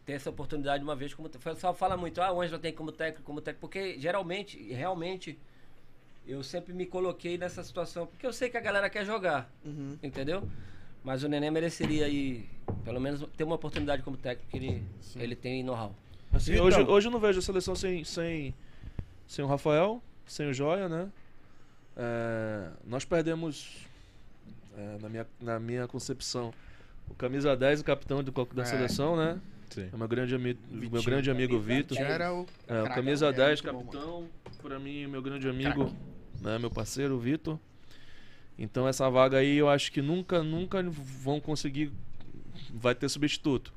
ter 0.06 0.14
essa 0.14 0.30
oportunidade 0.30 0.84
uma 0.84 0.96
vez 0.96 1.14
como. 1.14 1.28
O 1.28 1.32
pessoal 1.32 1.74
fala 1.74 1.96
muito, 1.96 2.22
ah, 2.22 2.32
o 2.34 2.42
Ângelo 2.42 2.60
tem 2.60 2.74
como 2.74 2.92
técnico, 2.92 3.24
como 3.24 3.42
técnico, 3.42 3.62
porque 3.62 3.98
geralmente, 4.00 4.58
realmente, 4.74 5.38
eu 6.28 6.42
sempre 6.44 6.74
me 6.74 6.86
coloquei 6.86 7.38
nessa 7.38 7.64
situação, 7.64 8.08
porque 8.08 8.26
eu 8.26 8.34
sei 8.34 8.50
que 8.50 8.58
a 8.58 8.62
galera 8.62 8.90
quer 8.90 9.06
jogar, 9.06 9.50
Uhum. 9.64 9.98
entendeu? 10.02 10.44
Mas 11.04 11.22
o 11.24 11.28
Nenê 11.28 11.52
mereceria 11.52 12.08
ir, 12.08 12.50
pelo 12.84 13.00
menos, 13.00 13.24
ter 13.38 13.44
uma 13.44 13.56
oportunidade 13.56 14.02
como 14.04 14.16
técnico, 14.18 14.50
que 14.50 14.58
ele, 14.58 14.84
ele 15.18 15.36
tem 15.36 15.62
know-how. 15.64 15.94
Assim, 16.34 16.54
Então. 16.54 16.66
hoje, 16.66 16.82
hoje 16.82 17.08
eu 17.08 17.12
não 17.12 17.20
vejo 17.20 17.40
a 17.40 17.42
seleção 17.42 17.76
sem, 17.76 18.04
sem, 18.04 18.54
sem 19.28 19.44
o 19.46 19.48
Rafael, 19.48 20.02
sem 20.26 20.50
o 20.50 20.54
Joia, 20.54 20.90
né? 20.90 21.10
É, 21.96 22.70
nós 22.86 23.06
perdemos, 23.06 23.86
é, 24.76 24.98
na, 25.02 25.10
minha, 25.10 25.28
na 25.40 25.60
minha 25.60 25.88
concepção, 25.88 26.54
o 27.10 27.14
camisa 27.14 27.56
10, 27.56 27.82
o 27.82 27.84
capitão 27.84 28.24
do, 28.24 28.32
da 28.54 28.64
É. 28.64 28.66
seleção, 28.66 29.16
né? 29.16 29.40
Sim. 29.70 29.90
É 29.92 29.98
meu 29.98 30.08
grande, 30.08 30.36
ami 30.36 30.58
meu 30.70 30.82
Vitinho. 30.82 31.04
grande 31.04 31.32
amigo 31.32 31.60
Vitor. 31.60 31.98
Era 31.98 32.34
o. 32.34 32.46
É, 32.68 32.84
o 32.84 32.90
camisa 32.90 33.28
é 33.28 33.34
10, 33.34 33.62
muito 33.62 33.74
bom, 33.74 33.80
mano. 33.80 33.92
capitão, 33.92 34.30
pra 34.62 34.80
mim, 34.80 35.08
meu 35.08 35.22
grande 35.22 35.48
amigo, 35.48 35.92
né, 36.42 36.58
meu 36.60 36.70
parceiro, 36.70 37.18
Vitor. 37.18 37.60
Então 38.58 38.88
essa 38.88 39.10
vaga 39.10 39.38
aí 39.40 39.58
eu 39.58 39.68
acho 39.68 39.92
que 39.92 40.00
nunca, 40.02 40.44
nunca 40.44 40.84
vão 40.84 41.40
conseguir. 41.40 41.92
Vai 42.72 42.94
ter 42.94 43.10
substituto. 43.10 43.74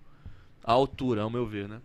A 0.62 0.72
altura, 0.72 1.22
ao 1.22 1.30
meu 1.30 1.46
ver, 1.46 1.66
né? 1.68 1.80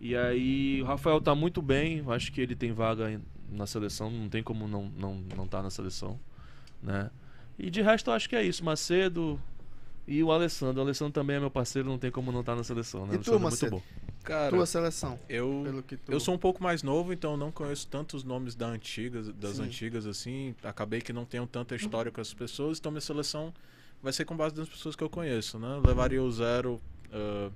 E 0.00 0.16
aí 0.16 0.80
o 0.80 0.84
Rafael 0.84 1.20
tá 1.20 1.34
muito 1.34 1.60
bem, 1.60 1.98
eu 1.98 2.12
acho 2.12 2.30
que 2.32 2.40
ele 2.40 2.54
tem 2.54 2.72
vaga 2.72 3.20
na 3.50 3.66
seleção, 3.66 4.10
não 4.10 4.28
tem 4.28 4.42
como 4.42 4.68
não 4.68 4.88
não 4.96 5.14
não 5.36 5.46
tá 5.48 5.62
na 5.62 5.70
seleção, 5.70 6.18
né? 6.82 7.10
E 7.58 7.68
de 7.70 7.82
resto 7.82 8.10
eu 8.10 8.14
acho 8.14 8.28
que 8.28 8.36
é 8.36 8.42
isso, 8.44 8.64
Macedo 8.64 9.40
e 10.06 10.22
o 10.22 10.30
Alessandro. 10.30 10.80
O 10.80 10.84
Alessandro 10.84 11.12
também 11.12 11.36
é 11.36 11.40
meu 11.40 11.50
parceiro, 11.50 11.88
não 11.88 11.98
tem 11.98 12.10
como 12.10 12.30
não 12.30 12.40
estar 12.40 12.54
na 12.54 12.62
seleção, 12.62 13.06
né? 13.06 13.16
E 13.16 13.18
tu, 13.18 13.34
é 13.34 13.38
Macedo? 13.38 13.72
muito 13.72 13.84
bom. 13.90 13.98
Cara, 14.22 14.50
Tua 14.50 14.66
seleção. 14.66 15.18
eu, 15.28 15.62
Pelo 15.64 15.82
que 15.82 15.96
tu. 15.96 16.12
eu 16.12 16.20
sou 16.20 16.34
um 16.34 16.38
pouco 16.38 16.62
mais 16.62 16.82
novo, 16.82 17.12
então 17.12 17.36
não 17.36 17.50
conheço 17.50 17.86
tantos 17.88 18.22
nomes 18.24 18.54
da 18.54 18.66
antigas, 18.66 19.28
das 19.34 19.56
Sim. 19.56 19.62
antigas 19.64 20.06
assim. 20.06 20.54
Acabei 20.62 21.00
que 21.00 21.12
não 21.12 21.24
tenho 21.24 21.46
tanta 21.46 21.74
história 21.74 22.12
com 22.12 22.20
as 22.20 22.32
pessoas, 22.34 22.78
então 22.78 22.92
minha 22.92 23.00
seleção 23.00 23.52
vai 24.02 24.12
ser 24.12 24.24
com 24.26 24.36
base 24.36 24.56
nas 24.56 24.68
pessoas 24.68 24.94
que 24.94 25.02
eu 25.02 25.08
conheço, 25.10 25.58
né? 25.58 25.80
Levaria 25.84 26.22
o 26.22 26.30
zero. 26.30 26.80
ah, 27.12 27.50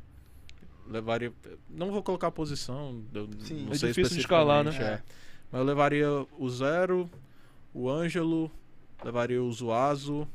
levaria. 0.93 1.33
Não 1.69 1.91
vou 1.91 2.03
colocar 2.03 2.29
a 2.29 2.31
posição, 2.33 3.03
eu 3.13 3.29
Sim. 3.41 3.65
não 3.65 3.73
É 3.73 3.77
sei 3.77 3.89
difícil 3.89 4.15
de 4.17 4.21
escalar, 4.21 4.63
né? 4.65 4.71
é. 4.77 5.03
Mas 5.51 5.61
eu 5.61 5.65
levaria 5.67 6.09
o 6.39 6.49
Zero, 6.51 7.11
o 7.75 7.89
Ângelo, 7.91 8.51
levaria 9.05 9.43
o 9.43 9.53
Zuazo, 9.53 10.27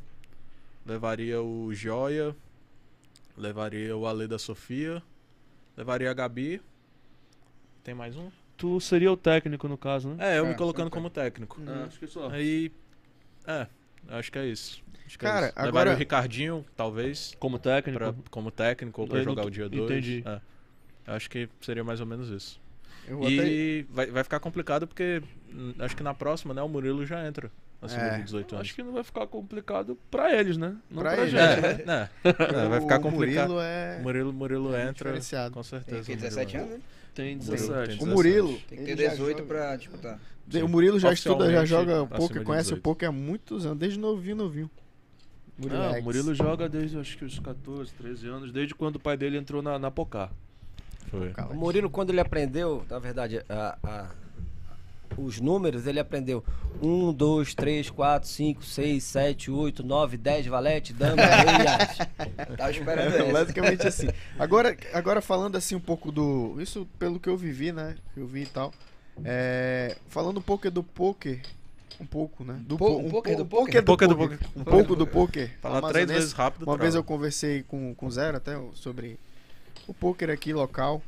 levaria 0.85 1.41
o 1.41 1.73
Joia, 1.73 2.35
levaria 3.37 3.95
o 3.95 4.05
Ale 4.05 4.27
da 4.27 4.37
Sofia, 4.39 5.01
levaria 5.75 6.11
a 6.11 6.13
Gabi. 6.13 6.61
Tem 7.83 7.93
mais 7.95 8.15
um? 8.17 8.29
Tu 8.57 8.79
seria 8.81 9.11
o 9.11 9.17
técnico 9.17 9.67
no 9.67 9.77
caso, 9.77 10.09
né? 10.09 10.35
É, 10.35 10.39
eu 10.39 10.45
É, 10.45 10.49
me 10.49 10.55
colocando 10.55 10.89
como 10.89 11.09
técnico. 11.09 11.61
Uhum. 11.61 11.83
acho 11.85 11.99
que 11.99 12.07
só. 12.07 12.29
Aí. 12.29 12.71
É, 13.45 13.67
acho 14.09 14.31
que 14.31 14.39
é 14.39 14.45
isso. 14.47 14.83
Acho 15.07 15.17
que 15.17 15.25
é 15.25 15.29
Cara, 15.29 15.45
isso. 15.47 15.53
agora- 15.55 15.67
Levaria 15.71 15.93
o 15.93 15.97
Ricardinho, 15.97 16.65
talvez, 16.75 17.33
Como 17.39 17.57
técnico. 17.57 17.97
pra- 17.97 18.13
como 18.29 18.51
técnico 18.51 19.01
ou 19.01 19.07
pra 19.07 19.17
não 19.17 19.23
jogar 19.23 19.45
o 19.45 19.49
dia 19.49 19.67
2. 19.69 19.89
entendi. 19.89 20.23
Acho 21.05 21.29
que 21.29 21.47
seria 21.61 21.83
mais 21.83 21.99
ou 22.01 22.05
menos 22.05 22.29
isso. 22.29 22.59
Eu 23.07 23.17
vou 23.17 23.25
até- 23.27 23.47
E 23.47 23.85
vai, 23.89 24.07
vai 24.07 24.23
ficar 24.23 24.39
complicado 24.41 24.85
porque 24.85 25.21
hum, 25.53 25.73
acho 25.79 25.95
que 25.95 26.03
na 26.03 26.13
próxima, 26.13 26.53
né, 26.53 26.61
o 26.61 26.67
Murilo 26.67 27.05
já 27.05 27.25
entra 27.25 27.49
acima 27.81 28.01
É. 28.03 28.17
de 28.17 28.23
18 28.23 28.53
anos. 28.55 28.67
Acho 28.67 28.75
que 28.75 28.83
não 28.83 28.91
vai 28.91 29.03
ficar 29.05 29.25
complicado 29.27 29.97
pra 30.11 30.33
eles, 30.37 30.57
né? 30.57 30.75
Não 30.91 31.01
Pra 31.01 31.11
pra, 31.13 31.21
eles, 31.21 31.31
gente. 31.31 31.41
É, 31.81 31.85
né? 31.85 32.09
É, 32.25 32.67
vai 32.67 32.81
ficar 32.81 32.99
o 32.99 33.01
complicado. 33.01 33.47
Murilo 33.53 33.61
é. 33.61 33.99
Murilo, 34.01 34.33
Murilo 34.33 34.75
é 34.75 34.89
entra 34.89 35.13
com 35.51 35.63
certeza. 35.63 36.03
Tem 36.03 36.03
que 36.03 36.11
o 36.11 36.15
Murilo 36.15 36.21
17 36.21 36.57
entra. 36.57 36.67
anos, 36.67 36.77
né? 36.77 36.83
Tem 37.15 37.35
Murilo 37.37 37.51
17. 37.55 37.97
tem 37.99 38.07
O 38.07 38.11
Murilo. 38.11 38.47
Tem 38.67 38.77
que 38.79 38.83
ter 38.83 38.91
ele 38.91 39.03
já 39.03 39.09
18 39.11 39.37
joga- 39.37 39.47
pra 39.47 39.75
disputar. 39.77 40.19
De- 40.45 40.61
O 40.63 40.67
Murilo 40.67 40.99
já 40.99 41.13
estuda, 41.13 41.49
já 41.51 41.63
joga 41.65 42.05
poker, 42.05 42.39
de 42.39 42.45
conhece 42.45 42.69
o 42.69 42.75
18. 42.75 42.81
poker 42.83 43.07
há 43.09 43.11
muitos 43.11 43.65
anos, 43.65 43.77
desde 43.79 43.97
novinho, 43.97 44.35
novinho. 44.35 44.69
Não, 45.59 45.69
Murilex. 45.69 45.99
o 45.99 46.03
Murilo 46.03 46.35
joga 46.35 46.69
desde 46.69 46.97
acho 46.99 47.17
que 47.17 47.25
os 47.25 47.39
14, 47.39 47.91
13 47.93 48.27
anos, 48.27 48.51
desde 48.51 48.75
quando 48.75 48.97
o 48.97 48.99
pai 48.99 49.17
dele 49.17 49.37
entrou 49.37 49.61
na, 49.61 49.79
na 49.79 49.89
Pocar. 49.89 50.31
Foi. 51.09 51.33
O 51.51 51.55
Murilo, 51.55 51.89
quando 51.89 52.09
ele 52.11 52.19
aprendeu, 52.19 52.85
na 52.89 52.99
verdade, 52.99 53.41
a- 53.49 53.77
a- 53.83 54.09
os 55.17 55.39
números, 55.39 55.87
ele 55.87 55.99
aprendeu 55.99 56.43
1, 56.83 57.11
2, 57.13 57.55
3, 57.55 57.89
4, 57.89 58.27
5, 58.29 58.63
6, 58.63 59.03
7, 59.03 59.49
8, 59.49 59.83
9, 59.83 60.17
10, 60.17 60.45
valete, 60.45 60.93
dama, 60.93 61.15
rei. 61.25 62.55
Tava 62.57 62.69
esperando 62.71 63.15
É, 63.15 63.21
essa. 63.21 63.31
basicamente 63.33 63.87
assim. 63.87 64.09
Agora, 64.37 64.77
agora 64.93 65.21
falando 65.21 65.55
assim 65.55 65.75
um 65.75 65.79
pouco 65.79 66.11
do. 66.11 66.57
Isso 66.61 66.85
pelo 66.99 67.19
que 67.19 67.29
eu 67.29 67.37
vivi, 67.37 67.71
né? 67.71 67.95
Que 68.13 68.19
eu 68.19 68.27
vi 68.27 68.43
e 68.43 68.45
tal. 68.47 68.71
É, 69.23 69.97
falando 70.09 70.37
um 70.37 70.41
pouco 70.43 70.69
do 70.69 70.83
poker. 70.83 71.41
Um 71.99 72.05
pouco, 72.05 72.43
né? 72.43 72.59
Do 72.65 72.77
Po- 72.77 72.97
um 72.99 73.09
poker 73.09 73.35
do 73.37 73.45
po- 73.45 73.57
poker? 73.57 73.83
poker 73.83 73.83
Poker 73.83 74.07
do 74.07 74.15
poker. 74.17 74.39
Um 74.55 74.63
pouco 74.63 74.95
do 74.95 75.07
poker. 75.07 75.57
Falar 75.59 75.81
três 75.89 76.07
vezes 76.07 76.31
rápido. 76.31 76.61
Uma 76.63 76.73
trava. 76.73 76.81
vez 76.83 76.95
eu 76.95 77.03
conversei 77.03 77.63
com, 77.63 77.95
com 77.95 78.05
o 78.07 78.11
Zero 78.11 78.37
até 78.37 78.53
sobre 78.73 79.19
o 79.87 79.93
poker 79.93 80.29
aqui 80.29 80.53
local. 80.53 81.01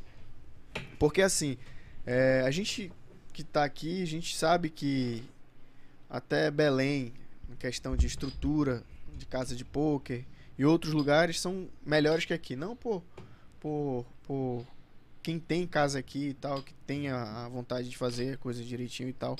Porque 0.98 1.22
assim, 1.22 1.56
é, 2.04 2.42
a 2.44 2.50
gente 2.50 2.92
que 3.32 3.44
tá 3.44 3.62
aqui, 3.64 4.02
a 4.02 4.06
gente 4.06 4.36
sabe 4.36 4.68
que 4.68 5.22
até 6.08 6.50
Belém, 6.50 7.12
em 7.48 7.54
questão 7.56 7.96
de 7.96 8.06
estrutura 8.06 8.82
de 9.16 9.26
casa 9.26 9.54
de 9.54 9.64
poker 9.64 10.24
e 10.58 10.64
outros 10.64 10.92
lugares 10.92 11.40
são 11.40 11.68
melhores 11.86 12.24
que 12.24 12.34
aqui. 12.34 12.56
Não 12.56 12.74
por, 12.74 13.02
por, 13.60 14.04
por 14.24 14.66
quem 15.22 15.38
tem 15.38 15.66
casa 15.68 16.00
aqui 16.00 16.30
e 16.30 16.34
tal, 16.34 16.62
que 16.62 16.74
tem 16.86 17.08
a, 17.08 17.44
a 17.46 17.48
vontade 17.48 17.88
de 17.88 17.96
fazer 17.96 18.34
a 18.34 18.36
coisa 18.38 18.62
direitinho 18.64 19.08
e 19.08 19.12
tal. 19.12 19.36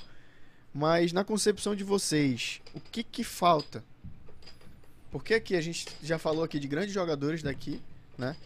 Mas 0.72 1.12
na 1.12 1.24
concepção 1.24 1.74
de 1.74 1.82
vocês, 1.84 2.60
o 2.74 2.80
que 2.80 3.02
que 3.02 3.24
falta? 3.24 3.82
Porque 5.10 5.34
aqui 5.34 5.56
a 5.56 5.60
gente 5.60 5.86
já 6.02 6.18
falou 6.18 6.44
aqui 6.44 6.58
de 6.60 6.68
grandes 6.68 6.92
jogadores 6.94 7.42
daqui, 7.42 7.80
né? 8.16 8.36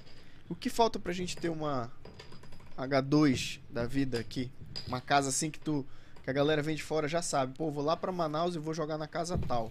O 0.49 0.55
que 0.55 0.71
falta 0.71 0.99
pra 0.99 1.13
gente 1.13 1.37
ter 1.37 1.51
uma 1.51 1.91
H2 2.77 3.61
da 3.71 3.85
vida 3.87 4.19
aqui? 4.19 4.51
Uma 4.89 5.01
casa 5.01 5.29
assim 5.29 5.51
que 5.51 5.59
tu 5.59 5.85
que 6.23 6.31
a 6.31 6.33
galera 6.33 6.63
vem 6.63 6.75
de 6.75 6.83
fora 6.83 7.07
já 7.07 7.21
sabe. 7.21 7.53
Pô, 7.55 7.71
vou 7.71 7.85
lá 7.85 7.95
pra 7.95 8.11
Manaus 8.11 8.55
e 8.55 8.59
vou 8.59 8.73
jogar 8.73 8.97
na 8.97 9.07
casa 9.07 9.37
tal. 9.37 9.71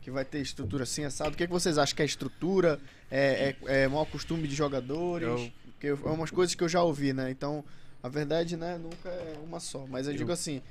Que 0.00 0.10
vai 0.10 0.24
ter 0.24 0.40
estrutura 0.40 0.84
assim, 0.84 1.04
assado. 1.04 1.34
O 1.34 1.36
que, 1.36 1.44
é 1.44 1.46
que 1.46 1.52
vocês 1.52 1.76
acham 1.76 1.94
que 1.94 2.00
é 2.00 2.04
estrutura? 2.06 2.80
É, 3.10 3.54
é, 3.66 3.82
é 3.82 3.88
mau 3.88 4.06
costume 4.06 4.48
de 4.48 4.54
jogadores? 4.54 5.28
Eu- 5.28 5.52
Porque 5.72 5.86
é 5.88 6.10
umas 6.10 6.30
coisas 6.30 6.54
que 6.54 6.64
eu 6.64 6.68
já 6.68 6.82
ouvi, 6.82 7.12
né? 7.12 7.30
Então, 7.30 7.62
a 8.02 8.08
verdade, 8.08 8.56
né, 8.56 8.78
nunca 8.78 9.08
é 9.10 9.36
uma 9.44 9.60
só. 9.60 9.86
Mas 9.86 10.06
eu, 10.06 10.12
Eu- 10.14 10.18
digo 10.18 10.32
assim, 10.32 10.62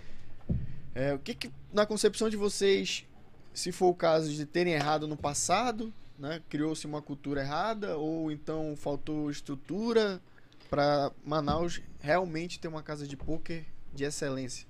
é, 0.94 1.14
o 1.14 1.20
que, 1.20 1.34
que 1.34 1.52
na 1.74 1.86
concepção 1.86 2.30
de 2.30 2.38
vocês, 2.38 3.06
se 3.54 3.72
for 3.72 3.88
o 3.88 3.94
caso 3.96 4.32
de 4.32 4.46
terem 4.46 4.74
errado 4.74 5.08
no 5.08 5.16
passado, 5.18 5.94
né, 6.18 6.42
criou-se 6.50 6.86
uma 6.86 7.02
cultura 7.02 7.42
errada 7.42 7.98
ou 7.98 8.32
então 8.32 8.76
faltou 8.78 9.30
estrutura 9.32 10.22
para 10.70 11.12
Manaus 11.26 11.82
realmente 12.00 12.60
ter 12.60 12.68
uma 12.68 12.84
casa 12.84 13.08
de 13.08 13.16
poker 13.18 13.66
de 13.94 14.04
excelência? 14.04 14.68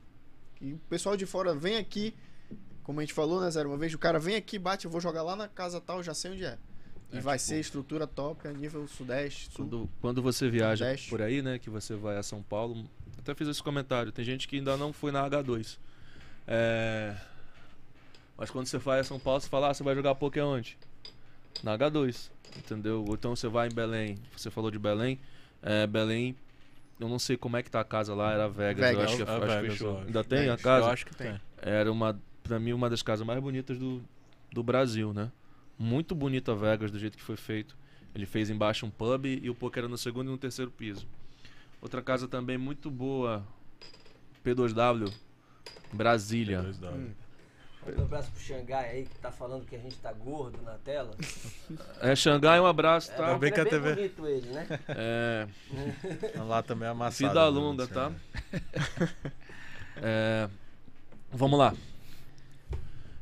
E 0.62 0.74
o 0.74 0.78
pessoal 0.90 1.18
de 1.18 1.26
fora 1.26 1.54
vem 1.56 1.78
aqui, 1.78 2.14
como 2.84 3.00
a 3.00 3.04
gente 3.04 3.14
falou, 3.14 3.42
né, 3.42 3.50
Zero? 3.52 3.70
Uma 3.70 3.78
vez 3.78 3.94
o 3.94 3.98
cara 4.00 4.20
vem 4.20 4.36
aqui, 4.36 4.58
bate, 4.60 4.86
eu 4.86 4.92
vou 4.92 5.02
jogar 5.02 5.24
lá 5.24 5.36
na 5.36 5.48
casa 5.48 5.82
tal, 5.82 6.02
já 6.04 6.14
sei 6.14 6.32
onde 6.32 6.46
é. 6.46 6.58
E 7.12 7.18
É, 7.18 7.22
vai 7.22 7.38
tipo- 7.38 7.50
ser 7.50 7.60
estrutura 7.60 8.08
top 8.08 8.48
a 8.48 8.54
nível 8.54 8.88
sudeste, 8.88 9.46
sul. 9.52 9.66
Quando, 9.66 9.90
quando 10.00 10.22
você 10.22 10.50
viaja 10.50 10.86
Nordeste. 10.86 11.10
por 11.10 11.22
aí, 11.22 11.42
né, 11.42 11.60
que 11.60 11.70
você 11.70 11.96
vai 11.96 12.16
a 12.18 12.24
São 12.24 12.42
Paulo, 12.42 12.86
até 13.18 13.36
fiz 13.36 13.48
esse 13.48 13.62
comentário, 13.62 14.12
tem 14.12 14.24
gente 14.24 14.48
que 14.48 14.56
ainda 14.56 14.78
não 14.78 14.94
foi 14.94 15.12
na 15.12 15.28
H2. 15.30 15.78
É, 16.48 17.16
Mas 18.38 18.50
quando 18.50 18.66
você 18.68 18.78
vai 18.78 19.00
a 19.00 19.04
São 19.04 19.20
Paulo, 19.20 19.40
você 19.40 19.50
fala, 19.50 19.70
ah, 19.70 19.74
você 19.74 19.84
vai 19.84 19.96
jogar 19.96 20.16
poker 20.16 20.44
onde? 20.44 20.78
Na 21.64 21.78
H2, 21.78 22.30
entendeu? 22.58 23.06
Ou 23.08 23.14
então 23.14 23.36
você 23.36 23.48
vai 23.48 23.68
em 23.68 23.74
Belém, 23.74 24.18
você 24.36 24.50
falou 24.50 24.72
de 24.72 24.80
Belém, 24.80 25.20
é, 25.62 25.86
Belém, 25.86 26.36
eu 27.00 27.08
não 27.08 27.20
sei 27.20 27.38
como 27.38 27.58
é 27.58 27.64
que 27.64 27.70
tá 27.70 27.80
a 27.82 27.84
casa 27.84 28.16
lá, 28.16 28.32
era 28.34 28.48
Vegas, 28.50 28.90
eu 28.92 28.98
Vegas. 28.98 29.04
acho 29.14 29.18
que, 29.18 29.24
É 29.24 29.26
acho 29.26 29.40
que 29.42 29.48
Vegas, 29.48 29.72
fechou. 29.74 29.88
eu 29.92 29.98
acho. 29.98 30.06
Ainda 30.08 30.24
tem 30.24 30.40
a 30.40 30.42
Vegas. 30.44 30.62
casa? 30.62 30.88
Eu 30.88 30.92
acho 30.92 31.06
que 31.06 31.16
tem. 31.16 31.40
Era 31.58 31.92
uma, 31.92 32.20
pra 32.44 32.60
mim, 32.60 32.74
uma 32.74 32.90
das 32.90 33.04
casas 33.04 33.26
mais 33.26 33.40
bonitas 33.40 33.78
do, 33.78 34.02
do 34.52 34.64
Brasil, 34.64 35.14
né? 35.14 35.32
Muito 35.78 36.16
bonita 36.16 36.56
Vegas, 36.56 36.90
do 36.92 36.98
jeito 37.00 37.18
que 37.18 37.24
foi 37.24 37.38
feito. 37.38 37.76
Ele 38.14 38.26
fez 38.26 38.50
embaixo 38.50 38.86
um 38.86 38.90
pub 38.90 39.26
e 39.26 39.50
o 39.50 39.56
poker 39.56 39.84
era 39.84 39.88
no 39.88 39.98
segundo 39.98 40.28
e 40.28 40.32
no 40.32 40.38
terceiro 40.38 40.70
piso. 40.72 41.08
Outra 41.82 42.02
casa 42.02 42.28
também 42.28 42.58
muito 42.58 42.90
boa, 42.92 43.44
P2W, 44.46 45.12
Brasília. 45.94 46.62
Hum. 46.62 47.12
Um 47.98 48.04
abraço 48.04 48.32
pro 48.32 48.40
Xangai 48.40 48.90
aí, 48.92 49.06
que 49.06 49.18
tá 49.18 49.32
falando 49.32 49.66
que 49.66 49.76
a 49.76 49.80
gente 49.80 49.96
tá 49.98 50.14
gordo 50.14 50.62
na 50.62 50.76
tela. 50.78 51.16
É 52.00 52.16
Xangai, 52.16 52.60
um 52.60 52.66
abraço, 52.66 53.12
É, 53.12 53.16
tá? 53.16 53.24
porque 53.30 53.40
bem 53.40 53.54
que 53.54 53.60
é 53.60 53.66
TV 53.66 53.96
bonito 53.96 54.28
ele, 54.28 54.50
né? 54.50 54.68
É, 54.90 55.48
Lá 56.46 56.62
também 56.62 56.88
é 56.88 56.92
amassado. 56.92 57.30
vida 57.34 57.74
né, 57.74 57.84
assim, 57.84 57.94
tá? 57.94 58.12
É, 59.98 60.50
vamos 61.32 61.58
lá. 61.58 61.74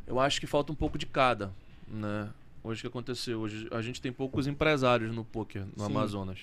Eu 0.06 0.20
acho 0.20 0.40
que 0.42 0.48
falta 0.48 0.72
um 0.72 0.76
pouco 0.76 0.98
de 0.98 1.06
cada, 1.06 1.52
né? 1.88 2.30
Hoje 2.64 2.80
o 2.80 2.82
que 2.82 2.88
aconteceu? 2.88 3.40
Hoje 3.40 3.68
a 3.72 3.82
gente 3.82 4.02
tem 4.02 4.12
poucos 4.12 4.48
empresários 4.48 5.14
no 5.14 5.24
poker 5.24 5.66
no 5.78 5.86
Sim. 5.86 5.92
Amazonas. 5.92 6.40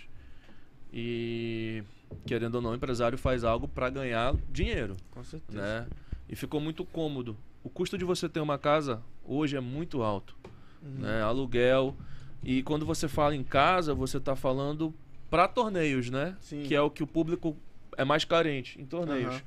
E 0.92 1.82
querendo 2.24 2.56
ou 2.56 2.60
não, 2.62 2.70
o 2.70 2.74
empresário 2.74 3.16
faz 3.18 3.44
algo 3.44 3.66
para 3.68 3.88
ganhar 3.90 4.34
dinheiro, 4.50 4.96
Com 5.10 5.22
certeza. 5.24 5.60
né? 5.60 5.86
E 6.28 6.34
ficou 6.36 6.60
muito 6.60 6.84
cômodo. 6.84 7.36
O 7.62 7.68
custo 7.68 7.96
de 7.98 8.04
você 8.04 8.28
ter 8.28 8.40
uma 8.40 8.58
casa 8.58 9.02
hoje 9.24 9.56
é 9.56 9.60
muito 9.60 10.02
alto, 10.02 10.36
Uhum. 10.82 11.00
né? 11.00 11.22
Aluguel. 11.22 11.96
E 12.42 12.62
quando 12.62 12.84
você 12.86 13.08
fala 13.08 13.34
em 13.34 13.42
casa, 13.42 13.94
você 13.94 14.20
tá 14.20 14.36
falando 14.36 14.94
para 15.30 15.48
torneios, 15.48 16.10
né? 16.10 16.36
Sim. 16.40 16.62
Que 16.62 16.74
é 16.74 16.80
o 16.80 16.90
que 16.90 17.02
o 17.02 17.06
público 17.06 17.56
é 17.96 18.04
mais 18.04 18.24
carente 18.24 18.80
em 18.80 18.84
torneios. 18.86 19.34
Aham. 19.34 19.42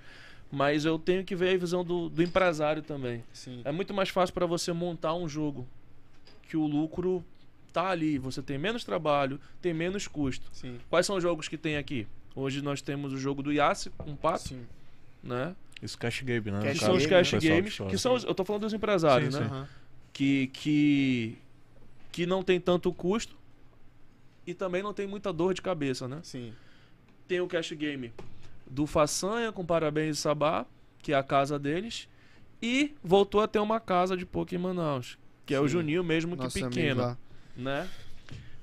Mas 0.51 0.83
eu 0.83 0.97
tenho 0.97 1.23
que 1.23 1.35
ver 1.35 1.53
a 1.53 1.57
visão 1.57 1.83
do, 1.83 2.09
do 2.09 2.23
empresário 2.23 2.81
também. 2.81 3.23
Sim. 3.31 3.61
É 3.63 3.71
muito 3.71 3.93
mais 3.93 4.09
fácil 4.09 4.33
para 4.33 4.45
você 4.47 4.73
montar 4.73 5.13
um 5.13 5.29
jogo 5.29 5.67
que 6.41 6.57
o 6.57 6.65
lucro 6.65 7.23
tá 7.71 7.89
ali. 7.89 8.17
Você 8.17 8.41
tem 8.41 8.57
menos 8.57 8.83
trabalho, 8.83 9.39
tem 9.61 9.73
menos 9.73 10.07
custo. 10.07 10.49
Sim. 10.51 10.77
Quais 10.89 11.05
são 11.05 11.15
os 11.17 11.21
jogos 11.23 11.47
que 11.47 11.57
tem 11.57 11.77
aqui? 11.77 12.07
Hoje 12.35 12.61
nós 12.61 12.81
temos 12.81 13.13
o 13.13 13.17
jogo 13.17 13.41
do 13.41 13.51
Yassi, 13.51 13.91
um 14.05 14.15
pato, 14.15 14.49
Sim. 14.49 14.65
né? 15.23 15.55
Isso 15.81 15.97
cash 15.97 16.21
game, 16.21 16.51
né? 16.51 16.61
Cash 16.61 16.79
são 16.79 16.95
os 16.95 17.05
game, 17.05 17.09
cash 17.09 17.31
pessoal 17.31 17.55
games, 17.55 17.77
que 17.77 17.97
são 17.97 18.13
os, 18.13 18.23
eu 18.23 18.35
tô 18.35 18.43
falando 18.43 18.63
dos 18.63 18.73
empresários, 18.73 19.33
Sim, 19.33 19.41
né? 19.41 19.45
Aham. 19.47 19.67
Que, 20.11 20.47
que 20.47 21.37
que 22.11 22.25
não 22.25 22.43
tem 22.43 22.59
tanto 22.59 22.91
custo 22.91 23.37
e 24.45 24.53
também 24.53 24.81
não 24.81 24.93
tem 24.93 25.07
muita 25.07 25.31
dor 25.31 25.53
de 25.53 25.61
cabeça, 25.61 26.07
né? 26.07 26.19
Sim. 26.23 26.53
Tem 27.27 27.39
o 27.39 27.47
cash 27.47 27.71
game 27.73 28.11
do 28.69 28.85
Façanha 28.85 29.51
com 29.51 29.65
Parabéns 29.65 30.17
e 30.17 30.21
Sabá, 30.21 30.65
que 31.01 31.13
é 31.13 31.15
a 31.15 31.23
casa 31.23 31.57
deles, 31.57 32.09
e 32.61 32.93
voltou 33.03 33.41
a 33.41 33.47
ter 33.47 33.59
uma 33.59 33.79
casa 33.79 34.17
de 34.17 34.25
poker 34.25 34.59
em 34.59 34.61
Manaus, 34.61 35.17
que 35.45 35.53
é 35.53 35.59
o 35.59 35.67
Sim. 35.67 35.73
Juninho 35.73 36.03
mesmo 36.03 36.35
que 36.35 36.43
Nosso 36.43 36.57
amigo 36.57 36.73
pequeno, 36.73 37.17
né? 37.55 37.87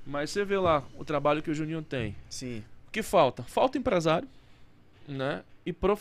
Mas 0.05 0.29
você 0.29 0.45
vê 0.45 0.57
lá 0.57 0.83
o 0.97 1.03
trabalho 1.03 1.41
que 1.41 1.49
o 1.49 1.53
Juninho 1.53 1.81
tem. 1.81 2.15
Sim. 2.29 2.63
O 2.97 2.99
que 2.99 3.03
falta? 3.03 3.43
Falta 3.43 3.77
empresário, 3.77 4.27
né? 5.07 5.43
E, 5.63 5.69
e 5.69 5.73
Não, 5.73 5.91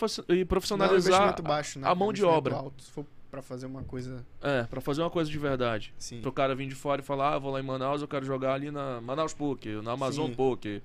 é 0.41 0.45
profissionalizar 0.47 1.43
baixo, 1.43 1.79
né? 1.79 1.87
a 1.87 1.95
mão 1.95 2.11
de 2.11 2.25
obra. 2.25 2.55
Alto, 2.55 2.83
se 2.83 2.91
for 2.91 3.05
pra 3.31 3.43
fazer 3.43 3.67
uma 3.67 3.83
coisa. 3.83 4.25
é, 4.41 4.63
para 4.63 4.81
fazer 4.81 5.03
uma 5.03 5.11
coisa 5.11 5.31
de 5.31 5.39
verdade. 5.39 5.93
Sim. 5.99 6.23
Pro 6.23 6.33
cara 6.33 6.55
vir 6.55 6.67
de 6.67 6.75
fora 6.75 7.03
e 7.03 7.05
falar, 7.05 7.35
ah, 7.35 7.39
vou 7.39 7.53
lá 7.53 7.61
em 7.61 7.63
Manaus, 7.63 8.01
eu 8.01 8.09
quero 8.09 8.25
jogar 8.25 8.55
ali 8.55 8.71
na 8.71 8.99
Manaus 9.03 9.35
Poker, 9.35 9.83
na 9.83 9.93
Amazon 9.93 10.29
Sim. 10.31 10.35
Poker, 10.35 10.81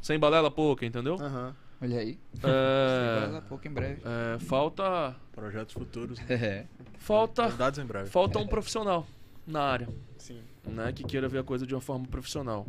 sem 0.00 0.18
balela 0.18 0.50
Poker, 0.50 0.88
entendeu? 0.88 1.14
Aham. 1.20 1.54
Olha 1.80 1.98
aí. 2.00 2.18
É, 2.42 3.40
pouco 3.48 3.68
em 3.68 3.70
breve. 3.72 4.02
é, 4.04 4.38
falta 4.40 5.14
Projetos 5.30 5.74
futuros. 5.74 6.18
né? 6.18 6.24
É. 6.34 6.66
falta 6.98 7.44
Novidades 7.44 7.78
em 7.78 7.84
breve. 7.86 8.10
falta 8.10 8.40
um 8.40 8.48
profissional 8.48 9.06
na 9.46 9.62
área, 9.62 9.88
Sim. 10.18 10.40
né, 10.66 10.92
que 10.92 11.04
queira 11.04 11.28
ver 11.28 11.38
a 11.38 11.44
coisa 11.44 11.64
de 11.64 11.72
uma 11.72 11.80
forma 11.80 12.04
profissional. 12.08 12.66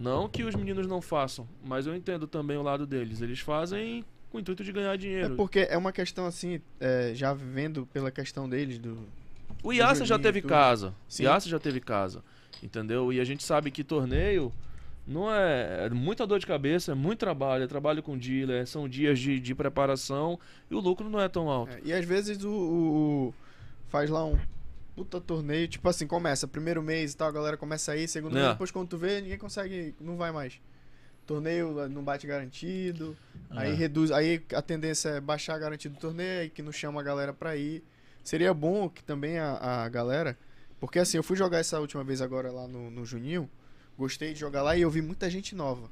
Não 0.00 0.28
que 0.28 0.42
os 0.42 0.54
meninos 0.54 0.86
não 0.86 1.00
façam, 1.02 1.46
mas 1.64 1.86
eu 1.86 1.94
entendo 1.94 2.26
também 2.26 2.56
o 2.56 2.62
lado 2.62 2.86
deles. 2.86 3.20
Eles 3.20 3.40
fazem 3.40 4.04
com 4.30 4.38
o 4.38 4.40
intuito 4.40 4.64
de 4.64 4.72
ganhar 4.72 4.94
É 4.94 4.96
dinheiro. 4.96 5.36
porque 5.36 5.60
é 5.68 5.76
uma 5.76 5.92
questão 5.92 6.24
assim, 6.26 6.60
é, 6.80 7.12
já 7.14 7.34
vendo 7.34 7.84
pela 7.86 8.10
questão 8.10 8.48
deles, 8.48 8.78
do. 8.78 8.96
O 9.62 9.72
Yassa 9.72 10.04
já 10.06 10.18
teve 10.18 10.40
casa. 10.40 10.94
Sim. 11.06 11.24
Yassa 11.24 11.48
já 11.48 11.58
teve 11.58 11.80
casa. 11.80 12.24
Entendeu? 12.62 13.12
E 13.12 13.20
a 13.20 13.24
gente 13.24 13.42
sabe 13.42 13.70
que 13.70 13.84
torneio 13.84 14.52
não 15.06 15.30
é, 15.32 15.86
é 15.86 15.90
muita 15.90 16.26
dor 16.26 16.38
de 16.38 16.46
cabeça, 16.46 16.92
é 16.92 16.94
muito 16.94 17.18
trabalho, 17.18 17.64
é 17.64 17.66
trabalho 17.66 18.02
com 18.02 18.16
dealer, 18.16 18.66
são 18.66 18.88
dias 18.88 19.18
de, 19.18 19.38
de 19.40 19.54
preparação 19.54 20.38
e 20.70 20.74
o 20.74 20.78
lucro 20.80 21.08
não 21.10 21.20
é 21.20 21.28
tão 21.28 21.48
alto. 21.50 21.72
É, 21.74 21.80
e 21.84 21.92
às 21.92 22.04
vezes 22.04 22.42
o, 22.44 22.48
o- 22.50 23.28
o- 23.28 23.34
faz 23.88 24.08
lá 24.10 24.24
um 24.24 24.38
puta 25.04 25.18
torneio, 25.20 25.66
tipo 25.66 25.88
assim, 25.88 26.06
começa 26.06 26.46
primeiro 26.46 26.82
mês 26.82 27.12
e 27.12 27.16
tal, 27.16 27.28
a 27.28 27.32
galera 27.32 27.56
começa 27.56 27.92
a 27.92 27.96
ir, 27.96 28.06
segundo 28.06 28.36
É. 28.36 28.40
mês, 28.42 28.52
depois 28.52 28.70
quando 28.70 28.88
tu 28.88 28.98
vê, 28.98 29.20
ninguém 29.22 29.38
consegue, 29.38 29.94
não 30.00 30.16
vai 30.16 30.30
mais. 30.30 30.60
torneio 31.26 31.88
não 31.88 32.02
bate 32.02 32.26
garantido. 32.26 33.16
Aí 33.50 33.70
É. 33.70 33.74
reduz. 33.74 34.10
Aí 34.10 34.42
a 34.52 34.60
tendência 34.60 35.10
é 35.10 35.20
baixar 35.20 35.54
a 35.54 35.58
garantia 35.58 35.88
do 35.88 35.96
torneio, 35.96 36.40
aí 36.40 36.50
que 36.50 36.60
não 36.60 36.72
chama 36.72 37.00
a 37.00 37.04
galera 37.04 37.32
pra 37.32 37.56
ir. 37.56 37.84
Seria 38.24 38.52
bom 38.52 38.88
que 38.88 39.00
também 39.04 39.38
a, 39.38 39.84
a 39.84 39.88
galera. 39.88 40.36
Porque 40.80 40.98
assim, 40.98 41.18
eu 41.18 41.22
fui 41.22 41.36
jogar 41.36 41.58
essa 41.58 41.78
última 41.78 42.02
vez 42.02 42.20
agora 42.20 42.50
lá 42.50 42.66
no, 42.66 42.90
no 42.90 43.06
Juninho. 43.06 43.48
Gostei 43.96 44.32
de 44.32 44.40
jogar 44.40 44.62
lá 44.62 44.76
e 44.76 44.80
eu 44.82 44.90
vi 44.90 45.00
muita 45.02 45.30
gente 45.30 45.54
nova. 45.54 45.88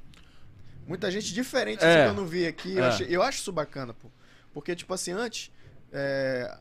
Muita 0.85 1.09
gente 1.09 1.33
diferente 1.33 1.85
assim, 1.85 1.99
É. 1.99 2.03
que 2.03 2.09
eu 2.09 2.15
não 2.15 2.25
vi 2.25 2.45
aqui. 2.45 2.75
Eu, 2.75 2.83
É. 2.83 2.87
achei- 2.89 3.07
eu 3.09 3.23
acho 3.23 3.37
isso 3.39 3.51
bacana, 3.53 3.93
pô. 3.93 4.09
Porque, 4.53 4.75
tipo 4.75 4.93
assim, 4.93 5.11
antes, 5.13 5.51
é, 5.93 6.53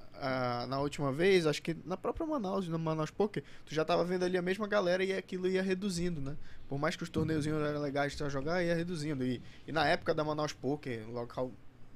na 0.68 0.80
última 0.80 1.12
vez, 1.12 1.46
acho 1.46 1.62
que 1.62 1.76
na 1.84 1.96
própria 1.96 2.26
Manaus, 2.26 2.68
no 2.68 2.78
Manaus 2.78 3.10
Poker, 3.10 3.42
tu 3.64 3.74
já 3.74 3.84
tava 3.84 4.04
vendo 4.04 4.24
ali 4.24 4.36
a 4.36 4.42
mesma 4.42 4.66
galera 4.66 5.04
e 5.04 5.12
aquilo 5.12 5.48
ia 5.48 5.62
reduzindo, 5.62 6.20
né? 6.20 6.36
Por 6.68 6.78
mais 6.78 6.96
que 6.96 7.02
os 7.02 7.08
torneiozinhos 7.08 7.62
eram 7.62 7.80
legais 7.80 8.14
pra 8.14 8.28
jogar, 8.28 8.62
ia 8.62 8.74
reduzindo. 8.74 9.24
E, 9.24 9.40
e 9.66 9.72
na 9.72 9.86
época 9.86 10.14
da 10.14 10.24
Manaus 10.24 10.52
Poker, 10.52 11.08
um 11.08 11.12
local 11.12 11.52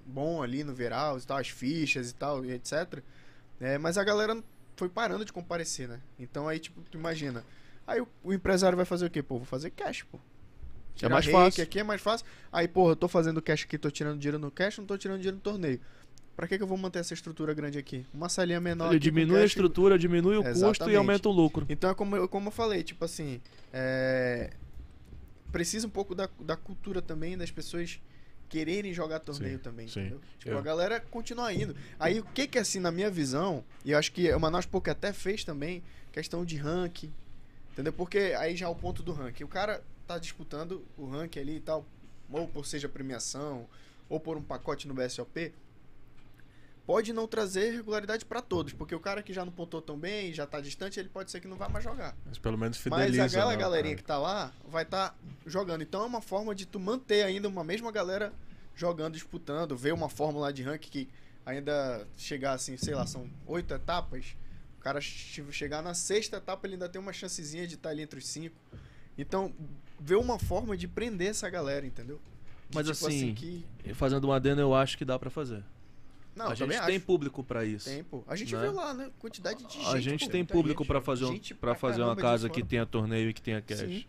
bom 0.07 0.43
ali 0.43 0.65
no 0.65 0.75
Veral 0.75 1.19
e 1.19 1.23
tal, 1.23 1.39
as 1.39 1.49
fichas 1.49 2.11
e 2.11 2.15
tal, 2.15 2.45
e 2.45 2.53
etc. 2.53 3.03
É, 3.61 3.79
mas 3.79 3.99
a 3.99 4.05
galera 4.05 4.43
foi 4.77 4.89
parando 4.89 5.25
de 5.25 5.33
comparecer, 5.33 5.89
né? 5.89 6.01
Então 6.19 6.49
aí, 6.49 6.59
tipo, 6.59 6.81
tu 6.83 6.99
imagina. 6.99 7.45
Aí 7.87 8.01
o, 8.01 8.09
o 8.23 8.33
empresário 8.33 8.77
vai 8.77 8.87
fazer 8.87 9.07
o 9.07 9.11
quê? 9.11 9.23
Pô, 9.23 9.37
vou 9.37 9.47
fazer 9.47 9.71
cash, 9.71 10.03
pô. 10.05 10.19
Tirar 10.95 11.11
mais 11.11 11.25
reiki 11.25 11.41
fácil. 11.41 11.63
aqui 11.63 11.79
é 11.81 11.83
mais 11.83 12.01
fácil. 12.01 12.27
Aí, 12.51 12.69
porra, 12.69 12.93
eu 12.93 12.97
tô 12.97 13.09
fazendo 13.09 13.41
cash 13.41 13.65
aqui, 13.65 13.79
tô 13.79 13.91
tirando 13.91 14.19
dinheiro 14.19 14.39
no 14.39 14.51
cash, 14.51 14.79
não 14.79 14.87
tô 14.87 14.97
tirando 14.97 15.19
dinheiro 15.19 15.37
no 15.37 15.43
torneio. 15.43 15.81
Pra 16.37 16.49
que, 16.49 16.57
que 16.57 16.63
eu 16.63 16.67
vou 16.67 16.79
manter 16.79 16.99
essa 17.01 17.13
estrutura 17.13 17.53
grande 17.53 17.79
aqui? 17.79 18.07
Uma 18.13 18.29
salinha 18.29 18.61
menor. 18.61 18.91
Ele 18.91 18.99
diminui 18.99 19.41
a 19.43 19.45
estrutura, 19.45 19.99
diminui 19.99 20.37
o 20.37 20.43
custo 20.43 20.57
Exatamente. 20.59 20.95
e 20.95 20.97
aumenta 20.97 21.29
o 21.29 21.33
lucro. 21.33 21.67
então 21.69 21.91
é 21.91 21.95
como 21.95 22.17
eu, 22.17 22.27
como 22.29 22.49
eu 22.49 22.53
falei, 22.53 22.83
tipo 22.83 23.05
assim, 23.05 23.41
é, 23.73 24.51
precisa 25.51 25.87
um 25.87 25.91
pouco 25.91 26.15
da, 26.15 26.29
da 26.41 26.57
cultura 26.57 27.03
também, 27.03 27.37
das 27.37 27.51
pessoas 27.51 28.01
quererem 28.49 28.93
jogar 28.93 29.19
torneio 29.21 29.57
Sim, 29.57 29.63
também, 29.63 29.89
sim. 29.89 30.01
entendeu? 30.01 30.21
Tipo, 30.39 30.51
Eu- 30.53 30.59
a 30.59 30.63
galera 30.63 31.01
continua 31.01 31.53
indo. 31.53 31.75
Aí 31.99 32.21
o 32.21 32.25
que 32.25 32.47
que 32.47 32.59
assim, 32.59 32.81
na 32.81 32.91
minha 32.91 33.11
visão, 33.11 33.65
e 33.85 33.93
eu 33.93 33.99
acho 33.99 34.13
que 34.13 34.31
o 34.33 34.41
Manaus 34.41 34.67
Poker 34.67 34.93
até 34.93 35.13
fez 35.13 35.45
também, 35.45 35.83
questão 36.13 36.45
de 36.45 36.57
ranking, 36.57 37.13
entendeu? 37.73 37.93
Porque 37.93 38.35
aí 38.39 38.55
já 38.57 38.67
é 38.67 38.69
o 38.69 38.75
ponto 38.75 39.03
do 39.03 39.13
ranking. 39.13 39.45
O 39.45 39.49
cara 39.49 39.83
tá 40.07 40.19
disputando 40.19 40.83
o 40.99 41.07
ranking 41.07 41.41
ali 41.41 41.57
e 41.57 41.61
tal, 41.61 41.87
ou 42.31 42.47
por 42.49 42.67
seja 42.67 42.89
premiação, 42.89 43.67
ou 44.09 44.21
por 44.21 44.37
um 44.37 44.43
pacote 44.43 44.87
no 44.87 44.93
BSOP, 44.93 45.53
pode 46.87 47.13
não 47.13 47.27
trazer 47.29 47.71
regularidade 47.71 48.25
pra 48.25 48.43
todos, 48.43 48.73
porque 48.73 48.95
o 48.95 49.01
cara 49.01 49.23
que 49.23 49.33
já 49.33 49.45
não 49.45 49.53
pontou 49.53 49.81
tão 49.81 49.97
bem, 49.99 50.33
já 50.35 50.47
tá 50.47 50.61
distante, 50.61 50.99
ele 50.99 51.09
pode 51.09 51.31
ser 51.31 51.41
que 51.41 51.47
não 51.49 51.57
vá 51.57 51.69
mais 51.69 51.85
jogar. 51.85 52.17
Mas 52.27 52.39
pelo 52.39 52.59
menos 52.59 52.77
Mas 52.77 52.83
fideliza. 53.03 53.25
aquela 53.25 53.53
né, 53.53 53.57
galerinha 53.57 53.95
cara. 53.95 54.03
que 54.03 54.09
tá 54.09 54.19
lá 54.19 54.53
vai 54.69 54.83
estar 54.83 55.17
jogando. 55.47 55.83
Então 55.83 56.03
é 56.03 56.07
uma 56.07 56.21
forma 56.21 56.55
de 56.55 56.67
tu 56.67 56.81
manter 56.81 57.23
ainda 57.23 57.49
uma 57.49 57.63
mesma 57.65 57.93
galera 57.93 58.33
jogando, 58.75 59.15
disputando, 59.15 59.77
ver 59.77 59.93
uma 59.93 60.09
fórmula 60.09 60.53
de 60.53 60.63
rank 60.63 60.81
que 60.83 61.09
ainda 61.47 62.07
chegar 62.17 62.53
assim, 62.55 62.77
sei 62.77 62.95
lá, 62.95 63.07
são 63.07 63.29
oito 63.47 63.73
etapas. 63.75 64.35
O 64.79 64.83
cara 64.83 65.01
che- 65.01 65.45
chegar 65.53 65.83
na 65.83 65.95
sexta 65.95 66.39
etapa, 66.39 66.67
ele 66.67 66.75
ainda 66.75 66.89
tem 66.89 67.01
uma 67.01 67.13
chancezinha 67.13 67.67
de 67.67 67.75
estar 67.75 67.91
ali 67.91 68.03
entre 68.03 68.19
os 68.19 68.27
cinco. 68.27 68.57
Então, 69.17 69.53
ver 70.01 70.17
uma 70.17 70.39
forma 70.39 70.77
de 70.77 70.89
prender 70.89 71.29
essa 71.31 71.49
galera, 71.49 71.87
entendeu? 71.87 72.17
De, 72.69 72.75
Mas 72.77 72.87
tipo 72.89 73.07
assim, 73.07 73.35
que... 73.35 73.65
E 73.85 73.95
Fazendo 73.95 74.27
um 74.27 74.33
adendo, 74.33 74.61
eu 74.61 74.75
acho 74.75 74.97
que 74.99 75.05
dá 75.05 75.19
pra 75.19 75.31
fazer. 75.31 75.63
Não, 76.35 76.49
a 76.49 76.55
gente 76.55 76.69
tem 76.69 76.97
acho. 76.97 77.05
público 77.05 77.45
pra 77.45 77.65
isso. 77.65 77.89
Tem, 77.89 78.03
pô. 78.03 78.25
A 78.27 78.35
gente 78.35 78.55
né? 78.55 78.63
viu 78.63 78.73
lá, 78.73 78.95
né? 78.95 79.11
Quantidade 79.19 79.65
de 79.67 79.75
gente. 79.75 79.87
a 79.87 80.01
gente 80.01 80.29
tem 80.29 80.45
público 80.45 80.85
pra 80.85 81.01
fazer, 81.01 81.27
um, 81.27 81.39
pra 81.39 81.57
pra 81.61 81.75
fazer 81.75 82.03
uma 82.03 82.17
casa 82.17 82.49
que 82.49 82.63
tenha 82.63 82.87
torneio 82.87 83.31
e 83.31 83.35
que 83.35 83.43
tenha 83.43 83.61
cash. 83.61 83.81
Sim. 83.81 84.05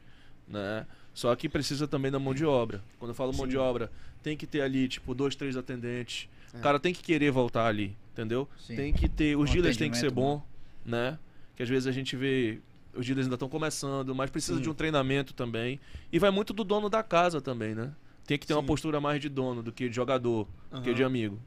Né? 0.48 0.86
Só 1.14 1.36
que 1.36 1.48
precisa 1.48 1.88
também 1.88 2.12
da 2.12 2.20
mão 2.20 2.34
de 2.34 2.46
obra. 2.46 2.82
Quando 2.98 3.10
eu 3.10 3.16
falo 3.16 3.34
mão 3.34 3.46
Sim. 3.46 3.52
de 3.52 3.58
obra, 3.58 3.92
tem 4.22 4.36
que 4.36 4.48
ter 4.48 4.62
ali, 4.62 4.88
tipo, 4.88 5.14
dois, 5.14 5.36
três 5.36 5.56
atendentes. 5.56 6.30
É. 6.54 6.58
O 6.58 6.62
cara 6.62 6.80
tem 6.80 6.94
que 6.94 7.04
querer 7.04 7.32
voltar 7.32 7.68
ali, 7.68 7.96
entendeu? 8.14 8.48
Sim. 8.58 8.76
Tem 8.76 8.94
que 8.94 9.08
ter. 9.08 9.38
Os 9.38 9.50
Um 9.50 9.54
dealers 9.54 9.78
tem 9.78 9.92
que 9.92 9.98
ser 9.98 10.12
bom, 10.12 10.42
né? 10.86 11.20
Que 11.56 11.64
às 11.64 11.70
vezes 11.70 11.88
a 11.88 11.92
gente 11.92 12.16
vê. 12.16 12.60
Os 12.96 13.06
dealers 13.06 13.26
ainda 13.26 13.36
estão 13.36 13.50
começando, 13.50 14.14
mas 14.14 14.30
precisa 14.30 14.58
Sim. 14.58 14.64
de 14.64 14.70
um 14.70 14.74
treinamento 14.74 15.34
também. 15.34 15.80
E 16.12 16.20
vai 16.20 16.30
muito 16.30 16.54
do 16.54 16.64
dono 16.64 16.90
da 16.90 17.02
casa 17.04 17.42
também, 17.42 17.74
né? 17.74 17.92
Tem 18.26 18.38
que 18.38 18.48
ter 18.48 18.54
uma 18.54 18.64
postura 18.64 19.02
mais 19.02 19.20
de 19.20 19.28
dono 19.28 19.62
do 19.62 19.72
que 19.72 19.90
de 19.90 19.96
jogador, 19.96 20.48
do 20.72 20.82
que 20.82 20.94
de 20.94 21.04
amigo. 21.04 21.40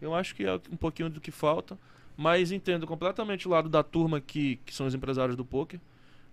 Eu 0.00 0.14
acho 0.14 0.34
que 0.34 0.44
é 0.44 0.54
um 0.70 0.76
pouquinho 0.76 1.10
do 1.10 1.20
que 1.20 1.30
falta, 1.30 1.78
mas 2.16 2.52
entendo 2.52 2.86
completamente 2.86 3.46
o 3.46 3.50
lado 3.50 3.68
da 3.68 3.82
turma 3.82 4.20
que, 4.20 4.56
que 4.64 4.74
são 4.74 4.86
os 4.86 4.94
empresários 4.94 5.36
do 5.36 5.44
poker. 5.44 5.80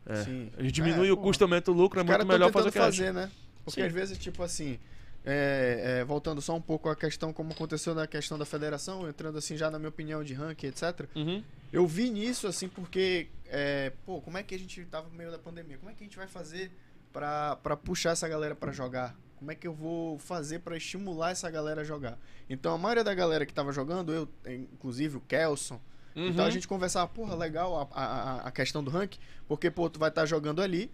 É. 0.06 0.24
Sim. 0.24 0.50
A 0.58 0.62
gente 0.64 0.72
diminui 0.74 1.10
É, 1.10 1.12
o 1.12 1.18
pô. 1.18 1.24
custo, 1.24 1.44
aumenta 1.44 1.70
o 1.72 1.74
lucro, 1.74 2.00
é 2.00 2.04
muito 2.04 2.26
melhor 2.26 2.52
fazer 2.52 2.72
cash. 2.72 2.98
fazer, 2.98 3.14
né? 3.14 3.30
Porque 3.66 3.82
Sim. 3.82 3.88
às 3.88 3.92
vezes, 3.94 4.18
tipo 4.18 4.42
assim, 4.42 4.80
é, 5.26 6.00
é, 6.00 6.06
voltando 6.06 6.42
só 6.42 6.56
um 6.56 6.62
pouco 6.62 6.88
à 6.88 6.96
questão, 6.96 7.34
como 7.34 7.52
aconteceu 7.52 7.94
na 7.94 8.08
questão 8.08 8.38
da 8.38 8.46
federação, 8.46 9.10
entrando 9.10 9.38
assim 9.38 9.58
já 9.58 9.70
na 9.70 9.78
minha 9.78 9.90
opinião 9.90 10.24
de 10.24 10.34
ranking, 10.34 10.68
etc. 10.68 11.06
Uhum. 11.14 11.44
Eu 11.74 11.86
vi 11.86 12.10
nisso, 12.10 12.48
assim, 12.48 12.70
porque, 12.70 13.28
é, 13.48 13.92
pô, 14.06 14.22
como 14.22 14.38
é 14.38 14.44
que 14.44 14.56
a 14.56 14.60
gente 14.60 14.86
tava 14.86 15.10
no 15.10 15.16
meio 15.16 15.30
da 15.30 15.38
pandemia? 15.38 15.78
Como 15.78 15.92
é 15.92 15.94
que 15.94 16.02
a 16.02 16.08
gente 16.08 16.16
vai 16.16 16.28
fazer 16.28 16.72
pra 17.12 17.58
puxar 17.84 18.12
essa 18.12 18.28
galera 18.30 18.56
pra 18.56 18.72
jogar? 18.72 19.14
Como 19.38 19.52
é 19.52 19.56
que 19.56 19.68
eu 19.68 19.74
vou 19.74 20.18
fazer 20.18 20.60
pra 20.60 20.76
estimular 20.78 21.32
essa 21.32 21.50
galera 21.50 21.82
a 21.82 21.84
jogar? 21.84 22.18
Então, 22.50 22.74
a 22.74 22.78
maioria 22.78 23.04
da 23.04 23.14
galera 23.14 23.46
que 23.46 23.54
tava 23.54 23.72
jogando, 23.72 24.12
eu, 24.14 24.28
inclusive 24.52 25.18
o 25.18 25.22
Kelson, 25.22 25.80
então 26.16 26.44
Uhum. 26.44 26.48
a 26.48 26.50
gente 26.50 26.68
conversava, 26.68 27.08
porra, 27.08 27.36
legal 27.36 27.88
a, 27.94 28.02
a, 28.02 28.48
a 28.48 28.52
questão 28.52 28.84
do 28.84 28.90
ranking, 28.90 29.20
porque, 29.48 29.70
pô, 29.70 29.88
tu 29.90 30.00
vai 30.00 30.10
estar 30.10 30.26
jogando 30.26 30.62
ali 30.62 30.90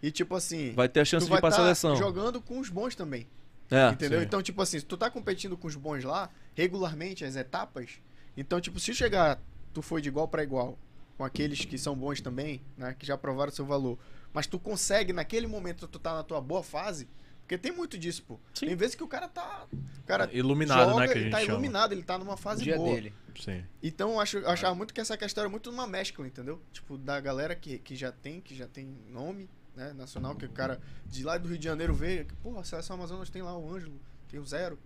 e, 0.00 0.10
tipo 0.12 0.36
assim, 0.36 0.72
Vai 0.72 0.88
ter 0.88 1.00
a 1.00 1.04
chance 1.04 1.26
de 1.26 1.32
ir 1.32 1.40
pra 1.40 1.50
tá 1.50 1.56
seleção. 1.56 1.96
jogando 1.96 2.40
com 2.40 2.60
os 2.60 2.68
bons 2.68 2.94
também. 2.94 3.26
É, 3.70 3.88
entendeu? 3.90 4.20
sim. 4.20 4.24
Então, 4.26 4.40
tipo 4.40 4.62
assim, 4.62 4.78
se 4.78 4.84
tu 4.86 4.96
tá 4.96 5.10
competindo 5.10 5.56
com 5.56 5.66
os 5.66 5.74
bons 5.74 6.04
lá, 6.04 6.30
regularmente, 6.54 7.24
as 7.24 7.34
etapas, 7.36 8.00
então, 8.36 8.60
tipo, 8.60 8.78
se 8.78 8.94
chegar, 8.94 9.40
tu 9.74 9.82
foi 9.82 10.00
de 10.00 10.08
igual 10.08 10.28
pra 10.28 10.42
igual 10.44 10.78
com 11.16 11.24
aqueles 11.24 11.64
que 11.64 11.76
são 11.76 11.96
bons 11.96 12.20
também, 12.20 12.62
né? 12.76 12.94
Que 12.96 13.04
já 13.04 13.18
provaram 13.18 13.50
seu 13.50 13.66
valor. 13.66 13.98
Mas 14.32 14.46
tu 14.46 14.56
consegue, 14.60 15.12
naquele 15.12 15.48
momento, 15.48 15.88
tu 15.88 15.98
tá 15.98 16.14
na 16.14 16.22
tua 16.22 16.40
boa 16.40 16.62
fase. 16.62 17.08
Porque 17.48 17.56
tem 17.56 17.72
muito 17.72 17.96
disso, 17.96 18.22
pô. 18.24 18.38
Sim. 18.52 18.66
Tem 18.66 18.76
vezes 18.76 18.94
que 18.94 19.02
o 19.02 19.08
cara 19.08 19.26
tá. 19.26 19.66
O 19.72 20.02
cara 20.06 20.28
Iluminado, 20.34 20.90
joga, 20.90 21.00
né, 21.00 21.06
que 21.06 21.12
a 21.12 21.16
ele 21.16 21.24
gente 21.24 21.32
tá 21.32 21.40
chama. 21.40 21.52
iluminado, 21.54 21.92
ele 21.92 22.02
tá 22.02 22.18
numa 22.18 22.36
fase 22.36 22.62
dia 22.62 22.76
boa. 22.76 22.94
dele. 22.94 23.14
Sim. 23.40 23.64
Então 23.82 24.10
eu, 24.10 24.20
acho, 24.20 24.36
eu 24.36 24.50
achava 24.50 24.74
muito 24.74 24.92
que 24.92 25.00
essa 25.00 25.16
questão 25.16 25.40
era 25.44 25.48
muito 25.48 25.70
uma 25.70 25.86
mescla, 25.86 26.26
entendeu? 26.26 26.60
Tipo, 26.74 26.98
da 26.98 27.18
galera 27.18 27.56
que, 27.56 27.78
que 27.78 27.96
já 27.96 28.12
tem, 28.12 28.38
que 28.42 28.54
já 28.54 28.68
tem 28.68 28.94
nome, 29.08 29.48
né, 29.74 29.94
nacional, 29.94 30.36
que 30.36 30.44
o 30.44 30.50
cara 30.50 30.78
de 31.06 31.24
lá 31.24 31.38
do 31.38 31.48
Rio 31.48 31.56
de 31.56 31.64
Janeiro 31.64 31.94
vê, 31.94 32.26
que, 32.26 32.34
porra, 32.34 32.60
a 32.60 32.64
Seleção 32.64 32.96
Amazonas 32.96 33.30
tem 33.30 33.40
lá 33.40 33.56
o 33.56 33.74
Ângelo, 33.74 33.98
tem 34.28 34.38
o 34.38 34.44
Zero. 34.44 34.78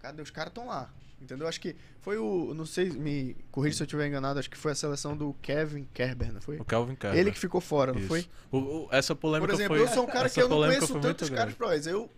Cadê? 0.00 0.20
Os 0.20 0.30
caras 0.30 0.50
estão 0.50 0.66
lá. 0.66 0.92
Entendeu? 1.24 1.48
Acho 1.48 1.60
que 1.60 1.74
foi 2.00 2.18
o. 2.18 2.52
Não 2.54 2.66
sei, 2.66 2.90
me 2.90 3.34
corrija 3.50 3.76
se 3.78 3.82
eu 3.82 3.86
estiver 3.86 4.06
enganado, 4.06 4.38
acho 4.38 4.50
que 4.50 4.56
foi 4.58 4.72
a 4.72 4.74
seleção 4.74 5.16
do 5.16 5.34
Kevin 5.42 5.86
Kerber, 5.92 6.32
não 6.32 6.40
foi? 6.40 6.58
O 6.58 6.64
Calvin 6.64 6.94
Kerber. 6.94 7.18
Ele 7.18 7.32
que 7.32 7.38
ficou 7.38 7.60
fora, 7.60 7.92
não 7.92 7.98
Isso. 8.00 8.08
foi? 8.08 8.26
O- 8.52 8.58
o- 8.58 8.88
essa 8.92 9.14
polêmica 9.14 9.48
Por 9.50 9.54
exemplo, 9.54 9.76
foi. 9.76 9.84
eu 9.84 9.88
sou 9.88 10.04
um 10.04 10.06
cara 10.06 10.28
que 10.28 10.40
eu 10.40 10.48
não 10.48 10.58
conheço 10.58 10.86
foi 10.86 11.00
tantos 11.00 11.30
caras 11.30 11.54
pros. 11.54 11.86
Eu, 11.86 12.08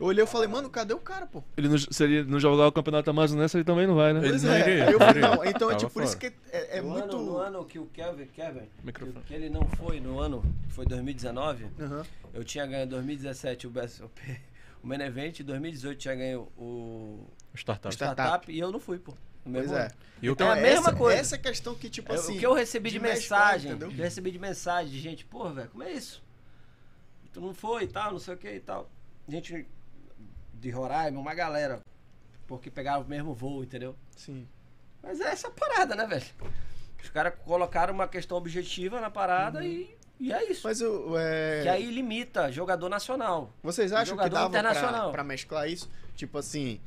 eu 0.00 0.06
olhei 0.06 0.24
e 0.24 0.26
falei, 0.26 0.48
mano, 0.48 0.68
cadê 0.70 0.94
o 0.94 0.98
cara, 0.98 1.26
pô? 1.26 1.42
Ele 1.56 1.68
não, 1.68 1.76
se 1.78 2.02
ele 2.04 2.24
não 2.24 2.38
jogar 2.40 2.66
o 2.68 2.72
campeonato 2.72 3.08
amazonense, 3.10 3.56
ele 3.56 3.64
também 3.64 3.86
não 3.86 3.94
vai, 3.94 4.12
né? 4.12 4.20
Ele 4.20 4.28
Pois 4.30 4.44
é, 4.44 4.60
iria, 4.60 4.84
eu 4.86 4.92
não 4.92 4.98
falei, 4.98 5.22
iria. 5.22 5.36
não, 5.36 5.44
então 5.44 5.70
é 5.70 5.74
tipo, 5.76 5.90
por 5.92 6.02
isso 6.04 6.16
que 6.16 6.26
é, 6.52 6.78
é 6.78 6.80
no 6.80 6.88
muito. 6.90 7.16
Ano, 7.16 7.24
no 7.26 7.36
ano 7.38 7.64
que 7.64 7.78
o 7.78 7.86
Kevin, 7.86 8.26
Kevin 8.26 8.60
que, 8.60 8.86
Microfone. 8.86 9.24
que 9.26 9.34
ele 9.34 9.50
não 9.50 9.66
foi, 9.76 10.00
no 10.00 10.18
ano 10.20 10.42
que 10.68 10.72
foi 10.74 10.86
2019, 10.86 11.66
Aham. 11.80 12.02
eu 12.32 12.44
tinha 12.44 12.64
ganho 12.66 12.84
em 12.84 12.88
2017 12.88 13.66
o 13.66 13.70
BSOP, 13.70 14.20
o 14.82 14.86
Main 14.86 15.00
Event, 15.02 15.40
em 15.40 15.44
2018 15.44 15.98
tinha 15.98 16.14
ganho 16.16 16.48
o 16.56 17.24
Startup. 17.54 17.94
Startup. 17.94 18.20
Startup 18.20 18.52
e 18.52 18.58
eu 18.58 18.70
não 18.72 18.80
fui, 18.80 18.98
pô. 18.98 19.14
Pois 19.44 19.72
é. 19.72 19.88
o 20.22 20.26
Então, 20.26 20.46
é 20.48 20.50
a 20.50 20.56
essa, 20.56 20.62
mesma 20.62 20.94
coisa. 20.94 21.20
Essa 21.20 21.38
questão 21.38 21.74
que, 21.74 21.90
tipo 21.90 22.12
É, 22.12 22.16
assim. 22.16 22.36
o 22.36 22.38
que 22.38 22.46
eu 22.46 22.52
recebi 22.52 22.90
de, 22.90 22.98
de 22.98 23.02
mensagem, 23.02 23.72
eu 23.72 23.90
recebi 23.90 24.30
de 24.30 24.38
mensagem 24.38 24.90
de 24.90 25.00
gente, 25.00 25.24
pô, 25.24 25.48
velho, 25.50 25.68
como 25.68 25.82
é 25.82 25.92
isso? 25.92 26.22
Tu 27.32 27.40
não 27.40 27.54
foi 27.54 27.84
e 27.84 27.88
tal, 27.88 28.12
não 28.12 28.18
sei 28.18 28.34
o 28.34 28.36
que 28.36 28.50
e 28.50 28.60
tal. 28.60 28.88
Gente 29.28 29.66
de 30.54 30.70
Roraima, 30.70 31.18
uma 31.18 31.34
galera, 31.34 31.80
porque 32.46 32.70
pegaram 32.70 33.02
o 33.02 33.08
mesmo 33.08 33.34
voo, 33.34 33.64
entendeu? 33.64 33.96
Sim. 34.16 34.46
Mas 35.02 35.20
é 35.20 35.30
essa 35.30 35.50
parada, 35.50 35.96
né, 35.96 36.06
velho? 36.06 36.24
Os 37.02 37.08
caras 37.08 37.34
colocaram 37.44 37.92
uma 37.92 38.06
questão 38.06 38.36
objetiva 38.36 39.00
na 39.00 39.10
parada 39.10 39.64
e, 39.64 39.96
e 40.20 40.32
é 40.32 40.48
isso. 40.50 40.60
Mas 40.62 40.80
eu. 40.80 41.18
É... 41.18 41.62
Que 41.62 41.68
aí 41.68 41.90
limita 41.90 42.52
jogador 42.52 42.88
nacional. 42.88 43.52
Vocês 43.60 43.92
acham 43.92 44.16
que 44.16 44.28
dava 44.28 44.48
pra, 44.48 44.60
internacional. 44.60 45.10
pra 45.10 45.24
mesclar 45.24 45.68
isso? 45.68 45.90
Tipo 46.14 46.38
assim, 46.38 46.80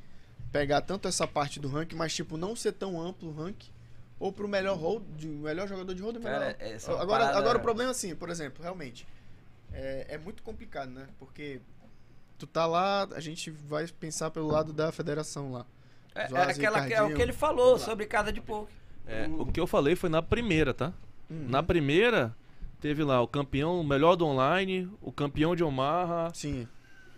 pegar 0.56 0.80
tanto 0.80 1.06
essa 1.08 1.28
parte 1.28 1.60
do 1.60 1.68
ranking, 1.68 1.96
mas 1.98 2.14
tipo, 2.16 2.38
não 2.38 2.56
ser 2.56 2.72
tão 2.72 3.02
amplo 3.02 3.30
o 3.30 3.34
ranking? 3.34 3.70
Ou 4.18 4.32
pro 4.32 4.48
melhor 4.48 4.78
hold, 4.78 5.04
de- 5.18 5.28
melhor 5.28 5.68
jogador 5.68 5.94
de 5.94 6.02
hold, 6.02 6.16
melhor. 6.18 6.56
É 6.58 6.78
agora, 6.88 7.06
parada- 7.06 7.38
agora 7.38 7.58
o 7.58 7.62
problema 7.62 7.92
assim, 7.92 8.16
por 8.16 8.30
exemplo, 8.30 8.64
realmente, 8.64 9.06
é, 9.74 10.06
é 10.12 10.18
muito 10.18 10.42
complicado, 10.42 10.90
né? 10.92 11.08
Porque 11.20 11.60
tu 12.38 12.48
tá 12.48 12.66
lá, 12.66 13.04
a 13.14 13.20
gente 13.20 13.52
vai 13.52 13.86
pensar 13.88 14.32
pelo 14.32 14.48
lado 14.48 14.72
da 14.72 14.90
federação 14.94 15.52
lá. 15.52 15.66
É, 16.16 16.22
é 16.32 16.42
aquela 16.44 16.88
que, 16.88 16.94
é 16.94 17.02
o 17.04 17.14
que 17.14 17.22
ele 17.22 17.34
falou 17.34 17.78
sobre 17.78 18.06
casa 18.06 18.32
de 18.32 18.40
poker. 18.40 18.74
É, 19.06 19.28
o 19.28 19.46
que 19.46 19.60
eu 19.60 19.68
falei 19.68 19.98
foi 19.98 20.10
na 20.10 20.22
primeira, 20.22 20.74
tá? 20.74 20.94
Uhum. 21.30 21.48
Na 21.50 21.62
primeira, 21.62 22.34
teve 22.80 23.04
lá 23.04 23.22
o 23.22 23.28
campeão, 23.28 23.82
o 23.82 23.84
melhor 23.84 24.16
do 24.16 24.26
online, 24.26 24.90
o 25.02 25.12
campeão 25.12 25.54
de 25.54 25.64
Omaha, 25.66 26.32
Sim. 26.34 26.66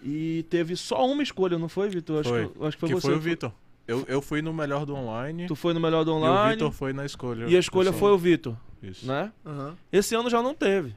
E 0.04 0.46
teve 0.50 0.76
só 0.76 1.06
uma 1.10 1.24
escolha, 1.24 1.58
não 1.58 1.68
foi, 1.70 1.90
Vitor? 1.90 2.20
Acho 2.22 2.34
acho 2.66 2.78
que 2.78 2.80
foi 2.82 2.90
que 2.90 2.96
você. 2.96 3.08
foi 3.08 3.16
o 3.16 3.20
Vitor. 3.20 3.52
Eu, 3.88 4.04
eu 4.08 4.22
fui 4.22 4.42
no 4.42 4.54
melhor 4.54 4.86
do 4.86 4.94
online. 4.96 5.48
Tu 5.48 5.56
foi 5.56 5.74
no 5.74 5.80
melhor 5.80 6.04
do 6.04 6.12
E 6.12 6.14
o 6.14 6.18
online. 6.18 6.54
Vitor 6.54 6.72
foi 6.72 6.94
na 6.94 7.06
escolha. 7.06 7.46
E 7.46 7.56
a 7.56 7.60
escolha 7.60 7.92
pessoal. 7.92 8.00
foi 8.00 8.12
o 8.12 8.18
Vitor, 8.18 8.56
Isso. 8.84 9.06
né? 9.08 9.32
Aham. 9.46 9.76
Esse 9.92 10.14
ano 10.14 10.30
já 10.30 10.42
não 10.42 10.54
teve. 10.54 10.94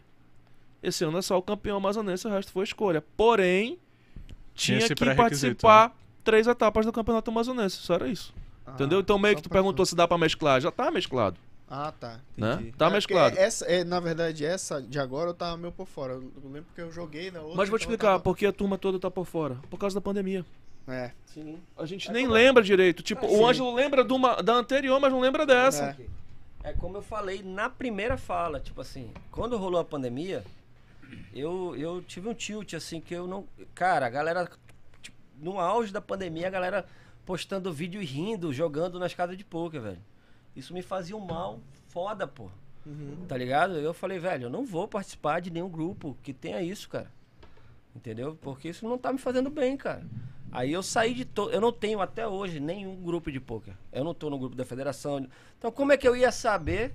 Esse 0.82 1.04
ano 1.04 1.18
é 1.18 1.22
só 1.22 1.36
o 1.38 1.42
campeão 1.42 1.76
amazonense, 1.76 2.26
o 2.26 2.30
resto 2.30 2.50
foi 2.52 2.64
escolha. 2.64 3.04
Porém, 3.16 3.78
Tinha 4.54 4.80
que 4.88 5.14
participar 5.14 5.96
três 6.24 6.46
etapas 6.46 6.84
do 6.84 6.92
campeonato 6.92 7.30
amazonense. 7.30 7.76
Só 7.76 7.94
era 7.94 8.08
isso. 8.08 8.34
Entendeu? 8.68 8.98
Ah, 8.98 9.00
Então 9.02 9.18
meio 9.18 9.36
que 9.36 9.42
tu 9.42 9.48
perguntou 9.50 9.84
se 9.86 9.94
dá 9.94 10.06
pra 10.08 10.18
mesclar. 10.18 10.60
Já 10.60 10.70
tá 10.70 10.90
mesclado, 10.90 11.36
Ah, 11.72 11.92
tá. 11.92 12.18
né? 12.36 12.54
Entendi. 12.54 12.72
Tá 12.72 12.86
É, 12.88 12.90
mesclado. 12.90 13.38
Essa, 13.38 13.64
é, 13.66 13.84
na 13.84 14.00
verdade, 14.00 14.44
essa 14.44 14.82
de 14.82 14.98
agora 14.98 15.30
eu 15.30 15.34
tava 15.34 15.56
meio 15.56 15.72
por 15.72 15.86
fora. 15.86 16.14
Eu 16.14 16.32
lembro 16.44 16.66
que 16.74 16.80
eu 16.80 16.90
joguei 16.90 17.30
na 17.30 17.40
outra. 17.40 17.56
Mas 17.56 17.68
vou 17.68 17.78
te 17.78 17.82
então 17.84 17.92
eu 17.92 17.94
explicar 17.94 18.12
tava- 18.14 18.22
por 18.24 18.36
que 18.36 18.44
a 18.44 18.52
turma 18.52 18.76
toda 18.76 18.98
tá 18.98 19.08
por 19.10 19.24
fora. 19.24 19.54
Por 19.70 19.78
causa 19.78 19.94
da 19.94 20.00
pandemia. 20.00 20.44
É. 20.88 21.12
Sim. 21.26 21.60
A 21.78 21.86
gente 21.86 22.10
nem 22.10 22.26
lembra 22.26 22.62
direito. 22.64 23.02
Tipo, 23.04 23.24
o 23.26 23.46
Ângelo 23.46 23.72
lembra 23.72 24.02
de 24.02 24.12
uma- 24.12 24.42
da 24.42 24.54
anterior, 24.54 24.98
mas 24.98 25.12
não 25.12 25.20
lembra 25.20 25.46
dessa. 25.46 25.96
É. 26.64 26.70
É 26.70 26.72
como 26.72 26.96
eu 26.96 27.02
falei 27.02 27.40
na 27.42 27.70
primeira 27.70 28.16
fala, 28.18 28.58
tipo 28.60 28.80
assim, 28.80 29.12
quando 29.30 29.56
rolou 29.56 29.80
a 29.80 29.84
pandemia, 29.84 30.44
eu, 31.32 31.74
eu 31.76 32.02
tive 32.02 32.28
um 32.28 32.34
tilt, 32.34 32.74
assim, 32.74 33.00
que 33.00 33.14
eu 33.14 33.26
não. 33.26 33.46
Cara, 33.74 34.06
a 34.06 34.10
galera. 34.10 34.50
tipo, 35.00 35.16
no 35.38 35.58
auge 35.60 35.92
da 35.92 36.00
pandemia, 36.00 36.48
a 36.48 36.50
galera 36.50 36.84
postando 37.24 37.72
vídeo 37.72 38.02
e 38.02 38.04
rindo, 38.04 38.52
jogando 38.52 38.98
nas 38.98 39.14
casas 39.14 39.36
de 39.38 39.44
poker, 39.44 39.80
velho. 39.80 39.98
Isso 40.54 40.74
me 40.74 40.82
fazia 40.82 41.16
um 41.16 41.20
mal 41.20 41.60
foda, 41.88 42.26
pô. 42.26 42.50
Tá 43.28 43.36
ligado? 43.36 43.74
Eu 43.74 43.92
falei, 43.92 44.18
velho, 44.18 44.44
eu 44.44 44.50
não 44.50 44.64
vou 44.64 44.88
participar 44.88 45.40
de 45.40 45.50
nenhum 45.50 45.68
grupo 45.68 46.16
que 46.22 46.32
tenha 46.32 46.62
isso, 46.62 46.88
cara. 46.88 47.10
Entendeu? 47.94 48.36
Porque 48.40 48.68
isso 48.68 48.88
não 48.88 48.98
tá 48.98 49.12
me 49.12 49.18
fazendo 49.18 49.50
bem, 49.50 49.76
cara. 49.76 50.04
Aí 50.52 50.72
eu 50.72 50.82
saí 50.82 51.14
de 51.14 51.24
todo. 51.24 51.52
Eu 51.52 51.60
não 51.60 51.72
tenho 51.72 52.00
até 52.00 52.26
hoje 52.26 52.58
nenhum 52.58 52.96
grupo 52.96 53.30
de 53.30 53.38
poker. 53.38 53.74
Eu 53.92 54.02
não 54.02 54.14
tô 54.14 54.30
no 54.30 54.38
grupo 54.38 54.56
da 54.56 54.64
federação. 54.64 55.26
Então, 55.58 55.70
como 55.70 55.92
é 55.92 55.96
que 55.96 56.08
eu 56.08 56.16
ia 56.16 56.32
saber 56.32 56.92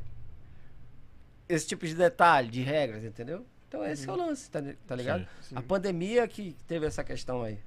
esse 1.48 1.68
tipo 1.68 1.86
de 1.86 1.96
detalhe, 1.96 2.50
de 2.50 2.62
regras, 2.62 3.04
entendeu? 3.04 3.46
Então, 3.68 3.86
esse 3.86 4.10
é 4.10 4.12
o 4.12 4.16
lance, 4.16 4.50
tá, 4.50 4.62
tá 4.88 4.96
ligado? 4.96 5.28
A 5.54 5.62
pandemia 5.62 6.28
que 6.28 6.56
teve 6.68 6.86
essa 6.86 7.04
questão 7.04 7.44
aí. 7.44 7.60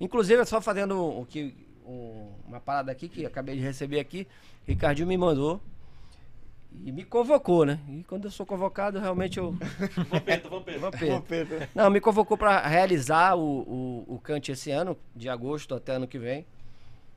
Inclusive, 0.00 0.44
só 0.44 0.60
fazendo 0.60 1.00
o 1.00 1.26
que, 1.26 1.54
um- 1.86 2.30
uma 2.48 2.60
parada 2.60 2.90
aqui 2.92 3.08
que 3.08 3.24
acabei 3.24 3.56
de 3.56 3.62
receber 3.62 4.00
aqui, 4.00 4.26
Ricardinho 4.66 5.08
me 5.08 5.16
mandou. 5.16 5.60
E 6.84 6.92
me 6.92 7.04
convocou, 7.04 7.64
né? 7.64 7.78
E 7.88 8.04
quando 8.04 8.26
eu 8.26 8.30
sou 8.30 8.44
convocado, 8.44 8.98
realmente 8.98 9.38
eu. 9.38 9.52
Vampeta, 10.10 10.48
vampeta. 10.48 10.78
Vampeta. 10.78 11.68
Não, 11.74 11.88
me 11.88 12.00
convocou 12.00 12.36
para 12.36 12.66
realizar 12.66 13.34
o, 13.34 13.40
o, 14.06 14.14
o 14.16 14.18
Cante 14.18 14.52
esse 14.52 14.70
ano, 14.70 14.94
de 15.14 15.26
agosto 15.28 15.74
até 15.74 15.92
ano 15.92 16.06
que 16.06 16.18
vem. 16.18 16.44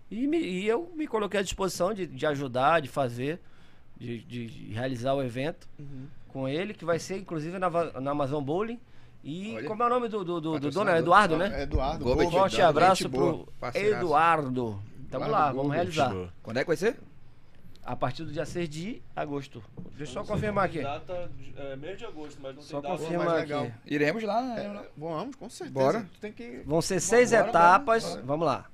E, 0.10 0.26
me- 0.28 0.40
e 0.40 0.66
eu 0.66 0.90
me 0.96 1.06
coloquei 1.08 1.41
à 1.41 1.44
disposição 1.44 1.94
de, 1.94 2.08
de 2.08 2.26
ajudar, 2.26 2.80
de 2.82 2.88
fazer, 2.88 3.40
de, 3.98 4.20
de- 4.20 4.48
de 4.48 4.74
realizar 4.74 5.14
o 5.14 5.22
evento 5.22 5.68
com 6.30 6.48
ele, 6.48 6.74
que 6.74 6.86
vai 6.86 6.98
ser 6.98 7.18
inclusive 7.18 7.60
na, 7.60 7.70
na 8.00 8.12
Amazon 8.12 8.41
Bowling. 8.41 8.80
E 9.24 9.56
Olha. 9.58 9.68
como 9.68 9.84
é 9.84 9.86
o 9.86 9.90
nome 9.90 10.08
do, 10.08 10.24
do, 10.24 10.40
do, 10.41 10.60
do 10.60 10.72
dono? 10.72 10.90
É 10.91 11.00
Eduardo, 11.00 11.38
né? 11.38 11.64
Eduardo. 11.64 12.04
Gomes. 12.06 12.30
boa, 12.30 12.32
Forte 12.41 12.56
Eduardo, 12.56 12.70
abraço 12.80 13.10
pro 13.10 13.48
Parceiraço. 13.60 14.04
Eduardo. 14.06 14.82
Tamo 15.12 15.26
Eduardo 15.26 15.32
lá, 15.32 15.52
vamos 15.52 15.74
realizar. 15.74 16.14
Quando 16.41 16.58
é 16.58 16.62
que 16.62 16.68
vai 16.68 16.78
ser? 16.78 16.98
A 17.84 17.96
partir 17.96 18.24
do 18.24 18.32
dia 18.32 18.46
6 18.46 18.70
de 18.70 19.02
agosto. 19.16 19.64
Deixa 19.98 20.20
eu 20.20 20.24
só 20.26 20.34
confirmar 20.34 20.66
aqui. 20.66 20.82
Data 20.82 21.32
é, 21.58 21.76
mês 21.76 21.98
de 21.98 22.06
agosto, 22.06 22.40
mas 22.41 22.56
não 22.56 22.62
Só 22.62 22.80
tem 22.82 22.91
data. 22.91 23.02
confirmar 23.02 23.26
mais 23.28 23.40
aqui. 23.41 23.54
legal. 23.54 23.72
Iremos 23.86 24.24
lá, 24.24 24.41
né? 24.41 24.62
É, 24.64 24.90
vamos, 24.96 25.36
com 25.36 25.50
certeza. 25.50 25.74
Bora. 25.80 26.10
Tu 26.14 26.20
tem 26.20 26.32
que. 26.32 26.62
Vão 26.66 26.82
ser 26.82 27.00
seis 27.00 27.32
Bora, 27.32 27.48
etapas. 27.50 28.04
bora, 28.04 28.16
bora. 28.16 28.26
Vamos 28.28 28.46
lá. 28.46 28.66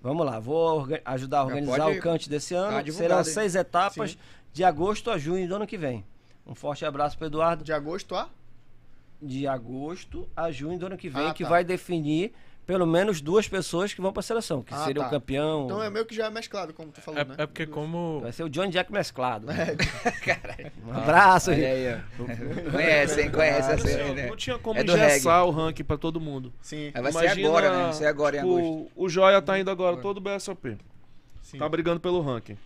Vamos 0.00 0.26
lá. 0.26 0.38
Vou 0.38 0.86
ajudar 1.04 1.40
a 1.40 1.44
organizar 1.44 1.84
pode 1.84 1.98
o 1.98 2.02
cante 2.02 2.30
desse 2.30 2.54
ano. 2.54 2.82
divulgada, 2.82 3.24
Serão 3.24 3.34
seis 3.34 3.56
etapas 3.56 4.12
Sim. 4.12 4.18
de 4.52 4.62
agosto 4.64 5.10
a 5.10 5.18
junho 5.18 5.48
do 5.48 5.56
ano 5.56 5.66
que 5.66 5.76
vem. 5.76 6.04
Um 6.46 6.54
forte 6.54 6.84
abraço 6.84 7.18
para 7.18 7.26
Eduardo. 7.26 7.64
De 7.64 7.72
agosto 7.72 8.14
a. 8.14 8.28
De 9.20 9.46
agosto 9.48 10.28
a 10.36 10.50
junho 10.50 10.78
do 10.78 10.86
ano 10.86 10.96
que 10.96 11.08
vem, 11.08 11.26
Ah, 11.26 11.34
que 11.34 11.42
tá. 11.42 11.48
vai 11.50 11.64
definir 11.64 12.32
pelo 12.64 12.86
menos 12.86 13.20
duas 13.22 13.48
pessoas 13.48 13.94
que 13.94 14.00
vão 14.00 14.12
para 14.12 14.20
a 14.20 14.22
seleção, 14.22 14.62
que 14.62 14.74
Ah, 14.74 14.84
seria 14.84 15.00
tá. 15.02 15.08
o 15.08 15.10
campeão. 15.10 15.64
Então 15.64 15.82
é 15.82 15.88
meio 15.88 16.04
que 16.04 16.14
já 16.14 16.26
é 16.26 16.30
mesclado, 16.30 16.74
como 16.74 16.92
tu 16.92 17.00
falou, 17.00 17.18
É, 17.18 17.24
né? 17.24 17.34
é 17.38 17.46
porque 17.46 17.66
como. 17.66 18.20
Vai 18.20 18.30
ser 18.30 18.42
o 18.44 18.48
Johnny 18.50 18.70
Jack 18.70 18.92
mesclado. 18.92 19.46
É, 19.50 19.74
Um 20.86 20.92
abraço, 20.92 21.50
aí, 21.50 21.94
ó. 21.94 22.70
Conhece, 22.70 23.22
hein? 23.22 23.30
Conhece 23.30 23.72
essa 23.72 23.74
Assim, 23.74 24.14
né? 24.14 24.26
Não 24.28 24.36
tinha 24.36 24.58
como 24.58 24.78
É 24.78 24.82
engessar 24.82 25.44
o 25.46 25.50
ranking 25.50 25.82
pra 25.84 25.96
todo 25.96 26.20
mundo. 26.20 26.52
Sim, 26.60 26.90
vai 26.92 27.10
ser 27.10 27.18
Imagina, 27.24 27.48
agora, 27.48 27.70
né? 27.76 27.82
Vai 27.84 27.92
ser 27.94 28.06
agora 28.06 28.36
em 28.36 28.40
tipo, 28.40 28.58
agosto. 28.58 28.92
O 28.94 29.08
Joia 29.08 29.40
tá 29.42 29.58
indo 29.58 29.70
agora 29.70 29.96
todo 29.96 30.20
BSOP. 30.20 30.76
sim. 31.42 31.58
Tá 31.58 31.68
brigando 31.68 31.98
pelo 32.00 32.20
ranking. 32.20 32.58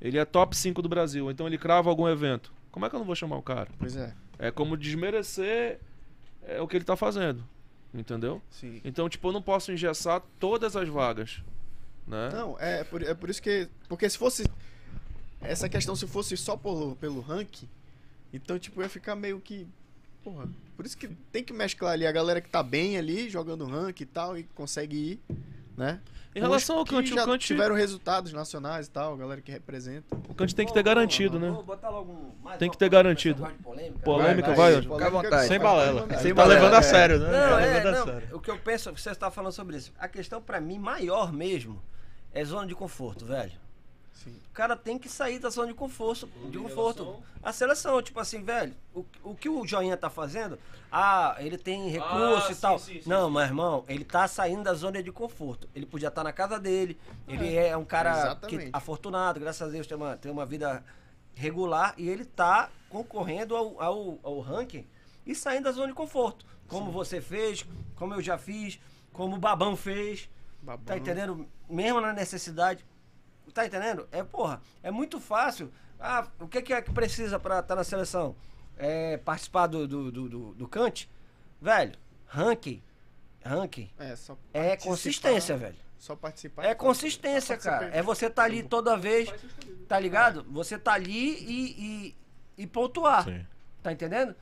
Ele 0.00 0.18
é 0.18 0.24
top 0.24 0.56
5 0.56 0.80
do 0.82 0.88
Brasil, 0.88 1.30
então 1.30 1.46
ele 1.46 1.58
crava 1.58 1.88
algum 1.90 2.08
evento. 2.08 2.52
Como 2.72 2.86
é 2.86 2.88
que 2.88 2.94
eu 2.96 2.98
não 2.98 3.06
vou 3.06 3.14
chamar 3.14 3.36
o 3.36 3.42
cara? 3.42 3.68
Pois 3.78 3.94
é. 3.96 4.14
É 4.38 4.50
como 4.50 4.76
desmerecer 4.76 5.78
é, 6.46 6.60
o 6.60 6.68
que 6.68 6.76
ele 6.76 6.84
tá 6.84 6.96
fazendo. 6.96 7.44
Entendeu? 7.94 8.40
Sim. 8.50 8.80
Então, 8.84 9.08
tipo, 9.08 9.28
eu 9.28 9.32
não 9.32 9.42
posso 9.42 9.70
engessar 9.70 10.22
todas 10.40 10.76
as 10.76 10.88
vagas. 10.88 11.42
Né? 12.06 12.30
Não, 12.32 12.58
é 12.58 12.84
por, 12.84 13.02
é 13.02 13.14
por 13.14 13.28
isso 13.28 13.42
que. 13.42 13.68
Porque 13.88 14.08
se 14.08 14.16
fosse. 14.16 14.44
Essa 15.40 15.68
questão, 15.68 15.94
se 15.94 16.06
fosse 16.06 16.36
só 16.36 16.56
pelo, 16.56 16.96
pelo 16.96 17.20
ranking, 17.20 17.68
então, 18.32 18.58
tipo, 18.58 18.80
ia 18.80 18.88
ficar 18.88 19.14
meio 19.14 19.40
que. 19.40 19.66
Porra. 20.24 20.48
Por 20.76 20.86
isso 20.86 20.96
que 20.96 21.08
tem 21.30 21.44
que 21.44 21.52
mesclar 21.52 21.92
ali 21.92 22.06
a 22.06 22.12
galera 22.12 22.40
que 22.40 22.48
tá 22.48 22.62
bem 22.62 22.96
ali, 22.96 23.28
jogando 23.28 23.66
ranking 23.66 24.04
e 24.04 24.06
tal, 24.06 24.38
e 24.38 24.44
consegue 24.54 24.96
ir, 24.96 25.20
né? 25.76 26.00
Em 26.34 26.40
relação 26.40 26.78
ao 26.78 26.84
Kant, 26.84 27.06
já 27.06 27.24
o 27.24 27.26
Kant, 27.26 27.46
tiveram 27.46 27.74
resultados 27.74 28.32
nacionais 28.32 28.86
e 28.86 28.90
tal, 28.90 29.12
a 29.12 29.16
galera 29.16 29.40
que 29.42 29.52
representa. 29.52 30.16
o 30.28 30.34
Kant 30.34 30.54
tem 30.54 30.66
que 30.66 30.72
ter 30.72 30.82
garantido, 30.82 31.38
né? 31.38 31.50
Vou 31.50 31.62
botar 31.62 31.90
logo 31.90 32.34
mais 32.42 32.58
Tem 32.58 32.70
que 32.70 32.78
ter 32.78 32.88
garantido. 32.88 33.46
polêmica? 34.02 34.54
Vai, 34.54 34.72
vai. 34.72 34.82
Fica 34.82 35.06
à 35.06 35.10
vontade. 35.10 35.46
Sem 35.46 35.60
balela. 35.60 36.08
Sem 36.08 36.32
Você 36.32 36.34
tá 36.34 36.44
levando 36.44 36.74
a 36.74 36.78
é. 36.78 36.82
sério, 36.82 37.18
né? 37.18 37.30
Não, 37.30 37.58
é, 37.58 37.66
levando 37.66 37.86
a 37.94 37.98
não, 37.98 38.04
sério. 38.06 38.28
o 38.36 38.40
que 38.40 38.50
eu 38.50 38.58
penso, 38.58 38.90
você 38.92 39.10
está 39.10 39.30
falando 39.30 39.52
sobre 39.52 39.76
isso. 39.76 39.92
A 39.98 40.08
questão 40.08 40.40
pra 40.40 40.58
mim 40.60 40.78
maior 40.78 41.32
mesmo 41.32 41.82
é 42.32 42.42
zona 42.44 42.66
de 42.66 42.74
conforto, 42.74 43.26
velho. 43.26 43.52
Sim. 44.12 44.36
O 44.50 44.52
cara 44.52 44.76
tem 44.76 44.98
que 44.98 45.08
sair 45.08 45.38
da 45.38 45.50
zona 45.50 45.68
de 45.68 45.74
conforto, 45.74 46.28
de 46.50 46.58
conforto. 46.58 47.22
A 47.42 47.52
seleção, 47.52 48.00
tipo 48.02 48.20
assim, 48.20 48.42
velho, 48.42 48.74
o, 48.94 49.04
o 49.24 49.34
que 49.34 49.48
o 49.48 49.66
Joinha 49.66 49.96
tá 49.96 50.08
fazendo, 50.08 50.58
ah, 50.90 51.34
ele 51.38 51.58
tem 51.58 51.88
recurso 51.88 52.46
Ah, 52.48 52.50
e 52.50 52.54
sim, 52.54 52.60
tal. 52.60 52.78
sim, 52.78 53.00
sim, 53.00 53.08
não, 53.08 53.26
sim. 53.26 53.32
meu 53.32 53.42
irmão, 53.42 53.84
ele 53.88 54.04
tá 54.04 54.28
saindo 54.28 54.62
da 54.62 54.74
zona 54.74 55.02
de 55.02 55.10
conforto. 55.10 55.68
Ele 55.74 55.86
podia 55.86 56.08
estar 56.08 56.22
na 56.22 56.32
casa 56.32 56.60
dele, 56.60 56.98
ele 57.26 57.54
é, 57.56 57.76
um 57.76 57.84
cara 57.84 58.36
que, 58.36 58.68
afortunado, 58.72 59.40
graças 59.40 59.66
a 59.66 59.70
Deus, 59.70 59.86
tem 59.86 59.96
uma, 59.96 60.16
tem 60.16 60.30
uma 60.30 60.46
vida 60.46 60.84
regular 61.34 61.94
e 61.96 62.08
ele 62.08 62.24
tá 62.24 62.68
concorrendo 62.90 63.56
ao, 63.56 63.82
ao, 63.82 64.18
ao 64.22 64.40
ranking 64.40 64.86
e 65.26 65.34
saindo 65.34 65.64
da 65.64 65.72
zona 65.72 65.88
de 65.88 65.94
conforto. 65.94 66.44
Como 66.68 66.90
você 66.92 67.20
fez, 67.20 67.66
como 67.96 68.14
eu 68.14 68.22
já 68.22 68.38
fiz, 68.38 68.78
como 69.12 69.36
o 69.36 69.38
Babão 69.38 69.76
fez. 69.76 70.28
Babão. 70.62 70.84
Tá 70.84 70.96
entendendo? 70.96 71.46
Mesmo 71.68 72.00
na 72.00 72.12
necessidade. 72.12 72.84
Tá 73.52 73.66
entendendo? 73.66 74.08
É, 74.10 74.22
porra, 74.22 74.60
é 74.82 74.90
muito 74.90 75.20
fácil. 75.20 75.70
Ah, 76.00 76.26
o 76.40 76.48
que, 76.48 76.62
que 76.62 76.72
é 76.72 76.82
que 76.82 76.90
precisa 76.92 77.38
pra 77.38 77.60
estar 77.60 77.76
na 77.76 77.84
seleção? 77.84 78.34
É 78.76 79.16
participar 79.18 79.66
do, 79.66 79.86
do, 79.86 80.10
do, 80.10 80.28
do, 80.28 80.54
do 80.54 80.68
Kant? 80.68 81.08
Velho, 81.60 81.92
ranking. 82.26 82.82
Ranking. 83.44 83.90
É, 83.98 84.16
só 84.16 84.36
É 84.52 84.76
consistência, 84.76 85.56
velho. 85.56 85.76
Só 85.98 86.16
participar. 86.16 86.64
É 86.64 86.74
consistência, 86.74 87.56
Só 87.56 87.62
cara. 87.62 87.76
participar. 87.76 87.98
É 87.98 88.02
você 88.02 88.28
tá 88.28 88.42
ali 88.42 88.62
toda 88.62 88.96
vez, 88.96 89.32
tá 89.86 89.98
ligado? 90.00 90.44
Você 90.50 90.76
tá 90.76 90.94
ali 90.94 91.36
e, 91.44 92.16
e, 92.58 92.62
e 92.62 92.66
pontuar. 92.66 93.24
Sim. 93.24 93.46
Tá 93.82 93.92
entendendo? 93.92 94.34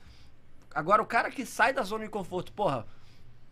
Agora, 0.74 1.02
o 1.02 1.06
cara 1.06 1.30
que 1.30 1.44
sai 1.44 1.72
da 1.72 1.82
zona 1.82 2.04
de 2.04 2.10
conforto, 2.10 2.52
porra, 2.52 2.86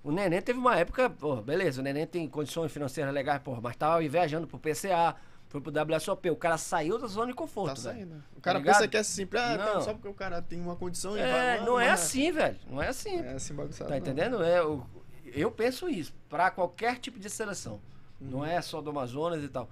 o 0.03 0.11
Neném 0.13 0.41
teve 0.41 0.59
uma 0.59 0.77
época, 0.77 1.11
porra, 1.11 1.43
beleza, 1.43 1.81
o 1.81 1.85
Neném 1.85 2.07
tem 2.07 2.27
condições 2.29 2.73
financeiras 2.73 3.13
legais, 3.13 3.43
porra, 3.43 3.61
mas 3.61 3.77
tava 3.77 4.01
viajando 4.01 4.47
pro 4.47 4.59
PCA, 4.59 5.17
foi 5.49 5.61
pro 5.61 5.73
WSOP, 5.73 6.31
o 6.31 6.37
cara 6.37 6.59
saiu 6.59 6.99
da 6.99 7.07
zona 7.07 7.27
de 7.29 7.33
Tá 7.33 7.39
conforto, 7.39 7.81
velho. 7.81 7.97
saindo. 7.99 8.25
O 8.37 8.41
cara 8.41 8.59
ligado? 8.59 8.75
pensa 8.77 8.89
que 8.89 8.97
é 8.97 9.03
simples, 9.03 9.43
ah, 9.43 9.57
Não. 9.57 9.75
não. 9.77 9.81
só 9.83 9.93
porque 9.95 10.09
o 10.09 10.15
cara 10.15 10.41
tem 10.43 10.61
uma 10.61 10.77
condição 10.77 11.16
e 11.16 11.20
vai 11.20 11.57
É, 11.57 11.59
lá, 11.61 11.65
não 11.66 11.81
é 11.81 11.89
mas 11.91 12.01
assim, 12.03 12.31
velho. 12.33 12.59
Não 12.69 12.83
é 12.83 12.89
assim. 12.89 13.16
É 13.19 13.33
assim 13.33 13.55
bagunçado. 13.55 13.89
Tá 13.89 13.95
não. 13.95 14.01
entendendo? 14.01 14.43
É, 14.43 14.59
eu, 14.59 14.87
eu 15.25 15.51
penso 15.51 15.89
isso, 15.89 16.15
pra 16.29 16.51
qualquer 16.51 16.99
tipo 16.99 17.19
de 17.19 17.31
seleção. 17.31 17.81
Uhum. 18.20 18.29
Não 18.31 18.45
é 18.45 18.61
só 18.61 18.81
do 18.81 18.91
Amazonas 18.91 19.43
e 19.43 19.49
tal. 19.49 19.69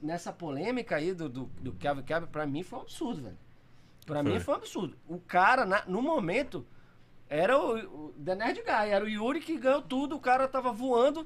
Nessa 0.00 0.32
polêmica 0.32 0.96
aí 0.96 1.12
do, 1.12 1.28
do, 1.28 1.44
do 1.60 1.72
Kevin 1.72 2.02
Kevin, 2.02 2.26
pra 2.26 2.46
mim 2.46 2.62
foi 2.62 2.78
um 2.78 2.82
absurdo, 2.82 3.22
velho. 3.22 3.38
Pra 4.06 4.22
Foi. 4.22 4.32
mim 4.32 4.40
foi 4.40 4.54
um 4.54 4.56
absurdo. 4.58 4.96
O 5.08 5.18
cara, 5.18 5.64
na- 5.64 5.84
no 5.86 6.00
momento, 6.02 6.64
era 7.28 7.58
o, 7.58 8.08
o 8.08 8.12
The 8.24 8.34
Nerd 8.34 8.60
Guy, 8.62 8.90
era 8.90 9.04
o 9.04 9.08
Yuri 9.08 9.40
que 9.40 9.56
ganhou 9.58 9.82
tudo, 9.82 10.16
o 10.16 10.20
cara 10.20 10.46
tava 10.48 10.72
voando, 10.72 11.24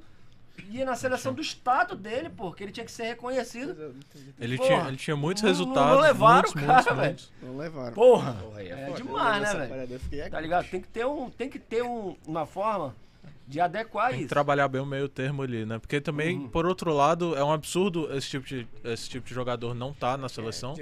ia 0.70 0.84
na 0.84 0.94
seleção 0.96 1.32
do 1.32 1.40
estado 1.40 1.94
dele, 1.96 2.28
porque 2.30 2.62
ele 2.64 2.72
tinha 2.72 2.84
que 2.86 2.92
ser 2.92 3.04
reconhecido. 3.04 3.74
Não 3.74 3.88
entendi. 3.90 4.34
Ele, 4.38 4.56
Porra, 4.56 4.68
tinha, 4.68 4.88
ele 4.88 4.96
tinha 4.96 5.16
muitos 5.16 5.42
não- 5.42 5.48
não 5.50 5.56
resultados. 5.56 6.02
levaram 6.02 6.34
muitos, 6.54 6.62
o 6.62 6.66
cara, 6.66 6.94
velho. 6.94 7.16
Não 7.42 7.56
levaram. 7.56 7.92
Porra! 7.92 8.32
Porra, 8.34 8.62
é 8.62 8.68
É 8.68 8.90
demais, 8.92 9.54
né, 9.54 9.66
velho? 9.66 10.30
Tá 10.30 10.40
ligado? 10.40 10.68
Tem 10.68 10.80
que 10.80 10.88
ter, 10.88 11.06
um, 11.06 11.30
tem 11.30 11.48
que 11.50 11.58
ter 11.58 11.82
um- 11.82 12.16
uma 12.26 12.46
forma 12.46 12.94
de 13.48 13.60
adequar 13.60 14.08
Tem 14.08 14.16
que 14.18 14.24
isso. 14.24 14.28
trabalhar 14.28 14.66
bem 14.66 14.80
o 14.80 14.86
meio 14.86 15.08
termo 15.08 15.42
ali, 15.42 15.64
né? 15.64 15.78
Porque 15.78 16.00
também, 16.00 16.36
Uhum. 16.38 16.48
por 16.48 16.66
outro 16.66 16.92
lado, 16.92 17.36
é 17.36 17.44
um 17.44 17.52
absurdo 17.52 18.12
esse 18.16 18.28
tipo 18.28 18.44
de, 18.46 18.66
esse 18.82 19.08
tipo 19.08 19.26
de 19.28 19.32
jogador 19.34 19.72
não 19.74 19.90
estar 19.92 20.14
É, 20.14 20.20
na 20.20 20.28
seleção. 20.28 20.74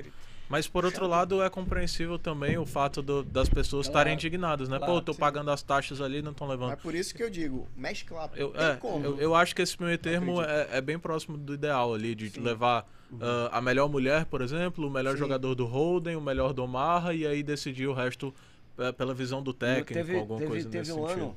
Mas 0.49 0.69
por 0.69 0.85
outro 0.85 1.07
lado, 1.07 1.43
é 1.43 1.49
compreensível 1.49 2.19
também 2.19 2.59
o 2.59 2.67
fato 2.67 3.01
do- 3.03 3.23
das 3.23 3.49
pessoas 3.49 3.87
Claro. 3.87 3.99
estarem 3.99 4.15
indignadas, 4.15 4.69
né? 4.69 4.79
Pô, 4.79 4.85
Claro, 4.85 4.99
eu 5.01 5.03
tô 5.03 5.13
sim. 5.15 5.19
pagando 5.19 5.51
as 5.51 5.63
taxas 5.63 6.01
ali, 6.01 6.21
não 6.21 6.33
estão 6.33 6.47
levando. 6.47 6.73
É 6.73 6.77
por 6.77 6.95
isso 6.95 7.15
que 7.15 7.23
eu 7.23 7.31
digo, 7.31 7.67
mesclar. 7.75 8.31
Eu, 8.35 8.53
é, 8.55 8.79
eu, 9.03 9.19
eu 9.19 9.35
acho 9.35 9.55
que 9.55 9.63
esse 9.63 9.81
meio 9.83 9.97
termo 9.99 10.43
é, 10.43 10.69
é 10.73 10.81
bem 10.81 10.99
próximo 10.99 11.37
do 11.39 11.55
ideal 11.55 11.95
ali, 11.95 12.15
de 12.15 12.29
Sim. 12.29 12.41
levar 12.41 12.87
ah, 13.21 13.49
a 13.59 13.61
melhor 13.63 13.89
mulher, 13.89 14.27
por 14.27 14.43
exemplo, 14.43 14.87
o 14.87 14.91
melhor 14.91 15.13
Sim. 15.13 15.19
jogador 15.19 15.55
do 15.55 15.65
Holden, 15.67 16.17
o 16.17 16.21
melhor 16.21 16.53
do 16.53 16.67
Marra, 16.69 17.15
e 17.15 17.27
aí 17.27 17.43
decidir 17.43 17.87
o 17.87 17.95
resto 17.95 18.35
eh, 18.77 18.93
pela 18.93 19.15
visão 19.15 19.43
do 19.43 19.55
técnico, 19.55 19.93
teve, 19.95 20.17
alguma 20.19 20.39
teve, 20.41 20.51
coisa 20.51 20.69
teve 20.69 20.79
nesse 20.81 20.93
um 20.93 21.07
sentido. 21.07 21.21
ano 21.23 21.37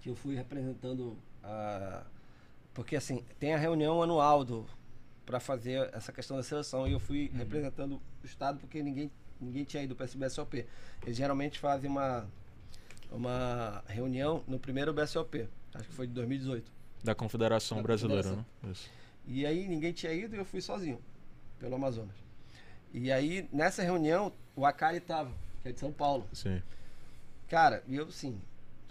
que 0.00 0.10
eu 0.10 0.14
fui 0.14 0.34
representando 0.34 1.16
a. 1.42 2.02
Porque 2.74 2.94
assim, 2.94 3.24
tem 3.38 3.54
a 3.54 3.56
reunião 3.56 4.02
anual 4.02 4.44
do 4.44 4.66
para 5.26 5.40
fazer 5.40 5.90
essa 5.92 6.12
questão 6.12 6.36
da 6.36 6.42
seleção 6.42 6.86
e 6.88 6.92
eu 6.92 7.00
fui 7.00 7.28
Uhum. 7.32 7.38
representando 7.38 7.92
o 8.22 8.26
estado 8.26 8.58
porque 8.60 8.82
ninguém 8.82 9.10
ninguém 9.38 9.64
tinha 9.64 9.82
ido 9.82 9.94
para 9.94 10.06
esse 10.06 10.16
BSOP. 10.16 10.64
Eles 11.02 11.16
geralmente 11.16 11.58
fazem 11.58 11.90
uma 11.90 12.26
uma 13.10 13.82
reunião 13.86 14.42
no 14.48 14.58
primeiro 14.58 14.92
BSOP, 14.92 15.48
acho 15.74 15.88
que 15.88 15.94
foi 15.94 16.06
de 16.06 16.12
2018. 16.14 16.70
Da 17.04 17.14
Confederação 17.14 17.76
Da 17.78 17.82
Brasileira, 17.82 18.22
Confederação. 18.22 18.52
né? 18.62 18.72
Isso. 18.72 18.90
E 19.26 19.44
aí 19.46 19.68
ninguém 19.68 19.92
tinha 19.92 20.12
ido 20.12 20.34
e 20.34 20.38
eu 20.38 20.44
fui 20.44 20.60
sozinho 20.60 21.00
pelo 21.58 21.74
Amazonas. 21.74 22.14
E 22.92 23.10
aí 23.12 23.48
nessa 23.52 23.82
reunião 23.82 24.32
o 24.54 24.64
Akari 24.64 25.00
tava, 25.00 25.30
que 25.62 25.68
é 25.68 25.72
de 25.72 25.78
São 25.80 25.92
Paulo. 25.92 26.26
Sim. 26.32 26.62
Cara, 27.48 27.82
e 27.86 27.94
eu 27.96 28.10
sim. 28.10 28.40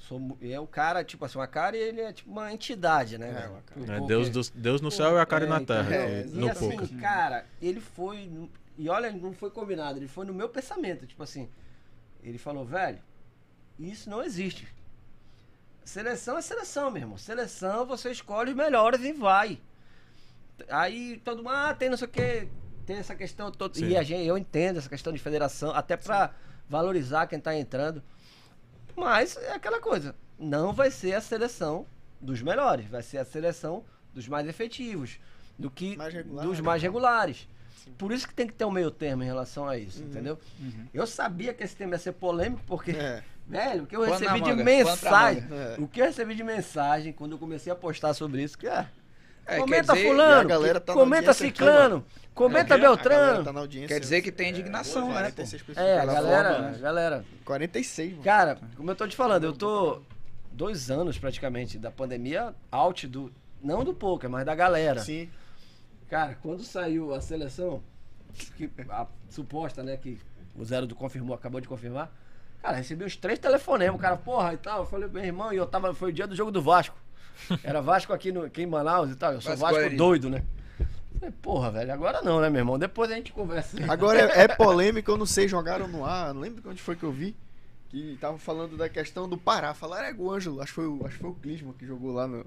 Sou, 0.07 0.37
é 0.41 0.59
o 0.59 0.67
cara, 0.67 1.03
tipo 1.03 1.25
assim, 1.25 1.37
o 1.37 1.41
Akari 1.41 1.77
ele 1.77 1.99
é 2.01 2.13
tipo 2.13 2.29
uma 2.29 2.53
entidade, 2.53 3.17
né? 3.17 3.29
É, 3.45 3.49
o 3.49 3.57
Akari. 3.57 3.91
É, 3.91 4.07
Deus, 4.07 4.29
do, 4.29 4.41
Deus 4.53 4.81
no 4.81 4.91
céu 4.91 5.15
e 5.15 5.19
a 5.19 5.25
cara 5.25 5.45
É, 5.45 5.47
na 5.47 5.59
terra. 5.61 5.81
entendeu? 5.81 6.01
É, 6.01 6.21
e 6.21 6.29
E 6.29 6.39
no 6.39 6.49
assim, 6.51 6.69
pouco. 6.77 6.97
cara, 6.99 7.45
ele 7.61 7.79
foi. 7.81 8.27
no- 8.27 8.49
E 8.77 8.87
olha, 8.89 9.09
não 9.11 9.33
foi 9.33 9.49
combinado, 9.49 9.97
ele 9.97 10.07
foi 10.07 10.25
no 10.25 10.33
meu 10.33 10.47
pensamento. 10.49 11.07
Tipo 11.07 11.23
assim, 11.23 11.49
ele 12.21 12.37
falou, 12.37 12.63
velho, 12.65 12.99
isso 13.79 14.09
não 14.09 14.21
existe. 14.23 14.67
Seleção 15.83 16.37
é 16.37 16.41
seleção, 16.41 16.91
meu 16.91 17.01
irmão. 17.01 17.17
Seleção, 17.17 17.85
você 17.85 18.11
escolhe 18.11 18.51
os 18.51 18.55
melhores 18.55 19.01
e 19.01 19.13
vai. 19.13 19.59
Aí 20.69 21.21
todo 21.23 21.37
mundo, 21.37 21.49
ah, 21.49 21.73
tem 21.73 21.89
não 21.89 21.97
sei 21.97 22.07
o 22.07 22.11
que, 22.11 22.47
tem 22.85 22.97
essa 22.97 23.15
questão 23.15 23.51
toda. 23.51 23.75
Sim. 23.77 23.87
E 23.89 23.97
a 23.97 24.03
gente, 24.03 24.25
eu 24.25 24.37
entendo 24.37 24.77
essa 24.77 24.89
questão 24.89 25.11
de 25.13 25.19
federação, 25.19 25.71
até 25.71 25.95
pra 25.97 26.31
valorizar 26.69 27.27
quem 27.27 27.39
tá 27.39 27.55
entrando. 27.55 28.01
Mas 28.95 29.37
é 29.37 29.53
aquela 29.53 29.79
coisa, 29.79 30.15
não 30.39 30.71
vai 30.73 30.89
ser 30.91 31.13
a 31.13 31.21
seleção 31.21 31.85
dos 32.21 32.41
melhores, 32.41 32.85
vai 32.87 33.03
ser 33.03 33.17
a 33.17 33.25
seleção 33.25 33.83
dos 34.13 34.27
mais 34.27 34.47
efetivos, 34.47 35.19
do 35.59 35.69
que 35.69 35.95
Mais 35.97 36.13
regulares, 36.13 36.49
dos 36.49 36.59
mais 36.61 36.81
né? 36.81 36.87
regulares. 36.87 37.47
Por 37.97 38.11
isso 38.11 38.27
que 38.27 38.33
tem 38.33 38.47
que 38.47 38.53
ter 38.53 38.65
um 38.65 38.71
meio 38.71 38.89
termo 38.89 39.21
em 39.23 39.25
relação 39.27 39.67
a 39.67 39.77
isso, 39.77 40.01
entendeu? 40.01 40.39
Eu 40.93 41.05
sabia 41.05 41.53
que 41.53 41.63
esse 41.63 41.75
tema 41.75 41.93
ia 41.93 41.99
ser 41.99 42.13
polêmico, 42.13 42.63
porque, 42.65 42.91
É. 42.91 43.21
velho, 43.47 43.83
o 43.83 43.85
que 43.87 43.95
eu 43.95 44.01
recebi 44.03 44.41
de 44.41 44.53
mensagem. 44.53 45.43
É. 45.51 45.75
o 45.79 45.87
que 45.87 46.01
eu 46.01 46.05
recebi 46.05 46.33
de 46.35 46.43
mensagem 46.43 47.13
quando 47.13 47.33
eu 47.33 47.37
comecei 47.37 47.71
a 47.71 47.75
postar 47.75 48.13
sobre 48.13 48.41
isso, 48.41 48.57
que 48.57 48.67
é, 48.67 48.87
É, 49.45 49.57
comenta 49.59 49.93
dizer- 49.93 50.07
fulano, 50.07 50.41
a 50.41 50.43
galera 50.43 50.79
tá 50.79 50.93
comenta 50.93 51.31
ciclano, 51.33 52.03
comenta 52.35 52.77
beltrano. 52.77 53.43
tá. 53.43 53.67
Quer 53.87 53.99
dizer 53.99 54.21
que 54.21 54.31
tem 54.31 54.49
indignação, 54.51 55.07
né? 55.07 55.13
pô? 55.13 55.13
46 55.13 55.61
pessoas 55.63 55.87
É, 55.87 55.99
a 55.99 56.05
galera, 56.05 56.53
forma, 56.53 56.69
né? 56.71 56.77
galera. 56.79 57.25
46, 57.43 58.11
mano. 58.11 58.23
Cara, 58.23 58.59
como 58.75 58.91
eu 58.91 58.95
tô 58.95 59.07
te 59.07 59.15
falando, 59.15 59.45
eu 59.45 59.53
tô 59.53 60.01
dois 60.51 60.91
anos 60.91 61.17
praticamente 61.17 61.79
da 61.79 61.89
pandemia 61.89 62.53
out 62.71 63.07
do. 63.07 63.31
Não 63.63 63.83
do 63.83 63.93
poker, 63.93 64.29
mas 64.29 64.45
da 64.45 64.53
galera. 64.53 64.99
Sim. 64.99 65.29
Cara, 66.09 66.37
quando 66.41 66.63
saiu 66.63 67.15
a 67.15 67.21
seleção, 67.21 67.81
que 68.55 68.69
a 68.89 69.07
suposta, 69.29 69.81
né, 69.81 69.97
que 69.97 70.19
o 70.55 70.63
Zero 70.63 70.85
do 70.85 70.93
confirmou, 70.93 71.35
acabou 71.35 71.59
de 71.59 71.67
confirmar, 71.67 72.11
cara, 72.61 72.77
recebi 72.77 73.03
uns 73.03 73.15
três 73.15 73.39
telefonemas, 73.39 73.95
o 73.95 73.99
cara, 73.99 74.15
porra, 74.15 74.53
e 74.53 74.57
tal. 74.57 74.81
Eu 74.81 74.85
falei, 74.85 75.09
meu 75.09 75.23
irmão, 75.23 75.51
e 75.51 75.57
eu 75.57 75.65
tava, 75.65 75.93
foi 75.95 76.09
o 76.11 76.13
dia 76.13 76.27
do 76.27 76.35
jogo 76.35 76.51
do 76.51 76.61
Vasco. 76.61 76.95
Era 77.63 77.81
Vasco 77.81 78.13
aqui, 78.13 78.31
no, 78.31 78.43
aqui 78.43 78.61
em 78.61 78.67
Manaus 78.67 79.09
e 79.11 79.15
tal. 79.15 79.33
Eu 79.33 79.41
sou 79.41 79.55
Vasco 79.57 79.79
Vasco 79.79 79.97
doido, 79.97 80.29
né? 80.29 80.43
Falei, 81.25 81.33
porra, 81.41 81.71
velho, 81.71 81.93
agora 81.93 82.21
não, 82.21 82.39
né, 82.39 82.49
meu 82.49 82.59
irmão? 82.59 82.77
Depois 82.77 83.11
a 83.11 83.15
gente 83.15 83.31
conversa. 83.33 83.77
Agora 83.91 84.19
é, 84.19 84.41
é 84.43 84.47
polêmica, 84.47 85.09
eu 85.11 85.17
não 85.17 85.25
sei, 85.25 85.47
jogaram 85.47 85.87
no 85.87 86.05
ar, 86.05 86.33
não 86.33 86.41
lembro 86.41 86.61
onde 86.69 86.81
foi 86.81 86.95
que 86.95 87.03
eu 87.03 87.11
vi. 87.11 87.35
Que 87.89 88.17
tava 88.21 88.37
falando 88.37 88.75
da 88.77 88.89
questão 88.89 89.27
do 89.27 89.37
Pará. 89.37 89.73
Falaram, 89.73 90.07
é 90.07 90.13
o 90.17 90.31
Ângelo, 90.31 90.61
acho 90.61 90.69
que 90.71 90.75
foi 90.75 90.87
o, 90.87 91.05
acho 91.05 91.15
que 91.15 91.21
foi 91.21 91.29
o 91.29 91.33
Clisma 91.35 91.73
que 91.77 91.85
jogou 91.85 92.13
lá 92.13 92.27
no. 92.27 92.45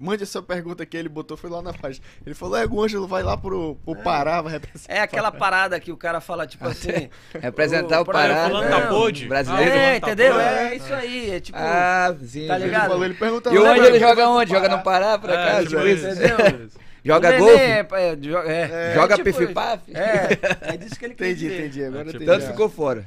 Mande 0.00 0.22
essa 0.22 0.40
pergunta 0.40 0.86
que 0.86 0.96
ele 0.96 1.08
botou, 1.08 1.36
foi 1.36 1.50
lá 1.50 1.60
na 1.60 1.72
página. 1.72 2.04
Ele 2.24 2.34
falou, 2.34 2.56
é 2.56 2.64
o 2.66 2.82
Ângelo, 2.82 3.06
vai 3.08 3.22
lá 3.22 3.36
pro, 3.36 3.76
pro 3.84 3.96
Pará, 3.96 4.40
vai 4.40 4.52
representar. 4.52 4.92
É 4.94 5.00
aquela 5.00 5.32
parada 5.32 5.78
que 5.80 5.90
o 5.90 5.96
cara 5.96 6.20
fala, 6.20 6.46
tipo 6.46 6.66
assim. 6.68 7.08
Representar 7.40 8.00
o 8.00 8.04
pra- 8.04 8.20
Pará. 8.20 8.48
Não, 8.48 8.68
tá 8.68 8.86
pôde. 8.88 9.26
Brasileiro. 9.26 9.70
É, 9.70 9.74
Fulano 9.74 10.00
tá 10.00 10.06
entendeu? 10.12 10.32
pôde. 10.34 10.44
É 10.46 10.74
isso 10.76 10.94
aí. 10.94 11.30
É 11.30 11.40
tipo. 11.40 11.58
Ah, 11.58 12.14
sim. 12.24 12.46
Tá 12.46 12.58
ligado? 12.58 12.82
Ele 12.82 12.88
falou, 12.90 13.04
ele 13.04 13.14
pergunta 13.14 13.50
E 13.52 13.58
o 13.58 13.66
Ângelo 13.66 13.90
vai, 13.90 13.98
joga 14.00 14.28
onde? 14.28 14.50
Joga 14.52 14.68
Pará. 14.68 14.76
no 14.76 14.82
Pará, 14.84 15.18
por 15.18 15.30
É, 15.30 15.34
acaso? 15.34 15.66
tipo 15.68 15.76
Tipo 15.82 15.86
isso. 15.88 16.06
Entendeu? 16.06 16.68
Joga 17.08 17.28
O 17.28 17.32
neném 17.32 17.44
golfe? 17.46 17.62
É, 17.64 17.86
é, 18.12 18.16
jo- 18.16 18.36
é, 18.38 18.92
Joga 18.94 19.14
é 19.14 19.16
tipo 19.16 19.24
pifipaf? 19.32 19.82
isso. 19.88 19.96
É, 19.98 20.38
é 20.74 20.76
disso 20.76 20.98
que 20.98 21.04
ele 21.06 21.14
quer 21.14 21.24
Entendi, 21.30 21.48
dizer. 21.48 21.60
entendi. 21.60 21.84
Agora 21.84 22.00
É, 22.02 22.04
tipo, 22.04 22.16
entendi. 22.22 22.38
Tanto 22.38 22.46
ficou 22.52 22.68
fora. 22.68 23.06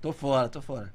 Tô 0.00 0.12
fora, 0.12 0.48
tô 0.48 0.62
fora. 0.62 0.92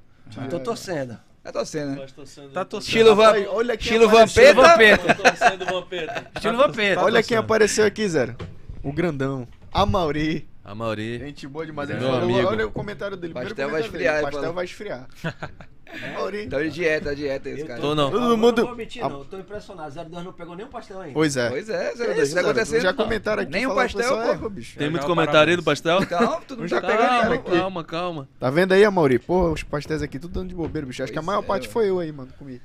tô 0.50 0.58
torcendo. 0.58 1.16
Tá 1.44 1.52
torcendo, 1.52 1.90
né? 1.92 2.06
Tá 2.52 2.64
torcendo. 2.64 2.80
Estilo, 2.80 3.14
Van... 3.16 3.32
Olha 3.52 3.76
quem 3.76 3.96
Estilo 3.96 4.04
apareceu. 4.06 4.54
Vampeta. 4.54 5.14
torcendo 5.14 5.64
Vampeta. 5.64 6.26
Estilo 6.34 6.56
Vampeta. 6.58 7.00
Olha 7.00 7.12
quem 7.22 7.22
torcendo. 7.22 7.38
apareceu 7.44 7.86
aqui, 7.86 8.08
Zero. 8.08 8.36
O 8.82 8.92
grandão. 8.92 9.46
A 9.72 9.86
Mauri. 9.86 10.46
A 10.68 10.74
Mauri. 10.74 11.18
Gente 11.18 11.48
boa 11.48 11.64
demais. 11.64 11.88
Ele 11.88 11.98
Meu 11.98 12.08
falou, 12.10 12.24
amigo. 12.24 12.46
olha 12.46 12.66
o 12.66 12.70
comentário 12.70 13.16
dele. 13.16 13.32
Pastel 13.32 13.70
vai 13.70 13.80
esfriar, 13.80 14.14
dele, 14.16 14.16
ele 14.16 14.22
Pastel 14.24 14.40
falou. 14.40 14.54
vai 14.54 14.64
esfriar. 14.66 15.08
Mauri. 16.14 16.46
Tá 16.46 16.62
de 16.62 16.68
dieta, 16.70 17.16
dieta 17.16 17.48
esse 17.48 17.64
cara. 17.64 17.80
Tô 17.80 17.94
não. 17.94 18.10
Todo 18.10 18.36
mundo- 18.36 18.60
Não 18.60 18.68
vou 18.68 18.76
mentir, 18.76 19.00
não. 19.00 19.20
Eu 19.20 19.24
tô 19.24 19.38
impressionado. 19.38 19.94
02 19.94 20.22
não 20.26 20.32
pegou 20.34 20.54
nem 20.54 20.66
um 20.66 20.68
pastel 20.68 21.00
ainda. 21.00 21.14
Pois 21.14 21.38
é. 21.38 21.48
Pois 21.48 21.70
é, 21.70 21.90
Que 21.92 21.96
Zé, 21.96 22.04
isso, 22.10 22.18
tá 22.18 22.24
Zero? 22.26 22.46
acontecendo. 22.48 22.80
Já 22.82 22.92
comentaram 22.92 23.42
aqui. 23.42 23.50
Nem 23.52 23.66
que 23.66 23.74
pastel, 23.74 24.38
pô. 24.38 24.50
bicho. 24.50 24.78
Tem 24.78 24.90
muito 24.90 25.06
comentário 25.06 25.50
aí 25.50 25.56
do 25.56 25.62
pastel? 25.62 26.02
Então, 26.02 26.40
tu 26.46 26.54
não 26.54 26.68
Já 26.68 26.82
tá 26.82 26.86
pegando. 26.86 27.08
Calma, 27.08 27.34
aqui. 27.34 27.50
calma, 27.50 27.84
calma. 27.84 28.28
Tá 28.38 28.50
vendo 28.50 28.72
aí, 28.72 28.90
Mauri? 28.90 29.18
Pô, 29.18 29.50
os 29.50 29.62
pastéis 29.62 30.02
aqui 30.02 30.18
tudo 30.18 30.34
dando 30.34 30.50
de 30.50 30.54
bobeira, 30.54 30.86
bicho. 30.86 31.02
Acho 31.02 31.10
que 31.10 31.18
a 31.18 31.22
maior 31.22 31.42
é, 31.42 31.46
parte 31.46 31.66
foi 31.66 31.88
eu 31.88 31.98
aí, 31.98 32.12
mano, 32.12 32.30
comi. 32.38 32.60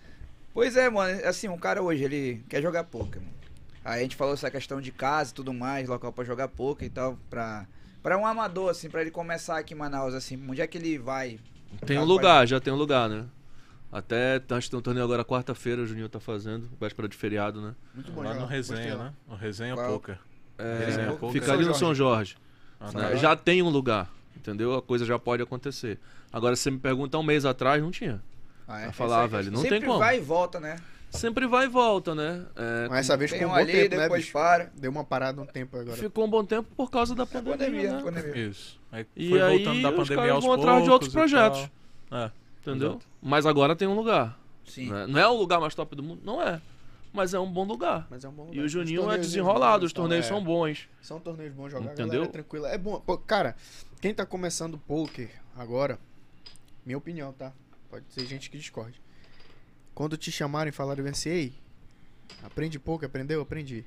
Pois 0.53 0.75
é, 0.75 0.90
mano. 0.90 1.22
Assim, 1.25 1.48
um 1.48 1.57
cara 1.57 1.82
hoje, 1.82 2.03
ele 2.03 2.43
quer 2.49 2.61
jogar 2.61 2.83
poker, 2.83 3.22
mano. 3.22 3.33
Aí 3.85 3.99
a 3.99 4.03
gente 4.03 4.17
falou 4.17 4.33
essa 4.33 4.51
questão 4.51 4.82
de 4.82 4.91
casa 4.91 5.32
e 5.32 5.33
tudo 5.33 5.53
mais, 5.53 5.88
local 5.88 6.11
pra 6.11 6.25
jogar 6.25 6.49
poker 6.49 6.85
e 6.85 6.90
tal, 6.90 7.17
pra... 7.30 7.65
Pra 8.03 8.17
um 8.17 8.25
amador, 8.25 8.69
assim, 8.69 8.90
pra 8.90 8.99
ele 9.01 9.09
começar 9.09 9.57
aqui 9.57 9.73
em 9.73 9.77
Manaus, 9.77 10.14
assim, 10.14 10.38
onde 10.49 10.61
é 10.61 10.67
que 10.67 10.77
ele 10.77 10.98
vai? 10.99 11.40
Tem 11.85 11.98
um 11.98 12.03
lugar, 12.03 12.45
já 12.45 12.59
tem 12.59 12.72
um 12.73 12.75
lugar, 12.75 13.09
né? 13.09 13.25
Até, 13.90 14.41
acho 14.49 14.67
que 14.67 14.72
tem 14.72 14.80
um 14.80 14.82
torneio 14.82 15.06
agora 15.06 15.23
quarta-feira, 15.23 15.82
o 15.82 15.85
Juninho 15.85 16.09
tá 16.09 16.19
fazendo, 16.19 16.69
véspera 16.80 17.07
de 17.07 17.15
feriado, 17.15 17.61
né? 17.61 17.73
Muito 17.93 18.11
bom 18.11 18.22
Lá 18.23 18.33
no 18.33 18.45
Resenha, 18.45 18.98
né? 18.98 19.14
No 19.27 19.35
Resenha 19.35 19.75
Qual? 19.75 19.88
Poker. 19.93 20.19
É, 20.57 20.85
Resenha 20.85 21.11
Poker. 21.14 21.32
fica 21.32 21.45
São 21.45 21.56
ali 21.56 21.64
no 21.64 21.73
Jorge. 21.73 21.80
São 21.80 21.95
Jorge. 21.95 22.38
Ah, 22.80 22.91
né? 22.91 23.15
Já 23.17 23.35
tem 23.35 23.61
um 23.61 23.69
lugar, 23.69 24.09
entendeu? 24.35 24.75
A 24.75 24.82
coisa 24.82 25.06
já 25.06 25.17
pode 25.17 25.41
acontecer. 25.41 25.98
Agora, 26.32 26.56
se 26.56 26.64
você 26.64 26.72
me 26.72 26.80
pergunta 26.80 27.17
um 27.17 27.23
mês 27.23 27.45
atrás, 27.45 27.82
não 27.82 27.91
tinha. 27.91 28.22
Ah, 28.67 28.80
Vai 28.80 28.91
falar, 28.91 29.27
velho, 29.27 29.51
não 29.51 29.61
Sempre 29.61 29.80
tem 29.80 29.88
como. 29.88 29.99
vai 29.99 30.17
e 30.17 30.22
volta, 30.22 30.59
né? 30.59 30.77
Sempre 31.14 31.48
vai 31.48 31.66
e 31.66 31.69
volta, 31.69 32.14
né? 32.16 32.45
É, 32.56 32.88
Mas 32.90 33.00
essa 33.01 33.16
vez 33.16 33.32
ficou 33.32 33.48
um 33.48 33.51
bom 33.51 33.56
ali, 33.58 33.72
tempo, 33.72 33.95
né, 33.95 34.09
bicho? 34.09 34.33
para. 34.33 34.72
Deu 34.75 34.92
uma 34.92 35.03
parada 35.03 35.42
um 35.42 35.45
tempo 35.45 35.77
agora. 35.77 35.95
ficou 35.95 36.25
um 36.25 36.30
bom 36.30 36.43
tempo 36.43 36.67
por 36.75 36.90
causa 36.90 37.14
da 37.16 37.25
pandemia, 37.25 37.58
Pandemia, 37.58 37.92
né? 37.93 38.01
pandemia. 38.03 38.48
Isso. 38.50 38.80
Aí 38.92 39.06
E 39.16 39.30
foi 39.30 39.42
aí, 39.42 39.64
voltando 39.64 39.82
da 39.83 39.90
os 39.90 39.95
pandemia 39.95 40.16
caras 40.17 40.32
aos 40.35 40.43
vão 40.43 40.53
atrás 40.53 40.83
de 40.83 40.90
outros 40.90 41.11
e 41.11 41.14
projetos. 41.14 41.69
É. 42.11 42.32
Entendeu? 42.61 42.90
Exato. 42.92 43.06
Mas 43.22 43.45
agora 43.45 43.75
tem 43.75 43.88
um 43.88 43.95
lugar. 43.95 44.40
Sim. 44.66 44.90
né? 44.90 45.06
Não 45.08 45.19
é 45.19 45.27
o 45.27 45.33
lugar 45.33 45.59
mais 45.59 45.75
top 45.75 45.95
do 45.95 46.01
mundo? 46.03 46.22
Não 46.24 46.42
é. 46.42 46.59
Mas 47.11 47.33
é 47.33 47.40
um 47.40 47.51
bom 47.51 47.64
lugar. 47.64 48.08
Mas 48.09 48.24
é 48.25 48.30
um 48.30 48.32
bom 48.32 48.45
E 48.45 48.48
lugar. 48.48 48.61
o 48.61 48.66
Os 48.66 48.72
Juninho 48.72 49.01
é 49.01 49.03
torneios 49.03 49.27
desenrolado, 49.27 49.85
os 49.85 49.93
torneios 49.93 50.25
são 50.25 50.38
é. 50.38 50.42
bons. 50.42 50.90
São 51.01 51.19
torneios 51.19 51.53
bons 51.53 51.69
jogar, 51.69 51.90
a 51.90 51.93
Entendeu? 51.93 52.08
galera 52.08 52.25
é 52.25 52.32
tranquila. 52.32 52.69
É 52.69 52.77
bom. 52.77 53.00
Pô, 53.06 53.17
cara, 53.19 53.56
quem 54.01 54.14
tá 54.14 54.25
começando 54.25 54.80
poker 54.80 55.30
agora, 55.56 56.00
minha 56.83 56.98
opinião, 56.98 57.32
tá? 57.32 57.53
Pode 57.90 58.06
ter 58.06 58.25
gente 58.25 58.50
que 58.50 58.58
discorde. 58.58 59.00
Quando 59.93 60.17
te 60.17 60.31
chamarem 60.31 60.69
e 60.69 60.73
falarem 60.75 61.07
assim, 61.07 61.30
ei, 61.30 61.53
aprende 62.43 62.80
poker, 62.80 63.07
aprendeu? 63.07 63.41
Aprendi. 63.41 63.85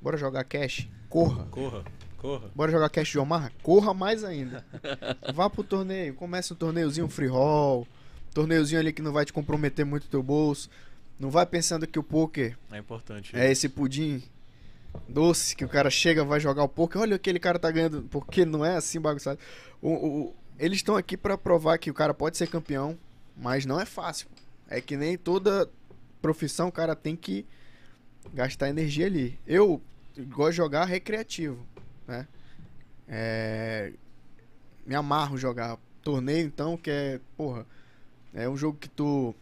Bora 0.00 0.16
jogar 0.16 0.44
cash? 0.44 0.88
Corra. 1.08 1.44
Corra, 1.46 1.84
corra. 2.18 2.50
Bora 2.54 2.70
jogar 2.72 2.88
cash 2.90 3.08
de 3.08 3.18
Omar? 3.18 3.52
Corra 3.62 3.92
mais 3.94 4.24
ainda. 4.24 4.64
Vá 5.34 5.48
pro 5.50 5.62
torneio, 5.64 6.14
comece 6.14 6.52
um 6.52 6.56
torneiozinho 6.56 7.08
free 7.08 7.26
roll, 7.28 7.86
torneiozinho 8.34 8.80
ali 8.80 8.92
que 8.92 9.02
não 9.02 9.12
vai 9.12 9.24
te 9.24 9.32
comprometer 9.32 9.84
muito 9.84 10.08
teu 10.08 10.22
bolso. 10.22 10.68
Não 11.18 11.30
vai 11.30 11.46
pensando 11.46 11.86
que 11.86 11.98
o 11.98 12.02
poker 12.02 12.58
É 12.70 12.76
importante. 12.78 13.34
é 13.34 13.50
esse 13.50 13.68
pudim 13.70 14.22
doce 15.08 15.56
que 15.56 15.64
o 15.64 15.68
cara 15.68 15.88
chega, 15.90 16.24
vai 16.24 16.40
jogar 16.40 16.62
o 16.62 16.68
poker. 16.68 17.00
Olha 17.00 17.16
o 17.16 17.18
que 17.18 17.30
aquele 17.30 17.38
cara 17.38 17.58
tá 17.58 17.70
ganhando, 17.70 18.02
porque 18.10 18.44
não 18.44 18.64
é 18.64 18.76
assim 18.76 19.00
bagunçado. 19.00 19.38
O, 19.80 19.90
o- 19.90 20.36
eles 20.58 20.78
estão 20.78 20.96
aqui 20.96 21.16
pra 21.16 21.36
provar 21.38 21.78
que 21.78 21.90
o 21.90 21.94
cara 21.94 22.12
pode 22.14 22.36
ser 22.36 22.48
campeão, 22.48 22.98
mas 23.36 23.64
não 23.66 23.80
é 23.80 23.84
fácil. 23.86 24.26
É 24.68 24.80
que 24.80 24.96
nem 24.96 25.16
toda 25.16 25.68
profissão, 26.20 26.68
o 26.68 26.72
cara 26.72 26.96
tem 26.96 27.14
que 27.14 27.46
gastar 28.34 28.68
energia 28.68 29.06
ali. 29.06 29.38
Eu 29.46 29.80
gosto 30.28 30.50
de 30.52 30.56
jogar 30.56 30.84
recreativo, 30.84 31.64
né? 32.06 32.26
É, 33.08 33.92
me 34.84 34.94
amarro 34.94 35.38
jogar 35.38 35.78
torneio, 36.02 36.46
então, 36.46 36.76
que 36.76 36.90
é, 36.90 37.20
porra, 37.36 37.64
é 38.34 38.48
um 38.48 38.56
jogo 38.56 38.78
que 38.78 38.88
tu 38.88 39.34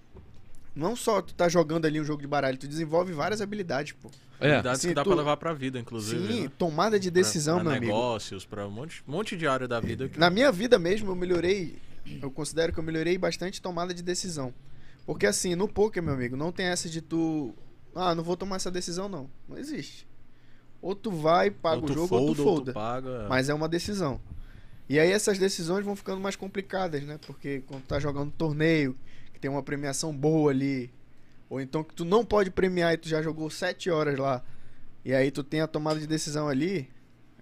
não 0.74 0.96
só 0.96 1.22
tu 1.22 1.34
tá 1.34 1.48
jogando 1.48 1.86
ali 1.86 2.00
um 2.00 2.04
jogo 2.04 2.20
de 2.20 2.26
baralho, 2.26 2.58
tu 2.58 2.66
desenvolve 2.66 3.12
várias 3.12 3.40
habilidades, 3.40 3.92
pô. 3.92 4.10
É. 4.40 4.48
Habilidades 4.48 4.80
Sim, 4.82 4.88
que 4.88 4.94
dá 4.94 5.04
tu- 5.04 5.10
pra 5.10 5.16
levar 5.16 5.36
pra 5.36 5.52
vida, 5.52 5.78
inclusive. 5.78 6.26
Sim, 6.32 6.42
né? 6.42 6.50
tomada 6.58 6.98
de 6.98 7.10
decisão, 7.10 7.56
pra, 7.56 7.64
pra 7.64 7.72
meu 7.72 7.78
amigo. 7.78 7.92
negócios, 7.92 8.44
pra 8.44 8.66
um 8.66 8.70
monte, 8.70 9.02
monte 9.06 9.36
de 9.36 9.46
área 9.46 9.68
da 9.68 9.80
vida. 9.80 10.08
Que... 10.08 10.18
Na 10.18 10.28
minha 10.28 10.50
vida 10.50 10.78
mesmo, 10.78 11.10
eu 11.10 11.14
melhorei. 11.14 11.78
Eu 12.20 12.30
considero 12.30 12.72
que 12.72 12.78
eu 12.78 12.82
melhorei 12.82 13.16
bastante 13.16 13.62
tomada 13.62 13.94
de 13.94 14.02
decisão. 14.02 14.52
Porque 15.06 15.26
assim, 15.26 15.54
no 15.54 15.68
poker, 15.68 16.02
meu 16.02 16.14
amigo, 16.14 16.36
não 16.36 16.50
tem 16.50 16.66
essa 16.66 16.88
de 16.88 17.00
tu. 17.00 17.54
Ah, 17.94 18.14
não 18.14 18.24
vou 18.24 18.36
tomar 18.36 18.56
essa 18.56 18.70
decisão, 18.70 19.08
não. 19.08 19.30
Não 19.48 19.58
existe. 19.58 20.08
Ou 20.80 20.94
tu 20.94 21.10
vai, 21.10 21.50
paga 21.50 21.82
ou 21.82 21.84
o 21.84 21.92
jogo, 21.92 22.08
folda, 22.08 22.26
ou 22.26 22.34
tu 22.34 22.38
ou 22.40 22.44
folda. 22.46 22.72
tu 22.72 22.74
paga. 22.74 23.26
Mas 23.28 23.48
é 23.48 23.54
uma 23.54 23.68
decisão. 23.68 24.20
E 24.88 24.98
aí 24.98 25.10
essas 25.10 25.38
decisões 25.38 25.84
vão 25.84 25.96
ficando 25.96 26.20
mais 26.20 26.36
complicadas, 26.36 27.02
né? 27.04 27.18
Porque 27.26 27.62
quando 27.66 27.82
tu 27.82 27.88
tá 27.88 27.98
jogando 27.98 28.30
torneio, 28.32 28.96
que 29.32 29.40
tem 29.40 29.50
uma 29.50 29.62
premiação 29.62 30.14
boa 30.14 30.50
ali, 30.50 30.92
ou 31.48 31.60
então 31.60 31.82
que 31.82 31.94
tu 31.94 32.04
não 32.04 32.24
pode 32.24 32.50
premiar 32.50 32.92
e 32.92 32.98
tu 32.98 33.08
já 33.08 33.22
jogou 33.22 33.48
sete 33.48 33.90
horas 33.90 34.18
lá, 34.18 34.42
e 35.04 35.14
aí 35.14 35.30
tu 35.30 35.42
tem 35.42 35.60
a 35.60 35.66
tomada 35.66 35.98
de 35.98 36.06
decisão 36.06 36.48
ali, 36.48 36.90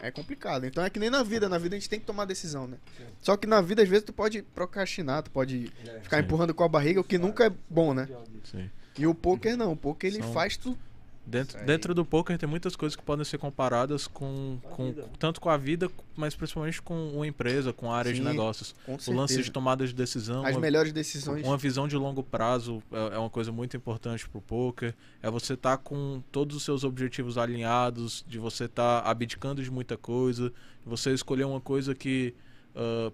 é 0.02 0.10
complicado. 0.10 0.66
Então 0.66 0.84
é 0.84 0.90
que 0.90 0.98
nem 0.98 1.08
na 1.08 1.22
vida, 1.22 1.48
na 1.48 1.56
vida 1.58 1.76
a 1.76 1.78
gente 1.78 1.89
tem 1.89 2.00
que 2.00 2.05
tomar 2.05 2.24
decisão, 2.26 2.66
né? 2.66 2.76
Só 3.20 3.36
que 3.36 3.47
na 3.47 3.60
vida 3.62 3.82
às 3.82 3.89
vezes 3.89 4.05
tu 4.05 4.12
pode 4.12 4.42
procrastinar, 4.42 5.22
tu 5.22 5.31
pode 5.31 5.72
ficar 6.02 6.18
Sim. 6.18 6.24
empurrando 6.24 6.52
com 6.52 6.64
a 6.64 6.68
barriga, 6.68 7.00
o 7.00 7.05
que 7.05 7.16
nunca 7.16 7.47
é 7.47 7.52
bom, 7.70 7.94
né? 7.94 8.08
Sim. 8.44 8.68
E 8.98 9.06
o 9.06 9.14
poker 9.14 9.56
não, 9.56 9.72
o 9.72 9.76
poker 9.76 10.12
ele 10.12 10.22
São- 10.22 10.32
faz 10.32 10.56
tu 10.56 10.76
Dentro, 11.25 11.57
dentro 11.65 11.94
do 11.94 12.05
poker 12.05 12.36
tem 12.36 12.49
muitas 12.49 12.75
coisas 12.75 12.97
que 12.97 13.02
podem 13.02 13.25
ser 13.25 13.39
comparadas 13.39 14.09
com, 14.09 14.59
com 14.62 14.92
tanto 15.20 15.41
com 15.41 15.49
a 15.49 15.57
vida, 15.57 15.89
mas 16.17 16.34
principalmente 16.34 16.83
com 16.83 17.10
uma 17.15 17.26
empresa, 17.26 17.73
com 17.73 17.91
a 17.91 17.97
área 17.97 18.12
de 18.12 18.20
negócios. 18.33 18.75
O 19.12 19.15
lance 19.17 19.34
de 19.44 19.51
tomada 19.52 19.86
de 19.86 19.94
decisão, 19.94 20.44
as 20.44 20.55
uma, 20.57 20.60
melhores 20.60 20.92
decisões. 20.92 21.47
uma 21.47 21.57
visão 21.57 21.86
de 21.86 21.97
longo 21.97 22.23
prazo 22.25 22.83
é, 22.91 23.15
é 23.15 23.18
uma 23.18 23.31
coisa 23.31 23.52
muito 23.52 23.76
importante 23.76 24.28
pro 24.28 24.41
poker. 24.41 24.94
É 25.23 25.31
você 25.31 25.55
estar 25.55 25.78
com 25.78 26.20
todos 26.33 26.57
os 26.57 26.65
seus 26.65 26.83
objetivos 26.83 27.39
alinhados, 27.39 28.25
de 28.26 28.39
você 28.39 28.65
estar 28.65 28.99
abdicando 29.07 29.62
de 29.62 29.70
muita 29.70 29.97
coisa, 29.97 30.49
de 30.83 30.91
você 30.91 31.12
escolher 31.15 31.44
uma 31.44 31.60
coisa 31.60 31.94
que, 31.94 32.34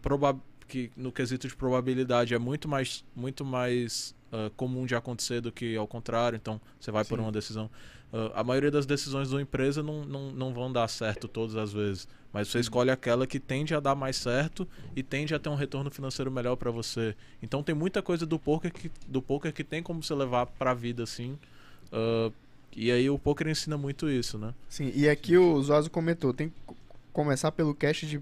proba- 0.01 0.41
que 0.67 0.91
no 0.97 1.12
quesito 1.12 1.47
de 1.47 1.55
probabilidade 1.55 2.35
é 2.35 2.39
muito 2.39 2.67
mais, 2.69 3.05
muito 3.15 3.45
mais 3.45 4.15
ah, 4.32 4.50
comum 4.57 4.86
de 4.86 4.94
acontecer 4.94 5.40
do 5.40 5.50
que 5.52 5.76
ao 5.76 5.86
contrário. 5.86 6.36
Então 6.36 6.60
você 6.81 6.90
vai 6.90 7.05
por 7.05 7.18
Sim. 7.18 7.24
uma 7.24 7.32
decisão. 7.32 7.70
Ah, 8.12 8.40
a 8.40 8.44
maioria 8.44 8.70
das 8.70 8.86
decisões 8.86 9.28
de 9.28 9.34
uma 9.34 9.42
empresa 9.42 9.82
não, 9.82 10.05
não, 10.05 10.31
não 10.32 10.52
vão 10.55 10.73
dar 10.73 10.89
certo 10.89 11.26
todas 11.28 11.57
as 11.57 11.73
vezes. 11.73 12.08
Mas 12.32 12.48
você 12.48 12.60
escolhe 12.60 12.90
aquela 12.90 13.26
que 13.26 13.40
tende 13.40 13.74
a 13.74 13.81
dar 13.81 13.94
mais 13.94 14.16
certo 14.16 14.68
e 14.94 15.02
tende 15.02 15.34
a 15.34 15.39
ter 15.39 15.48
um 15.48 15.55
retorno 15.55 15.90
financeiro 15.90 16.31
melhor 16.31 16.57
para 16.57 16.70
você. 16.70 17.16
Então 17.42 17.62
tem 17.62 17.74
muita 17.74 18.02
coisa 18.02 18.26
do 18.26 18.39
poker 18.39 18.70
que, 18.73 18.90
do 19.07 19.23
poker 19.23 19.52
que 19.52 19.65
tem 19.65 19.82
como 19.82 20.02
você 20.02 20.15
levar 20.15 20.44
pra 20.47 20.74
vida 20.74 21.02
assim. 21.05 21.39
Ah, 21.92 22.31
e 22.76 22.92
aí 22.92 23.08
o 23.08 23.18
poker 23.18 23.48
ensina 23.48 23.78
muito 23.78 24.08
isso, 24.10 24.39
né? 24.39 24.52
Sim, 24.68 24.92
e 24.94 25.08
aqui 25.08 25.36
o 25.39 25.60
Zuazo 25.62 25.90
comentou, 25.90 26.32
tem 26.34 26.50
que 26.50 26.55
co- 26.66 26.76
começar 27.15 27.50
pelo 27.50 27.74
cast 27.74 28.07
de 28.07 28.20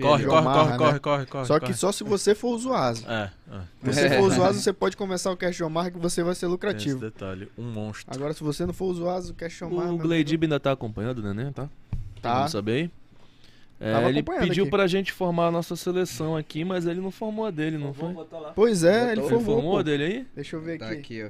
Corre, 0.00 0.24
corre, 0.24 0.42
corre, 0.44 0.70
né? 0.70 0.76
corre, 0.78 1.00
corre, 1.00 1.26
corre. 1.26 1.44
Só 1.46 1.58
corre. 1.58 1.72
que 1.72 1.78
só 1.78 1.92
se 1.92 2.04
você 2.04 2.34
for 2.34 2.56
o. 2.56 2.74
É, 3.08 3.30
é. 3.50 3.60
Se 3.92 3.92
você 3.92 4.10
for 4.10 4.30
o 4.32 4.52
você 4.54 4.72
pode 4.72 4.96
começar 4.96 5.30
o 5.30 5.36
Cash 5.36 5.56
de 5.56 5.64
Omar 5.64 5.92
que 5.92 5.98
você 5.98 6.22
vai 6.22 6.34
ser 6.34 6.40
Tem 6.40 6.48
esse 6.48 6.52
lucrativo. 6.52 7.00
detalhe. 7.00 7.48
Um 7.56 7.70
monstro. 7.70 8.14
Agora, 8.14 8.32
se 8.32 8.42
você 8.42 8.66
não 8.66 8.72
for 8.72 8.94
o 8.94 9.30
o 9.30 9.34
Cash 9.34 9.52
de 9.56 9.64
Omar... 9.64 9.92
O 9.92 9.98
Gleidib 9.98 10.44
ainda 10.44 10.60
tá 10.60 10.72
acompanhando 10.72 11.18
o 11.18 11.22
Neném, 11.22 11.52
tá? 11.52 11.68
Tá. 12.20 12.34
Vamos 12.34 12.52
saber 12.52 12.72
aí? 12.72 12.90
É, 13.82 14.08
ele 14.10 14.22
pediu 14.22 14.64
aqui. 14.64 14.70
pra 14.70 14.86
gente 14.86 15.10
formar 15.10 15.46
a 15.46 15.50
nossa 15.50 15.74
seleção 15.74 16.36
aqui, 16.36 16.66
mas 16.66 16.84
ele 16.84 17.00
não 17.00 17.10
formou 17.10 17.46
a 17.46 17.50
dele, 17.50 17.78
não 17.78 17.94
foi? 17.94 18.12
botar 18.12 18.38
lá. 18.38 18.52
Pois 18.52 18.84
é, 18.84 19.12
ele 19.12 19.22
Botou. 19.22 19.38
Ele 19.38 19.44
formou, 19.44 19.54
formou 19.56 19.72
a 19.72 19.76
pô. 19.78 19.82
dele 19.82 20.04
aí? 20.04 20.26
Deixa 20.34 20.56
eu 20.56 20.60
ver 20.60 20.78
Tá 20.78 20.86
aqui. 20.88 20.98
aqui, 20.98 21.24
ó. 21.24 21.28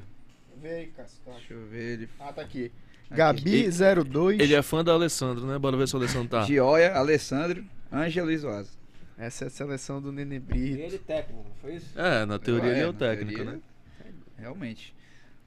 Vê 0.60 0.68
aí, 0.68 0.86
Cássio. 0.88 1.20
Deixa 1.26 1.54
eu 1.54 1.66
ver 1.68 1.92
ele. 1.92 2.08
Ah, 2.18 2.32
tá 2.32 2.42
aqui. 2.42 2.72
Aqui. 3.10 3.64
Gabi02. 3.68 4.40
Ele 4.40 4.54
é 4.54 4.62
fã 4.62 4.84
da 4.84 4.92
Alessandro, 4.92 5.46
né? 5.46 5.58
Bora 5.58 5.76
ver 5.76 5.88
se 5.88 5.94
o 5.94 5.98
Alessandro 5.98 6.28
tá. 6.28 6.44
Gioia, 6.44 6.94
Alessandro, 6.94 7.64
Ângelo 7.92 8.30
e 8.30 8.38
Zoasa. 8.38 8.70
Essa 9.18 9.44
é 9.44 9.46
a 9.48 9.50
seleção 9.50 10.00
do 10.00 10.10
Nenê 10.12 10.38
Brito. 10.38 10.80
Ele 10.80 10.98
técnico, 10.98 11.44
não 11.46 11.54
foi 11.60 11.74
isso? 11.74 11.86
É, 11.98 12.24
na 12.24 12.38
teoria 12.38 12.70
ele 12.70 12.80
é 12.80 12.88
o 12.88 12.92
na 12.92 12.98
técnico, 12.98 13.34
teoria, 13.34 13.52
né? 13.52 13.60
Realmente. 14.38 14.94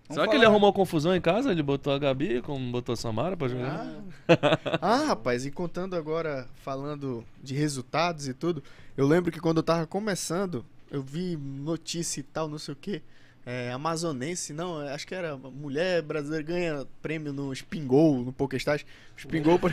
Vamos 0.07 0.15
Será 0.15 0.27
que 0.27 0.35
ele 0.35 0.43
falar- 0.43 0.51
arrumou 0.53 0.73
confusão 0.73 1.15
em 1.15 1.21
casa? 1.21 1.51
Ele 1.51 1.63
botou 1.63 1.91
a 1.93 1.97
Gabi, 1.97 2.41
como 2.41 2.71
botou 2.71 2.93
a 2.93 2.95
Samara 2.95 3.35
pra 3.37 3.47
jogar? 3.47 3.87
Ah. 4.27 4.59
ah, 4.81 5.05
rapaz, 5.07 5.45
e 5.45 5.49
contando 5.51 5.95
agora, 5.95 6.47
falando 6.61 7.25
de 7.41 7.55
resultados 7.55 8.27
e 8.27 8.33
tudo, 8.33 8.61
eu 8.97 9.07
lembro 9.07 9.31
que 9.31 9.39
quando 9.39 9.57
eu 9.57 9.63
tava 9.63 9.87
começando, 9.87 10.63
eu 10.91 11.01
vi 11.01 11.35
notícia 11.37 12.19
e 12.19 12.23
tal, 12.23 12.47
não 12.47 12.59
sei 12.59 12.73
o 12.73 12.77
que. 12.77 13.01
É, 13.45 13.71
amazonense, 13.73 14.53
não, 14.53 14.79
acho 14.79 15.05
que 15.05 15.13
era 15.13 15.35
mulher 15.35 16.01
brasileira 16.01 16.43
ganha 16.45 16.87
prêmio 17.01 17.33
no 17.33 17.53
Spingol, 17.53 18.23
no 18.23 18.31
PokerStars. 18.31 18.85
O 19.15 19.19
Spingol, 19.19 19.59
pra, 19.59 19.71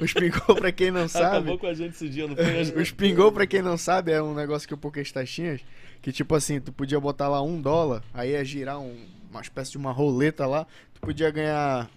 o 0.00 0.06
Spingol, 0.08 0.56
pra 0.56 0.72
quem 0.72 0.90
não 0.90 1.06
sabe, 1.06 1.36
Acabou 1.36 1.58
com 1.58 1.66
a 1.66 1.74
gente 1.74 1.90
esse 1.94 2.08
dia, 2.08 2.26
não 2.26 2.34
foi? 2.34 2.62
o 2.80 2.86
Spingol, 2.86 3.30
pra 3.30 3.46
quem 3.46 3.60
não 3.60 3.76
sabe, 3.76 4.12
é 4.12 4.22
um 4.22 4.34
negócio 4.34 4.66
que 4.66 4.72
o 4.72 4.78
PokerStars 4.78 5.30
tinha, 5.30 5.60
que 6.00 6.10
tipo 6.10 6.34
assim, 6.34 6.58
tu 6.58 6.72
podia 6.72 6.98
botar 6.98 7.28
lá 7.28 7.42
um 7.42 7.60
dólar, 7.60 8.02
aí 8.14 8.30
ia 8.30 8.42
girar 8.44 8.78
um- 8.80 9.04
uma 9.30 9.42
espécie 9.42 9.72
de 9.72 9.76
uma 9.78 9.92
roleta 9.92 10.46
lá, 10.46 10.66
tu 10.94 11.00
podia 11.02 11.30
ganhar, 11.30 11.90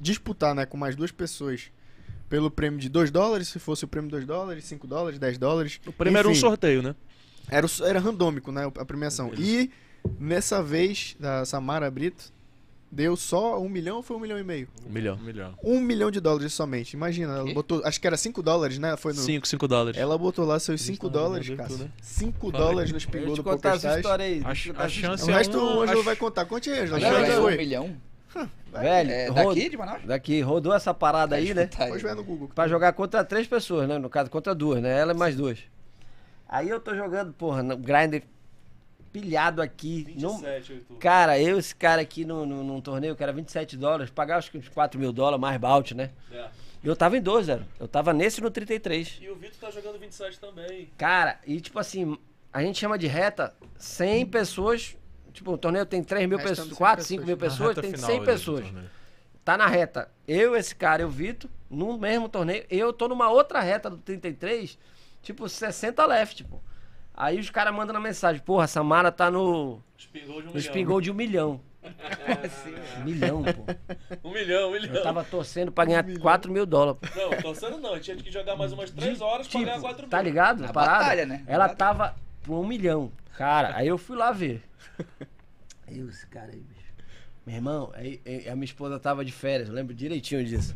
disputar, 0.00 0.52
né, 0.54 0.66
com 0.66 0.76
mais 0.76 0.96
duas 0.96 1.12
pessoas. 1.12 1.70
Pelo 2.28 2.50
prêmio 2.50 2.80
de 2.80 2.88
2 2.88 3.10
dólares, 3.12 3.46
se 3.48 3.60
fosse 3.60 3.84
o 3.84 3.88
prêmio 3.88 4.10
2 4.10 4.24
dólares, 4.26 4.64
5 4.64 4.84
dólares, 4.86 5.16
10 5.18 5.38
dólares. 5.38 5.80
O 5.86 5.92
prêmio 5.92 6.18
era 6.18 6.26
um 6.26 6.32
Enfim, 6.32 6.40
sorteio, 6.40 6.82
né? 6.82 6.94
Era, 7.48 7.64
o- 7.66 7.84
era 7.86 8.00
randômico, 8.00 8.50
né? 8.50 8.64
A 8.76 8.84
premiação. 8.84 9.30
E 9.38 9.70
nessa 10.18 10.62
vez, 10.62 11.16
da 11.18 11.44
Samara 11.44 11.90
Brito, 11.90 12.32
deu 12.90 13.16
só 13.16 13.60
um 13.60 13.68
milhão 13.68 13.96
ou 13.96 14.02
foi 14.02 14.16
um 14.16 14.20
milhão 14.20 14.38
e 14.38 14.44
meio? 14.44 14.68
Um 14.86 14.90
milhão. 14.92 15.16
Um 15.16 15.24
milhão. 15.24 15.54
Um 15.62 15.80
milhão 15.80 16.10
de 16.10 16.20
dólares 16.20 16.52
somente. 16.52 16.94
Imagina, 16.94 17.38
ela 17.38 17.52
botou. 17.52 17.82
Acho 17.84 18.00
que 18.00 18.06
era 18.06 18.16
5 18.16 18.42
dólares, 18.42 18.78
né? 18.78 18.96
Foi 18.96 19.12
no. 19.12 19.20
5, 19.20 19.46
5 19.46 19.68
dólares. 19.68 20.00
Ela 20.00 20.16
botou 20.16 20.44
lá 20.46 20.58
seus 20.58 20.80
Eles 20.80 20.96
5 20.96 21.10
tão 21.10 21.22
dólares, 21.22 21.48
cara. 21.50 21.68
tudo, 21.68 21.84
né? 21.84 21.90
5 22.00 22.50
Fala 22.50 22.64
dólares 22.64 22.78
aí. 22.90 22.92
no 22.94 22.98
Deixa 22.98 23.06
Spingol 23.08 23.28
eu 23.28 23.34
do 23.36 23.42
te 23.42 23.42
contar 23.42 23.68
essa 23.76 23.88
PokerStars. 23.88 23.96
história 23.96 24.24
aí. 24.24 24.42
A, 24.44 24.48
a 24.48 24.84
essa 24.84 24.88
chance 24.88 25.24
O 25.24 25.30
é 25.30 25.34
resto 25.34 25.58
um, 25.58 25.76
o 25.76 25.82
Ângelo 25.82 26.02
vai 26.02 26.16
contar. 26.16 26.44
Conte 26.46 26.70
aí, 26.70 26.80
Ângelo. 26.80 27.04
É 27.04 27.38
um 27.38 27.42
foi? 27.42 27.56
milhão. 27.56 27.96
Velho, 28.72 29.10
É, 29.10 29.28
rod- 29.28 29.54
daqui 29.56 29.68
de 29.70 29.76
Manaus? 29.78 30.02
daqui, 30.04 30.40
rodou 30.42 30.74
essa 30.74 30.92
parada 30.92 31.36
aí, 31.36 31.54
né? 31.54 31.66
Tá 31.66 31.86
Pode 31.86 32.02
ver 32.02 32.14
no 32.14 32.22
Google. 32.22 32.50
Pra 32.54 32.68
jogar 32.68 32.92
contra 32.92 33.24
três 33.24 33.46
pessoas, 33.46 33.88
né? 33.88 33.98
No 33.98 34.10
caso, 34.10 34.28
contra 34.30 34.54
duas, 34.54 34.82
né? 34.82 34.98
Ela 35.00 35.12
e 35.14 35.16
mais 35.16 35.34
duas. 35.34 35.58
Aí 36.46 36.68
eu 36.68 36.78
tô 36.78 36.94
jogando, 36.94 37.32
porra, 37.32 37.62
no 37.62 37.76
grinder 37.76 38.22
pilhado 39.20 39.62
aqui. 39.62 40.14
Não- 40.18 40.38
Cara, 40.98 41.38
eu, 41.40 41.58
esse 41.58 41.74
cara 41.74 42.02
aqui 42.02 42.24
no, 42.24 42.44
no, 42.44 42.62
num 42.62 42.80
torneio 42.80 43.16
que 43.16 43.22
era 43.22 43.32
27 43.32 43.76
dólares, 43.76 44.10
pagava 44.10 44.38
acho 44.38 44.50
que 44.50 44.58
uns 44.58 44.68
4 44.68 44.98
mil 45.00 45.12
dólares, 45.12 45.40
mais 45.40 45.58
bout, 45.58 45.94
né? 45.94 46.10
É. 46.30 46.48
Eu 46.84 46.94
tava 46.94 47.16
em 47.16 47.20
2, 47.22 47.46
zero. 47.46 47.64
Eu 47.80 47.88
tava 47.88 48.12
nesse 48.12 48.40
no 48.40 48.50
33. 48.50 49.18
E 49.20 49.28
o 49.30 49.34
Vitor 49.34 49.56
tá 49.58 49.70
jogando 49.70 49.98
27 49.98 50.38
também. 50.38 50.90
Cara, 50.96 51.40
e 51.46 51.60
tipo 51.60 51.78
assim, 51.78 52.16
a 52.52 52.62
gente 52.62 52.78
chama 52.78 52.96
de 52.98 53.06
reta 53.06 53.54
100 53.78 54.26
pessoas. 54.26 54.96
Tipo, 55.32 55.52
o 55.52 55.58
torneio 55.58 55.84
tem 55.84 56.02
3 56.02 56.28
mil 56.28 56.38
pessoas, 56.38 56.68
100 56.68 56.76
4, 56.76 57.04
5 57.04 57.26
mil 57.26 57.36
pessoas, 57.36 57.74
tem 57.74 57.90
final 57.92 58.06
100 58.06 58.16
ali 58.16 58.24
do 58.24 58.32
pessoas. 58.32 58.66
Tá 59.44 59.56
na 59.56 59.66
reta. 59.66 60.10
Eu, 60.26 60.56
esse 60.56 60.74
cara 60.74 61.02
e 61.02 61.04
o 61.04 61.08
Vitor, 61.10 61.50
no 61.68 61.98
mesmo 61.98 62.28
torneio. 62.28 62.64
Eu 62.70 62.92
tô 62.92 63.08
numa 63.08 63.30
outra 63.30 63.60
reta 63.60 63.90
do 63.90 63.96
33, 63.98 64.78
tipo 65.22 65.48
60 65.48 66.04
left, 66.06 66.44
pô. 66.44 66.60
Aí 67.16 67.38
os 67.38 67.48
caras 67.50 67.74
mandam 67.74 67.94
na 67.94 68.00
mensagem, 68.00 68.42
porra, 68.42 68.64
a 68.64 68.68
Samara 68.68 69.10
tá 69.10 69.30
no, 69.30 69.80
Espingou 69.96 70.42
de 70.42 70.48
um 70.48 70.52
no 70.52 70.58
espingol 70.58 71.00
de 71.00 71.10
um 71.10 71.14
milhão. 71.14 71.60
Um 73.00 73.04
milhão, 73.04 73.42
pô. 73.42 74.28
Um 74.28 74.32
milhão, 74.32 74.68
um 74.68 74.72
milhão. 74.72 74.94
Eu 74.96 75.02
tava 75.02 75.24
torcendo 75.24 75.72
pra 75.72 75.84
ganhar 75.84 76.04
4 76.18 76.52
mil 76.52 76.66
dólares. 76.66 77.00
Não, 77.14 77.30
torcendo 77.40 77.78
não. 77.78 77.98
Tinha 77.98 78.16
que 78.16 78.30
jogar 78.30 78.56
mais 78.56 78.72
umas 78.72 78.90
3 78.90 79.20
horas 79.20 79.46
Tipo, 79.46 79.64
pra 79.64 79.70
ganhar 79.72 79.80
4 79.80 80.06
tá 80.08 80.20
ligado? 80.20 80.60
Na 80.62 80.68
A 80.68 80.72
parada? 80.72 80.98
batalha, 80.98 81.26
né? 81.26 81.44
Ela 81.46 81.68
batalha. 81.68 81.76
tava 81.78 82.16
por 82.42 82.58
um 82.58 82.66
milhão. 82.66 83.10
Cara, 83.38 83.74
aí 83.76 83.86
eu 83.88 83.96
fui 83.96 84.16
lá 84.16 84.32
ver. 84.32 84.62
Aí 85.88 86.00
eu, 86.00 86.08
esse 86.08 86.26
cara 86.26 86.50
aí, 86.50 86.58
bicho. 86.58 86.92
Meu 87.46 87.54
irmão, 87.54 87.92
aí, 87.94 88.20
aí 88.26 88.48
a 88.48 88.56
minha 88.56 88.64
esposa 88.64 88.98
tava 88.98 89.24
de 89.24 89.30
férias, 89.30 89.68
eu 89.68 89.74
lembro 89.74 89.94
direitinho 89.94 90.44
disso. 90.44 90.74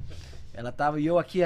Ela 0.54 0.70
tava, 0.70 1.00
e 1.00 1.06
eu 1.06 1.18
aqui, 1.18 1.40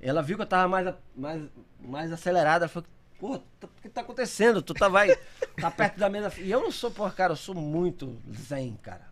ela 0.00 0.22
viu 0.22 0.36
que 0.36 0.42
eu 0.42 0.46
tava 0.46 0.68
mais, 0.68 0.94
mais, 1.16 1.42
mais 1.80 2.12
acelerada. 2.12 2.66
Ela 2.66 2.68
falou, 2.68 2.88
pô, 3.18 3.38
tá- 3.60 3.66
o 3.66 3.82
que 3.82 3.88
tá 3.88 4.00
acontecendo? 4.00 4.62
Tu 4.62 4.74
tá, 4.74 4.88
vai, 4.88 5.16
tá 5.60 5.70
perto 5.70 5.98
da 5.98 6.08
mesa. 6.08 6.32
E 6.38 6.50
eu 6.50 6.60
não 6.60 6.70
sou, 6.70 6.90
porra, 6.90 7.10
cara, 7.10 7.32
eu 7.32 7.36
sou 7.36 7.54
muito 7.54 8.16
zen, 8.32 8.78
cara. 8.82 9.06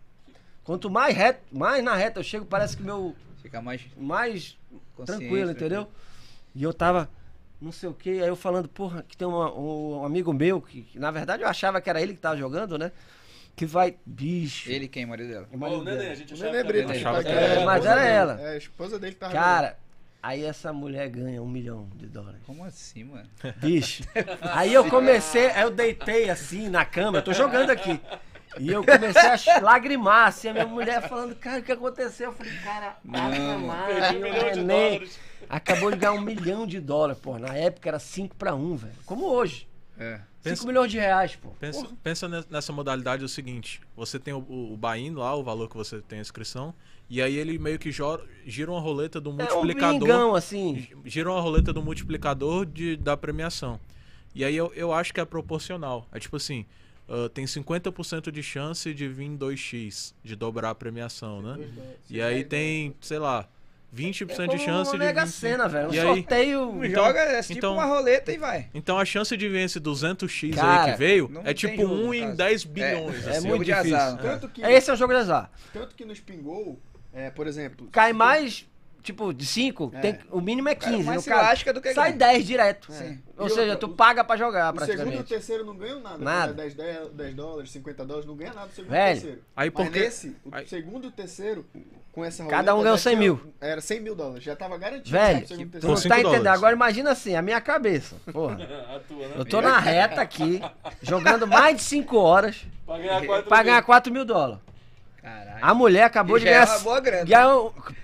Quanto 0.63 0.89
mais 0.89 1.15
reto, 1.15 1.41
mais 1.51 1.83
na 1.83 1.95
reta 1.95 2.19
eu 2.19 2.23
chego, 2.23 2.45
parece 2.45 2.75
que 2.77 2.83
meu 2.83 3.15
Fica 3.41 3.61
mais 3.61 3.81
mais 3.95 4.57
tranquilo, 5.05 5.51
entendeu? 5.51 5.87
E 6.53 6.61
eu 6.63 6.73
tava, 6.73 7.09
não 7.61 7.71
sei 7.71 7.87
o 7.87 7.93
que, 7.93 8.09
aí 8.09 8.27
eu 8.27 8.35
falando, 8.35 8.67
porra, 8.67 9.03
que 9.07 9.15
tem 9.15 9.27
uma- 9.27 9.53
um 9.57 10.03
amigo 10.03 10.33
meu, 10.33 10.59
que, 10.61 10.81
que, 10.81 10.99
na 10.99 11.11
verdade 11.11 11.43
eu 11.43 11.47
achava 11.47 11.79
que 11.79 11.89
era 11.89 12.01
ele 12.01 12.13
que 12.13 12.19
tava 12.19 12.35
jogando, 12.35 12.77
né? 12.77 12.91
que 13.55 13.65
vai. 13.65 13.95
Bicho. 14.05 14.69
Ele 14.69 14.87
quem, 14.87 15.03
marido 15.07 15.29
dela? 15.29 15.47
o 15.51 15.57
marido 15.57 15.83
Neném, 15.83 15.97
dela. 15.99 16.11
a 16.11 16.15
gente 16.15 16.31
O 16.31 16.35
achava 16.35 16.51
Nenê 16.51 16.63
que 16.63 16.67
Brito. 16.73 16.91
achava 16.91 17.17
tá 17.17 17.23
que 17.23 17.29
era- 17.29 17.41
é 17.41 17.61
a 17.63 17.65
Mas 17.65 17.75
esposa 17.83 17.89
era 17.89 18.01
dele. 18.01 18.13
ela. 18.13 18.41
É, 18.41 18.47
a 18.49 18.57
esposa 18.57 18.99
dele 18.99 19.13
que 19.13 19.19
tava 19.19 19.33
Cara, 19.33 19.79
aí 20.21 20.43
essa 20.43 20.71
mulher 20.73 21.09
ganha 21.09 21.41
um 21.41 21.47
milhão 21.47 21.89
de 21.95 22.07
dólares. 22.07 22.39
Como 22.45 22.63
assim, 22.63 23.03
mano? 23.03 23.29
Bicho. 23.57 24.03
Aí 24.53 24.73
eu 24.73 24.89
comecei, 24.89 25.47
aí 25.51 25.63
eu 25.63 25.71
deitei 25.71 26.29
assim 26.29 26.69
na 26.69 26.83
cama, 26.85 27.19
eu 27.19 27.23
tô 27.23 27.33
jogando 27.33 27.69
aqui. 27.69 27.99
E 28.59 28.69
eu 28.71 28.83
comecei 28.83 29.51
a 29.51 29.59
lagrimar, 29.59 30.27
assim, 30.27 30.47
a 30.49 30.53
minha 30.53 30.65
mulher 30.65 31.07
falando, 31.07 31.35
cara, 31.35 31.59
o 31.59 31.63
que 31.63 31.71
aconteceu? 31.71 32.29
Eu 32.31 32.33
falei, 32.33 32.53
cara, 32.63 32.97
um 33.05 33.09
o 33.09 34.19
milhão 34.23 34.51
de 35.01 35.09
acabou 35.49 35.91
de 35.91 35.97
ganhar 35.97 36.13
um 36.13 36.21
milhão 36.21 36.65
de 36.65 36.79
dólares, 36.79 37.21
pô. 37.21 37.37
Na 37.37 37.53
época 37.55 37.87
era 37.89 37.99
5 37.99 38.35
pra 38.35 38.55
1, 38.55 38.75
velho. 38.75 38.93
Como 39.05 39.25
hoje. 39.25 39.67
É. 39.99 40.15
5 40.15 40.27
Pensa- 40.43 40.67
milhões 40.67 40.91
de 40.91 40.97
reais, 40.97 41.35
pô. 41.35 41.49
Pensa, 41.59 41.87
pensa 42.03 42.27
ne- 42.27 42.45
nessa 42.49 42.71
modalidade 42.71 43.23
o 43.23 43.29
seguinte: 43.29 43.81
você 43.95 44.17
tem 44.17 44.33
o, 44.33 44.39
o, 44.39 44.73
o 44.73 44.77
buy-in 44.77 45.13
lá, 45.13 45.35
o 45.35 45.43
valor 45.43 45.69
que 45.69 45.75
você 45.75 46.01
tem 46.01 46.19
a 46.19 46.21
inscrição, 46.21 46.73
e 47.09 47.21
aí 47.21 47.35
ele 47.37 47.57
meio 47.57 47.79
que 47.79 47.89
gira 47.91 48.69
uma 48.71 48.79
roleta 48.79 49.19
do 49.21 49.29
É 49.29 49.33
um 49.33 49.35
multiplicador. 49.37 49.99
bingão, 49.99 50.35
assim. 50.35 50.87
gira 51.05 51.31
uma 51.31 51.39
roleta 51.41 51.71
do 51.71 51.81
multiplicador 51.81 52.65
de, 52.65 52.95
da 52.97 53.15
premiação. 53.15 53.79
E 54.35 54.43
aí 54.43 54.55
eu, 54.55 54.71
eu 54.75 54.91
acho 54.93 55.13
que 55.13 55.19
é 55.19 55.25
proporcional. 55.25 56.07
É 56.11 56.19
tipo 56.19 56.35
assim, 56.35 56.65
ah, 57.09 57.29
tem 57.33 57.45
50% 57.45 58.29
de 58.29 58.43
chance 58.43 58.93
de 58.93 59.07
vir 59.07 59.29
2x, 59.29 60.13
de 60.23 60.35
dobrar 60.35 60.71
a 60.71 60.75
premiação, 60.75 61.41
né? 61.41 61.57
E 62.09 62.21
aí 62.21 62.43
tem, 62.43 62.93
sei 63.01 63.17
lá, 63.19 63.47
20% 63.95 64.29
É 64.39 64.47
de 64.47 64.57
chance 64.59 64.91
uma 64.91 64.99
de 64.99 65.05
mega 65.05 65.25
cena, 65.25 65.67
velho. 65.69 65.89
Um 65.89 65.93
E 65.93 65.99
aí? 65.99 66.05
sorteio. 66.05 66.85
Então- 66.85 67.05
Joga 67.05 67.19
é 67.21 67.41
tipo 67.41 67.53
então- 67.57 67.73
uma 67.73 67.85
roleta 67.85 68.31
e 68.33 68.37
vai. 68.37 68.67
Então 68.73 68.99
a 68.99 69.05
chance 69.05 69.35
de 69.37 69.47
vir 69.47 69.61
esse 69.61 69.79
200x 69.79 70.43
aí 70.43 70.53
Cara, 70.53 70.91
que 70.91 70.97
veio 70.99 71.31
é 71.45 71.53
tipo 71.53 71.81
jogo, 71.81 71.93
1 71.95 71.97
no 72.07 72.13
em 72.13 72.21
caso. 72.25 72.35
10 72.37 72.63
bilhões. 72.65 73.25
É, 73.25 73.29
assim. 73.31 73.47
é 73.47 73.49
muito 73.49 73.63
de 73.65 73.71
azar, 73.71 74.11
difícil. 74.11 74.29
Tanto 74.31 74.49
que, 74.49 74.61
Esse 74.61 74.89
é 74.89 74.93
um 74.93 74.97
jogo 74.97 75.13
de 75.13 75.19
azar. 75.19 75.49
tanto 75.73 75.95
que 75.95 76.03
no 76.05 76.13
Spingol, 76.13 76.77
é, 77.13 77.29
por 77.29 77.47
exemplo... 77.47 77.87
Cai 77.91 78.13
mais, 78.13 78.65
tipo, 79.03 79.33
de 79.33 79.45
5, 79.45 79.91
É. 79.95 80.19
o 80.31 80.41
mínimo 80.41 80.69
é 80.69 80.75
Cara, 80.75 80.91
15. 80.93 81.05
mais 81.05 81.15
no 81.17 81.21
se 81.23 81.29
caso. 81.29 81.41
lasca 81.41 81.73
do 81.73 81.81
que 81.81 81.93
Sai 81.93 82.13
ganha. 82.13 82.31
10 82.33 82.45
direto. 82.45 82.91
Sim. 82.91 83.19
Ou 83.37 83.47
E 83.47 83.49
seja, 83.49 83.61
outra, 83.73 83.77
tu 83.77 83.85
o- 83.87 83.95
paga 83.95 84.23
pra 84.23 84.35
jogar, 84.37 84.73
O 84.73 84.79
segundo 84.79 84.89
e 84.89 84.93
o 84.93 84.97
praticamente. 84.97 85.29
terceiro 85.29 85.65
não 85.65 85.75
ganham 85.75 85.99
nada. 86.01 86.17
Nada. 86.17 86.53
10, 86.53 86.73
10, 86.73 87.09
10 87.09 87.33
dólares, 87.35 87.71
50 87.71 88.05
dólares, 88.05 88.27
não 88.27 88.35
ganha 88.35 88.53
nada 88.53 88.67
do 88.67 88.73
segundo 88.73 88.91
Velho, 88.91 89.07
e 89.07 89.11
o 89.11 89.21
terceiro. 89.21 89.41
aí 89.55 89.71
Mas 89.73 89.85
porque- 89.85 89.99
nesse, 89.99 90.35
o 90.45 90.49
aí- 90.55 90.67
segundo 90.67 91.03
e 91.05 91.07
o 91.07 91.11
terceiro, 91.11 91.65
com 92.11 92.25
essa 92.25 92.43
Cada 92.47 92.73
um 92.73 92.81
ganhou 92.81 92.97
já 92.97 93.03
100 93.03 93.11
tinha- 93.15 93.19
mil. 93.19 93.53
Era 93.61 93.79
100 93.79 93.99
mil 94.01 94.15
dólares, 94.15 94.43
já 94.43 94.55
tava 94.55 94.75
garantido. 94.75 95.11
Velho, 95.11 95.43
o 95.43 95.47
segundo 95.47 95.61
e 95.61 95.65
o 95.65 95.67
Tu 95.67 95.71
terceiro. 95.71 95.93
não 95.93 96.01
tá 96.01 96.19
entendendo. 96.19 96.37
dólares. 96.43 96.57
Agora 96.59 96.75
imagina 96.75 97.11
assim, 97.11 97.35
a 97.35 97.41
minha 97.43 97.61
cabeça. 97.61 98.15
Porra. 98.33 98.55
A 98.95 98.99
tua, 99.01 99.27
né? 99.27 99.33
Eu 99.37 99.45
tô 99.45 99.61
na 99.61 99.77
reta 99.79 100.19
aqui, 100.21 100.59
jogando 101.03 101.45
mais 101.47 101.77
de 101.77 101.83
5 101.83 102.17
horas 102.17 102.65
Pra 102.87 102.97
ganhar 102.97 103.23
4 103.25 103.47
pra 103.47 103.63
ganhar 103.63 103.81
4 103.83 104.11
mil 104.11 104.25
dólares. 104.25 104.59
Caralho. 105.27 105.57
A 105.61 105.73
mulher 105.73 106.03
acabou 106.03 106.37
E 106.37 106.39
de 106.39 106.45
já 106.45 106.51
é 106.51 106.53
ganhar. 106.55 106.67
uma 106.75 106.79
boa 106.79 106.99
grana. 106.99 107.25
ganhar- 107.25 107.47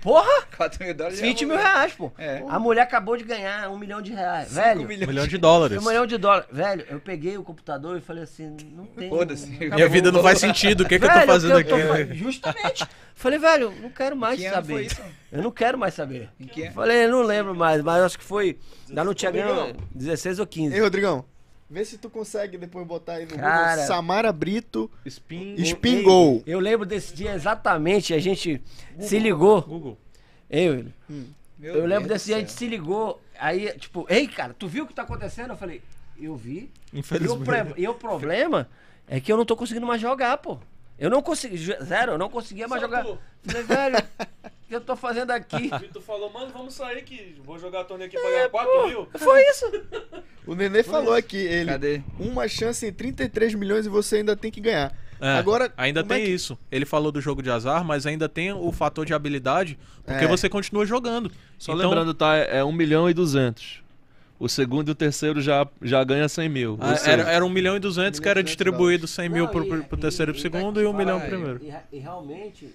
Porra! 0.02 0.42
4 0.56 0.84
mil 0.84 0.94
dólares 0.94 1.18
já 1.18 1.24
é 1.24 1.28
20 1.28 1.44
uma 1.44 1.54
mil 1.54 1.62
reais, 1.62 1.92
pô. 1.92 2.12
É. 2.18 2.42
A 2.48 2.58
mulher 2.58 2.82
acabou 2.82 3.16
de 3.16 3.24
ganhar 3.24 3.70
um 3.70 3.78
milhão 3.78 4.02
de 4.02 4.12
reais. 4.12 4.52
Velho, 4.52 4.86
milhões. 4.86 5.02
Um 5.02 5.06
milhão 5.12 5.26
de 5.26 5.38
dólares. 5.38 5.78
um 5.82 5.86
milhão 5.88 6.06
de 6.06 6.18
dólares. 6.18 6.46
Velho, 6.52 6.84
eu 6.90 7.00
peguei 7.00 7.38
o 7.38 7.42
computador 7.44 7.96
e 7.96 8.00
falei 8.00 8.24
assim, 8.24 8.56
não 8.74 8.86
tem. 8.86 9.08
Foda-se. 9.08 9.46
Minha 9.46 9.88
vida 9.88 10.10
não 10.12 10.20
faz 10.22 10.38
sentido, 10.40 10.82
o 10.82 10.88
que, 10.88 10.98
que 10.98 11.04
eu 11.04 11.08
Velho, 11.08 11.20
tô 11.22 11.26
fazendo 11.26 11.58
eu 11.60 11.64
tô 11.66 11.74
aqui? 11.76 12.14
Justamente. 12.14 12.86
Falei, 13.14 13.38
velho, 13.38 13.72
não 13.80 13.90
quero 13.90 14.16
mais 14.16 14.38
Que 14.40 14.46
ano 14.46 14.54
saber. 14.56 14.72
foi 14.74 14.82
isso? 14.86 15.00
Eu 15.32 15.42
não 15.42 15.50
quero 15.52 15.78
mais 15.78 15.94
saber. 15.94 16.28
Falei, 16.74 17.06
não 17.06 17.22
lembro 17.22 17.54
mais, 17.54 17.80
mas 17.82 18.02
acho 18.02 18.18
que 18.18 18.24
foi. 18.24 18.58
Ainda 18.88 19.04
não 19.04 19.14
tinha 19.14 19.30
ganho 19.30 19.74
16 19.94 20.38
ou 20.40 20.46
15. 20.46 20.74
Ei, 20.74 20.80
Rodrigão, 20.80 21.24
vê 21.74 21.84
se 21.84 21.98
tu 21.98 22.08
consegue 22.08 22.56
depois 22.56 22.86
botar 22.86 23.14
aí 23.14 23.26
no 23.26 23.36
Cara. 23.36 23.72
Google 23.72 23.86
Samara 23.88 24.32
Brito 24.32 24.88
Spin. 25.04 25.56
Spingol. 25.64 26.40
Eu 26.46 26.60
lembro 26.60 26.86
desse 26.86 27.12
dia 27.12 27.34
exatamente, 27.34 28.14
a 28.14 28.20
gente 28.20 28.62
se 29.00 29.18
ligou. 29.18 29.60
Google. 29.62 29.98
Eu, 30.48 30.86
Meu 31.58 31.74
eu 31.74 31.84
lembro 31.84 32.08
desse 32.08 32.26
dia, 32.26 32.36
a 32.36 32.38
do 32.38 32.42
gente 32.42 32.52
se 32.52 32.68
ligou. 32.68 33.20
Aí, 33.40 33.76
tipo, 33.76 34.06
ei, 34.08 34.28
cara, 34.28 34.54
tu 34.54 34.68
viu 34.68 34.84
o 34.84 34.86
que 34.86 34.94
tá 34.94 35.02
acontecendo? 35.02 35.50
Eu 35.50 35.56
falei, 35.56 35.82
eu 36.16 36.36
vi. 36.36 36.70
E 36.92 36.96
o, 36.96 36.98
Infelizmente. 37.00 37.74
e 37.76 37.88
o 37.88 37.94
problema 37.94 38.68
é 39.08 39.18
que 39.18 39.32
eu 39.32 39.36
não 39.36 39.44
tô 39.44 39.56
conseguindo 39.56 39.84
mais 39.86 40.00
jogar, 40.00 40.38
pô. 40.38 40.58
Eu 40.96 41.10
não 41.10 41.20
consegui, 41.20 41.56
zero, 41.56 42.12
eu 42.12 42.18
não 42.18 42.30
conseguia 42.30 42.68
mais 42.68 42.80
Só 42.80 42.86
jogar. 42.86 43.02
tu. 43.02 43.18
Falei, 43.42 43.62
velho, 43.64 43.96
que 44.80 44.82
eu 44.82 44.86
tô 44.86 44.96
fazendo 44.96 45.30
aqui? 45.30 45.70
Vitor 45.80 46.02
falou, 46.02 46.30
mano, 46.32 46.50
vamos 46.52 46.74
sair 46.74 47.02
que 47.02 47.36
vou 47.44 47.58
jogar 47.58 47.84
torneio 47.84 48.08
aqui 48.08 48.18
pra 48.18 48.30
ganhar 48.30 48.48
4 48.48 48.86
mil. 48.88 49.08
Foi 49.16 49.40
isso. 49.50 49.66
O 50.46 50.54
Nenê 50.54 50.82
falou 50.82 51.14
aqui, 51.14 51.36
ele. 51.36 51.70
Cadê? 51.70 52.02
Uma 52.18 52.46
chance 52.48 52.86
em 52.86 52.92
33 52.92 53.54
milhões 53.54 53.86
e 53.86 53.88
você 53.88 54.16
ainda 54.16 54.36
tem 54.36 54.50
que 54.50 54.60
ganhar. 54.60 54.92
É, 55.20 55.38
Agora, 55.38 55.72
ainda 55.76 56.00
é 56.00 56.02
tem 56.02 56.24
que- 56.24 56.30
isso. 56.30 56.58
Ele 56.70 56.84
falou 56.84 57.10
do 57.10 57.20
jogo 57.20 57.42
de 57.42 57.50
azar, 57.50 57.84
mas 57.84 58.04
ainda 58.04 58.28
tem 58.28 58.52
o 58.52 58.70
fator 58.72 59.06
de 59.06 59.14
habilidade, 59.14 59.78
porque 60.04 60.24
É. 60.24 60.28
você 60.28 60.48
continua 60.48 60.84
jogando. 60.84 61.30
Só 61.58 61.72
Então- 61.72 61.88
lembrando, 61.88 62.12
tá? 62.12 62.36
É 62.36 62.62
1 62.62 62.72
milhão 62.72 63.08
e 63.08 63.14
200. 63.14 63.82
O 64.38 64.48
segundo 64.48 64.88
e 64.88 64.90
o 64.90 64.94
terceiro 64.94 65.40
já, 65.40 65.66
já 65.80 66.02
ganha 66.04 66.28
100 66.28 66.48
mil. 66.48 66.76
Ah, 66.80 66.96
era, 67.08 67.22
era 67.30 67.44
1 67.46 67.48
milhão 67.48 67.76
e 67.76 67.78
200 67.80 68.18
que 68.20 68.28
era 68.28 68.42
200 68.42 68.50
distribuído 68.50 69.06
100 69.06 69.28
mil 69.28 69.48
pro, 69.48 69.64
e- 69.64 69.68
pro, 69.68 69.84
pro 69.84 69.96
e- 69.96 70.00
terceiro 70.00 70.32
e 70.32 70.32
e- 70.32 70.34
pro 70.34 70.42
segundo 70.42 70.82
e 70.82 70.84
1 70.84 70.90
fala 70.90 70.98
milhão 71.04 71.20
pro 71.20 71.28
primeiro. 71.28 71.60
E, 71.62 71.96
e 71.96 72.00
realmente, 72.00 72.68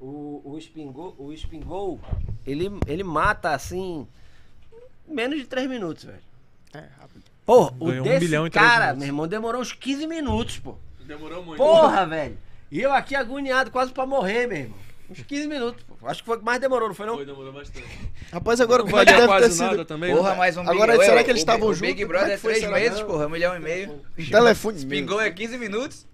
o, 0.00 0.40
o 0.44 0.60
Spingol, 0.60 1.14
o 1.18 1.32
Spingol 1.36 2.00
ele, 2.46 2.70
ele 2.86 3.04
mata 3.04 3.50
assim, 3.50 4.06
menos 5.06 5.38
de 5.38 5.46
3 5.46 5.68
minutos, 5.68 6.04
velho. 6.04 6.18
É, 6.74 6.84
rápido. 7.00 7.22
Pô, 7.44 7.66
o 7.80 7.86
Ganhou 7.86 8.00
um 8.06 8.08
desse 8.08 8.28
três 8.28 8.48
cara, 8.50 8.94
meu 8.94 9.06
irmão, 9.06 9.26
demorou 9.26 9.60
uns 9.60 9.72
15 9.72 10.06
minutos, 10.06 10.58
pô. 10.58 10.76
Demorou 11.04 11.44
muito. 11.44 11.58
Porra, 11.58 12.06
velho. 12.06 12.38
E 12.70 12.80
eu 12.80 12.92
aqui 12.92 13.14
agoniado, 13.16 13.70
quase 13.70 13.92
pra 13.92 14.06
morrer, 14.06 14.46
meu 14.46 14.56
irmão. 14.58 14.78
Uns 15.10 15.22
15 15.22 15.48
minutos, 15.48 15.82
pô. 15.82 16.06
Acho 16.06 16.20
que 16.22 16.26
foi 16.26 16.36
o 16.36 16.38
que 16.38 16.44
mais 16.44 16.60
demorou, 16.60 16.86
não 16.88 16.94
foi 16.94 17.06
não? 17.06 17.16
Foi, 17.16 17.26
demorou 17.26 17.52
bastante. 17.52 17.84
Rapaz, 18.32 18.60
agora 18.60 18.84
não 18.84 18.90
como 18.90 19.02
é 19.02 19.04
valia 19.04 19.20
deve 19.20 19.32
ter 19.32 19.38
quase 19.40 19.52
sido? 19.54 19.66
nada 19.66 19.84
também. 19.84 20.14
Porra, 20.14 20.30
né? 20.30 20.36
mais 20.36 20.56
um 20.56 20.60
Agora, 20.60 20.92
Big- 20.92 21.04
será 21.04 21.24
que 21.24 21.30
eles 21.30 21.40
o- 21.40 21.42
estavam 21.42 21.68
O 21.68 21.74
juntos? 21.74 21.88
Big 21.94 22.04
Brother 22.04 22.28
é 22.30 22.34
que 22.36 22.38
foi, 22.38 22.52
3 22.52 22.64
será? 22.64 22.76
meses, 22.78 23.02
porra, 23.02 23.26
um 23.26 23.30
milhão 23.30 23.56
e 23.56 23.58
meio. 23.58 24.00
Telefone. 24.30 24.86
Pingou 24.86 25.20
é 25.20 25.28
15 25.32 25.58
minutos? 25.58 26.06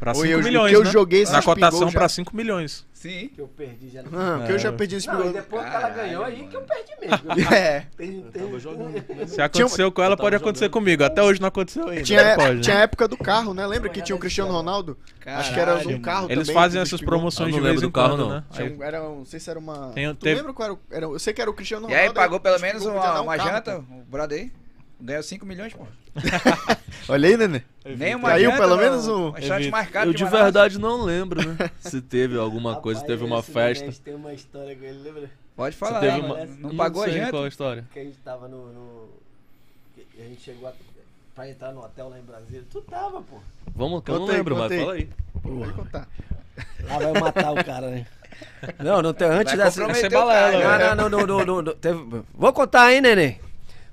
Pra 0.00 0.12
Oi, 0.12 0.28
5 0.28 0.28
eu- 0.28 0.42
milhões, 0.42 0.70
que 0.70 0.76
eu 0.76 0.84
né? 0.84 0.90
joguei 0.90 1.20
esse 1.22 1.30
Na 1.32 1.42
cotação 1.42 1.92
pra 1.92 2.08
5 2.08 2.34
milhões. 2.34 2.86
Sim. 2.94 3.30
Que 3.34 3.40
eu 3.42 3.46
perdi 3.48 3.90
já. 3.90 4.02
Não, 4.02 4.46
que 4.46 4.52
eu 4.52 4.58
já 4.58 4.72
perdi 4.72 4.96
esse 4.96 5.06
Não, 5.06 5.28
e 5.28 5.32
depois 5.34 5.62
que 5.62 5.68
ela 5.68 5.80
Caralho, 5.80 5.94
ganhou 5.94 6.24
aí 6.24 6.38
mano. 6.38 6.48
que 6.48 6.56
eu 6.56 6.62
perdi 6.62 6.92
mesmo. 7.00 7.28
É. 7.54 7.86
Tem, 7.98 8.22
tem, 8.22 9.26
Se 9.28 9.42
aconteceu 9.42 9.92
com 9.92 10.02
ela, 10.02 10.16
pode 10.16 10.34
acontecer 10.36 10.70
comigo. 10.70 11.04
Até 11.04 11.22
hoje 11.22 11.38
não 11.38 11.48
aconteceu 11.48 11.86
ainda. 11.86 12.02
Tinha, 12.02 12.24
mas 12.24 12.36
pode, 12.36 12.54
né? 12.56 12.60
tinha 12.62 12.76
a 12.76 12.80
época 12.80 13.06
do 13.06 13.16
carro, 13.18 13.52
né? 13.52 13.66
Lembra 13.66 13.90
que 13.90 14.00
tinha 14.00 14.16
o 14.16 14.18
Cristiano 14.18 14.50
Ronaldo? 14.52 14.96
Acho 15.26 15.52
que 15.52 15.60
era 15.60 15.72
Caralho, 15.74 15.96
um 15.96 16.00
carro 16.00 16.26
Eles 16.30 16.46
também, 16.48 16.62
fazem 16.62 16.80
essas 16.80 16.98
Spingol. 16.98 17.12
promoções 17.18 17.54
de 17.54 17.60
vez 17.60 17.76
em 17.76 17.80
do 17.82 17.90
carro, 17.90 18.08
quando, 18.16 18.20
não. 18.20 18.30
né? 18.36 18.44
Aí- 18.56 18.72
um- 18.72 18.82
era, 18.82 19.00
não 19.00 19.24
sei 19.26 19.38
se 19.38 19.50
era 19.50 19.58
uma. 19.58 19.90
Tem- 19.90 20.08
tu 20.14 20.20
teve- 20.24 20.36
lembra 20.36 20.54
qual 20.54 20.64
era, 20.66 20.74
o- 20.74 20.80
era? 20.90 21.04
Eu 21.06 21.18
sei 21.18 21.34
que 21.34 21.42
era 21.42 21.50
o 21.50 21.54
Cristiano 21.54 21.86
E 21.88 21.92
Ronaldo. 21.92 22.08
aí, 22.08 22.14
pagou 22.14 22.40
pelo 22.40 22.56
o 22.56 22.60
menos 22.60 22.86
uma, 22.86 23.20
um 23.20 23.26
carro, 23.26 23.50
janta, 23.50 23.78
o 23.78 24.02
brother 24.10 24.40
aí. 24.40 24.52
Ganhou 24.98 25.22
5 25.22 25.44
milhões, 25.46 25.72
pô. 25.74 25.86
Olha 27.08 27.28
aí, 27.28 27.36
Nenê. 27.36 27.62
Nem 27.84 28.14
uma 28.14 28.28
Caiu 28.28 28.52
pelo 28.52 28.68
não. 28.68 28.76
menos 28.76 29.08
um- 29.08 29.32
marcado 29.70 30.10
Eu 30.10 30.12
de 30.12 30.18
de 30.24 30.30
verdade 30.30 30.78
não 30.78 31.02
lembro, 31.02 31.40
né? 31.46 31.70
Se 31.80 32.00
teve 32.02 32.36
alguma 32.38 32.76
coisa, 32.76 33.00
se 33.00 33.06
teve 33.06 33.24
uma 33.24 33.42
festa. 33.42 33.90
Tem 34.04 34.14
uma 34.14 34.32
história 34.34 34.76
com 34.76 34.84
ele, 34.84 34.98
lembra? 35.02 35.30
Pode 35.56 35.76
falar, 35.76 36.00
teve 36.00 36.18
não, 36.20 36.26
uma... 36.26 36.44
não 36.46 36.76
pagou 36.76 37.02
a 37.02 37.06
sei 37.06 37.14
janta? 37.18 37.30
qual 37.30 37.42
é 37.42 37.46
a 37.46 37.48
história. 37.48 37.84
Que 37.92 37.98
a 37.98 38.04
gente 38.04 38.18
tava 38.18 38.48
no. 38.48 38.66
no- 38.72 39.08
que 39.94 40.06
a 40.20 40.24
gente 40.24 40.40
chegou 40.42 40.68
a, 40.68 40.72
pra 41.34 41.48
entrar 41.48 41.72
no 41.72 41.80
hotel 41.82 42.10
lá 42.10 42.18
em 42.18 42.22
Brasília. 42.22 42.64
Tu 42.70 42.80
tava, 42.82 43.22
pô. 43.22 43.38
Vamos, 43.74 44.02
que 44.04 44.10
eu 44.10 44.18
não 44.18 44.26
lembro, 44.26 44.54
conta 44.56 44.68
mas 44.68 44.80
fala 44.80 44.92
aí. 44.94 45.08
Pode 45.42 45.72
contar. 45.72 46.08
Lá 46.86 46.98
vai 46.98 47.12
matar 47.20 47.52
o 47.52 47.64
cara, 47.64 47.88
né? 47.90 48.06
Não, 48.78 49.00
não 49.02 49.12
tem. 49.14 49.26
Antes 49.28 49.54
Vai 49.54 49.64
dessa. 49.64 49.84
Essa 49.84 50.06
é 50.06 50.10
balela, 50.10 50.58
o 50.58 50.62
cara, 50.62 50.94
Não, 50.94 51.08
não, 51.08 51.18
não, 51.20 51.26
não, 51.38 51.44
não, 51.46 51.62
não, 51.62 51.74
teve- 51.74 52.22
Vou 52.34 52.52
contar 52.52 52.84
aí, 52.84 53.00
neném. 53.00 53.40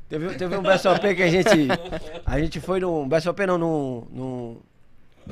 Teve, 0.10 0.36
teve 0.36 0.56
um 0.56 0.62
BSOP 0.64 1.16
que 1.16 1.24
a 1.24 1.28
gente. 1.30 1.50
A 2.26 2.40
gente 2.40 2.62
foi 2.62 2.80
num. 2.80 3.08
BSOP 3.08 3.46
não, 3.46 3.58
num. 3.58 4.08
num 4.10 4.62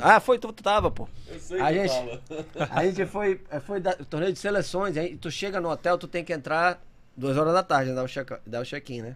ah, 0.01 0.19
foi, 0.19 0.37
tu, 0.37 0.51
tu 0.51 0.61
tava, 0.61 0.91
pô. 0.91 1.07
Eu 1.29 1.39
sei 1.39 1.61
A 1.61 1.67
que 1.71 1.87
gente- 1.87 2.19
tava. 2.53 2.73
A 2.73 2.85
gente 2.85 3.05
foi. 3.05 3.41
Foi 3.65 3.79
da, 3.79 3.93
torneio 3.93 4.33
de 4.33 4.39
seleções, 4.39 4.97
aí 4.97 5.15
tu 5.15 5.31
chega 5.31 5.61
no 5.61 5.69
hotel, 5.69 5.97
tu 5.97 6.07
tem 6.07 6.23
que 6.23 6.33
entrar 6.33 6.81
duas 7.15 7.37
horas 7.37 7.53
da 7.53 7.63
tarde, 7.63 7.93
dar 7.93 8.03
o 8.03 8.07
check- 8.07 8.41
dar 8.45 8.61
o 8.61 8.65
check-in, 8.65 9.01
né? 9.01 9.15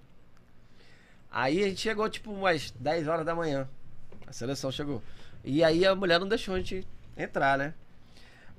Aí 1.32 1.64
a 1.64 1.68
gente 1.68 1.82
chegou 1.82 2.10
tipo 2.10 2.32
umas 2.32 2.72
10 2.72 3.08
horas 3.08 3.26
da 3.26 3.36
manhã. 3.36 3.68
A 4.26 4.32
seleção 4.32 4.72
chegou. 4.72 5.04
E 5.44 5.64
aí 5.64 5.86
a 5.86 5.94
mulher 5.94 6.20
não 6.20 6.28
deixou 6.28 6.56
a 6.56 6.58
gente 6.58 6.88
entrar, 7.18 7.58
né? 7.58 7.74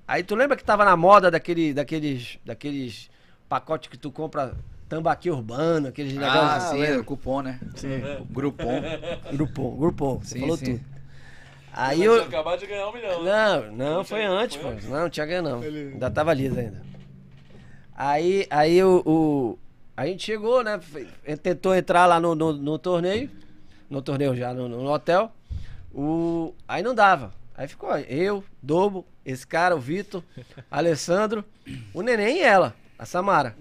Aí 0.06 0.22
tu 0.22 0.34
lembra 0.34 0.56
que 0.56 0.64
tava 0.64 0.84
na 0.84 0.96
moda 0.96 1.30
daquele, 1.30 1.72
daqueles, 1.72 2.38
daqueles 2.44 3.10
pacotes 3.48 3.88
que 3.88 3.96
tu 3.96 4.12
compra 4.12 4.54
tambaqui 4.90 5.30
urbano, 5.30 5.88
aqueles 5.88 6.14
Ah, 6.18 6.20
negócios. 6.20 6.70
sim, 6.86 6.96
o 6.98 7.04
cupom, 7.04 7.40
né? 7.42 7.58
Sim. 7.76 8.02
Grupom. 8.28 8.82
Grupom, 9.32 9.76
grupom, 9.76 10.18
você 10.18 10.34
Sim, 10.34 10.40
falou 10.40 10.56
sim. 10.58 10.76
tudo. 10.76 10.90
Aí 11.72 12.02
eu. 12.02 12.24
acabado 12.24 12.58
de 12.58 12.66
ganhar 12.66 12.88
um 12.88 12.92
milhão. 12.92 13.22
né? 13.22 13.30
Não, 13.30 13.72
não, 13.72 13.94
Não 13.98 14.04
foi 14.04 14.18
tinha- 14.18 14.30
antes, 14.30 14.56
foi 14.56 14.64
pô. 14.64 14.70
antes? 14.76 14.88
Não, 14.88 15.00
não 15.02 15.08
tinha 15.10 15.24
ganho, 15.24 15.42
não. 15.42 15.62
Ele- 15.64 15.92
Ainda 15.94 16.10
tava 16.10 16.34
liso 16.34 16.58
ainda. 16.58 16.82
Aí, 17.94 18.46
aí 18.50 18.82
o, 18.82 19.02
o- 19.06 19.58
A 19.96 20.06
gente 20.06 20.24
chegou, 20.24 20.64
né? 20.64 20.80
Tentou 21.42 21.74
entrar 21.74 22.06
lá 22.06 22.18
no, 22.18 22.34
no, 22.34 22.52
no 22.52 22.78
torneio. 22.78 23.30
No 23.88 24.02
torneio 24.02 24.34
já, 24.34 24.52
no, 24.52 24.68
no 24.68 24.90
hotel. 24.90 25.30
O, 25.94 26.52
aí 26.66 26.82
não 26.82 26.94
dava. 26.94 27.32
Aí 27.54 27.68
ficou 27.68 27.96
eu, 27.98 28.42
Dobo, 28.62 29.06
esse 29.24 29.46
cara, 29.46 29.76
o 29.76 29.80
Vitor, 29.80 30.22
Alessandro, 30.70 31.44
o 31.94 32.00
Neném 32.02 32.38
e 32.38 32.42
ela, 32.42 32.74
a 32.98 33.04
Samara. 33.04 33.54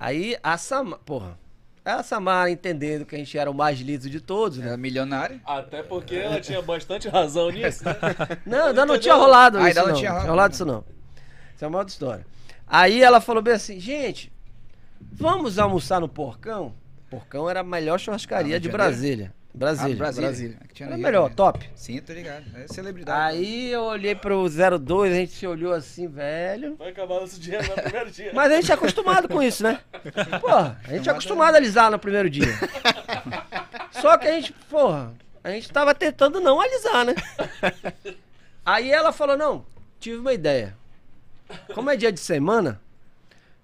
Aí 0.00 0.36
a 0.42 0.56
Samara, 0.56 0.98
porra, 1.04 1.38
a 1.84 2.02
Samara 2.02 2.50
entendendo 2.50 3.04
que 3.04 3.14
a 3.14 3.18
gente 3.18 3.36
era 3.36 3.50
o 3.50 3.54
mais 3.54 3.78
liso 3.80 4.08
de 4.08 4.18
todos, 4.20 4.56
né? 4.58 4.68
Era 4.68 4.76
milionário. 4.78 5.40
Até 5.44 5.82
porque 5.82 6.14
ela 6.16 6.40
tinha 6.40 6.62
bastante 6.62 7.06
razão 7.08 7.50
nisso, 7.50 7.84
né? 7.84 7.92
Não, 8.46 8.68
ainda 8.68 8.86
não 8.86 8.98
tinha 8.98 9.14
rolado 9.14 9.58
Ah, 9.58 9.68
isso 9.68 9.78
ainda 9.78 9.82
não 9.82 9.88
não. 9.90 9.96
tinha 9.98 10.10
rolado. 10.10 10.28
rolado 10.30 10.54
isso 10.54 10.64
não. 10.64 10.84
Isso 11.54 11.64
é 11.64 11.68
uma 11.68 11.78
outra 11.78 11.92
história. 11.92 12.26
Aí 12.66 13.02
ela 13.02 13.20
falou 13.20 13.42
bem 13.42 13.54
assim, 13.54 13.78
gente, 13.78 14.32
vamos 15.12 15.58
almoçar 15.58 16.00
no 16.00 16.08
Porcão? 16.08 16.74
Porcão 17.10 17.50
era 17.50 17.60
a 17.60 17.64
melhor 17.64 17.98
churrascaria 17.98 18.56
Ah, 18.56 18.58
de 18.58 18.70
Janeiro? 18.70 19.32
Brasília. 19.52 19.94
Ah, 19.94 19.98
Brasília. 19.98 20.28
Brasília. 20.28 20.58
Aqui 20.62 20.82
Era 20.82 20.96
melhor, 20.96 21.28
né? 21.28 21.34
top. 21.36 21.70
Sim, 21.74 22.00
tô 22.00 22.12
ligado. 22.12 22.44
É 22.54 22.68
celebridade. 22.68 23.36
Aí 23.36 23.70
eu 23.70 23.82
olhei 23.82 24.14
pro 24.14 24.48
02, 24.48 25.12
a 25.12 25.16
gente 25.16 25.32
se 25.32 25.46
olhou 25.46 25.72
assim, 25.72 26.06
velho. 26.06 26.76
Vai 26.76 26.90
acabar 26.90 27.20
nosso 27.20 27.38
dinheiro 27.40 27.66
no 27.68 27.82
primeiro 27.82 28.10
dia. 28.10 28.30
Mas 28.32 28.52
a 28.52 28.56
gente 28.56 28.70
é 28.70 28.74
acostumado 28.74 29.28
com 29.28 29.42
isso, 29.42 29.62
né? 29.62 29.80
Porra, 30.40 30.80
a 30.86 30.92
gente 30.92 31.08
é 31.08 31.12
acostumado 31.12 31.54
a 31.54 31.58
alisar 31.58 31.90
no 31.90 31.98
primeiro 31.98 32.30
dia. 32.30 32.46
Só 34.00 34.16
que 34.16 34.28
a 34.28 34.32
gente, 34.32 34.52
porra, 34.70 35.12
a 35.42 35.50
gente 35.50 35.70
tava 35.70 35.94
tentando 35.94 36.40
não 36.40 36.60
alisar, 36.60 37.04
né? 37.04 37.14
Aí 38.64 38.90
ela 38.90 39.12
falou, 39.12 39.36
não, 39.36 39.66
tive 39.98 40.16
uma 40.16 40.32
ideia. 40.32 40.76
Como 41.74 41.90
é 41.90 41.96
dia 41.96 42.12
de 42.12 42.20
semana, 42.20 42.80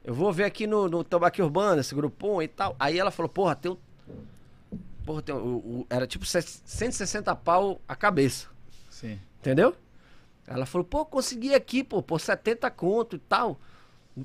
eu 0.05 0.15
vou 0.15 0.33
ver 0.33 0.45
aqui 0.45 0.67
no, 0.67 0.89
no 0.89 1.03
Tabaque 1.05 1.41
Urbano, 1.41 1.81
esse 1.81 1.95
grupom 1.95 2.43
e 2.43 2.49
tal. 2.49 2.77
Aí 2.79 2.99
ela 2.99 3.11
falou, 3.11 3.29
porra, 3.29 3.55
tem 3.55 3.71
um... 3.73 3.77
Porra, 5.07 5.23
tem 5.23 5.35
o- 5.35 5.39
o- 5.39 5.87
era 5.89 6.07
tipo 6.07 6.27
160 6.27 7.35
pau 7.37 7.81
a 7.89 7.95
cabeça. 7.95 8.49
Sim. 8.91 9.19
Entendeu? 9.39 9.75
Ela 10.47 10.67
falou, 10.67 10.85
pô, 10.85 11.05
consegui 11.07 11.55
aqui, 11.55 11.83
pô, 11.85 12.03
por 12.03 12.21
70 12.21 12.71
conto 12.71 13.17
e 13.17 13.19
tal. 13.21 13.59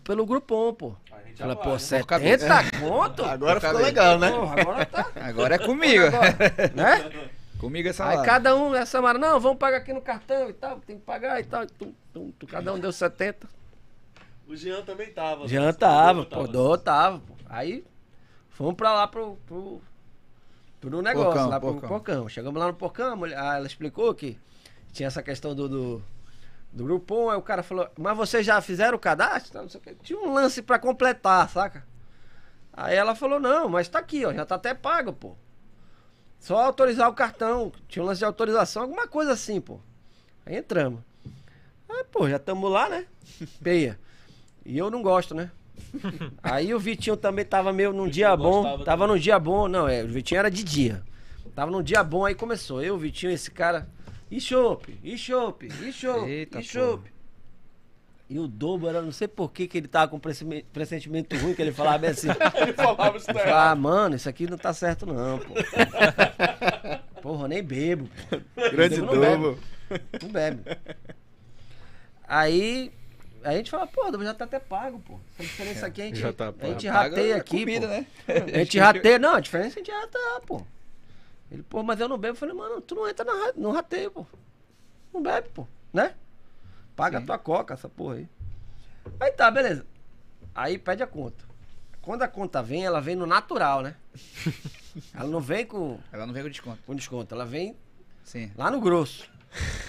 Pelo 0.03 0.25
Groupon, 0.25 0.73
pô. 0.73 0.95
Ela, 1.37 1.55
pô, 1.55 1.77
70 1.77 2.79
conto? 2.79 3.23
Agora 3.23 3.59
ficou 3.61 3.79
legal, 3.79 4.17
né? 4.17 4.31
Porra, 4.31 4.61
agora 4.61 4.85
tá. 4.85 5.11
Agora 5.21 5.55
é 5.55 5.59
comigo. 5.59 6.03
né? 6.75 7.29
comigo 7.59 7.87
essa 7.89 8.05
Aí 8.07 8.17
lá. 8.17 8.23
cada 8.23 8.55
um, 8.55 8.73
essa 8.73 8.97
Samara, 8.97 9.19
não, 9.19 9.39
vamos 9.39 9.59
pagar 9.59 9.77
aqui 9.77 9.93
no 9.93 10.01
cartão 10.01 10.49
e 10.49 10.53
tal, 10.53 10.79
tem 10.79 10.97
que 10.97 11.03
pagar 11.03 11.39
e 11.39 11.43
tal. 11.43 11.67
Tum, 11.67 11.93
tum, 12.11 12.31
tum, 12.31 12.47
cada 12.47 12.73
um 12.73 12.79
deu 12.79 12.91
70. 12.91 13.47
O 14.47 14.55
Jean 14.55 14.81
também 14.83 15.11
tava. 15.13 15.47
Jean 15.47 15.67
né? 15.67 15.73
tava, 15.73 16.25
pô, 16.25 16.47
Dô 16.47 16.75
tava, 16.77 17.19
pô. 17.19 17.35
Aí 17.47 17.83
fomos 18.49 18.73
pra 18.75 18.93
lá 18.93 19.07
pro, 19.07 19.37
pro, 19.45 19.81
pro 20.89 21.01
negócio, 21.01 21.29
Porcão, 21.31 21.49
lá 21.49 21.59
pro 21.59 21.69
porcão. 21.87 22.29
Chegamos 22.29 22.59
lá 22.59 22.67
no 22.67 22.73
porcão, 22.73 23.13
a 23.13 23.15
mulher- 23.15 23.37
ah, 23.39 23.55
ela 23.55 23.67
explicou 23.67 24.13
que 24.13 24.37
tinha 24.91 25.07
essa 25.07 25.23
questão 25.23 25.55
do, 25.55 25.69
do, 25.69 26.03
do 26.73 26.83
Groupon, 26.83 27.29
aí 27.29 27.37
o 27.37 27.41
cara 27.41 27.63
falou, 27.63 27.87
mas 27.97 28.17
vocês 28.17 28.45
já 28.45 28.59
fizeram 28.61 28.97
o 28.97 28.99
cadastro? 28.99 29.61
Não 29.61 29.69
sei 29.69 29.79
o 29.79 29.83
quê. 29.83 29.95
Tinha 30.03 30.19
um 30.19 30.33
lance 30.33 30.61
pra 30.61 30.77
completar, 30.79 31.47
saca? 31.49 31.85
Aí 32.73 32.95
ela 32.95 33.15
falou, 33.15 33.39
não, 33.39 33.69
mas 33.69 33.87
tá 33.87 33.99
aqui, 33.99 34.25
ó, 34.25 34.33
já 34.33 34.45
tá 34.45 34.55
até 34.55 34.73
pago, 34.73 35.13
pô. 35.13 35.35
Só 36.39 36.57
autorizar 36.57 37.07
o 37.09 37.13
cartão, 37.13 37.71
tinha 37.87 38.01
um 38.01 38.05
lance 38.07 38.19
de 38.19 38.25
autorização, 38.25 38.81
alguma 38.83 39.07
coisa 39.07 39.33
assim, 39.33 39.61
pô. 39.61 39.79
Aí 40.45 40.55
entramos. 40.57 41.01
Aí, 41.87 42.03
pô, 42.05 42.27
já 42.27 42.37
estamos 42.37 42.71
lá, 42.71 42.89
né? 42.89 43.05
Peia. 43.61 43.99
E 44.65 44.77
eu 44.77 44.89
não 44.89 45.01
gosto, 45.03 45.35
né? 45.35 45.51
Aí 46.41 46.73
o 46.73 46.79
Vitinho 46.79 47.17
também 47.17 47.45
tava 47.45 47.71
meio 47.73 47.93
num 47.93 48.07
dia 48.07 48.35
bom. 48.35 48.79
Tava 48.79 49.07
num 49.07 49.17
dia 49.17 49.37
bom. 49.39 49.67
Não, 49.67 49.87
é, 49.87 50.03
o 50.03 50.07
Vitinho 50.07 50.39
era 50.39 50.49
de 50.49 50.63
dia. 50.63 51.03
Tava 51.55 51.71
num 51.71 51.83
dia 51.83 52.03
bom, 52.03 52.25
aí 52.25 52.33
começou. 52.33 52.81
Eu, 52.81 52.95
o 52.95 52.97
Vitinho, 52.97 53.31
esse 53.31 53.51
cara. 53.51 53.87
E 54.29 54.39
chope, 54.39 54.97
e 55.03 55.17
chope, 55.17 55.67
e 55.67 55.91
chope, 55.91 56.29
Eita, 56.29 56.59
e 56.59 56.63
chope. 56.63 57.11
E 58.29 58.39
o 58.39 58.47
Dobo 58.47 58.87
era, 58.87 59.01
não 59.01 59.11
sei 59.11 59.27
por 59.27 59.51
que, 59.51 59.67
que 59.67 59.77
ele 59.77 59.89
tava 59.89 60.07
com 60.07 60.17
pressentimento 60.71 61.35
ruim, 61.35 61.53
que 61.53 61.61
ele 61.61 61.73
falava 61.73 61.97
bem 61.97 62.11
assim. 62.11 62.29
Ele 62.55 62.71
falava 62.71 63.17
isso 63.17 63.27
daí. 63.27 63.51
Ah, 63.51 63.75
mano, 63.75 64.15
isso 64.15 64.29
aqui 64.29 64.49
não 64.49 64.57
tá 64.57 64.73
certo 64.73 65.05
não, 65.05 65.37
pô. 65.37 65.53
Porra, 67.21 67.49
nem 67.49 67.61
bebo. 67.61 68.09
pô. 68.29 68.39
Grande 68.71 69.01
Não 69.01 69.19
bebe. 69.19 69.43
Dobo. 69.43 69.59
Não 70.23 70.29
bebe. 70.29 70.63
Aí, 72.25 72.93
a 73.43 73.53
gente 73.53 73.71
fala, 73.71 73.87
pô, 73.87 74.11
já 74.23 74.33
tá 74.33 74.45
até 74.45 74.59
pago, 74.59 74.99
pô. 74.99 75.19
Essa 75.33 75.43
diferença 75.43 75.85
aqui 75.87 76.01
a 76.01 76.05
gente, 76.05 76.19
Já 76.21 76.33
tá 76.33 76.49
a 76.49 76.65
gente 76.67 76.87
Paga 76.87 76.91
rateia 76.91 77.37
aqui, 77.37 77.59
comida, 77.59 77.87
pô. 77.87 77.93
né? 77.93 78.07
A 78.53 78.57
gente 78.59 78.79
rateia. 78.79 79.19
Não, 79.19 79.35
a 79.35 79.39
diferença 79.39 79.79
a 79.79 79.83
gente 79.83 79.91
rateia, 79.91 80.41
pô. 80.45 80.61
Ele, 81.51 81.63
pô, 81.63 81.83
mas 81.83 81.99
eu 81.99 82.07
não 82.07 82.17
bebo. 82.17 82.33
Eu 82.33 82.37
falei, 82.37 82.55
mano, 82.55 82.79
tu 82.81 82.95
não 82.95 83.07
entra 83.07 83.25
na 83.25 83.53
no 83.55 83.71
rateio, 83.71 84.11
pô. 84.11 84.25
Não 85.13 85.21
bebe, 85.21 85.49
pô. 85.49 85.67
Né? 85.91 86.15
Paga 86.95 87.17
a 87.17 87.21
tua 87.21 87.37
coca, 87.37 87.73
essa 87.73 87.89
porra 87.89 88.15
aí. 88.15 88.27
Aí 89.19 89.31
tá, 89.31 89.49
beleza. 89.51 89.85
Aí 90.53 90.77
pede 90.77 91.03
a 91.03 91.07
conta. 91.07 91.43
Quando 92.01 92.23
a 92.23 92.27
conta 92.27 92.61
vem, 92.63 92.85
ela 92.85 92.99
vem 93.01 93.15
no 93.15 93.25
natural, 93.25 93.81
né? 93.81 93.95
Ela 95.13 95.29
não 95.29 95.39
vem 95.39 95.65
com, 95.65 95.97
Ela 96.11 96.25
não 96.25 96.33
vem 96.33 96.43
com 96.43 96.49
desconto. 96.49 96.79
com 96.85 96.93
desconto, 96.93 97.33
ela 97.33 97.45
vem 97.45 97.77
Sim. 98.25 98.51
lá 98.57 98.69
no 98.69 98.81
grosso. 98.81 99.29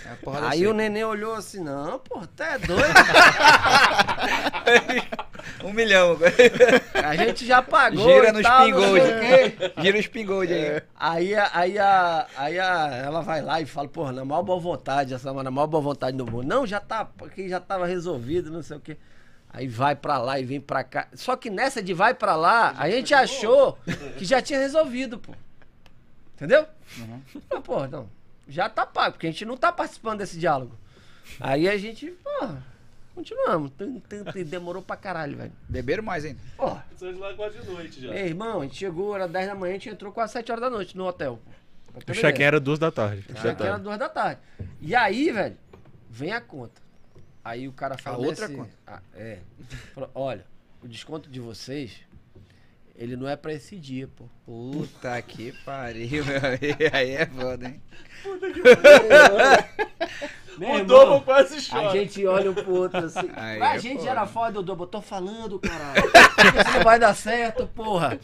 É 0.04 0.16
Aí 0.48 0.66
o 0.66 0.74
neném 0.74 1.04
olhou 1.04 1.34
assim, 1.34 1.60
não, 1.60 1.98
pô, 2.00 2.18
até 2.18 2.54
é 2.54 2.58
doido. 2.58 2.82
Um 5.64 5.72
milhão. 5.72 6.16
A 6.94 7.16
gente 7.16 7.46
já 7.46 7.62
pagou. 7.62 8.02
Gira 8.04 8.28
e 8.28 8.32
no 8.32 8.42
tal. 8.42 8.66
Gira 9.78 9.96
o 9.96 10.00
Spin 10.00 10.26
Gold 10.26 10.52
aí. 10.52 10.82
Aí, 10.98 11.34
a- 11.34 11.50
aí, 11.52 11.78
a, 11.78 12.26
aí 12.36 12.58
a, 12.58 12.86
ela 13.04 13.20
vai 13.22 13.42
lá 13.42 13.60
e 13.60 13.66
fala, 13.66 13.88
porra, 13.88 14.12
na 14.12 14.24
maior 14.24 14.42
boa 14.42 14.58
vontade, 14.60 15.14
essa 15.14 15.32
na 15.32 15.50
maior 15.50 15.66
boa 15.66 15.82
vontade 15.82 16.16
do 16.16 16.26
mundo. 16.28 16.46
Não, 16.46 16.66
já 16.66 16.80
tá, 16.80 17.04
porque 17.04 17.48
já 17.48 17.60
tava 17.60 17.86
resolvido, 17.86 18.50
não 18.50 18.62
sei 18.62 18.76
o 18.76 18.80
quê. 18.80 18.96
Aí 19.50 19.68
vai 19.68 19.94
pra 19.94 20.18
lá 20.18 20.38
e 20.38 20.44
vem 20.44 20.60
pra 20.60 20.82
cá. 20.82 21.08
Só 21.14 21.36
que 21.36 21.50
nessa 21.50 21.82
de 21.82 21.92
vai 21.92 22.14
pra 22.14 22.34
lá, 22.34 22.74
a 22.76 22.88
gente 22.90 23.12
achou 23.14 23.78
que 24.16 24.24
já 24.24 24.40
tinha 24.40 24.58
resolvido, 24.58 25.18
pô. 25.18 25.32
Entendeu? 26.34 26.66
Mas, 27.50 27.60
pô, 27.62 27.86
não. 27.86 28.08
Já 28.48 28.68
tá 28.68 28.84
pago, 28.84 29.12
porque 29.12 29.26
a 29.26 29.30
gente 29.30 29.44
não 29.44 29.56
tá 29.56 29.70
participando 29.72 30.18
desse 30.18 30.38
diálogo. 30.38 30.76
Aí 31.40 31.68
a 31.68 31.76
gente, 31.78 32.10
porra, 32.10 32.62
continuamos. 33.14 33.70
Tum, 33.78 34.00
demorou 34.46 34.82
pra 34.82 34.96
caralho, 34.96 35.36
velho. 35.36 35.52
Beberam 35.68 36.02
mais 36.02 36.24
ainda. 36.24 36.40
São 36.96 37.12
de 37.12 37.18
lá 37.18 37.32
quase 37.34 37.58
de 37.58 37.66
noite 37.66 38.00
já. 38.00 38.14
Ei, 38.14 38.26
irmão, 38.26 38.60
a 38.60 38.64
gente 38.64 38.76
chegou, 38.76 39.14
era 39.14 39.26
10 39.28 39.46
da 39.46 39.54
manhã, 39.54 39.70
a 39.70 39.74
gente 39.74 39.88
entrou 39.88 40.12
quase 40.12 40.32
7 40.34 40.50
horas 40.52 40.62
da 40.62 40.70
noite 40.70 40.96
no 40.96 41.06
hotel. 41.06 41.40
pô. 41.94 42.00
O 42.10 42.14
check-in 42.14 42.42
era 42.42 42.58
duas 42.58 42.78
da 42.78 42.90
tarde. 42.90 43.24
O 43.28 43.34
check-in 43.34 43.64
era 43.64 43.78
duas 43.78 43.98
da 43.98 44.08
tarde. 44.08 44.40
E 44.80 44.94
aí, 44.94 45.30
velho, 45.30 45.56
vem 46.10 46.32
a 46.32 46.40
conta. 46.40 46.80
Aí 47.44 47.68
o 47.68 47.72
cara 47.72 47.98
fala 47.98 48.16
A 48.16 48.20
outra 48.20 48.46
assim, 48.46 48.56
conta? 48.56 48.70
ah, 48.86 49.00
é. 49.14 49.38
Falou, 49.94 50.10
olha, 50.14 50.44
o 50.82 50.88
desconto 50.88 51.28
de 51.28 51.38
vocês, 51.40 52.00
ele 53.02 53.16
não 53.16 53.28
é 53.28 53.34
pra 53.36 53.52
esse 53.52 53.76
dia, 53.76 54.08
pô. 54.08 54.24
Puta 54.46 55.20
que 55.22 55.52
pariu, 55.64 56.24
meu 56.24 56.36
amigo. 56.36 56.78
Aí 56.92 57.10
é 57.10 57.26
foda, 57.26 57.66
hein? 57.66 57.82
Meu 60.58 60.68
O 60.68 60.72
irmão, 60.78 60.86
Dobo 60.86 61.24
quase 61.24 61.56
A 61.56 61.60
chora. 61.80 61.98
gente 61.98 62.26
olha 62.26 62.50
um 62.50 62.54
pro 62.54 62.74
outro 62.74 63.06
assim. 63.06 63.28
Aí 63.34 63.58
Mas 63.58 63.70
a 63.72 63.74
é 63.76 63.78
gente 63.78 63.98
foda. 64.00 64.10
era 64.10 64.26
foda, 64.26 64.60
o 64.60 64.62
Dobo. 64.62 64.84
Eu 64.84 64.88
tô 64.88 65.00
falando, 65.00 65.58
caralho. 65.58 66.04
Isso 66.60 66.76
não 66.76 66.84
vai 66.84 66.98
dar 66.98 67.14
certo, 67.16 67.66
porra. 67.68 68.20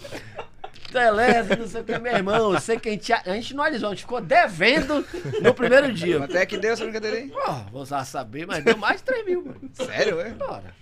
Beleza, 0.93 1.57
não 1.57 1.67
sei 1.67 1.81
o 1.81 1.85
que, 1.85 1.99
meu 1.99 2.13
irmão. 2.15 2.53
Eu 2.53 2.61
sei 2.61 2.79
que 2.79 2.89
a 2.89 2.93
gente, 2.93 3.13
a 3.13 3.23
gente 3.35 3.55
não 3.55 3.65
alisou, 3.65 3.89
a 3.89 3.93
gente 3.93 4.03
ficou 4.03 4.21
devendo 4.21 5.05
no 5.43 5.55
primeiro 5.55 5.93
dia. 5.93 6.19
Quanto 6.19 6.37
é 6.37 6.47
que 6.47 6.57
deu 6.59 6.73
essa 6.75 6.85
brincadeira 6.85 7.17
aí? 7.17 7.29
Pô, 7.29 7.53
vou 7.73 7.83
usar 7.83 8.05
saber, 8.05 8.47
mas 8.47 8.63
deu 8.63 8.77
mais 8.77 8.99
de 8.99 9.05
3 9.05 9.25
mil, 9.27 9.45
mano. 9.45 9.61
Sério, 9.73 10.21
é? 10.21 10.31
Bora. 10.31 10.75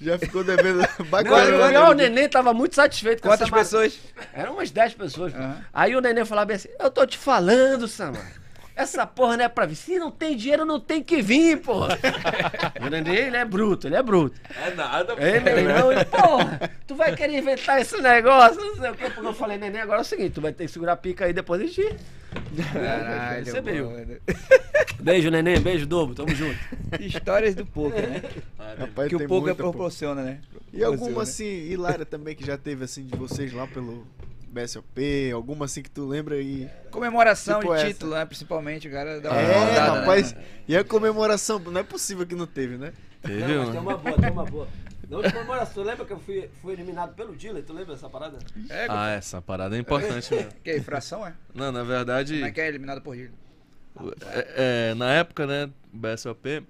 Já 0.00 0.18
ficou 0.18 0.42
devendo 0.44 0.78
Não, 0.98 1.06
bacana. 1.06 1.72
e 1.72 1.76
o- 1.76 1.90
o 1.90 1.92
neném 1.92 2.28
tava 2.28 2.52
muito 2.54 2.74
satisfeito 2.74 3.22
com 3.22 3.28
Quantas 3.28 3.50
pessoas? 3.50 3.98
Eram 4.32 4.54
umas 4.54 4.70
10 4.70 4.94
pessoas. 4.94 5.34
Aham. 5.34 5.56
Aí 5.72 5.94
o 5.96 6.00
neném 6.00 6.24
falava 6.24 6.46
bem 6.46 6.56
assim: 6.56 6.68
Eu 6.78 6.90
tô 6.90 7.06
te 7.06 7.18
falando, 7.18 7.86
Samar. 7.88 8.32
Essa 8.78 9.04
porra 9.04 9.36
não 9.36 9.44
é 9.44 9.48
pra 9.48 9.66
vir. 9.66 9.74
Se 9.74 9.98
não 9.98 10.08
tem 10.10 10.36
dinheiro, 10.36 10.64
não 10.64 10.78
tem 10.78 11.02
que 11.02 11.20
vir, 11.20 11.58
porra. 11.60 11.98
o 12.80 12.88
neném, 12.88 13.16
ele 13.16 13.36
é 13.36 13.44
bruto, 13.44 13.88
ele 13.88 13.96
é 13.96 14.02
bruto. 14.02 14.40
É 14.64 14.70
nada, 14.72 15.16
pô. 15.16 15.20
Ei, 15.22 15.40
neném, 15.40 15.64
não, 15.64 15.90
ele, 15.90 16.04
porra, 16.04 16.70
tu 16.86 16.94
vai 16.94 17.14
querer 17.16 17.38
inventar 17.38 17.80
esse 17.80 18.00
negócio, 18.00 18.60
não 18.64 18.76
sei 18.76 18.90
o 18.90 18.94
que. 18.94 19.10
Porque 19.10 19.26
eu 19.26 19.34
falei, 19.34 19.58
neném, 19.58 19.80
agora 19.80 19.98
é 19.98 20.02
o 20.02 20.04
seguinte: 20.04 20.30
tu 20.34 20.40
vai 20.40 20.52
ter 20.52 20.66
que 20.66 20.70
segurar 20.70 20.92
a 20.92 20.96
pica 20.96 21.24
aí 21.24 21.32
depois 21.32 21.60
de 21.60 21.68
ti. 21.74 21.96
Caralho, 22.72 23.44
Você 23.46 23.60
veio. 23.60 23.90
mano. 23.90 24.16
Beijo, 25.00 25.30
neném, 25.30 25.60
beijo, 25.60 25.86
dobro, 25.86 26.14
tamo 26.14 26.34
junto. 26.34 26.58
Histórias 27.00 27.54
do 27.54 27.64
poker, 27.66 28.08
né? 28.08 28.22
Rapaz, 28.78 29.08
Que 29.08 29.16
o 29.16 29.26
poker 29.26 29.54
pô. 29.54 29.62
proporciona, 29.64 30.22
né? 30.22 30.38
E 30.72 30.84
alguma 30.84 31.06
Proporciona. 31.10 31.22
assim, 31.22 31.70
hilária 31.72 32.04
também 32.04 32.34
que 32.36 32.44
já 32.44 32.56
teve 32.58 32.84
assim 32.84 33.04
de 33.06 33.16
vocês 33.16 33.52
lá 33.52 33.66
pelo 33.66 34.06
BSOP? 34.50 35.30
Alguma 35.32 35.64
assim 35.66 35.82
que 35.82 35.90
tu 35.90 36.06
lembra 36.06 36.36
aí? 36.36 36.68
Comemoração 36.90 37.60
Tipo 37.60 37.74
de 37.74 37.80
essa. 37.80 37.88
título, 37.88 38.14
né? 38.14 38.24
Principalmente, 38.24 38.88
o 38.88 38.90
cara 38.90 39.20
dá 39.20 39.30
uma 39.30 39.40
É, 39.40 39.58
rodada, 39.58 40.00
rapaz. 40.00 40.32
né? 40.32 40.44
E 40.66 40.76
a 40.76 40.84
comemoração? 40.84 41.58
Não 41.58 41.80
é 41.80 41.82
possível 41.84 42.26
que 42.26 42.34
não 42.34 42.46
teve, 42.46 42.76
né? 42.76 42.92
Teve 43.22 43.40
Não, 43.40 43.58
mas 43.64 43.70
tem 43.70 43.80
uma 43.80 43.96
boa, 43.96 44.16
tem 44.18 44.30
uma 44.30 44.44
boa. 44.44 44.68
Na 45.08 45.16
última 45.16 45.32
comemoração, 45.34 45.82
lembra 45.84 46.04
que 46.04 46.12
eu 46.12 46.20
fui, 46.20 46.50
fui 46.60 46.72
eliminado 46.74 47.14
pelo 47.14 47.34
Diller? 47.34 47.62
Tu 47.64 47.72
lembra 47.72 47.94
dessa 47.94 48.08
parada? 48.10 48.38
É, 48.68 48.86
Ah, 48.90 49.08
essa 49.10 49.40
parada 49.40 49.74
é 49.76 49.78
importante 49.78 50.32
mesmo. 50.34 50.50
que 50.62 50.70
é 50.70 50.76
infração, 50.76 51.26
é? 51.26 51.32
Não, 51.54 51.72
na 51.72 51.82
verdade. 51.82 52.34
Como 52.34 52.46
é 52.46 52.50
que 52.50 52.60
é 52.60 52.68
eliminado 52.68 53.00
por 53.00 53.16
Gil? 53.16 53.30
É, 54.32 54.90
é, 54.90 54.94
na 54.94 55.10
época, 55.14 55.46
né, 55.46 55.70
BSOP, 55.92 56.62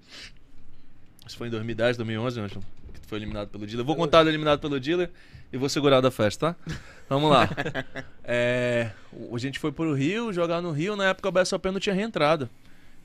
isso 1.27 1.37
foi 1.37 1.47
em 1.47 1.51
2010, 1.51 1.97
2011, 1.97 2.39
Ângelo, 2.39 2.61
que 2.93 3.01
tu 3.01 3.07
foi 3.07 3.19
eliminado 3.19 3.49
pelo 3.49 3.65
dealer. 3.67 3.81
Eu 3.81 3.85
vou 3.85 3.95
contar 3.95 4.23
do 4.23 4.29
eliminado 4.29 4.59
pelo 4.59 4.79
dealer 4.79 5.11
e 5.51 5.57
vou 5.57 5.69
segurar 5.69 6.01
da 6.01 6.09
festa, 6.09 6.53
tá? 6.53 6.73
Vamos 7.09 7.29
lá. 7.31 7.49
É, 8.31 8.91
o- 9.11 9.35
a 9.35 9.39
gente 9.39 9.57
foi 9.57 9.71
pro 9.71 9.91
Rio, 9.93 10.31
jogar 10.31 10.61
no 10.61 10.71
Rio, 10.71 10.95
na 10.95 11.05
época 11.05 11.27
o 11.29 11.31
BSOP 11.31 11.65
não 11.71 11.79
tinha 11.79 11.95
reentrada. 11.95 12.47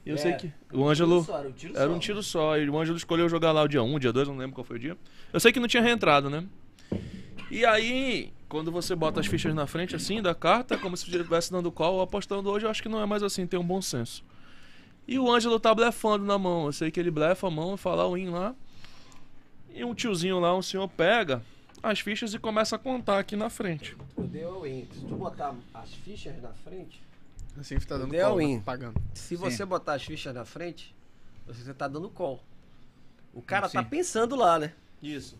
E 0.05 0.11
eu 0.11 0.17
É, 0.17 0.19
sei 0.19 0.33
que 0.35 0.53
o 0.71 0.87
Ângelo... 0.87 1.27
Era 1.31 1.49
um 1.49 1.53
tiro 1.53 1.77
Era 1.79 1.87
só. 1.89 1.95
um 1.95 1.99
tiro 1.99 2.23
só. 2.23 2.59
E 2.59 2.69
o 2.69 2.79
Ângelo 2.79 2.99
escolheu 2.99 3.27
jogar 3.27 3.51
lá 3.53 3.63
o 3.63 3.69
dia 3.69 3.83
1, 3.83 3.99
dia 3.99 4.13
2, 4.13 4.29
não 4.29 4.37
lembro 4.37 4.55
qual 4.55 4.65
foi 4.65 4.77
o 4.77 4.79
dia. 4.79 4.99
Eu 5.33 5.41
sei 5.41 5.51
que 5.51 5.59
não 5.59 5.67
tinha 5.67 5.83
reentrado, 5.83 6.29
né? 6.29 6.45
E 7.51 7.65
aí, 7.65 8.31
quando 8.51 8.71
você 8.71 8.95
bota 8.95 9.19
as 9.21 9.27
fichas 9.27 9.55
na 9.55 9.67
frente 9.67 9.97
assim 9.97 10.21
da 10.21 10.35
carta, 10.35 10.77
como 10.77 10.95
se 10.95 11.05
estivesse 11.11 11.51
dando 11.51 11.73
call 11.73 11.95
ou 11.95 12.03
apostando 12.03 12.51
hoje, 12.51 12.67
eu 12.67 12.71
acho 12.71 12.83
que 12.83 12.89
não 12.91 13.01
é 13.01 13.07
mais 13.07 13.23
assim, 13.23 13.47
tem 13.47 13.59
um 13.59 13.65
bom 13.65 13.81
senso. 13.81 14.23
E 15.09 15.19
o 15.19 15.31
Ângelo 15.33 15.59
tá 15.59 15.75
blefando 15.75 16.25
na 16.27 16.37
mão. 16.39 16.67
Eu 16.67 16.73
sei 16.73 16.91
que 16.91 17.01
ele 17.01 17.11
blefa 17.11 17.47
a 17.47 17.51
mão 17.51 17.75
e 17.75 17.79
fala 17.79 18.05
o 18.05 18.13
win 18.13 18.29
lá. 18.29 18.55
E 19.75 19.83
um 19.85 19.95
tiozinho 19.95 20.39
lá, 20.39 20.55
um 20.55 20.61
senhor, 20.63 20.87
pega 20.89 21.41
as 21.91 22.01
fichas 22.01 22.35
e 22.35 22.39
começa 22.39 22.77
a 22.77 22.79
contar 22.79 23.19
aqui 23.19 23.37
na 23.37 23.51
frente. 23.51 23.97
Deu 24.19 24.63
win. 24.63 24.87
Se 24.93 25.01
tu 25.01 25.15
botar 25.17 25.55
as 25.73 25.93
fichas 25.95 26.41
na 26.43 26.51
frente, 26.53 27.01
Assim 27.59 27.79
tá 27.79 27.97
dando 27.97 28.11
Deu 28.11 28.27
call, 28.29 28.37
win. 28.39 28.57
né? 28.57 28.63
pagando. 28.65 29.01
se 29.15 29.37
você 29.37 29.65
botar 29.65 29.95
as 29.95 30.03
fichas 30.03 30.35
na 30.35 30.45
frente, 30.45 30.95
você 31.47 31.73
tá 31.73 31.87
dando 31.87 32.09
call. 32.11 32.43
O 33.33 33.41
cara 33.43 33.69
Sim. 33.69 33.79
tá 33.79 33.85
pensando 33.85 34.35
lá, 34.35 34.59
né? 34.59 34.73
Isso. 35.03 35.37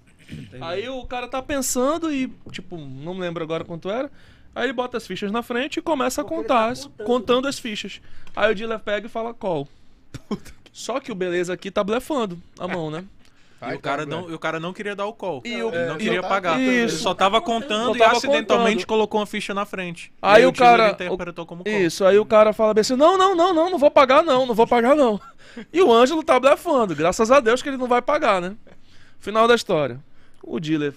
Aí 0.61 0.89
o 0.89 1.05
cara 1.07 1.27
tá 1.29 1.43
pensando 1.43 2.13
e, 2.13 2.29
tipo, 2.51 2.77
não 2.79 3.19
lembro 3.19 3.43
agora 3.43 3.65
quanto 3.65 3.91
era. 3.91 4.11
Aí 4.55 4.65
ele 4.65 4.73
bota 4.73 4.97
as 4.97 5.07
fichas 5.07 5.33
na 5.33 5.43
frente 5.43 5.79
e 5.79 5.83
começa 5.83 6.21
a 6.21 6.25
Porque 6.25 6.35
ele 6.35 6.43
contar, 6.43 6.67
tá 6.67 6.69
as- 6.71 6.85
contando. 6.85 7.07
contando 7.07 7.49
as 7.49 7.59
fichas. 7.59 8.01
Aí 8.37 8.53
o 8.53 8.55
dealer 8.55 8.79
pega 8.79 9.07
e 9.07 9.11
fala 9.11 9.35
call. 9.35 9.69
Só 10.73 11.01
que 11.01 11.11
o 11.11 11.15
beleza 11.15 11.53
aqui 11.53 11.71
tá 11.71 11.83
blefando 11.85 12.41
a 12.59 12.67
mão, 12.69 12.91
né? 12.91 13.05
E 13.63 13.75
o, 13.75 13.79
cara 13.81 14.05
não, 14.05 14.29
e 14.31 14.35
o 14.35 14.39
cara 14.39 14.61
não 14.61 14.73
queria 14.75 14.95
dar 14.95 15.07
o 15.07 15.13
call. 15.15 15.41
E 15.45 15.63
o- 15.63 15.69
Ele 15.75 15.87
não 15.87 15.95
É, 15.95 15.99
queria 15.99 16.21
tá- 16.23 16.29
pagar. 16.29 16.61
Isso. 16.61 16.71
Ele 16.97 17.03
só 17.03 17.15
tava 17.15 17.41
contando 17.41 17.91
Só 17.91 17.97
e 17.97 17.99
tava 17.99 18.17
acidentalmente 18.19 18.75
contando. 18.77 18.87
colocou 18.89 19.21
uma 19.21 19.27
ficha 19.27 19.55
na 19.55 19.65
frente. 19.65 20.13
E 20.13 20.13
Aí 20.21 20.45
o 20.45 20.53
cara- 20.53 20.91
interpretou 20.91 21.47
como 21.47 21.65
call. 21.65 21.73
Isso, 21.73 22.05
aí 22.05 22.19
o 22.19 22.27
cara 22.27 22.53
fala 22.53 22.75
bem 22.75 22.83
assim: 22.83 22.95
não, 22.97 23.17
não, 23.17 23.35
não, 23.35 23.55
não, 23.55 23.71
não 23.71 23.79
vou 23.79 23.91
pagar 23.91 24.23
não, 24.23 24.45
não 24.45 24.55
vou 24.55 24.67
pagar 24.67 24.95
não. 24.95 25.19
E 25.73 25.81
o 25.81 25.91
Ângelo 25.93 26.23
tá 26.23 26.39
blefando, 26.39 26.95
graças 26.95 27.31
a 27.31 27.41
Deus 27.41 27.63
que 27.63 27.69
ele 27.71 27.77
não 27.79 27.87
vai 27.87 28.03
pagar, 28.03 28.41
né? 28.41 28.55
Final 29.19 29.49
da 29.49 29.55
história. 29.55 29.99
O 30.43 30.61
dealer 30.61 30.93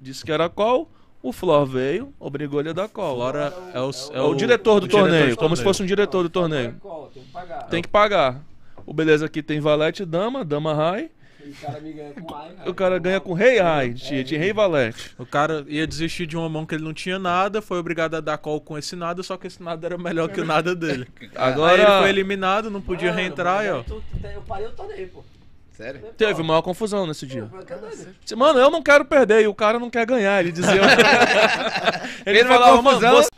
disse 0.00 0.24
que 0.24 0.32
era 0.32 0.48
call, 0.48 0.90
o 1.22 1.32
Flor 1.32 1.66
veio, 1.66 2.12
obrigou 2.18 2.58
ele 2.58 2.70
a 2.70 2.72
dar 2.72 2.88
call. 2.88 3.14
Flora 3.16 3.54
é 3.72 3.80
o, 3.80 3.90
É 4.12 4.20
o, 4.22 4.34
diretor 4.34 4.80
do 4.80 4.86
o 4.86 4.88
diretor 4.88 5.04
torneio, 5.08 5.28
de 5.30 5.36
como 5.36 5.54
se 5.54 5.62
torneio. 5.62 5.64
fosse 5.64 5.82
um 5.82 5.86
diretor 5.86 6.22
do 6.24 6.30
torneio. 6.30 6.74
Call, 6.80 7.10
tem 7.14 7.22
que 7.22 7.30
pagar. 7.30 7.62
Tem 7.68 7.82
que 7.82 7.88
pagar. 7.88 8.42
O 8.84 8.92
beleza 8.92 9.26
aqui 9.26 9.40
tem 9.42 9.60
valete 9.60 10.04
dama, 10.04 10.44
dama 10.44 10.74
high. 10.74 11.10
E 11.48 11.50
o 11.50 11.54
cara 11.66 11.80
me 11.80 11.92
ganha 11.92 12.12
com 12.12 12.32
high. 12.34 12.52
O 12.66 12.74
cara 12.74 12.98
ganha 12.98 13.20
com 13.20 13.32
rei 13.32 13.58
high, 13.58 13.94
tinha, 13.94 14.22
tinha 14.24 14.38
rei 14.38 14.52
valete. 14.52 15.12
O 15.18 15.24
cara 15.24 15.64
ia 15.66 15.86
desistir 15.86 16.26
de 16.26 16.36
uma 16.36 16.48
mão 16.48 16.66
que 16.66 16.74
ele 16.74 16.84
não 16.84 16.92
tinha 16.92 17.18
nada, 17.18 17.62
foi 17.62 17.78
obrigado 17.78 18.14
a 18.16 18.20
dar 18.20 18.36
call 18.38 18.60
com 18.60 18.76
esse 18.76 18.94
nada, 18.94 19.22
só 19.22 19.36
que 19.36 19.46
esse 19.46 19.62
nada 19.62 19.86
era 19.86 19.96
melhor 19.96 20.28
que 20.28 20.40
o 20.40 20.44
nada 20.44 20.74
dele. 20.74 21.08
Agora 21.34 21.72
Aí 21.72 21.80
ele 21.80 21.98
foi 22.00 22.08
eliminado, 22.10 22.70
não 22.70 22.82
podia 22.82 23.08
Mano, 23.10 23.20
reentrar 23.20 23.64
e 23.64 23.70
ó. 23.70 23.78
aí 23.78 23.84
tu- 23.84 24.02
tu- 24.20 24.26
Eu 24.26 24.42
parei 24.42 24.66
o 24.66 24.72
torneio, 24.72 25.08
pô. 25.08 25.24
Sério? 25.72 26.00
teve 26.16 26.42
maior 26.42 26.60
confusão 26.60 27.06
nesse 27.06 27.24
dia. 27.24 27.46
Pô, 27.46 27.58
que 27.58 27.72
doido. 27.74 28.14
Disse, 28.20 28.34
Mano, 28.34 28.58
eu 28.58 28.68
não 28.70 28.82
quero 28.82 29.04
perder 29.04 29.42
e 29.42 29.46
o 29.46 29.54
cara 29.54 29.78
não 29.78 29.88
quer 29.88 30.04
ganhar. 30.04 30.40
Ele 30.40 30.50
dizia. 30.52 30.72
ele 32.26 32.38
Fez 32.38 32.44
uma 32.46 32.54
falava, 32.54 32.82
mano, 32.82 33.00
confusão. 33.00 33.14
você- 33.22 33.30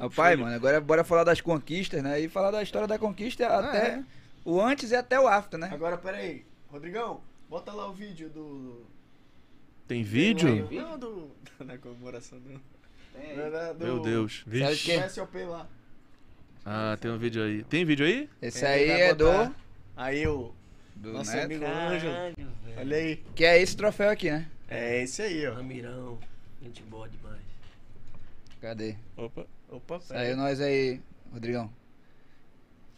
Rapaz, 0.00 0.38
mano, 0.38 0.54
agora 0.54 0.80
bora 0.80 1.04
falar 1.04 1.24
das 1.24 1.40
conquistas, 1.40 2.02
né? 2.02 2.20
E 2.20 2.28
falar 2.28 2.50
da 2.50 2.62
história 2.62 2.86
da 2.86 2.98
conquista 2.98 3.46
até 3.46 3.78
é. 3.78 4.00
o 4.44 4.60
antes 4.60 4.90
e 4.90 4.96
até 4.96 5.18
o 5.18 5.26
after, 5.26 5.58
né? 5.58 5.70
Agora, 5.72 5.96
peraí. 5.96 6.44
Rodrigão, 6.74 7.20
bota 7.48 7.72
lá 7.72 7.88
o 7.88 7.92
vídeo 7.92 8.28
do... 8.28 8.84
Tem 9.86 10.02
vídeo? 10.02 10.68
Não, 10.72 10.98
do... 10.98 11.30
Na 11.64 11.78
comemoração, 11.78 12.40
não. 12.40 12.60
Não, 13.36 13.48
não, 13.48 13.74
do- 13.76 13.84
Meu 13.84 14.00
Deus. 14.00 14.42
Quê? 14.82 14.98
do 15.00 15.08
SOP 15.08 15.36
lá. 15.44 15.68
Ah, 16.66 16.98
tem 17.00 17.12
um 17.12 17.16
vídeo 17.16 17.44
aí. 17.44 17.62
Tem 17.62 17.84
vídeo 17.84 18.04
aí? 18.04 18.28
Esse 18.42 18.66
aí 18.66 18.90
é 18.90 19.14
botar- 19.14 19.44
do, 19.50 19.54
Aí 19.96 20.26
o 20.26 20.52
do 20.96 21.12
nosso 21.12 21.30
Neto, 21.30 21.44
amigo 21.44 21.64
Ângelo. 21.64 22.12
Olha 22.76 22.96
aí. 22.96 23.16
que 23.36 23.44
é 23.44 23.62
esse 23.62 23.76
troféu 23.76 24.10
aqui, 24.10 24.32
né? 24.32 24.50
É 24.66 25.00
esse 25.04 25.22
aí, 25.22 25.46
ó. 25.46 25.54
Ramirão, 25.54 26.18
gente 26.60 26.82
boa 26.82 27.08
demais. 27.08 27.40
Cadê? 28.60 28.96
Opa. 29.16 29.46
Opa, 29.68 30.00
Saiu 30.00 30.36
nós 30.36 30.60
aí, 30.60 31.00
Rodrigão. 31.32 31.72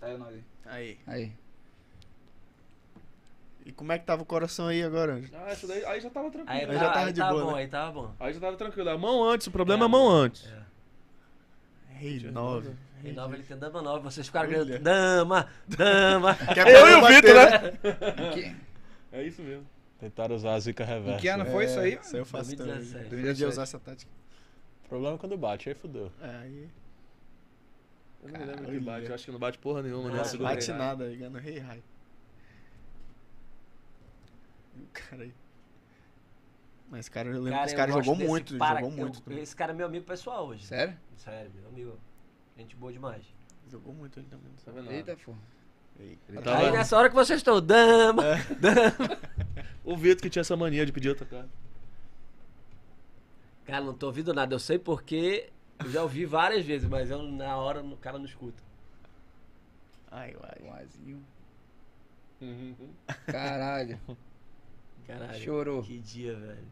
Saiu 0.00 0.16
nós 0.16 0.34
aí. 0.34 0.44
Aí. 0.64 0.98
Aí. 1.06 1.32
E 3.66 3.72
como 3.72 3.90
é 3.90 3.98
que 3.98 4.06
tava 4.06 4.22
o 4.22 4.24
coração 4.24 4.68
aí 4.68 4.80
agora, 4.80 5.14
Ângelo? 5.14 5.36
Ah, 5.44 5.52
isso 5.52 5.66
daí 5.66 5.84
aí 5.84 6.00
já 6.00 6.08
tava 6.08 6.30
tranquilo. 6.30 6.56
Aí, 6.56 6.66
tá, 6.68 6.72
já 6.74 6.88
tava 6.92 7.06
aí 7.06 7.12
de 7.12 7.20
tava 7.20 7.32
boa, 7.32 7.44
bom, 7.44 7.50
né? 7.50 7.58
aí 7.58 7.66
tava 7.68 7.92
bom. 7.92 8.14
Aí 8.20 8.32
já 8.32 8.40
tava 8.40 8.56
tranquilo. 8.56 8.90
A 8.90 8.96
mão 8.96 9.24
antes, 9.28 9.48
o 9.48 9.50
problema 9.50 9.82
é, 9.82 9.84
É, 9.84 9.86
a 9.86 9.88
mão 9.88 10.08
antes. 10.08 10.48
Rei 11.88 12.20
9. 12.20 12.70
Rei 13.02 13.12
nova, 13.12 13.34
ele 13.34 13.42
tem 13.42 13.58
dama 13.58 13.82
nova, 13.82 14.08
vocês 14.08 14.26
ficaram 14.26 14.48
gritando, 14.48 14.78
dama, 14.78 15.48
dama. 15.66 16.36
Eu 16.56 16.88
e 16.88 16.94
o 16.94 17.06
Vitor, 17.06 17.34
né? 17.34 18.24
Em 18.24 18.30
que, 18.32 18.56
É 19.10 19.22
isso 19.24 19.42
mesmo. 19.42 19.66
Tentaram 19.98 20.36
usar 20.36 20.54
a 20.54 20.60
zica 20.60 20.84
em 20.84 20.86
reversa. 20.86 21.20
que 21.20 21.28
ano 21.28 21.46
foi 21.46 21.64
isso 21.64 21.80
aí? 21.80 21.98
Isso 22.00 22.14
aí 22.14 22.22
eu 22.22 22.26
faço 22.26 22.56
também. 22.56 22.74
2017. 22.74 23.06
Aprendi 23.14 23.44
a 23.44 23.48
usar 23.48 23.62
essa 23.64 23.80
tática. 23.80 24.10
O 24.84 24.88
problema 24.88 25.16
é 25.16 25.18
quando 25.18 25.36
bate, 25.36 25.68
aí 25.68 25.74
fudeu. 25.74 26.12
É, 26.22 26.36
aí. 26.42 26.68
Eu 28.22 28.30
não 28.30 28.38
me 28.38 28.46
lembro 28.46 28.66
que 28.66 28.78
bate. 28.80 29.06
Eu 29.06 29.14
acho 29.14 29.24
que 29.24 29.32
não 29.32 29.38
bate 29.40 29.58
porra 29.58 29.82
nenhuma, 29.82 30.10
né? 30.10 30.20
Ah, 30.20 30.24
Segura 30.24 30.50
Bate 30.50 30.70
aí. 30.70 30.78
nada 30.78 31.04
aí, 31.04 31.16
ganhando 31.16 31.38
rei 31.38 31.58
high. 31.58 31.82
O 34.82 34.86
cara 34.92 35.22
aí. 35.22 35.34
Mas 36.88 37.00
esse 37.00 37.10
cara, 37.10 37.28
eu 37.28 37.42
lembro 37.42 37.58
que 37.58 37.64
esse 37.64 37.74
eu 37.74 37.78
cara 37.78 37.92
jogou 37.92 38.14
muito, 38.14 38.56
para- 38.58 38.80
jogou 38.80 38.90
eu- 38.92 38.96
muito. 38.96 39.20
também. 39.20 39.42
Esse 39.42 39.56
cara 39.56 39.72
é 39.72 39.74
meu 39.74 39.86
amigo 39.86 40.04
pessoal 40.06 40.46
hoje. 40.46 40.64
Sério? 40.64 40.96
Sério, 41.16 41.50
meu 41.54 41.68
amigo. 41.68 41.98
Gente 42.56 42.76
boa 42.76 42.92
demais. 42.92 43.24
Jogou 43.70 43.92
muito 43.92 44.20
ele 44.20 44.26
também. 44.30 44.52
Tá 44.64 44.70
vendo? 44.70 44.90
Eita, 44.92 45.16
pô. 45.24 45.34
Ei. 45.98 46.16
Ele 46.28 46.38
Aí 46.48 46.70
nessa 46.70 46.96
hora 46.96 47.08
que 47.08 47.14
vocês 47.14 47.38
estão, 47.40 47.60
dama, 47.60 48.22
dama. 48.60 49.18
O 49.84 49.96
Vitor 49.96 50.22
que 50.22 50.30
tinha 50.30 50.40
essa 50.42 50.56
mania 50.56 50.86
de 50.86 50.92
pedir 50.92 51.08
outra 51.08 51.26
carta. 51.26 51.48
Cara, 53.64 53.84
não 53.84 53.94
tô 53.94 54.06
ouvindo 54.06 54.32
nada. 54.32 54.54
Eu 54.54 54.58
sei 54.60 54.78
porque 54.78 55.50
eu 55.84 55.90
já 55.90 56.02
ouvi 56.02 56.24
várias 56.24 56.64
vezes, 56.64 56.88
mas 56.88 57.10
eu, 57.10 57.20
na 57.22 57.56
hora 57.56 57.82
o 57.82 57.96
cara 57.96 58.16
não 58.18 58.24
escuta. 58.26 58.62
Ai, 60.10 60.36
ai. 60.40 60.62
Um 60.68 60.72
azinho. 60.72 61.26
Uhum. 62.40 62.74
Caralho. 63.26 63.98
Caralho. 65.06 65.40
Chorou. 65.40 65.82
Que 65.82 65.98
dia, 65.98 66.34
velho. 66.34 66.66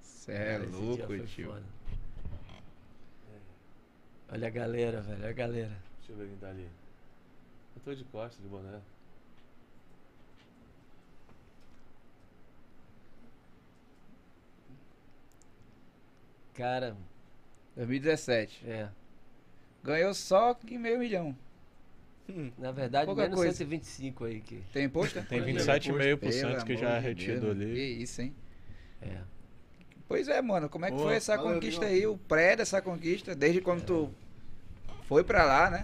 Cê 0.00 0.32
é 0.32 0.58
louco, 0.58 1.06
foi 1.06 1.24
tio. 1.26 1.50
foda. 1.50 1.62
Olha 4.28 4.48
a 4.48 4.50
galera, 4.50 5.00
velho. 5.00 5.20
Olha 5.20 5.30
a 5.30 5.32
galera. 5.32 5.76
Deixa 5.98 6.12
eu 6.12 6.16
ver 6.16 6.28
quem 6.28 6.36
tá 6.38 6.48
ali. 6.48 6.68
Eu 7.76 7.82
tô 7.84 7.94
de 7.94 8.04
costas, 8.04 8.42
de 8.42 8.48
boné. 8.48 8.80
Cara, 16.54 16.96
2017. 17.76 18.68
é. 18.68 18.90
Ganhou 19.84 20.12
só 20.14 20.54
que 20.54 20.76
meio 20.78 20.98
milhão. 20.98 21.36
Na 22.58 22.72
verdade, 22.72 23.06
Pouca 23.06 23.22
menos 23.22 23.36
coisa. 23.36 23.52
125 23.52 24.24
aí 24.24 24.40
que. 24.40 24.62
Tem 24.72 24.84
imposto? 24.84 25.22
Tem 25.22 25.42
Pelo 25.42 25.58
27,5% 25.58 26.64
que 26.64 26.76
já 26.76 26.90
é 26.90 26.98
retido 26.98 27.50
ali. 27.50 27.74
Que 27.74 27.82
isso, 28.02 28.22
hein? 28.22 28.34
É. 29.00 29.18
Pois 30.08 30.28
é, 30.28 30.40
mano. 30.42 30.68
Como 30.68 30.84
é 30.84 30.90
que 30.90 30.96
Ô, 30.96 31.00
foi 31.00 31.14
essa 31.14 31.36
valeu, 31.36 31.54
conquista 31.54 31.86
aí? 31.86 32.06
O 32.06 32.16
pré 32.16 32.56
dessa 32.56 32.80
conquista, 32.82 33.34
desde 33.34 33.60
quando 33.60 33.84
tu 33.84 34.10
foi 35.08 35.22
pra 35.22 35.44
lá, 35.44 35.70
né? 35.70 35.82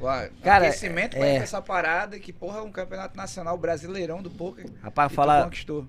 O 0.00 0.42
Cara, 0.42 0.66
aquecimento 0.66 1.16
pra 1.16 1.26
é. 1.26 1.34
pra 1.34 1.42
essa 1.44 1.62
parada 1.62 2.18
que, 2.18 2.32
porra, 2.32 2.58
é 2.58 2.62
um 2.62 2.72
campeonato 2.72 3.16
nacional 3.16 3.56
brasileirão 3.56 4.20
do 4.20 4.30
poker. 4.30 4.66
Rapaz, 4.82 5.12
falar, 5.12 5.44
conquistou. 5.44 5.86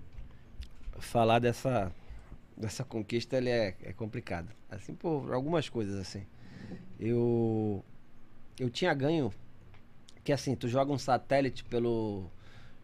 falar 1.00 1.40
dessa, 1.40 1.92
dessa 2.56 2.84
conquista 2.84 3.38
ele 3.38 3.50
é, 3.50 3.76
é 3.84 3.92
complicado. 3.92 4.50
Assim, 4.70 4.94
por 4.94 5.34
algumas 5.34 5.68
coisas, 5.68 6.00
assim. 6.00 6.26
Eu. 7.00 7.84
Eu 8.60 8.70
tinha 8.70 8.94
ganho. 8.94 9.34
Que 10.24 10.32
assim, 10.32 10.56
tu 10.56 10.68
joga 10.68 10.92
um 10.92 10.98
satélite 10.98 11.64
pelo. 11.66 12.26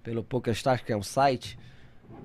Pelo 0.03 0.24
PokerStars, 0.24 0.82
que 0.82 0.92
é 0.93 0.98
um 0.98 1.03
site, 1.03 1.59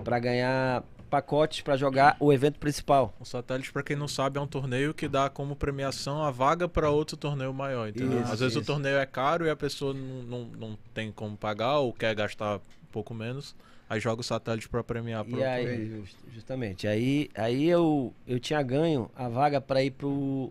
pra 0.05 0.19
ganhar 0.19 0.85
pacotes 1.11 1.61
pra 1.61 1.77
jogar 1.77 2.17
o 2.21 2.33
evento 2.33 2.59
principal. 2.59 3.13
O 3.21 3.25
satélite, 3.25 3.73
pra 3.73 3.83
quem 3.83 3.97
não 3.97 4.09
sabe, 4.09 4.39
é 4.39 4.41
um 4.41 4.47
torneio 4.47 4.95
que 4.95 5.07
dá 5.09 5.29
como 5.29 5.55
premiação 5.57 6.23
a 6.23 6.31
vaga 6.31 6.69
pra 6.69 6.89
outro 6.91 7.17
torneio 7.17 7.53
maior, 7.53 7.89
entendeu? 7.89 8.21
Isso, 8.23 8.33
Às 8.33 8.41
vezes 8.41 8.57
o 8.57 8.61
isso. 8.61 8.67
torneio 8.67 8.97
é 8.97 9.05
caro 9.07 9.45
e 9.45 9.51
a 9.51 9.57
pessoa 9.57 9.93
não, 9.93 10.23
não, 10.23 10.45
não 10.45 10.79
tem 10.95 11.11
como 11.13 11.37
pagar 11.37 11.79
ou 11.79 11.93
quer 11.93 12.15
gastar 12.15 12.57
um 12.57 12.87
pouco 12.93 13.13
menos, 13.13 13.55
aí 13.91 14.01
joga 14.01 14.21
o 14.21 14.25
satélite 14.25 14.69
pra 14.69 14.83
premiar. 14.83 15.25
pro 15.25 15.39
E 15.39 15.45
aí, 15.45 15.89
just- 16.01 16.17
justamente, 16.33 16.87
aí, 16.89 17.29
aí 17.35 17.65
eu, 17.69 18.15
eu 18.27 18.39
tinha 18.41 18.63
ganho 18.63 19.11
a 19.17 19.29
vaga 19.29 19.61
pra 19.61 19.83
ir 19.83 19.91
pro, 19.91 20.51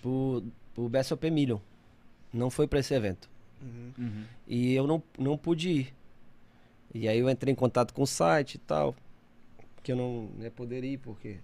pro, 0.00 0.42
pro 0.74 0.88
BSOP 0.88 1.30
Million. 1.30 1.58
Não 2.32 2.50
foi 2.50 2.66
pra 2.66 2.80
esse 2.80 2.94
evento. 2.94 3.28
Uhum. 3.62 4.24
E 4.46 4.74
eu 4.74 4.86
não, 4.86 5.02
não 5.18 5.36
pude 5.36 5.70
ir. 5.70 5.94
E 6.94 7.08
aí 7.08 7.18
eu 7.18 7.28
entrei 7.30 7.52
em 7.52 7.56
contato 7.56 7.94
com 7.94 8.02
o 8.02 8.06
site 8.06 8.54
e 8.54 8.58
tal. 8.58 8.94
Que 9.82 9.92
eu 9.92 9.96
não 9.96 10.30
né, 10.36 10.50
poderia 10.50 10.92
ir, 10.92 10.98
porque. 10.98 11.38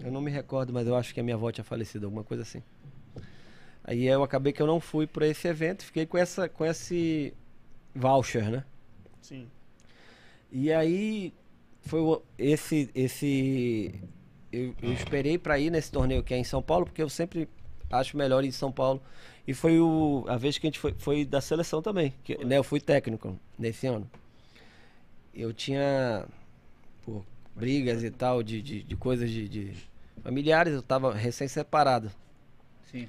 Eu 0.00 0.10
não 0.10 0.20
me 0.20 0.30
recordo, 0.30 0.72
mas 0.72 0.86
eu 0.86 0.96
acho 0.96 1.14
que 1.14 1.20
a 1.20 1.22
minha 1.22 1.36
avó 1.36 1.52
tinha 1.52 1.64
falecido, 1.64 2.06
alguma 2.06 2.24
coisa 2.24 2.42
assim. 2.42 2.62
Aí 3.84 4.06
eu 4.06 4.22
acabei 4.22 4.52
que 4.52 4.60
eu 4.60 4.66
não 4.66 4.80
fui 4.80 5.06
para 5.06 5.26
esse 5.26 5.46
evento, 5.46 5.84
fiquei 5.84 6.06
com 6.06 6.18
essa 6.18 6.48
com 6.48 6.64
esse 6.64 7.32
voucher, 7.94 8.50
né? 8.50 8.64
Sim. 9.20 9.46
E 10.50 10.72
aí 10.72 11.32
foi 11.82 12.00
esse 12.38 12.90
esse 12.94 13.94
eu, 14.50 14.74
eu 14.82 14.92
esperei 14.92 15.38
para 15.38 15.58
ir 15.58 15.70
nesse 15.70 15.92
torneio 15.92 16.22
que 16.22 16.32
é 16.32 16.38
em 16.38 16.44
São 16.44 16.62
Paulo, 16.62 16.86
porque 16.86 17.02
eu 17.02 17.08
sempre 17.08 17.48
acho 17.98 18.16
melhor 18.16 18.44
em 18.44 18.50
São 18.50 18.72
Paulo. 18.72 19.02
E 19.46 19.52
foi 19.52 19.78
o 19.80 20.24
a 20.28 20.36
vez 20.36 20.58
que 20.58 20.66
a 20.66 20.68
gente 20.68 20.78
foi, 20.78 20.94
foi 20.96 21.24
da 21.24 21.40
seleção 21.40 21.82
também, 21.82 22.14
que, 22.24 22.42
né, 22.44 22.58
eu 22.58 22.64
fui 22.64 22.80
técnico 22.80 23.38
nesse 23.58 23.86
ano. 23.86 24.08
Eu 25.34 25.52
tinha 25.52 26.26
pô, 27.04 27.22
brigas 27.54 28.02
e 28.02 28.10
tal 28.10 28.42
de, 28.42 28.62
de, 28.62 28.82
de 28.82 28.96
coisas 28.96 29.30
de, 29.30 29.48
de 29.48 29.72
familiares, 30.22 30.72
eu 30.72 30.82
tava 30.82 31.12
recém 31.14 31.48
separado. 31.48 32.10
Sim. 32.90 33.08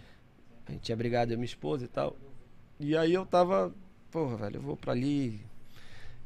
A 0.68 0.72
gente 0.72 0.82
tinha 0.82 0.96
brigado 0.96 1.32
eu 1.32 1.36
e 1.36 1.38
minha 1.38 1.46
esposa 1.46 1.86
e 1.86 1.88
tal. 1.88 2.16
E 2.80 2.98
aí 2.98 3.14
eu 3.14 3.26
tava, 3.26 3.74
porra, 4.12 4.36
velho, 4.38 4.58
eu 4.58 4.62
vou 4.62 4.76
pra 4.76 4.92
ali, 4.92 5.40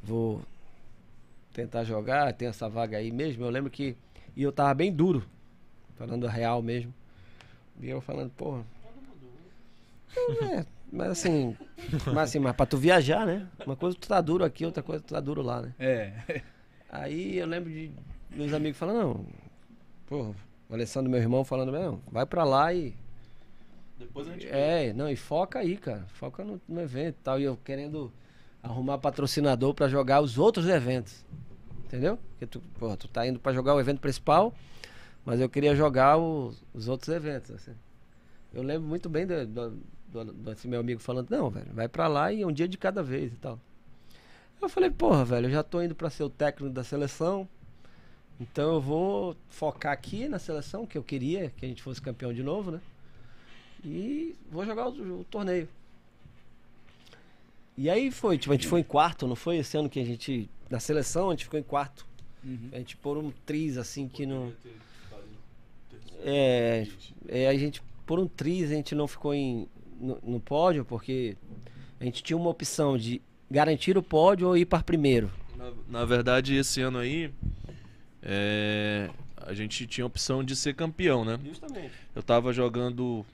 vou 0.01 0.41
tentar 1.53 1.83
jogar, 1.83 2.33
tem 2.33 2.47
essa 2.47 2.67
vaga 2.69 2.97
aí 2.97 3.11
mesmo. 3.11 3.43
Eu 3.43 3.49
lembro 3.49 3.69
que. 3.69 3.95
E 4.35 4.41
eu 4.43 4.51
tava 4.51 4.73
bem 4.73 4.91
duro, 4.91 5.23
falando 5.95 6.25
a 6.25 6.31
real 6.31 6.61
mesmo. 6.61 6.93
E 7.79 7.89
eu 7.89 8.01
falando, 8.01 8.29
porra. 8.31 8.63
É, 10.51 10.65
mas 10.91 11.09
assim, 11.11 11.55
mas 12.07 12.29
assim, 12.29 12.39
mas 12.39 12.55
pra 12.55 12.65
tu 12.65 12.77
viajar, 12.77 13.25
né? 13.25 13.47
Uma 13.65 13.75
coisa 13.75 13.95
tu 13.97 14.07
tá 14.07 14.19
duro 14.21 14.43
aqui, 14.43 14.65
outra 14.65 14.81
coisa 14.83 15.03
tu 15.03 15.13
tá 15.13 15.19
duro 15.19 15.41
lá, 15.41 15.61
né? 15.61 15.73
É. 15.79 16.41
Aí 16.89 17.37
eu 17.37 17.45
lembro 17.47 17.69
de 17.69 17.91
meus 18.31 18.51
amigos 18.53 18.77
falando, 18.77 18.97
não, 18.99 19.25
porra, 20.07 20.33
o 20.67 20.73
Alessandro, 20.73 21.09
meu 21.09 21.19
irmão, 21.19 21.43
falando, 21.43 21.71
não, 21.71 22.01
vai 22.11 22.25
pra 22.25 22.43
lá 22.43 22.73
e 22.73 22.95
Depois 23.97 24.27
a 24.27 24.31
gente 24.33 24.47
vê. 24.47 24.51
é, 24.51 24.93
não, 24.93 25.09
e 25.09 25.15
foca 25.15 25.59
aí, 25.59 25.77
cara. 25.77 26.05
Foca 26.13 26.43
no, 26.43 26.59
no 26.67 26.81
evento 26.81 27.15
e 27.19 27.23
tal. 27.23 27.39
E 27.39 27.43
eu 27.43 27.57
querendo 27.57 28.11
arrumar 28.63 28.97
patrocinador 28.97 29.73
pra 29.73 29.87
jogar 29.87 30.21
os 30.21 30.37
outros 30.37 30.67
eventos. 30.67 31.23
Entendeu? 31.85 32.17
Porque 32.31 32.45
tu, 32.47 32.59
porra, 32.79 32.97
tu 32.97 33.07
tá 33.07 33.25
indo 33.27 33.39
pra 33.39 33.53
jogar 33.53 33.73
o 33.75 33.79
evento 33.79 33.99
principal, 33.99 34.53
mas 35.29 35.39
eu 35.39 35.47
queria 35.49 35.75
jogar 35.75 36.17
os, 36.17 36.63
os 36.73 36.87
outros 36.87 37.09
eventos. 37.13 37.51
assim. 37.51 37.71
Eu 38.53 38.63
lembro 38.63 38.87
muito 38.87 39.07
bem 39.07 39.27
do, 39.27 39.45
do, 39.45 39.77
do- 40.11 40.33
desse 40.33 40.67
meu 40.67 40.79
amigo 40.79 40.99
falando, 40.99 41.29
não, 41.29 41.49
velho, 41.49 41.71
vai 41.73 41.87
pra 41.87 42.07
lá 42.07 42.33
e 42.33 42.41
é 42.41 42.47
um 42.47 42.51
dia 42.51 42.67
de 42.67 42.77
cada 42.77 43.03
vez 43.03 43.31
e 43.33 43.35
tal. 43.37 43.59
Eu 44.61 44.67
falei, 44.67 44.89
porra, 44.89 45.23
velho, 45.23 45.45
eu 45.47 45.51
já 45.51 45.63
tô 45.63 45.81
indo 45.81 45.93
pra 45.95 46.09
ser 46.09 46.23
o 46.23 46.29
técnico 46.29 46.73
da 46.73 46.83
seleção. 46.83 47.47
Então 48.39 48.73
eu 48.73 48.81
vou 48.81 49.35
focar 49.49 49.93
aqui 49.93 50.27
na 50.27 50.39
seleção, 50.39 50.85
que 50.85 50.97
eu 50.97 51.03
queria 51.03 51.49
que 51.55 51.65
a 51.65 51.69
gente 51.69 51.83
fosse 51.83 52.01
campeão 52.01 52.33
de 52.33 52.41
novo, 52.41 52.71
né? 52.71 52.81
E 53.85 54.35
vou 54.51 54.65
jogar 54.65 54.87
o, 54.89 55.19
o 55.21 55.23
torneio. 55.25 55.67
E 57.77 57.89
aí 57.89 58.11
foi, 58.11 58.37
tipo, 58.37 58.51
a 58.51 58.55
gente 58.55 58.67
foi 58.67 58.81
em 58.81 58.83
quarto, 58.83 59.27
não 59.27 59.35
foi 59.35 59.57
esse 59.57 59.77
ano 59.77 59.89
que 59.89 59.99
a 59.99 60.05
gente. 60.05 60.49
Na 60.69 60.79
seleção 60.79 61.29
a 61.29 61.31
gente 61.33 61.45
ficou 61.45 61.59
em 61.59 61.63
quarto. 61.63 62.05
Uhum. 62.43 62.69
A 62.73 62.77
gente 62.77 62.97
por 62.97 63.17
um 63.17 63.31
triz 63.45 63.77
assim 63.77 64.07
que 64.07 64.25
não. 64.25 64.51
É, 66.19 66.87
é, 67.27 67.47
a 67.47 67.57
gente, 67.57 67.81
por 68.05 68.19
um 68.19 68.27
triz, 68.27 68.71
a 68.71 68.75
gente 68.75 68.93
não 68.95 69.07
ficou 69.07 69.33
em, 69.33 69.67
no, 69.99 70.17
no 70.23 70.39
pódio, 70.39 70.83
porque 70.85 71.37
a 71.99 72.03
gente 72.03 72.23
tinha 72.23 72.37
uma 72.37 72.49
opção 72.49 72.97
de 72.97 73.21
garantir 73.49 73.97
o 73.97 74.03
pódio 74.03 74.47
ou 74.47 74.57
ir 74.57 74.65
para 74.65 74.83
primeiro. 74.83 75.31
Na, 75.55 75.71
na 75.87 76.05
verdade, 76.05 76.55
esse 76.55 76.81
ano 76.81 76.97
aí, 76.97 77.31
é, 78.21 79.09
a 79.37 79.53
gente 79.53 79.85
tinha 79.87 80.05
a 80.05 80.07
opção 80.07 80.43
de 80.43 80.55
ser 80.55 80.75
campeão, 80.75 81.25
né? 81.25 81.39
Justamente. 81.43 81.91
Eu 82.15 82.21
tava 82.21 82.53
jogando 82.53 83.25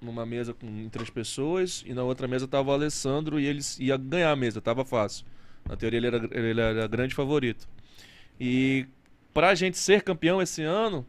numa 0.00 0.26
mesa 0.26 0.52
com 0.52 0.88
três 0.88 1.10
pessoas 1.10 1.82
e 1.86 1.94
na 1.94 2.02
outra 2.02 2.28
mesa 2.28 2.46
tava 2.46 2.70
o 2.70 2.72
Alessandro 2.72 3.40
e 3.40 3.46
eles 3.46 3.78
ia 3.78 3.96
ganhar 3.96 4.30
a 4.30 4.36
mesa, 4.36 4.60
tava 4.60 4.84
fácil. 4.84 5.24
Na 5.68 5.76
teoria 5.76 5.98
ele 5.98 6.06
era, 6.06 6.28
ele 6.30 6.60
era 6.60 6.86
grande 6.86 7.14
favorito. 7.14 7.68
E 8.38 8.86
pra 9.32 9.54
gente 9.54 9.78
ser 9.78 10.02
campeão 10.02 10.40
esse 10.40 10.62
ano, 10.62 11.04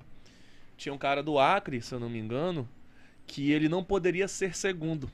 tinha 0.77 0.93
um 0.93 0.97
cara 0.97 1.23
do 1.23 1.39
Acre, 1.39 1.81
se 1.81 1.93
eu 1.93 1.99
não 1.99 2.09
me 2.09 2.19
engano, 2.19 2.67
que 3.25 3.51
ele 3.51 3.67
não 3.67 3.83
poderia 3.83 4.27
ser 4.27 4.55
segundo. 4.55 5.11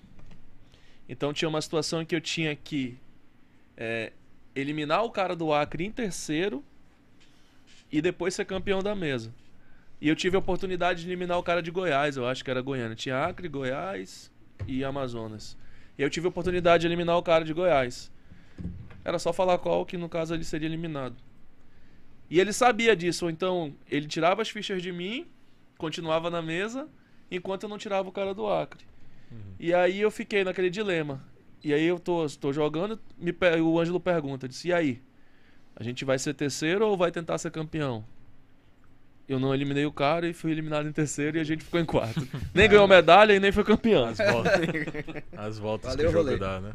Então 1.07 1.33
tinha 1.33 1.49
uma 1.49 1.61
situação 1.61 2.01
em 2.01 2.05
que 2.05 2.15
eu 2.15 2.21
tinha 2.21 2.55
que 2.55 2.97
é, 3.75 4.11
eliminar 4.55 5.03
o 5.03 5.09
cara 5.09 5.35
do 5.35 5.51
Acre 5.51 5.85
em 5.85 5.91
terceiro 5.91 6.63
e 7.91 8.01
depois 8.01 8.35
ser 8.35 8.45
campeão 8.45 8.81
da 8.81 8.93
mesa. 8.93 9.33
E 9.99 10.09
eu 10.09 10.15
tive 10.15 10.35
a 10.35 10.39
oportunidade 10.39 11.01
de 11.01 11.07
eliminar 11.07 11.37
o 11.37 11.43
cara 11.43 11.61
de 11.61 11.71
Goiás, 11.71 12.17
eu 12.17 12.27
acho 12.27 12.43
que 12.43 12.51
era 12.51 12.61
Goiânia. 12.61 12.95
Tinha 12.95 13.25
Acre, 13.25 13.47
Goiás 13.47 14.29
e 14.67 14.83
Amazonas. 14.83 15.57
E 15.97 16.01
eu 16.01 16.09
tive 16.09 16.27
a 16.27 16.29
oportunidade 16.29 16.81
de 16.81 16.87
eliminar 16.87 17.17
o 17.17 17.23
cara 17.23 17.45
de 17.45 17.53
Goiás. 17.53 18.11
Era 19.05 19.17
só 19.17 19.31
falar 19.31 19.57
qual 19.59 19.85
que 19.85 19.97
no 19.97 20.09
caso 20.09 20.33
ele 20.33 20.43
seria 20.43 20.67
eliminado. 20.67 21.15
E 22.29 22.39
ele 22.39 22.51
sabia 22.51 22.95
disso, 22.95 23.29
então 23.29 23.75
ele 23.89 24.07
tirava 24.07 24.41
as 24.41 24.49
fichas 24.49 24.81
de 24.81 24.91
mim, 24.91 25.27
continuava 25.83 26.29
na 26.29 26.41
mesa, 26.41 26.87
enquanto 27.29 27.63
eu 27.63 27.69
não 27.69 27.77
tirava 27.77 28.07
o 28.07 28.11
cara 28.11 28.33
do 28.33 28.47
Acre. 28.47 28.85
E 29.59 29.73
aí 29.73 29.99
eu 29.99 30.09
fiquei 30.09 30.41
naquele 30.41 30.69
dilema. 30.69 31.21
E 31.61 31.73
aí 31.73 31.83
eu 31.83 31.99
tô, 31.99 32.25
tô 32.39 32.53
jogando, 32.53 32.97
me, 33.17 33.35
o 33.61 33.77
Ângelo 33.77 33.99
pergunta, 33.99 34.47
disse, 34.47 34.69
e 34.69 34.73
aí? 34.73 35.01
A 35.75 35.83
gente 35.83 36.05
vai 36.05 36.17
ser 36.17 36.33
terceiro 36.35 36.87
ou 36.87 36.95
vai 36.95 37.11
tentar 37.11 37.37
ser 37.37 37.51
campeão? 37.51 38.05
Eu 39.27 39.39
não 39.39 39.53
eliminei 39.53 39.85
o 39.85 39.91
cara 39.91 40.25
e 40.25 40.33
fui 40.33 40.51
eliminado 40.51 40.87
em 40.87 40.93
terceiro 40.93 41.37
e 41.37 41.41
a 41.41 41.43
gente 41.43 41.65
ficou 41.65 41.81
em 41.81 41.85
quarto. 41.85 42.25
nem 42.55 42.69
ganhou 42.69 42.87
medalha 42.87 43.33
e 43.33 43.39
nem 43.41 43.51
foi 43.51 43.65
campeão. 43.65 44.05
As 44.05 44.17
voltas, 44.17 44.53
as 45.35 45.59
voltas 45.59 45.89
Valeu, 45.91 46.05
que 46.05 46.09
o 46.09 46.11
jogo 46.13 46.29
rolê. 46.29 46.39
dá, 46.39 46.61
né? 46.61 46.73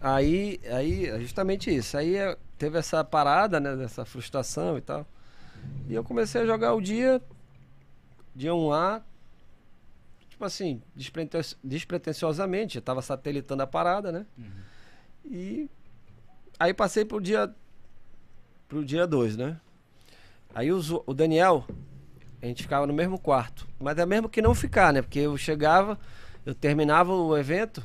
Aí, 0.00 0.60
aí, 0.70 1.06
é 1.06 1.18
justamente 1.18 1.74
isso. 1.74 1.96
Aí 1.96 2.14
é, 2.14 2.36
teve 2.56 2.78
essa 2.78 3.02
parada, 3.02 3.58
né? 3.58 3.74
Dessa 3.74 4.04
frustração 4.04 4.78
e 4.78 4.80
tal. 4.80 5.06
E 5.88 5.94
eu 5.94 6.04
comecei 6.04 6.42
a 6.42 6.46
jogar 6.46 6.74
o 6.74 6.80
dia, 6.80 7.20
dia 8.36 8.52
1A, 8.52 9.02
tipo 10.28 10.44
assim, 10.44 10.82
despreten- 10.94 11.56
despretensiosamente. 11.64 12.76
Eu 12.76 12.82
tava 12.82 13.00
satelitando 13.00 13.62
a 13.62 13.66
parada, 13.66 14.12
né? 14.12 14.26
E 15.24 15.68
aí 16.58 16.74
passei 16.74 17.04
pro 17.04 17.20
dia, 17.20 17.52
pro 18.68 18.84
dia 18.84 19.06
2, 19.06 19.36
né? 19.36 19.58
Aí 20.54 20.70
o, 20.72 20.80
o 21.06 21.14
Daniel, 21.14 21.64
a 22.42 22.46
gente 22.46 22.62
ficava 22.62 22.86
no 22.86 22.92
mesmo 22.92 23.18
quarto. 23.18 23.66
Mas 23.80 23.98
é 23.98 24.06
mesmo 24.06 24.28
que 24.28 24.42
não 24.42 24.54
ficar, 24.54 24.92
né? 24.92 25.02
Porque 25.02 25.20
eu 25.20 25.36
chegava, 25.36 25.98
eu 26.44 26.54
terminava 26.54 27.12
o 27.12 27.36
evento, 27.36 27.82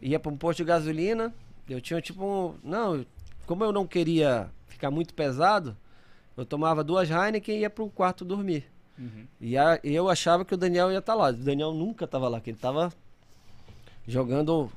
ia 0.00 0.20
para 0.20 0.30
um 0.30 0.36
posto 0.36 0.58
de 0.58 0.64
gasolina, 0.64 1.34
eu 1.68 1.80
tinha 1.80 2.00
tipo 2.00 2.24
um. 2.24 2.54
Não, 2.62 3.04
como 3.46 3.64
eu 3.64 3.72
não 3.72 3.86
queria 3.86 4.50
ficar 4.66 4.90
muito 4.90 5.14
pesado, 5.14 5.76
eu 6.36 6.44
tomava 6.44 6.84
duas 6.84 7.10
Heineken 7.10 7.56
e 7.56 7.60
ia 7.60 7.70
para 7.70 7.84
um 7.84 7.88
quarto 7.88 8.24
dormir. 8.24 8.64
Uhum. 8.98 9.26
E 9.40 9.56
a- 9.56 9.80
eu 9.82 10.08
achava 10.08 10.44
que 10.44 10.54
o 10.54 10.56
Daniel 10.56 10.90
ia 10.92 10.98
estar 10.98 11.14
lá. 11.14 11.28
O 11.30 11.32
Daniel 11.32 11.72
nunca 11.72 12.04
estava 12.04 12.28
lá, 12.28 12.40
que 12.40 12.50
ele 12.50 12.58
estava 12.58 12.92
jogando. 14.06 14.70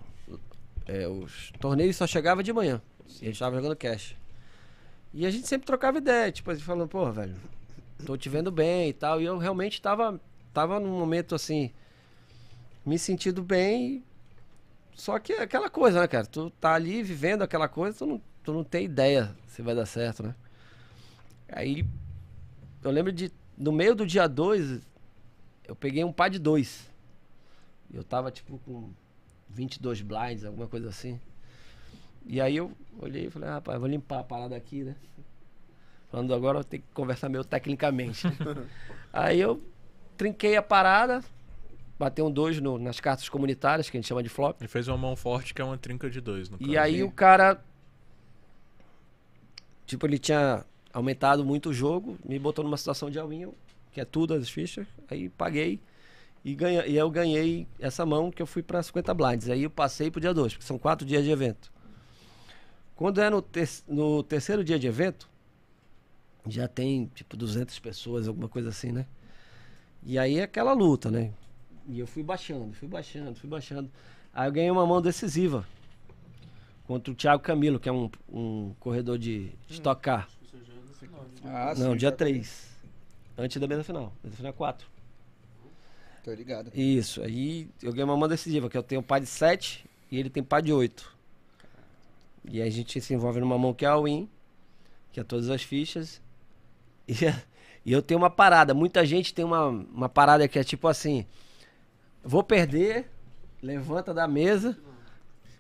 é, 0.86 1.08
os 1.08 1.52
torneios 1.62 1.96
só 1.96 2.06
chegava 2.06 2.44
de 2.44 2.52
manhã. 2.52 2.82
E 3.22 3.26
ele 3.26 3.32
estava 3.32 3.56
jogando 3.56 3.76
cash. 3.76 4.16
E 5.14 5.26
a 5.26 5.32
gente 5.32 5.48
sempre 5.48 5.66
trocava 5.66 5.98
ideia, 6.00 6.32
tipo, 6.32 6.50
assim, 6.52 6.62
falando, 6.62 6.90
pô, 6.90 7.10
velho, 7.12 7.36
tô 8.06 8.18
te 8.18 8.28
vendo 8.30 8.52
bem 8.52 8.90
e 8.90 8.94
tal. 8.94 9.22
E 9.22 9.26
eu 9.26 9.38
realmente 9.38 9.82
tava, 9.82 10.20
tava 10.54 10.80
num 10.80 10.98
momento 11.00 11.36
assim, 11.36 11.72
me 12.86 12.98
sentindo 13.00 13.42
bem. 13.44 14.04
Só 14.96 15.18
que 15.20 15.34
é 15.34 15.42
aquela 15.44 15.70
coisa, 15.70 16.02
né, 16.02 16.08
cara? 16.08 16.26
Tu 16.26 16.50
tá 16.60 16.74
ali 16.74 17.02
vivendo 17.02 17.44
aquela 17.44 17.68
coisa, 17.68 17.98
tu 18.00 18.06
não, 18.06 18.22
tu 18.44 18.52
não 18.54 18.64
tem 18.64 18.86
ideia 18.86 19.36
se 19.48 19.62
vai 19.62 19.74
dar 19.76 19.86
certo, 19.86 20.22
né? 20.24 20.36
Aí 21.50 21.86
eu 22.84 22.92
lembro 22.92 23.12
de. 23.12 23.32
No 23.58 23.72
meio 23.72 23.94
do 23.96 24.06
dia 24.06 24.28
2, 24.28 24.82
eu 25.68 25.76
peguei 25.76 26.04
um 26.04 26.12
par 26.12 26.30
de 26.30 26.40
dois. 26.40 26.90
Eu 27.94 28.04
tava 28.04 28.32
tipo 28.32 28.58
com 28.66 28.90
22 29.50 30.02
blinds, 30.02 30.44
alguma 30.46 30.68
coisa 30.68 30.90
assim. 30.90 31.20
E 32.26 32.40
aí 32.42 32.56
eu 32.58 32.72
olhei 33.00 33.26
e 33.28 33.30
falei, 33.30 33.50
ah, 33.50 33.54
rapaz, 33.56 33.80
vou 33.80 33.88
limpar 33.88 34.20
a 34.20 34.24
parada 34.24 34.56
aqui, 34.56 34.84
né? 34.84 34.96
Falando 36.10 36.34
agora, 36.34 36.60
eu 36.60 36.64
tenho 36.64 36.82
que 36.84 36.90
conversar 36.94 37.30
meio 37.30 37.44
tecnicamente. 37.44 38.26
aí 39.12 39.40
eu 39.40 39.62
trinquei 40.18 40.56
a 40.56 40.62
parada, 40.62 41.24
bateu 42.00 42.26
um 42.26 42.32
dois 42.32 42.60
no- 42.60 42.78
nas 42.80 43.00
cartas 43.00 43.28
comunitárias, 43.30 43.90
que 43.90 43.98
a 43.98 44.00
gente 44.00 44.08
chama 44.08 44.24
de 44.24 44.30
flop. 44.30 44.60
Ele 44.62 44.68
fez 44.68 44.88
uma 44.88 44.98
mão 44.98 45.16
forte 45.16 45.54
que 45.54 45.62
é 45.62 45.66
uma 45.66 45.78
trinca 45.78 46.10
de 46.10 46.22
dois, 46.22 46.50
no 46.50 46.58
E 46.60 46.66
caso. 46.68 46.80
aí 46.80 47.04
o 47.04 47.12
cara. 47.12 47.64
Tipo, 49.86 50.06
ele 50.08 50.18
tinha 50.18 50.66
aumentado 50.94 51.44
muito 51.46 51.70
o 51.70 51.74
jogo, 51.74 52.18
me 52.26 52.40
botou 52.40 52.64
numa 52.64 52.78
situação 52.78 53.10
de 53.10 53.20
all-in, 53.20 53.52
que 53.92 54.02
é 54.02 54.06
tudo 54.06 54.34
as 54.34 54.50
fichas. 54.50 54.88
Aí 55.10 55.30
paguei 55.30 55.82
E, 56.46 56.56
ganha, 56.56 56.86
e 56.88 56.96
eu 56.98 57.10
ganhei 57.12 57.68
essa 57.80 58.06
mão 58.06 58.32
que 58.32 58.42
eu 58.42 58.48
fui 58.48 58.64
pra 58.64 58.84
50 58.84 59.14
blinds. 59.14 59.50
Aí 59.50 59.64
eu 59.64 59.70
passei 59.72 60.12
pro 60.12 60.22
dia 60.22 60.34
2, 60.34 60.54
porque 60.54 60.66
são 60.66 60.80
quatro 60.80 61.06
dias 61.08 61.24
de 61.26 61.32
evento. 61.32 61.72
Quando 62.96 63.22
é 63.22 63.30
no, 63.30 63.42
ter- 63.42 63.70
no 63.88 64.24
terceiro 64.24 64.64
dia 64.64 64.80
de 64.80 64.88
evento, 64.88 65.30
já 66.48 66.68
tem 66.68 67.10
tipo 67.16 67.38
200 67.38 67.78
pessoas, 67.80 68.28
alguma 68.28 68.50
coisa 68.50 68.70
assim, 68.70 68.92
né? 68.92 69.06
E 70.04 70.18
aí 70.20 70.40
é 70.40 70.44
aquela 70.44 70.74
luta, 70.74 71.10
né? 71.12 71.32
E 71.88 72.00
eu 72.00 72.08
fui 72.08 72.24
baixando, 72.24 72.74
fui 72.74 72.88
baixando, 72.88 73.36
fui 73.36 73.50
baixando. 73.50 73.90
Aí 74.34 74.48
eu 74.48 74.52
ganhei 74.52 74.72
uma 74.72 74.86
mão 74.86 75.02
decisiva 75.02 75.66
contra 76.86 77.12
o 77.12 77.16
Thiago 77.16 77.42
Camilo, 77.44 77.80
que 77.80 77.90
é 77.90 77.92
um, 77.92 78.10
um 78.32 78.74
corredor 78.80 79.18
de 79.18 79.52
Stock 79.70 80.02
Car. 80.02 80.28
Ah, 81.46 81.74
Não, 81.78 81.92
sim, 81.92 81.98
dia 81.98 82.10
já- 82.10 82.16
3. 82.16 82.68
Antes 83.38 83.60
da 83.60 83.68
mesa 83.68 83.84
final. 83.84 84.14
Mesa 84.24 84.36
final 84.38 84.50
é 84.52 84.54
4. 84.54 84.88
Tô 86.24 86.34
ligado. 86.34 86.72
Isso, 86.74 87.22
aí 87.22 87.68
eu 87.82 87.92
ganhei 87.92 88.06
uma 88.06 88.16
mão 88.16 88.30
decisiva, 88.30 88.70
que 88.70 88.78
eu 88.78 88.84
tenho 88.84 89.04
pai 89.04 89.20
de 89.20 89.26
7 89.28 89.86
e 90.12 90.18
ele 90.20 90.30
tem 90.30 90.42
pai 90.44 90.62
de 90.62 90.72
8. 90.72 91.12
E 92.46 92.62
aí 92.62 92.68
a 92.68 92.72
gente 92.72 93.00
se 93.02 93.14
envolve 93.14 93.40
numa 93.40 93.58
mão 93.58 93.74
que 93.74 93.86
é 93.86 93.90
a 93.90 93.98
win, 94.00 94.30
que 95.12 95.20
é 95.20 95.24
todas 95.24 95.50
as 95.50 95.62
fichas. 95.64 96.22
E, 97.06 97.16
e 97.86 97.92
eu 97.92 98.02
tenho 98.02 98.18
uma 98.18 98.30
parada, 98.30 98.74
muita 98.74 99.06
gente 99.06 99.34
tem 99.34 99.44
uma, 99.44 99.66
uma 99.68 100.08
parada 100.08 100.48
que 100.48 100.58
é 100.58 100.64
tipo 100.64 100.88
assim: 100.88 101.26
vou 102.24 102.42
perder, 102.42 103.10
levanta 103.62 104.14
da 104.14 104.26
mesa. 104.26 104.78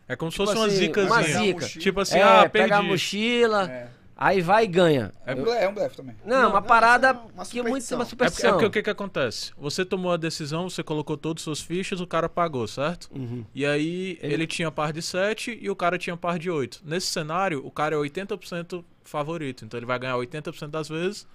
É 0.07 0.15
como 0.15 0.31
se 0.31 0.37
Tipo 0.37 0.45
fosse 0.47 0.57
uma 0.57 0.67
assim, 0.67 0.75
zicazinha. 0.77 1.11
uma 1.13 1.23
zica. 1.23 1.67
Tipo 1.67 1.99
assim, 1.99 2.17
é, 2.19 2.23
ah, 2.23 2.49
pega 2.49 2.75
a 2.75 2.77
perdi. 2.77 2.91
mochila, 2.91 3.69
É. 3.69 3.89
aí 4.15 4.41
vai 4.41 4.63
e 4.63 4.67
ganha. 4.67 5.11
É, 5.25 5.33
um 5.35 5.47
é 5.53 5.67
um 5.67 5.73
blefe 5.73 5.95
também. 5.97 6.15
Não, 6.25 6.41
Não, 6.43 6.49
uma 6.51 6.59
não, 6.61 6.67
parada 6.67 7.07
é 7.07 7.11
uma 7.11 7.45
que 7.45 7.59
é 7.59 7.63
muito 7.63 7.83
superstição. 7.83 7.97
uma 7.97 8.03
É 8.03 8.05
porque, 8.05 8.23
é 8.23 8.27
superstição. 8.27 8.51
porque 8.53 8.65
o 8.65 8.71
que 8.71 8.83
que 8.83 8.89
acontece? 8.89 9.51
Você 9.57 9.83
tomou 9.85 10.11
a 10.11 10.17
decisão, 10.17 10.69
você 10.69 10.83
colocou 10.83 11.17
todas 11.17 11.41
as 11.41 11.43
suas 11.45 11.61
fichas, 11.61 11.99
o 12.01 12.07
cara 12.07 12.27
pagou, 12.29 12.67
certo? 12.67 13.09
Uhum. 13.13 13.43
E 13.53 13.65
aí 13.65 14.17
Ele- 14.21 14.33
ele... 14.33 14.47
tinha 14.47 14.71
par 14.71 14.93
de 14.93 15.01
7 15.01 15.57
e 15.61 15.69
o 15.69 15.75
cara 15.75 15.97
tinha 15.97 16.15
par 16.17 16.37
de 16.39 16.49
8. 16.51 16.81
Nesse 16.83 17.07
cenário, 17.07 17.65
o 17.65 17.71
cara 17.71 17.95
é 17.95 17.97
80% 17.97 18.83
favorito. 19.03 19.65
Então 19.65 19.77
ele 19.79 19.85
vai 19.85 19.99
ganhar 19.99 20.15
80% 20.17 20.69
das 20.69 20.87
vezes 20.89 21.27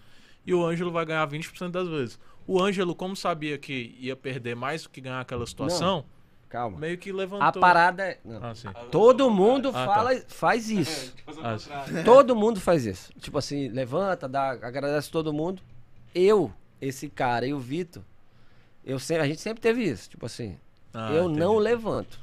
e 0.47 0.55
o 0.55 0.65
Ângelo 0.65 0.91
vai 0.91 1.05
ganhar 1.05 1.27
20% 1.29 1.71
das 1.71 1.89
vezes. 1.89 2.19
O 2.47 2.63
Ângelo, 2.63 2.95
como 2.95 3.15
sabia 3.15 3.59
que 3.59 3.95
ia 4.01 4.17
perder 4.17 4.57
mais 4.57 4.83
do 4.85 4.89
que 4.89 5.01
ganhar 5.03 5.21
aquela 5.21 5.47
situação, 5.47 6.07
Calma. 6.49 6.79
meio 6.79 6.97
que 6.97 7.13
levantou. 7.13 7.47
A 7.47 7.53
parada 7.53 8.03
é. 8.05 8.19
não. 8.25 8.43
Ah, 8.45 8.55
sim. 8.55 8.69
Todo 8.91 9.31
mundo 9.31 9.69
Ah, 9.69 9.85
fala, 9.87 10.21
faz 10.29 10.71
isso. 10.71 11.15
Ah, 11.43 11.59
sim. 11.59 12.03
Todo 12.05 12.35
mundo 12.35 12.59
faz 12.61 12.87
isso. 12.87 13.13
Tipo 13.21 13.37
assim, 13.39 13.69
levanta, 13.69 14.27
dá, 14.29 14.51
agradece 14.51 15.11
todo 15.11 15.33
mundo. 15.33 15.63
Eu, 16.15 16.51
esse 16.81 17.09
cara 17.09 17.47
e 17.47 17.53
o 17.53 17.59
Vitor, 17.59 18.03
eu 18.85 18.99
sempre, 18.99 19.25
a 19.25 19.27
gente 19.27 19.41
sempre 19.43 19.61
teve 19.61 19.83
isso. 19.85 20.09
Tipo 20.09 20.25
assim, 20.27 20.57
Ah, 20.95 21.13
eu 21.13 21.25
entendi. 21.25 21.39
não 21.41 21.57
levanto. 21.59 22.19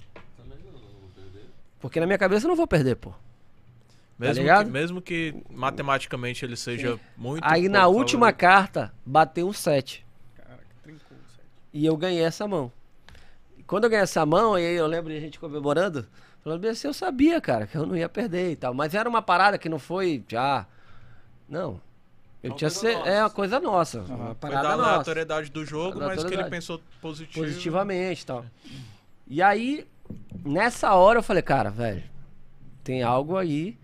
Porque 1.80 2.00
na 2.00 2.06
minha 2.08 2.18
cabeça 2.18 2.46
eu 2.46 2.50
não 2.50 2.56
vou 2.56 2.68
perder, 2.68 2.96
pô. 2.96 3.14
Mesmo, 4.18 4.42
ligado? 4.42 4.66
que, 4.66 4.72
mesmo 4.72 5.02
que 5.02 5.36
matematicamente 5.52 6.44
ele 6.46 6.56
seja 6.56 7.00
muito. 7.18 7.44
Aí 7.46 7.68
na 7.68 7.86
última 7.88 8.28
favorito. 8.28 8.40
carta, 8.40 8.94
bateu 9.06 9.48
um 9.48 9.54
7. 9.54 10.06
Caraca, 10.36 10.64
trincou, 10.82 11.18
sério. 11.36 11.50
E 11.74 11.86
eu 11.86 11.96
ganhei 11.98 12.24
essa 12.24 12.48
mão. 12.48 12.72
Quando 13.68 13.86
eu 13.86 13.90
ganhei 13.90 14.04
essa 14.04 14.26
mão, 14.26 14.58
e 14.58 14.66
aí 14.66 14.76
eu 14.76 14.86
lembro 14.88 15.12
de 15.12 15.18
a 15.18 15.22
gente 15.22 15.40
comemorando, 15.40 16.06
falando 16.44 16.60
bem 16.62 16.72
assim, 16.72 16.88
eu 16.88 16.94
sabia, 16.94 17.42
cara, 17.42 17.66
que 17.66 17.76
eu 17.78 17.86
não 17.86 17.96
ia 17.98 18.08
perder 18.08 18.52
e 18.52 18.56
tal. 18.56 18.74
Mas 18.74 18.94
era 18.94 19.10
uma 19.10 19.22
parada 19.22 19.58
que 19.58 19.68
não 19.70 19.80
foi 19.80 20.24
já. 20.28 20.66
Não. 21.50 21.82
Eu 22.44 22.54
tinha 22.54 22.70
ser, 22.70 22.96
é 23.08 23.22
uma 23.24 23.30
coisa 23.30 23.60
nossa. 23.60 24.02
Uma 24.02 24.08
Foi 24.18 24.28
da 24.28 24.36
parada 24.36 24.78
nossa. 24.78 24.90
aleatoriedade 24.92 25.50
do 25.50 25.66
jogo, 25.66 26.00
mas 26.00 26.24
que 26.24 26.32
ele 26.34 26.44
pensou 26.46 26.80
positivo. 27.02 27.44
Positivamente 27.44 28.22
e 28.22 28.26
tal. 28.26 28.46
E 29.28 29.42
aí, 29.42 29.88
nessa 30.44 30.94
hora 30.94 31.18
eu 31.18 31.24
falei, 31.24 31.42
cara, 31.42 31.72
velho, 31.72 32.04
tem 32.84 33.02
algo 33.02 33.36
aí 33.36 33.76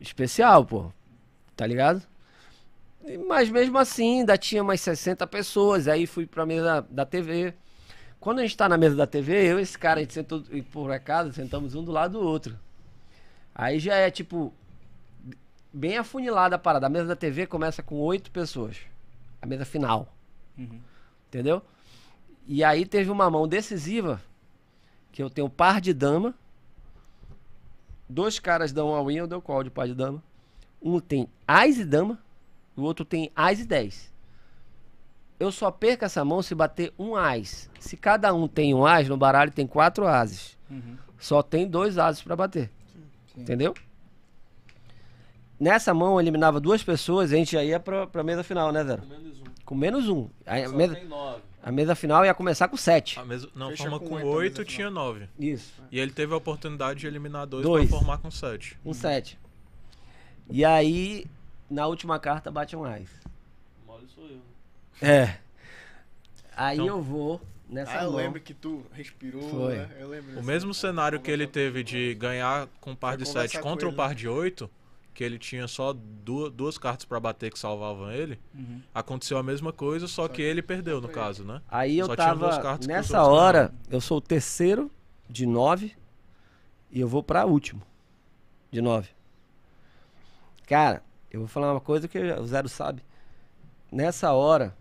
especial, 0.00 0.64
pô. 0.64 0.92
Tá 1.56 1.66
ligado? 1.66 2.02
E- 3.04 3.18
Mas 3.18 3.50
mesmo 3.50 3.78
assim, 3.78 4.20
ainda 4.20 4.38
tinha 4.38 4.62
umas 4.62 4.80
60 4.80 5.26
pessoas. 5.26 5.88
Aí 5.88 6.06
fui 6.06 6.24
pra 6.24 6.46
mesa 6.46 6.86
da 6.88 7.04
TV. 7.04 7.52
Quando 8.26 8.40
a 8.40 8.42
gente 8.42 8.56
tá 8.56 8.68
na 8.68 8.76
mesa 8.76 8.96
da 8.96 9.06
TV, 9.06 9.52
eu 9.52 9.60
e 9.60 9.62
esse 9.62 9.78
cara, 9.78 10.00
a 10.00 10.02
gente 10.02 10.12
sentou, 10.12 10.42
e 10.50 10.60
por 10.60 10.90
acaso, 10.90 11.32
sentamos 11.32 11.76
um 11.76 11.84
do 11.84 11.92
lado 11.92 12.18
do 12.18 12.26
outro. 12.26 12.58
Aí 13.54 13.78
já 13.78 13.94
é 13.94 14.10
tipo, 14.10 14.52
bem 15.72 15.96
afunilada 15.96 16.56
a 16.56 16.58
parada. 16.58 16.88
A 16.88 16.90
mesa 16.90 17.06
da 17.06 17.14
TV 17.14 17.46
começa 17.46 17.84
com 17.84 17.94
oito 18.00 18.32
pessoas. 18.32 18.78
A 19.40 19.46
mesa 19.46 19.64
final. 19.64 20.12
Uhum. 20.58 20.80
Entendeu? 21.28 21.62
E 22.48 22.64
aí 22.64 22.84
teve 22.84 23.12
uma 23.12 23.30
mão 23.30 23.46
decisiva, 23.46 24.20
que 25.12 25.22
eu 25.22 25.30
tenho 25.30 25.48
par 25.48 25.80
de 25.80 25.94
dama. 25.94 26.34
Dois 28.08 28.40
caras 28.40 28.72
dão 28.72 28.92
a 28.92 29.04
win, 29.04 29.18
eu 29.18 29.28
dou 29.28 29.40
call 29.40 29.62
de 29.62 29.70
par 29.70 29.86
de 29.86 29.94
dama. 29.94 30.20
Um 30.82 30.98
tem 30.98 31.28
as 31.46 31.76
e 31.76 31.84
dama, 31.84 32.18
o 32.74 32.82
outro 32.82 33.04
tem 33.04 33.30
as 33.36 33.60
e 33.60 33.64
10. 33.64 34.15
Eu 35.38 35.52
só 35.52 35.70
perco 35.70 36.04
essa 36.04 36.24
mão 36.24 36.42
se 36.42 36.54
bater 36.54 36.92
um 36.98 37.14
as. 37.14 37.68
Se 37.78 37.96
cada 37.96 38.32
um 38.32 38.48
tem 38.48 38.74
um 38.74 38.86
as, 38.86 39.08
no 39.08 39.16
baralho 39.16 39.50
tem 39.52 39.66
quatro 39.66 40.06
ases. 40.06 40.56
Uhum. 40.70 40.96
Só 41.18 41.42
tem 41.42 41.66
dois 41.68 41.98
ases 41.98 42.22
pra 42.22 42.34
bater. 42.34 42.70
Sim. 43.34 43.42
Entendeu? 43.42 43.74
Nessa 45.58 45.94
mão 45.94 46.14
eu 46.14 46.20
eliminava 46.20 46.60
duas 46.60 46.82
pessoas 46.82 47.32
e 47.32 47.34
a 47.34 47.38
gente 47.38 47.52
já 47.52 47.64
ia 47.64 47.80
pra, 47.80 48.06
pra 48.06 48.22
mesa 48.22 48.42
final, 48.42 48.70
né, 48.72 48.84
Zero? 48.84 49.02
Menos 49.06 49.40
um. 49.40 49.44
Com 49.64 49.74
menos 49.74 50.08
um. 50.08 50.28
A, 50.46 50.66
Só 50.66 50.76
mesa, 50.76 51.00
nove. 51.04 51.42
a 51.62 51.72
mesa 51.72 51.94
final 51.94 52.24
ia 52.24 52.34
começar 52.34 52.68
com 52.68 52.76
sete. 52.76 53.18
A 53.18 53.24
mesa, 53.24 53.48
não, 53.54 53.70
Fecha 53.70 53.82
forma 53.84 53.98
com 53.98 54.06
com 54.08 54.14
oito 54.16 54.22
a 54.22 54.26
mesa 54.26 54.36
8 54.38 54.52
final. 54.54 54.66
tinha 54.66 54.90
9. 54.90 55.28
Isso. 55.38 55.82
E 55.90 55.98
ele 55.98 56.12
teve 56.12 56.32
a 56.34 56.36
oportunidade 56.36 57.00
de 57.00 57.06
eliminar 57.06 57.46
dois, 57.46 57.62
Dois. 57.64 57.88
pra 57.88 57.98
formar 57.98 58.18
com 58.18 58.30
7. 58.30 58.78
Um 58.84 58.92
7. 58.92 59.38
E 60.50 60.64
aí, 60.64 61.24
na 61.70 61.86
última 61.86 62.18
carta, 62.18 62.50
bate 62.50 62.76
um 62.76 62.84
ás. 62.84 63.08
Eu. 65.02 65.08
É. 65.08 65.38
Aí 66.56 66.76
Então- 66.76 66.86
eu 66.86 67.02
vou 67.02 67.40
nessa 67.68 67.92
Ah, 68.00 68.04
eu 68.04 68.10
mão. 68.12 68.16
lembro 68.20 68.40
que 68.40 68.54
tu 68.54 68.84
respirou, 68.92 69.48
Foi. 69.50 69.76
né? 69.76 69.88
Eu 69.98 70.08
lembro 70.08 70.38
O 70.38 70.42
mesmo 70.42 70.72
cenário 70.72 71.20
que 71.20 71.30
ele 71.30 71.46
teve 71.46 71.82
de 71.82 72.14
ganhar 72.14 72.66
com 72.80 72.94
par 72.94 73.10
Foi 73.14 73.18
de 73.18 73.24
conversar 73.24 73.48
7 73.48 73.62
com 73.62 73.68
contra 73.70 73.86
o 73.86 73.90
ele, 73.90 73.96
par 73.96 74.14
de 74.14 74.28
8, 74.28 74.70
que 75.12 75.22
ele 75.24 75.38
tinha 75.38 75.66
só 75.66 75.92
du- 75.94 76.50
duas 76.50 76.76
cartas 76.78 77.04
pra 77.04 77.18
bater 77.20 77.50
que 77.50 77.58
salvavam 77.58 78.10
ele, 78.10 78.38
Uhum. 78.54 78.80
aconteceu 78.94 79.36
a 79.38 79.42
mesma 79.42 79.72
coisa, 79.72 80.06
só 80.06 80.28
que 80.28 80.40
ele 80.42 80.60
perdeu 80.62 81.00
no 81.00 81.08
caso, 81.08 81.42
né? 81.44 81.60
Aí 81.68 81.98
eu 81.98 82.06
Só 82.06 82.14
tinha 82.16 82.34
duas 82.34 82.56
tava. 82.58 82.78
Nessa 82.86 83.22
hora, 83.24 83.72
eu 83.90 84.00
sou 84.00 84.18
o 84.18 84.20
terceiro 84.20 84.90
de 85.28 85.44
nove 85.46 85.94
e 86.90 87.00
eu 87.00 87.08
vou 87.08 87.22
pra 87.22 87.44
último 87.46 87.82
de 88.70 88.80
nove. 88.82 89.08
Cara, 90.66 91.02
eu 91.30 91.40
vou 91.40 91.48
falar 91.48 91.72
uma 91.72 91.80
coisa 91.80 92.08
que 92.08 92.18
o 92.18 92.46
Zero 92.46 92.68
sabe. 92.68 93.02
Nessa 93.90 94.32
hora, 94.32 94.76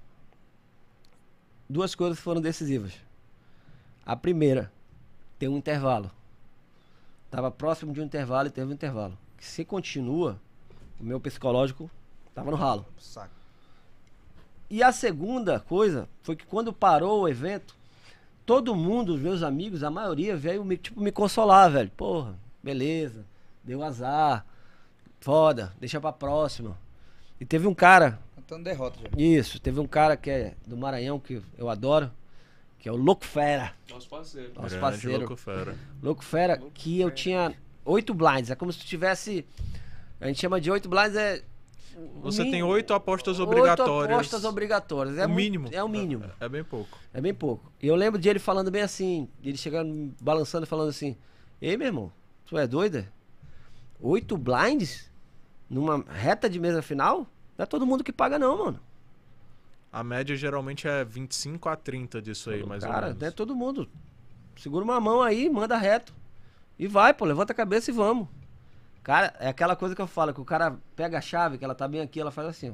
duas 1.69 1.95
coisas 1.95 2.19
foram 2.19 2.41
decisivas. 2.41 2.93
A 4.05 4.15
primeira, 4.15 4.71
tem 5.39 5.49
um 5.49 5.57
intervalo. 5.57 6.11
Tava 7.29 7.51
próximo 7.51 7.93
de 7.93 8.01
um 8.01 8.05
intervalo 8.05 8.47
e 8.47 8.51
teve 8.51 8.69
um 8.69 8.73
intervalo. 8.73 9.17
Que 9.37 9.45
se 9.45 9.65
continua, 9.65 10.39
o 10.99 11.03
meu 11.03 11.19
psicológico 11.19 11.89
tava 12.33 12.51
no 12.51 12.57
ralo. 12.57 12.85
Saco. 12.99 13.33
E 14.69 14.81
a 14.81 14.91
segunda 14.91 15.59
coisa 15.59 16.09
foi 16.21 16.35
que 16.35 16.45
quando 16.45 16.73
parou 16.73 17.21
o 17.21 17.29
evento, 17.29 17.75
todo 18.45 18.75
mundo, 18.75 19.13
os 19.13 19.21
meus 19.21 19.43
amigos, 19.43 19.83
a 19.83 19.91
maioria 19.91 20.35
veio 20.35 20.63
me, 20.63 20.77
tipo, 20.77 20.99
me 21.01 21.11
consolar, 21.11 21.71
velho. 21.71 21.91
Porra, 21.91 22.35
beleza, 22.63 23.25
deu 23.63 23.83
azar, 23.83 24.45
foda, 25.19 25.73
deixa 25.79 25.99
pra 25.99 26.11
próxima. 26.11 26.77
E 27.39 27.45
teve 27.45 27.67
um 27.67 27.73
cara, 27.73 28.19
Contando 28.47 28.63
derrota 28.63 28.99
já. 29.01 29.09
isso, 29.17 29.59
teve 29.59 29.79
um 29.79 29.87
cara 29.87 30.15
que 30.15 30.29
é 30.29 30.53
do 30.67 30.77
Maranhão, 30.77 31.19
que 31.19 31.41
eu 31.57 31.67
adoro, 31.69 32.11
que 32.77 32.87
é 32.87 32.91
o 32.91 32.95
Louco 32.95 33.25
Fera. 33.25 33.73
Nosso 33.89 34.07
parceiro. 34.07 34.49
Nosso 34.53 34.69
Grande 34.69 34.79
parceiro. 34.81 35.19
louco 35.19 35.35
fera. 35.35 35.75
Louco 36.01 36.23
Fera, 36.23 36.57
que 36.73 36.99
eu 36.99 37.09
tinha 37.09 37.55
oito 37.83 38.13
blinds. 38.13 38.51
É 38.51 38.55
como 38.55 38.71
se 38.71 38.79
tu 38.79 38.85
tivesse. 38.85 39.43
A 40.21 40.27
gente 40.27 40.39
chama 40.39 40.61
de 40.61 40.69
oito 40.69 40.87
blinds, 40.87 41.15
é. 41.15 41.41
Você 42.21 42.43
mi- 42.43 42.51
tem 42.51 42.61
oito 42.61 42.93
apostas 42.93 43.39
oito 43.39 43.49
obrigatórias. 43.49 44.11
apostas 44.15 44.43
obrigatórias. 44.45 45.17
É 45.17 45.25
o 45.25 45.29
mínimo. 45.29 45.69
É 45.71 45.83
o 45.83 45.87
mínimo. 45.89 46.25
É, 46.39 46.45
é 46.45 46.49
bem 46.49 46.63
pouco. 46.63 46.99
É 47.13 47.21
bem 47.21 47.33
pouco. 47.33 47.71
E 47.81 47.87
eu 47.87 47.95
lembro 47.95 48.19
de 48.21 48.29
ele 48.29 48.37
falando 48.37 48.69
bem 48.69 48.81
assim, 48.83 49.27
ele 49.43 49.57
chegando, 49.57 50.13
balançando 50.21 50.65
e 50.65 50.69
falando 50.69 50.89
assim, 50.89 51.15
ei 51.61 51.75
meu 51.77 51.87
irmão, 51.87 52.11
tu 52.45 52.57
é 52.57 52.67
doida? 52.67 53.11
Oito 53.99 54.37
blinds? 54.37 55.09
Numa 55.69 56.03
reta 56.09 56.47
de 56.49 56.59
mesa 56.59 56.81
final? 56.83 57.25
Não 57.57 57.63
é 57.63 57.65
todo 57.65 57.85
mundo 57.85 58.03
que 58.03 58.11
paga 58.11 58.37
não, 58.37 58.57
mano. 58.65 58.79
A 59.91 60.03
média 60.03 60.35
geralmente 60.35 60.87
é 60.87 61.05
25 61.05 61.69
a 61.69 61.75
30 61.75 62.21
disso 62.21 62.49
aí, 62.49 62.65
mais 62.65 62.83
ou 62.83 62.89
Cara, 62.89 63.07
menos. 63.07 63.21
não 63.21 63.27
é 63.27 63.31
todo 63.31 63.55
mundo. 63.55 63.89
Segura 64.57 64.83
uma 64.83 64.99
mão 64.99 65.21
aí, 65.21 65.49
manda 65.49 65.77
reto. 65.77 66.13
E 66.77 66.87
vai, 66.87 67.13
pô, 67.13 67.23
levanta 67.25 67.53
a 67.53 67.55
cabeça 67.55 67.91
e 67.91 67.93
vamos. 67.93 68.27
Cara, 69.03 69.33
é 69.39 69.47
aquela 69.47 69.75
coisa 69.75 69.95
que 69.95 70.01
eu 70.01 70.07
falo, 70.07 70.33
que 70.33 70.41
o 70.41 70.45
cara 70.45 70.75
pega 70.95 71.17
a 71.17 71.21
chave, 71.21 71.57
que 71.57 71.63
ela 71.63 71.75
tá 71.75 71.87
bem 71.87 72.01
aqui, 72.01 72.19
ela 72.19 72.31
faz 72.31 72.47
assim, 72.49 72.71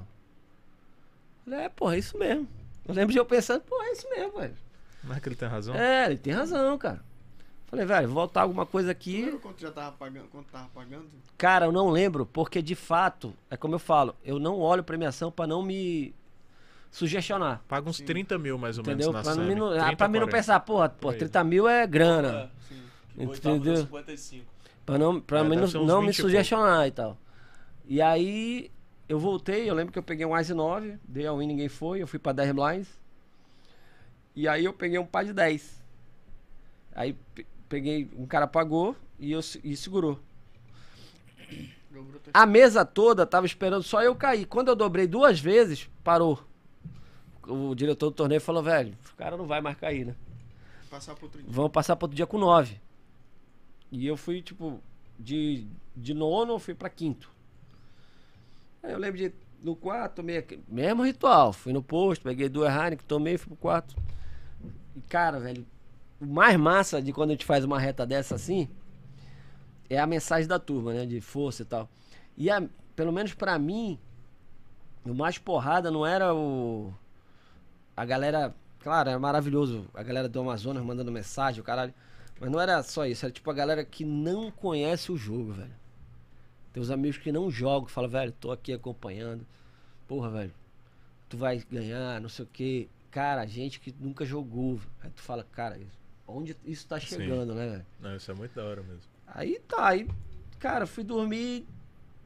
ó. 1.48 1.54
É, 1.54 1.70
porra, 1.70 1.96
é 1.96 2.00
isso 2.00 2.18
mesmo. 2.18 2.48
Eu 2.88 2.96
lembro 2.96 3.12
de 3.12 3.20
eu 3.20 3.26
pensando, 3.26 3.62
porra, 3.62 3.86
é 3.86 3.92
isso 3.92 4.10
mesmo, 4.10 4.40
velho. 4.40 4.56
Não 5.04 5.16
é 5.16 5.20
que 5.20 5.28
ele 5.30 5.36
tem 5.36 5.48
razão? 5.48 5.76
É, 5.76 6.06
ele 6.06 6.18
tem 6.18 6.34
razão, 6.34 6.78
cara. 6.78 7.04
Falei, 7.72 7.86
velho, 7.86 8.08
vou 8.10 8.16
voltar 8.16 8.42
alguma 8.42 8.66
coisa 8.66 8.92
aqui. 8.92 9.22
lembra 9.24 9.40
quanto 9.40 9.62
já 9.62 9.72
tava 9.72 9.94
pagando? 9.94 10.28
Quanto 10.28 10.48
tava 10.52 10.68
pagando? 10.74 11.08
Cara, 11.38 11.66
eu 11.68 11.72
não 11.72 11.90
lembro, 11.90 12.26
porque 12.26 12.62
de 12.62 12.76
fato, 12.76 13.34
é 13.50 13.56
como 13.56 13.76
eu 13.76 13.80
falo, 13.80 14.14
eu 14.26 14.38
não 14.38 14.60
olho 14.60 14.84
premiação 14.84 15.32
pra 15.32 15.48
não 15.48 15.64
me 15.64 16.14
sugestionar. 16.92 17.62
Paga 17.70 17.90
uns 17.90 18.02
30 18.02 18.38
mil 18.38 18.58
mais 18.58 18.78
ou 18.78 18.84
menos 18.86 19.06
Entendeu? 19.06 19.14
na 19.14 19.24
Pra 19.24 19.42
mim 19.42 19.56
não, 19.56 19.68
ah, 19.72 19.84
30, 19.86 19.96
pra 19.96 20.08
mim 20.10 20.20
não 20.20 20.28
40. 20.28 20.38
pensar, 20.38 20.60
porra, 20.60 20.90
pô, 20.90 20.98
Por 21.08 21.14
aí. 21.14 21.20
30 21.20 21.44
mil 21.46 21.66
é 21.68 21.88
grana. 21.88 22.52
Sim. 22.68 22.82
O 23.16 23.30
oitavo 23.30 23.60
deu 23.60 23.74
Entendeu? 23.74 23.78
55. 23.86 24.46
Pra, 24.86 24.98
não, 24.98 25.22
pra 25.22 25.40
É, 25.40 25.44
mim 25.44 25.56
não, 25.56 25.68
não 25.86 26.02
me 26.02 26.08
20 26.08 26.18
pouco. 26.18 26.30
sugestionar 26.30 26.88
e 26.88 26.92
tal. 26.92 27.18
E 27.86 28.02
aí 28.02 28.70
eu 29.08 29.18
voltei, 29.18 29.70
eu 29.70 29.74
lembro 29.74 29.94
que 29.94 30.00
eu 30.00 30.04
peguei 30.04 30.26
um 30.26 30.38
Ice 30.38 30.54
9, 30.54 30.98
dei 31.08 31.26
a 31.26 31.32
win, 31.34 31.48
ninguém 31.48 31.70
foi, 31.70 32.02
eu 32.02 32.08
fui 32.08 32.20
pra 32.20 32.34
10 32.34 32.52
blinds. 32.52 33.00
E 34.36 34.46
aí 34.48 34.66
eu 34.66 34.74
peguei 34.74 35.00
um 35.00 35.06
par 35.06 35.24
de 35.24 35.32
10. 35.32 35.80
Aí 36.94 37.16
peguei, 37.72 38.10
um 38.18 38.28
cara 38.28 38.46
pagou 38.46 38.98
e, 39.18 39.32
eu, 39.32 39.40
e 39.64 39.78
segurou. 39.78 40.20
A 42.34 42.46
mesa 42.46 42.84
toda 42.84 43.26
tava 43.26 43.46
esperando 43.46 43.82
só 43.82 44.04
eu 44.04 44.14
cair. 44.14 44.46
Quando 44.46 44.68
eu 44.68 44.76
dobrei 44.76 45.08
duas 45.08 45.40
vezes, 45.40 45.90
parou. 46.04 46.44
O 47.48 47.74
diretor 47.74 48.10
do 48.10 48.16
torneio 48.16 48.42
falou, 48.42 48.62
velho, 48.62 48.94
o 49.14 49.16
cara 49.16 49.38
não 49.38 49.48
vai 49.48 49.62
mais 49.62 49.78
cair, 49.78 50.06
né? 50.06 50.16
Passar 50.90 51.16
pro 51.16 51.26
outro 51.26 51.42
dia. 51.42 51.50
Vamos 51.50 51.72
passar 51.72 51.96
para 51.96 52.06
outro 52.06 52.16
dia 52.16 52.28
com 52.28 52.38
9. 52.38 52.80
E 53.90 54.06
eu 54.06 54.18
fui, 54.18 54.42
tipo, 54.42 54.82
de, 55.18 55.66
de 55.96 56.14
nono 56.14 56.54
eu 56.54 56.60
fui 56.60 56.76
pra 56.76 56.90
quinto. 56.90 57.32
Aí 58.84 58.92
eu 58.92 59.00
lembro 59.00 59.18
de, 59.18 59.34
no 59.64 59.76
quarto, 59.76 60.16
tomei 60.16 60.46
mesmo 60.68 61.04
ritual. 61.04 61.54
Fui 61.54 61.72
no 61.72 61.82
posto, 61.82 62.24
peguei 62.24 62.50
duas 62.50 62.74
Heineken, 62.74 63.06
tomei, 63.08 63.38
fui 63.38 63.48
pro 63.48 63.58
quarto. 63.58 63.96
E, 64.96 65.02
cara, 65.02 65.40
velho, 65.40 65.66
o 66.22 66.26
mais 66.26 66.56
massa 66.58 67.02
de 67.02 67.12
quando 67.12 67.32
a 67.32 67.34
gente 67.34 67.46
faz 67.46 67.66
uma 67.66 67.80
reta 67.80 68.06
dessa 68.06 68.36
assim, 68.36 68.70
é 69.90 70.00
a 70.00 70.08
mensagem 70.08 70.48
da 70.48 70.60
turma, 70.60 70.94
né? 70.94 71.06
De 71.06 71.20
força 71.20 71.64
e 71.64 71.66
tal. 71.66 71.90
E, 72.38 72.50
a, 72.50 72.64
pelo 72.96 73.12
menos 73.12 73.34
pra 73.34 73.60
mim, 73.60 74.00
o 75.04 75.14
mais 75.14 75.38
porrada 75.38 75.92
não 75.92 76.06
era 76.06 76.34
o... 76.34 76.94
A 77.98 78.06
galera 78.06 78.56
Claro, 78.82 79.10
era 79.10 79.20
maravilhoso. 79.20 79.86
A 79.94 80.02
galera 80.02 80.28
do 80.28 80.40
Amazonas 80.40 80.84
mandando 80.84 81.12
mensagem, 81.12 81.62
o 81.62 81.64
caralho. 81.64 81.94
Mas 82.40 82.50
não 82.50 82.60
era 82.60 82.82
só 82.82 83.06
isso, 83.06 83.26
era 83.26 83.32
tipo 83.32 83.50
a 83.52 83.54
galera 83.54 83.86
que 83.86 84.04
não 84.04 84.50
conhece 84.50 85.12
o 85.12 85.18
jogo, 85.18 85.54
velho. 85.54 85.76
Tem 86.74 86.82
os 86.82 86.90
amigos 86.90 87.18
que 87.18 87.32
não 87.32 87.52
jogam, 87.52 87.86
que 87.86 87.92
falam, 87.92 88.10
velho, 88.10 88.32
tô 88.32 88.52
aqui 88.52 88.74
acompanhando. 88.74 89.46
Porra, 90.08 90.30
velho, 90.32 90.54
tu 91.30 91.38
vai 91.38 91.64
ganhar, 91.72 92.20
não 92.20 92.30
sei 92.30 92.46
o 92.46 92.48
quê. 92.52 92.90
Cara, 93.12 93.46
gente 93.46 93.80
que 93.80 93.94
nunca 94.00 94.26
jogou. 94.26 94.80
Aí 95.04 95.12
tu 95.12 95.22
fala, 95.22 95.46
cara, 95.52 95.80
onde 96.28 96.56
isso 96.66 96.88
tá 96.88 97.00
Sim. 97.00 97.08
chegando, 97.08 97.54
né, 97.54 97.70
velho? 97.70 97.86
Não, 98.00 98.16
isso 98.16 98.32
é 98.32 98.34
muito 98.34 98.54
da 98.56 98.64
hora 98.64 98.82
mesmo. 98.82 99.04
Aí 99.28 99.60
tá, 99.68 99.88
aí, 99.88 100.08
cara, 100.60 100.86
fui 100.86 101.04
dormir, 101.04 101.68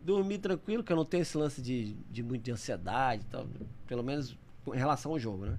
dormir 0.02 0.40
tranquilo, 0.40 0.84
que 0.84 0.92
eu 0.92 0.98
não 0.98 1.06
tenho 1.06 1.22
esse 1.22 1.38
lance 1.38 1.62
de, 1.62 1.94
de 2.10 2.24
muito 2.24 2.44
de 2.44 2.52
ansiedade 2.52 3.24
e 3.24 3.26
tal. 3.26 3.48
Pelo 3.88 4.04
menos 4.04 4.38
em 4.68 4.78
relação 4.78 5.12
ao 5.12 5.20
jogo, 5.20 5.46
né? 5.46 5.58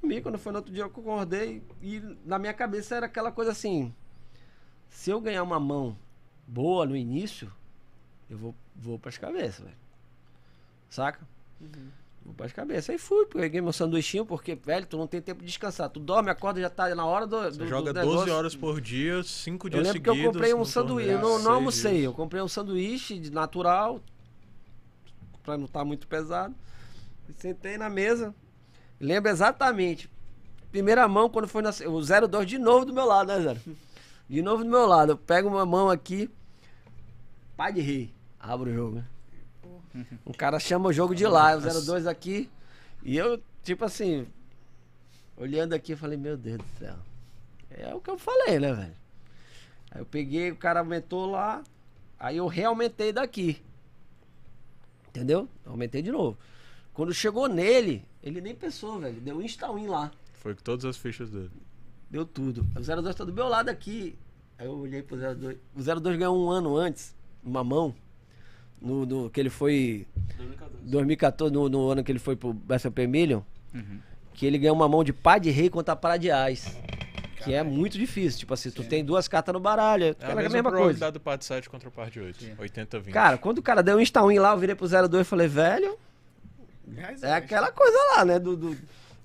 Dormi, 0.00 0.22
quando 0.22 0.38
foi 0.38 0.52
no 0.52 0.58
outro 0.58 0.72
dia 0.72 0.84
eu 0.84 0.90
concordei 0.90 1.62
e 1.82 2.00
na 2.24 2.38
minha 2.38 2.54
cabeça 2.54 2.96
era 2.96 3.06
aquela 3.06 3.32
coisa 3.32 3.50
assim, 3.50 3.94
se 4.88 5.10
eu 5.10 5.20
ganhar 5.20 5.42
uma 5.42 5.60
mão 5.60 5.96
boa 6.46 6.86
no 6.86 6.96
início, 6.96 7.52
eu 8.30 8.38
vou, 8.38 8.54
vou 8.74 8.98
pras 8.98 9.18
cabeças, 9.18 9.64
velho. 9.64 9.76
Saca? 10.88 11.26
Vou 12.28 12.34
pras 12.34 12.52
cabeças. 12.52 12.90
Aí 12.90 12.98
fui, 12.98 13.24
peguei 13.24 13.58
meu 13.62 13.72
sanduichinho, 13.72 14.26
porque, 14.26 14.54
velho, 14.54 14.84
tu 14.84 14.98
não 14.98 15.06
tem 15.06 15.18
tempo 15.22 15.40
de 15.40 15.46
descansar. 15.46 15.88
Tu 15.88 15.98
dorme, 15.98 16.28
acorda, 16.28 16.60
já 16.60 16.68
tá 16.68 16.94
na 16.94 17.06
hora 17.06 17.26
do. 17.26 17.50
Do, 17.50 17.66
joga 17.66 17.90
do 17.90 18.00
12 18.02 18.10
negócio. 18.10 18.34
horas 18.34 18.54
por 18.54 18.82
dia, 18.82 19.22
5 19.22 19.66
Eu 19.66 19.70
dias 19.70 19.82
lembro 19.84 20.02
que 20.02 20.08
seguidos. 20.10 20.26
eu 20.26 20.32
comprei 20.32 20.52
um 20.54 20.64
sanduíche. 20.66 21.08
Eu 21.10 21.18
não, 21.20 21.28
não 21.30 21.36
seis 21.38 21.46
almocei. 21.46 21.92
dias. 21.92 22.04
Eu 22.04 22.12
comprei 22.12 22.42
um 22.42 22.48
sanduíche 22.48 23.18
de 23.18 23.30
natural. 23.32 23.98
Pra 25.42 25.56
não 25.56 25.64
estar 25.64 25.86
muito 25.86 26.06
pesado. 26.06 26.54
E 27.30 27.32
sentei 27.32 27.78
na 27.78 27.88
mesa. 27.88 28.34
Lembro 29.00 29.30
exatamente. 29.30 30.10
Primeira 30.70 31.08
mão, 31.08 31.30
quando 31.30 31.48
foi 31.48 31.62
na. 31.62 31.70
O 31.86 32.02
02 32.28 32.46
de 32.46 32.58
novo 32.58 32.84
do 32.84 32.92
meu 32.92 33.06
lado, 33.06 33.28
né, 33.28 33.40
Zero? 33.40 33.60
De 34.28 34.42
novo 34.42 34.62
do 34.64 34.68
meu 34.70 34.84
lado. 34.84 35.12
Eu 35.12 35.16
pego 35.16 35.48
uma 35.48 35.64
mão 35.64 35.88
aqui. 35.88 36.30
Pai 37.56 37.72
de 37.72 37.80
rei. 37.80 38.12
Abro 38.38 38.70
o 38.70 38.74
jogo. 38.74 38.96
né? 38.96 39.04
O 40.24 40.32
cara 40.32 40.58
chama 40.58 40.88
o 40.88 40.92
jogo 40.92 41.14
de 41.14 41.26
lá. 41.26 41.56
O 41.56 41.60
02 41.60 42.06
aqui. 42.06 42.48
E 43.02 43.16
eu, 43.16 43.42
tipo 43.62 43.84
assim. 43.84 44.26
Olhando 45.36 45.72
aqui, 45.72 45.92
eu 45.92 45.96
falei, 45.96 46.18
meu 46.18 46.36
Deus 46.36 46.58
do 46.58 46.78
céu. 46.78 46.96
É 47.70 47.94
o 47.94 48.00
que 48.00 48.10
eu 48.10 48.18
falei, 48.18 48.58
né, 48.58 48.72
velho? 48.72 48.96
Aí 49.90 50.00
eu 50.00 50.06
peguei, 50.06 50.50
o 50.50 50.56
cara 50.56 50.80
aumentou 50.80 51.30
lá, 51.30 51.62
aí 52.18 52.36
eu 52.36 52.46
reaumentei 52.46 53.12
daqui. 53.12 53.62
Entendeu? 55.08 55.48
Aumentei 55.64 56.02
de 56.02 56.10
novo. 56.10 56.36
Quando 56.92 57.14
chegou 57.14 57.48
nele, 57.48 58.04
ele 58.22 58.40
nem 58.40 58.54
pensou, 58.54 58.98
velho. 58.98 59.20
Deu 59.20 59.40
insta-win 59.40 59.86
lá. 59.86 60.10
Foi 60.34 60.54
com 60.54 60.62
todas 60.62 60.84
as 60.84 60.96
fichas 60.96 61.30
dele. 61.30 61.50
Deu 62.10 62.26
tudo. 62.26 62.66
O 62.76 62.80
02 62.80 63.14
tá 63.14 63.24
do 63.24 63.32
meu 63.32 63.48
lado 63.48 63.68
aqui. 63.68 64.18
Aí 64.58 64.66
eu 64.66 64.72
olhei 64.72 65.02
pro 65.02 65.16
02. 65.16 65.58
O 65.74 66.00
02 66.00 66.18
ganhou 66.18 66.36
um 66.36 66.50
ano 66.50 66.76
antes, 66.76 67.14
uma 67.42 67.62
mão. 67.62 67.94
No, 68.80 69.04
no- 69.06 69.30
que 69.30 69.40
ele 69.40 69.50
foi. 69.50 70.06
2014. 70.36 70.82
2014, 70.84 71.52
no, 71.54 71.68
no 71.68 71.90
ano 71.90 72.04
que 72.04 72.12
ele 72.12 72.18
foi 72.18 72.36
pro 72.36 72.52
BSP 72.52 73.06
Million. 73.06 73.40
Que 74.34 74.46
ele 74.46 74.56
ganhou 74.58 74.76
uma 74.76 74.88
mão 74.88 75.02
de 75.02 75.12
pá 75.12 75.36
de 75.38 75.50
rei 75.50 75.68
contra 75.68 75.96
pá 75.96 76.16
de 76.16 76.30
ás. 76.30 76.76
Que 77.44 77.54
é 77.54 77.62
muito 77.62 77.98
difícil. 77.98 78.38
Tipo 78.40 78.54
assim, 78.54 78.70
tu 78.70 78.82
tem 78.84 79.04
duas 79.04 79.26
cartas 79.28 79.52
no 79.52 79.60
baralho. 79.60 80.04
É, 80.04 80.08
É 80.08 80.26
a 80.26 80.32
a 80.32 80.34
mesma, 80.36 80.50
mesma 80.50 80.72
coisa. 80.72 81.10
do 81.10 81.20
par 81.20 81.36
de 81.38 81.44
7 81.44 81.68
contra 81.68 81.88
o 81.88 81.92
par 81.92 82.10
de 82.10 82.20
8. 82.20 82.44
80-20. 82.60 83.10
Cara, 83.12 83.36
quando 83.38 83.58
o 83.58 83.62
cara 83.62 83.82
deu 83.82 83.96
um 83.96 84.00
insta-win 84.00 84.38
lá, 84.38 84.52
eu 84.52 84.58
virei 84.58 84.74
pro 84.74 84.86
02 84.88 85.20
e 85.20 85.24
falei, 85.24 85.48
velho, 85.48 85.96
é 86.96 87.00
reais. 87.00 87.22
aquela 87.24 87.70
coisa 87.72 87.96
lá, 88.16 88.24
né? 88.24 88.38
Do, 88.38 88.56
do- 88.56 88.76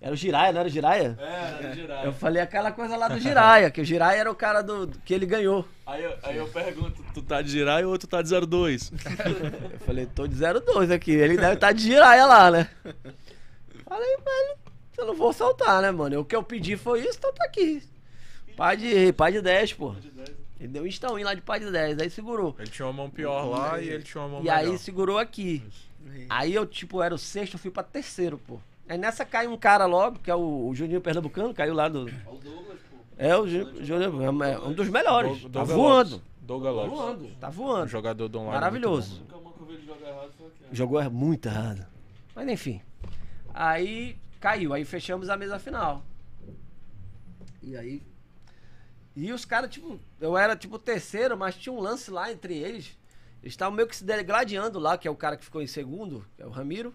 Era 0.04 0.12
o 0.14 0.18
Jiraya, 0.18 0.52
não 0.52 0.60
era 0.60 0.68
o 0.68 0.72
Jiraya? 0.72 1.18
É, 1.18 1.64
era 1.64 1.74
girar. 1.76 2.04
Eu 2.06 2.12
falei 2.12 2.42
aquela 2.42 2.74
coisa 2.74 2.98
lá 2.98 3.08
do 3.08 3.18
Jiraya, 3.22 3.72
que 3.72 3.80
o 3.80 3.86
Jiraya 3.86 4.20
era 4.20 4.30
o 4.30 4.36
cara 4.36 4.62
do, 4.62 4.88
que 5.06 5.14
ele 5.14 5.26
ganhou. 5.26 5.66
Aí, 5.88 6.04
eu- 6.04 6.18
aí 6.24 6.36
eu 6.38 6.48
pergunto, 6.50 7.02
tu 7.14 7.22
tá 7.22 7.42
de 7.42 7.50
girar 7.50 7.82
e 7.82 7.86
o 7.86 7.90
outro 7.90 8.06
tá 8.06 8.22
de 8.22 8.28
02. 8.30 8.92
Eu 9.72 9.80
falei, 9.80 10.06
tô 10.06 10.28
de 10.28 10.36
02 10.36 10.92
aqui, 10.92 11.12
ele 11.12 11.38
deve 11.38 11.54
estar 11.54 11.72
de 11.72 11.84
Jiraya 11.84 12.26
lá, 12.26 12.52
né? 12.52 12.70
Falei, 13.88 14.18
velho, 14.18 14.58
eu 14.98 15.06
não 15.06 15.16
vou 15.16 15.32
soltar, 15.32 15.82
né, 15.82 15.90
mano? 15.92 16.20
O 16.20 16.26
que 16.26 16.36
eu 16.36 16.44
pedi 16.44 16.76
foi 16.76 17.00
isso, 17.02 17.18
então 17.18 17.32
tá 17.34 17.46
aqui. 17.46 17.82
Pai 18.58 18.76
de, 18.76 19.14
pai 19.14 19.32
de 19.32 19.42
10, 19.42 19.74
pô. 19.74 19.96
Ele 20.60 20.68
deu 20.68 20.84
um 20.84 20.88
insta-win 20.88 21.24
lá 21.24 21.34
de 21.34 21.42
pai 21.42 21.60
de 21.62 21.72
10, 21.72 22.00
aí 22.00 22.10
segurou. 22.10 22.56
Ele 22.60 22.70
tinha 22.70 22.86
uma 22.86 22.94
mão 22.94 23.10
pior 23.10 23.46
lá 23.46 23.80
e 23.82 23.88
ele 23.90 24.04
tinha 24.04 24.22
uma 24.22 24.28
mão 24.30 24.40
E 24.42 24.44
melhor. 24.44 24.58
aí 24.58 24.78
segurou 24.78 25.18
aqui. 25.18 25.64
Aí 26.30 26.54
eu, 26.54 26.66
tipo, 26.66 27.02
era 27.02 27.16
o 27.16 27.18
sexto, 27.18 27.54
eu 27.54 27.60
fui 27.60 27.72
pra 27.72 27.84
terceiro, 27.84 28.38
pô. 28.38 28.60
Aí 28.88 28.98
nessa 28.98 29.24
caiu 29.26 29.52
um 29.52 29.58
cara 29.58 29.86
logo, 29.86 30.20
que 30.20 30.30
é 30.30 30.36
o, 30.36 30.68
o 30.68 30.76
Juninho 30.76 31.00
Pernambucano, 31.02 31.54
caiu 31.54 31.74
lá 31.74 31.88
do. 31.88 32.02
o 32.06 32.38
Douglas, 32.38 32.80
pô. 32.90 32.98
É 33.18 33.36
o 33.38 33.48
Ju- 33.48 33.84
Júnior, 33.84 34.44
é 34.44 34.60
um 34.60 34.74
dos 34.74 34.90
melhores. 34.90 35.32
Doug- 35.42 35.52
Tá 35.54 35.60
Douglas 35.60 35.78
voando. 35.78 36.12
Lopes. 36.16 36.34
Douglas 36.42 36.74
Tá 36.76 36.82
Lopes. 36.82 36.98
voando, 36.98 37.36
tá 37.40 37.48
Um 37.48 37.52
voando. 37.52 37.88
jogador 37.88 38.28
do 38.28 38.38
online. 38.40 38.54
Maravilhoso. 38.56 39.16
muito 39.18 39.36
A 39.36 39.40
mão 39.40 39.52
que 39.54 39.62
eu 39.62 39.66
vi 39.66 39.74
ele 39.76 39.86
jogar 39.86 40.10
errado 40.10 40.32
foi 40.38 40.48
aqui. 40.48 40.58
ó. 40.70 40.76
Jogou 40.76 41.10
muito 41.12 41.46
errado. 41.48 41.86
Mas 42.36 42.48
enfim. 42.50 42.82
Aí 43.54 44.18
caiu, 44.42 44.74
aí 44.74 44.84
fechamos 44.84 45.30
a 45.30 45.38
mesa 45.38 45.58
final. 45.60 46.04
E 47.62 47.78
aí. 47.78 48.04
E 49.16 49.32
os 49.32 49.46
caras, 49.46 49.70
tipo, 49.70 50.00
eu 50.20 50.36
era 50.38 50.56
tipo 50.56 50.78
terceiro, 50.80 51.38
mas 51.38 51.56
tinha 51.56 51.72
um 51.72 51.80
lance 51.80 52.10
lá 52.12 52.32
entre 52.32 52.58
eles. 52.58 52.98
Eles 53.42 53.54
estavam 53.54 53.76
meio 53.76 53.88
que 53.88 53.96
se 53.96 54.04
degladiando 54.04 54.80
lá, 54.80 54.98
que 54.98 55.08
é 55.08 55.12
o 55.12 55.16
cara 55.16 55.38
que 55.38 55.46
ficou 55.46 55.62
em 55.62 55.68
segundo, 55.68 56.26
que 56.36 56.42
é 56.42 56.46
o 56.46 56.50
Ramiro. 56.50 56.94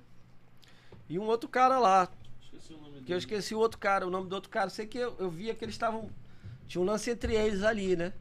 E 1.09 1.19
um 1.19 1.25
outro 1.27 1.49
cara 1.49 1.79
lá, 1.79 2.09
Esqueci 2.43 2.73
o 2.75 2.79
nome 2.79 2.93
que 2.93 2.99
eu 2.99 3.03
dele. 3.05 3.19
esqueci 3.19 3.55
o 3.55 3.59
outro 3.59 3.79
cara, 3.79 4.07
o 4.07 4.11
nome 4.11 4.29
do 4.29 4.35
outro 4.35 4.51
cara. 4.51 4.69
Sei 4.71 4.87
que 4.87 4.99
eu, 4.99 5.15
eu 5.19 5.31
via 5.31 5.55
que 5.55 5.65
eles 5.65 5.75
estavam. 5.75 6.09
Tinha 6.67 6.83
um 6.83 6.85
lance 6.85 7.11
entre 7.11 7.35
eles 7.35 7.63
ali, 7.63 7.97
né? 7.97 8.13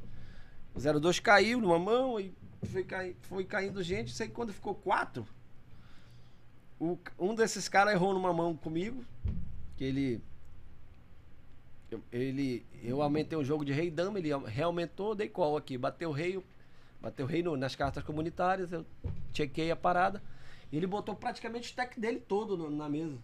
O 0.74 0.80
02 0.80 1.20
caiu 1.20 1.60
numa 1.60 1.80
mão 1.80 2.20
e 2.20 2.34
foi, 2.72 2.84
cai, 2.84 3.16
foi 3.22 3.44
caindo 3.44 3.82
gente. 3.84 4.12
Sei 4.12 4.28
que 4.28 4.34
quando 4.34 4.54
ficou 4.54 4.74
quatro, 4.76 5.26
o- 6.80 6.98
um 7.20 7.34
desses 7.36 7.68
caras 7.68 7.94
errou 7.94 8.14
numa 8.14 8.32
mão 8.34 8.56
comigo. 8.56 9.04
Que 9.76 9.84
ele. 9.84 10.22
Eu, 11.90 12.02
ele, 12.12 12.66
eu 12.84 13.02
aumentei 13.02 13.38
o 13.38 13.44
jogo 13.44 13.64
de 13.64 13.72
rei 13.72 13.90
dama, 13.90 14.20
ele 14.20 14.30
reaumentou, 14.46 15.16
dei 15.16 15.30
call 15.30 15.56
aqui. 15.58 15.78
Bateu 15.78 16.10
o 16.10 16.14
rei, 16.14 16.42
bateu 17.02 17.26
o 17.26 17.30
rei 17.30 17.42
no- 17.42 17.56
nas 17.58 17.76
cartas 17.76 18.04
comunitárias, 18.04 18.72
eu 18.74 18.86
chequei 19.34 19.72
a 19.72 19.76
parada. 19.76 20.22
E 20.72 20.78
ele 20.78 20.88
botou 20.88 21.16
praticamente 21.16 21.68
o 21.68 21.70
stack 21.70 22.00
dele 22.00 22.20
todo 22.20 22.58
no- 22.58 22.70
na 22.70 22.90
mesa. 22.90 23.18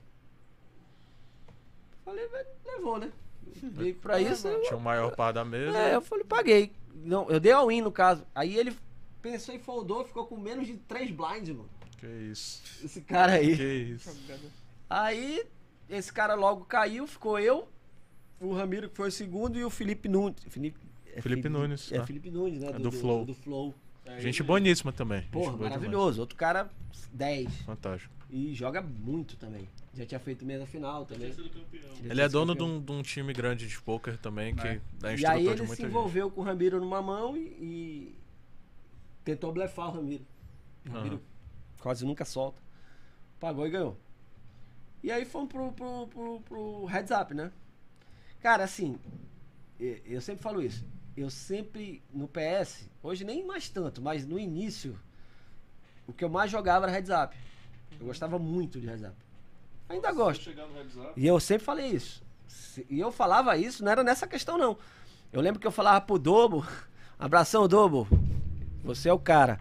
Falei, 2.05 2.27
levou, 2.65 2.99
né? 2.99 3.11
Veio 3.61 3.95
pra 3.95 4.19
isso. 4.21 4.47
eu- 4.47 4.61
Tinha 4.63 4.77
o 4.77 4.81
maior 4.81 5.15
par 5.15 5.31
da 5.33 5.43
mesa. 5.45 5.77
é, 5.77 5.95
eu 5.95 6.01
falei, 6.01 6.23
paguei. 6.25 6.71
Não, 6.93 7.29
eu 7.29 7.39
dei 7.39 7.51
all-in 7.51 7.81
no 7.81 7.91
caso. 7.91 8.25
Aí 8.33 8.57
ele 8.57 8.75
pensou 9.21 9.53
e 9.55 9.59
foldou, 9.59 10.05
ficou 10.05 10.25
com 10.25 10.37
menos 10.37 10.67
de 10.67 10.77
3 10.77 11.11
blinds, 11.11 11.49
mano. 11.49 11.69
Que 11.97 12.07
isso. 12.07 12.61
Esse 12.83 13.01
cara 13.01 13.33
aí. 13.33 13.55
Que 13.55 13.63
isso. 13.63 14.09
Aí, 14.89 15.45
esse 15.89 16.11
cara 16.11 16.35
logo 16.35 16.65
caiu, 16.65 17.07
ficou 17.07 17.39
eu, 17.39 17.67
o 18.39 18.53
Ramiro 18.53 18.89
que 18.89 18.95
foi 18.95 19.09
o 19.09 19.11
segundo 19.11 19.57
e 19.57 19.63
o 19.63 19.69
Felipe 19.69 20.07
Nunes. 20.09 20.43
Felipe, 20.49 20.79
é 21.07 21.21
Felipe 21.21 21.47
Nunes, 21.49 21.91
É 21.91 21.99
tá. 21.99 22.05
Felipe 22.05 22.29
Nunes, 22.29 22.59
né? 22.61 22.69
É 22.69 22.79
do 22.79 22.91
Flow. 22.91 23.25
Do, 23.25 23.33
Flow. 23.33 23.73
Gente 24.19 24.43
boníssima 24.43 24.91
também. 24.91 25.21
Gente 25.21 25.31
Porra, 25.31 25.57
maravilhoso. 25.57 26.21
Outro 26.21 26.35
cara, 26.37 26.69
10. 27.11 27.39
demais. 27.47 27.61
Fantástico. 27.65 28.13
E 28.29 28.53
joga 28.53 28.81
muito 28.81 29.37
também. 29.37 29.67
Já 29.93 30.05
tinha 30.05 30.19
feito 30.19 30.43
mesa 30.43 30.65
final 30.65 31.05
também. 31.05 31.33
Ele 32.03 32.21
é 32.21 32.27
dono 32.27 32.55
de 32.55 32.63
um, 32.63 32.81
de 32.81 32.91
um 32.91 33.01
time 33.03 33.31
grande 33.31 33.67
de 33.67 33.79
poker 33.81 34.17
também, 34.17 34.55
que 34.55 34.67
É. 34.67 34.81
dá 34.99 35.15
E 35.15 35.25
aí 35.25 35.47
ele 35.47 35.67
se 35.67 35.75
gente. 35.75 35.83
envolveu 35.85 36.31
com 36.31 36.41
o 36.41 36.43
Ramiro 36.43 36.79
numa 36.79 37.01
mão 37.01 37.37
e, 37.37 37.41
e 37.41 38.15
tentou 39.23 39.51
blefar 39.53 39.89
o 39.89 39.91
Ramiro. 39.91 40.25
O 40.87 40.91
Ramiro 40.91 41.21
quase 41.79 42.05
nunca 42.05 42.25
solta. 42.25 42.59
Pagou 43.39 43.67
e 43.67 43.69
ganhou. 43.69 43.97
E 45.03 45.11
aí 45.11 45.25
fomos 45.25 45.49
pro, 45.49 45.71
pro, 45.73 46.07
pro, 46.07 46.39
pro 46.41 46.85
heads 46.85 47.11
up, 47.11 47.33
né? 47.33 47.51
Cara, 48.41 48.63
assim, 48.63 48.97
eu 49.79 50.21
sempre 50.21 50.41
falo 50.41 50.61
isso. 50.61 50.83
Eu 51.15 51.29
sempre, 51.29 52.01
no 52.11 52.27
PS, 52.27 52.89
hoje 53.01 53.23
nem 53.23 53.45
mais 53.45 53.69
tanto, 53.69 54.01
mas 54.01 54.25
no 54.25 54.39
início, 54.39 54.97
o 56.07 56.13
que 56.13 56.23
eu 56.23 56.29
mais 56.29 56.49
jogava 56.49 56.85
era 56.85 56.91
heads 56.93 57.11
up. 57.11 57.35
Eu 57.99 58.07
gostava 58.07 58.39
muito 58.39 58.79
de 58.81 58.87
heads 58.87 59.03
up. 59.05 59.13
Ainda 59.89 60.11
gosto. 60.11 60.49
E 61.15 61.27
eu 61.27 61.39
sempre 61.39 61.63
falei 61.65 61.87
isso. 61.91 62.23
Se- 62.47 62.85
E 62.89 62.99
eu 62.99 63.11
falava 63.11 63.55
isso, 63.57 63.83
não 63.83 63.91
era 63.91 64.03
nessa 64.03 64.25
questão, 64.25 64.57
não. 64.57 64.77
Eu 65.31 65.41
lembro 65.41 65.59
que 65.59 65.67
eu 65.67 65.71
falava 65.71 66.01
pro 66.01 66.17
Dobo, 66.17 66.65
abração, 67.19 67.67
Dobo, 67.67 68.07
você 68.83 69.09
é 69.09 69.13
o 69.13 69.19
cara. 69.19 69.59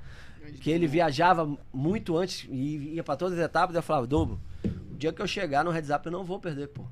Que 0.60 0.70
ele 0.70 0.86
viajava 0.86 1.56
muito 1.72 2.16
antes 2.16 2.46
e 2.50 2.94
ia 2.94 3.04
pra 3.04 3.16
todas 3.16 3.38
as 3.38 3.44
etapas, 3.44 3.74
eu 3.76 3.82
falava, 3.82 4.06
Dobo, 4.06 4.40
o 4.64 4.94
dia 4.96 5.12
que 5.12 5.20
eu 5.20 5.26
chegar 5.26 5.64
no 5.64 5.70
Heads 5.70 5.90
Up 5.90 6.04
eu 6.06 6.12
não 6.12 6.24
vou 6.24 6.38
perder, 6.38 6.68
pô. 6.68 6.84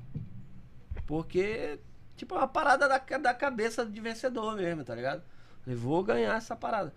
Porque, 1.05 1.79
tipo, 2.15 2.35
é 2.35 2.37
uma 2.39 2.47
parada 2.47 2.87
da, 2.87 2.97
da 2.97 3.33
cabeça 3.33 3.85
de 3.85 3.99
vencedor 3.99 4.55
mesmo, 4.55 4.83
tá 4.83 4.95
ligado? 4.95 5.23
Eu 5.65 5.77
vou 5.77 6.03
ganhar 6.03 6.35
essa 6.35 6.55
parada. 6.55 6.93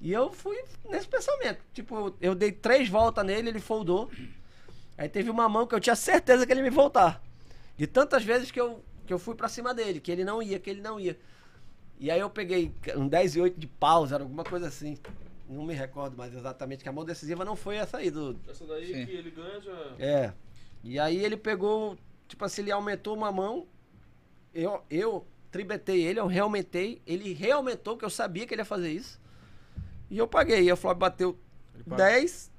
E 0.00 0.12
eu 0.12 0.32
fui 0.32 0.56
nesse 0.88 1.08
pensamento. 1.08 1.60
Tipo, 1.72 2.14
eu 2.20 2.34
dei 2.34 2.52
três 2.52 2.88
voltas 2.88 3.24
nele, 3.24 3.48
ele 3.48 3.60
foldou. 3.60 4.10
Aí 4.96 5.08
teve 5.08 5.30
uma 5.30 5.48
mão 5.48 5.66
que 5.66 5.74
eu 5.74 5.80
tinha 5.80 5.96
certeza 5.96 6.46
que 6.46 6.52
ele 6.52 6.60
ia 6.60 6.64
me 6.64 6.70
voltar. 6.70 7.22
De 7.76 7.86
tantas 7.86 8.24
vezes 8.24 8.50
que 8.50 8.60
eu, 8.60 8.82
que 9.06 9.12
eu 9.12 9.18
fui 9.18 9.34
pra 9.34 9.48
cima 9.48 9.72
dele, 9.72 10.00
que 10.00 10.10
ele 10.10 10.24
não 10.24 10.42
ia, 10.42 10.58
que 10.58 10.70
ele 10.70 10.80
não 10.80 10.98
ia. 10.98 11.18
E 12.00 12.10
aí 12.10 12.20
eu 12.20 12.30
peguei 12.30 12.72
um 12.96 13.08
10 13.08 13.36
e 13.36 13.40
8 13.40 13.58
de 13.58 13.66
pausa, 13.66 14.16
era 14.16 14.24
alguma 14.24 14.44
coisa 14.44 14.68
assim. 14.68 14.96
Não 15.48 15.64
me 15.64 15.74
recordo 15.74 16.16
mais 16.16 16.34
exatamente, 16.34 16.82
que 16.82 16.88
a 16.88 16.92
mão 16.92 17.04
decisiva 17.04 17.44
não 17.44 17.56
foi 17.56 17.76
essa 17.76 17.98
aí 17.98 18.10
do. 18.10 18.38
Essa 18.48 18.66
daí 18.66 18.86
Sim. 18.86 19.06
que 19.06 19.12
ele 19.12 19.30
ganha 19.30 19.60
já. 19.60 19.94
É. 19.98 20.32
E 20.84 20.98
aí 20.98 21.24
ele 21.24 21.36
pegou, 21.36 21.96
tipo 22.28 22.44
assim, 22.44 22.62
ele 22.62 22.70
aumentou 22.70 23.16
uma 23.16 23.32
mão. 23.32 23.66
Eu, 24.54 24.82
eu 24.90 25.26
tribetei 25.50 26.02
ele, 26.02 26.20
eu 26.20 26.26
reaumentei. 26.26 27.00
Ele 27.06 27.32
reaumentou, 27.32 27.96
que 27.96 28.04
eu 28.04 28.10
sabia 28.10 28.46
que 28.46 28.54
ele 28.54 28.62
ia 28.62 28.66
fazer 28.66 28.90
isso. 28.90 29.20
E 30.10 30.18
eu 30.18 30.26
paguei. 30.26 30.62
E 30.62 30.72
o 30.72 30.76
Flávio 30.76 31.00
bateu 31.00 31.38
Ele 31.74 31.84
pagou. 31.84 31.98
10 32.04 32.50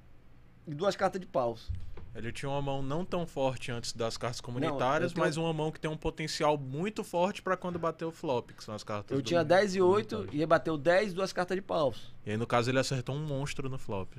e 0.67 0.73
duas 0.73 0.95
cartas 0.95 1.19
de 1.19 1.27
paus. 1.27 1.71
Ele 2.15 2.31
tinha 2.31 2.49
uma 2.49 2.61
mão 2.61 2.81
não 2.81 3.05
tão 3.05 3.25
forte 3.25 3.71
antes 3.71 3.93
das 3.93 4.17
cartas 4.17 4.41
comunitárias, 4.41 5.13
tenho- 5.13 5.25
mas 5.25 5.37
uma 5.37 5.53
mão 5.53 5.71
que 5.71 5.79
tem 5.79 5.89
um 5.89 5.95
potencial 5.95 6.57
muito 6.57 7.03
forte 7.03 7.41
pra 7.41 7.55
quando 7.55 7.77
bater 7.77 8.03
o 8.03 8.11
flop, 8.11 8.49
que 8.51 8.63
são 8.63 8.73
as 8.73 8.83
cartas 8.83 9.11
Eu 9.15 9.21
do- 9.21 9.25
tinha 9.25 9.43
10 9.43 9.75
e 9.75 9.81
8 9.81 10.27
e 10.31 10.37
ele 10.37 10.45
bateu 10.47 10.75
10 10.75 11.11
e 11.11 11.15
duas 11.15 11.31
cartas 11.31 11.55
de 11.55 11.61
paus. 11.61 12.13
E 12.25 12.31
aí, 12.31 12.37
no 12.37 12.47
caso, 12.47 12.69
ele 12.71 12.79
acertou 12.79 13.15
um 13.15 13.23
monstro 13.25 13.69
no 13.69 13.77
flop. 13.77 14.11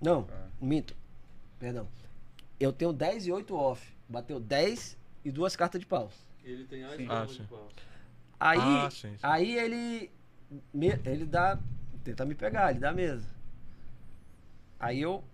Não, 0.00 0.26
minto. 0.60 0.96
Perdão. 1.58 1.88
Eu 2.58 2.72
tenho 2.72 2.92
10 2.92 3.26
e 3.26 3.32
8 3.32 3.54
off. 3.54 3.96
Bateu 4.08 4.38
10 4.40 4.98
e 5.24 5.30
duas 5.30 5.54
cartas 5.56 5.80
de 5.80 5.86
paus. 5.86 6.12
Ele 6.46 6.64
tem 6.64 6.84
as 6.84 6.94
Sim. 6.96 7.06
Ah, 7.10 7.26
de 7.26 7.34
sim. 7.34 7.44
pau. 7.44 7.68
Aí, 8.38 8.60
Ah, 8.60 8.90
sim, 8.90 9.10
sim. 9.10 9.18
aí 9.22 9.58
ele 9.58 10.10
me- 10.72 11.00
ele 11.04 11.26
dá 11.26 11.58
tenta 12.04 12.24
me 12.24 12.34
pegar, 12.34 12.70
ele 12.70 12.78
dá 12.78 12.90
a 12.90 12.94
mesa. 12.94 13.26
Aí 14.78 15.00
eu 15.00 15.24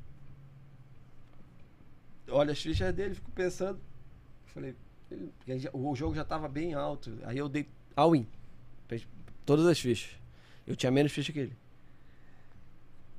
olho 2.28 2.50
as 2.50 2.60
fichas 2.62 2.94
dele, 2.94 3.14
fico 3.14 3.30
pensando, 3.32 3.78
falei, 4.46 4.74
ele- 5.46 5.68
o 5.72 5.94
jogo 5.94 6.14
já 6.14 6.24
tava 6.24 6.48
bem 6.48 6.72
alto. 6.72 7.18
Aí 7.24 7.36
eu 7.36 7.48
dei 7.48 7.68
all 7.94 8.16
in. 8.16 8.26
Todas 9.44 9.66
as 9.66 9.78
fichas. 9.78 10.16
Eu 10.66 10.76
tinha 10.76 10.90
menos 10.90 11.12
ficha 11.12 11.32
que 11.32 11.40
ele. 11.40 11.56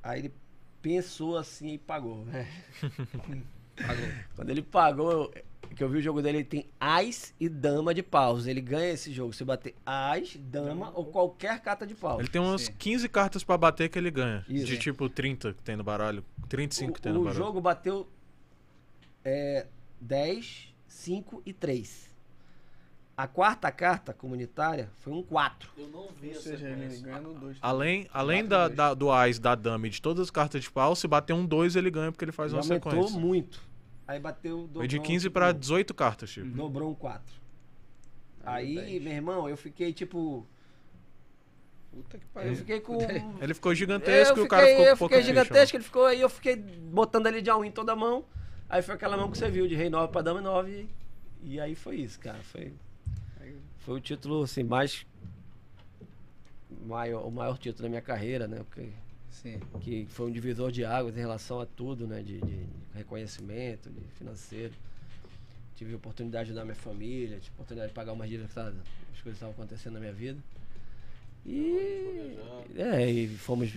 Aí 0.02 0.20
ele 0.20 0.34
pensou 0.82 1.36
assim 1.36 1.74
e 1.74 1.78
pagou, 1.78 2.24
né? 2.24 2.46
Quando 4.34 4.50
ele 4.50 4.62
pagou, 4.62 5.12
eu- 5.12 5.44
que 5.74 5.82
eu 5.82 5.88
vi 5.88 5.98
o 5.98 6.02
jogo 6.02 6.20
dele, 6.22 6.38
ele 6.38 6.44
tem 6.44 6.66
Ás 6.80 7.34
e 7.38 7.48
Dama 7.48 7.94
de 7.94 8.02
paus. 8.02 8.46
Ele 8.46 8.60
ganha 8.60 8.92
esse 8.92 9.12
jogo 9.12 9.32
se 9.32 9.44
bater 9.44 9.74
Ás, 9.84 10.36
Dama 10.38 10.90
ou 10.94 11.04
qualquer 11.06 11.60
carta 11.60 11.86
de 11.86 11.94
paus. 11.94 12.20
Ele 12.20 12.28
tem 12.28 12.40
umas 12.40 12.62
Sim. 12.62 12.72
15 12.78 13.08
cartas 13.08 13.44
pra 13.44 13.56
bater 13.56 13.88
que 13.88 13.98
ele 13.98 14.10
ganha. 14.10 14.44
Isso. 14.48 14.66
De 14.66 14.78
tipo 14.78 15.08
30 15.08 15.52
que 15.54 15.62
tem 15.62 15.76
no 15.76 15.84
baralho. 15.84 16.24
35 16.48 16.92
que 16.94 17.00
tem 17.02 17.12
o 17.12 17.14
no 17.14 17.20
o 17.20 17.24
baralho. 17.24 17.44
jogo 17.44 17.60
bateu 17.60 18.08
é, 19.24 19.66
10, 20.00 20.74
5 20.86 21.42
e 21.46 21.52
3. 21.52 22.12
A 23.16 23.28
quarta 23.28 23.70
carta 23.70 24.12
comunitária 24.12 24.90
foi 24.96 25.12
um 25.12 25.22
4. 25.22 25.70
Eu 25.78 25.86
não 25.88 26.08
vi 26.20 26.30
Ou 26.30 26.34
seja, 26.34 26.68
ele 26.68 26.96
ganha 26.98 27.20
no 27.20 27.32
2. 27.34 27.58
Além, 27.62 28.08
além 28.12 28.44
da, 28.44 28.66
dois. 28.66 28.76
da- 28.76 28.94
do 28.94 29.10
Ás, 29.12 29.38
da 29.38 29.54
Dama 29.54 29.86
e 29.86 29.90
de 29.90 30.02
todas 30.02 30.22
as 30.24 30.30
cartas 30.32 30.62
de 30.64 30.70
pau, 30.70 30.96
se 30.96 31.06
bater 31.06 31.32
um 31.32 31.46
2, 31.46 31.76
ele 31.76 31.90
ganha 31.92 32.10
porque 32.10 32.24
ele 32.24 32.32
faz 32.32 32.50
Ele 32.52 32.60
uma 32.60 32.64
aumentou 32.66 32.90
sequência. 32.92 33.20
muito. 33.20 33.62
Aí 34.06 34.20
bateu. 34.20 34.58
Foi 34.58 34.66
dobrou 34.68 34.86
de 34.86 34.98
um 34.98 35.02
15 35.02 35.24
tipo, 35.24 35.32
pra 35.32 35.52
18 35.52 35.94
cartas, 35.94 36.30
tipo. 36.30 36.46
Dobrou 36.46 36.90
um 36.90 36.94
4. 36.94 37.22
Aí, 38.44 38.78
Aí, 38.78 39.00
meu 39.00 39.12
irmão, 39.12 39.48
eu 39.48 39.56
fiquei 39.56 39.92
tipo. 39.92 40.46
Puta 41.90 42.18
que 42.18 42.24
Eu 42.24 42.28
pariu. 42.34 42.56
fiquei 42.56 42.80
com. 42.80 42.98
Ele 43.40 43.54
ficou 43.54 43.74
gigantesco 43.74 44.38
eu 44.38 44.42
e 44.42 44.46
o 44.46 44.48
cara 44.48 44.62
fiquei- 44.66 44.76
ficou 44.76 44.88
Eu 44.90 44.96
fiquei 44.96 45.18
ficha, 45.18 45.28
gigantesco, 45.28 45.76
ele 45.76 45.84
ficou 45.84 46.04
aí, 46.06 46.20
eu 46.20 46.28
fiquei 46.28 46.56
botando 46.56 47.26
ali 47.28 47.40
de 47.40 47.48
all-in 47.48 47.70
toda 47.70 47.92
a 47.92 47.96
mão. 47.96 48.24
Aí 48.68 48.82
foi 48.82 48.94
aquela 48.94 49.16
mão 49.16 49.30
que 49.30 49.38
você 49.38 49.48
viu, 49.48 49.66
de 49.68 49.74
rei 49.74 49.88
9 49.88 50.10
pra 50.12 50.20
dama 50.22 50.40
9. 50.40 50.88
E 51.42 51.60
aí 51.60 51.74
foi 51.74 51.96
isso, 51.96 52.18
cara. 52.18 52.38
Foi, 52.42 52.72
foi 53.78 53.96
o 53.96 54.00
título, 54.00 54.42
assim, 54.42 54.62
mais. 54.64 55.06
Maior, 56.86 57.26
o 57.26 57.30
maior 57.30 57.56
título 57.56 57.84
da 57.84 57.88
minha 57.88 58.02
carreira, 58.02 58.48
né? 58.48 58.58
Porque, 58.58 58.88
Sim. 59.42 59.60
que 59.80 60.06
foi 60.08 60.28
um 60.28 60.32
divisor 60.32 60.70
de 60.72 60.84
águas 60.84 61.16
em 61.16 61.20
relação 61.20 61.60
a 61.60 61.66
tudo, 61.66 62.06
né? 62.06 62.22
De, 62.22 62.40
de 62.40 62.66
reconhecimento, 62.94 63.90
de 63.90 64.00
financeiro. 64.16 64.72
Tive 65.76 65.92
a 65.92 65.96
oportunidade 65.96 66.44
de 66.46 66.50
ajudar 66.52 66.64
minha 66.64 66.74
família, 66.76 67.38
tive 67.40 67.50
a 67.50 67.54
oportunidade 67.54 67.88
de 67.90 67.94
pagar 67.94 68.12
umas 68.12 68.28
dívidas 68.28 68.48
que 68.50 68.54
tava- 68.54 68.70
as 69.12 69.20
coisas 69.20 69.34
estavam 69.36 69.52
acontecendo 69.54 69.94
na 69.94 70.00
minha 70.00 70.12
vida. 70.12 70.38
E. 71.46 72.38
É, 72.76 73.10
e 73.10 73.28
fomos. 73.36 73.70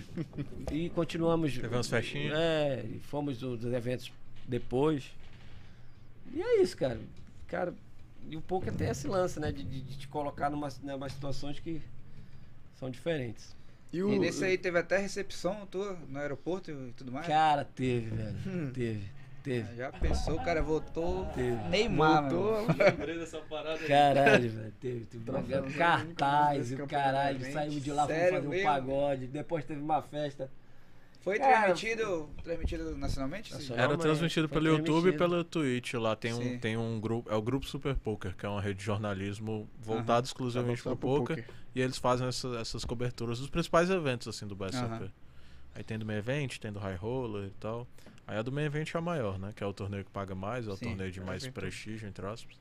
e 0.72 0.88
continuamos. 0.90 1.54
Teve 1.54 1.74
umas 1.74 1.88
festinhas? 1.88 2.38
É, 2.38 2.84
e 2.84 2.98
fomos 3.00 3.38
do- 3.38 3.56
dos 3.56 3.72
eventos 3.72 4.10
depois. 4.46 5.10
E 6.32 6.40
é 6.40 6.62
isso, 6.62 6.76
cara. 6.76 6.98
Cara, 7.46 7.74
e 8.30 8.36
o 8.36 8.40
poker 8.40 8.72
tem 8.72 8.88
esse 8.88 9.06
lance, 9.06 9.38
né? 9.40 9.52
De, 9.52 9.62
de, 9.64 9.80
de 9.82 9.98
te 9.98 10.08
colocar 10.08 10.48
numa, 10.50 10.68
numas 10.82 11.12
situações 11.12 11.58
que 11.58 11.82
são 12.78 12.88
diferentes. 12.90 13.54
E, 13.92 14.02
o, 14.02 14.12
E 14.12 14.18
nesse 14.18 14.44
aí 14.44 14.58
teve 14.58 14.78
até 14.78 14.98
recepção 14.98 15.66
tua 15.66 15.98
no 16.08 16.18
aeroporto 16.18 16.70
e 16.70 16.92
tudo 16.92 17.10
mais? 17.10 17.26
Cara, 17.26 17.64
teve, 17.64 18.10
velho. 18.10 18.70
Teve. 18.72 19.18
Teve. 19.42 19.76
Já 19.76 19.90
pensou, 19.90 20.34
o 20.34 20.44
cara 20.44 20.60
voltou 20.60 21.24
Teve. 21.34 21.56
Neymar, 21.68 22.28
Voltou, 22.28 22.66
mano. 22.66 22.78
Lembrei 22.78 23.18
dessa 23.18 23.38
parada 23.38 23.80
aí. 23.80 23.86
Caralho, 23.86 24.50
velho. 24.50 24.72
Teve. 24.80 25.06
teve 25.06 25.24
Troféu 25.24 25.64
um 25.64 25.72
cartaz 25.72 26.70
e 26.70 26.74
o 26.74 26.86
caralho. 26.86 27.52
Saímos 27.52 27.82
de 27.82 27.92
lá, 27.92 28.02
fomos 28.02 28.18
Sério 28.18 28.34
fazer 28.36 28.46
um 28.46 28.50
mesmo? 28.50 28.66
pagode. 28.66 29.26
Depois 29.28 29.64
teve 29.64 29.80
uma 29.80 30.02
festa. 30.02 30.50
Foi 31.20 31.38
Cara, 31.38 31.66
transmitido, 31.74 32.30
transmitido 32.44 32.96
nacionalmente? 32.96 33.52
Nacional. 33.52 33.84
Era 33.84 33.98
transmitido 33.98 34.48
pelo 34.48 34.68
YouTube 34.68 35.08
e 35.10 35.12
pelo 35.12 35.42
Twitch. 35.44 35.94
Lá 35.94 36.14
tem 36.16 36.32
Sim. 36.32 36.54
um, 36.54 36.58
tem 36.58 36.76
um 36.76 37.00
grupo. 37.00 37.30
É 37.30 37.34
o 37.34 37.42
Grupo 37.42 37.66
Super 37.66 37.96
Poker, 37.96 38.34
que 38.36 38.46
é 38.46 38.48
uma 38.48 38.60
rede 38.60 38.78
de 38.78 38.84
jornalismo 38.84 39.68
voltado 39.80 40.26
exclusivamente 40.26 40.80
Só 40.80 40.90
pro 40.90 40.98
pro 40.98 41.08
poker. 41.18 41.44
E 41.74 41.80
eles 41.80 41.98
fazem 41.98 42.26
essa- 42.28 42.56
essas 42.58 42.84
coberturas 42.84 43.38
dos 43.40 43.50
principais 43.50 43.90
eventos 43.90 44.28
assim 44.28 44.46
do 44.46 44.54
BSOP. 44.56 44.84
Aham. 44.84 45.10
Aí 45.74 45.82
tem 45.84 45.98
do 45.98 46.06
main 46.06 46.16
event, 46.16 46.58
tem 46.58 46.72
do 46.72 46.78
high 46.78 46.96
roller 46.96 47.46
e 47.48 47.50
tal. 47.60 47.86
Aí 48.26 48.36
a 48.38 48.42
do 48.42 48.50
main 48.52 48.64
event 48.64 48.94
é 48.94 48.98
a 48.98 49.00
maior, 49.00 49.38
né? 49.38 49.52
Que 49.54 49.62
é 49.62 49.66
o 49.66 49.72
torneio 49.72 50.04
que 50.04 50.10
paga 50.10 50.34
mais, 50.34 50.66
é 50.66 50.70
o 50.70 50.76
Sim. 50.76 50.86
torneio 50.86 51.10
de 51.10 51.20
É, 51.20 51.24
mais 51.24 51.42
evento. 51.42 51.54
prestígio, 51.54 52.08
entre 52.08 52.24
aspas. 52.26 52.56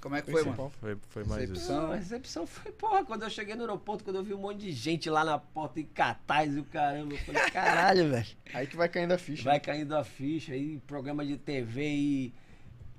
Como 0.00 0.16
é 0.16 0.22
que 0.22 0.30
foi, 0.30 0.44
mano? 0.44 0.70
Foi, 0.80 0.96
foi 1.08 1.24
mais 1.24 1.42
isso. 1.42 1.52
Recepção. 1.52 1.82
Não, 1.82 1.92
a 1.92 1.96
recepção 1.96 2.46
foi, 2.46 2.72
porra, 2.72 3.04
quando 3.04 3.22
eu 3.22 3.30
cheguei 3.30 3.54
no 3.54 3.60
aeroporto, 3.62 4.02
quando 4.02 4.16
eu 4.16 4.24
vi 4.24 4.32
um 4.32 4.38
monte 4.38 4.60
de 4.60 4.72
gente 4.72 5.10
lá 5.10 5.24
na 5.24 5.38
porta 5.38 5.78
em 5.78 5.84
cartaz 5.84 6.54
e 6.56 6.58
o 6.58 6.64
caramba, 6.64 7.14
eu 7.14 7.18
falei, 7.18 7.50
caralho, 7.50 8.08
velho. 8.10 8.26
Aí 8.54 8.66
que 8.66 8.76
vai 8.76 8.88
caindo 8.88 9.12
a 9.12 9.18
ficha. 9.18 9.44
Vai 9.44 9.60
caindo 9.60 9.94
a 9.94 10.02
ficha 10.02 10.54
aí, 10.54 10.78
programa 10.86 11.24
de 11.24 11.36
TV 11.36 11.88
e. 11.88 12.34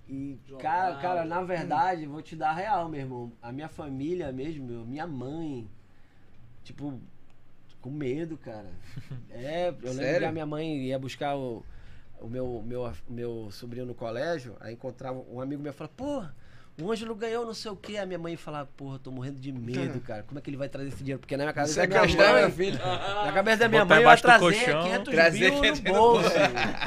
E, 0.08 0.38
cara, 0.60 0.98
cara, 0.98 1.24
na 1.24 1.42
verdade, 1.42 2.06
vou 2.06 2.22
te 2.22 2.36
dar 2.36 2.50
a 2.50 2.54
real, 2.54 2.90
meu 2.90 3.00
irmão. 3.00 3.32
A 3.42 3.50
minha 3.52 3.70
família 3.70 4.30
mesmo, 4.32 4.68
meu, 4.68 4.86
minha 4.86 5.08
mãe, 5.08 5.70
tipo, 6.66 7.00
com 7.82 7.90
medo, 7.90 8.38
cara. 8.38 8.70
É, 9.32 9.70
eu 9.70 9.74
lembro 9.74 9.94
Sério? 9.94 10.20
que 10.20 10.26
a 10.26 10.32
minha 10.32 10.46
mãe 10.46 10.88
ia 10.88 11.00
buscar 11.00 11.36
o, 11.38 11.64
o 12.20 12.28
meu, 12.28 12.62
meu, 12.66 12.92
meu 13.10 13.50
sobrinho 13.52 13.86
no 13.86 13.96
colégio, 13.96 14.58
aí 14.60 14.74
encontrava 14.74 15.24
um 15.32 15.40
amigo 15.40 15.64
meu 15.64 15.72
e 15.72 15.74
falava, 15.74 15.94
pô, 15.96 16.26
o 16.82 16.92
Ângelo 16.92 17.14
ganhou 17.16 17.46
não 17.46 17.54
sei 17.54 17.72
o 17.72 17.76
quê. 17.76 17.98
A 17.98 18.06
minha 18.06 18.20
mãe 18.20 18.36
falava, 18.36 18.70
porra, 18.78 19.00
tô 19.00 19.12
morrendo 19.12 19.40
de 19.40 19.52
medo, 19.52 20.00
cara. 20.02 20.24
Como 20.24 20.40
é 20.40 20.42
que 20.42 20.50
ele 20.50 20.58
vai 20.58 20.68
trazer 20.70 20.90
esse 20.90 20.98
dinheiro? 20.98 21.20
Porque 21.20 21.36
na 21.38 21.44
minha 21.44 21.54
cabeça 21.54 21.82
da 21.82 21.88
minha 21.88 22.00
Sequestrar 22.02 22.34
mãe, 22.34 22.42
meu 22.42 22.52
filho. 22.52 22.78
na 23.26 23.32
cabeça 23.34 23.58
da 23.58 23.68
minha 23.70 23.86
Botar 23.86 23.96
mãe, 23.96 24.04
eu 24.04 24.10
ia 24.10 24.18
trazer 24.18 24.40
colchão. 24.40 24.84
500 24.84 25.14
Trazer 25.14 25.40
mil 25.52 25.62
500 25.62 25.82
no 25.82 25.94
bolso, 25.94 26.30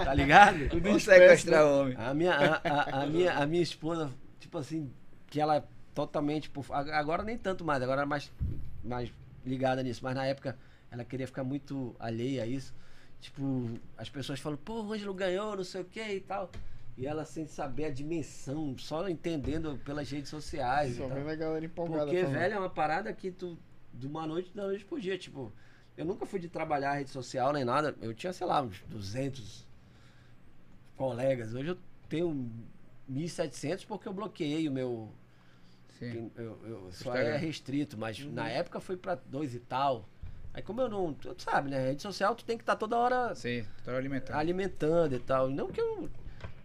tá 0.05 0.15
ligado? 0.15 0.81
Vamos 0.81 1.03
sequestrar 1.05 1.65
o 1.67 1.81
homem. 1.81 1.95
A 1.99 2.15
minha, 2.15 2.35
a, 2.35 2.61
a- 2.69 3.03
a 3.03 3.07
minha, 3.07 3.33
a 3.35 3.47
minha 3.47 3.63
esposa, 3.63 4.11
tipo 4.41 4.59
assim, 4.59 4.91
que 5.29 5.41
ela 5.41 5.57
é 5.57 5.63
totalmente. 5.95 6.51
por- 6.51 6.67
ag- 6.73 6.91
Agora 6.91 7.23
nem 7.23 7.37
tanto 7.39 7.65
mais, 7.65 7.83
agora 7.83 8.03
é 8.03 8.05
mais, 8.05 8.31
mais 8.83 9.11
ligada 9.45 9.83
nisso. 9.83 10.01
Mas 10.03 10.15
na 10.15 10.27
época 10.27 10.57
ela 10.91 11.05
queria 11.05 11.27
ficar 11.27 11.45
muito 11.45 11.95
alheia 11.99 12.43
a 12.43 12.47
isso. 12.47 12.75
Tipo, 13.21 13.71
as 13.97 14.09
pessoas 14.11 14.39
falam, 14.39 14.59
pô, 14.63 14.83
o 14.83 14.93
Ângelo 14.93 15.15
ganhou, 15.15 15.57
não 15.57 15.65
sei 15.65 15.81
o 15.81 15.85
que 15.85 16.01
e 16.03 16.21
tal. 16.21 16.51
E 16.97 17.07
ela 17.07 17.25
sem 17.25 17.47
saber 17.47 17.87
a 17.87 17.91
dimensão, 17.91 18.77
só 18.79 19.09
entendendo 19.09 19.79
pelas 19.85 20.09
redes 20.09 20.31
sociais. 20.31 20.97
Só 20.97 21.09
vendo 21.09 21.29
a 21.29 21.35
galera 21.35 21.65
empolgada. 21.65 22.05
Porque, 22.05 22.21
falando. 22.21 22.39
velho, 22.39 22.55
é 22.55 22.59
uma 22.59 22.71
parada 22.71 23.13
que 23.13 23.33
tu, 23.33 23.59
de 23.93 24.07
uma 24.07 24.27
noite 24.27 24.55
da 24.55 24.65
noite 24.65 24.85
pro 24.85 25.01
dia, 25.01 25.19
tipo, 25.19 25.53
eu 25.97 26.05
nunca 26.05 26.25
fui 26.25 26.39
de 26.39 26.49
trabalhar 26.49 26.95
rede 26.95 27.11
social 27.11 27.53
nem 27.53 27.65
nada, 27.65 27.97
eu 28.01 28.15
tinha, 28.15 28.33
sei 28.33 28.47
lá, 28.47 28.63
uns 28.63 28.81
200 28.89 29.67
colegas, 30.97 31.55
hoje 31.55 31.71
eu 31.71 31.79
tenho 32.09 32.51
1.700 33.11 33.87
porque 33.87 34.07
eu 34.07 34.13
bloqueei 34.13 34.69
o 34.69 34.73
meu, 34.73 35.13
Sim. 35.99 36.31
eu, 36.37 36.59
eu, 36.65 36.79
só 36.93 37.11
Instagram. 37.11 37.29
é 37.31 37.37
restrito, 37.37 37.99
mas 37.99 38.25
na 38.27 38.49
época 38.49 38.81
foi 38.81 38.97
pra 38.97 39.17
dois 39.17 39.55
e 39.55 39.61
tal, 39.61 40.09
aí 40.53 40.63
como 40.63 40.81
eu 40.81 40.89
não, 40.89 41.13
tu 41.13 41.35
sabe, 41.39 41.71
né, 41.71 41.89
rede 41.89 42.03
social 42.03 42.35
tu 42.35 42.45
tem 42.45 42.57
que 42.57 42.63
estar 42.63 42.77
toda 42.77 42.97
hora 42.97 43.35
Sim, 43.35 43.65
tô 43.85 43.91
alimentando. 43.91 44.37
alimentando 44.37 45.15
e 45.15 45.21
tal. 45.21 45.49
Não 45.49 45.69
que 45.69 45.81
eu, 45.81 46.09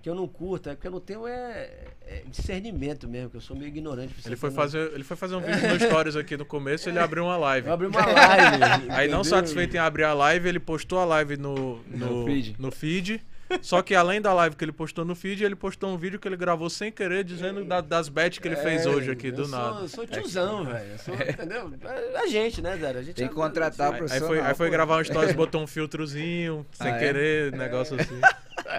que 0.02 0.10
eu 0.10 0.16
não 0.16 0.28
curta, 0.28 0.72
é 0.72 0.76
porque 0.76 0.88
eu 0.88 0.92
não 0.92 1.00
tenho 1.00 1.28
é, 1.28 1.70
é 2.08 2.24
discernimento 2.28 3.08
mesmo, 3.08 3.30
que 3.30 3.38
eu 3.38 3.42
sou 3.42 3.56
meio 3.56 3.68
ignorante. 3.68 4.14
pra 4.14 4.22
Ele 4.26 4.36
você 4.36 4.40
foi, 4.40 4.52
fazer, 4.52 4.92
ele 4.94 5.04
foi 5.04 5.18
fazer 5.18 5.36
um 5.36 5.42
vídeo 5.42 5.68
no 5.68 5.80
Stories 5.80 6.16
aqui 6.16 6.38
no 6.38 6.46
começo, 6.46 6.88
ele 6.88 7.00
abriu 7.00 7.24
uma 7.26 7.36
live. 7.38 7.68
Eu 7.68 7.74
abri 7.74 7.88
uma 7.88 8.06
live. 8.06 8.64
Aí 8.92 9.08
não 9.10 9.20
entendeu? 9.20 9.24
satisfeito 9.26 9.76
em 9.76 9.80
abrir 9.80 10.04
a 10.06 10.14
live, 10.14 10.48
ele 10.48 10.60
postou 10.60 11.00
a 11.00 11.06
live 11.06 11.36
no, 11.38 11.80
no, 11.88 12.22
No 12.22 12.26
feed. 12.26 12.56
no 12.58 12.72
feed. 12.72 13.22
Só 13.64 13.82
que 13.82 13.96
além 13.96 14.22
da 14.22 14.32
live 14.32 14.56
que 14.56 14.64
ele 14.64 14.72
postou 14.72 15.04
no 15.04 15.16
feed, 15.16 15.44
ele 15.44 15.56
postou 15.56 15.90
um 15.90 15.98
vídeo 15.98 16.20
que 16.20 16.28
ele 16.28 16.38
gravou 16.38 16.70
sem 16.70 16.92
querer, 16.92 17.24
dizendo 17.24 17.66
da- 17.66 17.82
das 17.82 18.08
bets 18.08 18.38
que 18.38 18.48
ele 18.48 18.56
fez 18.56 18.86
É, 18.86 18.90
hoje 18.90 19.10
aqui, 19.10 19.28
eu 19.30 19.32
do 19.34 19.46
sou- 19.48 19.58
nada. 19.60 19.80
Eu 19.82 19.88
sou 19.88 20.06
tiozão, 20.06 20.64
velho. 20.66 20.92
Eu 20.92 20.98
sou, 21.00 21.16
entendeu? 21.18 21.74
É 22.14 22.20
a 22.20 22.28
gente, 22.28 22.62
né, 22.62 22.78
Zé? 22.78 22.90
A 22.92 23.02
gente 23.02 23.16
Tem 23.16 23.26
é- 23.26 23.28
que 23.28 23.34
contratar 23.34 23.88
Aí, 23.88 23.94
aí 23.94 23.98
profissional. 23.98 24.28
foi, 24.30 24.40
aí 24.40 24.54
foi 24.56 24.70
gravar 24.70 25.02
um 25.02 25.04
stories, 25.04 25.34
botou 25.36 25.64
um 25.64 25.68
filtrozinho, 25.68 26.64
sem 26.74 26.92
Ah, 26.92 26.96
é? 26.96 27.00
querer, 27.00 27.52
negócio 27.54 27.98
assim. 28.00 28.22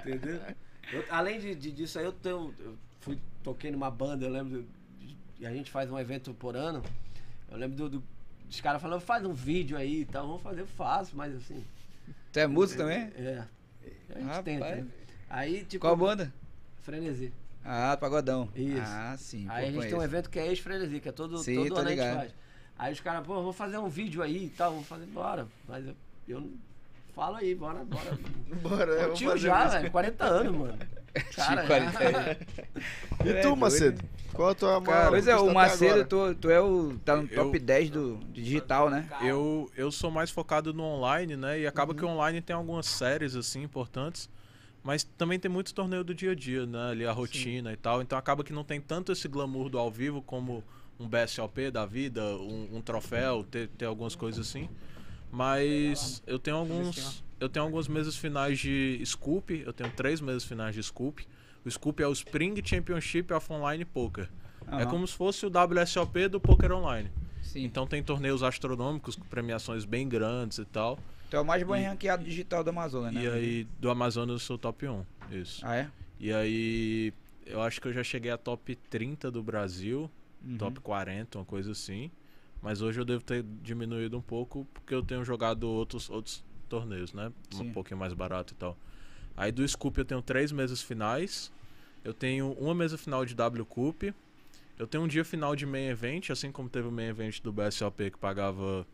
Entendeu? 0.06 0.38
Eu- 0.92 1.04
além 1.10 1.38
de, 1.38 1.54
de- 1.54 1.72
disso 1.72 1.98
aí, 1.98 2.04
eu, 2.04 2.12
tenho, 2.12 2.54
eu 2.58 2.76
fui, 3.00 3.18
toquei 3.42 3.70
numa 3.70 3.90
banda, 3.90 4.26
eu 4.26 4.30
lembro. 4.30 4.64
E 5.38 5.46
a 5.46 5.52
gente 5.52 5.70
faz 5.70 5.90
um 5.90 5.98
evento 5.98 6.34
por 6.34 6.56
ano. 6.56 6.82
Eu 7.50 7.56
lembro 7.56 7.76
do, 7.76 7.88
do- 7.88 8.04
dos 8.46 8.60
caras 8.60 8.80
falando, 8.82 9.00
faz 9.00 9.24
um 9.24 9.32
vídeo 9.32 9.76
aí 9.76 10.00
e 10.02 10.04
tal. 10.04 10.26
Vamos 10.26 10.42
fazer, 10.42 10.60
eu 10.62 10.66
faço, 10.66 11.16
mas 11.16 11.34
assim. 11.34 11.64
Tu 12.32 12.38
é 12.40 12.46
músico 12.46 12.82
também? 12.82 13.10
É. 13.16 13.44
A 14.10 14.14
gente 14.18 14.24
Rapaz. 14.26 14.44
tenta. 14.44 14.76
né? 14.76 14.86
Aí, 15.28 15.64
tipo. 15.64 15.80
Qual 15.82 15.96
banda? 15.96 16.32
Frenesi. 16.82 17.32
Ah, 17.64 17.96
Pagodão. 17.96 18.48
Isso. 18.56 18.80
Ah, 18.84 19.14
sim. 19.18 19.46
Aí 19.48 19.68
a 19.68 19.72
gente 19.72 19.86
tem 19.88 19.94
um 19.98 20.02
evento 20.02 20.30
que 20.30 20.38
é 20.38 20.46
ex-frenesi, 20.48 20.98
que 21.00 21.08
é 21.08 21.12
todo, 21.12 21.38
Sim, 21.38 21.56
todo 21.68 21.78
ano 21.78 21.88
a 21.88 21.90
gente 21.90 21.98
ligado. 22.00 22.16
faz. 22.16 22.34
Aí 22.78 22.92
os 22.92 23.00
caras, 23.00 23.26
pô, 23.26 23.42
vou 23.42 23.52
fazer 23.52 23.76
um 23.78 23.88
vídeo 23.88 24.22
aí 24.22 24.46
e 24.46 24.50
tal, 24.50 24.72
vamos 24.72 24.86
fazer, 24.88 25.04
bora. 25.06 25.46
Mas 25.68 25.86
eu, 25.86 25.94
eu 26.26 26.40
não 26.40 26.52
falo 27.20 27.36
aí, 27.36 27.54
bora, 27.54 27.84
bora. 27.84 28.18
Bora, 28.62 28.92
eu 28.92 29.12
tio 29.14 29.36
já, 29.36 29.64
isso. 29.66 29.76
velho, 29.76 29.90
40 29.90 30.24
anos, 30.24 30.56
mano. 30.56 30.78
Cara, 31.36 31.62
Chico, 31.62 31.68
já- 31.68 32.06
olha 32.06 32.18
aí. 32.30 32.36
E 33.26 33.28
É 33.28 33.40
tu, 33.42 33.54
Macedo? 33.56 34.02
Qual 34.32 34.48
a 34.48 34.54
tua 34.54 34.80
maior 34.80 35.10
Pois 35.10 35.26
é, 35.26 35.36
o 35.36 35.52
Macedo, 35.52 36.04
tu, 36.06 36.34
tu 36.36 36.50
é 36.50 36.60
o. 36.60 36.96
tá 37.04 37.16
no 37.16 37.28
top 37.28 37.58
Eu- 37.58 37.62
10 37.62 37.90
do, 37.90 38.16
digital, 38.32 38.88
né? 38.88 39.06
Eu, 39.20 39.70
eu 39.76 39.92
sou 39.92 40.10
mais 40.10 40.30
focado 40.30 40.72
no 40.72 40.82
online, 40.82 41.36
né? 41.36 41.60
E 41.60 41.66
acaba 41.66 41.94
que 41.94 42.04
o 42.04 42.08
online 42.08 42.40
tem 42.40 42.56
algumas 42.56 42.86
séries, 42.86 43.36
assim, 43.36 43.62
importantes. 43.62 44.30
Mas 44.82 45.04
também 45.04 45.38
tem 45.38 45.50
muito 45.50 45.74
torneio 45.74 46.02
do 46.02 46.14
dia 46.14 46.30
a 46.32 46.34
dia, 46.34 46.64
né? 46.64 46.90
Ali 46.90 47.04
a 47.06 47.12
rotina 47.12 47.70
e 47.72 47.76
tal. 47.76 48.00
Então 48.00 48.16
acaba 48.16 48.42
que 48.42 48.52
não 48.52 48.64
tem 48.64 48.80
tanto 48.80 49.12
esse 49.12 49.28
glamour 49.28 49.68
do 49.68 49.78
ao 49.78 49.90
vivo 49.90 50.22
como 50.22 50.64
um 50.98 51.06
BSOP 51.06 51.70
da 51.70 51.84
vida, 51.84 52.22
um, 52.36 52.76
um 52.76 52.80
troféu, 52.80 53.44
ter, 53.44 53.68
ter 53.68 53.84
algumas 53.84 54.14
coisas 54.14 54.46
assim. 54.48 54.68
Mas 55.30 56.22
eu 56.26 56.38
tenho 56.38 56.56
alguns. 56.56 57.22
Eu 57.38 57.48
tenho 57.48 57.64
alguns 57.64 57.88
meses 57.88 58.16
finais 58.16 58.58
de 58.58 59.00
Scoop. 59.04 59.62
Eu 59.64 59.72
tenho 59.72 59.90
três 59.92 60.20
meses 60.20 60.44
finais 60.44 60.74
de 60.74 60.82
Scoop. 60.82 61.26
O 61.64 61.70
Scoop 61.70 62.02
é 62.02 62.06
o 62.06 62.12
Spring 62.12 62.54
Championship 62.64 63.32
of 63.32 63.50
Online 63.52 63.84
Poker. 63.84 64.28
É 64.66 64.74
Aham. 64.82 64.86
como 64.86 65.06
se 65.06 65.14
fosse 65.14 65.46
o 65.46 65.50
WSOP 65.50 66.28
do 66.28 66.38
Poker 66.40 66.72
Online. 66.72 67.10
Sim. 67.42 67.64
Então 67.64 67.86
tem 67.86 68.02
torneios 68.02 68.42
astronômicos 68.42 69.16
com 69.16 69.24
premiações 69.24 69.84
bem 69.84 70.08
grandes 70.08 70.58
e 70.58 70.64
tal. 70.64 70.98
Tu 71.30 71.36
é 71.36 71.40
o 71.40 71.44
mais 71.44 71.62
bem 71.62 71.86
ranqueado 71.86 72.24
digital 72.24 72.62
do 72.62 72.70
Amazonas, 72.70 73.12
né? 73.14 73.22
E 73.22 73.28
aí 73.28 73.66
do 73.78 73.90
Amazonas 73.90 74.34
eu 74.34 74.38
sou 74.38 74.58
top 74.58 74.86
1. 74.86 75.04
Isso. 75.30 75.60
Ah, 75.64 75.76
é? 75.76 75.88
E 76.18 76.32
aí 76.32 77.12
eu 77.46 77.62
acho 77.62 77.80
que 77.80 77.88
eu 77.88 77.92
já 77.92 78.02
cheguei 78.02 78.30
a 78.30 78.36
top 78.36 78.74
30 78.90 79.30
do 79.30 79.42
Brasil, 79.42 80.10
Uhum. 80.44 80.56
top 80.58 80.80
40, 80.80 81.38
uma 81.38 81.44
coisa 81.44 81.72
assim. 81.72 82.10
Mas 82.62 82.82
hoje 82.82 83.00
eu 83.00 83.04
devo 83.04 83.22
ter 83.24 83.42
diminuído 83.62 84.16
um 84.18 84.20
pouco 84.22 84.66
porque 84.74 84.94
eu 84.94 85.02
tenho 85.02 85.24
jogado 85.24 85.64
outros, 85.64 86.10
outros 86.10 86.44
torneios, 86.68 87.12
né? 87.12 87.32
Sim. 87.50 87.68
Um 87.68 87.72
pouquinho 87.72 87.98
mais 87.98 88.12
barato 88.12 88.52
e 88.52 88.56
tal. 88.56 88.76
Aí 89.36 89.50
do 89.50 89.66
Scoop 89.66 89.96
eu 89.98 90.04
tenho 90.04 90.20
três 90.20 90.52
meses 90.52 90.82
finais. 90.82 91.50
Eu 92.04 92.12
tenho 92.12 92.52
uma 92.52 92.74
mesa 92.74 92.98
final 92.98 93.24
de 93.24 93.34
W 93.34 93.64
Cup. 93.64 94.02
Eu 94.78 94.86
tenho 94.86 95.04
um 95.04 95.08
dia 95.08 95.24
final 95.24 95.54
de 95.56 95.64
main 95.66 95.86
event, 95.88 96.30
assim 96.30 96.50
como 96.52 96.68
teve 96.68 96.88
o 96.88 96.92
main 96.92 97.06
event 97.08 97.40
do 97.42 97.52
BSOP 97.52 98.10
que 98.10 98.18
pagava. 98.18 98.86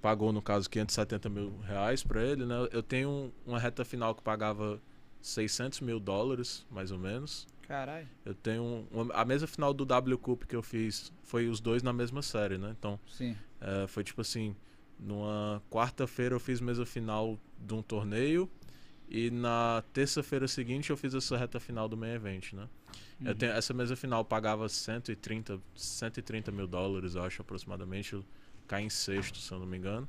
Pagou, 0.00 0.32
no 0.32 0.40
caso, 0.42 0.68
570 0.70 1.28
mil 1.28 1.58
reais 1.66 2.02
pra 2.04 2.22
ele, 2.22 2.44
né? 2.46 2.68
Eu 2.70 2.82
tenho 2.82 3.08
um- 3.08 3.32
uma 3.44 3.58
reta 3.58 3.84
final 3.84 4.14
que 4.14 4.22
pagava 4.22 4.80
600 5.20 5.80
mil 5.80 5.98
dólares, 5.98 6.64
mais 6.70 6.92
ou 6.92 6.98
menos. 6.98 7.46
Caralho. 7.66 8.06
Eu 8.24 8.34
tenho 8.34 8.62
um- 8.62 8.86
uma- 8.90 9.14
a 9.14 9.24
mesa 9.24 9.46
final 9.46 9.74
do 9.74 9.84
W 9.84 10.16
Cup 10.18 10.44
que 10.44 10.54
eu 10.54 10.62
fiz 10.62 11.12
foi 11.22 11.48
os 11.48 11.60
dois 11.60 11.82
na 11.82 11.92
mesma 11.92 12.22
série, 12.22 12.58
né? 12.58 12.74
Então, 12.78 12.98
Sim. 13.08 13.36
é, 13.60 13.86
foi 13.86 14.04
tipo 14.04 14.20
assim, 14.20 14.54
numa 14.98 15.62
quarta-feira 15.70 16.34
eu 16.34 16.40
fiz 16.40 16.60
mesa 16.60 16.86
final 16.86 17.38
de 17.58 17.74
um 17.74 17.82
torneio 17.82 18.48
e 19.08 19.30
na 19.30 19.82
terça-feira 19.92 20.46
seguinte 20.48 20.90
eu 20.90 20.96
fiz 20.96 21.14
essa 21.14 21.36
reta 21.36 21.58
final 21.60 21.88
do 21.88 21.96
main 21.96 22.12
event, 22.12 22.52
né? 22.52 22.68
Eu 23.24 23.34
tenho, 23.34 23.52
essa 23.52 23.72
mesa 23.72 23.96
final 23.96 24.24
pagava 24.24 24.68
130, 24.68 25.58
130 25.74 26.52
mil 26.52 26.66
dólares, 26.66 27.14
eu 27.14 27.22
acho, 27.22 27.40
aproximadamente. 27.40 28.12
Eu 28.12 28.22
caí 28.68 28.84
em 28.84 28.90
sexto, 28.90 29.38
se 29.38 29.50
eu 29.52 29.58
não 29.58 29.66
me 29.66 29.78
engano. 29.78 30.06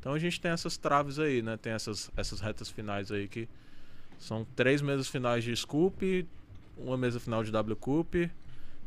Então 0.00 0.12
a 0.12 0.18
gente 0.18 0.40
tem 0.40 0.50
essas 0.50 0.76
traves 0.76 1.18
aí, 1.20 1.40
né? 1.40 1.56
Tem 1.56 1.72
essas, 1.72 2.10
essas 2.16 2.40
retas 2.40 2.68
finais 2.68 3.12
aí 3.12 3.28
que 3.28 3.48
são 4.18 4.44
três 4.56 4.82
mesas 4.82 5.08
finais 5.08 5.44
de 5.44 5.54
Scoop, 5.54 6.26
uma 6.78 6.96
mesa 6.96 7.18
final 7.20 7.42
de 7.44 7.50
W 7.50 7.76
Cup, 7.76 8.14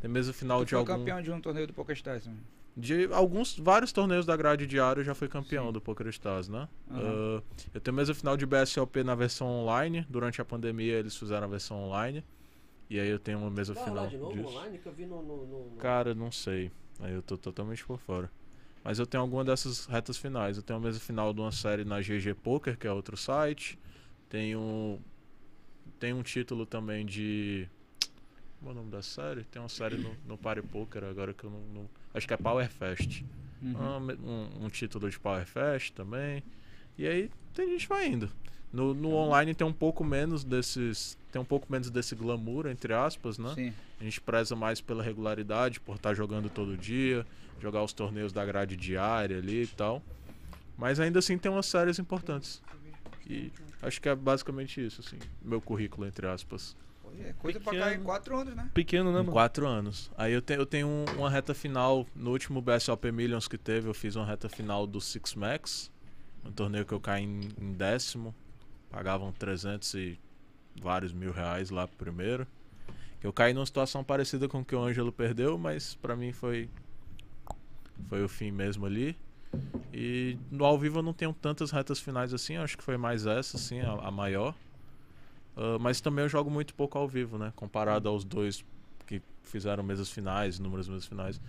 tem 0.00 0.10
mesa 0.10 0.32
final 0.32 0.60
Tu 0.60 0.64
de 0.66 0.70
foi 0.70 0.78
algum... 0.80 0.92
campeão 0.98 1.22
de 1.22 1.30
um 1.30 1.40
torneio 1.40 1.66
do 1.66 1.72
PokerStars, 1.72 2.26
mano. 2.26 2.40
De 2.74 3.04
alguns, 3.12 3.58
vários 3.58 3.92
torneios 3.92 4.24
da 4.24 4.34
grade 4.34 4.66
diária 4.66 5.00
eu 5.00 5.04
já 5.04 5.14
fui 5.14 5.28
campeão 5.28 5.66
Sim. 5.66 5.72
do 5.72 5.80
Poker 5.80 6.06
Stars, 6.08 6.48
né? 6.48 6.66
Aham. 6.90 7.42
Ah, 7.42 7.42
eu 7.74 7.80
tenho 7.82 7.94
mesa 7.94 8.14
final 8.14 8.34
de 8.34 8.46
BSLP 8.46 9.04
na 9.04 9.14
versão 9.14 9.46
online. 9.46 10.06
Durante 10.08 10.40
a 10.40 10.44
pandemia 10.44 10.94
eles 10.94 11.14
fizeram 11.14 11.46
a 11.46 11.50
versão 11.50 11.76
online. 11.84 12.24
E 12.88 12.98
aí 12.98 13.08
eu 13.08 13.18
tenho 13.18 13.38
uma 13.40 13.50
mesa 13.50 13.74
Vai 13.74 13.84
final 13.84 14.06
de 14.06 14.16
novo 14.16 14.32
disso. 14.32 14.48
online 14.48 14.78
que 14.78 14.86
eu 14.86 14.92
vi 14.92 15.04
no. 15.04 15.22
no, 15.22 15.46
no- 15.46 15.70
no- 15.70 15.76
Cara, 15.76 16.14
não 16.14 16.32
sei. 16.32 16.72
Aí 17.00 17.12
eu 17.12 17.20
tô 17.22 17.36
totalmente 17.36 17.84
por 17.84 17.98
fora. 17.98 18.30
Mas 18.82 18.98
eu 18.98 19.06
tenho 19.06 19.22
alguma 19.22 19.44
dessas 19.44 19.84
retas 19.84 20.16
finais. 20.16 20.56
Eu 20.56 20.62
tenho 20.62 20.78
uma 20.78 20.86
mesa 20.86 20.98
final 20.98 21.32
de 21.34 21.40
uma 21.42 21.52
série 21.52 21.84
na 21.84 22.00
GG 22.00 22.34
Poker, 22.42 22.78
que 22.78 22.86
é 22.86 22.92
outro 22.92 23.18
site. 23.18 23.78
Tenho. 24.30 24.98
Tem 26.00 26.14
um 26.14 26.22
título 26.22 26.64
também 26.64 27.04
de. 27.04 27.68
Como 28.62 28.70
é 28.70 28.72
o 28.72 28.76
nome 28.76 28.90
da 28.92 29.02
série? 29.02 29.42
Tem 29.44 29.60
uma 29.60 29.68
série 29.68 29.96
no, 29.96 30.16
no 30.26 30.38
Party 30.38 30.62
Poker 30.62 31.02
agora 31.04 31.34
que 31.34 31.42
eu 31.44 31.50
não. 31.50 31.60
não- 31.74 31.90
Acho 32.14 32.28
que 32.28 32.34
é 32.34 32.36
Power 32.36 32.70
Fest. 32.70 33.22
Uhum. 33.60 33.74
Ah, 33.76 33.98
Um, 33.98 34.66
um 34.66 34.68
título 34.68 35.10
de 35.10 35.18
Power 35.18 35.44
Fest 35.46 35.92
também. 35.94 36.42
E 36.96 37.06
aí 37.06 37.30
tem 37.54 37.68
gente 37.70 37.88
vai 37.88 38.06
indo. 38.08 38.30
No, 38.72 38.94
no 38.94 39.10
online 39.14 39.54
tem 39.54 39.66
um 39.66 39.72
pouco 39.72 40.04
menos 40.04 40.44
desses. 40.44 41.18
Tem 41.32 41.40
um 41.40 41.44
pouco 41.44 41.66
menos 41.70 41.90
desse 41.90 42.14
glamour, 42.14 42.66
entre 42.68 42.92
aspas, 42.94 43.36
né? 43.38 43.52
Sim. 43.54 43.72
A 44.00 44.04
gente 44.04 44.20
preza 44.20 44.54
mais 44.54 44.80
pela 44.80 45.02
regularidade, 45.02 45.80
por 45.80 45.96
estar 45.96 46.14
jogando 46.14 46.48
todo 46.48 46.76
dia, 46.76 47.26
jogar 47.60 47.82
os 47.82 47.92
torneios 47.92 48.32
da 48.32 48.44
grade 48.44 48.76
diária 48.76 49.38
ali 49.38 49.62
e 49.64 49.66
tal. 49.66 50.02
Mas 50.78 51.00
ainda 51.00 51.18
assim 51.18 51.36
tem 51.36 51.50
umas 51.50 51.66
séries 51.66 51.98
importantes. 51.98 52.62
E 53.28 53.50
acho 53.82 54.00
que 54.00 54.08
é 54.08 54.14
basicamente 54.14 54.84
isso, 54.84 55.00
assim. 55.00 55.18
Meu 55.40 55.60
currículo, 55.60 56.06
entre 56.06 56.26
aspas. 56.26 56.76
É 57.20 57.32
coisa 57.34 57.60
pra 57.60 57.72
cair 57.72 57.82
em 57.82 57.88
Pequeno. 57.90 58.04
4 58.04 58.36
anos, 58.38 58.54
né? 58.56 58.70
Pequeno, 58.74 59.04
né, 59.12 59.18
Em 59.18 59.22
mano? 59.22 59.32
quatro 59.32 59.66
anos. 59.66 60.10
Aí 60.16 60.32
eu, 60.32 60.40
te- 60.42 60.54
eu 60.54 60.64
tenho 60.66 60.86
um- 60.88 61.04
uma 61.18 61.28
reta 61.30 61.52
final, 61.54 62.06
no 62.14 62.30
último 62.30 62.60
BSOP 62.62 63.10
Millions 63.12 63.46
que 63.48 63.58
teve, 63.58 63.88
eu 63.88 63.94
fiz 63.94 64.16
uma 64.16 64.24
reta 64.26 64.48
final 64.48 64.86
do 64.86 65.00
Six 65.00 65.34
Max. 65.34 65.90
Um 66.44 66.50
torneio 66.50 66.84
que 66.84 66.92
eu 66.92 67.00
caí 67.00 67.22
em, 67.24 67.40
em 67.60 67.72
décimo. 67.72 68.34
Pagavam 68.90 69.32
300 69.32 69.94
e 69.94 70.18
vários 70.80 71.12
mil 71.12 71.32
reais 71.32 71.70
lá 71.70 71.86
pro 71.86 71.96
primeiro. 71.96 72.46
Eu 73.22 73.32
caí 73.32 73.52
numa 73.54 73.64
situação 73.66 74.02
parecida 74.02 74.48
com 74.48 74.64
que 74.64 74.74
o 74.74 74.82
Ângelo 74.82 75.12
perdeu, 75.12 75.56
mas 75.56 75.94
pra 75.94 76.16
mim 76.16 76.32
foi 76.32 76.68
foi 78.08 78.22
o 78.24 78.28
fim 78.28 78.50
mesmo 78.50 78.84
ali. 78.86 79.16
E 79.92 80.36
no 80.50 80.64
ao 80.64 80.78
vivo 80.78 80.98
eu 80.98 81.02
não 81.02 81.12
tenho 81.12 81.32
tantas 81.32 81.70
retas 81.70 82.00
finais 82.00 82.32
assim, 82.34 82.56
acho 82.56 82.76
que 82.76 82.82
foi 82.82 82.96
mais 82.96 83.26
essa, 83.26 83.56
assim, 83.56 83.80
a, 83.80 83.92
a 83.92 84.10
maior. 84.10 84.54
Ah, 85.56 85.78
mas 85.80 86.00
também 86.00 86.24
eu 86.24 86.28
jogo 86.28 86.50
muito 86.50 86.74
pouco 86.74 86.96
ao 86.98 87.06
vivo, 87.08 87.38
né? 87.38 87.52
Comparado 87.56 88.08
aos 88.08 88.24
dois 88.24 88.64
que 89.06 89.20
fizeram 89.44 89.82
mesas 89.82 90.10
finais, 90.10 90.58
números 90.58 90.88
mesas 90.88 91.06
finais. 91.06 91.40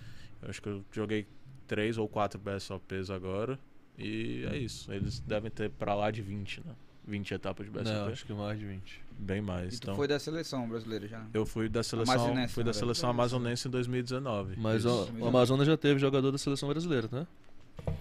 Eu 0.41 0.49
acho 0.49 0.61
que 0.61 0.69
eu 0.69 0.83
joguei 0.91 1.25
três 1.67 1.98
ou 1.98 2.07
quatro 2.07 2.40
BSOPs 2.40 3.09
agora. 3.09 3.57
E 3.98 4.45
é 4.51 4.57
isso. 4.57 4.91
Eles 4.91 5.19
devem 5.19 5.49
ter 5.51 5.69
pra 5.69 5.93
lá 5.95 6.09
de 6.11 6.22
20, 6.22 6.61
né? 6.65 6.73
20 7.06 7.33
etapas 7.33 7.65
de 7.65 7.72
BSOP. 7.72 7.90
Não, 7.90 8.07
acho 8.07 8.25
que 8.25 8.33
mais 8.33 8.57
de 8.59 8.65
20. 8.65 9.01
Bem 9.19 9.41
mais. 9.41 9.75
E 9.75 9.80
tu 9.80 9.83
Então, 9.83 9.95
foi 9.95 10.07
da 10.07 10.17
seleção 10.19 10.67
brasileira 10.67 11.07
já. 11.07 11.23
eu 11.33 11.45
fui 11.45 11.69
da 11.69 11.83
seleção, 11.83 12.15
Amazonense, 12.15 12.53
fui 12.53 12.64
da 12.64 12.73
seleção 12.73 13.09
amazonense 13.09 13.67
em 13.67 13.72
2019. 13.72 14.56
Mas 14.57 14.83
Isso. 14.85 15.11
o, 15.14 15.19
o 15.19 15.27
Amazonas 15.27 15.67
já 15.67 15.77
teve 15.77 15.99
jogador 15.99 16.32
da 16.32 16.38
seleção 16.38 16.67
brasileira, 16.69 17.07
né? 17.11 17.27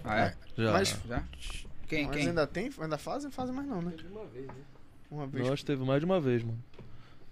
Ah, 0.03 0.19
é? 0.21 0.37
Já. 0.57 0.71
Mas- 0.71 0.99
Já? 1.07 1.23
Quem? 1.87 2.07
Mas 2.07 2.15
Quem? 2.17 2.27
ainda 2.29 2.47
tem? 2.47 2.71
Ainda 2.79 2.97
fazem? 2.97 3.29
Fazem 3.29 3.53
mais 3.53 3.67
não, 3.67 3.81
né? 3.81 3.93
Uma 4.09 4.25
vez, 4.25 4.47
né? 4.47 4.53
Uma 5.13 5.27
vez. 5.27 5.47
Nós 5.47 5.61
teve 5.63 5.83
mais 5.85 5.99
de 5.99 6.05
uma 6.05 6.19
vez, 6.19 6.41
mano. 6.43 6.57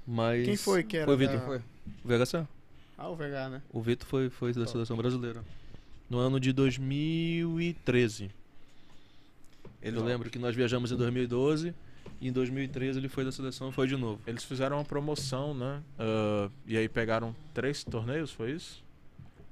Mas. 0.06 0.46
Quem 0.46 0.56
foi 0.56 0.84
que 0.84 0.98
era 0.98 1.06
Foi 1.06 1.16
o 1.16 1.18
da- 1.18 1.26
Vitor. 1.26 1.40
Quem 1.40 1.48
foi? 1.48 1.58
O 2.04 2.08
VHC. 2.08 2.48
Ah, 2.98 3.10
o 3.10 3.16
VH, 3.16 3.50
né? 3.50 3.62
O 3.72 3.82
Vitor 3.82 4.08
foi, 4.08 4.30
foi 4.30 4.54
da 4.54 4.68
seleção 4.68 4.96
brasileira. 4.96 5.44
No 6.08 6.20
ano 6.20 6.40
de 6.40 6.54
2013. 6.54 8.30
Eu 9.82 10.04
lembro 10.04 10.30
que 10.30 10.38
nós 10.38 10.56
viajamos 10.56 10.92
em 10.92 10.96
2012 10.96 11.74
e 12.20 12.28
em 12.28 12.32
2013 12.32 13.00
ele 13.00 13.10
foi 13.10 13.26
da 13.26 13.32
seleção 13.32 13.70
e 13.70 13.72
foi 13.72 13.88
de 13.88 13.96
novo. 13.98 14.22
Eles 14.28 14.44
fizeram 14.44 14.78
uma 14.78 14.86
promoção, 14.86 15.56
né? 15.56 15.82
Ah, 15.98 16.50
e 16.68 16.78
aí 16.78 16.88
pegaram 16.88 17.36
três 17.54 17.84
torneios, 17.84 18.32
foi 18.32 18.52
isso? 18.52 18.84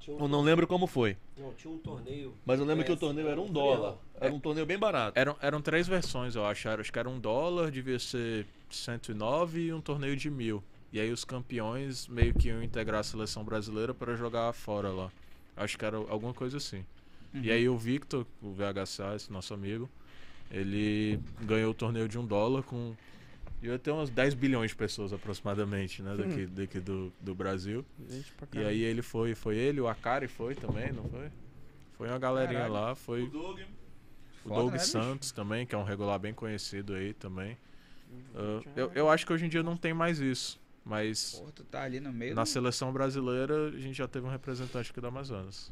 Um, 0.07 0.19
Eu 0.19 0.27
não 0.27 0.41
lembro 0.41 0.65
como 0.65 0.87
foi. 0.87 1.17
não, 1.37 1.53
tinha 1.53 1.73
um 1.73 1.77
torneio. 1.77 2.33
Mas 2.45 2.59
eu 2.59 2.65
lembro 2.65 2.85
que 2.85 2.91
o 2.91 2.97
torneio 2.97 3.27
era 3.27 3.39
um 3.39 3.43
real. 3.43 3.53
dólar. 3.53 3.97
Era 4.19 4.33
um 4.33 4.39
torneio 4.39 4.65
bem 4.65 4.77
barato. 4.77 5.17
Eram, 5.19 5.35
eram 5.41 5.61
três 5.61 5.87
versões, 5.87 6.35
eu 6.35 6.45
acho. 6.45 6.67
Acho 6.69 6.91
que 6.91 6.99
era 6.99 7.09
um 7.09 7.19
dólar, 7.19 7.71
devia 7.71 7.99
ser 7.99 8.45
109 8.69 9.61
e 9.67 9.73
um 9.73 9.81
torneio 9.81 10.15
de 10.15 10.29
mil. 10.29 10.63
E 10.91 10.99
aí 10.99 11.11
os 11.11 11.23
campeões 11.23 12.07
meio 12.07 12.33
que 12.33 12.47
iam 12.47 12.63
integrar 12.63 13.01
a 13.01 13.03
seleção 13.03 13.43
brasileira 13.43 13.93
para 13.93 14.15
jogar 14.15 14.51
fora 14.53 14.89
lá. 14.89 15.11
Acho 15.55 15.77
que 15.77 15.85
era 15.85 15.97
alguma 15.97 16.33
coisa 16.33 16.57
assim. 16.57 16.83
E 17.33 17.51
aí 17.51 17.69
o 17.69 17.77
Victor, 17.77 18.25
o 18.41 18.51
VHSA, 18.51 19.15
esse 19.15 19.31
nosso 19.31 19.53
amigo, 19.53 19.87
ele 20.49 21.19
ganhou 21.41 21.71
o 21.71 21.73
torneio 21.75 22.07
de 22.07 22.17
um 22.17 22.25
dólar 22.25 22.63
com. 22.63 22.95
Ia 23.61 23.77
ter 23.77 23.91
umas 23.91 24.09
10 24.09 24.33
bilhões 24.33 24.71
de 24.71 24.77
pessoas 24.77 25.11
aproximadamente, 25.11 26.01
né? 26.01 26.15
Daqui, 26.15 26.45
daqui 26.45 26.79
do, 26.79 27.11
do 27.19 27.35
Brasil. 27.35 27.85
Gente 28.09 28.31
pra 28.33 28.47
E 28.61 28.63
aí 28.65 28.81
ele 28.81 29.01
foi, 29.01 29.35
foi 29.35 29.57
ele, 29.57 29.81
o 29.81 29.87
Akari 29.87 30.27
foi 30.27 30.55
também, 30.55 30.91
não 30.93 31.03
foi? 31.09 31.29
Foi 31.97 32.07
uma 32.07 32.17
galerinha 32.17 32.59
Caralho. 32.59 32.73
lá, 32.73 32.95
foi 32.95 33.23
o 33.23 33.29
Foda, 33.29 33.65
Doug 34.45 34.71
né? 34.71 34.77
Santos 34.79 35.31
também, 35.33 35.65
que 35.65 35.75
é 35.75 35.77
um 35.77 35.83
regular 35.83 36.17
bem 36.17 36.33
conhecido 36.33 36.93
aí 36.93 37.13
também. 37.13 37.57
Ah, 38.33 38.61
eu, 38.75 38.91
eu 38.93 39.09
acho 39.09 39.25
que 39.25 39.33
hoje 39.33 39.45
em 39.45 39.49
dia 39.49 39.61
não 39.61 39.75
tem 39.75 39.93
mais 39.93 40.19
isso, 40.19 40.59
mas 40.85 41.33
Porra, 41.33 41.51
tu 41.51 41.63
tá 41.65 41.83
ali 41.83 41.99
no 41.99 42.13
meio. 42.13 42.33
na 42.33 42.43
do- 42.43 42.47
seleção 42.47 42.93
brasileira 42.93 43.67
a 43.67 43.71
gente 43.77 43.97
já 43.97 44.07
teve 44.07 44.25
um 44.25 44.29
representante 44.29 44.89
aqui 44.91 45.01
do 45.01 45.07
Amazonas. 45.07 45.71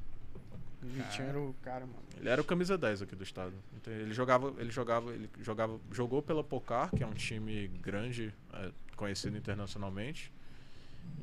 O 0.88 1.04
Vitinho 1.04 1.28
era 1.28 1.40
o 1.40 1.56
cara, 1.64 1.86
mano. 1.86 2.00
Ele 2.20 2.30
era 2.30 2.42
o 2.42 2.44
camisa 2.46 2.78
10 2.78 3.02
aqui 3.04 3.16
do 3.16 3.24
estado. 3.24 3.54
Então, 3.76 3.94
ele 3.94 4.14
jogava, 4.14 4.54
ele 4.58 4.72
jogava, 4.72 5.12
ele 5.14 5.30
jogava, 5.42 5.80
jogou 5.92 6.22
pela 6.22 6.44
Pocar, 6.44 6.90
que 6.92 7.04
é 7.04 7.08
um 7.08 7.14
time 7.14 7.68
grande, 7.82 8.34
é, 8.54 8.72
conhecido 8.96 9.38
internacionalmente. 9.38 10.32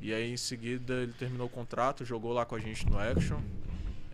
E 0.01 0.13
aí 0.13 0.31
em 0.31 0.37
seguida 0.37 0.93
ele 0.93 1.13
terminou 1.13 1.47
o 1.47 1.49
contrato, 1.49 2.03
jogou 2.05 2.33
lá 2.33 2.45
com 2.45 2.55
a 2.55 2.59
gente 2.59 2.85
no 2.89 2.97
Action. 2.97 3.39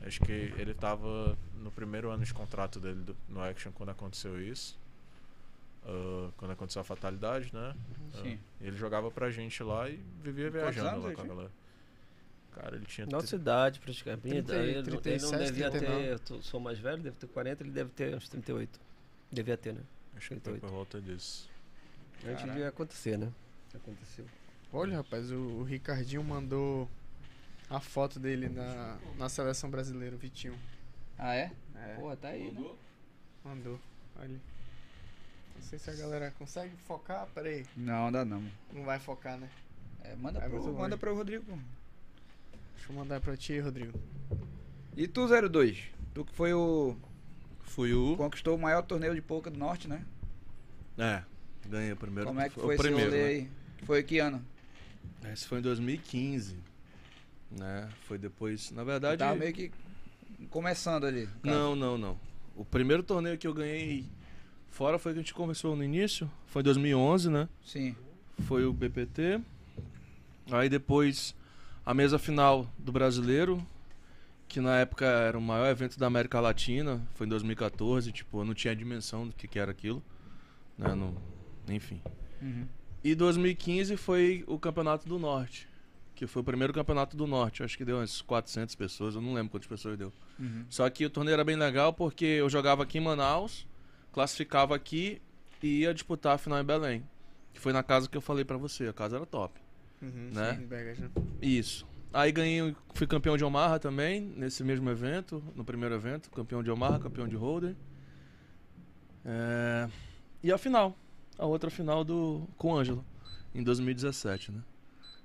Acho 0.06 0.20
que 0.22 0.32
ele 0.32 0.74
tava 0.74 1.38
no 1.62 1.70
primeiro 1.72 2.10
ano 2.10 2.24
de 2.26 2.34
contrato 2.34 2.80
dele 2.80 3.02
do- 3.02 3.16
no 3.30 3.42
Action 3.42 3.72
quando 3.72 3.90
aconteceu 3.90 4.42
isso. 4.42 4.80
Ah, 5.86 6.30
quando 6.38 6.52
aconteceu 6.52 6.82
a 6.82 6.86
fatalidade, 6.86 7.50
né? 7.54 7.74
Sim. 8.22 8.38
e 8.60 8.68
ele 8.68 8.76
jogava 8.78 9.10
pra 9.10 9.30
gente 9.32 9.64
lá 9.64 9.90
e 9.90 10.00
vivia 10.22 10.50
viajando 10.52 11.02
lá 11.02 11.14
com 11.14 11.22
a 11.22 11.26
galera. 11.26 11.52
Cara, 12.54 12.76
ele 12.76 12.86
tinha. 12.86 13.08
Nossa 13.08 13.28
tri- 13.28 13.36
idade, 13.38 13.80
praticamente. 13.80 14.22
30, 14.22 14.54
ele, 14.56 14.72
não- 14.74 14.80
ele 14.80 14.92
não 14.92 15.00
37, 15.02 15.46
devia 15.46 15.72
39. 15.72 16.04
ter. 16.04 16.12
Eu 16.12 16.20
tô- 16.20 16.42
sou 16.42 16.60
mais 16.60 16.78
velho, 16.80 17.02
deve 17.02 17.16
ter 17.16 17.28
40, 17.28 17.64
ele 17.64 17.72
deve 17.72 17.90
ter 17.92 18.16
uns 18.16 18.28
38. 18.28 18.80
Devia 19.32 19.58
ter, 19.58 19.74
né? 19.74 19.82
Acho 20.16 20.28
que 20.30 20.36
foi 20.36 20.40
38. 20.42 20.62
por 20.62 20.70
volta 20.70 21.02
disso. 21.02 21.50
Antes 22.18 22.24
Caralho. 22.36 22.52
devia 22.52 22.68
acontecer, 22.68 23.18
né? 23.18 23.32
Aconteceu. 23.74 24.26
Olha, 24.74 24.98
rapaz, 24.98 25.32
o, 25.32 25.36
o 25.38 25.64
Ricardinho 25.64 26.24
mandou 26.24 26.90
a 27.70 27.80
foto 27.80 28.20
dele 28.20 28.50
na, 28.50 28.98
na 29.18 29.30
seleção 29.30 29.70
brasileira, 29.70 30.16
o 30.16 30.20
Vitinho. 30.20 30.58
Ah, 31.18 31.34
é? 31.36 31.52
É, 31.76 31.96
Porra, 31.96 32.16
tá 32.18 32.28
aí. 32.30 32.52
Né? 32.52 32.70
mandou. 33.44 33.80
Olha. 34.20 34.40
Não 35.56 35.62
sei 35.62 35.80
se 35.80 35.90
a 35.90 35.94
galera 35.94 36.32
consegue 36.38 36.76
focar. 36.86 37.26
Pera 37.34 37.48
aí. 37.50 37.66
Não, 37.78 38.12
dá 38.12 38.26
não. 38.26 38.44
Não 38.74 38.84
vai 38.84 39.00
focar, 39.00 39.38
né? 39.38 39.50
É, 40.04 40.16
manda, 40.16 40.40
É 40.40 40.50
pro, 40.50 40.74
manda 40.74 40.98
pro 40.98 41.16
Rodrigo. 41.16 41.58
Deixa 42.82 42.94
eu 42.94 42.98
mandar 42.98 43.22
pra 43.22 43.38
ti, 43.38 43.60
Rodrigo. 43.60 43.94
E 44.98 45.08
tu, 45.08 45.28
02? 45.28 45.84
Tu 46.16 46.26
que 46.26 46.34
foi 46.34 46.52
o. 46.52 46.98
Fui 47.62 47.94
o. 47.94 48.18
Conquistou 48.18 48.56
o 48.56 48.60
maior 48.60 48.82
torneio 48.82 49.14
de 49.14 49.22
poker 49.22 49.54
do 49.54 49.60
norte, 49.60 49.88
né? 49.88 50.04
É, 50.98 51.22
ganhei 51.70 51.92
o 51.92 51.96
primeiro. 51.96 52.28
Como 52.28 52.42
é 52.42 52.50
que 52.50 52.58
o 52.58 52.64
foi 52.64 52.74
esse 52.74 52.84
primeiro, 52.84 53.12
rolê 53.12 53.22
né? 53.22 53.30
aí? 53.30 53.50
Foi 53.86 54.02
que 54.02 54.18
ano? 54.18 54.44
Esse 55.32 55.46
foi 55.48 55.60
em 55.60 55.62
2015. 55.62 56.58
Né? 57.52 57.88
Foi 58.08 58.18
depois. 58.18 58.72
Na 58.72 58.82
Tu 58.82 58.86
verdade. 58.88 59.20
tava 59.20 59.36
meio 59.36 59.54
que 59.54 59.72
começando 60.50 61.06
ali. 61.06 61.30
Não, 61.44 61.76
não, 61.76 62.00
não. 62.00 62.18
O 62.56 62.66
primeiro 62.66 63.04
torneio 63.04 63.38
que 63.38 63.46
eu 63.46 63.54
ganhei 63.54 64.10
fora 64.72 64.98
foi 64.98 65.14
que 65.14 65.20
a 65.20 65.22
gente 65.22 65.36
começou 65.36 65.76
no 65.76 65.84
início. 65.84 66.30
Foi 66.48 66.62
em 66.62 66.66
2011, 66.66 67.30
né? 67.30 67.48
Sim. 67.64 67.96
Foi 68.48 68.66
o 68.66 68.74
BPT. 68.74 69.40
Aí 70.52 70.68
depois 70.68 71.36
a 71.86 71.94
mesa 71.94 72.20
final 72.20 72.68
do 72.78 72.92
brasileiro, 72.92 73.66
que 74.48 74.60
na 74.60 74.78
época 74.78 75.06
era 75.06 75.38
o 75.38 75.42
maior 75.42 75.68
evento 75.68 75.98
da 75.98 76.08
América 76.08 76.40
Latina. 76.40 77.02
Foi 77.16 77.26
em 77.26 77.30
2014. 77.30 78.12
Tipo, 78.12 78.42
eu 78.42 78.46
não 78.46 78.54
tinha 78.54 78.76
dimensão 78.76 79.26
do 79.26 79.34
que, 79.34 79.48
que 79.48 79.58
era 79.58 79.72
aquilo. 79.72 80.04
Né? 80.78 80.94
Não, 80.94 81.16
enfim. 81.70 82.02
Uhum. 82.42 82.68
E 83.02 83.16
2015 83.16 83.96
foi 83.96 84.44
o 84.48 84.60
Campeonato 84.60 85.08
do 85.08 85.18
Norte. 85.18 85.70
Que 86.14 86.28
foi 86.28 86.42
o 86.42 86.46
primeiro 86.46 86.74
campeonato 86.74 87.16
do 87.16 87.26
Norte. 87.26 87.64
Acho 87.64 87.78
que 87.78 87.86
deu 87.86 87.98
umas 87.98 88.22
400 88.22 88.76
pessoas. 88.76 89.16
Eu 89.16 89.22
não 89.22 89.34
lembro 89.34 89.52
quantas 89.52 89.68
pessoas 89.68 89.98
deu. 89.98 90.12
Uhum. 90.38 90.66
Só 90.70 90.88
que 90.90 91.06
o 91.06 91.10
torneio 91.10 91.34
era 91.34 91.44
bem 91.44 91.56
legal 91.56 91.94
porque 91.94 92.26
eu 92.26 92.50
jogava 92.50 92.84
aqui 92.84 92.98
em 92.98 93.02
Manaus, 93.02 93.66
classificava 94.12 94.76
aqui 94.76 95.22
e 95.64 95.80
ia 95.80 95.94
disputar 95.94 96.36
a 96.36 96.38
final 96.38 96.60
em 96.60 96.66
Belém. 96.66 97.04
Que 97.54 97.60
foi 97.60 97.72
na 97.72 97.82
casa 97.82 98.10
que 98.10 98.18
eu 98.18 98.22
falei 98.22 98.44
pra 98.44 98.58
você. 98.58 98.88
A 98.88 98.94
casa 98.94 99.16
era 99.16 99.26
top. 99.26 99.61
Uhum, 100.02 100.30
Né? 100.34 100.56
sim, 100.56 100.66
Vegas, 100.66 101.00
né? 101.00 101.10
Isso. 101.42 101.86
Aí 102.14 102.32
ganhei, 102.32 102.76
fui 102.94 103.08
campeão 103.08 103.38
de 103.38 103.44
Omaha 103.44 103.80
também, 103.80 104.22
nesse 104.36 104.64
mesmo 104.64 104.90
evento, 104.90 105.42
no 105.56 105.64
primeiro 105.64 105.96
evento. 105.96 106.30
Campeão 106.32 106.62
de 106.62 106.70
Omaha, 106.70 107.00
campeão 107.00 107.28
de 107.28 107.36
Holder. 107.36 107.76
É, 109.26 109.88
E 110.44 110.52
a 110.52 110.58
final. 110.58 110.96
A 111.38 111.46
outra 111.46 111.70
final 111.72 112.04
do 112.04 112.48
com 112.58 112.74
o 112.74 112.78
Ângelo, 112.78 113.04
em 113.56 113.64
2017, 113.64 114.52
né? 114.52 114.62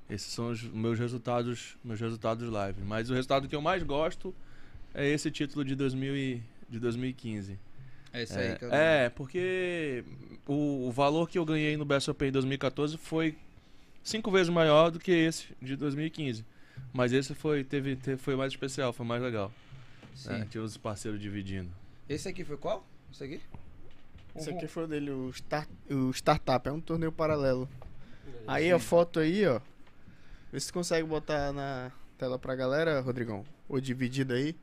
Esses 0.09 0.33
são 0.33 0.51
os 0.51 0.63
meus 0.63 0.99
resultados, 0.99 1.77
meus 1.85 2.01
resultados 2.01 2.49
live. 2.49 2.81
Mas 2.83 3.11
o 3.11 3.15
resultado 3.15 3.49
que 3.49 3.57
eu 3.57 3.61
mais 3.61 3.83
gosto 3.83 4.35
é 4.95 5.07
esse 5.09 5.31
título 5.31 5.65
de, 5.65 5.75
2000 5.75 6.17
e, 6.17 6.43
de 6.71 6.79
2015. 6.79 7.59
É 8.13 8.23
esse 8.23 8.39
É, 8.39 8.51
aí 8.53 8.57
que 8.59 8.65
eu 8.65 8.73
é, 8.73 9.09
porque 9.11 10.05
o, 10.47 10.87
o 10.89 10.93
valor 10.93 11.29
que 11.29 11.39
eu 11.39 11.45
ganhei 11.45 11.77
no 11.77 11.85
BSOP 11.85 12.23
em 12.27 12.33
2014 12.33 12.97
foi 12.97 13.37
cinco 14.09 14.31
vezes 14.31 14.49
maior 14.49 14.91
do 14.91 14.99
que 14.99 15.10
esse 15.10 15.47
de 15.60 15.76
2015. 15.76 16.44
Mas 16.93 17.12
esse 17.12 17.35
foi, 17.35 17.65
teve, 17.65 17.97
teve- 17.97 18.17
foi 18.17 18.36
mais 18.36 18.52
especial, 18.52 18.93
foi 18.93 19.05
mais 19.05 19.23
legal. 19.23 19.52
Sim. 20.15 20.33
É, 20.33 20.44
tinha 20.47 20.62
os 20.62 20.76
parceiros 20.76 21.20
dividindo. 21.20 21.70
Esse 22.09 22.28
aqui 22.28 22.44
foi 22.44 22.57
qual? 22.57 22.86
Esse 23.12 23.25
aqui? 23.25 23.41
Esse 24.35 24.51
aqui 24.51 24.67
foi 24.67 24.85
o 24.85 24.86
dele, 24.86 25.10
o, 25.10 25.31
start, 25.31 25.68
o 25.91 26.10
Startup. 26.12 26.68
É 26.68 26.73
um 26.73 26.81
torneio 26.81 27.10
paralelo. 27.12 27.68
Aí 28.47 28.70
a 28.70 28.78
foto 28.78 29.18
aí, 29.20 29.47
ó. 29.47 29.60
Vê 30.52 30.60
se 30.60 30.73
consegue 30.73 31.07
botar 31.07 31.52
na 31.52 31.91
tela 32.17 32.39
pra 32.39 32.55
galera, 32.55 33.01
Rodrigão. 33.01 33.44
Ou 33.68 33.81
dividido 33.81 34.33
aí. 34.35 34.55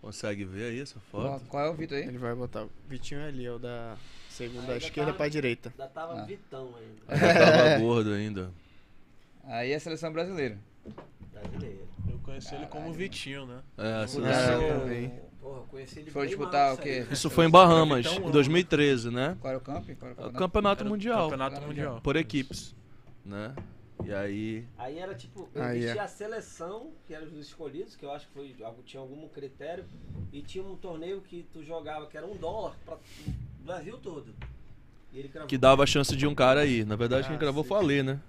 Consegue 0.00 0.44
ver 0.44 0.64
aí 0.72 0.80
essa 0.80 0.98
foto? 0.98 1.44
qual 1.46 1.64
é 1.66 1.70
o 1.70 1.74
Vitor 1.74 1.96
aí? 1.96 2.04
Ele 2.04 2.18
vai 2.18 2.34
botar. 2.34 2.64
O 2.64 2.70
Vitinho 2.88 3.20
é 3.20 3.28
ali, 3.28 3.46
é 3.46 3.52
o 3.52 3.58
da 3.58 3.96
segunda 4.28 4.76
esquerda 4.76 5.12
tá- 5.12 5.16
pra 5.18 5.28
direita. 5.28 5.70
Ainda 5.78 5.86
tava 5.88 6.20
Ah. 6.20 6.24
Vitão 6.24 6.74
ainda. 6.76 7.26
Eu 7.26 7.34
tava 7.46 7.78
gordo 7.80 8.10
ainda. 8.12 8.50
Aí 9.44 9.72
é 9.72 9.74
a 9.74 9.80
seleção 9.80 10.12
brasileira. 10.12 10.58
Brasileiro. 11.32 11.88
Eu 12.08 12.18
conheci 12.18 12.54
ele 12.54 12.66
como 12.66 12.82
Caralho, 12.84 12.92
Vitinho, 12.94 13.46
né? 13.46 13.62
É, 13.76 14.04
assim, 14.04 14.24
assim. 14.24 14.68
também. 14.68 15.12
Porra, 15.40 15.58
eu 15.58 15.64
conheci 15.64 15.98
ele 15.98 16.10
Foi 16.10 16.22
bem 16.22 16.28
disputar 16.28 16.66
mal 16.66 16.74
o 16.74 16.78
quê? 16.78 17.06
Isso 17.10 17.28
foi 17.28 17.46
em 17.46 17.50
Bahamas, 17.50 18.06
em 18.06 18.30
2013, 18.30 19.10
né? 19.10 19.36
Qual 19.40 19.50
era 19.50 19.58
o 19.58 19.60
camp? 19.60 19.88
Qual 19.98 20.10
era 20.12 20.28
o 20.28 20.32
campeonato? 20.32 20.82
Era 20.82 20.90
mundial. 20.90 21.22
Campeonato 21.30 21.60
Mundial. 21.62 22.00
Por 22.00 22.16
equipes, 22.16 22.74
né? 23.24 23.54
E 24.04 24.12
aí. 24.12 24.64
Aí 24.78 24.98
era 24.98 25.14
tipo, 25.14 25.48
Aí 25.54 25.78
existia 25.78 26.00
é. 26.00 26.04
a 26.04 26.08
seleção, 26.08 26.90
que 27.06 27.14
eram 27.14 27.26
os 27.26 27.38
escolhidos, 27.38 27.94
que 27.96 28.04
eu 28.04 28.12
acho 28.12 28.26
que 28.28 28.32
foi, 28.32 28.54
tinha 28.84 29.00
algum 29.00 29.28
critério, 29.28 29.84
e 30.32 30.42
tinha 30.42 30.64
um 30.64 30.76
torneio 30.76 31.20
que 31.20 31.46
tu 31.52 31.62
jogava, 31.62 32.06
que 32.06 32.16
era 32.16 32.26
um 32.26 32.36
dólar 32.36 32.76
para 32.84 32.94
o 32.94 33.00
Brasil 33.64 33.98
todo. 33.98 34.34
E. 35.12 35.28
Que 35.46 35.58
dava 35.58 35.82
a 35.82 35.86
chance 35.86 36.16
de 36.16 36.26
um 36.26 36.34
cara 36.34 36.60
aí. 36.60 36.84
Na 36.84 36.96
verdade, 36.96 37.26
Ah, 37.26 37.30
quem 37.30 37.38
gravou 37.38 37.62
sim. 37.62 37.68
foi 37.68 37.76
o 37.76 37.80
Alê, 37.80 38.02
né? 38.02 38.20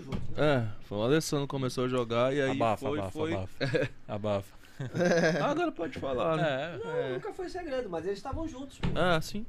Junto, 0.00 0.16
né? 0.36 0.66
É, 0.66 0.84
foi 0.86 0.98
o 0.98 1.02
Alessandro 1.02 1.46
que 1.46 1.50
começou 1.50 1.84
a 1.84 1.88
jogar 1.88 2.34
e 2.34 2.40
aí 2.40 2.50
abafa, 2.50 2.86
foi, 2.88 2.98
abafa, 2.98 3.10
foi. 3.18 3.32
abafa. 3.34 3.90
abafa. 4.08 4.60
Ah, 5.42 5.50
agora 5.50 5.70
pode 5.72 5.98
falar, 5.98 6.36
né? 6.38 6.78
Não, 6.82 7.12
nunca 7.14 7.32
foi 7.34 7.48
segredo, 7.50 7.88
mas 7.90 8.04
eles 8.06 8.18
estavam 8.18 8.48
juntos, 8.48 8.78
pô. 8.78 8.88
Ah, 8.98 9.20
sim. 9.20 9.44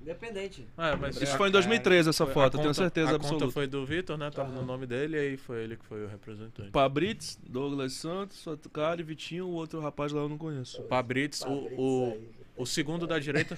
Independente. 0.00 0.66
É, 0.76 0.96
mas 0.96 1.14
Isso 1.20 1.34
a- 1.34 1.36
foi 1.36 1.48
em 1.48 1.52
2013 1.52 2.08
essa 2.08 2.24
foi- 2.24 2.34
foto, 2.34 2.42
a 2.42 2.46
eu 2.58 2.62
tenho 2.62 2.64
conta- 2.70 2.74
certeza 2.74 3.12
A 3.12 3.14
absoluta. 3.16 3.44
conta 3.44 3.52
foi 3.54 3.66
do 3.68 3.86
Vitor, 3.86 4.18
né? 4.18 4.30
Tava 4.30 4.50
no 4.50 4.64
nome 4.64 4.84
dele 4.84 5.16
e 5.16 5.20
aí 5.20 5.36
foi 5.36 5.62
ele 5.62 5.76
que 5.76 5.84
foi 5.84 6.04
o 6.04 6.08
representante. 6.08 6.70
Pabrits, 6.72 7.38
Douglas 7.48 7.92
Santos, 7.92 8.42
Fatucari, 8.42 9.02
Vitinho, 9.04 9.46
o 9.46 9.52
outro 9.52 9.80
rapaz 9.80 10.10
lá 10.12 10.22
eu 10.22 10.28
não 10.28 10.36
conheço. 10.38 10.82
Pabrits, 10.82 11.42
o, 11.42 11.52
o, 11.52 12.18
o 12.56 12.66
segundo 12.66 13.06
da 13.06 13.18
direita, 13.18 13.56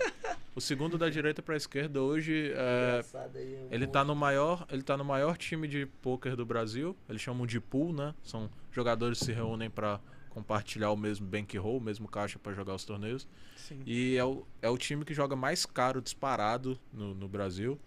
o 0.55 0.61
segundo 0.61 0.97
da 0.97 1.09
direita 1.09 1.43
pra 1.43 1.57
esquerda 1.57 2.01
hoje 2.01 2.53
é, 2.55 3.05
aí, 3.35 3.57
um 3.57 3.75
ele 3.75 3.87
tá 3.87 4.05
no 4.05 4.15
maior, 4.15 4.67
ele 4.71 4.83
tá 4.83 4.97
no 4.97 5.05
maior 5.05 5.37
time 5.37 5.67
de 5.67 5.87
pôquer 6.01 6.37
do 6.37 6.47
Brasil. 6.47 6.97
Eles 7.09 7.21
chamam 7.23 7.47
de 7.47 7.61
pool, 7.61 7.93
né? 7.93 8.15
São 8.23 8.51
jogadores 8.71 9.19
que 9.19 9.27
se 9.27 9.33
reúnem 9.33 9.71
pra 9.71 10.01
compartilhar 10.31 10.91
o 10.91 10.97
mesmo 10.97 11.27
bankroll, 11.27 11.79
o 11.79 11.81
mesmo 11.81 12.09
caixa 12.09 12.39
pra 12.39 12.53
jogar 12.53 12.75
os 12.75 12.85
torneios. 12.85 13.27
Sim. 13.57 13.83
E 13.87 14.17
é 14.17 14.25
o, 14.25 14.45
é 14.61 14.69
o 14.69 14.77
time 14.77 15.05
que 15.05 15.15
joga 15.15 15.37
mais 15.37 15.65
caro 15.65 16.03
disparado 16.03 16.79
no, 16.93 17.15
no 17.15 17.29
Brasil. 17.29 17.79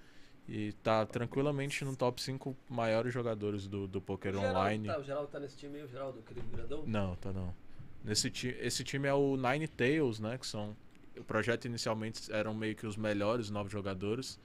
E 0.47 0.71
tá 0.81 1.05
tranquilamente 1.05 1.83
no 1.83 1.93
top 1.93 2.21
5 2.21 2.55
maiores 2.69 3.13
jogadores 3.13 3.67
do, 3.67 3.85
do 3.85 3.99
poker 3.99 4.33
O 4.33 4.39
online. 4.39 4.87
Tá, 4.87 4.97
o 4.97 5.03
Geraldo 5.03 5.27
tá 5.27 5.41
nesse 5.41 5.57
time 5.57 5.77
aí, 5.77 5.83
o 5.83 5.89
Geraldo, 5.89 6.21
querido 6.21 6.47
grandão? 6.47 6.83
Não, 6.85 7.15
tá 7.17 7.33
não. 7.33 7.53
Nesse 8.01 8.31
ti 8.31 8.55
esse 8.61 8.81
time 8.85 9.09
é 9.09 9.13
o 9.13 9.35
Nine 9.35 9.67
Tails, 9.67 10.21
né? 10.21 10.37
Que 10.37 10.47
são. 10.47 10.73
O 11.19 11.23
projeto 11.23 11.65
inicialmente 11.65 12.31
eram 12.31 12.53
meio 12.53 12.75
que 12.75 12.85
os 12.85 12.95
melhores 12.97 13.49
nove 13.49 13.69
jogadores. 13.69 14.39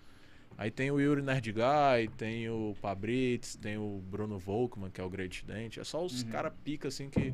Aí 0.59 0.71
tem 0.71 0.91
o 0.91 1.01
Yuri 1.01 1.23
Nerdguy, 1.23 2.09
tem 2.17 2.49
o 2.49 2.77
Pabrits, 2.81 3.57
tem 3.57 3.79
o 3.79 4.03
Bruno 4.11 4.39
Volkman, 4.39 4.91
que 4.91 5.01
é 5.01 5.05
o 5.05 5.09
Great 5.09 5.45
Dent. 5.47 5.79
É 5.79 5.85
só 5.85 6.05
os 6.05 6.23
cara 6.25 6.51
pica 6.51 6.89
assim 6.89 7.09
que. 7.09 7.33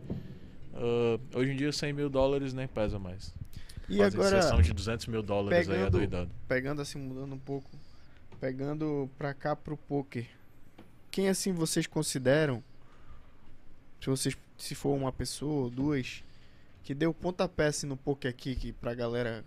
ah, 0.74 1.18
hoje 1.36 1.52
em 1.52 1.56
dia 1.56 1.72
100 1.72 1.92
mil 1.92 2.08
dólares 2.08 2.52
nem 2.52 2.68
pesa 2.68 2.98
mais. 2.98 3.34
E 3.88 3.98
Fazem 3.98 4.20
agora, 4.20 4.42
sessão 4.42 4.60
de 4.62 4.72
200 4.72 5.06
mil 5.06 5.22
dólares 5.22 5.66
aí 5.68 5.74
é 5.74 5.78
pegando- 5.78 5.92
doidado. 5.92 6.30
pegando 6.46 6.82
assim, 6.82 6.98
mudando 6.98 7.34
um 7.34 7.38
pouco, 7.38 7.70
pegando 8.38 9.10
pra 9.18 9.32
cá 9.34 9.56
pro 9.56 9.76
poker, 9.76 10.26
quem 11.10 11.28
assim 11.28 11.52
vocês 11.52 11.86
consideram, 11.86 12.62
se 14.00 14.10
vocês, 14.10 14.36
se 14.58 14.74
for 14.74 14.94
uma 14.94 15.10
pessoa 15.10 15.64
ou 15.64 15.70
duas, 15.70 16.22
que 16.82 16.94
deu 16.94 17.12
pontapé 17.12 17.66
assim 17.66 17.86
no 17.86 17.96
poker 17.96 18.30
aqui, 18.30 18.54
que 18.56 18.72
pra 18.72 18.94
galera 18.94 19.44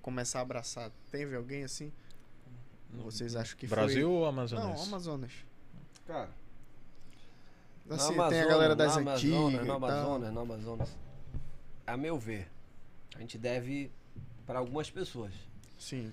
começar 0.00 0.40
a 0.40 0.42
abraçar, 0.42 0.90
teve 1.10 1.36
alguém 1.36 1.64
assim? 1.64 1.92
Vocês 2.90 3.36
acham 3.36 3.56
que 3.56 3.66
Brasil 3.66 4.10
ou 4.10 4.20
foi... 4.20 4.28
Amazonas? 4.28 4.64
Não, 4.64 4.82
Amazonas. 4.84 5.32
Cara, 6.06 6.30
Assim, 7.90 8.14
No 8.14 8.28
tem 8.28 8.40
a 8.40 8.44
Amazonas, 8.44 8.48
galera 8.48 8.76
das 8.76 8.96
no 8.96 9.10
antigas 9.10 9.34
Amazonas, 9.34 9.66
No. 9.66 9.72
Amazonas, 9.72 10.32
no 10.32 10.40
Amazonas. 10.40 10.96
A 11.86 11.96
meu 11.96 12.18
ver, 12.18 12.48
a 13.16 13.20
gente 13.20 13.36
deve 13.38 13.90
para 14.46 14.58
algumas 14.58 14.90
pessoas. 14.90 15.32
Sim. 15.78 16.12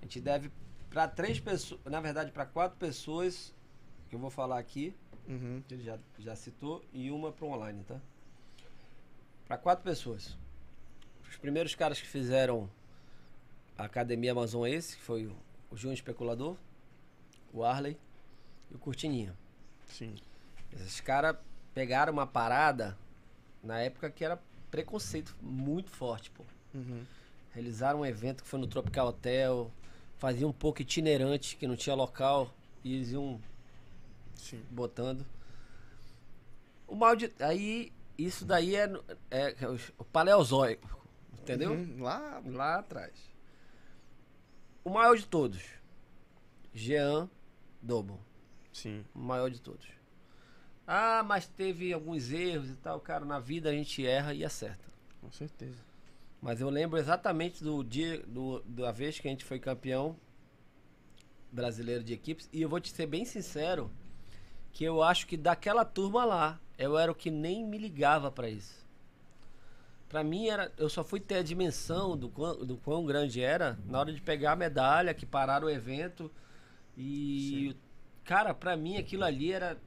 A 0.00 0.04
gente 0.04 0.20
deve 0.20 0.50
para 0.90 1.06
três 1.08 1.38
pessoas, 1.40 1.80
na 1.84 2.00
verdade 2.00 2.30
para 2.32 2.46
quatro 2.46 2.78
pessoas, 2.78 3.54
que 4.08 4.14
eu 4.14 4.18
vou 4.18 4.30
falar 4.30 4.58
aqui, 4.58 4.94
Uhum. 5.28 5.62
que 5.68 5.74
ele 5.74 5.84
já, 5.84 5.98
já 6.18 6.34
citou, 6.34 6.84
e 6.92 7.10
uma 7.10 7.30
para 7.30 7.46
online, 7.46 7.84
tá? 7.84 8.00
Para 9.52 9.58
quatro 9.58 9.84
pessoas. 9.84 10.34
Os 11.28 11.36
primeiros 11.36 11.74
caras 11.74 12.00
que 12.00 12.08
fizeram 12.08 12.70
a 13.76 13.84
Academia 13.84 14.32
Amazon 14.32 14.66
esse, 14.66 14.96
que 14.96 15.02
foi 15.02 15.26
o- 15.26 15.36
Júnior 15.76 15.92
Especulador, 15.92 16.56
o 17.52 17.62
Arley 17.62 17.98
e 18.70 18.74
o 18.74 18.78
Cortininha. 18.78 19.36
Sim. 19.86 20.14
Esses 20.72 21.02
caras 21.02 21.36
pegaram 21.74 22.14
uma 22.14 22.26
parada 22.26 22.96
na 23.62 23.78
época 23.78 24.08
que 24.10 24.24
era 24.24 24.40
preconceito 24.70 25.36
muito 25.42 25.90
forte, 25.90 26.30
pô. 26.30 26.44
Uhum. 26.72 27.04
Realizaram 27.52 28.00
um 28.00 28.06
evento 28.06 28.42
que 28.42 28.48
foi 28.48 28.58
no 28.58 28.66
Tropical 28.66 29.08
Hotel, 29.08 29.70
faziam 30.16 30.48
um 30.48 30.54
pouco 30.54 30.80
itinerante, 30.80 31.56
que 31.58 31.66
não 31.66 31.76
tinha 31.76 31.94
local, 31.94 32.50
e 32.82 32.94
eles 32.94 33.10
iam 33.10 33.38
Sim. 34.34 34.64
botando. 34.70 35.26
O 36.88 36.94
mal 36.94 37.14
de. 37.14 37.30
Aí, 37.38 37.92
isso 38.18 38.44
daí 38.44 38.74
é, 38.76 38.86
no- 38.86 39.02
é 39.30 39.54
o 39.98 40.04
paleozoico, 40.04 40.88
entendeu? 41.40 41.72
Uhum. 41.72 42.02
Lá, 42.02 42.42
Lá 42.46 42.78
atrás. 42.78 43.12
O 44.84 44.90
maior 44.90 45.16
de 45.16 45.26
todos. 45.26 45.62
Jean 46.74 47.28
Dobo. 47.80 48.18
sim. 48.72 49.04
O 49.14 49.18
maior 49.18 49.50
de 49.50 49.60
todos. 49.60 49.86
Ah, 50.86 51.22
mas 51.22 51.46
teve 51.46 51.92
alguns 51.92 52.30
erros 52.32 52.68
e 52.70 52.76
tal. 52.76 53.00
Cara, 53.00 53.24
na 53.24 53.38
vida 53.38 53.70
a 53.70 53.72
gente 53.72 54.04
erra 54.04 54.34
e 54.34 54.44
acerta. 54.44 54.84
Com 55.20 55.30
certeza. 55.30 55.78
Mas 56.40 56.60
eu 56.60 56.68
lembro 56.68 56.98
exatamente 56.98 57.62
do 57.62 57.84
dia, 57.84 58.20
do, 58.26 58.60
da 58.66 58.90
vez 58.90 59.18
que 59.20 59.28
a 59.28 59.30
gente 59.30 59.44
foi 59.44 59.60
campeão 59.60 60.16
brasileiro 61.52 62.02
de 62.02 62.12
equipes. 62.12 62.48
E 62.52 62.60
eu 62.62 62.68
vou 62.68 62.80
te 62.80 62.90
ser 62.90 63.06
bem 63.06 63.24
sincero, 63.24 63.90
que 64.72 64.82
eu 64.82 65.02
acho 65.02 65.26
que 65.26 65.36
daquela 65.36 65.84
turma 65.84 66.24
lá, 66.24 66.60
eu 66.82 66.98
era 66.98 67.10
o 67.10 67.14
que 67.14 67.30
nem 67.30 67.64
me 67.64 67.78
ligava 67.78 68.30
pra 68.30 68.48
isso. 68.48 68.82
Pra 70.08 70.22
mim 70.22 70.48
era, 70.48 70.70
eu 70.76 70.88
só 70.88 71.02
fui 71.02 71.20
ter 71.20 71.36
a 71.36 71.42
dimensão 71.42 72.16
do 72.16 72.28
quão, 72.28 72.66
do 72.66 72.76
quão 72.76 73.06
grande 73.06 73.40
era 73.40 73.78
na 73.86 73.98
hora 73.98 74.12
de 74.12 74.20
pegar 74.20 74.52
a 74.52 74.56
medalha, 74.56 75.14
que 75.14 75.24
pararam 75.24 75.66
o 75.66 75.70
evento. 75.70 76.30
E 76.96 77.74
cara, 78.24 78.52
pra 78.52 78.76
mim 78.76 78.98
aquilo 78.98 79.24
ali 79.24 79.52
era 79.52 79.78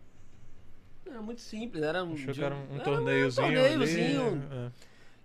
era 1.05 1.21
muito 1.21 1.41
simples, 1.41 1.83
era 1.83 2.03
um, 2.03 2.15
de 2.15 2.43
era 2.43 2.55
um, 2.55 2.75
um 2.75 2.79
torneiozinho. 2.79 3.47
torneiozinho. 3.47 4.27
ali, 4.27 4.47
é. 4.51 4.71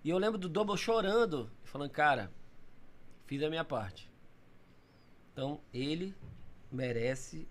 E 0.04 0.10
eu 0.10 0.18
lembro 0.18 0.38
do 0.38 0.48
Double 0.48 0.76
chorando, 0.76 1.50
falando, 1.64 1.90
cara, 1.90 2.30
fiz 3.26 3.42
a 3.42 3.48
minha 3.48 3.64
parte. 3.64 4.10
Então 5.32 5.60
ele 5.72 6.14
merece 6.70 7.48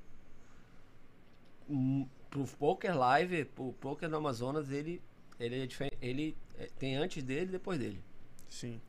pro 2.29 2.45
Poker 2.45 2.97
Live, 2.97 3.45
pro 3.45 3.73
Poker 3.73 4.09
no 4.09 4.17
Amazonas, 4.17 4.71
ele 4.71 5.01
ele 5.39 5.63
é 5.63 5.65
difer- 5.65 5.97
ele 6.01 6.35
é, 6.57 6.65
tem 6.77 6.95
antes 6.97 7.23
dele 7.23 7.45
e 7.45 7.51
depois 7.53 7.79
dele. 7.79 8.03
Sim. 8.49 8.81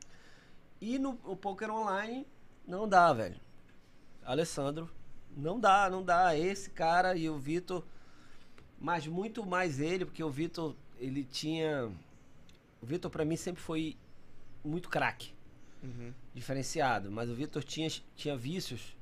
E 0.81 0.99
no, 0.99 1.15
Poker 1.15 1.69
Online 1.71 2.27
não 2.67 2.87
dá, 2.89 3.13
velho. 3.13 3.39
Alessandro, 4.25 4.89
não 5.35 5.59
dá, 5.59 5.89
não 5.89 6.03
dá. 6.03 6.35
Esse 6.37 6.69
cara 6.71 7.15
e 7.15 7.29
o 7.29 7.37
Vitor, 7.37 7.83
mas 8.79 9.07
muito 9.07 9.45
mais 9.45 9.79
ele, 9.79 10.05
porque 10.05 10.23
o 10.23 10.29
Vitor, 10.29 10.75
ele 10.99 11.23
tinha. 11.23 11.89
O 12.81 12.85
Vitor 12.85 13.09
pra 13.09 13.23
mim 13.23 13.35
sempre 13.37 13.61
foi 13.61 13.95
muito 14.63 14.89
craque, 14.89 15.33
Uhum. 15.83 16.13
diferenciado. 16.33 17.09
Mas 17.11 17.29
o 17.29 17.33
Vitor 17.35 17.63
tinha, 17.63 17.89
tinha 18.15 18.35
vícios 18.35 18.95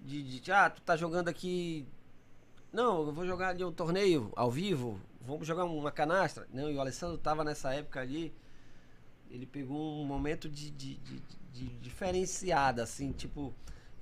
de, 0.00 0.40
de. 0.40 0.52
Ah, 0.52 0.68
tu 0.70 0.80
tá 0.82 0.96
jogando 0.96 1.28
aqui. 1.28 1.86
Não, 2.72 3.06
eu 3.06 3.12
vou 3.12 3.26
jogar 3.26 3.48
ali 3.48 3.64
um 3.64 3.72
torneio 3.72 4.32
ao 4.36 4.50
vivo. 4.50 5.00
Vamos 5.20 5.46
jogar 5.46 5.64
uma 5.64 5.90
canastra. 5.90 6.46
Não, 6.52 6.70
e 6.70 6.76
o 6.76 6.80
Alessandro 6.80 7.18
tava 7.18 7.42
nessa 7.42 7.74
época 7.74 8.00
ali. 8.00 8.32
Ele 9.30 9.46
pegou 9.46 10.00
um 10.00 10.04
momento 10.04 10.48
de, 10.48 10.70
de, 10.70 10.96
de, 10.96 11.22
de 11.52 11.68
diferenciada, 11.78 12.82
assim, 12.82 13.12
tipo. 13.12 13.52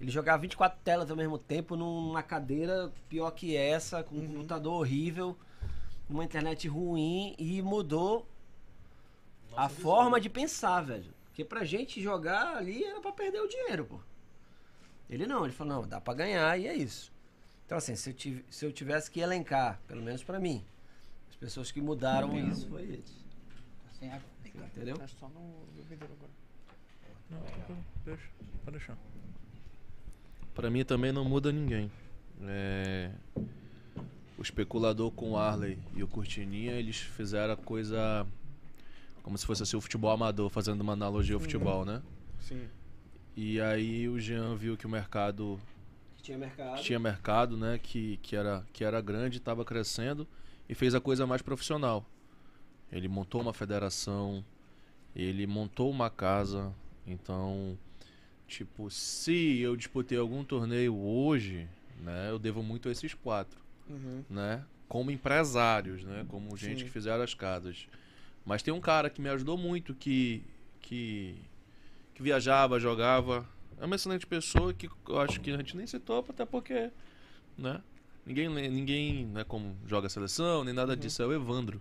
Ele 0.01 0.11
jogava 0.11 0.43
24 0.43 0.79
telas 0.85 1.11
ao 1.11 1.17
mesmo 1.17 1.39
tempo 1.39 1.75
numa 1.75 2.23
cadeira 2.23 2.93
pior 3.09 3.31
que 3.33 3.57
essa, 3.57 4.03
com 4.05 4.17
um 4.17 4.29
computador 4.29 4.75
horrível, 4.75 5.37
uma 6.09 6.25
internet 6.25 6.69
ruim 6.69 7.35
e 7.37 7.61
mudou 7.63 8.25
a 9.57 9.69
forma 9.69 10.21
de 10.21 10.31
pensar, 10.31 10.83
velho. 10.83 11.13
Porque 11.25 11.45
pra 11.45 11.65
gente 11.65 12.01
jogar 12.01 12.57
ali 12.57 12.85
era 12.85 13.01
pra 13.01 13.11
perder 13.11 13.41
o 13.41 13.49
dinheiro, 13.49 13.87
pô. 13.87 13.99
Ele 15.11 15.27
não, 15.27 15.45
ele 15.45 15.53
falou, 15.53 15.75
não, 15.75 15.89
dá 15.89 16.01
pra 16.01 16.15
ganhar 16.15 16.57
e 16.59 16.69
é 16.69 16.75
isso. 16.75 17.13
Então 17.69 17.77
assim, 17.77 17.95
se 17.95 18.09
eu, 18.09 18.15
tive- 18.15 18.45
se 18.49 18.65
eu 18.65 18.73
tivesse 18.73 19.11
que 19.11 19.21
elencar, 19.21 19.79
pelo 19.87 20.01
menos 20.03 20.25
pra 20.25 20.41
mim, 20.41 20.65
as 21.29 21.37
pessoas 21.37 21.71
que 21.71 21.83
mudaram 21.83 22.35
isso 22.49 22.67
foi 22.71 22.81
eles. 22.81 23.15
Sem 23.99 24.09
água. 24.11 24.27
Entendeu? 24.75 24.97
É 25.03 25.07
só 25.07 25.29
no 25.29 25.67
bebedouro 25.77 26.15
agora. 26.15 26.31
Não, 27.31 27.41
tranquilo, 27.43 27.85
deixa, 28.07 28.23
pode 28.65 28.79
deixar. 28.79 28.97
Pra 30.55 30.71
mim 30.71 30.83
também 30.83 31.13
não 31.13 31.27
muda 31.27 31.53
ninguém. 31.53 31.91
É, 32.45 33.11
O 34.39 34.41
especulador 34.43 35.11
com 35.11 35.33
o 35.33 35.37
Arley 35.37 35.79
e 35.95 36.03
o 36.03 36.09
Cortininha, 36.09 36.73
eles 36.73 36.97
fizeram 36.97 37.53
a 37.53 37.57
coisa 37.57 38.27
como 39.23 39.37
se 39.37 39.45
fosse 39.45 39.63
assim, 39.63 39.77
o 39.77 39.81
futebol 39.83 40.11
amador, 40.11 40.49
fazendo 40.49 40.81
uma 40.81 40.95
analogia 40.95 41.35
ao 41.35 41.41
futebol, 41.41 41.85
né? 41.85 42.01
Sim. 42.41 42.67
E 43.37 43.61
aí 43.61 44.09
o 44.09 44.19
Jean 44.19 44.55
viu 44.57 44.75
que 44.75 44.87
o 44.87 44.89
mercado 44.89 45.61
tinha 46.29 46.39
mercado. 46.39 46.77
que 46.77 46.83
tinha 46.83 46.99
mercado, 46.99 47.57
né? 47.57 47.79
Que, 47.83 48.19
que, 48.19 48.37
era, 48.37 48.65
que 48.73 48.85
era 48.85 49.01
grande, 49.01 49.39
estava 49.39 49.65
crescendo 49.65 50.27
e 50.69 50.75
fez 50.75 50.95
a 50.95 51.01
coisa 51.01 51.27
mais 51.27 51.41
profissional. 51.43 52.05
Ele 52.93 53.09
montou 53.09 53.41
uma 53.41 53.53
federação, 53.55 54.45
ele 55.17 55.47
montou 55.47 55.91
uma 55.91 56.11
casa. 56.11 56.73
Então, 57.07 57.79
tipo, 58.47 58.91
se 58.91 59.59
eu 59.61 59.77
disputei 59.77 60.19
algum 60.19 60.45
torneio 60.45 60.97
hoje, 60.97 61.67
né? 62.03 62.31
Eu 62.31 62.39
devo 62.39 62.63
muito 62.63 62.89
a 62.89 62.93
esses 62.93 63.15
quatro, 63.15 63.59
Uhum. 63.89 64.23
né? 64.29 64.65
Como 64.89 65.11
empresários, 65.11 66.05
né? 66.05 66.25
Como 66.29 66.57
gente 66.57 66.81
Sim. 66.81 66.85
que 66.85 66.91
fizeram 66.91 67.23
as 67.23 67.35
casas. 67.35 67.87
Mas 68.45 68.63
tem 68.63 68.73
um 68.73 68.81
cara 68.81 69.11
que 69.11 69.21
me 69.21 69.29
ajudou 69.29 69.57
muito, 69.59 69.95
que, 69.95 70.43
que, 70.81 71.37
que 72.15 72.23
viajava, 72.23 72.79
jogava. 72.81 73.47
É 73.81 73.85
uma 73.87 73.97
excelente 73.97 74.27
pessoa 74.27 74.73
que 74.75 74.89
eu 75.09 75.21
acho 75.21 75.41
que 75.41 75.51
a 75.51 75.57
gente 75.57 75.77
nem 75.77 75.87
citou, 75.87 76.25
até 76.29 76.45
porque, 76.45 76.91
né? 77.57 77.81
Ninguém, 78.27 78.49
ninguém 78.49 79.27
né, 79.27 79.45
como 79.45 79.75
joga 79.87 80.09
seleção, 80.09 80.65
nem 80.65 80.75
nada 80.75 80.97
disso. 80.97 81.23
É 81.23 81.27
o 81.27 81.33
Evandro. 81.33 81.81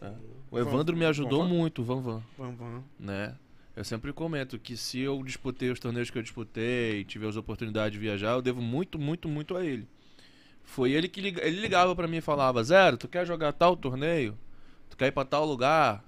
É. 0.00 0.12
O 0.50 0.58
Evandro 0.58 0.96
me 0.96 1.04
ajudou 1.04 1.42
Van 1.42 1.48
Van? 1.48 1.54
muito, 1.54 1.82
Van 1.82 2.00
Van, 2.00 2.22
Vamos, 2.36 2.58
vamos. 2.58 2.84
né? 2.98 3.36
Eu 3.76 3.84
sempre 3.84 4.12
comento 4.12 4.58
que 4.58 4.76
se 4.76 5.00
eu 5.00 5.22
disputei 5.22 5.70
os 5.70 5.78
torneios 5.78 6.10
que 6.10 6.18
eu 6.18 6.22
disputei, 6.22 7.04
tive 7.04 7.26
as 7.28 7.36
oportunidades 7.36 7.92
de 7.92 7.98
viajar, 7.98 8.32
eu 8.32 8.42
devo 8.42 8.60
muito, 8.62 8.98
muito, 8.98 9.28
muito 9.28 9.56
a 9.56 9.64
ele. 9.64 9.86
Foi 10.64 10.92
ele 10.92 11.08
que 11.08 11.20
ele 11.20 11.60
ligava 11.60 11.94
pra 11.94 12.08
mim 12.08 12.16
e 12.18 12.20
falava: 12.22 12.62
"Zero, 12.62 12.96
tu 12.96 13.06
quer 13.08 13.26
jogar 13.26 13.52
tal 13.52 13.76
torneio? 13.76 14.36
Tu 14.90 14.96
quer 14.96 15.06
ir 15.08 15.12
pra 15.12 15.24
tal 15.24 15.44
lugar?" 15.44 16.04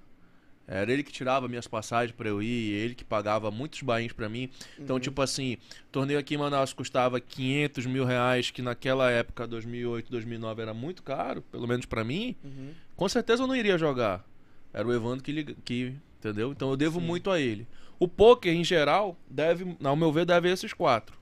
Era 0.70 0.92
ele 0.92 1.02
que 1.02 1.10
tirava 1.10 1.49
minhas 1.49 1.66
passagens 1.66 2.15
pra 2.16 2.28
eu 2.28 2.40
ir, 2.40 2.73
ele 2.73 2.94
que 2.94 3.05
pagava 3.05 3.50
muitos 3.50 3.82
bains 3.82 4.12
pra 4.12 4.28
mim. 4.28 4.49
Então, 4.78 5.00
tipo 5.00 5.20
assim, 5.20 5.58
torneio 5.90 6.16
aqui 6.16 6.36
em 6.36 6.39
Manaus 6.39 6.73
custava 6.73 7.18
500 7.18 7.86
mil 7.86 8.05
reais, 8.05 8.52
que 8.52 8.62
naquela 8.62 9.10
época, 9.10 9.49
2008, 9.49 10.08
2009, 10.08 10.62
era 10.62 10.73
muito 10.73 11.02
caro, 11.02 11.42
pelo 11.42 11.66
menos 11.66 11.86
pra 11.86 12.05
mim. 12.05 12.36
Uhum. 12.44 12.70
Com 12.94 13.08
certeza 13.08 13.42
eu 13.42 13.49
não 13.49 13.57
iria 13.57 13.76
jogar. 13.76 14.24
Era 14.73 14.86
o 14.86 14.94
Evandro 14.94 15.24
que, 15.24 15.57
que 15.65 15.92
entendeu? 16.20 16.52
Então 16.52 16.70
eu 16.70 16.76
devo 16.76 17.00
muito 17.00 17.32
a 17.32 17.40
ele. 17.40 17.66
O 17.99 18.07
poker 18.07 18.55
em 18.55 18.62
geral 18.62 19.18
deve, 19.28 19.76
ao 19.82 19.97
meu 19.97 20.12
ver, 20.12 20.24
deve 20.24 20.49
esses 20.49 20.73
quatro, 20.73 21.18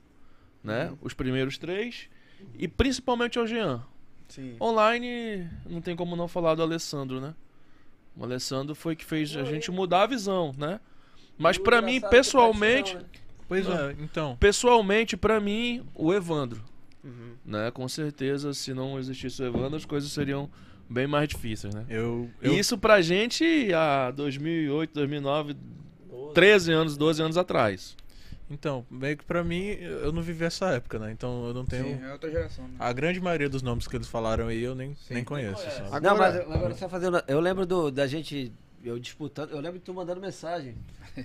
né? 0.62 0.92
Os 1.00 1.14
primeiros 1.14 1.56
três 1.56 2.10
e 2.58 2.68
principalmente 2.68 3.38
ao 3.38 3.46
Jean. 3.46 3.82
Sim. 4.28 4.56
Online, 4.60 5.48
não 5.64 5.80
tem 5.80 5.96
como 5.96 6.14
não 6.14 6.28
falar 6.28 6.54
do 6.54 6.62
Alessandro, 6.62 7.18
né? 7.18 7.34
O 8.16 8.24
Alessandro 8.24 8.74
foi 8.74 8.96
que 8.96 9.04
fez 9.04 9.36
a 9.36 9.44
gente 9.44 9.70
mudar 9.70 10.02
a 10.02 10.06
visão, 10.06 10.54
né? 10.58 10.80
Mas 11.36 11.56
O 11.56 11.62
pra 11.62 11.80
mim, 11.80 12.00
pessoalmente, 12.00 12.96
né? 12.96 13.02
Pois 13.46 13.66
é, 13.68 13.94
então. 14.00 14.36
pessoalmente 14.38 15.16
pra 15.16 15.40
mim, 15.40 15.86
o 15.94 16.12
Evandro, 16.12 16.62
Uhum. 17.04 17.32
né? 17.44 17.70
Com 17.70 17.88
certeza, 17.88 18.52
se 18.52 18.74
não 18.74 18.98
existisse 18.98 19.40
o 19.42 19.46
Evandro, 19.46 19.76
as 19.76 19.84
coisas 19.84 20.10
seriam 20.10 20.50
bem 20.90 21.06
mais 21.06 21.28
difíceis, 21.28 21.72
né? 21.74 21.84
Eu, 21.88 22.28
eu, 22.42 22.52
E 22.54 22.58
isso 22.58 22.76
pra 22.76 23.00
gente 23.00 23.72
há 23.72 24.10
2008, 24.10 24.92
2009, 24.94 25.56
13 26.34 26.72
anos, 26.72 26.96
12 26.96 27.22
anos 27.22 27.36
atrás. 27.36 27.96
Então, 28.50 28.84
meio 28.90 29.16
que 29.16 29.24
pra 29.24 29.44
mim, 29.44 29.62
eu 29.80 30.10
não 30.12 30.22
vivi 30.22 30.44
essa 30.44 30.68
época, 30.70 30.98
né? 30.98 31.12
Então 31.12 31.46
eu 31.48 31.54
não 31.54 31.64
tenho. 31.66 31.84
Sim, 31.84 32.04
é 32.04 32.12
outra 32.12 32.30
geração. 32.30 32.64
Né? 32.66 32.74
A 32.78 32.92
grande 32.92 33.20
maioria 33.20 33.48
dos 33.48 33.60
nomes 33.62 33.86
que 33.86 33.94
eles 33.94 34.08
falaram 34.08 34.46
aí 34.48 34.62
eu 34.62 34.74
nem, 34.74 34.94
Sim. 34.94 35.14
nem 35.14 35.24
conheço, 35.24 35.62
sabe? 35.70 35.86
Agora- 35.88 36.00
Não, 36.00 36.16
mas 36.16 36.34
eu- 36.36 36.52
agora 36.52 36.74
só 36.74 36.88
fazendo. 36.88 37.22
Eu 37.28 37.40
lembro 37.40 37.66
do, 37.66 37.90
da 37.90 38.06
gente. 38.06 38.50
Eu 38.82 38.98
disputando. 38.98 39.50
Eu 39.50 39.60
lembro 39.60 39.78
de 39.78 39.84
tu 39.84 39.92
mandando 39.92 40.20
mensagem. 40.20 40.74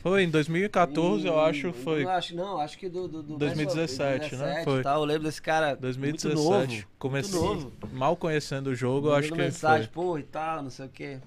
Foi 0.02 0.24
em 0.24 0.30
2014, 0.30 1.28
eu 1.28 1.36
E- 1.36 1.40
acho, 1.50 1.72
foi. 1.72 2.04
Não, 2.04 2.12
acho, 2.12 2.36
não, 2.36 2.60
acho 2.60 2.78
que 2.80 2.90
do. 2.90 3.08
do, 3.08 3.22
do 3.24 3.38
2017, 3.38 4.36
né? 4.36 4.64
Foi. 4.64 4.82
Tal, 4.82 5.00
eu 5.02 5.06
lembro 5.06 5.24
desse 5.24 5.42
cara. 5.42 5.76
2017. 5.76 6.36
Muito 6.36 6.50
novo. 6.50 6.88
Comecei 6.98 7.40
muito 7.40 7.64
novo. 7.82 7.96
mal 7.96 8.18
conhecendo 8.18 8.68
o 8.72 8.76
jogo, 8.76 9.08
eu 9.10 9.14
acho 9.14 9.30
mandando 9.30 9.36
que 9.38 9.44
mensagem, 9.54 9.90
foi. 9.94 10.04
pô, 10.04 10.18
e 10.18 10.24
tal, 10.24 10.64
não 10.64 10.70
sei 10.72 10.86
o 10.88 10.90
quê. 10.90 11.20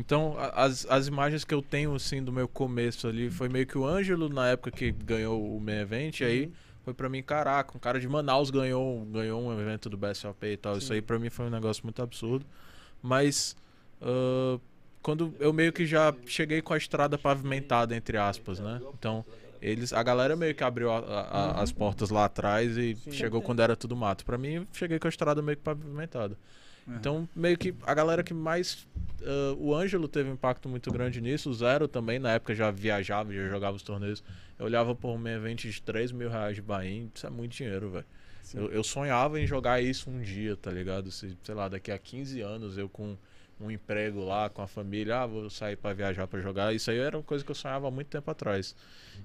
Então, 0.00 0.34
as, 0.54 0.86
as 0.88 1.06
imagens 1.08 1.44
que 1.44 1.52
eu 1.52 1.60
tenho, 1.60 1.94
assim, 1.94 2.22
do 2.22 2.32
meu 2.32 2.48
começo 2.48 3.06
ali, 3.06 3.30
foi 3.30 3.48
meio 3.50 3.66
que 3.66 3.76
o 3.76 3.84
Ângelo, 3.86 4.28
na 4.30 4.48
época 4.48 4.70
que 4.70 4.90
ganhou 4.90 5.54
o 5.56 5.60
main 5.60 5.80
event, 5.80 6.20
e 6.20 6.24
aí 6.24 6.44
Uhum. 6.46 6.52
foi 6.86 6.94
pra 6.94 7.08
mim, 7.08 7.22
caraca, 7.22 7.76
um 7.76 7.78
cara 7.80 8.00
de 8.00 8.08
Manaus 8.08 8.50
ganhou, 8.50 9.04
ganhou 9.04 9.42
um 9.42 9.52
evento 9.60 9.90
do 9.90 9.98
BSOP 9.98 10.42
e 10.46 10.56
tal. 10.56 10.78
Isso 10.78 10.92
aí 10.92 11.02
pra 11.02 11.18
mim 11.18 11.28
foi 11.28 11.46
um 11.46 11.50
negócio 11.50 11.84
muito 11.84 12.00
absurdo. 12.00 12.46
Mas, 13.02 13.54
ah, 14.00 14.58
quando 15.02 15.34
eu 15.38 15.52
meio 15.52 15.72
que 15.72 15.84
já 15.84 16.14
cheguei 16.26 16.62
com 16.62 16.72
a 16.72 16.78
estrada 16.78 17.18
pavimentada, 17.18 17.94
entre 17.94 18.16
aspas, 18.16 18.58
né? 18.58 18.80
Então, 18.98 19.24
eles, 19.60 19.92
a 19.92 20.02
galera 20.02 20.34
meio 20.34 20.54
que 20.54 20.64
abriu 20.64 20.90
a- 20.90 20.98
a- 20.98 21.20
a- 21.58 21.62
as 21.62 21.70
portas 21.72 22.08
lá 22.08 22.24
atrás 22.24 22.76
e 22.78 22.96
chegou 23.10 23.42
quando 23.42 23.60
era 23.60 23.76
tudo 23.76 23.94
mato. 23.94 24.24
Pra 24.24 24.38
mim, 24.38 24.66
cheguei 24.72 24.98
com 24.98 25.06
a 25.06 25.10
estrada 25.10 25.42
meio 25.42 25.58
que 25.58 25.62
pavimentada. 25.62 26.38
Então, 26.96 27.28
meio 27.34 27.56
que 27.56 27.74
a 27.86 27.94
galera 27.94 28.22
que 28.22 28.34
mais. 28.34 28.86
ah, 29.22 29.54
o 29.58 29.74
Ângelo 29.74 30.08
teve 30.08 30.30
um 30.30 30.34
impacto 30.34 30.68
muito 30.68 30.90
grande 30.90 31.20
nisso. 31.20 31.50
O 31.50 31.54
Zero 31.54 31.86
também, 31.86 32.18
na 32.18 32.32
época, 32.32 32.54
já 32.54 32.70
viajava, 32.70 33.32
já 33.32 33.48
jogava 33.48 33.76
os 33.76 33.82
torneios. 33.82 34.22
Eu 34.58 34.66
olhava 34.66 34.94
por 34.94 35.10
um 35.10 35.28
evento 35.28 35.62
de 35.62 35.82
3 35.82 36.12
mil 36.12 36.28
reais 36.28 36.56
de 36.56 36.62
Bahia. 36.62 37.08
Isso 37.14 37.26
é 37.26 37.30
muito 37.30 37.52
dinheiro, 37.52 37.90
velho. 37.90 38.06
Eu, 38.54 38.70
eu 38.70 38.82
sonhava 38.82 39.40
em 39.40 39.46
jogar 39.46 39.80
isso 39.80 40.10
um 40.10 40.20
dia, 40.20 40.56
tá 40.56 40.70
ligado? 40.70 41.10
Se, 41.10 41.36
sei 41.42 41.54
lá, 41.54 41.68
daqui 41.68 41.90
a 41.92 41.98
15 41.98 42.40
anos 42.40 42.76
eu 42.76 42.88
com 42.88 43.16
um 43.60 43.70
emprego 43.70 44.24
lá, 44.24 44.48
com 44.48 44.62
a 44.62 44.66
família, 44.66 45.20
ah, 45.20 45.26
vou 45.26 45.50
sair 45.50 45.76
pra 45.76 45.92
viajar 45.92 46.26
pra 46.26 46.40
jogar. 46.40 46.74
Isso 46.74 46.90
aí 46.90 46.98
era 46.98 47.16
uma 47.16 47.22
coisa 47.22 47.44
que 47.44 47.50
eu 47.50 47.54
sonhava 47.54 47.88
há 47.88 47.90
muito 47.90 48.08
tempo 48.08 48.30
atrás. 48.30 48.74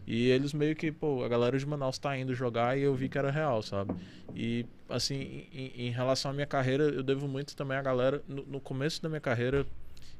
E 0.05 0.29
eles 0.29 0.53
meio 0.53 0.75
que, 0.75 0.91
pô, 0.91 1.23
a 1.23 1.27
galera 1.27 1.57
de 1.57 1.65
Manaus 1.65 1.97
tá 1.97 2.17
indo 2.17 2.33
jogar 2.33 2.77
e 2.77 2.81
eu 2.81 2.93
vi 2.93 3.07
que 3.07 3.17
era 3.17 3.31
real, 3.31 3.61
sabe? 3.63 3.95
E, 4.35 4.65
assim, 4.89 5.47
em, 5.53 5.87
em 5.87 5.89
relação 5.89 6.31
à 6.31 6.33
minha 6.33 6.45
carreira, 6.45 6.83
eu 6.83 7.01
devo 7.01 7.27
muito 7.27 7.55
também 7.55 7.77
à 7.77 7.81
galera. 7.81 8.21
No, 8.27 8.45
no 8.45 8.59
começo 8.59 9.01
da 9.01 9.07
minha 9.07 9.21
carreira, 9.21 9.65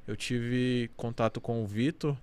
eu 0.08 0.16
tive 0.16 0.90
contato 0.96 1.42
com 1.42 1.62
o 1.62 1.68
Vitor. 1.68 2.16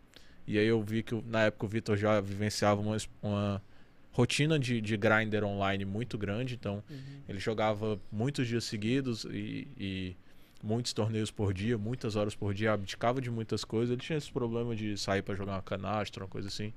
E 0.47 0.59
aí 0.59 0.67
eu 0.67 0.83
vi 0.83 1.03
que, 1.03 1.15
na 1.27 1.43
época, 1.45 1.67
o 1.67 1.69
Vitor 1.69 1.97
já 1.97 2.21
vivenciava 2.21 2.81
uma, 2.81 2.97
uma 3.23 3.63
rotina 4.11 4.59
de, 4.59 4.81
de 4.81 4.97
grinder 4.97 5.45
online 5.45 5.85
muito 5.85 6.17
grande. 6.17 6.55
Então, 6.55 6.83
ele 7.29 7.39
jogava 7.39 8.01
muitos 8.11 8.49
dias 8.49 8.65
seguidos 8.65 9.25
e, 9.25 9.69
e 9.79 10.17
muitos 10.63 10.93
torneios 10.93 11.31
por 11.31 11.53
dia, 11.53 11.77
muitas 11.77 12.15
horas 12.17 12.35
por 12.35 12.55
dia, 12.55 12.73
abdicava 12.73 13.21
de 13.21 13.31
muitas 13.31 13.65
coisas. 13.65 13.91
Ele 13.91 14.01
tinha 14.01 14.17
esse 14.17 14.31
problema 14.31 14.77
de 14.77 14.97
sair 14.97 15.23
pra 15.23 15.35
jogar 15.35 15.55
uma 15.55 15.63
canastra, 15.63 16.23
uma 16.23 16.29
coisa 16.29 16.49
assim. 16.49 16.73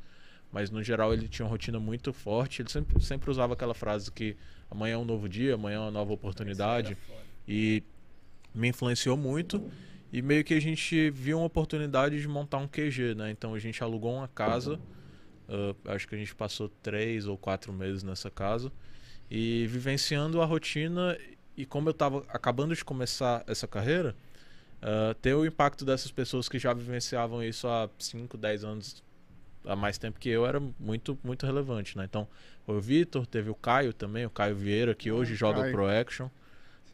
Mas 0.51 0.69
no 0.69 0.81
geral 0.81 1.14
ele 1.14 1.27
tinha 1.27 1.45
uma 1.45 1.51
rotina 1.51 1.80
muito 1.80 2.11
forte. 2.14 2.61
Ele 2.61 2.69
sempre, 2.69 3.01
sempre 3.03 3.30
usava 3.30 3.53
aquela 3.53 3.73
frase 3.73 4.11
que 4.11 4.35
amanhã 4.72 4.95
é 4.95 4.97
um 4.97 5.05
novo 5.05 5.30
dia, 5.30 5.55
amanhã 5.55 5.77
é 5.77 5.80
uma 5.80 5.91
nova 5.91 6.14
oportunidade. 6.14 6.97
E 7.47 7.83
me 8.53 8.69
influenciou 8.69 9.17
muito. 9.17 9.61
E 10.11 10.22
meio 10.22 10.43
que 10.43 10.53
a 10.53 10.61
gente 10.61 11.09
viu 11.11 11.38
uma 11.38 11.45
oportunidade 11.45 12.22
de 12.22 12.27
montar 12.27 12.57
um 12.57 12.67
QG, 12.67 13.15
né? 13.15 13.31
Então 13.31 13.53
a 13.53 13.59
gente 13.59 13.83
alugou 13.83 14.14
uma 14.14 14.27
casa. 14.27 14.80
ah, 15.49 15.93
acho 15.93 16.07
que 16.07 16.15
a 16.15 16.17
gente 16.17 16.33
passou 16.33 16.69
três 16.81 17.27
ou 17.27 17.38
quatro 17.38 17.73
meses 17.73 18.01
nessa 18.01 18.31
casa. 18.31 18.72
E 19.30 19.67
vivenciando 19.67 20.41
a 20.41 20.45
rotina. 20.45 21.17
E 21.58 21.66
como 21.66 21.90
eu 21.90 21.93
tava 21.93 22.24
acabando 22.30 22.75
de 22.75 22.84
começar 22.84 23.43
essa 23.48 23.67
carreira, 23.67 24.16
ah, 24.82 25.16
ter 25.22 25.34
o 25.34 25.45
impacto 25.45 25.84
dessas 25.84 26.11
pessoas 26.11 26.48
que 26.48 26.59
já 26.59 26.74
vivenciavam 26.74 27.43
isso 27.43 27.67
há 27.67 27.90
5, 27.98 28.38
10 28.38 28.64
anos 28.64 29.03
há 29.66 29.75
mais 29.75 29.98
tempo 29.98 30.19
que 30.19 30.30
eu 30.30 30.45
era 30.45 30.61
muito 30.80 31.17
muito 31.24 31.43
relevante, 31.43 31.98
né? 31.98 32.06
Então, 32.06 32.27
o 32.67 32.80
Vitor, 32.80 33.25
teve 33.25 33.50
o 33.50 33.56
Caio 33.56 33.93
também, 33.93 34.25
o 34.25 34.30
Caio 34.30 34.56
Vieira, 34.56 34.93
que 34.93 35.11
hoje 35.11 35.34
joga 35.34 35.61
Caio. 35.61 35.74
Pro 35.74 35.88
Action. 35.88 36.30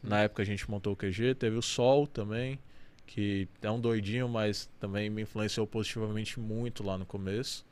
Na 0.02 0.20
época 0.22 0.42
a 0.42 0.46
gente 0.46 0.68
montou 0.70 0.94
o 0.94 0.96
QG, 0.96 1.34
teve 1.34 1.56
o 1.56 1.62
Sol 1.62 2.06
também, 2.06 2.58
que 3.06 3.46
é 3.60 3.70
um 3.70 3.78
doidinho, 3.78 4.28
mas 4.28 4.68
também 4.80 5.10
me 5.10 5.22
influenciou 5.22 5.66
positivamente 5.66 6.40
muito 6.40 6.82
lá 6.82 6.96
no 6.96 7.04
começo. 7.04 7.64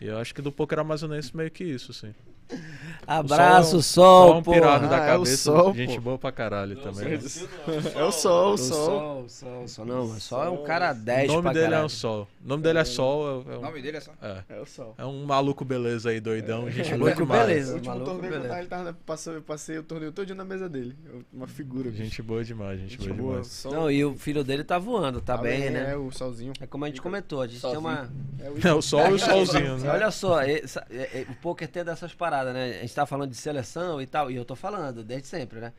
E 0.00 0.06
eu 0.06 0.18
acho 0.18 0.34
que 0.34 0.42
do 0.42 0.52
poker 0.52 0.78
amazonense 0.78 1.36
meio 1.36 1.50
que 1.50 1.64
isso, 1.64 1.90
assim. 1.90 2.14
Abraço, 3.06 3.80
Só 3.82 4.26
sol, 4.26 4.36
um 4.38 4.42
pô. 4.42 4.52
pirado 4.52 4.84
Ah, 4.84 4.88
da 4.88 4.96
é 4.98 5.00
o 5.16 5.18
cabeça, 5.20 5.36
Sol, 5.38 5.74
gente 5.74 5.94
pô. 5.94 6.00
boa 6.02 6.18
pra 6.18 6.30
caralho 6.30 6.76
também. 6.76 7.08
né? 7.10 7.18
É 7.96 8.04
o 8.04 8.12
sol, 8.12 8.50
o 8.50 8.54
O 8.54 8.58
sol. 8.58 8.68
sol, 8.86 9.28
sol, 9.28 9.68
sol. 9.68 9.86
Não, 9.86 10.02
o 10.02 10.20
sol 10.20 10.44
é 10.44 10.48
um 10.50 10.62
cara 10.62 10.90
O 10.92 10.94
10 10.94 11.28
nome 11.28 11.42
pra 11.42 11.52
dele 11.52 11.64
é 11.66 11.68
caralho. 11.70 11.86
o 11.86 11.88
Sol. 11.90 12.28
O 12.44 12.48
nome 12.48 12.62
dele 12.62 12.78
é 12.78 12.84
Sol, 12.84 13.44
é, 13.48 13.52
é 13.52 13.56
O 13.56 13.58
um, 13.58 13.62
nome 13.62 13.82
dele 13.82 13.96
é 13.96 14.00
só. 14.00 14.12
é, 14.20 14.42
É 14.48 14.60
o 14.60 14.66
sol. 14.66 14.94
é 14.98 15.04
um 15.06 15.24
maluco 15.24 15.64
beleza 15.64 16.10
aí, 16.10 16.20
doidão, 16.20 16.70
gente 16.70 16.88
boa 16.90 17.10
Maluco 17.10 17.22
demais. 17.22 17.46
beleza. 17.46 17.72
O 17.72 17.74
último 17.76 17.94
maluco, 17.94 18.10
torneio 18.10 18.32
beleza. 18.32 18.48
tava, 18.48 18.60
ele 18.60 18.68
tava 18.68 18.82
na, 18.84 18.92
passou, 18.92 19.32
eu 19.34 19.42
passei 19.42 19.78
o 19.78 19.82
torneio 19.82 20.12
todo 20.12 20.34
na 20.34 20.44
mesa 20.44 20.68
dele. 20.68 20.94
Uma 21.32 21.46
figura. 21.46 21.90
bicho. 21.90 22.02
Gente 22.02 22.22
boa 22.22 22.44
demais, 22.44 22.78
gente, 22.80 22.90
Gente 22.92 23.06
boa, 23.08 23.16
boa. 23.16 23.30
demais. 23.32 23.46
Sol, 23.48 23.72
Não, 23.72 23.90
e 23.90 24.04
o 24.04 24.14
filho 24.18 24.44
dele 24.44 24.64
tá 24.64 24.78
voando, 24.78 25.20
tá, 25.22 25.36
bem, 25.36 25.70
né? 25.70 25.92
É, 25.92 25.96
o 25.96 26.10
solzinho. 26.10 26.52
É 26.60 26.66
como 26.66 26.84
a 26.84 26.88
gente 26.88 27.00
comentou, 27.00 27.40
a 27.40 27.46
gente 27.46 27.60
tem 27.62 27.76
uma. 27.78 28.10
É 28.38 28.50
o 28.50 28.58
É 28.68 28.74
o 28.74 28.82
sol 28.82 29.08
e 29.08 29.12
o 29.14 29.18
solzinho, 29.18 29.78
né? 29.78 29.90
Olha 29.90 30.10
só, 30.10 30.42
é- 30.42 30.62
é- 30.90 31.26
o 31.30 31.34
poker 31.36 31.66
tem 31.68 31.82
dessas 31.84 32.12
paradas, 32.12 32.37
né? 32.44 32.78
A 32.78 32.80
gente 32.82 32.94
tá 32.94 33.06
falando 33.06 33.30
de 33.30 33.36
seleção 33.36 34.00
e 34.00 34.06
tal, 34.06 34.30
e 34.30 34.36
eu 34.36 34.44
tô 34.44 34.54
falando 34.56 35.02
desde 35.04 35.28
sempre, 35.28 35.60
né? 35.60 35.72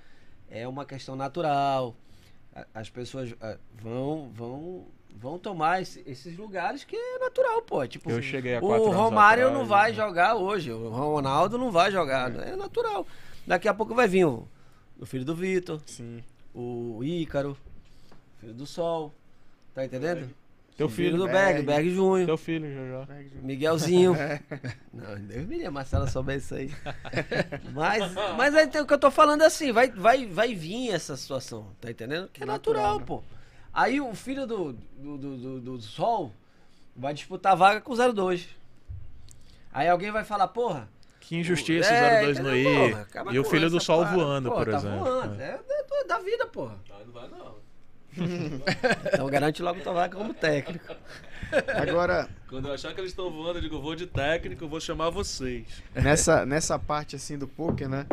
É 0.50 0.68
uma 0.68 0.86
questão 0.86 1.16
natural. 1.16 1.96
As 2.74 2.90
pessoas 2.90 3.34
ah, 3.42 3.58
vão, 3.82 4.30
vão, 4.34 4.88
vão 5.16 5.38
tomar 5.40 5.82
esse- 5.82 6.04
esses 6.06 6.36
lugares 6.38 6.84
que 6.84 6.96
é 6.96 7.20
natural, 7.20 7.62
pô. 7.62 7.86
Tipo, 7.88 8.10
Eu 8.12 8.22
cheguei 8.22 8.56
a 8.56 8.60
o 8.60 8.90
Romário 8.92 9.46
atrás, 9.48 9.60
não 9.62 9.66
vai 9.68 9.92
né? 9.92 9.96
jogar 9.96 10.36
hoje, 10.36 10.72
o 10.72 10.90
Ronaldo 10.90 11.58
não 11.58 11.72
vai 11.72 11.92
jogar, 11.92 12.34
é 12.48 12.56
natural. 12.56 13.06
Daqui 13.46 13.68
a 13.68 13.74
pouco 13.74 13.94
vai 13.96 14.08
vir 14.08 14.26
o, 14.26 14.48
o 15.00 15.06
filho 15.06 15.24
do 15.24 15.36
Vitor, 15.36 15.80
Sim. 15.86 16.24
o 16.54 17.00
Ícaro, 17.04 17.56
filho 18.40 18.54
do 18.54 18.66
Sol, 18.66 19.14
tá 19.74 19.86
entendendo? 19.86 20.30
Teu 20.80 20.90
filho 20.90 21.12
filho, 21.12 21.18
do 21.18 21.26
Berg, 21.26 21.62
Berg. 21.62 21.66
Berg 21.66 21.90
Júnior, 21.94 22.26
teu 22.26 22.38
filho 22.38 22.68
já. 22.74 23.08
Miguelzinho. 23.42 24.16
Não, 24.94 25.16
Deus 25.20 25.46
me 25.46 25.56
livre, 25.58 25.70
Marcela 25.70 26.08
souber 26.08 26.38
isso 26.38 26.56
aí. 26.56 26.74
Mas, 27.74 28.14
mas 28.38 28.56
aí 28.56 28.66
o 28.82 28.86
que 28.86 28.94
eu 28.94 28.98
tô 28.98 29.12
falando 29.12 29.44
é 29.44 29.46
assim, 29.46 29.72
vai, 29.72 29.90
vai, 29.90 30.26
vai 30.26 30.56
vir 30.56 30.92
essa 30.92 31.16
situação, 31.18 31.68
tá 31.82 31.92
entendendo? 31.92 32.30
Que 32.32 32.44
é 32.44 32.46
natural, 32.46 32.98
Natural, 32.98 33.00
né? 33.00 33.06
pô. 33.06 33.24
Aí 33.74 34.00
o 34.02 34.14
filho 34.16 34.48
do, 34.48 34.74
do, 34.98 35.18
do, 35.18 35.38
do- 35.38 35.60
do 35.60 35.82
Sol 35.82 36.34
vai 36.96 37.14
disputar 37.14 37.52
a 37.52 37.56
vaga 37.56 37.82
com 37.82 37.94
o 37.94 38.14
02. 38.14 38.48
Aí 39.72 39.88
alguém 39.88 40.12
vai 40.12 40.24
falar, 40.24 40.48
porra. 40.48 40.90
Que 41.20 41.36
injustiça, 41.38 41.94
é, 41.94 42.22
02 42.24 42.40
no 42.40 42.56
I. 42.56 42.66
E 43.32 43.40
o 43.40 43.44
filho 43.44 43.70
do 43.70 43.80
sol 43.80 44.04
voando, 44.06 44.50
por 44.50 44.66
tá 44.66 44.78
exemplo. 44.78 45.00
Voando. 45.00 45.40
É. 45.42 45.60
É, 45.70 45.86
é 46.02 46.04
da 46.06 46.18
vida, 46.20 46.48
porra. 46.48 46.76
Não, 46.90 47.06
não 47.06 47.14
vai 47.14 47.28
não. 47.28 47.56
Então 49.14 49.28
garante 49.28 49.62
logo 49.62 49.80
tua 49.82 49.94
vaga 49.94 50.16
como 50.18 50.34
técnico. 50.34 50.94
Agora, 51.76 52.30
Quando 52.48 52.68
eu 52.68 52.74
achar 52.74 52.94
que 52.94 53.00
eles 53.02 53.12
estão 53.12 53.30
voando, 53.32 53.58
eu 53.58 53.62
digo, 53.62 53.76
eu 53.76 53.82
vou 53.82 53.96
de 53.96 54.06
técnico, 54.06 54.64
eu 54.64 54.70
vou 54.70 54.80
chamar 54.80 55.10
vocês. 55.10 55.66
nessa, 55.96 56.46
nessa 56.46 56.78
parte 56.78 57.16
assim 57.16 57.38
do 57.38 57.48
poker, 57.48 57.90
né? 57.90 58.06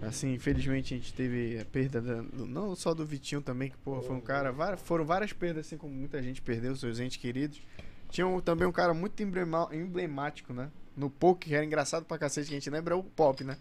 Assim, 0.00 0.32
infelizmente 0.32 0.94
a 0.94 0.96
gente 0.96 1.12
teve 1.12 1.58
a 1.60 1.64
perda 1.64 2.00
da- 2.00 2.22
do- 2.22 2.46
não 2.46 2.74
só 2.76 2.94
do 2.94 3.04
Vitinho 3.04 3.40
também, 3.42 3.68
que 3.70 3.76
porra, 3.78 4.00
foi 4.02 4.14
um 4.14 4.20
cara, 4.20 4.52
várias- 4.52 4.80
foram 4.80 5.04
várias 5.04 5.32
perdas 5.32 5.66
assim 5.66 5.76
como 5.76 5.92
muita 5.92 6.22
gente 6.22 6.40
perdeu 6.40 6.74
seus 6.76 7.00
entes 7.00 7.16
queridos. 7.16 7.60
Tinha 8.08 8.26
um- 8.26 8.40
também 8.40 8.66
um 8.66 8.72
cara 8.72 8.94
muito 8.94 9.20
emblema- 9.22 9.68
emblemático, 9.72 10.52
né? 10.52 10.68
No 10.96 11.10
poker, 11.10 11.48
que 11.48 11.54
era 11.54 11.64
engraçado 11.64 12.04
pra 12.04 12.16
cacete, 12.16 12.48
que 12.48 12.54
a 12.54 12.58
gente 12.58 12.70
lembra 12.70 12.94
é 12.94 12.96
o 12.96 13.02
Pop, 13.02 13.42
né? 13.44 13.56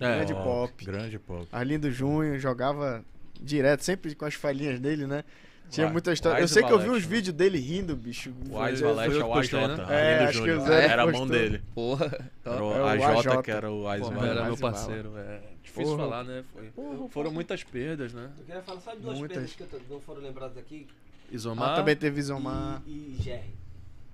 É, 0.00 0.16
Grande 0.16 0.34
Pop. 0.34 0.84
Grande 0.84 1.18
pop. 1.18 1.48
Arlindo 1.50 1.90
Júnior 1.90 2.38
jogava 2.38 3.02
direto, 3.42 3.82
sempre 3.82 4.14
com 4.14 4.24
as 4.24 4.34
falhinhas 4.34 4.78
dele, 4.80 5.06
né? 5.06 5.24
Tinha 5.68 5.88
muita 5.88 6.12
história. 6.12 6.40
Eu 6.40 6.46
sei 6.46 6.62
que 6.62 6.72
eu 6.72 6.78
vi 6.78 6.86
Valete, 6.86 7.04
uns 7.04 7.10
né? 7.10 7.16
vídeos 7.16 7.36
dele 7.36 7.58
rindo, 7.58 7.96
bicho. 7.96 8.32
O 8.48 8.56
Wise 8.62 8.82
Foi- 8.82 8.94
Valete 8.94 9.18
é 9.18 9.24
o 9.24 9.34
AJ. 9.34 9.52
né? 9.52 9.60
É, 9.88 10.14
Arlindo 10.14 10.28
acho 10.28 10.42
que 10.44 10.50
o 10.52 10.60
Zé 10.60 10.84
Era 10.86 11.02
a 11.02 11.06
mão 11.10 11.26
dele. 11.26 11.62
Porra. 11.74 12.30
Era 12.44 12.64
o 12.64 12.72
É 12.72 12.80
o 12.82 12.86
AJ, 12.86 13.42
que 13.42 13.50
era 13.50 13.70
o 13.72 13.88
Wise 13.90 14.02
Pô, 14.04 14.10
Era 14.12 14.18
Valete. 14.26 14.44
meu 14.46 14.56
parceiro, 14.58 15.12
é. 15.16 15.40
Difícil 15.64 15.96
Porra. 15.96 16.04
falar, 16.04 16.24
né? 16.24 16.44
Foi- 16.54 17.08
Foram 17.10 17.32
muitas 17.32 17.64
perdas, 17.64 18.12
né? 18.14 18.30
Eu 18.38 18.44
queria 18.44 18.62
falar 18.62 18.80
só 18.80 18.94
de 18.94 19.00
duas 19.00 19.18
Muitas. 19.18 19.54
perdas 19.54 19.70
que 19.86 19.92
não 19.92 20.00
foram 20.00 20.22
lembradas 20.22 20.56
aqui. 20.56 20.86
Isomar, 21.32 21.70
Ah, 21.72 21.74
também 21.74 21.96
teve 21.96 22.20
Isomar. 22.20 22.80
E, 22.86 23.16
e 23.18 23.22
Jerry. 23.22 23.50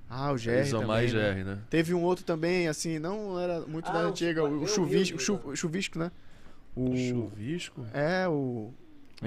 Ah, 0.08 0.32
o 0.32 0.38
Jerry 0.38 0.66
Isomar 0.68 1.04
e 1.04 1.08
também, 1.10 1.22
né? 1.22 1.34
GR, 1.34 1.44
né? 1.44 1.58
Teve 1.68 1.92
um 1.92 2.02
outro 2.02 2.24
também, 2.24 2.66
assim, 2.66 2.98
não 2.98 3.38
era 3.38 3.60
muito 3.60 3.90
Ah, 3.90 3.92
da 3.92 3.98
antiga, 4.00 4.42
o, 4.42 4.66
chuvisco, 4.66 5.18
vi, 5.18 5.50
o 5.50 5.54
chuvisco, 5.56 5.98
né? 5.98 6.10
O 6.74 6.96
Chuvisco? 6.96 7.86
é 7.92 8.26
o 8.26 8.72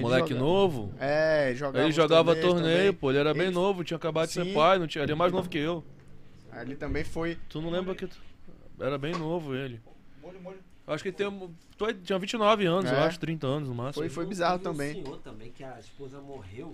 Moleque 0.02 0.30
joga- 0.30 0.40
novo. 0.42 0.94
É, 1.00 1.54
jogava 1.56 1.86
Ele 1.86 1.92
jogava 1.94 2.36
torneio, 2.36 2.78
também. 2.78 2.94
pô. 2.94 3.12
Ele 3.12 3.20
era 3.20 3.34
bem 3.34 3.44
Ele- 3.44 3.52
novo, 3.52 3.84
tinha 3.84 3.98
acabado 3.98 4.28
de 4.28 4.34
Sim. 4.34 4.44
ser 4.46 4.54
pai, 4.54 4.78
não 4.80 4.88
tinha, 4.88 5.04
ele 5.04 5.12
é 5.12 5.16
mais 5.16 5.32
novo 5.32 5.48
que 5.50 5.58
eu. 5.58 5.84
Ali 6.52 6.76
também 6.76 7.04
foi 7.04 7.38
Tu 7.50 7.62
não 7.62 7.70
lembra 7.70 7.94
que. 7.96 8.08
tu- 8.08 8.18
Era 8.80 8.98
bem 8.98 9.14
novo 9.14 9.56
ele. 9.56 9.80
Acho 10.88 11.02
que 11.04 11.10
ele 11.10 11.16
tem. 11.16 11.28
um- 11.28 11.50
tu 11.78 11.86
é- 11.88 11.94
tinha 11.94 12.20
29 12.20 12.66
anos, 12.66 12.92
eu 12.92 12.98
É. 12.98 13.04
acho, 13.04 13.20
30 13.20 13.48
anos 13.48 13.68
no 13.70 13.74
máximo. 13.76 14.04
Foi- 14.04 14.10
foi 14.10 14.26
bizarro 14.26 14.60
teve 14.60 14.70
um 14.70 14.72
também. 14.74 14.94
senhor 15.04 15.18
também 15.20 15.52
que 15.52 15.64
a 15.64 15.80
esposa 15.80 16.20
morreu. 16.22 16.74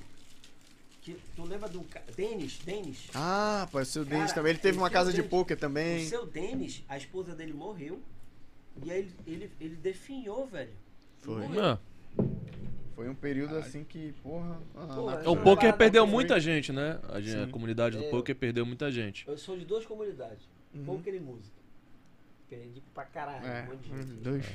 Que, 1.01 1.15
tu 1.35 1.43
lembra 1.43 1.67
do 1.69 1.83
Denis? 2.15 2.59
Denis? 2.63 3.07
Ah, 3.15 3.67
pô, 3.71 3.79
o 3.79 3.85
seu 3.85 4.03
Cara, 4.03 4.17
Denis 4.17 4.33
também. 4.33 4.49
Ele 4.51 4.59
teve 4.59 4.77
o 4.77 4.81
uma 4.81 4.89
casa 4.89 5.09
de 5.11 5.17
Denis- 5.17 5.31
poker 5.31 5.57
O 5.57 5.59
também. 5.59 6.05
seu 6.05 6.25
Denis, 6.27 6.83
a 6.89 6.97
esposa 6.97 7.33
dele 7.33 7.53
morreu. 7.53 7.99
E 8.83 8.91
aí 8.91 8.99
ele, 8.99 9.11
ele, 9.25 9.51
ele 9.59 9.75
definhou, 9.77 10.45
velho. 10.45 10.69
Foi. 11.21 11.47
Morreu. 11.47 11.79
Foi 12.95 13.07
um 13.09 13.15
período 13.15 13.55
assim 13.57 13.83
que, 13.83 14.13
porra. 14.21 14.59
ah, 14.75 14.87
Pô, 14.93 15.11
é 15.11 15.29
O 15.29 15.35
poker 15.35 15.55
parada 15.61 15.77
perdeu 15.77 16.05
muita 16.05 16.39
gente, 16.39 16.71
né? 16.73 16.99
A, 17.09 17.19
gente- 17.21 17.43
a 17.43 17.47
comunidade 17.47 17.97
do 17.97 18.03
É. 18.03 18.09
poker 18.09 18.35
perdeu 18.35 18.65
muita 18.65 18.91
gente. 18.91 19.27
Eu 19.27 19.37
sou 19.37 19.57
de 19.57 19.65
duas 19.65 19.85
comunidades. 19.85 20.47
Uhum. 20.73 20.85
Poker 20.85 21.13
e 21.15 21.19
música. 21.19 21.55
Perdi 22.49 22.81
pra 22.93 23.05
caralho. 23.05 23.45
É, 23.47 23.63
um 23.63 23.65
monte 23.67 23.79
de 23.83 23.89
gente. 23.89 24.05
dois. 24.21 24.45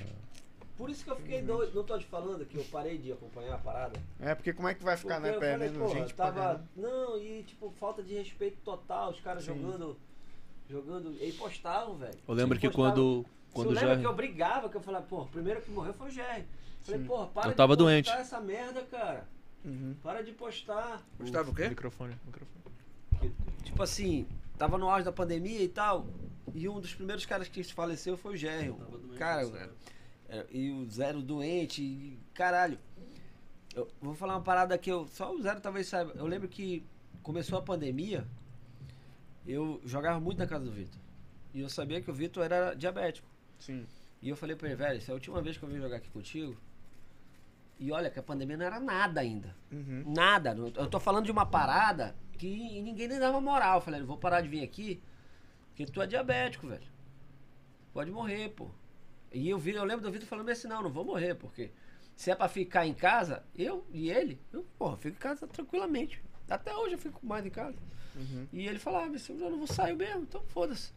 Por 0.76 0.90
isso 0.90 1.02
que 1.02 1.10
eu 1.10 1.16
fiquei 1.16 1.40
doido. 1.40 1.74
Não 1.74 1.82
tô 1.82 1.98
te 1.98 2.04
falando 2.04 2.44
que 2.44 2.56
eu 2.58 2.64
parei 2.64 2.98
de 2.98 3.10
acompanhar 3.10 3.54
a 3.54 3.58
parada. 3.58 3.98
É, 4.20 4.34
porque 4.34 4.52
como 4.52 4.68
é 4.68 4.74
que 4.74 4.84
vai 4.84 4.96
ficar, 4.96 5.14
Porque 5.20 5.30
né, 5.30 5.36
eu 5.36 5.40
falei, 5.40 5.58
perdendo 5.70 5.88
gente 5.94 6.14
tava. 6.14 6.62
Não, 6.76 7.18
e 7.18 7.42
tipo, 7.44 7.70
falta 7.80 8.02
de 8.02 8.14
respeito 8.14 8.58
total, 8.62 9.10
os 9.12 9.20
caras 9.20 9.42
Sim. 9.44 9.54
jogando. 9.54 9.96
Jogando. 10.68 11.16
E 11.22 11.32
postavam, 11.32 11.96
velho. 11.96 12.18
Eu 12.28 12.34
lembro 12.34 12.58
que 12.58 12.68
quando. 12.68 13.24
Quando 13.54 13.68
Você 13.70 13.76
já. 13.76 13.80
lembra 13.86 14.00
que 14.00 14.06
eu 14.06 14.14
brigava, 14.14 14.68
que 14.68 14.76
eu 14.76 14.80
falava, 14.82 15.06
porra, 15.06 15.22
o 15.22 15.28
primeiro 15.28 15.62
que 15.62 15.70
morreu 15.70 15.94
foi 15.94 16.08
o 16.08 16.10
Jerry. 16.10 16.44
Falei, 16.86 17.00
Sim. 17.00 17.06
porra, 17.06 17.26
para 17.26 17.50
Eu 17.50 17.54
tava 17.54 17.76
de 17.76 17.82
postar 17.82 17.92
doente. 17.92 18.10
essa 18.10 18.40
merda, 18.40 18.82
cara. 18.84 19.28
Uhum. 19.64 19.96
Para 20.02 20.22
de 20.22 20.32
postar. 20.32 21.02
Gustavo 21.18 21.50
o 21.50 21.54
quê? 21.54 21.68
Microfone, 21.68 22.14
microfone. 22.24 23.34
Tipo 23.64 23.82
assim, 23.82 24.26
tava 24.56 24.78
no 24.78 24.88
auge 24.88 25.04
da 25.04 25.12
pandemia 25.12 25.60
e 25.62 25.68
tal. 25.68 26.06
E 26.54 26.68
um 26.68 26.80
dos 26.80 26.94
primeiros 26.94 27.26
caras 27.26 27.48
que 27.48 27.64
faleceu 27.64 28.16
foi 28.16 28.34
o 28.34 28.36
Jerry. 28.36 28.72
Cara, 29.18 29.42
é, 30.28 30.46
e 30.50 30.70
o 30.70 30.88
Zero 30.88 31.20
doente, 31.20 31.82
e 31.82 32.18
caralho. 32.32 32.78
Eu 33.74 33.88
vou 34.00 34.14
falar 34.14 34.34
uma 34.34 34.42
parada 34.42 34.78
que 34.78 34.90
eu. 34.90 35.08
Só 35.08 35.34
o 35.34 35.42
Zero 35.42 35.60
talvez 35.60 35.88
saiba. 35.88 36.12
Eu 36.14 36.26
lembro 36.26 36.48
que 36.48 36.84
começou 37.22 37.58
a 37.58 37.62
pandemia, 37.62 38.24
eu 39.44 39.80
jogava 39.84 40.20
muito 40.20 40.38
na 40.38 40.46
casa 40.46 40.64
do 40.64 40.70
Vitor. 40.70 41.00
E 41.52 41.60
eu 41.60 41.68
sabia 41.68 42.00
que 42.00 42.10
o 42.10 42.14
Vitor 42.14 42.44
era 42.44 42.74
diabético. 42.74 43.26
Sim. 43.58 43.84
E 44.22 44.28
eu 44.28 44.36
falei 44.36 44.56
pra 44.56 44.68
ele, 44.68 44.76
velho, 44.76 44.98
essa 44.98 45.10
é 45.10 45.12
a 45.12 45.14
última 45.14 45.42
vez 45.42 45.56
que 45.58 45.62
eu 45.62 45.68
vim 45.68 45.78
jogar 45.78 45.96
aqui 45.96 46.08
contigo. 46.10 46.56
E 47.78 47.92
olha 47.92 48.10
que 48.10 48.18
a 48.18 48.22
pandemia 48.22 48.56
não 48.56 48.66
era 48.66 48.80
nada 48.80 49.20
ainda. 49.20 49.54
Uhum. 49.70 50.04
Nada. 50.06 50.56
Eu 50.74 50.86
tô 50.88 50.98
falando 50.98 51.26
de 51.26 51.32
uma 51.32 51.44
parada 51.44 52.16
que 52.38 52.80
ninguém 52.82 53.08
nem 53.08 53.18
dava 53.18 53.40
moral. 53.40 53.76
Eu 53.76 53.80
falei, 53.82 54.00
eu 54.00 54.06
vou 54.06 54.16
parar 54.16 54.40
de 54.40 54.48
vir 54.48 54.62
aqui, 54.62 55.02
porque 55.68 55.84
tu 55.84 56.00
é 56.00 56.06
diabético, 56.06 56.66
velho. 56.66 56.86
Pode 57.92 58.10
morrer, 58.10 58.50
pô. 58.50 58.68
E 59.32 59.48
eu, 59.50 59.58
vi, 59.58 59.72
eu 59.74 59.84
lembro 59.84 60.02
do 60.02 60.10
Vitor 60.10 60.26
falando 60.26 60.48
assim, 60.48 60.68
não, 60.68 60.82
não 60.82 60.90
vou 60.90 61.04
morrer, 61.04 61.34
porque 61.34 61.70
se 62.14 62.30
é 62.30 62.34
pra 62.34 62.48
ficar 62.48 62.86
em 62.86 62.94
casa, 62.94 63.42
eu 63.54 63.84
e 63.92 64.10
ele, 64.10 64.40
eu, 64.52 64.64
porra, 64.78 64.96
fico 64.96 65.16
em 65.16 65.20
casa 65.20 65.46
tranquilamente. 65.46 66.22
Até 66.48 66.74
hoje 66.74 66.94
eu 66.94 66.98
fico 66.98 67.24
mais 67.26 67.44
em 67.44 67.50
casa. 67.50 67.76
Uhum. 68.14 68.46
E 68.52 68.66
ele 68.66 68.78
falava, 68.78 69.06
"Ah, 69.06 69.32
eu 69.32 69.50
não 69.50 69.58
vou 69.58 69.66
sair 69.66 69.94
mesmo, 69.94 70.22
então 70.22 70.42
foda-se. 70.46 70.92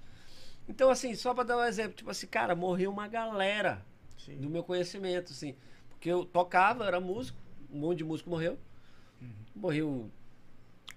Então, 0.69 0.89
assim, 0.89 1.15
só 1.15 1.33
pra 1.33 1.43
dar 1.43 1.57
um 1.57 1.63
exemplo, 1.63 1.93
tipo 1.93 2.09
assim, 2.09 2.27
cara, 2.27 2.55
morreu 2.55 2.91
uma 2.91 3.07
galera 3.07 3.83
Sim. 4.17 4.37
do 4.37 4.49
meu 4.49 4.63
conhecimento, 4.63 5.33
assim. 5.33 5.55
Porque 5.99 6.09
eu 6.09 6.23
tocava, 6.23 6.85
era 6.85 6.97
músico, 7.01 7.37
um 7.69 7.79
monte 7.79 7.97
de 7.97 8.03
músico 8.05 8.29
morreu. 8.29 8.57
Morreu 9.53 9.89
o 9.89 10.11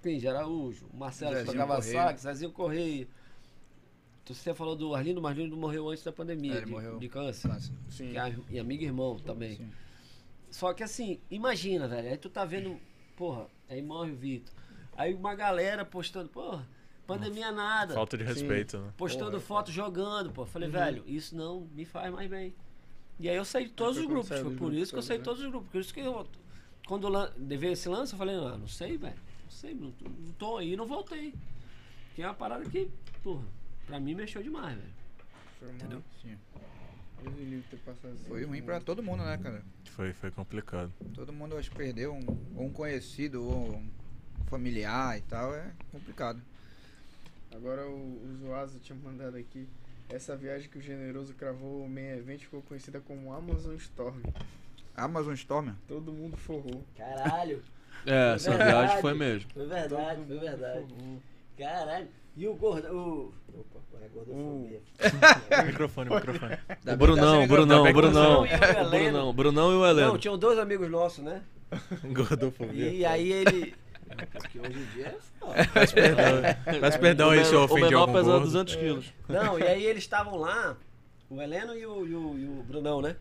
Cris 0.01 0.25
Araújo, 0.25 0.87
o 0.93 0.97
Marcelo 0.97 1.33
que 1.33 1.39
Zezinho 1.39 1.53
tocava 1.55 1.75
Correia. 1.77 2.03
sax, 2.05 2.21
Zezinho 2.23 2.53
Correia. 2.53 3.09
Tu- 4.25 4.33
Você 4.35 4.55
falou 4.55 4.77
do 4.77 4.95
Arlindo, 4.95 5.21
mas 5.21 5.33
Arlindo 5.33 5.57
morreu 5.57 5.89
antes 5.89 6.05
da 6.05 6.13
pandemia, 6.13 6.53
É, 6.55 6.57
ele 6.59 6.67
de, 6.67 6.71
morreu. 6.71 6.99
de 7.01 7.09
câncer. 7.09 7.51
Sim. 7.91 8.13
E, 8.13 8.19
a- 8.19 8.33
e 8.49 8.61
amigo 8.61 8.85
e 8.85 8.87
irmão 8.87 9.17
também. 9.19 9.57
Sim. 9.57 9.71
Só 10.53 10.73
que 10.73 10.85
assim, 10.85 11.21
imagina, 11.29 11.89
velho. 11.89 12.09
Aí 12.09 12.17
tu 12.17 12.31
tá 12.31 12.45
vendo, 12.45 12.79
porra, 13.17 13.49
aí 13.69 13.83
morre 13.83 14.13
o 14.13 14.17
Vitor. 14.17 14.55
Aí 14.97 15.13
uma 15.15 15.35
galera 15.35 15.85
postando, 15.85 16.29
porra, 16.29 16.69
pandemia 17.09 17.51
nada. 17.51 17.95
Falta 17.95 18.17
de 18.17 18.23
respeito, 18.23 18.79
né? 18.79 18.93
Postando 18.97 19.41
foto 19.41 19.73
jogando, 19.73 20.31
pô. 20.31 20.47
Falei, 20.47 20.69
Uhum. 20.69 20.75
velho, 20.75 21.05
isso 21.09 21.35
não 21.35 21.63
me 21.75 21.85
faz 21.85 22.13
mais 22.13 22.31
bem. 22.31 22.55
E 23.19 23.29
aí 23.29 23.37
eu 23.37 23.45
saí 23.45 23.65
de 23.67 23.73
todos 23.73 23.99
os 23.99 24.07
grupos. 24.07 24.29
Foi 24.41 24.57
por 24.57 24.73
isso 24.73 24.93
que 24.93 24.99
eu 24.99 25.03
saí 25.03 25.17
de 25.17 25.21
né? 25.21 25.25
todos 25.25 25.43
os 25.43 25.51
grupos. 25.51 25.71
Por 25.71 25.81
isso 25.81 25.95
que 25.95 26.01
eu, 26.01 26.27
quando 26.87 27.09
veio 27.39 27.73
esse 27.73 27.89
lance, 27.89 28.13
eu 28.13 28.19
falei, 28.19 28.37
não, 28.37 28.59
não 28.59 28.69
sei, 28.69 28.97
velho. 28.97 29.15
Não 29.45 29.51
sei, 29.51 29.75
não, 29.75 29.91
tô- 29.93 30.09
não 30.09 30.33
tô 30.33 30.57
aí, 30.57 30.77
não 30.77 30.87
voltei. 30.87 31.35
Que 32.15 32.23
é 32.23 32.27
uma 32.27 32.35
parada 32.35 32.69
que, 32.69 32.91
porra, 33.23 33.45
pra 33.87 34.01
mim 34.01 34.15
mexeu 34.15 34.43
demais, 34.43 34.77
velho. 34.77 35.75
Entendeu? 35.75 36.03
Sim. 36.21 36.37
Assim. 37.25 38.25
Foi 38.27 38.45
ruim 38.45 38.63
pra 38.63 38.81
todo 38.81 39.03
mundo, 39.03 39.23
né, 39.23 39.39
cara? 39.39 39.63
Foi, 39.91 40.13
foi 40.13 40.31
complicado. 40.33 40.93
Todo 41.15 41.33
mundo 41.33 41.57
acho 41.57 41.71
que 41.71 41.77
perdeu 41.77 42.13
um, 42.13 42.27
ou 42.57 42.67
um 42.67 42.73
conhecido 42.73 43.45
ou 43.45 43.77
um 43.77 43.89
familiar 44.47 45.17
e 45.19 45.23
tal, 45.23 45.55
é 45.55 45.73
complicado. 45.93 46.43
Agora 47.55 47.87
o, 47.87 47.95
o 48.25 48.37
Zuazo 48.41 48.79
tinha 48.81 48.99
mandado 48.99 49.37
aqui. 49.37 49.69
Essa 50.13 50.37
viagem 50.37 50.69
que 50.69 50.77
o 50.77 50.81
Generoso 50.83 51.33
cravou 51.33 51.85
o 51.85 51.89
main 51.89 52.19
event 52.19 52.41
ficou 52.41 52.61
conhecida 52.61 53.01
como 53.01 53.33
Amazon 53.33 53.75
Storm. 53.77 54.21
Amazon 54.95 55.33
Storm? 55.33 55.71
Todo 55.89 56.13
mundo 56.13 56.37
forrou. 56.37 56.85
Caralho. 56.97 57.63
É, 58.05 58.35
essa 58.35 58.51
Verdade. 58.51 58.71
viagem 58.73 59.01
foi 59.01 59.15
mesmo. 59.15 59.51
Foi 59.55 59.65
verdade, 59.65 60.25
foi 60.27 60.39
verdade. 60.41 60.87
Caralho. 61.57 62.09
E 62.37 62.49
o 62.49 62.55
gordo. 62.57 62.89
O... 62.89 63.35
Opa, 63.61 63.79
agora 63.87 64.05
é 64.05 64.09
gordofobia. 64.09 64.81
Microfone, 65.67 66.11
microfone. 66.11 66.59
O 66.85 66.97
Brunão, 66.97 67.47
Brunão, 67.47 67.85
que 67.85 67.93
Brunão. 67.93 68.43
Brunão 68.43 68.47
e 68.47 68.51
o. 68.51 68.91
Brunão, 68.91 69.33
Brunão 69.33 69.71
e 69.71 69.75
o 69.77 69.79
Não, 69.79 69.87
Heleno. 69.89 70.19
tinham 70.19 70.37
dois 70.37 70.59
amigos 70.59 70.91
nossos, 70.91 71.23
né? 71.23 71.43
Gordofobia. 72.13 72.89
E 72.91 73.05
aí 73.05 73.31
ele. 73.31 73.75
Porque 74.33 74.59
hoje 74.61 74.79
em 74.79 74.85
dia 74.95 75.07
é 75.07 75.17
foda. 75.39 75.55
Peço 75.75 75.95
perdão, 75.95 76.25
peço 76.81 76.99
perdão 77.01 77.31
aí 77.31 77.45
se 77.45 77.53
eu 77.55 77.61
o 77.61 77.65
ofendi 77.65 77.83
menor 77.83 78.01
algum 78.01 78.13
pesa 78.13 78.25
gordo. 78.31 78.45
200 78.45 78.77
quilos. 78.77 79.13
Não, 79.29 79.59
e 79.59 79.63
aí 79.63 79.85
eles 79.85 80.03
estavam 80.03 80.37
lá, 80.37 80.77
o 81.31 81.41
Heleno 81.41 81.75
e 81.75 81.87
o, 81.87 82.07
e 82.07 82.15
o, 82.15 82.39
e 82.39 82.45
o 82.61 82.63
Brunão, 82.63 83.01
né? 83.03 83.17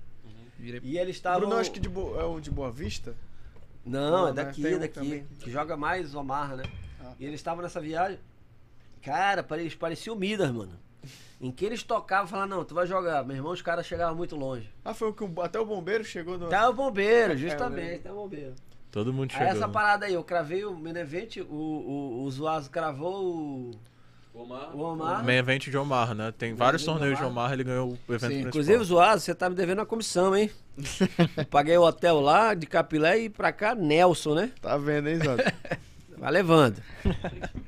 Virei- 0.60 0.82
E 0.84 0.98
eles 0.98 1.16
O 1.16 1.18
estavam. 1.18 1.40
Bruno, 1.42 1.56
acho 1.58 1.72
que 1.72 1.80
de 1.80 1.90
Bo- 1.90 2.20
é 2.20 2.24
o 2.24 2.40
de 2.40 2.52
Boa 2.52 2.72
Vista. 2.72 3.16
Não, 3.86 4.28
é 4.28 4.34
né? 4.34 4.44
daqui, 4.44 4.62
Tem 4.62 4.76
um 4.76 4.80
daqui. 4.80 4.94
também. 4.94 5.26
Que 5.40 5.50
joga 5.50 5.76
mais 5.76 6.14
Omar, 6.14 6.56
né? 6.56 6.64
Ah. 7.04 7.14
E 7.20 7.26
eles 7.26 7.40
estavam 7.40 7.64
nessa 7.64 7.82
viagem. 7.82 8.20
Cara, 9.02 9.42
pare- 9.42 9.64
eles 9.64 9.74
pareciam 9.76 10.16
Midas, 10.16 10.52
mano. 10.52 10.74
Em 11.42 11.50
que 11.52 11.66
eles 11.66 11.82
tocavam, 11.82 12.28
falavam, 12.28 12.58
não, 12.58 12.64
tu 12.64 12.76
vai 12.76 12.86
jogar. 12.86 13.26
Meu 13.26 13.36
irmão, 13.36 13.52
os 13.52 13.64
caras 13.64 13.88
chegavam 13.88 14.16
muito 14.16 14.36
longe. 14.36 14.70
Ah, 14.86 14.94
foi 14.94 15.10
o 15.10 15.14
que 15.14 15.24
o- 15.24 15.42
até 15.42 15.60
o 15.60 15.66
bombeiro 15.66 16.04
chegou 16.04 16.38
no. 16.38 16.48
Tá 16.50 16.70
o 16.70 16.74
bombeiro, 16.74 17.34
É, 17.34 17.38
justamente, 17.38 18.04
tá 18.04 18.12
o 18.12 18.16
bombeiro. 18.18 18.54
Todo 18.92 19.14
mundo 19.14 19.32
Aí 19.32 19.38
chegou. 19.38 19.54
essa 19.54 19.68
né? 19.68 19.74
parada 19.74 20.06
aí, 20.06 20.14
eu 20.14 20.24
cravei 20.24 20.66
o 20.66 20.76
Menevente, 20.76 21.42
o, 21.42 21.46
o, 21.46 22.24
o 22.24 22.32
Zuazo 22.32 22.70
cravou 22.70 23.24
o, 23.24 23.72
Omar. 24.34 24.76
o 24.76 24.82
Omar. 24.82 25.24
Main 25.24 25.38
event 25.38 25.70
de 25.70 25.78
Omar, 25.78 26.14
né? 26.14 26.34
Tem 26.38 26.54
vários 26.54 26.84
event 26.84 26.94
de 26.94 27.00
torneios 27.00 27.20
de 27.20 27.26
Omar. 27.26 27.54
Ele 27.54 27.64
ganhou 27.64 27.90
o 27.90 27.94
evento 27.94 28.20
Sim. 28.20 28.28
principal. 28.28 28.48
Inclusive, 28.50 28.84
Zuazo, 28.84 29.24
você 29.24 29.34
tá 29.34 29.50
me 29.50 29.56
devendo 29.56 29.80
uma 29.80 29.86
comissão, 29.86 30.36
hein? 30.36 30.52
Eu 31.38 31.46
paguei 31.46 31.78
o 31.78 31.84
hotel 31.84 32.20
lá 32.20 32.54
de 32.54 32.66
Capilé 32.66 33.20
e 33.20 33.30
pra 33.30 33.54
cá, 33.54 33.74
Nelson, 33.74 34.36
né? 34.36 34.52
Tá 34.62 34.78
vendo, 34.78 35.08
hein, 35.08 35.18
Zado? 35.18 35.44
Vai 36.18 36.32
levando. 36.32 36.82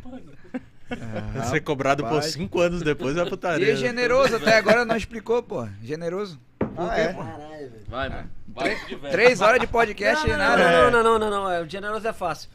Ser 1.49 1.61
cobrado 1.61 2.03
por 2.03 2.15
rapaz. 2.15 2.33
cinco 2.33 2.59
anos 2.59 2.83
depois 2.83 3.17
é 3.17 3.25
putaria. 3.25 3.69
E 3.69 3.71
né? 3.71 3.75
generoso 3.77 4.35
até 4.35 4.57
agora 4.57 4.85
não 4.85 4.95
explicou, 4.95 5.41
pô. 5.41 5.67
Generoso. 5.81 6.39
Ah, 6.77 6.99
é? 6.99 7.13
Caralho, 7.13 7.69
velho. 7.69 7.83
Vai, 7.87 8.09
mano. 8.09 8.29
Vai. 8.47 8.75
Três 9.11 9.41
horas 9.41 9.59
de 9.59 9.67
podcast 9.67 10.27
não, 10.27 10.33
e 10.35 10.37
não, 10.37 10.45
nada. 10.45 10.71
Não, 10.71 10.91
não, 10.91 11.03
não, 11.03 11.19
não, 11.19 11.29
não, 11.43 11.51
é, 11.51 11.61
O 11.61 11.69
generoso 11.69 12.07
é 12.07 12.13
fácil. 12.13 12.49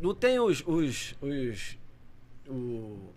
Não 0.00 0.14
tem 0.14 0.38
os. 0.40 0.62
os, 0.66 1.14
os 1.20 1.78
o 2.48 3.12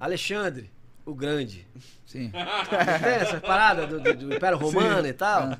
Alexandre, 0.00 0.70
o 1.04 1.14
Grande. 1.14 1.66
Sim. 2.06 2.30
Não 2.32 2.98
tem 3.00 3.12
essas 3.14 3.40
paradas 3.40 3.88
do, 3.88 4.00
do- 4.00 4.14
do 4.14 4.34
Império 4.34 4.56
Romano 4.58 5.06
e 5.06 5.12
tal? 5.12 5.56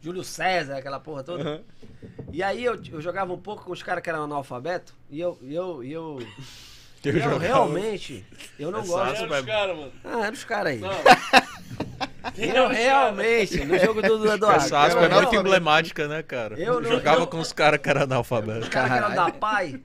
Júlio 0.00 0.22
César, 0.24 0.76
aquela 0.76 1.00
porra 1.00 1.22
toda. 1.22 1.62
E 2.32 2.42
aí 2.42 2.64
eu, 2.64 2.80
eu 2.92 3.00
jogava 3.00 3.32
um 3.32 3.38
pouco 3.38 3.64
com 3.64 3.72
os 3.72 3.82
caras 3.82 4.02
que 4.02 4.08
eram 4.10 4.24
analfabetos. 4.24 4.94
E 5.10 5.20
eu. 5.20 5.38
E 5.42 5.54
eu, 5.54 5.82
e 5.84 5.92
eu, 5.92 6.18
Eu 7.04 7.16
eu 7.18 7.38
realmente. 7.38 8.24
Eu 8.58 8.70
não 8.70 8.80
É 8.80 8.86
gosto. 8.86 9.22
Olha 9.22 9.40
os 9.40 9.46
caras, 9.46 9.76
mano. 9.76 9.92
Ah, 10.04 10.20
eram 10.24 10.32
os 10.32 10.44
caras 10.44 10.72
aí. 10.72 10.78
Não, 10.80 10.90
Eu 12.36 12.68
realmente, 12.68 13.64
no 13.64 13.78
jogo 13.78 14.02
do, 14.02 14.18
do 14.18 14.32
Eduardo. 14.32 14.64
Essa 14.64 14.78
aspa 14.80 15.00
é 15.04 15.08
muito 15.08 15.34
emblemática, 15.34 16.06
né, 16.08 16.22
cara? 16.22 16.58
Eu 16.60 16.80
não- 16.80 16.90
jogava 16.90 17.20
eu- 17.20 17.26
com 17.26 17.38
os 17.38 17.52
caras 17.52 17.80
que 17.80 17.88
eram 17.88 18.02
analfabetos. 18.02 18.64
Os 18.64 18.68
caras 18.68 18.90
que 18.92 18.96
eram 18.98 19.14
da 19.14 19.30
pai. 19.30 19.80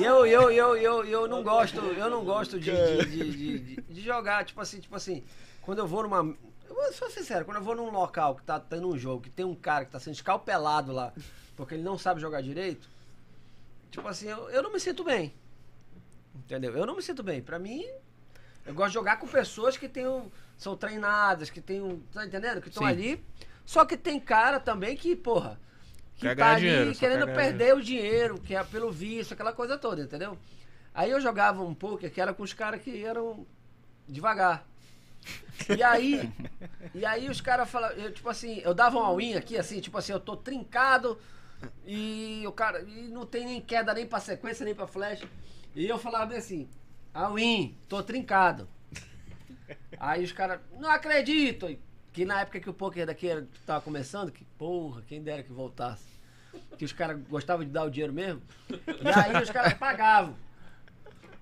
E 0.00 0.04
eu, 0.04 0.24
eu, 0.26 0.50
eu, 0.50 0.76
eu, 0.76 1.04
eu 1.04 1.28
não 1.28 1.42
gosto, 1.42 1.78
eu 1.80 2.08
não 2.10 2.24
gosto 2.24 2.58
de, 2.58 2.70
de, 3.06 3.30
de, 3.30 3.82
de- 3.82 4.00
jogar, 4.00 4.44
tipo 4.44 4.60
assim, 4.60 4.80
tipo 4.80 4.94
assim, 4.96 5.22
quando 5.62 5.78
eu 5.78 5.86
vou 5.86 6.02
numa. 6.02 6.18
Eu 6.68 6.74
vou 6.74 6.92
ser 6.92 7.10
sincero, 7.10 7.44
quando 7.44 7.56
eu 7.58 7.62
vou 7.62 7.74
num 7.74 7.90
local 7.90 8.34
que 8.36 8.42
tá 8.42 8.60
tendo 8.60 8.88
um 8.88 8.96
jogo, 8.96 9.22
que 9.22 9.30
tem 9.30 9.44
um 9.44 9.54
cara 9.54 9.84
que 9.84 9.90
tá 9.90 9.98
sendo 9.98 10.14
escalpelado 10.14 10.92
lá, 10.92 11.12
porque 11.56 11.74
ele 11.74 11.82
não 11.82 11.98
sabe 11.98 12.20
jogar 12.20 12.40
direito, 12.42 12.88
tipo 13.90 14.06
assim, 14.06 14.28
eu, 14.28 14.48
eu 14.50 14.62
não 14.62 14.72
me 14.72 14.78
sinto 14.78 15.02
bem. 15.02 15.34
Entendeu? 16.34 16.76
Eu 16.76 16.86
não 16.86 16.94
me 16.96 17.02
sinto 17.02 17.22
bem. 17.22 17.42
Pra 17.42 17.58
mim, 17.58 17.84
eu 18.66 18.72
gosto 18.74 18.88
de 18.90 18.94
jogar 18.94 19.18
com 19.18 19.26
pessoas 19.26 19.76
que 19.76 19.88
tenham, 19.88 20.30
são 20.58 20.76
treinadas, 20.76 21.48
que 21.48 21.60
tenham. 21.60 22.00
Tá 22.12 22.26
entendendo? 22.26 22.60
Que 22.60 22.68
estão 22.68 22.84
ali. 22.84 23.24
Só 23.64 23.84
que 23.84 23.96
tem 23.96 24.18
cara 24.18 24.58
também 24.58 24.96
que, 24.96 25.14
porra. 25.14 25.58
Que 26.16 26.22
Quer 26.22 26.36
tá 26.36 26.50
ali 26.50 26.62
dinheiro, 26.62 26.94
querendo 26.96 27.26
quer 27.26 27.34
perder 27.34 27.74
o 27.74 27.80
dinheiro, 27.80 28.40
que 28.40 28.54
é 28.56 28.64
pelo 28.64 28.90
vício, 28.90 29.34
aquela 29.34 29.52
coisa 29.52 29.78
toda, 29.78 30.02
entendeu? 30.02 30.36
Aí 30.92 31.10
eu 31.12 31.20
jogava 31.20 31.62
um 31.62 31.72
poker 31.72 32.12
que 32.12 32.20
era 32.20 32.34
com 32.34 32.42
os 32.42 32.52
caras 32.52 32.82
que 32.82 33.04
eram 33.04 33.46
devagar. 34.08 34.66
E 35.68 35.80
aí, 35.80 36.28
e 36.92 37.06
aí 37.06 37.28
os 37.28 37.40
caras 37.40 37.70
falavam, 37.70 38.10
tipo 38.10 38.28
assim, 38.28 38.60
eu 38.64 38.74
dava 38.74 38.98
um 38.98 39.02
all-in 39.02 39.34
aqui, 39.34 39.56
assim, 39.56 39.80
tipo 39.80 39.96
assim, 39.96 40.12
eu 40.12 40.18
tô 40.18 40.36
trincado 40.36 41.16
e 41.86 42.42
o 42.46 42.52
cara 42.52 42.82
e 42.82 43.08
não 43.08 43.24
tem 43.24 43.46
nem 43.46 43.60
queda 43.60 43.94
nem 43.94 44.06
pra 44.06 44.18
sequência, 44.18 44.64
nem 44.64 44.74
pra 44.74 44.88
flash. 44.88 45.24
E 45.72 45.86
eu 45.86 45.98
falava 45.98 46.34
assim, 46.34 46.68
all-in, 47.14 47.78
tô 47.88 48.02
trincado. 48.02 48.68
Aí 49.98 50.24
os 50.24 50.32
caras, 50.32 50.60
não 50.78 50.90
acredito! 50.90 51.78
Que 52.12 52.24
na 52.24 52.40
época 52.40 52.60
que 52.60 52.70
o 52.70 52.74
poker 52.74 53.06
daqui 53.06 53.28
era, 53.28 53.46
tava 53.64 53.80
começando, 53.80 54.32
que 54.32 54.44
porra, 54.56 55.02
quem 55.06 55.22
dera 55.22 55.42
que 55.42 55.52
voltasse. 55.52 56.18
Que 56.76 56.84
os 56.84 56.92
caras 56.92 57.20
gostavam 57.28 57.64
de 57.64 57.70
dar 57.70 57.84
o 57.84 57.90
dinheiro 57.90 58.12
mesmo. 58.12 58.42
E 58.70 59.08
aí 59.08 59.42
os 59.42 59.50
caras 59.50 59.74
pagavam. 59.74 60.34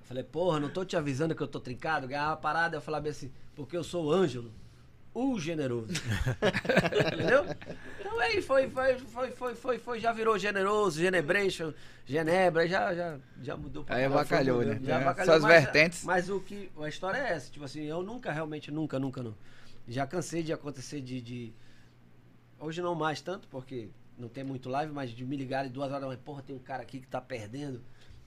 Falei, 0.03 0.23
porra, 0.23 0.61
não 0.61 0.69
tô 0.69 0.85
te 0.85 0.97
avisando 0.97 1.35
que 1.35 1.43
eu 1.43 1.49
tô 1.49 1.59
trincado, 1.59 2.07
ganhava 2.07 2.37
parada, 2.37 2.77
eu 2.77 2.81
falava 2.81 3.09
assim, 3.09 3.33
porque 3.55 3.77
eu 3.77 3.83
sou 3.83 4.07
o 4.07 4.13
Ângelo, 4.13 4.53
o 5.19 5.41
generoso. 5.41 5.89
Entendeu? 7.15 7.45
Então 7.99 8.21
aí 8.21 8.43
foi, 8.43 8.69
foi, 8.69 8.99
foi, 8.99 9.31
foi, 9.31 9.55
foi, 9.55 9.79
foi, 9.79 9.99
já 10.01 10.13
virou 10.13 10.39
generoso, 10.39 11.01
genebration, 11.01 11.73
genebra, 12.05 12.69
já, 12.69 12.95
já, 12.95 13.19
já 13.43 13.57
mudou 13.57 13.83
pra 13.83 13.97
Aí 13.97 14.03
foi 14.05 14.11
né? 14.67 14.81
já 14.85 14.93
É, 14.93 14.97
avacalhou, 15.03 15.33
suas 15.33 15.43
mas- 15.43 15.65
vertentes. 15.65 16.05
Mas 16.05 16.29
o 16.29 16.39
que, 16.41 16.71
a 16.79 16.89
história 16.89 17.17
é 17.19 17.33
essa, 17.33 17.51
tipo 17.51 17.65
assim, 17.65 17.85
eu 17.85 18.03
nunca, 18.03 18.31
realmente, 18.31 18.71
nunca, 18.71 18.99
nunca, 18.99 19.23
não. 19.23 19.35
Já 19.89 20.07
cansei 20.07 20.43
de 20.43 20.53
acontecer 20.53 21.01
de, 21.01 21.21
de- 21.23 21.53
hoje 22.59 22.83
não 22.83 22.95
mais 22.95 23.21
tanto, 23.23 23.49
porque 23.49 23.89
não 24.19 24.29
tem 24.29 24.45
muito 24.45 24.69
live, 24.69 24.93
mas 24.93 25.11
de 25.11 25.25
me 25.25 25.37
ligarem 25.37 25.71
duas 25.71 25.89
horas 25.89 26.01
da 26.03 26.07
manhã, 26.09 26.21
porra, 26.23 26.43
tem 26.43 26.55
um 26.55 26.59
cara 26.61 26.83
aqui 26.83 27.01
que 27.01 27.07
tá 27.07 27.21
perdendo, 27.23 27.81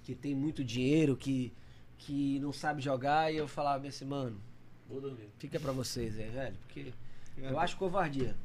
que 0.04 0.16
tem 0.16 0.34
muito 0.34 0.64
dinheiro, 0.64 1.16
que, 1.16 1.54
que 2.00 2.40
não 2.40 2.52
sabe 2.52 2.82
jogar, 2.82 3.32
e 3.32 3.38
eu 3.38 3.48
falava 3.48 3.88
assim, 3.88 4.06
mano, 4.06 4.42
Vou 4.90 5.00
dormir. 5.02 5.30
fica 5.38 5.60
pra 5.60 5.72
vocês 5.72 6.18
aí, 6.18 6.30
velho, 6.30 6.56
porque 6.66 6.92
eu 7.38 7.60
acho 7.60 7.78
covardia. 7.78 8.36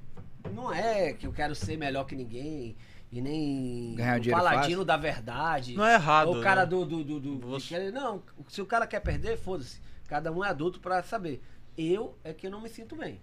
Não 0.53 0.73
é 0.73 1.13
que 1.15 1.27
eu 1.27 1.33
quero 1.33 1.55
ser 1.55 1.77
melhor 1.77 2.05
que 2.05 2.15
ninguém 2.15 2.77
e 3.11 3.21
nem 3.21 3.95
Ganhar 3.95 4.21
o 4.21 4.31
paladino 4.31 4.63
fácil. 4.67 4.85
da 4.85 4.97
verdade. 4.97 5.75
Não 5.75 5.87
é 5.87 5.95
errado, 5.95 6.29
Ou 6.29 6.39
o 6.41 6.43
cara 6.43 6.63
né? 6.63 6.67
do. 6.67 6.85
do, 6.85 7.03
do, 7.05 7.21
do- 7.21 7.39
Você- 7.49 7.91
não, 7.91 8.23
se 8.49 8.61
o 8.61 8.67
cara 8.67 8.87
quer 8.87 9.01
perder, 9.01 9.39
foda-se. 9.39 9.81
Cada 10.07 10.31
um 10.31 10.45
é 10.45 10.49
adulto 10.51 10.81
pra 10.81 11.03
saber. 11.03 11.43
Eu 11.79 12.17
é 12.23 12.33
que 12.35 12.47
eu 12.47 12.51
não 12.51 12.61
me 12.61 12.69
sinto 12.69 12.95
bem. 12.95 13.21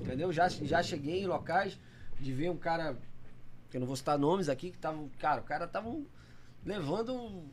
Entendeu? 0.00 0.32
Já, 0.32 0.48
já 0.48 0.82
cheguei 0.82 1.22
em 1.22 1.26
locais 1.26 1.78
de 2.20 2.32
ver 2.32 2.50
um 2.50 2.56
cara, 2.56 2.96
que 3.70 3.76
eu 3.76 3.80
não 3.80 3.86
vou 3.86 3.96
citar 3.96 4.18
nomes 4.18 4.48
aqui, 4.48 4.70
que 4.72 4.78
tava. 4.78 4.98
Cara, 5.18 5.40
o 5.40 5.44
cara 5.44 5.66
tava 5.68 5.94
levando 6.64 7.44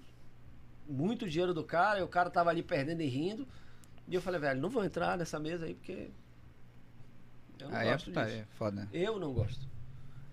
muito 0.90 1.30
dinheiro 1.30 1.54
do 1.54 1.64
cara, 1.64 2.00
e 2.00 2.04
o 2.04 2.08
cara 2.08 2.30
tava 2.30 2.50
ali 2.50 2.64
perdendo 2.64 3.02
e 3.02 3.08
rindo. 3.08 3.48
E 4.08 4.16
eu 4.16 4.22
falei, 4.22 4.40
velho, 4.40 4.60
não 4.62 4.70
vou 4.70 4.84
entrar 4.84 5.18
nessa 5.18 5.40
mesa 5.40 5.66
aí 5.66 5.74
porque. 5.74 6.10
Eu 7.60 7.70
não 7.70 7.78
Aí 7.78 7.88
é, 7.88 7.92
gosto 7.92 8.12
tá, 8.12 8.26
disso. 8.26 8.38
é 8.38 8.46
foda. 8.58 8.88
Eu 8.92 9.20
não 9.20 9.34
gosto. 9.34 9.66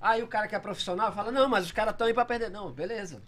Aí 0.01 0.23
o 0.23 0.27
cara 0.27 0.49
que 0.49 0.55
é 0.55 0.59
profissional 0.59 1.13
fala, 1.13 1.31
não, 1.31 1.49
mas 1.49 1.65
os 1.67 1.73
caras 1.73 1.93
estão 1.93 2.07
aí 2.07 2.15
pra 2.15 2.25
perder. 2.25 2.51
Não, 2.51 2.73
beleza. 2.73 3.23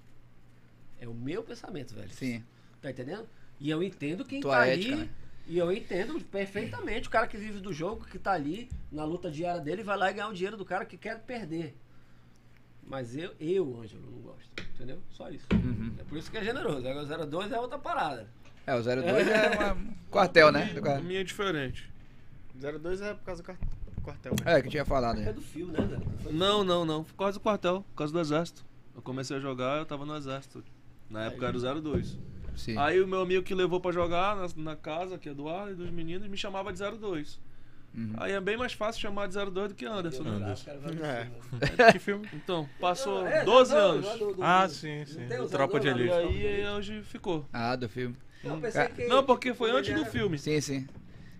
É 0.99 1.07
o 1.07 1.15
meu 1.15 1.43
pensamento, 1.43 1.95
velho. 1.95 2.11
Sim. 2.11 2.43
Tá 2.81 2.91
entendendo? 2.91 3.29
E 3.61 3.71
eu 3.71 3.83
entendo 3.83 4.25
quem 4.25 4.41
Tua 4.41 4.57
tá 4.57 4.67
ética, 4.67 4.95
ali. 4.95 5.03
né? 5.05 5.09
E 5.47 5.59
eu 5.59 5.73
entendo 5.73 6.21
perfeitamente 6.21 7.09
o 7.09 7.11
cara 7.11 7.27
que 7.27 7.37
vive 7.37 7.61
do 7.61 7.73
jogo, 7.73 8.05
que 8.07 8.19
tá 8.19 8.33
ali 8.33 8.71
na 8.91 9.05
luta 9.05 9.31
diária 9.31 9.61
dele, 9.61 9.83
vai 9.83 9.97
lá 9.97 10.11
e 10.11 10.15
ganhar 10.15 10.29
o 10.29 10.33
dinheiro 10.33 10.57
do 10.57 10.65
cara 10.65 10.85
que 10.85 10.97
quer 10.97 11.21
perder. 11.21 11.77
Mas 12.85 13.17
eu, 13.17 13.35
eu, 13.39 13.81
Ângelo, 13.81 14.11
não 14.11 14.21
gosto. 14.21 14.51
Entendeu? 14.75 15.01
Só 15.11 15.29
isso. 15.31 15.47
Uhum. 15.53 15.95
É 15.99 16.05
por 16.05 16.17
isso 16.19 16.31
que 16.31 16.39
é 16.39 16.45
generoso. 16.45 16.87
Agora 16.87 17.25
o 17.25 17.27
02 17.27 17.53
é 17.53 17.61
outra 17.61 17.79
parada. 17.79 18.29
É, 18.67 18.75
o 18.75 18.83
02 18.83 19.29
é 19.29 19.51
uma- 19.59 19.73
um 19.75 19.93
quartel, 20.11 20.53
né? 20.53 20.71
A 20.97 21.01
minha 21.01 21.21
é 21.21 21.25
diferente. 21.25 21.91
02 22.55 23.01
é 23.01 23.15
por 23.15 23.25
causa 23.25 23.43
do 23.43 23.47
quar- 23.47 23.59
quartel. 24.03 24.33
mesmo. 24.39 24.49
É, 24.49 24.63
que 24.63 24.69
tinha 24.69 24.85
falado. 24.85 25.21
É 25.21 25.25
né? 25.27 25.33
do 25.33 25.41
fio, 25.41 25.67
né, 25.69 25.79
Zé? 25.87 26.31
Não, 26.31 26.63
não, 26.63 26.85
não. 26.85 27.03
Por 27.05 27.15
causa 27.15 27.39
do 27.39 27.43
quartel, 27.43 27.85
por 27.91 27.97
causa 27.97 28.13
do 28.13 28.21
exército. 28.21 28.65
Eu 28.95 29.03
comecei 29.03 29.37
a 29.37 29.41
jogar, 29.41 29.79
eu 29.79 29.87
tava 29.87 30.05
no 30.07 30.15
exército. 30.17 30.63
Na 31.11 31.25
época 31.25 31.47
era 31.47 31.57
o 31.57 31.61
02. 31.61 32.19
Sim. 32.55 32.77
Aí 32.79 33.01
o 33.01 33.09
meu 33.09 33.21
amigo 33.23 33.43
que 33.43 33.55
levou 33.55 33.81
pra 33.81 33.91
jogar 33.93 34.37
na, 34.37 34.47
na 34.57 34.77
casa, 34.77 35.19
que 35.19 35.29
é 35.29 35.33
Eduardo, 35.33 35.73
e 35.73 35.75
dos 35.75 35.91
meninos, 35.91 36.29
me 36.29 36.37
chamava 36.37 36.73
de 36.73 36.79
02. 36.79 37.41
Uhum. 37.95 38.13
Aí 38.19 38.33
é 38.33 38.41
bem 38.41 38.57
mais 38.57 38.73
fácil 38.73 39.01
chamar 39.03 39.27
de 39.27 39.35
02 39.35 39.69
do 39.69 39.75
que 39.75 39.85
Anderson, 39.85 40.23
né? 40.23 40.53
Os 40.53 40.63
caras 40.63 40.83
vão 40.83 40.95
no 40.95 41.05
É. 41.05 41.25
né? 41.25 41.93
Que 41.93 41.99
filme? 41.99 42.27
Então, 42.33 42.67
passou 42.81 43.27
É, 43.27 43.45
12 43.45 43.75
não, 43.75 43.81
anos. 43.81 44.07
lá 44.07 44.17
do- 44.17 44.35
do- 44.35 44.43
Ah, 44.43 44.69
sim, 44.69 45.05
sim. 45.07 45.27
Tropa 45.51 45.79
de 45.81 45.89
Elite. 45.89 46.15
E 46.15 46.47
aí 46.47 46.67
hoje 46.69 47.03
ficou. 47.03 47.47
Ah, 47.53 47.75
do 47.77 47.89
filme. 47.89 48.17
Eu 48.45 48.59
pensei 48.61 48.89
que- 48.89 49.07
Não, 49.07 49.25
porque 49.25 49.55
foi 49.55 49.71
antes 49.71 49.95
do 49.95 50.05
filme. 50.07 50.39
Sim, 50.39 50.61
sim. 50.61 50.87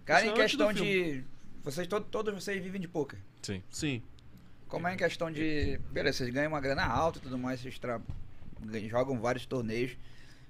Cara, 0.05 0.21
Isso 0.25 0.35
em 0.35 0.39
é 0.41 0.43
antes 0.45 0.57
do 0.57 0.67
questão 0.67 0.85
de. 0.85 1.25
Vocês 1.65 1.87
todos, 1.87 2.09
todos 2.11 2.35
vocês 2.35 2.63
vivem 2.63 2.81
de 2.81 2.89
poker. 2.89 3.19
Sim. 3.43 3.63
Sim. 3.71 4.03
Como 4.69 4.87
é 4.89 4.95
em 4.95 4.97
questão 4.97 5.31
de. 5.31 5.79
Beleza, 5.93 6.19
vocês 6.19 6.31
ganham 6.31 6.49
uma 6.53 6.61
grana 6.61 6.85
alta 6.85 7.19
e 7.19 7.23
tudo 7.23 7.37
mais, 7.39 7.61
vocês 7.61 7.79
tra... 7.79 8.01
ganham- 8.65 8.89
jogam 8.89 9.21
vários 9.21 9.47
torneios. 9.47 9.97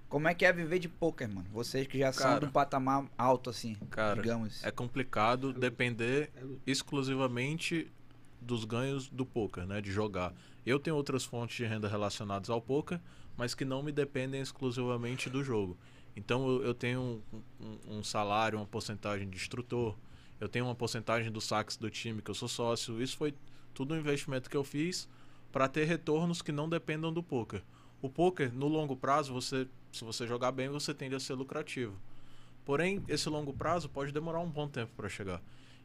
Como 0.08 0.28
é 0.28 0.34
que 0.34 0.44
é 0.44 0.52
viver 0.52 0.78
de 0.78 0.88
poker, 0.90 1.26
mano? 1.28 1.46
Vocês 1.52 1.86
que 1.86 1.98
já 1.98 2.12
são 2.12 2.22
Cara. 2.24 2.40
de 2.40 2.46
um 2.46 2.50
patamar 2.50 3.06
alto, 3.16 3.48
assim, 3.48 3.74
Cara, 3.90 4.20
digamos. 4.20 4.62
É 4.62 4.70
complicado 4.70 5.54
depender 5.54 6.30
exclusivamente 6.66 7.90
dos 8.40 8.64
ganhos 8.64 9.08
do 9.08 9.24
poker, 9.24 9.66
né? 9.66 9.80
De 9.80 9.90
jogar. 9.90 10.34
Eu 10.66 10.78
tenho 10.78 10.96
outras 10.96 11.24
fontes 11.24 11.56
de 11.56 11.64
renda 11.64 11.88
relacionadas 11.88 12.50
ao 12.50 12.60
poker, 12.60 13.00
mas 13.36 13.54
que 13.54 13.64
não 13.64 13.82
me 13.82 13.90
dependem 13.92 14.40
exclusivamente 14.40 15.30
do 15.30 15.42
jogo. 15.42 15.76
Então 16.16 16.60
eu, 16.62 16.74
tenho 16.74 17.22
um, 17.32 17.42
um, 17.60 17.98
um 17.98 18.04
salário, 18.04 18.58
uma 18.58 18.66
porcentagem 18.66 19.28
de 19.28 19.36
instrutor, 19.36 19.96
eu 20.40 20.48
tenho 20.48 20.64
uma 20.64 20.74
porcentagem 20.74 21.30
dos 21.30 21.44
saques 21.44 21.76
do 21.76 21.88
time 21.88 22.20
que 22.20 22.30
eu 22.30 22.34
sou 22.34 22.48
sócio. 22.48 23.00
Isso 23.02 23.16
foi 23.16 23.34
tudo 23.72 23.94
um 23.94 23.98
investimento 23.98 24.50
que 24.50 24.56
eu 24.56 24.64
fiz 24.64 25.08
para 25.52 25.68
ter 25.68 25.84
retornos 25.84 26.42
que 26.42 26.50
não 26.50 26.68
dependam 26.68 27.12
do 27.12 27.22
poker. 27.22 27.62
O 28.00 28.08
poker, 28.08 28.52
no 28.52 28.66
longo 28.66 28.96
prazo, 28.96 29.32
você, 29.32 29.68
se 29.92 30.04
você 30.04 30.26
jogar 30.26 30.50
bem, 30.50 30.68
você 30.68 30.92
tende 30.92 31.14
a 31.14 31.20
ser 31.20 31.34
lucrativo. 31.34 31.94
Porém, 32.64 33.02
esse 33.08 33.28
longo 33.28 33.52
prazo 33.52 33.88
pode 33.88 34.12
demorar 34.12 34.40
um 34.40 34.48
bom 34.48 34.66
tempo 34.68 34.92
para 34.96 35.08
chegar. 35.08 35.40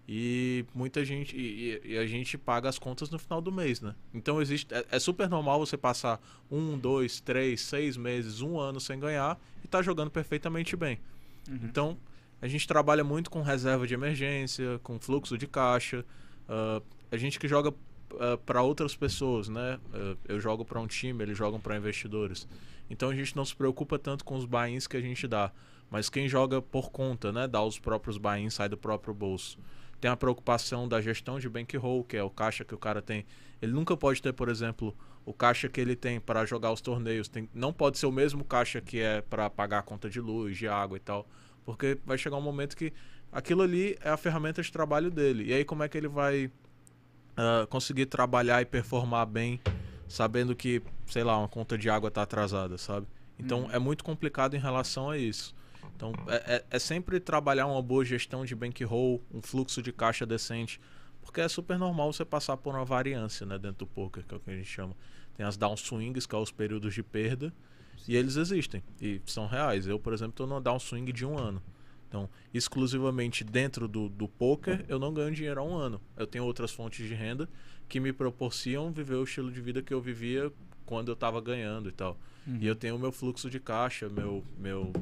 E 0.08 0.66
muita 0.74 1.04
gente. 1.04 1.36
E, 1.36 1.82
e, 1.84 1.98
a 1.98 2.08
gente 2.08 2.38
paga 2.38 2.70
as 2.70 2.80
contas 2.80 3.10
no 3.10 3.20
final 3.20 3.42
do 3.42 3.52
mês, 3.52 3.82
né? 3.82 3.94
Então 4.14 4.42
existe. 4.42 4.74
É, 4.74 4.86
é, 4.92 5.00
super 5.00 5.30
normal 5.30 5.60
você 5.60 5.76
passar 5.76 6.22
um, 6.50 6.78
dois, 6.78 7.20
três, 7.20 7.62
seis 7.62 7.98
meses, 7.98 8.40
um 8.40 8.58
ano 8.58 8.80
sem 8.80 8.98
ganhar 8.98 9.38
e 9.68 9.70
tá 9.70 9.82
jogando 9.82 10.10
perfeitamente 10.10 10.76
bem. 10.76 11.00
Uhum. 11.48 11.60
Então, 11.64 11.98
a 12.42 12.48
gente 12.48 12.66
trabalha 12.68 13.04
muito 13.04 13.30
com 13.30 13.42
reserva 13.42 13.86
de 13.86 13.94
emergência, 13.94 14.80
com 14.82 14.98
fluxo 15.00 15.38
de 15.38 15.46
caixa. 15.46 16.06
Uh, 16.48 16.82
a 17.12 17.18
gente 17.18 17.38
que 17.38 17.48
joga 17.48 17.70
uh, 17.70 17.76
ah, 18.20 18.38
para 18.38 18.62
outras 18.62 18.96
pessoas, 18.96 19.50
né? 19.50 19.80
Uh, 19.94 20.18
eu 20.26 20.40
jogo 20.40 20.64
para 20.64 20.80
um 20.80 20.88
time, 20.88 21.22
eles 21.24 21.38
jogam 21.38 21.60
para 21.60 21.76
investidores. 21.76 22.48
Então 22.90 23.10
a 23.10 23.16
gente 23.16 23.36
não 23.36 23.44
se 23.44 23.56
preocupa 23.56 24.00
tanto 24.00 24.24
com 24.24 24.36
os 24.38 24.46
buy-ins 24.46 24.88
que 24.88 24.96
a 24.96 25.02
gente 25.02 25.28
dá. 25.28 25.52
Mas 25.90 26.10
quem 26.10 26.28
joga 26.28 26.62
por 26.62 26.90
conta, 26.90 27.32
né? 27.32 27.48
Dá 27.48 27.62
os 27.62 27.80
próprios 27.80 28.18
buy-ins, 28.18 28.54
sai 28.54 28.70
do 28.70 28.78
próprio 28.78 29.14
bolso. 29.14 29.58
Tem 30.00 30.12
a 30.12 30.16
preocupação 30.16 30.88
da 30.88 31.02
gestão 31.02 31.40
de 31.40 31.50
bankroll, 31.50 32.04
que 32.04 32.16
é 32.16 32.24
o 32.24 32.30
caixa 32.30 32.64
que 32.64 32.76
o 32.76 32.78
cara 32.78 33.02
tem. 33.02 33.26
Ele 33.62 33.72
nunca 33.72 33.98
pode 33.98 34.22
ter, 34.22 34.32
por 34.32 34.48
exemplo, 34.48 34.96
o 35.28 35.34
caixa 35.34 35.68
que 35.68 35.82
ele 35.82 35.94
tem 35.94 36.22
para 36.22 36.46
jogar 36.46 36.72
os 36.72 36.80
torneios. 36.80 37.28
Tem, 37.28 37.50
não 37.54 37.74
pode 37.74 37.98
ser 37.98 38.06
o 38.06 38.12
mesmo 38.14 38.46
caixa 38.46 38.80
que 38.80 39.02
é 39.02 39.20
para 39.20 39.50
pagar 39.50 39.80
a 39.80 39.82
conta 39.82 40.10
de 40.10 40.22
luz, 40.22 40.58
de 40.58 40.70
água 40.70 40.96
e 40.96 41.02
tal. 41.02 41.28
Porque 41.66 41.98
vai 42.06 42.18
chegar 42.18 42.38
um 42.38 42.42
momento 42.42 42.78
que 42.78 42.94
aquilo 43.30 43.62
ali 43.62 43.98
é 44.00 44.10
a 44.10 44.16
ferramenta 44.16 44.62
de 44.62 44.72
trabalho 44.72 45.12
dele. 45.12 45.44
E 45.44 45.54
aí 45.54 45.66
como 45.66 45.84
é 45.84 45.90
que 45.90 45.98
ele 45.98 46.08
vai 46.08 46.46
uh, 46.46 47.68
conseguir 47.68 48.06
trabalhar 48.06 48.62
e 48.62 48.66
performar 48.66 49.26
bem, 49.26 49.60
sabendo 50.08 50.56
que, 50.56 50.82
sei 51.06 51.26
lá, 51.26 51.38
uma 51.38 51.50
conta 51.50 51.78
de 51.78 51.90
água 51.90 52.08
está 52.08 52.22
atrasada, 52.22 52.78
sabe? 52.78 53.06
Então 53.38 53.66
hum. 53.66 53.72
é 53.74 53.78
muito 53.78 54.06
complicado 54.06 54.56
em 54.56 54.60
relação 54.60 55.10
a 55.10 55.18
isso. 55.18 55.54
Então, 55.94 56.14
é, 56.30 56.56
é, 56.56 56.66
é, 56.70 56.80
sempre 56.80 57.20
trabalhar 57.20 57.66
uma 57.66 57.82
boa 57.82 58.06
gestão 58.06 58.46
de 58.46 58.56
bankroll, 58.56 59.22
um 59.34 59.42
fluxo 59.42 59.82
de 59.82 59.92
caixa 59.92 60.26
decente, 60.26 60.80
porque 61.22 61.42
é 61.42 61.50
super 61.50 61.78
normal 61.78 62.14
você 62.14 62.24
passar 62.24 62.56
por 62.56 62.76
uma 62.76 62.86
variância 62.86 63.46
né, 63.46 63.58
dentro 63.58 63.80
do 63.80 63.88
poker, 63.88 64.24
que 64.24 64.34
é 64.34 64.38
o 64.38 64.40
que 64.40 64.52
a 64.52 64.56
gente 64.56 64.70
chama. 64.70 64.96
Tem 65.38 65.46
as 65.46 65.56
downswings, 65.56 66.26
que 66.26 66.32
são 66.32 66.42
os 66.42 66.52
períodos 66.52 66.94
de 66.94 67.04
perda, 67.04 67.54
Sim. 67.98 68.12
e 68.12 68.16
eles 68.16 68.36
existem, 68.36 68.84
e 69.00 69.22
são 69.26 69.48
reais. 69.48 69.88
Eu, 69.88 70.00
por 70.00 70.12
exemplo, 70.12 70.32
estou 70.32 70.48
no 70.48 70.60
downswing 70.60 71.06
de 71.06 71.26
um 71.26 71.38
ano. 71.38 71.62
Então, 72.10 72.30
exclusivamente 72.54 73.44
dentro 73.44 73.88
do, 73.88 74.10
do 74.10 74.28
poker, 74.28 74.84
eu 74.88 74.98
não 74.98 75.14
ganho 75.14 75.34
dinheiro 75.34 75.60
há 75.60 75.64
um 75.64 75.76
ano. 75.76 76.02
Eu 76.16 76.26
tenho 76.26 76.44
outras 76.44 76.72
fontes 76.72 77.08
de 77.08 77.14
renda 77.14 77.48
que 77.88 78.00
me 78.00 78.12
proporcionam 78.12 78.92
viver 78.92 79.16
o 79.16 79.24
estilo 79.24 79.52
de 79.52 79.62
vida 79.62 79.82
que 79.82 79.94
eu 79.94 80.02
vivia 80.02 80.52
quando 80.86 81.10
eu 81.10 81.14
estava 81.14 81.40
ganhando 81.42 81.90
e 81.90 81.92
tal. 81.92 82.18
Uhum. 82.46 82.58
E 82.62 82.66
eu 82.66 82.76
tenho 82.76 82.96
o 82.96 83.00
meu 83.00 83.12
fluxo 83.12 83.50
de 83.50 83.60
caixa, 83.60 84.10
meu, 84.10 84.44
meu 84.58 84.94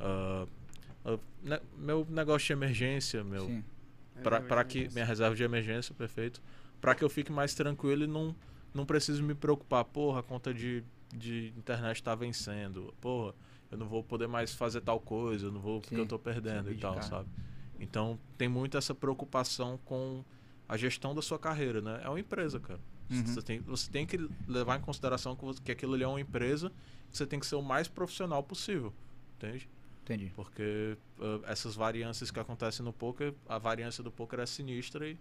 Uh, 0.00 0.48
uh, 1.04 1.20
ne 1.42 1.60
meu 1.76 2.06
negócio 2.08 2.46
de 2.46 2.52
emergência, 2.54 3.22
meu. 3.22 3.62
para 4.22 4.64
que 4.64 4.88
minha 4.92 5.04
reserva 5.04 5.36
de 5.36 5.42
emergência, 5.42 5.94
perfeito. 5.94 6.42
Para 6.80 6.94
que 6.94 7.04
eu 7.04 7.10
fique 7.10 7.30
mais 7.30 7.54
tranquilo 7.54 8.04
e 8.04 8.06
não, 8.06 8.34
não 8.72 8.84
preciso 8.86 9.22
me 9.22 9.34
preocupar. 9.34 9.84
Porra, 9.84 10.20
a 10.20 10.22
conta 10.22 10.52
de, 10.52 10.82
de 11.12 11.52
internet 11.56 11.96
está 11.96 12.14
vencendo. 12.14 12.94
Porra, 13.00 13.34
eu 13.70 13.78
não 13.78 13.86
vou 13.86 14.02
poder 14.02 14.26
mais 14.26 14.52
fazer 14.52 14.80
tal 14.80 15.00
coisa, 15.00 15.46
eu 15.46 15.52
não 15.52 15.60
vou 15.60 15.80
porque 15.80 15.94
Sim. 15.94 16.00
eu 16.00 16.04
estou 16.04 16.18
perdendo 16.18 16.72
e 16.72 16.76
tal, 16.76 16.94
cara. 16.94 17.06
sabe? 17.06 17.28
Então 17.78 18.18
tem 18.36 18.48
muito 18.48 18.76
essa 18.76 18.94
preocupação 18.94 19.78
com 19.84 20.24
a 20.68 20.76
gestão 20.76 21.14
da 21.14 21.22
sua 21.22 21.38
carreira, 21.38 21.80
né? 21.80 22.00
É 22.04 22.08
uma 22.08 22.20
empresa, 22.20 22.60
cara. 22.60 22.80
Uhum. 23.10 23.26
Você, 23.26 23.42
tem, 23.42 23.60
você 23.60 23.90
tem 23.90 24.06
que 24.06 24.28
levar 24.46 24.78
em 24.78 24.82
consideração 24.82 25.34
que, 25.34 25.62
que 25.62 25.72
aquilo 25.72 25.94
ali 25.94 26.04
é 26.04 26.06
uma 26.06 26.20
empresa, 26.20 26.70
você 27.10 27.26
tem 27.26 27.40
que 27.40 27.46
ser 27.46 27.56
o 27.56 27.62
mais 27.62 27.88
profissional 27.88 28.40
possível, 28.42 28.92
entende? 29.36 29.68
Entendi. 30.04 30.32
Porque 30.34 30.96
uh, 31.18 31.44
essas 31.46 31.74
variâncias 31.74 32.30
que 32.30 32.38
acontecem 32.38 32.84
no 32.84 32.92
poker, 32.92 33.34
a 33.48 33.58
variância 33.58 34.02
do 34.02 34.10
poker 34.10 34.40
é 34.40 34.46
sinistra 34.46 35.08
e 35.08 35.18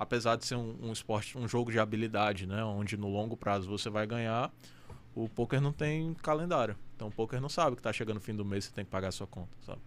apesar 0.00 0.36
de 0.36 0.46
ser 0.46 0.54
um, 0.54 0.74
um, 0.80 0.92
esporte, 0.92 1.36
um 1.36 1.46
jogo 1.46 1.70
de 1.70 1.78
habilidade, 1.78 2.46
né, 2.46 2.64
onde 2.64 2.96
no 2.96 3.06
longo 3.06 3.36
prazo 3.36 3.68
você 3.68 3.90
vai 3.90 4.06
ganhar, 4.06 4.50
o 5.14 5.28
poker 5.28 5.60
não 5.60 5.74
tem 5.74 6.14
calendário. 6.14 6.74
Então 6.96 7.08
o 7.08 7.10
poker 7.10 7.38
não 7.38 7.50
sabe 7.50 7.76
que 7.76 7.80
está 7.80 7.92
chegando 7.92 8.16
o 8.16 8.20
fim 8.20 8.34
do 8.34 8.42
mês 8.42 8.64
você 8.64 8.72
tem 8.72 8.82
que 8.82 8.90
pagar 8.90 9.08
a 9.08 9.12
sua 9.12 9.26
conta, 9.26 9.54
sabe? 9.60 9.82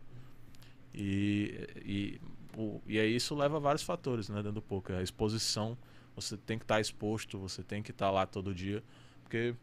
E, 0.93 1.67
e, 1.83 2.21
o, 2.55 2.79
e 2.85 2.99
aí 2.99 3.15
isso 3.15 3.33
leva 3.33 3.57
a 3.57 3.59
vários 3.59 3.81
fatores, 3.81 4.29
né, 4.29 4.35
dentro 4.35 4.51
do 4.51 4.61
poker. 4.61 4.97
A 4.97 5.01
exposição, 5.01 5.75
você 6.15 6.37
tem 6.37 6.59
que 6.59 6.63
estar 6.63 6.75
tá 6.75 6.81
exposto, 6.81 7.39
você 7.39 7.63
tem 7.63 7.81
que 7.81 7.89
estar 7.89 8.05
tá 8.05 8.11
lá 8.11 8.27
todo 8.27 8.53
dia, 8.53 8.83
porque 9.23 9.55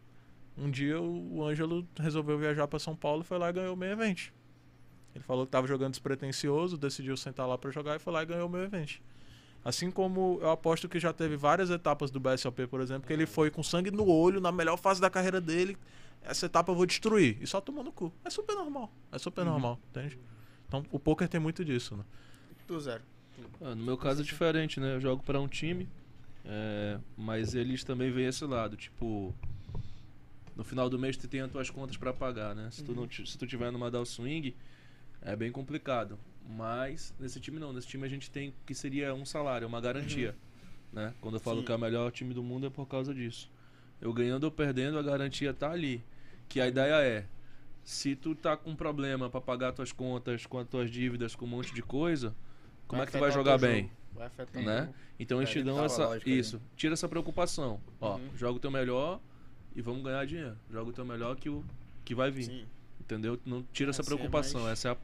um 0.58 0.68
dia 0.68 1.00
o 1.00 1.44
Ângelo 1.44 1.86
resolveu 1.96 2.36
viajar 2.36 2.66
para 2.66 2.80
São 2.80 2.96
Paulo, 2.96 3.22
foi 3.22 3.38
lá 3.38 3.50
e 3.50 3.52
ganhou 3.52 3.74
o 3.74 3.78
meio 3.78 3.92
evento. 3.92 4.32
Ele 5.14 5.22
falou 5.22 5.44
que 5.44 5.48
estava 5.50 5.68
jogando 5.68 5.92
despretensioso, 5.92 6.76
decidiu 6.76 7.16
sentar 7.16 7.46
lá 7.46 7.56
para 7.56 7.70
jogar 7.70 7.94
e 7.94 7.98
foi 8.00 8.12
lá 8.12 8.24
e 8.24 8.26
ganhou 8.26 8.48
o 8.48 8.50
meu 8.50 8.64
evento. 8.64 9.00
Assim 9.64 9.90
como 9.90 10.38
eu 10.40 10.50
aposto 10.50 10.88
que 10.88 10.98
já 10.98 11.12
teve 11.12 11.36
várias 11.36 11.68
etapas 11.68 12.10
do 12.10 12.18
BSOP, 12.18 12.66
por 12.66 12.80
exemplo, 12.80 13.06
que 13.06 13.12
ele 13.12 13.26
foi 13.26 13.50
com 13.50 13.62
sangue 13.62 13.90
no 13.90 14.08
olho, 14.08 14.40
na 14.40 14.50
melhor 14.50 14.78
fase 14.78 15.00
da 15.00 15.10
carreira 15.10 15.40
dele. 15.40 15.76
Essa 16.22 16.46
etapa 16.46 16.72
eu 16.72 16.76
vou 16.76 16.86
destruir. 16.86 17.36
E 17.40 17.46
só 17.46 17.60
tomou 17.60 17.84
no 17.84 17.92
cu. 17.92 18.12
É 18.24 18.30
super 18.30 18.54
normal. 18.54 18.90
É 19.12 19.18
super 19.18 19.42
uhum. 19.42 19.52
normal, 19.52 19.80
entende? 19.90 20.18
Então 20.66 20.84
o 20.90 20.98
poker 20.98 21.28
tem 21.28 21.40
muito 21.40 21.64
disso, 21.64 21.96
né? 21.96 22.04
Tu 22.66 22.80
zero. 22.80 23.02
Ah, 23.60 23.74
no 23.74 23.84
meu 23.84 23.98
caso 23.98 24.22
é 24.22 24.24
diferente, 24.24 24.80
né? 24.80 24.94
Eu 24.94 25.00
jogo 25.00 25.22
para 25.22 25.40
um 25.40 25.48
time, 25.48 25.88
é, 26.44 26.98
mas 27.16 27.54
eles 27.54 27.84
também 27.84 28.10
veem 28.10 28.28
esse 28.28 28.44
lado. 28.44 28.76
Tipo, 28.76 29.34
no 30.56 30.64
final 30.64 30.88
do 30.88 30.98
mês 30.98 31.16
tu 31.16 31.28
tem 31.28 31.40
as 31.40 31.50
tuas 31.50 31.68
contas 31.68 31.96
para 31.96 32.12
pagar, 32.12 32.54
né? 32.54 32.68
Se 32.70 32.82
tu, 32.82 32.94
não, 32.94 33.10
se 33.10 33.36
tu 33.36 33.46
tiver 33.46 33.70
numa 33.70 33.90
down 33.90 34.04
swing, 34.04 34.54
é 35.20 35.36
bem 35.36 35.50
complicado. 35.52 36.18
Mas 36.56 37.14
nesse 37.18 37.40
time 37.40 37.58
não. 37.58 37.72
Nesse 37.72 37.86
time 37.86 38.04
a 38.04 38.08
gente 38.08 38.30
tem 38.30 38.52
que 38.66 38.74
seria 38.74 39.14
um 39.14 39.24
salário, 39.24 39.66
uma 39.66 39.80
garantia. 39.80 40.30
Uhum. 40.30 41.00
Né? 41.00 41.14
Quando 41.20 41.34
eu 41.34 41.40
falo 41.40 41.60
Sim. 41.60 41.66
que 41.66 41.72
é 41.72 41.74
o 41.74 41.78
melhor 41.78 42.10
time 42.10 42.34
do 42.34 42.42
mundo 42.42 42.66
é 42.66 42.70
por 42.70 42.86
causa 42.86 43.14
disso. 43.14 43.50
Eu 44.00 44.12
ganhando 44.12 44.44
ou 44.44 44.50
perdendo, 44.50 44.98
a 44.98 45.02
garantia 45.02 45.54
tá 45.54 45.70
ali. 45.70 46.02
Que 46.48 46.60
a 46.60 46.66
ideia 46.66 46.94
é, 47.02 47.26
se 47.84 48.16
tu 48.16 48.34
tá 48.34 48.56
com 48.56 48.74
problema 48.74 49.30
para 49.30 49.40
pagar 49.40 49.72
tuas 49.72 49.92
contas, 49.92 50.46
com 50.46 50.58
as 50.58 50.68
tuas 50.68 50.90
dívidas, 50.90 51.34
com 51.34 51.44
um 51.44 51.48
monte 51.48 51.72
de 51.72 51.82
coisa, 51.82 52.34
como 52.88 52.98
vai 52.98 53.04
é 53.04 53.06
que 53.06 53.12
tu 53.12 53.20
vai 53.20 53.30
jogar 53.30 53.58
bem? 53.58 53.90
Vai 54.12 54.26
afetar 54.26 54.62
né? 54.62 54.92
Então 55.18 55.38
eles 55.38 55.50
te 55.50 55.62
dão 55.62 55.84
essa. 55.84 56.18
Isso, 56.26 56.60
tira 56.76 56.94
essa 56.94 57.08
preocupação. 57.08 57.80
Uhum. 58.00 58.08
Ó, 58.08 58.20
joga 58.36 58.56
o 58.56 58.60
teu 58.60 58.70
melhor 58.70 59.20
e 59.76 59.82
vamos 59.82 60.02
ganhar 60.02 60.26
dinheiro. 60.26 60.56
Joga 60.70 60.90
o 60.90 60.92
teu 60.92 61.04
melhor 61.04 61.36
que, 61.36 61.48
o, 61.48 61.64
que 62.04 62.14
vai 62.14 62.30
vir. 62.30 62.44
Sim. 62.44 62.66
Entendeu? 63.00 63.38
Não 63.44 63.62
tira 63.72 63.90
essa, 63.90 64.02
essa 64.02 64.12
é 64.12 64.14
preocupação. 64.14 64.62
É 64.62 64.64
mais... 64.64 64.78
Essa 64.78 64.88
é 64.88 64.92
a 64.92 64.96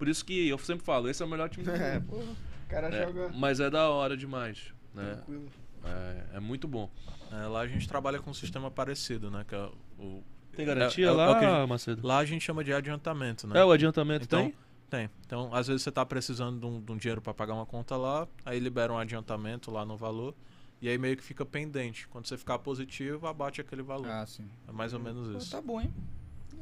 por 0.00 0.08
isso 0.08 0.24
que 0.24 0.48
eu 0.48 0.56
sempre 0.56 0.82
falo, 0.82 1.10
esse 1.10 1.22
é 1.22 1.26
o 1.26 1.28
melhor 1.28 1.50
time 1.50 1.62
do 1.62 1.70
é, 1.76 2.00
mundo. 2.00 2.16
É, 2.16 2.64
o 2.64 2.68
cara 2.70 2.88
é, 2.88 3.04
joga. 3.04 3.28
Mas 3.34 3.60
é 3.60 3.68
da 3.68 3.90
hora 3.90 4.16
demais. 4.16 4.72
Né? 4.94 5.12
Tranquilo. 5.12 5.46
É, 5.84 6.36
é 6.36 6.40
muito 6.40 6.66
bom. 6.66 6.90
É, 7.30 7.46
lá 7.46 7.60
a 7.60 7.66
gente 7.66 7.86
trabalha 7.86 8.18
com 8.18 8.30
um 8.30 8.34
sistema 8.34 8.70
parecido, 8.70 9.30
né? 9.30 9.44
Que 9.46 9.54
é 9.54 9.68
o, 9.98 10.22
tem 10.56 10.64
garantia 10.64 11.08
é, 11.08 11.10
lá, 11.10 11.38
gente, 11.38 11.68
Macedo? 11.68 12.06
Lá 12.06 12.16
a 12.16 12.24
gente 12.24 12.42
chama 12.42 12.64
de 12.64 12.72
adiantamento, 12.72 13.46
né? 13.46 13.60
É, 13.60 13.64
o 13.64 13.70
adiantamento 13.70 14.24
então, 14.24 14.44
tem? 14.44 14.54
Tem. 14.88 15.10
Então, 15.26 15.54
às 15.54 15.66
vezes 15.66 15.82
você 15.82 15.90
está 15.90 16.04
precisando 16.06 16.58
de 16.58 16.64
um, 16.64 16.80
de 16.80 16.92
um 16.92 16.96
dinheiro 16.96 17.20
para 17.20 17.34
pagar 17.34 17.52
uma 17.52 17.66
conta 17.66 17.94
lá, 17.94 18.26
aí 18.42 18.58
libera 18.58 18.90
um 18.90 18.98
adiantamento 18.98 19.70
lá 19.70 19.84
no 19.84 19.98
valor, 19.98 20.34
e 20.80 20.88
aí 20.88 20.96
meio 20.96 21.14
que 21.14 21.22
fica 21.22 21.44
pendente. 21.44 22.08
Quando 22.08 22.26
você 22.26 22.38
ficar 22.38 22.58
positivo, 22.58 23.26
abate 23.26 23.60
aquele 23.60 23.82
valor. 23.82 24.08
Ah, 24.08 24.26
sim. 24.26 24.48
É 24.66 24.72
mais 24.72 24.94
ou 24.94 24.98
menos 24.98 25.28
isso. 25.36 25.50
Tá 25.50 25.60
bom, 25.60 25.78
hein? 25.78 25.92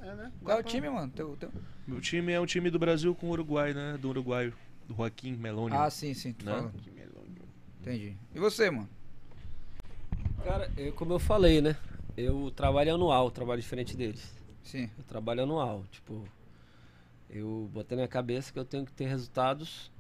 É, 0.03 0.15
né? 0.15 0.33
Qual 0.43 0.57
é 0.57 0.61
o 0.61 0.65
time, 0.65 0.89
mano? 0.89 1.13
Teu, 1.13 1.37
teu... 1.37 1.51
Meu 1.87 2.01
time 2.01 2.33
é 2.33 2.41
um 2.41 2.47
time 2.47 2.71
do 2.71 2.79
Brasil 2.79 3.15
com 3.15 3.29
o 3.29 3.31
Uruguai, 3.31 3.75
né? 3.75 3.99
Do 3.99 4.09
Uruguai, 4.09 4.53
do 4.87 4.95
Joaquim 4.95 5.33
Meloni. 5.37 5.75
Ah, 5.75 5.91
sim, 5.91 6.15
sim. 6.15 6.33
Tu 6.33 6.45
né? 6.45 6.71
Entendi. 7.81 8.17
E 8.35 8.39
você, 8.39 8.71
mano? 8.71 8.89
Cara, 10.45 10.71
eu, 10.77 10.93
como 10.93 11.13
eu 11.13 11.19
falei, 11.19 11.61
né? 11.61 11.77
Eu 12.17 12.51
trabalho 12.55 12.95
anual, 12.95 13.31
trabalho 13.31 13.61
diferente 13.61 13.97
deles. 13.97 14.35
Sim. 14.63 14.91
Eu 14.99 15.05
trabalho 15.05 15.43
anual. 15.43 15.85
Tipo, 15.91 16.25
eu 17.31 17.71
botei 17.73 17.97
na 17.97 18.03
minha 18.03 18.09
cabeça 18.09 18.53
que 18.53 18.59
eu 18.59 18.65
tenho 18.65 18.85
que 18.85 18.93
ter 18.93 19.07
resultados 19.07 19.91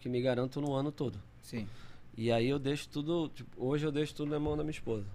que 0.00 0.08
me 0.08 0.20
garantam 0.20 0.62
no 0.62 0.72
ano 0.72 0.90
todo. 0.90 1.20
Sim. 1.42 1.68
E 2.16 2.32
aí 2.32 2.48
eu 2.48 2.58
deixo 2.58 2.88
tudo. 2.88 3.28
Tipo, 3.28 3.50
hoje 3.64 3.86
eu 3.86 3.92
deixo 3.92 4.14
tudo 4.14 4.30
na 4.30 4.40
mão 4.40 4.56
da 4.56 4.62
minha 4.62 4.72
esposa. 4.72 5.06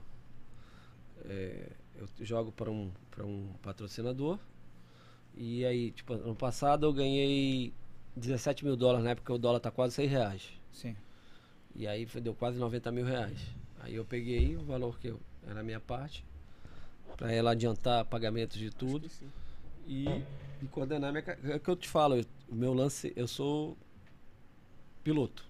É, 1.25 1.69
eu 2.19 2.25
jogo 2.25 2.51
para 2.51 2.69
um, 2.71 2.91
um 3.19 3.47
patrocinador. 3.61 4.37
E 5.35 5.65
aí, 5.65 5.91
tipo, 5.91 6.13
ano 6.13 6.35
passado 6.35 6.85
eu 6.85 6.93
ganhei 6.93 7.73
17 8.15 8.63
mil 8.63 8.75
dólares, 8.75 9.03
na 9.03 9.11
época 9.11 9.33
o 9.33 9.37
dólar 9.37 9.59
tá 9.59 9.71
quase 9.71 9.95
6 9.95 10.09
reais. 10.11 10.49
Sim. 10.71 10.95
E 11.75 11.87
aí 11.87 12.05
deu 12.21 12.33
quase 12.35 12.59
90 12.59 12.91
mil 12.91 13.05
reais. 13.05 13.39
Aí 13.79 13.95
eu 13.95 14.05
peguei 14.05 14.55
o 14.55 14.61
valor 14.63 14.99
que 14.99 15.07
eu, 15.07 15.19
era 15.47 15.59
a 15.61 15.63
minha 15.63 15.79
parte, 15.79 16.23
para 17.17 17.31
ela 17.31 17.51
adiantar 17.51 18.05
pagamentos 18.05 18.57
de 18.57 18.69
tudo 18.69 19.09
e, 19.87 20.05
e 20.61 20.67
coordenar 20.67 21.11
minha. 21.11 21.23
É 21.43 21.55
o 21.55 21.59
que 21.59 21.69
eu 21.69 21.75
te 21.75 21.89
falo, 21.89 22.15
eu- 22.15 22.25
o 22.47 22.55
meu 22.55 22.73
lance, 22.73 23.11
eu 23.15 23.27
sou 23.27 23.75
piloto. 25.03 25.45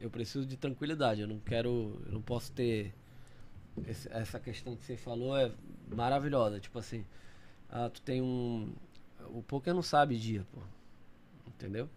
Eu 0.00 0.10
preciso 0.10 0.46
de 0.46 0.56
tranquilidade, 0.56 1.22
eu 1.22 1.26
não 1.26 1.40
quero, 1.40 2.00
eu 2.06 2.12
não 2.12 2.22
posso 2.22 2.52
ter 2.52 2.94
esse- 3.86 4.08
essa 4.12 4.38
questão 4.38 4.76
que 4.76 4.84
você 4.84 4.96
falou 4.96 5.36
é 5.36 5.52
maravilhosa, 5.88 6.60
tipo 6.60 6.78
assim, 6.78 7.04
ah, 7.70 7.88
tu 7.88 8.00
tem 8.02 8.20
um 8.22 8.72
o 9.30 9.42
poker 9.42 9.72
não 9.72 9.82
sabe 9.82 10.16
dia, 10.18 10.44
pô. 10.52 10.60
Entendeu? 11.46 11.88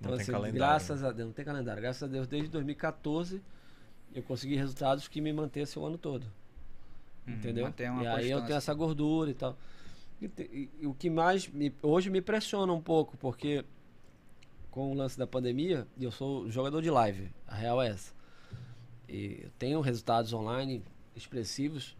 Não 0.00 0.10
tem 0.12 0.22
assim, 0.22 0.32
calendário, 0.32 0.58
graças 0.58 1.02
né? 1.02 1.08
a 1.08 1.12
Deus, 1.12 1.26
não 1.28 1.34
tem 1.34 1.44
calendário. 1.44 1.82
Graças 1.82 2.02
a 2.02 2.06
Deus, 2.06 2.26
desde 2.26 2.48
2014 2.48 3.42
eu 4.14 4.22
consegui 4.22 4.56
resultados 4.56 5.06
que 5.08 5.20
me 5.20 5.32
mantessem 5.32 5.80
o 5.82 5.86
ano 5.86 5.98
todo. 5.98 6.24
Uhum, 7.26 7.34
Entendeu? 7.34 7.66
E 8.02 8.06
aí 8.06 8.30
eu 8.30 8.38
tenho 8.46 8.56
essa 8.56 8.72
gordura 8.74 9.30
e 9.30 9.34
tal. 9.34 9.56
E, 10.20 10.26
e- 10.38 10.70
e 10.80 10.86
o 10.86 10.94
que 10.94 11.10
mais 11.10 11.48
me- 11.48 11.74
hoje 11.82 12.10
me 12.10 12.20
pressiona 12.20 12.72
um 12.72 12.80
pouco, 12.80 13.16
porque 13.18 13.64
com 14.70 14.90
o 14.90 14.94
lance 14.94 15.18
da 15.18 15.26
pandemia, 15.26 15.86
eu 16.00 16.10
sou 16.10 16.50
jogador 16.50 16.80
de 16.82 16.90
live, 16.90 17.30
a 17.46 17.54
real 17.54 17.80
é 17.82 17.88
essa. 17.90 18.12
E 19.08 19.40
eu 19.44 19.50
tenho 19.58 19.80
resultados 19.80 20.32
online 20.32 20.82
expressivos 21.16 21.96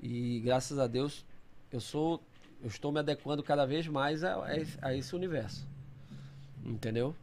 e 0.00 0.40
graças 0.40 0.78
a 0.78 0.86
Deus 0.86 1.24
eu 1.70 1.80
sou 1.80 2.22
eu 2.60 2.68
estou 2.68 2.92
me 2.92 3.00
adequando 3.00 3.42
cada 3.42 3.66
vez 3.66 3.86
mais 3.88 4.22
a, 4.22 4.44
a 4.44 4.56
esse- 4.56 4.78
a 4.80 4.94
esse 4.94 5.16
universo. 5.16 5.66
Entendeu? 6.64 7.14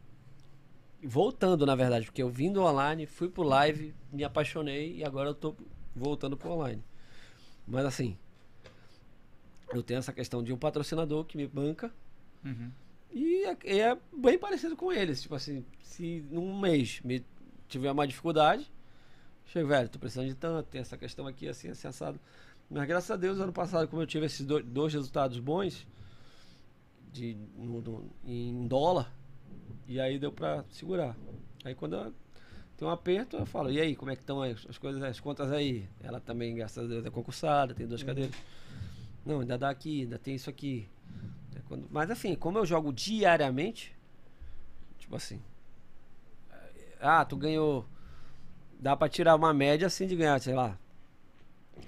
Voltando, 1.02 1.64
na 1.64 1.74
verdade, 1.74 2.04
porque 2.04 2.22
eu 2.22 2.28
vim 2.28 2.52
do 2.52 2.62
online, 2.62 3.06
fui 3.06 3.26
pro 3.30 3.42
live, 3.42 3.94
me 4.12 4.22
apaixonei 4.22 4.96
e 4.96 5.04
agora 5.04 5.30
eu 5.30 5.34
tô 5.34 5.56
voltando 5.96 6.36
pro 6.36 6.50
online. 6.50 6.82
Mas 7.66 7.86
assim, 7.86 8.18
eu 9.72 9.82
tenho 9.82 9.96
essa 9.98 10.12
questão 10.12 10.42
de 10.42 10.52
um 10.52 10.58
patrocinador 10.58 11.24
que 11.24 11.36
me 11.38 11.46
banca 11.46 11.90
Uhum. 12.44 12.70
e 13.10 13.44
é, 13.44 13.78
é 13.80 13.98
bem 14.14 14.38
parecido 14.38 14.76
com 14.76 14.92
eles. 14.92 15.22
Tipo 15.22 15.36
assim, 15.36 15.64
se 15.82 16.22
num 16.30 16.58
mês 16.60 17.00
me 17.02 17.24
tiver 17.66 17.90
uma 17.90 18.06
dificuldade, 18.06 18.70
chego, 19.52 19.68
velho, 19.68 19.88
tô 19.88 19.98
precisando 19.98 20.28
de 20.28 20.34
tanto, 20.34 20.66
tem 20.68 20.80
essa 20.80 20.96
questão 20.96 21.26
aqui, 21.26 21.48
assim, 21.48 21.68
assim, 21.68 21.88
assado. 21.88 22.18
Mas 22.70 22.86
graças 22.86 23.10
a 23.10 23.16
Deus, 23.16 23.38
ano 23.40 23.52
passado, 23.52 23.88
como 23.88 24.02
eu 24.02 24.06
tive 24.06 24.26
esses 24.26 24.46
do- 24.46 24.62
dois 24.62 24.92
resultados 24.94 25.38
bons, 25.40 25.86
de, 27.12 27.36
no- 27.56 27.80
no- 27.80 28.10
em 28.24 28.66
dólar, 28.68 29.12
e 29.88 30.00
aí 30.00 30.18
deu 30.18 30.30
pra 30.30 30.64
segurar. 30.70 31.16
Aí 31.64 31.74
quando 31.74 31.96
eu 31.96 32.14
tem 32.76 32.88
um 32.88 32.90
aperto, 32.90 33.36
eu 33.36 33.44
falo, 33.46 33.70
e 33.70 33.78
aí, 33.80 33.94
como 33.94 34.10
é 34.10 34.16
que 34.16 34.22
estão 34.22 34.42
as, 34.42 34.64
as 34.68 34.78
coisas, 34.78 35.02
as 35.02 35.20
contas 35.20 35.52
aí? 35.52 35.86
Ela 36.02 36.18
também, 36.18 36.54
graças 36.54 36.82
a 36.82 36.86
Deus, 36.86 37.04
é 37.04 37.10
concursada, 37.10 37.74
tem 37.74 37.86
duas 37.86 38.02
cadeiras. 38.02 38.34
Não, 39.26 39.40
ainda 39.40 39.58
dá 39.58 39.68
aqui, 39.68 40.02
ainda 40.02 40.18
tem 40.18 40.34
isso 40.34 40.48
aqui. 40.48 40.88
É 41.54 41.60
quando- 41.68 41.86
mas 41.90 42.10
assim, 42.10 42.34
como 42.34 42.56
eu 42.58 42.64
jogo 42.64 42.92
diariamente, 42.92 43.94
tipo 44.98 45.14
assim, 45.16 45.42
ah, 47.00 47.24
tu 47.24 47.36
ganhou, 47.36 47.84
dá 48.80 48.96
pra 48.96 49.08
tirar 49.08 49.34
uma 49.36 49.52
média 49.52 49.86
assim 49.86 50.06
de 50.06 50.16
ganhar, 50.16 50.40
sei 50.40 50.54
lá, 50.54 50.78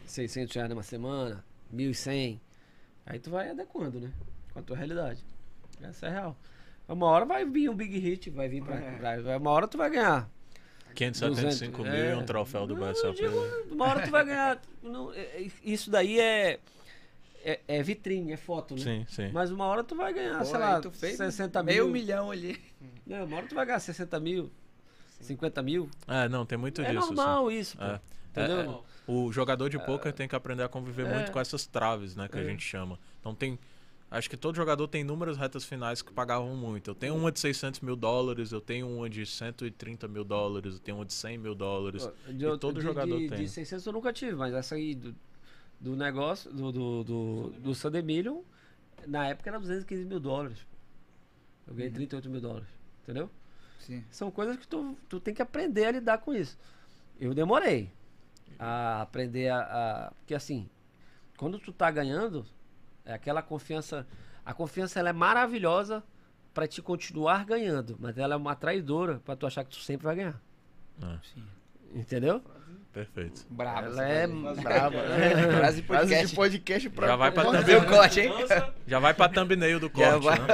600 0.07 0.55
reais 0.55 0.71
numa 0.71 0.83
semana, 0.83 1.45
1.100, 1.75 2.39
aí 3.07 3.19
tu 3.19 3.31
vai 3.31 3.51
adequando, 3.51 3.99
né, 4.01 4.13
com 4.53 4.59
a 4.59 4.63
tua 4.63 4.77
realidade. 4.77 5.25
Essa 5.83 6.07
é 6.07 6.11
real. 6.11 6.37
Uma 6.87 7.07
hora 7.07 7.25
vai 7.25 7.45
vir 7.45 7.69
um 7.71 7.75
big 7.75 7.99
hit, 7.99 8.29
vai 8.31 8.49
vir 8.49 8.63
pra, 8.63 8.77
pra 8.77 9.39
uma 9.39 9.51
hora 9.51 9.67
tu 9.67 9.79
vai 9.79 9.89
ganhar 9.91 10.29
575 10.95 11.83
mil 11.83 11.93
e 11.95 12.15
um 12.15 12.21
é. 12.21 12.25
troféu 12.25 12.67
do 12.67 12.75
digo, 13.15 13.39
uma 13.71 13.87
hora 13.87 14.05
tu 14.05 14.11
vai 14.11 14.25
ganhar. 14.25 14.61
não, 14.83 15.13
é- 15.13 15.21
é- 15.43 15.51
isso 15.65 15.91
daí 15.91 16.21
é, 16.21 16.61
é, 17.43 17.61
é 17.67 17.83
vitrine, 17.83 18.33
é 18.33 18.37
foto, 18.37 18.75
né? 18.75 18.81
Sim, 18.83 19.07
sim. 19.09 19.31
Mas 19.33 19.51
uma 19.51 19.65
hora 19.65 19.83
tu 19.83 19.97
vai 19.97 20.13
ganhar, 20.13 20.39
Pô, 20.39 20.45
sei 20.45 20.59
lá, 20.59 20.81
tu 20.81 20.91
fez 20.91 21.17
60 21.17 21.63
meio 21.63 21.85
mil. 21.85 21.93
milhão 21.93 22.31
ali. 22.31 22.61
Não, 23.07 23.25
uma 23.25 23.39
hora 23.39 23.47
tu 23.47 23.55
vai 23.55 23.65
ganhar 23.65 23.81
60 23.81 24.21
mil, 24.21 24.51
50 25.23 25.63
mil. 25.63 25.89
É, 26.07 26.29
não, 26.29 26.45
tem 26.47 26.59
muito 26.59 26.81
é 26.83 26.93
disso. 26.93 27.07
normal 27.13 27.51
isso, 27.51 27.77
pô. 27.77 27.85
É. 27.85 28.01
Entendeu? 28.31 28.59
É, 28.61 28.65
é. 28.67 28.79
O 29.07 29.31
jogador 29.33 29.69
de 29.69 29.79
poker 29.79 30.13
tem 30.13 30.27
que 30.29 30.35
aprender 30.37 30.63
a 30.63 30.69
conviver 30.69 31.07
É. 31.07 31.15
muito 31.15 31.33
com 31.33 31.39
essas 31.41 31.67
traves, 31.67 32.17
né, 32.17 32.29
que 32.29 32.39
a 32.39 32.41
É. 32.43 32.45
gente 32.45 32.63
chama. 32.63 32.99
Então 33.21 33.35
tem. 33.35 33.59
Acho 34.11 34.29
que 34.29 34.37
todo 34.37 34.55
jogador 34.55 34.87
tem 34.89 35.01
inúmeras 35.01 35.39
retas 35.39 35.65
finais 35.65 36.03
que 36.03 36.13
pagavam 36.13 36.55
muito. 36.55 36.91
Eu 36.91 36.95
tenho 36.95 37.17
uma 37.17 37.33
de 37.33 37.41
600 37.41 37.81
mil 37.81 37.97
dólares, 37.97 38.53
eu 38.53 38.61
tenho 38.61 38.87
uma 38.87 39.09
de 39.09 39.25
130 39.25 40.07
mil 40.07 40.23
dólares, 40.23 40.75
eu 40.75 40.81
tenho 40.81 40.99
uma 40.99 41.05
de 41.07 41.15
100 41.15 41.39
mil 41.39 41.55
dólares. 41.55 42.07
De- 42.29 42.45
e 42.45 42.59
todo 42.59 42.75
de- 42.75 42.83
jogador 42.83 43.19
de, 43.19 43.29
tem. 43.29 43.39
De 43.39 43.49
600 43.49 43.87
eu 43.87 43.93
nunca 43.93 44.13
tive, 44.13 44.35
mas 44.37 44.53
essa 44.53 44.75
aí 44.75 44.95
do, 44.95 45.15
do 45.81 45.97
negócio, 45.97 46.53
do, 46.53 46.71
do, 46.71 47.05
do, 47.05 47.51
do 47.75 48.45
na 49.07 49.27
época 49.29 49.49
era 49.49 49.59
215 49.59 50.05
mil 50.05 50.21
dólares. 50.21 50.59
Eu 51.67 51.75
ganhei 51.75 51.91
38 51.91 52.29
mil 52.29 52.41
dólares, 52.41 52.69
entendeu? 53.03 53.31
Sim. 53.83 54.05
São 54.11 54.31
coisas 54.31 54.57
que 54.57 54.67
tu, 54.67 54.97
tu 55.09 55.21
tem 55.21 55.35
que 55.35 55.43
aprender 55.43 55.85
a 55.87 55.91
lidar 55.93 56.19
com 56.19 56.35
isso. 56.35 56.59
Eu 57.21 57.35
demorei 57.35 57.91
a 58.59 59.03
aprender 59.03 59.49
a, 59.49 59.59
a- 59.61 60.11
Porque 60.19 60.35
assim, 60.35 60.69
quando 61.37 61.59
tu 61.59 61.73
tá 61.73 61.91
ganhando, 61.91 62.47
é 63.05 63.13
aquela 63.13 63.43
confiança. 63.43 64.07
A 64.45 64.53
confiança 64.55 64.99
ela 64.99 65.11
é 65.11 65.13
maravilhosa 65.13 66.03
pra 66.55 66.67
te 66.67 66.83
continuar 66.83 67.45
ganhando, 67.45 67.97
mas 67.99 68.19
ela 68.19 68.35
é 68.35 68.37
uma 68.37 68.55
traidora 68.55 69.21
pra 69.25 69.35
tu 69.37 69.47
achar 69.47 69.65
que 69.65 69.71
tu 69.71 69.81
sempre 69.81 70.05
vai 70.05 70.17
ganhar. 70.17 70.41
É, 71.03 71.19
Sim. 71.35 71.45
Entendeu? 71.95 72.43
Perfeito. 72.93 73.47
Brabo. 73.51 73.87
Ela 73.87 74.05
é. 74.09 74.27
Brava. 74.27 74.99
Frase 75.57 75.81
de 75.81 75.87
Frase 75.87 75.87
podcast. 75.87 76.27
de 76.29 76.35
podcast 76.35 76.91
pra. 76.91 77.07
Já 77.09 77.17
vai 77.17 77.33
pra 77.33 77.49
o 77.49 77.87
corte, 77.87 78.21
hein? 78.21 78.33
Já 78.87 78.99
vai 78.99 79.15
pra 79.15 79.29
thumbnail 79.29 79.81
do 79.81 79.91
corte, 79.91 80.25
vai. 80.25 80.39
né? 80.39 80.47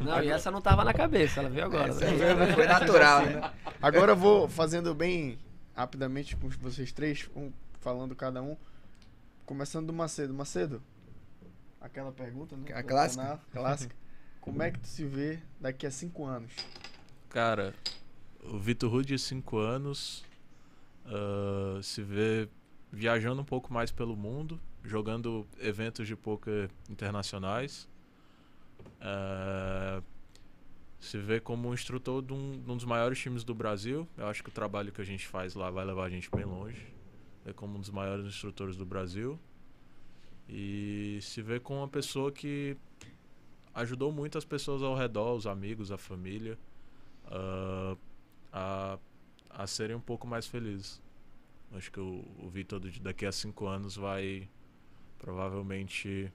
Não, 0.00 0.22
e 0.22 0.28
essa 0.28 0.50
não 0.50 0.60
tava 0.60 0.84
na 0.84 0.92
cabeça, 0.92 1.40
ela 1.40 1.48
veio 1.48 1.64
agora. 1.66 1.94
né? 1.94 2.54
Foi 2.54 2.66
natural, 2.66 3.26
né? 3.26 3.50
Agora 3.80 4.12
eu 4.12 4.16
vou 4.16 4.48
fazendo 4.48 4.94
bem 4.94 5.38
rapidamente 5.74 6.36
com 6.36 6.48
vocês 6.48 6.92
três, 6.92 7.28
um 7.36 7.52
falando 7.80 8.14
cada 8.14 8.42
um. 8.42 8.56
Começando 9.44 9.86
do 9.86 9.92
Macedo. 9.92 10.34
Macedo, 10.34 10.82
aquela 11.80 12.10
pergunta, 12.10 12.56
né? 12.56 12.72
A 12.74 12.82
clássica. 12.82 13.40
Clássica. 13.52 13.94
Como 14.40 14.62
é 14.62 14.70
que 14.70 14.78
tu 14.78 14.86
se 14.88 15.04
vê 15.04 15.38
daqui 15.60 15.86
a 15.86 15.90
cinco 15.90 16.24
anos? 16.24 16.52
Cara, 17.28 17.74
o 18.44 18.58
Vitor 18.58 18.90
Rude 18.90 19.08
de 19.08 19.18
5 19.18 19.58
anos 19.58 20.24
ah, 21.06 21.80
se 21.82 22.02
vê 22.02 22.48
viajando 22.90 23.40
um 23.42 23.44
pouco 23.44 23.72
mais 23.72 23.90
pelo 23.90 24.16
mundo, 24.16 24.60
jogando 24.84 25.46
eventos 25.58 26.06
de 26.06 26.16
poker 26.16 26.70
internacionais. 26.88 27.88
Ah, 29.00 30.02
se 30.98 31.18
vê 31.18 31.38
como 31.38 31.68
um 31.68 31.74
instrutor 31.74 32.22
de 32.22 32.32
um, 32.32 32.60
de 32.60 32.70
um 32.70 32.76
dos 32.76 32.84
maiores 32.84 33.18
times 33.18 33.44
do 33.44 33.54
Brasil. 33.54 34.08
Eu 34.16 34.26
acho 34.26 34.42
que 34.42 34.48
o 34.48 34.52
trabalho 34.52 34.90
que 34.92 35.00
a 35.00 35.04
gente 35.04 35.26
faz 35.26 35.54
lá 35.54 35.70
vai 35.70 35.84
levar 35.84 36.04
a 36.04 36.10
gente 36.10 36.30
bem 36.30 36.44
longe. 36.44 36.86
É 37.44 37.52
como 37.52 37.76
um 37.76 37.80
dos 37.80 37.90
maiores 37.90 38.26
instrutores 38.26 38.76
do 38.76 38.84
Brasil. 38.84 39.38
E 40.48 41.18
se 41.22 41.42
vê 41.42 41.60
como 41.60 41.80
uma 41.80 41.88
pessoa 41.88 42.32
que 42.32 42.76
ajudou 43.74 44.10
muito 44.10 44.38
as 44.38 44.44
pessoas 44.44 44.82
ao 44.82 44.96
redor, 44.96 45.34
os 45.34 45.46
amigos, 45.46 45.92
a 45.92 45.98
família, 45.98 46.58
ah, 47.26 47.96
a, 48.52 48.98
a 49.58 49.66
serem 49.66 49.96
um 49.96 50.00
pouco 50.00 50.26
mais 50.26 50.46
felizes. 50.46 51.00
Acho 51.72 51.90
que 51.90 51.98
o, 51.98 52.24
o 52.38 52.48
Vitor 52.48 52.78
de 52.78 53.00
daqui 53.00 53.24
a 53.26 53.32
cinco 53.32 53.66
anos 53.66 53.96
vai 53.96 54.48
provavelmente 55.18 56.32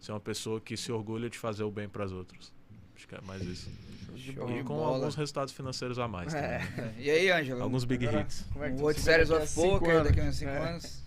ser 0.00 0.12
uma 0.12 0.20
pessoa 0.20 0.60
que 0.60 0.76
se 0.76 0.90
orgulha 0.90 1.30
de 1.30 1.38
fazer 1.38 1.62
o 1.62 1.70
bem 1.70 1.88
para 1.88 2.04
as 2.04 2.12
outras. 2.12 2.52
Acho 2.96 3.06
que 3.08 3.14
é 3.14 3.20
mais 3.22 3.42
isso. 3.42 3.70
Show 4.16 4.50
E 4.50 4.62
com 4.62 4.74
bola. 4.74 4.96
alguns 4.96 5.14
resultados 5.14 5.52
financeiros 5.52 5.98
a 5.98 6.06
mais 6.08 6.32
também. 6.32 6.48
né? 6.50 6.94
E 6.98 7.10
aí, 7.10 7.30
Ângelo? 7.30 7.62
Alguns 7.62 7.84
big 7.84 8.06
Agora, 8.06 8.22
hits. 8.22 8.46
Como 8.52 8.64
é 8.64 8.70
que 8.72 8.82
Um 8.82 8.92
Series 8.94 9.30
of 9.30 9.46
cinco 9.46 9.78
Poker 9.80 10.04
daqui 10.04 10.20
a 10.20 10.24
uns 10.24 10.36
5 10.36 10.50
É. 10.50 10.68
anos. 10.70 11.02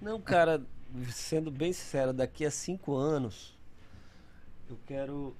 Não, 0.00 0.20
cara, 0.20 0.62
sendo 1.10 1.50
bem 1.50 1.72
sincero, 1.72 2.12
daqui 2.12 2.44
a 2.44 2.50
cinco 2.50 2.94
anos 2.96 3.56
eu 4.68 4.78
quero 4.86 5.36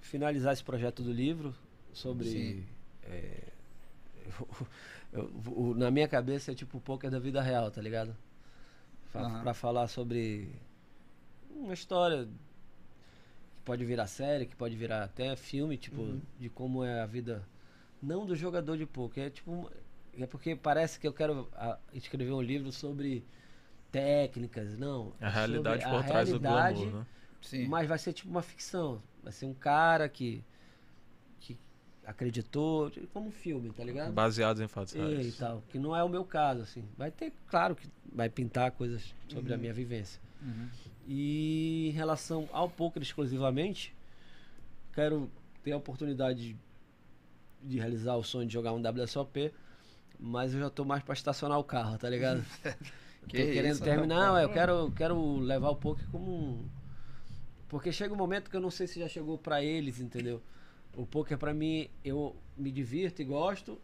finalizar 0.00 0.52
esse 0.52 0.64
projeto 0.64 1.02
do 1.02 1.12
livro 1.12 1.54
sobre. 1.92 2.28
Sim. 2.28 2.64
é, 3.04 3.49
eu- 5.12 5.30
o- 5.46 5.74
na 5.74 5.90
minha 5.90 6.08
cabeça 6.08 6.52
é 6.52 6.54
tipo 6.54 6.78
o 6.78 6.80
poker 6.80 7.10
da 7.10 7.18
vida 7.18 7.40
real, 7.42 7.70
tá 7.70 7.80
ligado? 7.80 8.16
Fa- 9.12 9.20
Aham. 9.24 9.42
Pra 9.42 9.54
falar 9.54 9.88
sobre 9.88 10.48
uma 11.50 11.74
história 11.74 12.24
que 13.56 13.62
pode 13.64 13.84
virar 13.84 14.06
série, 14.06 14.46
que 14.46 14.56
pode 14.56 14.76
virar 14.76 15.04
até 15.04 15.34
filme, 15.36 15.76
tipo, 15.76 16.16
de 16.38 16.48
como 16.48 16.84
é 16.84 17.00
a 17.00 17.06
vida. 17.06 17.46
Não 18.02 18.26
do 18.26 18.34
jogador 18.34 18.76
de 18.76 18.86
poker, 18.86 19.26
é 19.26 19.30
tipo. 19.30 19.70
É 20.18 20.26
porque 20.26 20.56
parece 20.56 20.98
que 20.98 21.06
eu 21.06 21.12
quero 21.12 21.48
ah, 21.54 21.78
escrever 21.94 22.32
um 22.32 22.42
livro 22.42 22.72
sobre 22.72 23.24
técnicas, 23.92 24.78
não. 24.78 25.12
A 25.20 25.28
realidade 25.28 25.84
por 25.88 26.00
a 26.00 26.02
trás 26.02 26.30
do 26.30 26.38
realidade, 26.38 26.84
glamour, 26.84 26.90
né? 26.90 27.06
Sim. 27.42 27.68
Mas 27.68 27.88
vai 27.88 27.98
ser 27.98 28.12
tipo 28.12 28.30
uma 28.30 28.42
ficção. 28.42 29.02
Vai 29.22 29.32
ser 29.32 29.46
um 29.46 29.54
cara 29.54 30.08
que. 30.08 30.44
Acreditou, 32.10 32.90
como 33.12 33.28
um 33.28 33.30
filme, 33.30 33.70
tá 33.70 33.84
ligado? 33.84 34.12
Baseados 34.12 34.60
em 34.60 34.66
fatos 34.68 34.94
É, 34.94 34.98
e 34.98 35.14
reais. 35.14 35.36
tal, 35.36 35.62
que 35.68 35.78
não 35.78 35.94
é 35.94 36.02
o 36.02 36.08
meu 36.08 36.24
caso, 36.24 36.62
assim. 36.62 36.84
Vai 36.98 37.10
ter, 37.10 37.32
claro 37.48 37.74
que 37.76 37.88
vai 38.12 38.28
pintar 38.28 38.72
coisas 38.72 39.14
sobre 39.28 39.54
a 39.54 39.56
minha 39.56 39.72
vivência. 39.72 40.20
Uhum. 40.42 40.68
E 41.06 41.88
em 41.88 41.92
relação 41.92 42.48
ao 42.52 42.68
poker 42.68 43.02
exclusivamente, 43.02 43.94
quero 44.92 45.30
ter 45.62 45.72
a 45.72 45.76
oportunidade 45.76 46.40
de, 46.50 46.56
de 47.62 47.78
realizar 47.78 48.16
o 48.16 48.24
sonho 48.24 48.46
de 48.46 48.52
jogar 48.52 48.72
um 48.72 48.80
WSOP, 48.82 49.52
mas 50.18 50.52
eu 50.52 50.60
já 50.60 50.70
tô 50.70 50.84
mais 50.84 51.02
pra 51.02 51.14
estacionar 51.14 51.58
o 51.58 51.64
carro, 51.64 51.96
tá 51.96 52.08
ligado? 52.10 52.44
Que 53.28 53.36
tô 53.44 53.52
querendo 53.52 53.72
isso, 53.74 53.84
terminar, 53.84 54.28
não, 54.28 54.38
eu 54.40 54.48
quero, 54.48 54.90
quero 54.92 55.36
levar 55.40 55.68
o 55.68 55.76
poker 55.76 56.08
como 56.10 56.32
um. 56.32 56.68
Porque 57.68 57.92
chega 57.92 58.14
um 58.14 58.16
momento 58.16 58.50
que 58.50 58.56
eu 58.56 58.60
não 58.62 58.70
sei 58.70 58.86
se 58.86 58.98
já 58.98 59.06
chegou 59.08 59.36
pra 59.36 59.62
eles, 59.62 60.00
entendeu? 60.00 60.42
O 60.96 61.06
poker 61.06 61.38
pra 61.38 61.54
mim, 61.54 61.88
eu 62.04 62.34
me 62.56 62.70
divirto 62.70 63.22
e 63.22 63.24
gosto, 63.24 63.80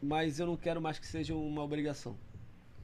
mas 0.00 0.38
eu 0.38 0.46
não 0.46 0.56
quero 0.56 0.80
mais 0.80 0.98
que 0.98 1.06
seja 1.06 1.34
uma 1.34 1.62
obrigação. 1.62 2.16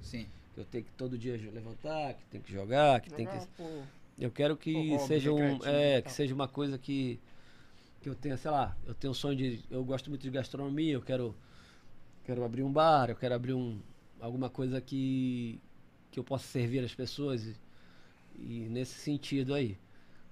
Sim. 0.01 0.27
Que 0.55 0.61
eu 0.61 0.65
tenho 0.65 0.85
que 0.85 0.91
todo 0.93 1.17
dia 1.17 1.37
levantar, 1.53 2.15
que 2.15 2.25
tem 2.27 2.41
que 2.41 2.53
jogar, 2.53 3.01
que 3.01 3.11
tem 3.11 3.27
que. 3.27 3.33
Jogar, 3.33 3.49
pô, 3.57 3.83
Eu 4.19 4.31
quero 4.31 4.57
que 4.57 4.73
hobby, 4.73 5.07
seja 5.07 5.33
um, 5.33 5.65
é, 5.65 5.99
e 5.99 6.03
que 6.03 6.13
seja 6.13 6.35
uma 6.35 6.49
coisa 6.49 6.79
que 6.79 7.19
que 8.01 8.09
eu 8.09 8.15
tenha, 8.15 8.37
sei 8.37 8.51
lá, 8.51 8.77
eu 8.87 8.95
tenho 8.95 9.11
um 9.11 9.15
sonho 9.15 9.37
de, 9.37 9.65
eu 9.69 9.85
gosto 9.85 10.09
muito 10.09 10.23
de 10.23 10.31
gastronomia, 10.31 10.93
eu 10.93 11.03
quero 11.03 11.35
quero 12.25 12.45
abrir 12.45 12.63
um 12.63 12.73
bar, 12.73 13.11
eu 13.11 13.17
quero 13.17 13.35
abrir 13.35 13.55
um 13.55 13.81
alguma 14.21 14.49
coisa 14.49 14.81
que 14.81 15.61
que 16.11 16.19
eu 16.19 16.25
possa 16.25 16.47
servir 16.47 16.85
as 16.85 16.95
pessoas 16.95 17.45
e, 17.45 17.57
e 18.37 18.69
nesse 18.71 18.95
sentido 18.95 19.55
aí, 19.55 19.77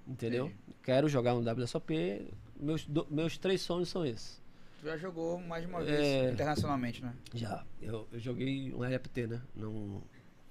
entendeu? 0.06 0.52
Quero 0.82 1.08
jogar 1.08 1.34
um 1.34 1.40
WSOP, 1.40 2.26
meus 2.60 2.84
do- 2.86 3.06
meus 3.10 3.36
três 3.38 3.60
sonhos 3.62 3.88
são 3.88 4.04
esses. 4.04 4.40
Tu 4.80 4.86
já 4.86 4.96
jogou 4.96 5.38
mais 5.40 5.62
de 5.64 5.68
uma 5.68 5.82
É. 5.82 5.84
vez 5.84 6.32
internacionalmente, 6.34 7.02
né? 7.02 7.14
Já, 7.34 7.64
eu, 7.80 8.06
eu 8.12 8.18
joguei 8.20 8.72
um 8.74 8.84
LFT, 8.84 9.26
né? 9.26 9.40
Não, 9.54 10.02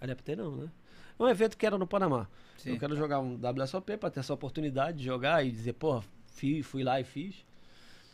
LFT 0.02 0.36
não, 0.36 0.56
né? 0.56 0.72
É 1.18 1.24
um 1.24 1.28
evento 1.30 1.58
que 1.58 1.66
era 1.66 1.78
no 1.78 1.88
Panamá. 1.88 2.28
Sim. 2.58 2.72
Eu 2.72 2.80
quero 2.80 2.96
jogar 2.96 3.20
um 3.20 3.38
WSOP 3.40 3.96
pra 3.98 4.10
ter 4.10 4.20
essa 4.20 4.34
oportunidade 4.34 4.98
de 4.98 5.06
jogar 5.06 5.46
e 5.46 5.52
dizer, 5.52 5.74
pô, 5.74 6.04
fui, 6.28 6.62
fui 6.62 6.84
lá 6.84 7.00
e 7.00 7.04
fiz. 7.04 7.46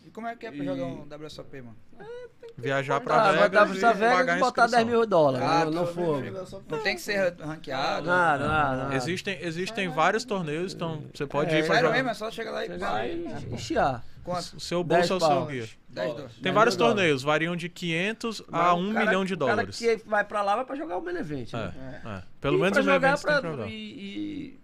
E 0.05 0.09
como 0.09 0.27
é 0.27 0.35
que 0.35 0.45
é 0.45 0.51
pra 0.51 0.63
E- 0.63 0.65
jogar 0.65 0.85
um 0.85 1.05
WSOP, 1.07 1.61
mano? 1.61 1.75
Viajar 2.57 2.97
Ah, 2.97 3.01
pra 3.01 3.15
botar 3.15 3.31
Vegas 3.31 3.77
pra 3.79 3.91
e 3.91 3.93
Vegas 3.93 4.37
e 4.37 4.39
botar 4.39 4.61
10 4.67 4.73
inscrição. 4.73 4.85
mil 4.99 5.05
dólares 5.07 5.47
Ah, 5.47 5.65
no 5.65 5.71
tô 5.71 5.93
fogo. 5.93 6.21
Não 6.69 6.79
tem 6.79 6.95
que 6.95 7.01
ser 7.01 7.33
ranqueado. 7.39 8.05
Nada, 8.07 8.47
nada, 8.47 8.77
nada. 8.83 8.95
Existem, 8.95 9.37
existem 9.41 9.87
vários 9.89 10.25
torneios, 10.25 10.73
então 10.73 11.03
você 11.13 11.25
pode 11.25 11.53
É, 11.53 11.59
ir 11.59 11.65
pra 11.67 11.77
jogar. 11.79 11.93
mesmo, 11.93 12.09
é 12.09 12.13
só 12.13 12.29
chegar 12.31 12.51
lá 12.51 12.65
e... 12.65 12.69
E, 13.15 13.53
e 13.55 13.57
chiar. 13.57 14.03
Quanto? 14.23 14.57
O 14.57 14.59
seu 14.59 14.83
10 14.83 15.07
bolso 15.09 15.25
é 15.25 15.27
o 15.27 15.31
seu 15.37 15.45
guia. 15.47 15.69
10 15.89 16.09
dólares. 16.13 16.33
Tem 16.33 16.43
10 16.43 16.55
vários 16.55 16.75
dólares. 16.75 16.95
torneios, 16.97 17.23
variam 17.23 17.55
de 17.55 17.69
500 17.69 18.43
Mas 18.49 18.61
a 18.61 18.73
o 18.73 18.77
1 18.79 18.93
cara- 18.93 19.05
milhão 19.05 19.25
de 19.25 19.33
O 19.33 19.37
cara 19.37 19.51
dólares. 19.51 19.77
que 19.79 19.95
vai 20.05 20.23
pra 20.23 20.41
lá 20.41 20.55
vai 20.57 20.65
pra 20.65 20.75
jogar 20.75 20.97
o 20.97 21.01
main 21.03 21.15
event. 21.17 21.53
né? 21.53 21.73
É, 22.03 22.07
é. 22.09 22.23
Pelo 22.39 22.57
E 22.57 22.61
menos 22.61 22.77
pra 22.77 22.91
o 22.91 22.95
evento 22.95 23.21
tem 23.21 23.21
pra, 23.21 24.55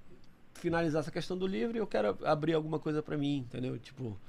finalizar 0.54 1.00
essa 1.02 1.12
questão 1.12 1.38
do 1.38 1.48
livro, 1.48 1.78
eu 1.78 1.88
quero 1.88 2.18
abrir 2.24 2.54
alguma 2.54 2.80
coisa 2.80 3.02
pra 3.02 3.18
mim, 3.18 3.38
entendeu? 3.38 3.78
Tipo, 3.80 4.20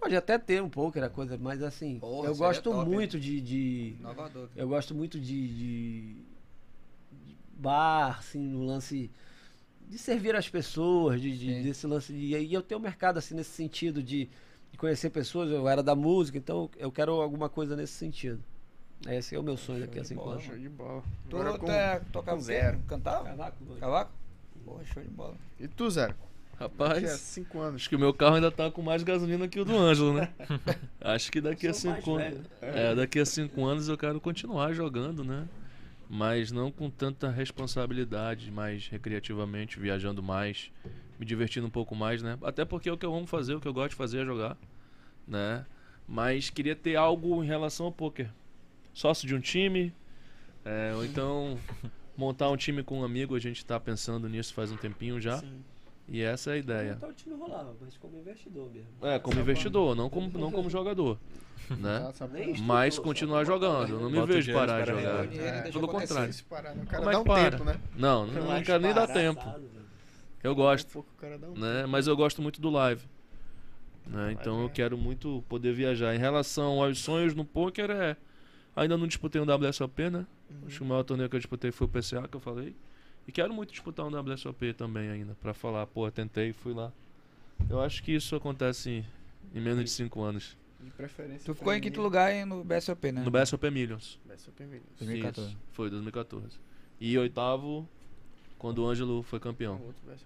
pode 0.00 0.16
até 0.16 0.38
ter 0.38 0.62
um 0.62 0.68
pouco, 0.68 0.96
era 0.98 1.08
coisa, 1.10 1.36
mas 1.38 1.62
assim, 1.62 1.98
Porra, 1.98 2.28
eu 2.28 2.36
gosto 2.36 2.70
top, 2.70 2.88
muito 2.88 3.18
de, 3.18 3.40
de- 3.40 3.96
Inovador. 3.98 4.48
eu 4.54 4.68
gosto 4.68 4.94
muito 4.94 5.18
de, 5.20 5.48
de- 5.48 6.14
de 7.12 7.36
bar, 7.56 8.18
assim, 8.18 8.38
no 8.38 8.64
lance 8.64 9.10
de 9.88 9.98
servir 9.98 10.36
as 10.36 10.48
pessoas, 10.48 11.20
de, 11.20 11.36
de- 11.36 11.62
desse 11.62 11.86
lance 11.86 12.12
de, 12.12 12.18
e 12.26 12.34
aí 12.34 12.52
eu 12.52 12.62
tenho 12.62 12.78
um 12.78 12.82
mercado 12.82 13.18
assim 13.18 13.34
nesse 13.34 13.50
sentido 13.50 14.02
de, 14.02 14.28
de 14.70 14.78
conhecer 14.78 15.10
pessoas, 15.10 15.50
eu 15.50 15.68
era 15.68 15.82
da 15.82 15.94
música, 15.94 16.38
então 16.38 16.70
eu 16.76 16.92
quero 16.92 17.12
alguma 17.20 17.48
coisa 17.48 17.74
nesse 17.74 17.94
sentido. 17.94 18.42
Esse 19.06 19.34
é 19.36 19.38
o 19.38 19.42
meu 19.44 19.56
sonho 19.56 19.80
daqui 19.80 19.98
a 20.00 20.04
cinco 20.04 20.28
anos. 20.28 20.42
Show 20.42 20.58
de 20.58 20.68
bola. 20.68 21.04
Tu 21.30 21.36
com- 21.58 22.10
tocava 22.10 22.40
zero. 22.40 22.80
Cantava? 22.88 23.24
Cavaco. 23.24 23.56
Cavaco? 23.78 24.12
Porra, 24.64 24.84
show 24.84 25.02
de 25.02 25.08
bola. 25.08 25.36
E 25.58 25.68
tu, 25.68 25.88
Zero? 25.88 26.14
Rapaz, 26.58 26.98
Tinha 26.98 27.16
5 27.16 27.60
anos. 27.60 27.74
acho 27.76 27.88
que 27.88 27.94
o 27.94 27.98
meu 27.98 28.12
carro 28.12 28.34
ainda 28.34 28.50
tá 28.50 28.68
com 28.68 28.82
mais 28.82 29.04
gasolina 29.04 29.46
que 29.46 29.60
o 29.60 29.64
do 29.64 29.76
Ângelo, 29.76 30.12
né? 30.12 30.28
acho 31.00 31.30
que 31.30 31.40
daqui 31.40 31.68
a 31.68 31.72
cinco 31.72 32.16
anos. 32.16 32.38
velho. 32.60 32.76
É, 32.76 32.94
daqui 32.96 33.20
a 33.20 33.24
cinco 33.24 33.64
anos 33.64 33.88
eu 33.88 33.96
quero 33.96 34.20
continuar 34.20 34.72
jogando, 34.72 35.22
né? 35.22 35.46
Mas 36.10 36.50
não 36.50 36.72
com 36.72 36.90
tanta 36.90 37.30
responsabilidade, 37.30 38.50
mais 38.50 38.88
recreativamente, 38.88 39.78
viajando 39.78 40.20
mais, 40.20 40.72
me 41.18 41.24
divertindo 41.24 41.66
um 41.66 41.70
pouco 41.70 41.94
mais, 41.94 42.22
né? 42.22 42.36
Até 42.42 42.64
porque 42.64 42.88
é 42.88 42.92
o 42.92 42.98
que 42.98 43.06
eu 43.06 43.14
amo 43.14 43.26
fazer, 43.26 43.54
o 43.54 43.60
que 43.60 43.68
eu 43.68 43.74
gosto 43.74 43.90
de 43.90 43.96
fazer 43.96 44.22
é 44.22 44.24
jogar, 44.24 44.56
né? 45.26 45.64
Mas 46.08 46.50
queria 46.50 46.74
ter 46.74 46.96
algo 46.96 47.44
em 47.44 47.46
relação 47.46 47.86
ao 47.86 47.92
poker. 47.92 48.30
Sócio 48.92 49.28
de 49.28 49.34
um 49.34 49.40
time, 49.40 49.92
é, 50.64 50.92
ou 50.96 51.04
então 51.04 51.56
montar 52.16 52.50
um 52.50 52.56
time 52.56 52.82
com 52.82 53.00
um 53.00 53.04
amigo, 53.04 53.36
a 53.36 53.38
gente 53.38 53.64
tá 53.64 53.78
pensando 53.78 54.28
nisso 54.28 54.52
faz 54.54 54.72
um 54.72 54.76
tempinho 54.76 55.20
já. 55.20 55.40
E 56.08 56.22
essa 56.22 56.50
é 56.50 56.54
a 56.54 56.56
ideia. 56.56 56.94
Então 56.96 57.10
o 57.10 57.12
time 57.12 57.34
rolava, 57.34 57.76
mas 57.80 57.96
como 57.98 58.16
investidor 58.18 58.70
mesmo. 58.70 58.88
É, 59.02 59.18
como 59.18 59.38
investidor, 59.38 59.94
não 59.94 60.08
como, 60.08 60.38
não 60.38 60.50
como 60.50 60.70
jogador, 60.70 61.18
né? 61.78 62.10
Mas 62.62 62.98
continuar 62.98 63.44
jogando, 63.44 63.92
eu 63.92 64.00
não 64.00 64.10
me 64.10 64.24
vejo 64.26 64.52
parar 64.52 64.80
de 64.84 64.90
jogar. 64.90 65.28
Pelo 65.28 65.84
acontecer. 65.84 66.08
contrário. 66.08 66.32
Se 66.32 66.44
parar, 66.44 66.74
né? 66.74 66.82
O 66.82 66.86
cara 66.86 66.98
Como 66.98 67.10
é 67.10 67.12
dá 67.12 67.20
um 67.20 67.24
para? 67.24 67.50
tempo, 67.50 67.64
né? 67.64 67.80
Não, 67.96 68.26
não, 68.26 68.62
quero 68.62 68.82
nem 68.82 68.94
dar 68.94 69.06
tempo. 69.06 69.44
Eu 70.42 70.54
gosto, 70.54 70.88
Um 70.88 70.92
pouco 70.92 71.10
o 71.16 71.20
cara 71.20 71.36
dá 71.38 71.48
um 71.48 71.54
né? 71.54 71.84
Mas 71.86 72.06
eu 72.06 72.16
gosto 72.16 72.40
muito 72.40 72.60
do 72.60 72.70
live. 72.70 73.04
Né? 74.06 74.32
Então 74.32 74.62
eu 74.62 74.70
quero 74.70 74.96
muito 74.96 75.44
poder 75.48 75.74
viajar. 75.74 76.14
Em 76.14 76.18
relação 76.18 76.82
aos 76.82 76.98
sonhos 77.00 77.34
no 77.34 77.44
poker 77.44 77.90
é. 77.90 78.16
Ainda 78.74 78.96
não 78.96 79.06
disputei 79.06 79.40
um 79.40 79.44
WSOP, 79.44 80.08
né? 80.08 80.24
Acho 80.66 80.78
que 80.78 80.82
o 80.82 80.86
maior 80.86 81.02
torneio 81.02 81.28
que 81.28 81.36
eu 81.36 81.40
disputei 81.40 81.70
foi 81.70 81.86
o 81.86 81.90
PCA 81.90 82.26
que 82.28 82.36
eu 82.36 82.40
falei. 82.40 82.74
E 83.28 83.32
quero 83.32 83.52
muito 83.52 83.72
disputar 83.72 84.06
um 84.06 84.32
WSOP 84.32 84.72
também 84.72 85.10
ainda. 85.10 85.36
Pra 85.42 85.52
falar, 85.52 85.86
pô, 85.86 86.10
tentei, 86.10 86.54
fui 86.54 86.72
lá. 86.72 86.90
Eu 87.68 87.78
acho 87.78 88.02
que 88.02 88.12
isso 88.12 88.34
acontece 88.34 88.88
em, 88.88 89.04
em 89.54 89.60
menos 89.60 89.84
de 89.84 89.90
5 89.90 90.22
anos. 90.22 90.56
De 90.80 90.90
preferência. 90.92 91.44
Tu 91.44 91.54
ficou 91.54 91.74
em 91.74 91.80
quinto 91.80 92.00
lugar 92.00 92.32
no 92.46 92.64
BSOP, 92.64 93.12
né? 93.12 93.22
No 93.22 93.30
BSOP 93.30 93.70
Millions. 93.70 94.18
BSOP 94.24 94.62
Millions. 94.62 94.86
2014. 94.98 95.50
Isso, 95.50 95.58
foi 95.72 95.90
2014. 95.90 96.58
E 96.98 97.18
oitavo, 97.18 97.86
quando 98.58 98.78
o 98.84 98.88
Ângelo 98.88 99.22
foi 99.22 99.38
campeão. 99.40 99.80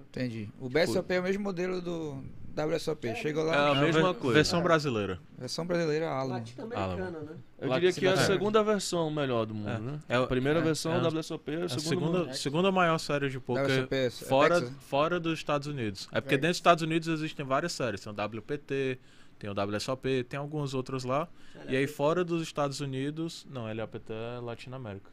Entendi. 0.08 0.48
O 0.60 0.68
BSOP 0.68 1.12
é 1.12 1.20
o 1.20 1.22
mesmo 1.22 1.42
modelo 1.42 1.80
do 1.80 2.22
WSOP. 2.56 3.14
Chega 3.16 3.40
É 3.40 3.44
lá, 3.44 3.70
a 3.70 3.74
mesma 3.74 4.12
ve- 4.12 4.18
coisa. 4.18 4.34
Versão 4.34 4.62
brasileira. 4.62 5.18
versão 5.38 5.66
brasileira 5.66 6.08
Alamo. 6.10 6.34
Latino-americana, 6.34 7.20
né? 7.20 7.36
Eu 7.58 7.72
diria 7.74 7.92
que 7.92 8.00
que 8.00 8.06
é 8.06 8.10
a 8.12 8.16
se- 8.16 8.26
segunda 8.26 8.62
versão 8.62 9.10
melhor 9.10 9.46
do 9.46 9.54
mundo, 9.54 9.68
É. 9.70 9.78
né? 9.78 10.00
É 10.08 10.16
a 10.16 10.26
primeira 10.26 10.58
é, 10.58 10.62
versão 10.62 10.92
é 10.94 11.00
da 11.00 11.08
a- 11.08 11.10
WSOP, 11.10 11.54
a 11.54 11.64
A 11.64 11.68
segunda, 11.68 12.32
segunda, 12.34 12.72
maior 12.72 12.98
série 12.98 13.28
de 13.30 13.38
poker 13.38 13.64
WSOP 13.64 13.94
é 13.94 14.10
fora, 14.10 14.62
fora 14.80 15.20
dos 15.20 15.38
Estados 15.38 15.66
Unidos. 15.68 16.08
É 16.12 16.20
porque 16.20 16.36
dentro 16.36 16.48
dos 16.50 16.56
Estados 16.58 16.82
Unidos 16.82 17.08
existem 17.08 17.44
várias 17.44 17.72
séries. 17.72 18.00
Tem 18.02 18.12
o 18.12 18.16
WPT, 18.16 18.98
tem 19.38 19.48
o 19.50 19.54
WSOP, 19.54 20.24
tem 20.24 20.38
alguns 20.38 20.74
outros 20.74 21.04
lá. 21.04 21.28
E 21.68 21.76
aí 21.76 21.86
fora 21.86 22.24
dos 22.24 22.42
Estados 22.42 22.80
Unidos... 22.80 23.46
Não, 23.50 23.72
LAPT 23.72 24.10
é 24.12 24.40
Latinoamérica. 24.40 25.10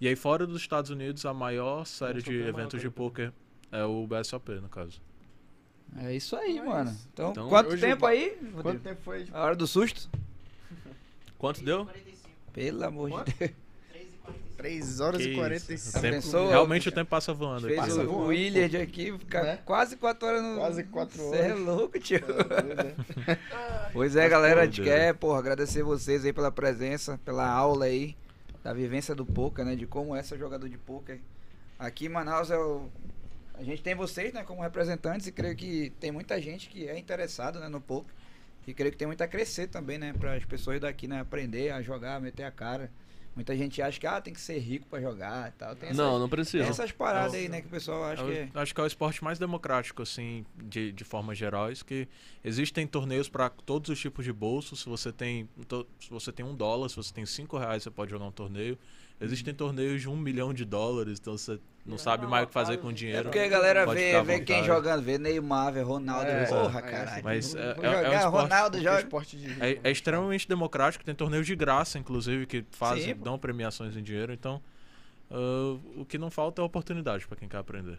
E 0.00 0.06
aí 0.08 0.16
fora 0.16 0.46
dos 0.46 0.60
Estados 0.60 0.90
Unidos, 0.90 1.24
a 1.24 1.32
maior 1.32 1.84
série 1.86 2.22
de 2.22 2.42
é 2.42 2.48
eventos 2.48 2.80
de 2.80 2.90
poker 2.90 3.32
é 3.72 3.82
o 3.84 4.06
BSOP, 4.06 4.50
no 4.60 4.68
caso. 4.68 5.00
É 5.98 6.14
isso 6.14 6.36
aí, 6.36 6.52
Então 6.58 6.64
é 6.64 6.68
mano. 6.68 6.96
Então, 7.12 7.30
Então, 7.30 7.48
quanto 7.48 7.78
tempo 7.78 8.04
o- 8.04 8.08
aí? 8.08 8.36
Quanto 8.60 8.80
tempo 8.80 9.00
foi? 9.02 9.26
A 9.32 9.42
hora 9.44 9.56
do 9.56 9.66
susto? 9.66 10.10
Quanto 11.38 11.62
deu? 11.64 11.88
Pelo 12.52 12.84
amor 12.84 13.24
de 13.24 13.32
Deus. 13.34 13.50
3 14.56 15.00
horas 15.00 15.20
Que 15.20 15.28
e 15.28 15.30
isso. 15.32 15.38
45 15.40 15.98
O 15.98 16.00
tempo- 16.00 16.14
pensou? 16.14 16.48
realmente 16.48 16.88
o 16.88 16.92
tempo 16.92 17.10
passa 17.10 17.32
voando. 17.34 17.66
Fez 17.66 17.78
Passa 17.78 17.92
o, 18.02 18.06
voando, 18.06 18.18
o 18.20 18.26
Willard 18.28 18.76
aqui, 18.78 19.12
fica 19.18 19.42
Né? 19.42 19.58
quase 19.66 19.96
4 19.98 20.26
horas 20.26 20.42
no. 20.42 20.56
Quase 20.56 20.84
quatro 20.84 21.18
Cê 21.30 21.36
é 21.36 21.44
horas. 21.52 21.60
louco, 21.60 21.98
tio. 22.00 22.20
Doido, 22.20 22.94
Pois 23.92 24.16
é, 24.16 24.26
galera, 24.28 24.62
a 24.62 24.64
gente 24.64 24.82
quer, 24.82 25.14
porra, 25.14 25.38
agradecer 25.40 25.82
vocês 25.82 26.24
aí 26.24 26.32
pela 26.32 26.50
presença, 26.50 27.20
pela 27.22 27.46
aula 27.46 27.84
aí, 27.84 28.16
da 28.66 28.72
vivência 28.72 29.14
do 29.14 29.24
poker, 29.24 29.64
né? 29.64 29.76
De 29.76 29.86
como 29.86 30.16
é 30.16 30.20
ser 30.24 30.36
jogador 30.36 30.68
de 30.68 30.76
poker. 30.76 31.20
Aqui 31.78 32.06
em 32.06 32.08
Manaus 32.08 32.50
é 32.50 32.58
o. 32.58 32.88
A 33.54 33.62
gente 33.62 33.80
tem 33.80 33.94
vocês, 33.94 34.32
né, 34.32 34.42
como 34.42 34.60
representantes, 34.60 35.28
e 35.28 35.32
creio 35.32 35.54
que 35.54 35.90
tem 36.00 36.10
muita 36.10 36.40
gente 36.42 36.68
que 36.68 36.88
é 36.88 36.98
interessada 36.98 37.60
né, 37.60 37.68
no 37.68 37.80
poker. 37.80 38.12
E 38.66 38.74
creio 38.74 38.90
que 38.90 38.98
tem 38.98 39.06
muito 39.06 39.22
a 39.22 39.28
crescer 39.28 39.68
também, 39.68 39.98
né? 39.98 40.12
Para 40.12 40.34
as 40.34 40.44
pessoas 40.44 40.80
daqui, 40.80 41.06
né? 41.06 41.20
Aprender 41.20 41.70
a 41.70 41.80
jogar, 41.80 42.20
meter 42.20 42.42
a 42.42 42.50
cara. 42.50 42.90
Muita 43.36 43.54
gente 43.54 43.80
acha 43.82 44.00
que 44.00 44.06
ah, 44.06 44.18
tem 44.18 44.32
que 44.32 44.40
ser 44.40 44.58
rico 44.58 44.86
pra 44.88 44.98
jogar 45.00 45.50
e 45.50 45.52
tal. 45.52 45.76
Tem 45.76 45.90
essas, 45.90 45.96
Não, 45.98 46.14
não 46.18 46.26
tem 46.26 46.30
precisa. 46.38 46.64
essas 46.64 46.90
paradas 46.90 47.34
aí, 47.34 47.48
né? 47.50 47.60
Que 47.60 47.66
o 47.66 47.70
pessoal 47.70 48.02
acha 48.04 48.22
Eu 48.22 48.28
que. 48.32 48.38
é- 48.38 48.50
acho 48.62 48.74
que 48.74 48.80
é 48.80 48.84
o 48.84 48.86
esporte 48.86 49.22
mais 49.22 49.38
democrático, 49.38 50.00
assim, 50.02 50.44
de, 50.56 50.90
de 50.90 51.04
formas 51.04 51.36
gerais, 51.36 51.82
que 51.82 52.08
existem 52.42 52.86
torneios 52.86 53.28
para 53.28 53.50
todos 53.50 53.90
os 53.90 54.00
tipos 54.00 54.24
de 54.24 54.32
bolso. 54.32 54.74
Se 54.74 54.88
você 54.88 55.12
tem 55.12 55.46
to- 55.68 55.86
se 56.00 56.08
você 56.08 56.32
tem 56.32 56.46
um 56.46 56.54
dólar, 56.54 56.88
se 56.88 56.96
você 56.96 57.12
tem 57.12 57.26
cinco 57.26 57.58
reais, 57.58 57.82
você 57.82 57.90
pode 57.90 58.10
jogar 58.10 58.24
um 58.24 58.32
torneio. 58.32 58.78
Existem 59.20 59.52
torneios 59.54 60.00
de 60.00 60.08
um 60.08 60.16
milhão 60.16 60.54
de 60.54 60.64
dólares, 60.64 61.18
então 61.20 61.36
você 61.36 61.60
não 61.86 61.96
sabe 61.96 62.26
mais 62.26 62.44
o 62.44 62.46
que 62.48 62.52
fazer 62.52 62.78
com 62.78 62.88
o 62.88 62.90
É 62.90 62.94
dinheiro. 62.94 63.22
porque 63.24 63.38
a 63.38 63.48
galera 63.48 63.86
vê, 63.86 64.20
vê 64.22 64.40
quem 64.40 64.64
jogando, 64.64 65.02
vê 65.02 65.18
Neymar, 65.18 65.72
vê 65.72 65.82
Ronaldo, 65.82 66.28
É, 66.30 66.44
porra, 66.46 66.78
é, 66.80 66.82
caralho. 66.82 67.24
Mas 67.24 67.54
é- 67.54 67.74
jogar, 67.74 67.82
é- 67.84 68.04
é 68.04 68.10
um 68.10 68.14
esporte- 68.14 68.42
Ronaldo 68.42 68.70
Porque 68.78 68.84
joga. 68.88 69.00
esporte 69.02 69.36
de 69.36 69.62
É, 69.64 69.78
é 69.84 69.90
extremamente 69.90 70.48
democrático, 70.48 71.04
tem 71.04 71.14
torneios 71.14 71.46
de 71.46 71.54
graça, 71.54 71.98
inclusive, 71.98 72.46
que 72.46 72.64
fazem, 72.72 73.14
Sim, 73.14 73.20
dão 73.22 73.38
premiações 73.38 73.96
em 73.96 74.02
dinheiro. 74.02 74.32
Então, 74.32 74.60
ah, 75.30 75.76
o 75.96 76.04
que 76.04 76.18
não 76.18 76.30
falta 76.30 76.60
é 76.60 76.64
oportunidade 76.64 77.26
pra 77.26 77.36
quem 77.36 77.48
quer 77.48 77.58
aprender. 77.58 77.98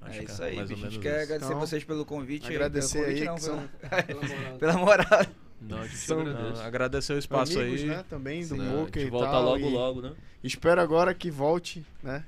Acho 0.00 0.20
É 0.20 0.24
que 0.24 0.30
isso 0.30 0.42
aí, 0.44 0.56
mais 0.56 0.70
ou 0.70 0.76
bicho. 0.76 0.86
A 0.86 0.90
gente 0.90 1.02
quer 1.02 1.14
isso. 1.16 1.22
agradecer 1.24 1.46
Então, 1.52 1.60
vocês 1.60 1.84
pelo 1.84 2.04
convite. 2.04 2.48
aí, 2.48 2.54
agradecer 2.54 2.92
pelo 2.98 3.04
convite, 3.06 3.22
aí, 3.22 3.26
não, 3.26 3.34
que 3.36 3.82
pela, 4.06 4.58
pela 4.58 4.72
moral. 4.74 5.26
Não, 5.60 5.78
a 5.80 5.86
gente 5.86 5.96
São- 5.96 6.20
agradece. 6.20 6.62
Ah, 6.62 6.66
agradecer 6.66 7.12
o 7.14 7.18
espaço 7.18 7.58
amigos, 7.58 7.80
aí. 7.80 7.86
né? 7.88 8.04
Também 8.08 8.46
do 8.46 8.56
Né, 8.56 8.70
Boca 8.70 9.00
gente 9.00 9.08
e 9.08 9.10
volta 9.10 9.30
tal, 9.32 9.42
logo, 9.42 9.58
e 9.58 9.70
logo, 9.72 10.00
né? 10.02 10.12
Espero 10.44 10.80
agora 10.80 11.12
que 11.12 11.32
volte, 11.32 11.84
né? 12.00 12.24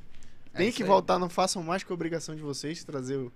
É 0.54 0.58
Tem 0.58 0.68
isso 0.68 0.76
que 0.78 0.82
aí. 0.82 0.88
voltar, 0.88 1.18
não 1.18 1.28
façam 1.28 1.62
mais 1.62 1.82
que 1.82 1.92
obrigação 1.92 2.34
de 2.34 2.42
vocês 2.42 2.82
trazer 2.84 3.16
o, 3.16 3.32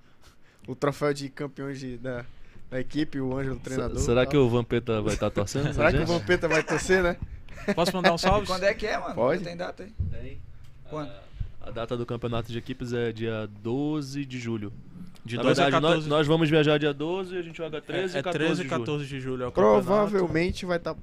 o 0.67 0.75
troféu 0.75 1.13
de 1.15 1.29
campeões 1.29 1.79
de- 1.79 1.97
da, 1.99 2.25
da 2.71 2.81
equipe, 2.81 3.21
o 3.21 3.37
Ângelo 3.37 3.59
treinador. 3.61 3.99
Será 3.99 4.25
e 4.25 4.27
que 4.27 4.37
o 4.37 4.49
Vampeta 4.49 5.01
vai 5.01 5.15
estar 5.15 5.31
torcendo? 5.31 5.73
Será 5.75 5.93
que 5.93 5.99
o? 5.99 6.07
Vampeta 6.07 6.49
vai 6.49 6.63
torcer, 6.63 7.03
né? 7.03 7.17
Posso 7.75 7.95
mandar 7.95 8.13
um 8.13 8.19
salve? 8.19 8.47
Quando 8.47 8.65
é 8.65 8.75
que 8.75 8.87
é, 8.87 8.99
mano? 8.99 9.15
Pode. 9.15 9.43
Tem 9.45 9.57
data 9.57 9.85
aí? 9.85 9.93
Tem. 10.11 10.41
Quando? 10.91 11.13
A 11.61 11.71
data 11.71 11.97
do 11.97 12.05
campeonato 12.05 12.53
de 12.53 12.59
equipes 12.59 12.93
é 12.93 13.11
dia 13.11 13.49
12 13.63 14.25
de 14.27 14.39
julho. 14.39 14.71
De 15.25 15.37
Na 15.37 15.43
12 15.45 15.61
a 15.61 15.65
verdade, 15.65 15.83
nós, 15.83 15.91
14. 15.93 16.09
nós 16.11 16.27
vamos 16.27 16.51
viajar 16.51 16.79
dia 16.79 16.93
12 16.93 17.35
e 17.35 17.39
a 17.39 17.43
gente 17.43 17.57
joga 17.57 17.81
13 17.81 18.15
é, 18.15 18.17
e 18.17 18.21
é 18.21 18.23
14 18.23 18.39
13 18.47 18.61
e 18.61 18.65
de 18.65 18.69
julho. 18.69 18.81
14 18.81 19.07
de 19.07 19.21
julho. 19.21 19.43
É 19.45 19.47
o 19.47 19.53
campeonato. 19.53 19.85
Provavelmente 19.87 20.67
vai 20.67 20.77
estar. 20.77 20.95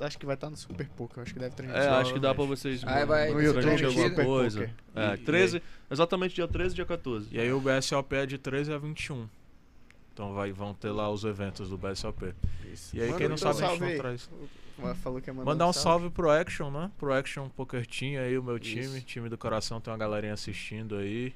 Acho 0.00 0.18
que 0.18 0.26
vai 0.26 0.34
estar 0.34 0.50
no 0.50 0.56
Super 0.56 0.88
Poker. 0.88 1.22
Acho 1.22 1.32
que 1.34 1.40
deve 1.40 1.54
transmitir. 1.54 1.82
É, 1.84 1.88
acho 1.88 2.12
que 2.12 2.20
dá 2.20 2.34
pra 2.34 2.44
vocês. 2.44 2.82
Aí 2.84 3.04
vai- 3.06 3.30
no 3.32 3.40
YouTube 3.42 3.84
alguma 3.84 4.10
coisa. 4.24 4.70
É, 4.94 5.14
E- 5.14 5.18
13, 5.18 5.62
exatamente 5.90 6.34
dia 6.34 6.46
13 6.48 6.74
e 6.74 6.76
dia 6.76 6.86
14. 6.86 7.28
E 7.32 7.38
aí 7.40 7.52
o 7.52 7.60
BSOP 7.60 8.12
é 8.14 8.26
de 8.26 8.38
13 8.38 8.72
a 8.72 8.78
21. 8.78 9.28
Então 10.12 10.32
vai, 10.34 10.50
vão 10.52 10.72
ter 10.72 10.90
lá 10.90 11.10
os 11.10 11.24
eventos 11.24 11.68
do 11.68 11.76
BSOP. 11.76 12.34
Isso. 12.72 12.96
E 12.96 13.00
aí 13.00 13.06
Manda 13.08 13.18
quem 13.18 13.28
não 13.28 13.36
então 13.36 13.52
sabe 13.52 13.64
a 13.64 13.68
gente 13.68 13.78
salve 13.78 13.92
não 13.94 14.00
traz. 14.00 14.30
Falou 15.02 15.20
que 15.22 15.30
ia 15.30 15.34
mandar 15.34 15.50
Mandar 15.50 15.66
um 15.68 15.72
salve 15.72 16.10
pro 16.10 16.30
Action, 16.30 16.70
né? 16.70 16.90
Pro 16.98 17.12
Action 17.12 17.48
Poker 17.48 17.86
Team 17.86 18.20
aí, 18.22 18.36
o 18.38 18.42
meu 18.42 18.58
time. 18.58 18.80
Isso. 18.82 19.00
Time 19.02 19.28
do 19.28 19.38
coração, 19.38 19.80
tem 19.80 19.90
uma 19.92 19.98
galerinha 19.98 20.34
assistindo 20.34 20.96
aí. 20.96 21.34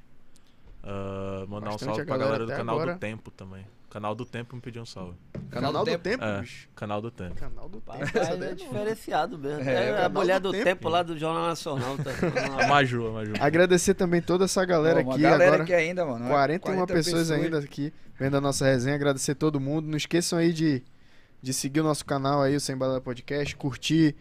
Ah, 0.83 1.45
mandar 1.49 1.71
Bastante 1.71 1.83
um 1.83 1.87
salve 1.87 2.03
a 2.03 2.05
pra 2.07 2.17
galera 2.17 2.39
galera 2.39 2.47
do 2.55 2.57
canal 2.57 2.77
agora. 2.77 2.95
do 2.95 2.99
Tempo 3.01 3.31
também. 3.31 3.67
Canal 3.91 4.15
do 4.15 4.25
Tempo 4.25 4.55
me 4.55 4.63
pediu 4.63 4.83
um 4.83 4.87
salve. 4.87 5.17
Canal, 5.51 5.73
do 5.73 5.85
Tempo, 5.99 6.25
É. 6.25 6.41
bicho. 6.41 6.69
Canal 6.77 7.03
do 7.03 7.11
Tempo. 7.11 7.35
Canal 7.35 7.69
do 7.69 7.81
Tempo. 7.81 8.19
É 8.19 8.37
não. 8.37 8.55
diferenciado 8.55 9.37
mesmo. 9.37 9.69
É, 9.69 9.75
É, 9.75 9.91
canal 9.91 10.05
a 10.05 10.09
mulher 10.09 10.39
do 10.41 10.49
do 10.49 10.53
tempo. 10.53 10.65
tempo, 10.65 10.89
lá 10.89 11.03
do 11.03 11.19
Jornal 11.19 11.49
Nacional. 11.49 11.97
Tá, 11.99 12.11
A 12.65 12.69
Maju, 12.69 13.09
a 13.09 13.11
Maju. 13.13 13.33
Agradecer 13.41 13.95
também 13.95 14.23
toda 14.23 14.45
essa 14.45 14.65
galera 14.65 15.01
Uma 15.03 15.13
aqui 15.15 15.23
galera 15.23 15.45
agora. 15.47 15.63
aqui 15.65 15.75
ainda, 15.75 16.07
mano. 16.07 16.29
41 16.29 16.61
40 16.77 16.93
pessoas 16.95 17.31
ainda 17.33 17.59
aqui 17.59 17.93
vendo 18.17 18.37
a 18.37 18.41
nossa 18.41 18.65
resenha. 18.65 18.95
Agradecer 18.95 19.35
todo 19.35 19.59
mundo. 19.59 19.89
Não 19.89 19.97
esqueçam 19.97 20.39
aí 20.39 20.53
de, 20.53 20.85
de 21.43 21.53
seguir 21.53 21.81
o 21.81 21.85
nosso 21.85 22.05
canal 22.05 22.41
aí, 22.43 22.55
o 22.55 22.61
Sem 22.61 22.77
Balela 22.77 23.01
Podcast, 23.01 23.57
curtir, 23.57 24.15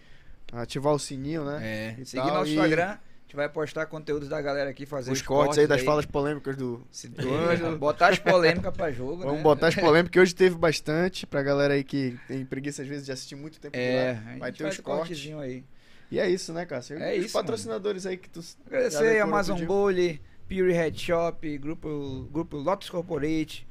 ativar 0.51 0.93
o 0.93 0.99
sininho, 0.99 1.45
né? 1.45 1.59
É. 1.61 2.01
E 2.01 2.05
Seguir 2.07 2.23
tal, 2.25 2.33
nosso 2.39 2.49
e 2.49 2.55
Instagram. 2.55 2.97
A 3.29 3.31
gente 3.31 3.35
vai 3.35 3.47
postar 3.47 3.85
conteúdos 3.85 4.27
da 4.27 4.41
galera 4.41 4.71
aqui, 4.71 4.87
fazer 4.87 5.11
Os 5.11 5.21
cortes 5.21 5.59
aí 5.59 5.67
das 5.67 5.83
falas 5.83 6.03
polêmicas 6.03 6.55
do, 6.57 6.81
do 7.09 7.31
Ângelo. 7.31 7.77
Botar 7.77 8.07
as 8.07 8.17
polêmicas 8.17 8.75
pra 8.75 8.91
jogo, 8.91 9.17
Vamos 9.17 9.35
né? 9.37 9.43
botar 9.43 9.67
as 9.67 9.75
polêmicas, 9.77 10.09
que 10.11 10.19
hoje 10.19 10.33
teve 10.33 10.55
bastante, 10.55 11.27
pra 11.27 11.43
galera 11.43 11.75
aí 11.75 11.83
que 11.83 12.17
tem 12.27 12.43
preguiça 12.43 12.81
às 12.81 12.87
vezes 12.87 13.05
de 13.05 13.11
assistir 13.11 13.35
muito 13.35 13.59
tempo 13.59 13.77
É, 13.77 14.09
a 14.09 14.13
lá. 14.13 14.19
gente 14.31 14.39
Vai 14.39 14.51
ter 14.51 14.65
os 14.67 14.79
cortes. 14.79 15.31
aí. 15.39 15.63
E 16.09 16.19
é 16.19 16.27
isso, 16.27 16.51
né, 16.51 16.65
Cássio? 16.65 16.97
É 16.97 17.19
Os 17.19 17.25
isso, 17.25 17.33
patrocinadores 17.33 18.07
aí 18.07 18.17
que 18.17 18.27
tu. 18.27 18.43
Agradecer 18.65 19.19
Amazon? 19.21 19.63
Bully, 19.63 20.19
Pure 20.47 20.73
Head 20.73 20.99
Shop, 20.99 21.57
Grupo, 21.59 22.27
grupo 22.31 22.57
Lotus 22.57 22.89
Corporate 22.89 23.67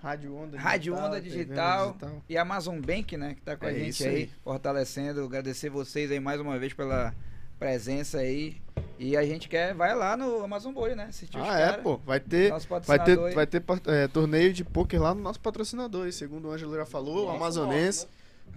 Rádio 0.00 0.32
Onda 0.36 0.56
Rádio 0.56 0.94
Onda 0.94 1.20
TV 1.20 1.28
Digital. 1.30 1.96
e 2.28 2.38
Amazon 2.38 2.78
Bank, 2.80 3.16
né, 3.16 3.34
que 3.34 3.40
tá 3.40 3.56
com 3.56 3.66
a 3.66 3.72
É 3.72 3.74
gente 3.74 3.88
isso 3.88 4.04
aí, 4.04 4.14
aí. 4.14 4.30
fortalecendo. 4.44 5.24
Agradecer 5.24 5.70
vocês 5.70 6.08
aí 6.12 6.20
mais 6.20 6.40
uma 6.40 6.56
vez 6.56 6.72
pela 6.72 7.12
presença 7.58 8.18
aí. 8.18 8.56
E 8.98 9.16
a 9.16 9.24
gente 9.24 9.48
quer, 9.48 9.74
vai 9.74 9.94
lá 9.94 10.16
no 10.16 10.44
Amazon 10.44 10.72
Bully, 10.72 10.94
né? 10.94 11.06
Assistir 11.08 11.36
os 11.36 11.48
Ah, 11.48 11.58
é, 11.58 11.70
cara, 11.70 11.82
pô. 11.82 11.96
Vai 11.98 12.20
ter. 12.20 12.50
Nosso 12.50 12.68
Vai 12.68 12.98
ter, 13.04 13.18
aí. 13.18 13.34
vai 13.34 13.46
ter 13.46 13.62
é, 13.86 14.08
torneio 14.08 14.52
de 14.52 14.64
pôquer 14.64 15.00
lá 15.00 15.14
no 15.14 15.20
nosso 15.20 15.40
patrocinador, 15.40 16.06
aí, 16.06 16.12
segundo 16.12 16.48
o 16.48 16.52
Ângelo 16.52 16.74
já 16.76 16.86
falou, 16.86 17.26
o 17.26 17.30
amazonense. 17.30 18.06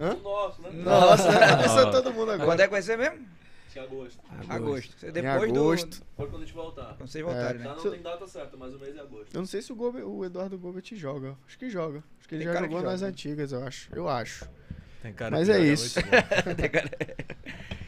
Hã? 0.00 0.14
Nosso, 0.22 0.62
né? 0.62 0.70
Nossa, 0.72 1.82
a 1.88 1.90
todo 1.90 2.12
mundo 2.12 2.30
agora. 2.32 2.44
Quando 2.46 2.60
é 2.60 2.64
que 2.66 2.70
vai 2.70 2.82
ser 2.82 2.96
mesmo? 2.96 3.18
Em 3.74 3.80
agosto. 3.80 4.18
Agosto. 4.48 4.94
Você 4.98 5.08
Em 5.08 5.12
Depois 5.12 5.50
agosto. 5.52 6.02
Foi 6.16 6.26
quando 6.26 6.42
a 6.42 6.44
gente 6.44 6.54
voltar. 6.54 6.82
do. 6.82 6.94
Quando 6.96 7.08
vocês 7.08 7.24
voltarem, 7.24 7.62
Tá, 7.62 7.68
né? 7.68 7.80
não 7.84 7.90
tem 7.92 8.02
data 8.02 8.26
certa, 8.26 8.56
mas 8.56 8.74
o 8.74 8.78
mês 8.78 8.96
é 8.96 9.00
agosto. 9.00 9.34
Eu 9.34 9.40
não 9.40 9.46
sei 9.46 9.62
se 9.62 9.72
o, 9.72 9.76
Gobe- 9.76 10.02
o 10.02 10.24
Eduardo 10.24 10.58
Gobet 10.58 10.96
joga. 10.96 11.36
Acho 11.46 11.58
que 11.58 11.70
joga. 11.70 12.02
Acho 12.18 12.28
que 12.28 12.34
ele 12.34 12.44
Tem 12.44 12.52
já 12.52 12.60
jogou 12.60 12.82
nas 12.82 13.00
joga. 13.00 13.12
antigas, 13.12 13.52
eu 13.52 13.62
acho. 13.64 13.88
Eu 13.94 14.08
acho. 14.08 14.48
Mas 15.30 15.48
é 15.48 15.60
isso. 15.60 15.98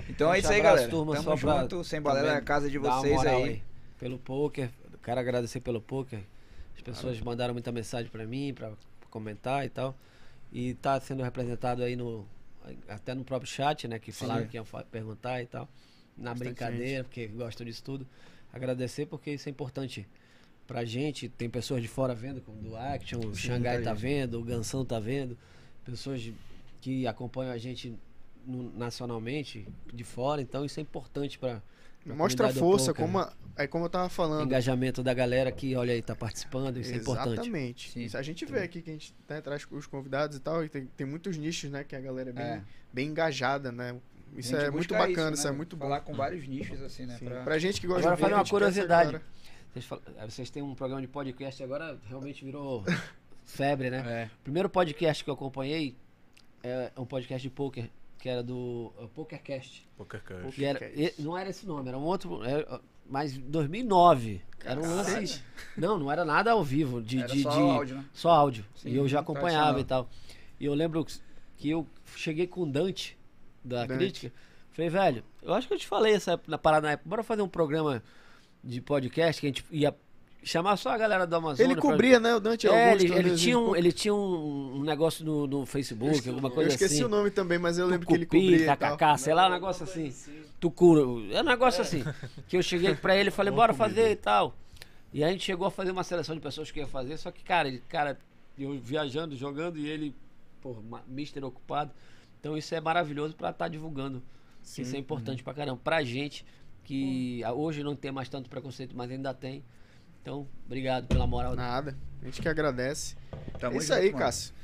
Então 0.08 0.32
é 0.34 0.38
isso 0.38 0.52
aí, 0.52 0.60
galera. 0.60 0.88
turma, 0.88 1.14
Tamo 1.14 1.24
só 1.24 1.36
pra 1.36 1.60
junto, 1.62 1.84
sem 1.84 2.00
balela 2.00 2.26
também 2.26 2.36
é 2.36 2.40
a 2.40 2.44
casa 2.44 2.68
de 2.68 2.76
vocês 2.78 3.14
moral 3.14 3.42
aí. 3.44 3.62
Pelo 3.98 4.18
poker. 4.18 4.68
Quero 5.02 5.18
agradecer 5.20 5.60
pelo 5.60 5.80
poker. 5.80 6.20
As 6.76 6.82
pessoas 6.82 7.18
mandaram 7.20 7.54
muita 7.54 7.72
mensagem 7.72 8.10
pra 8.10 8.26
mim, 8.26 8.52
pra 8.52 8.72
comentar 9.08 9.64
e 9.64 9.68
tal. 9.70 9.96
E 10.52 10.74
tá 10.74 11.00
sendo 11.00 11.22
representado 11.22 11.82
aí 11.82 11.96
no. 11.96 12.26
Até 12.88 13.14
no 13.14 13.24
próprio 13.24 13.50
chat, 13.50 13.88
né? 13.88 13.98
Que 13.98 14.12
falaram 14.12 14.46
que 14.46 14.56
iam 14.56 14.66
perguntar 14.90 15.42
e 15.42 15.46
tal. 15.46 15.66
Na 16.16 16.30
Bastante 16.30 16.48
brincadeira, 16.48 17.04
porque 17.04 17.26
gostam 17.28 17.64
disso 17.64 17.82
tudo. 17.82 18.06
Agradecer 18.52 19.06
porque 19.06 19.30
isso 19.30 19.48
é 19.48 19.52
importante 19.52 20.06
pra 20.66 20.84
gente. 20.84 21.28
Tem 21.30 21.48
pessoas 21.48 21.80
de 21.80 21.88
fora 21.88 22.14
vendo, 22.14 22.42
como 22.42 22.60
do 22.60 22.76
Action, 22.76 23.20
o 23.20 23.34
Xangai 23.34 23.80
tá 23.80 23.94
vendo, 23.94 24.38
o 24.38 24.44
Gansão 24.44 24.84
tá 24.84 24.98
vendo. 25.00 25.38
Pessoas 25.84 26.20
de- 26.20 26.34
que 26.80 27.06
acompanham 27.06 27.52
a 27.52 27.58
gente 27.58 27.94
no- 28.46 28.72
nacionalmente, 28.76 29.66
de 29.92 30.04
fora. 30.04 30.40
Então 30.42 30.64
isso 30.64 30.78
é 30.80 30.82
importante 30.82 31.38
pra 31.38 31.62
Mostra 32.06 32.46
a 32.46 32.50
força, 32.52 32.94
como, 32.94 33.18
a- 33.18 33.30
é 33.56 33.66
como 33.66 33.84
eu 33.84 33.90
tava 33.90 34.08
falando. 34.08 34.46
engajamento 34.46 35.02
da 35.02 35.12
galera 35.12 35.52
que, 35.52 35.76
olha 35.76 35.92
aí, 35.92 36.00
tá 36.00 36.16
participando, 36.16 36.78
isso 36.78 36.94
é 36.94 36.96
importante. 36.96 37.32
Exatamente. 37.34 38.04
Isso 38.04 38.16
a 38.16 38.22
gente 38.22 38.46
vê 38.46 38.60
aqui 38.60 38.80
que 38.80 38.88
a 38.88 38.92
gente 38.94 39.14
né, 39.28 39.40
traz 39.42 39.66
os 39.70 39.86
convidados 39.86 40.38
e 40.38 40.40
tal, 40.40 40.64
e 40.64 40.68
tem, 40.70 40.86
tem 40.96 41.06
muitos 41.06 41.36
nichos, 41.36 41.70
né, 41.70 41.84
que 41.84 41.94
a 41.94 42.00
galera 42.00 42.30
é 42.30 42.32
bem, 42.32 42.44
É. 42.44 42.62
bem 42.90 43.08
engajada, 43.08 43.70
né? 43.70 43.94
Isso 44.34 44.56
é 44.56 44.70
muito 44.70 44.94
bacana, 44.94 45.34
isso, 45.34 45.44
né? 45.44 45.50
é 45.52 45.52
muito 45.54 45.76
bom. 45.76 45.84
Falar 45.84 46.00
com 46.00 46.14
vários 46.14 46.48
nichos, 46.48 46.80
assim, 46.80 47.04
né? 47.04 47.18
Sim. 47.18 47.26
pra- 47.26 47.42
Pra 47.42 47.58
gente 47.58 47.78
que 47.80 47.86
gosta 47.86 48.00
Agora 48.10 48.16
de 48.16 48.20
fazer 48.22 48.34
ver, 48.34 48.40
uma 48.40 48.48
curiosidade. 48.48 49.20
Vocês, 49.74 49.84
fal- 49.84 50.02
eh, 50.16 50.26
vocês 50.26 50.48
têm 50.50 50.62
um 50.62 50.74
programa 50.74 51.02
de 51.02 51.08
podcast 51.08 51.62
agora, 51.62 51.98
realmente 52.08 52.42
virou 52.44 52.82
febre, 53.44 53.90
né? 53.90 54.02
É. 54.06 54.30
O 54.40 54.42
primeiro 54.44 54.70
podcast 54.70 55.22
que 55.22 55.28
eu 55.28 55.34
acompanhei 55.34 55.94
é 56.62 56.92
um 56.96 57.04
podcast 57.04 57.42
de 57.46 57.52
poker, 57.52 57.88
que 58.18 58.28
era 58.28 58.42
do 58.42 58.92
uh, 58.98 59.08
PokerCast. 59.14 59.86
PokerCast. 59.96 60.52
Que 60.54 60.64
era, 60.64 60.84
e- 60.94 61.14
não 61.18 61.36
era 61.36 61.50
esse 61.50 61.66
nome, 61.66 61.88
era 61.88 61.98
um 61.98 62.02
outro. 62.02 62.42
Era, 62.44 62.80
mas 63.08 63.36
em 63.36 63.40
2009. 63.40 64.42
Era 64.64 64.78
um 64.78 64.94
lance. 64.94 65.42
Não, 65.76 65.98
não 65.98 66.12
era 66.12 66.24
nada 66.24 66.52
ao 66.52 66.62
vivo. 66.62 67.00
De, 67.00 67.18
Era 67.18 67.28
de, 67.28 67.42
só 67.42 67.50
de- 67.50 67.60
áudio, 67.60 67.96
né? 67.96 68.04
Só 68.12 68.30
áudio. 68.30 68.64
Sim, 68.74 68.90
e 68.90 68.96
eu 68.96 69.08
já 69.08 69.20
acompanhava 69.20 69.80
e 69.80 69.84
tal. 69.84 70.08
E 70.58 70.66
eu 70.66 70.74
lembro 70.74 71.04
que 71.56 71.70
eu 71.70 71.86
cheguei 72.14 72.46
com 72.46 72.62
o 72.62 72.66
Dante, 72.66 73.16
da 73.64 73.86
Dante. 73.86 73.98
crítica. 73.98 74.32
Falei, 74.70 74.90
velho, 74.90 75.24
eu 75.42 75.54
acho 75.54 75.66
que 75.66 75.74
eu 75.74 75.78
te 75.78 75.86
falei 75.86 76.12
essa 76.14 76.38
na 76.46 76.58
parada 76.58 76.86
na 76.86 76.92
época. 76.92 77.08
Bora 77.08 77.22
fazer 77.22 77.40
um 77.42 77.48
programa 77.48 78.02
de 78.62 78.80
podcast 78.82 79.40
que 79.40 79.46
a 79.46 79.48
gente 79.50 79.64
ia 79.70 79.94
chamar 80.42 80.76
só 80.76 80.90
a 80.90 80.98
galera 80.98 81.26
do 81.26 81.36
Amazonas. 81.36 81.60
Ele 81.60 81.74
pra- 81.74 81.82
cobria, 81.82 82.18
né, 82.20 82.34
o 82.34 82.40
Dante 82.40 82.66
É, 82.66 82.90
Augusto. 82.90 83.06
ele, 83.12 83.14
ele 83.28 83.36
tinha, 83.36 83.58
um, 83.58 83.76
ele 83.76 83.92
tinha 83.92 84.14
um, 84.14 84.82
negócio 84.82 85.24
no, 85.24 85.46
no 85.46 85.66
Facebook, 85.66 86.28
alguma 86.28 86.50
coisa 86.50 86.70
Eu 86.70 86.74
esqueci 86.74 86.94
assim. 86.94 87.04
o 87.04 87.08
nome 87.08 87.30
também, 87.30 87.58
mas 87.58 87.78
eu 87.78 87.86
lembro 87.86 88.06
que 88.06 88.14
ele 88.14 88.26
cobria 88.26 88.66
tacacá, 88.66 89.16
sei 89.16 89.34
lá, 89.34 89.48
um 89.48 89.50
negócio 89.50 89.84
assim. 89.84 90.14
Tucuro, 90.58 91.26
é 91.32 91.40
um 91.40 91.44
negócio 91.44 91.82
assim. 91.82 92.02
Que 92.48 92.56
eu 92.56 92.62
cheguei 92.62 92.94
pra 92.94 93.16
ele 93.16 93.28
e 93.28 93.32
falei, 93.32 93.52
bora 93.52 93.72
fazer 93.74 94.10
e 94.10 94.16
tal. 94.16 94.54
E 95.12 95.24
a 95.24 95.28
gente 95.30 95.44
chegou 95.44 95.66
a 95.66 95.70
fazer 95.70 95.90
uma 95.90 96.04
seleção 96.04 96.34
de 96.34 96.40
pessoas 96.40 96.70
que 96.70 96.78
ia 96.80 96.86
fazer, 96.86 97.16
só 97.16 97.30
que, 97.30 97.42
cara, 97.42 97.68
ele, 97.68 97.82
cara, 97.88 98.18
eu 98.58 98.78
viajando, 98.78 99.34
jogando 99.36 99.78
e 99.78 99.88
ele, 99.88 100.14
pô, 100.60 100.76
mister 101.08 101.44
ocupado. 101.44 101.90
Então 102.38 102.56
isso 102.56 102.74
é 102.74 102.80
maravilhoso 102.80 103.34
pra 103.34 103.50
estar 103.50 103.68
divulgando. 103.68 104.22
Sim. 104.62 104.82
Isso 104.82 104.94
é 104.96 104.98
importante 104.98 105.42
pra 105.42 105.52
caramba. 105.52 105.80
Pra 105.82 106.02
gente, 106.04 106.44
que 106.84 107.42
ah, 107.44 107.52
hoje 107.52 107.82
não 107.82 107.94
tem 107.96 108.12
mais 108.12 108.28
tanto 108.28 108.48
preconceito, 108.48 108.96
mas 108.96 109.10
ainda 109.10 109.34
tem. 109.34 109.62
Então, 110.22 110.46
obrigado 110.66 111.06
pela 111.06 111.26
moral. 111.26 111.54
Nada. 111.54 111.96
A 112.22 112.24
gente 112.26 112.40
que 112.42 112.48
agradece. 112.48 113.16
Tamo 113.58 113.74
é 113.76 113.78
isso 113.78 113.88
junto, 113.88 113.98
aí, 113.98 114.06
mano. 114.12 114.18
Cássio. 114.24 114.54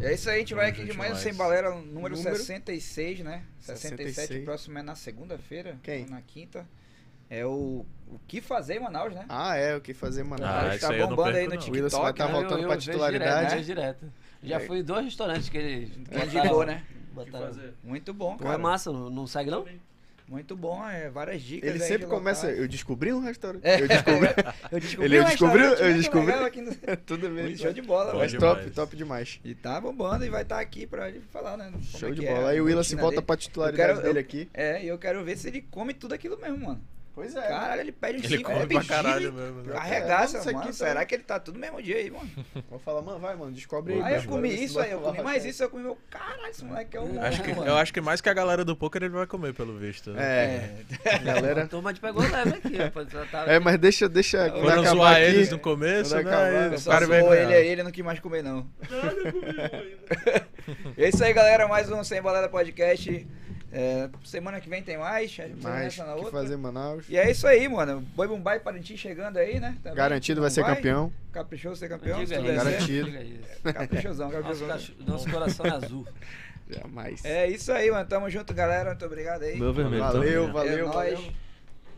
É 0.00 0.14
isso 0.14 0.28
aí, 0.28 0.36
a 0.36 0.38
gente 0.40 0.54
vai 0.54 0.68
aqui 0.70 0.84
de 0.84 0.88
mais 0.88 0.98
um 0.98 1.02
demais. 1.14 1.18
Sem 1.18 1.34
Balera, 1.34 1.70
número, 1.70 2.16
Número? 2.16 2.36
66, 2.36 3.20
né? 3.20 3.44
67, 3.60 3.96
66. 4.14 4.42
o 4.42 4.44
próximo 4.44 4.78
é 4.78 4.82
na 4.82 4.94
segunda-feira. 4.94 5.78
Quem? 5.82 6.06
Na 6.06 6.20
quinta. 6.22 6.66
É 7.28 7.44
o 7.44 7.84
O 8.08 8.18
que 8.26 8.40
fazer 8.40 8.76
em 8.76 8.80
Manaus, 8.80 9.12
né? 9.14 9.26
Ah, 9.28 9.56
é, 9.56 9.76
o 9.76 9.80
que 9.80 9.92
fazer, 9.92 10.22
mano. 10.24 10.44
Ah, 10.44 10.48
Cara, 10.60 10.76
isso 10.76 10.86
tá 10.86 10.94
eu 10.94 11.08
bombando 11.08 11.36
aí 11.36 11.46
no 11.48 11.54
não. 11.56 11.60
O 11.60 11.70
Willis 11.70 11.92
vai 11.92 12.12
TikTok, 12.12 12.18
tá 12.18 12.26
né? 12.26 12.32
voltando 12.32 12.60
pra 12.66 12.74
vejo 12.74 12.80
titularidade. 12.90 13.34
Direto, 13.38 13.50
vejo 13.54 13.64
direto. 13.66 14.12
Já 14.42 14.56
É. 14.56 14.60
fui 14.60 14.78
em 14.78 14.84
dois 14.84 15.04
restaurantes 15.04 15.48
que 15.48 15.58
ele. 15.58 15.86
Que 16.04 16.18
indicou, 16.24 16.64
né? 16.64 16.84
botaram-? 17.12 17.72
Muito 17.82 18.14
bom, 18.14 18.36
Pô, 18.36 18.44
cara. 18.44 18.54
é 18.54 18.58
massa, 18.58 18.92
não, 18.92 19.10
não 19.10 19.26
segue 19.26 19.50
não? 19.50 19.64
Muito 20.28 20.56
bom, 20.56 20.84
é, 20.88 21.08
várias 21.08 21.40
dicas. 21.40 21.70
Ele 21.70 21.80
aí 21.80 21.88
sempre 21.88 22.08
começa. 22.08 22.50
Eu 22.50 22.66
descobri 22.66 23.12
um 23.12 23.20
restaurante. 23.20 23.64
É. 23.64 23.80
Eu 23.80 23.86
descobri. 23.86 24.28
Eu 24.72 24.80
descobri 24.80 25.04
Ele 25.04 25.20
um 25.20 25.24
descobriu, 25.24 25.64
eu 25.66 25.94
descobri. 25.94 26.34
no- 26.62 26.96
Tudo 27.06 27.28
bem. 27.30 27.56
Show 27.56 27.72
de 27.72 27.80
bola, 27.82 28.12
Mas 28.14 28.32
top, 28.32 28.68
top 28.70 28.96
demais. 28.96 29.38
E 29.44 29.54
tá 29.54 29.80
bombando 29.80 30.24
e 30.24 30.28
vai 30.28 30.42
estar 30.42 30.58
aqui 30.58 30.84
pra 30.86 31.08
ele 31.08 31.22
falar, 31.32 31.56
né? 31.56 31.70
como 31.70 31.82
Show 31.84 32.08
é 32.08 32.12
de 32.12 32.26
é 32.26 32.34
bola. 32.34 32.48
a 32.48 32.50
Aí 32.50 32.60
o 32.60 32.64
Willis 32.64 32.78
rotina 32.86 33.00
volta 33.02 33.14
dele. 33.16 33.26
pra 33.26 33.36
titularidade 33.36 33.88
quero- 33.92 34.02
dele 34.02 34.18
eu- 34.18 34.20
aqui. 34.22 34.48
É, 34.52 34.82
e 34.84 34.88
eu 34.88 34.98
quero 34.98 35.24
ver 35.24 35.38
se 35.38 35.46
ele 35.46 35.62
come 35.70 35.94
tudo 35.94 36.12
aquilo 36.12 36.36
mesmo, 36.40 36.58
mano. 36.58 36.80
Pois 37.16 37.34
é. 37.34 37.40
Caralho, 37.48 37.80
ele 37.80 37.92
pede 37.92 38.18
um 38.18 38.24
Ele 38.24 38.36
cinco, 38.36 38.50
come 38.52 38.62
é 38.62 38.66
pra 38.66 38.84
caralho 38.84 39.32
mesmo, 39.32 39.62
né? 39.62 39.74
Arregaça, 39.74 40.36
aqui 40.38 40.52
mano. 40.52 40.70
Será 40.74 41.02
que 41.06 41.14
ele 41.14 41.22
tá 41.22 41.40
tudo 41.40 41.54
no 41.54 41.60
mesmo 41.62 41.80
dia 41.82 41.96
aí, 41.96 42.10
mano? 42.10 42.28
Vou 42.68 42.78
falar, 42.78 43.00
mano, 43.00 43.18
vai, 43.18 43.34
mano, 43.34 43.52
descobre 43.52 43.94
aí. 43.94 44.02
Aí 44.02 44.14
eu 44.16 44.22
comi 44.24 44.50
isso 44.64 44.78
aí, 44.78 44.90
eu 44.90 45.00
comi 45.00 45.22
mais 45.22 45.42
isso, 45.46 45.62
eu 45.62 45.70
comi 45.70 45.84
meu. 45.84 45.96
Caralho, 46.10 46.46
esse 46.50 46.62
moleque 46.62 46.94
é 46.94 47.00
um. 47.00 47.18
Acho 47.22 47.42
que, 47.42 47.50
eu 47.52 47.76
acho 47.78 47.94
que 47.94 48.02
mais 48.02 48.20
que 48.20 48.28
a 48.28 48.34
galera 48.34 48.66
do 48.66 48.76
poker 48.76 49.02
ele 49.02 49.14
vai 49.14 49.26
comer, 49.26 49.54
pelo 49.54 49.78
visto. 49.78 50.10
né? 50.10 50.22
É, 50.22 50.70
A 51.14 51.18
galera. 51.18 51.66
turma 51.66 51.94
te 51.94 52.00
pegou 52.00 52.22
leve 52.22 52.50
aqui, 52.50 52.76
rapaz. 52.84 53.08
Tá- 53.30 53.44
É, 53.46 53.58
mas 53.58 53.78
deixa, 53.78 54.10
deixa. 54.10 54.50
quando 54.50 54.64
Foram 54.66 54.84
zoar 54.84 55.12
aqui, 55.14 55.22
eles 55.22 55.50
no 55.50 55.58
começo, 55.58 56.14
né? 56.14 56.20
acabar, 56.20 56.78
Só 56.78 56.90
caras 56.90 57.08
vêm 57.08 57.20
zoou 57.22 57.34
ele 57.34 57.54
aí, 57.54 57.66
ele 57.66 57.82
não 57.82 57.90
quis 57.90 58.04
mais 58.04 58.20
comer, 58.20 58.42
não. 58.42 58.68
é 60.98 61.08
isso 61.08 61.24
aí, 61.24 61.32
galera. 61.32 61.66
Mais 61.66 61.90
um 61.90 62.04
Sem 62.04 62.20
Balada 62.20 62.50
Podcast. 62.50 63.26
É, 63.72 64.08
semana 64.24 64.60
que 64.60 64.68
vem 64.68 64.82
tem 64.82 64.96
mais. 64.96 65.24
a 65.24 65.46
gente 65.48 65.60
vai 65.60 65.72
mais 65.72 65.96
na 65.98 66.04
que 66.04 66.10
outra. 66.12 66.30
fazer 66.30 66.56
Manaus. 66.56 67.04
E 67.08 67.16
é 67.16 67.30
isso 67.30 67.46
aí, 67.46 67.68
mano. 67.68 68.00
Boi 68.14 68.28
Bumbai 68.28 68.60
Parintins 68.60 68.98
chegando 69.00 69.36
aí, 69.38 69.58
né? 69.58 69.76
Também. 69.82 69.96
Garantido 69.96 70.40
vai 70.40 70.50
ser 70.50 70.64
campeão. 70.64 71.12
Caprichoso 71.32 71.76
ser 71.76 71.88
campeão. 71.88 72.18
Diga 72.24 72.36
isso. 72.40 72.44
Garantido. 72.54 73.10
diga. 73.10 73.72
Caprichosão, 73.72 74.26
Nosso, 74.30 74.38
caprichosão. 74.42 74.68
cacho- 74.68 74.94
nosso 75.06 75.30
coração 75.30 75.66
é 75.66 75.70
azul. 75.70 76.06
Jamais. 76.70 77.24
É 77.24 77.48
isso 77.48 77.70
aí, 77.72 77.90
mano. 77.90 78.08
Tamo 78.08 78.28
junto, 78.30 78.54
galera. 78.54 78.90
Muito 78.90 79.04
obrigado 79.04 79.42
aí. 79.42 79.58
Meu 79.58 79.72
vermelho. 79.72 80.02
Valeu, 80.02 80.52
valeu, 80.52 80.72
é 80.88 80.92
valeu. 80.92 81.18
nóis. 81.18 81.30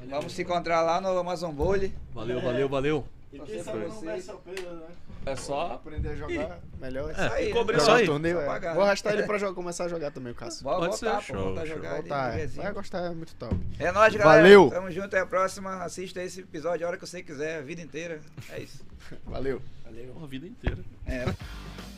Vamos 0.09 0.33
se 0.33 0.43
encontrar 0.43 0.81
lá 0.83 1.01
no 1.01 1.09
Amazon 1.19 1.53
Bowl. 1.53 1.75
Valeu, 2.13 2.41
valeu, 2.41 2.69
valeu. 2.69 3.05
E 3.33 3.39
quem 3.41 3.63
sabe 3.63 3.81
não 3.87 4.01
vai 4.01 4.21
surpresa, 4.21 4.71
né? 4.73 4.87
É 5.31 5.37
só. 5.37 5.73
Aprender 5.73 6.11
a 6.11 6.15
jogar 6.15 6.61
melhor. 6.81 7.11
Isso 7.11 7.21
aí. 7.21 7.53
cobrir 7.53 7.77
né? 7.77 7.83
só 7.83 7.97
aí. 7.97 8.07
torneio, 8.07 8.41
é. 8.41 8.75
Vou 8.75 8.83
arrastar 8.83 9.13
ele 9.13 9.25
pra 9.25 9.39
jogar, 9.39 9.55
começar 9.55 9.85
a 9.85 9.89
jogar 9.89 10.11
também, 10.11 10.33
o 10.33 10.35
Cássio. 10.35 10.65
Pode 10.65 10.87
voltar, 10.87 11.23
ser. 11.23 11.33
pô. 11.33 11.39
Voltar 11.39 11.63
a 11.63 11.67
Show, 11.67 11.77
jogar 11.77 11.89
show. 11.89 11.99
ali 11.99 12.09
Voltar, 12.09 12.39
é. 12.39 12.47
Vai 12.47 12.73
gostar, 12.73 12.99
é 13.07 13.11
muito 13.11 13.35
top. 13.35 13.57
É 13.79 13.93
nóis, 13.93 14.15
galera. 14.15 14.43
Valeu. 14.43 14.71
Tamo 14.71 14.91
junto, 14.91 15.07
até 15.07 15.21
a 15.21 15.27
próxima. 15.27 15.83
Assista 15.83 16.23
esse 16.23 16.41
episódio 16.41 16.87
a 16.87 16.89
hora 16.89 16.99
que 16.99 17.07
você 17.07 17.23
quiser, 17.23 17.59
a 17.59 17.63
vida 17.63 17.83
inteira. 17.83 18.21
É 18.51 18.61
isso. 18.61 18.85
Valeu. 19.27 19.61
Uma 20.15 20.27
vida 20.27 20.47
inteira. 20.47 20.79
É. 21.07 21.25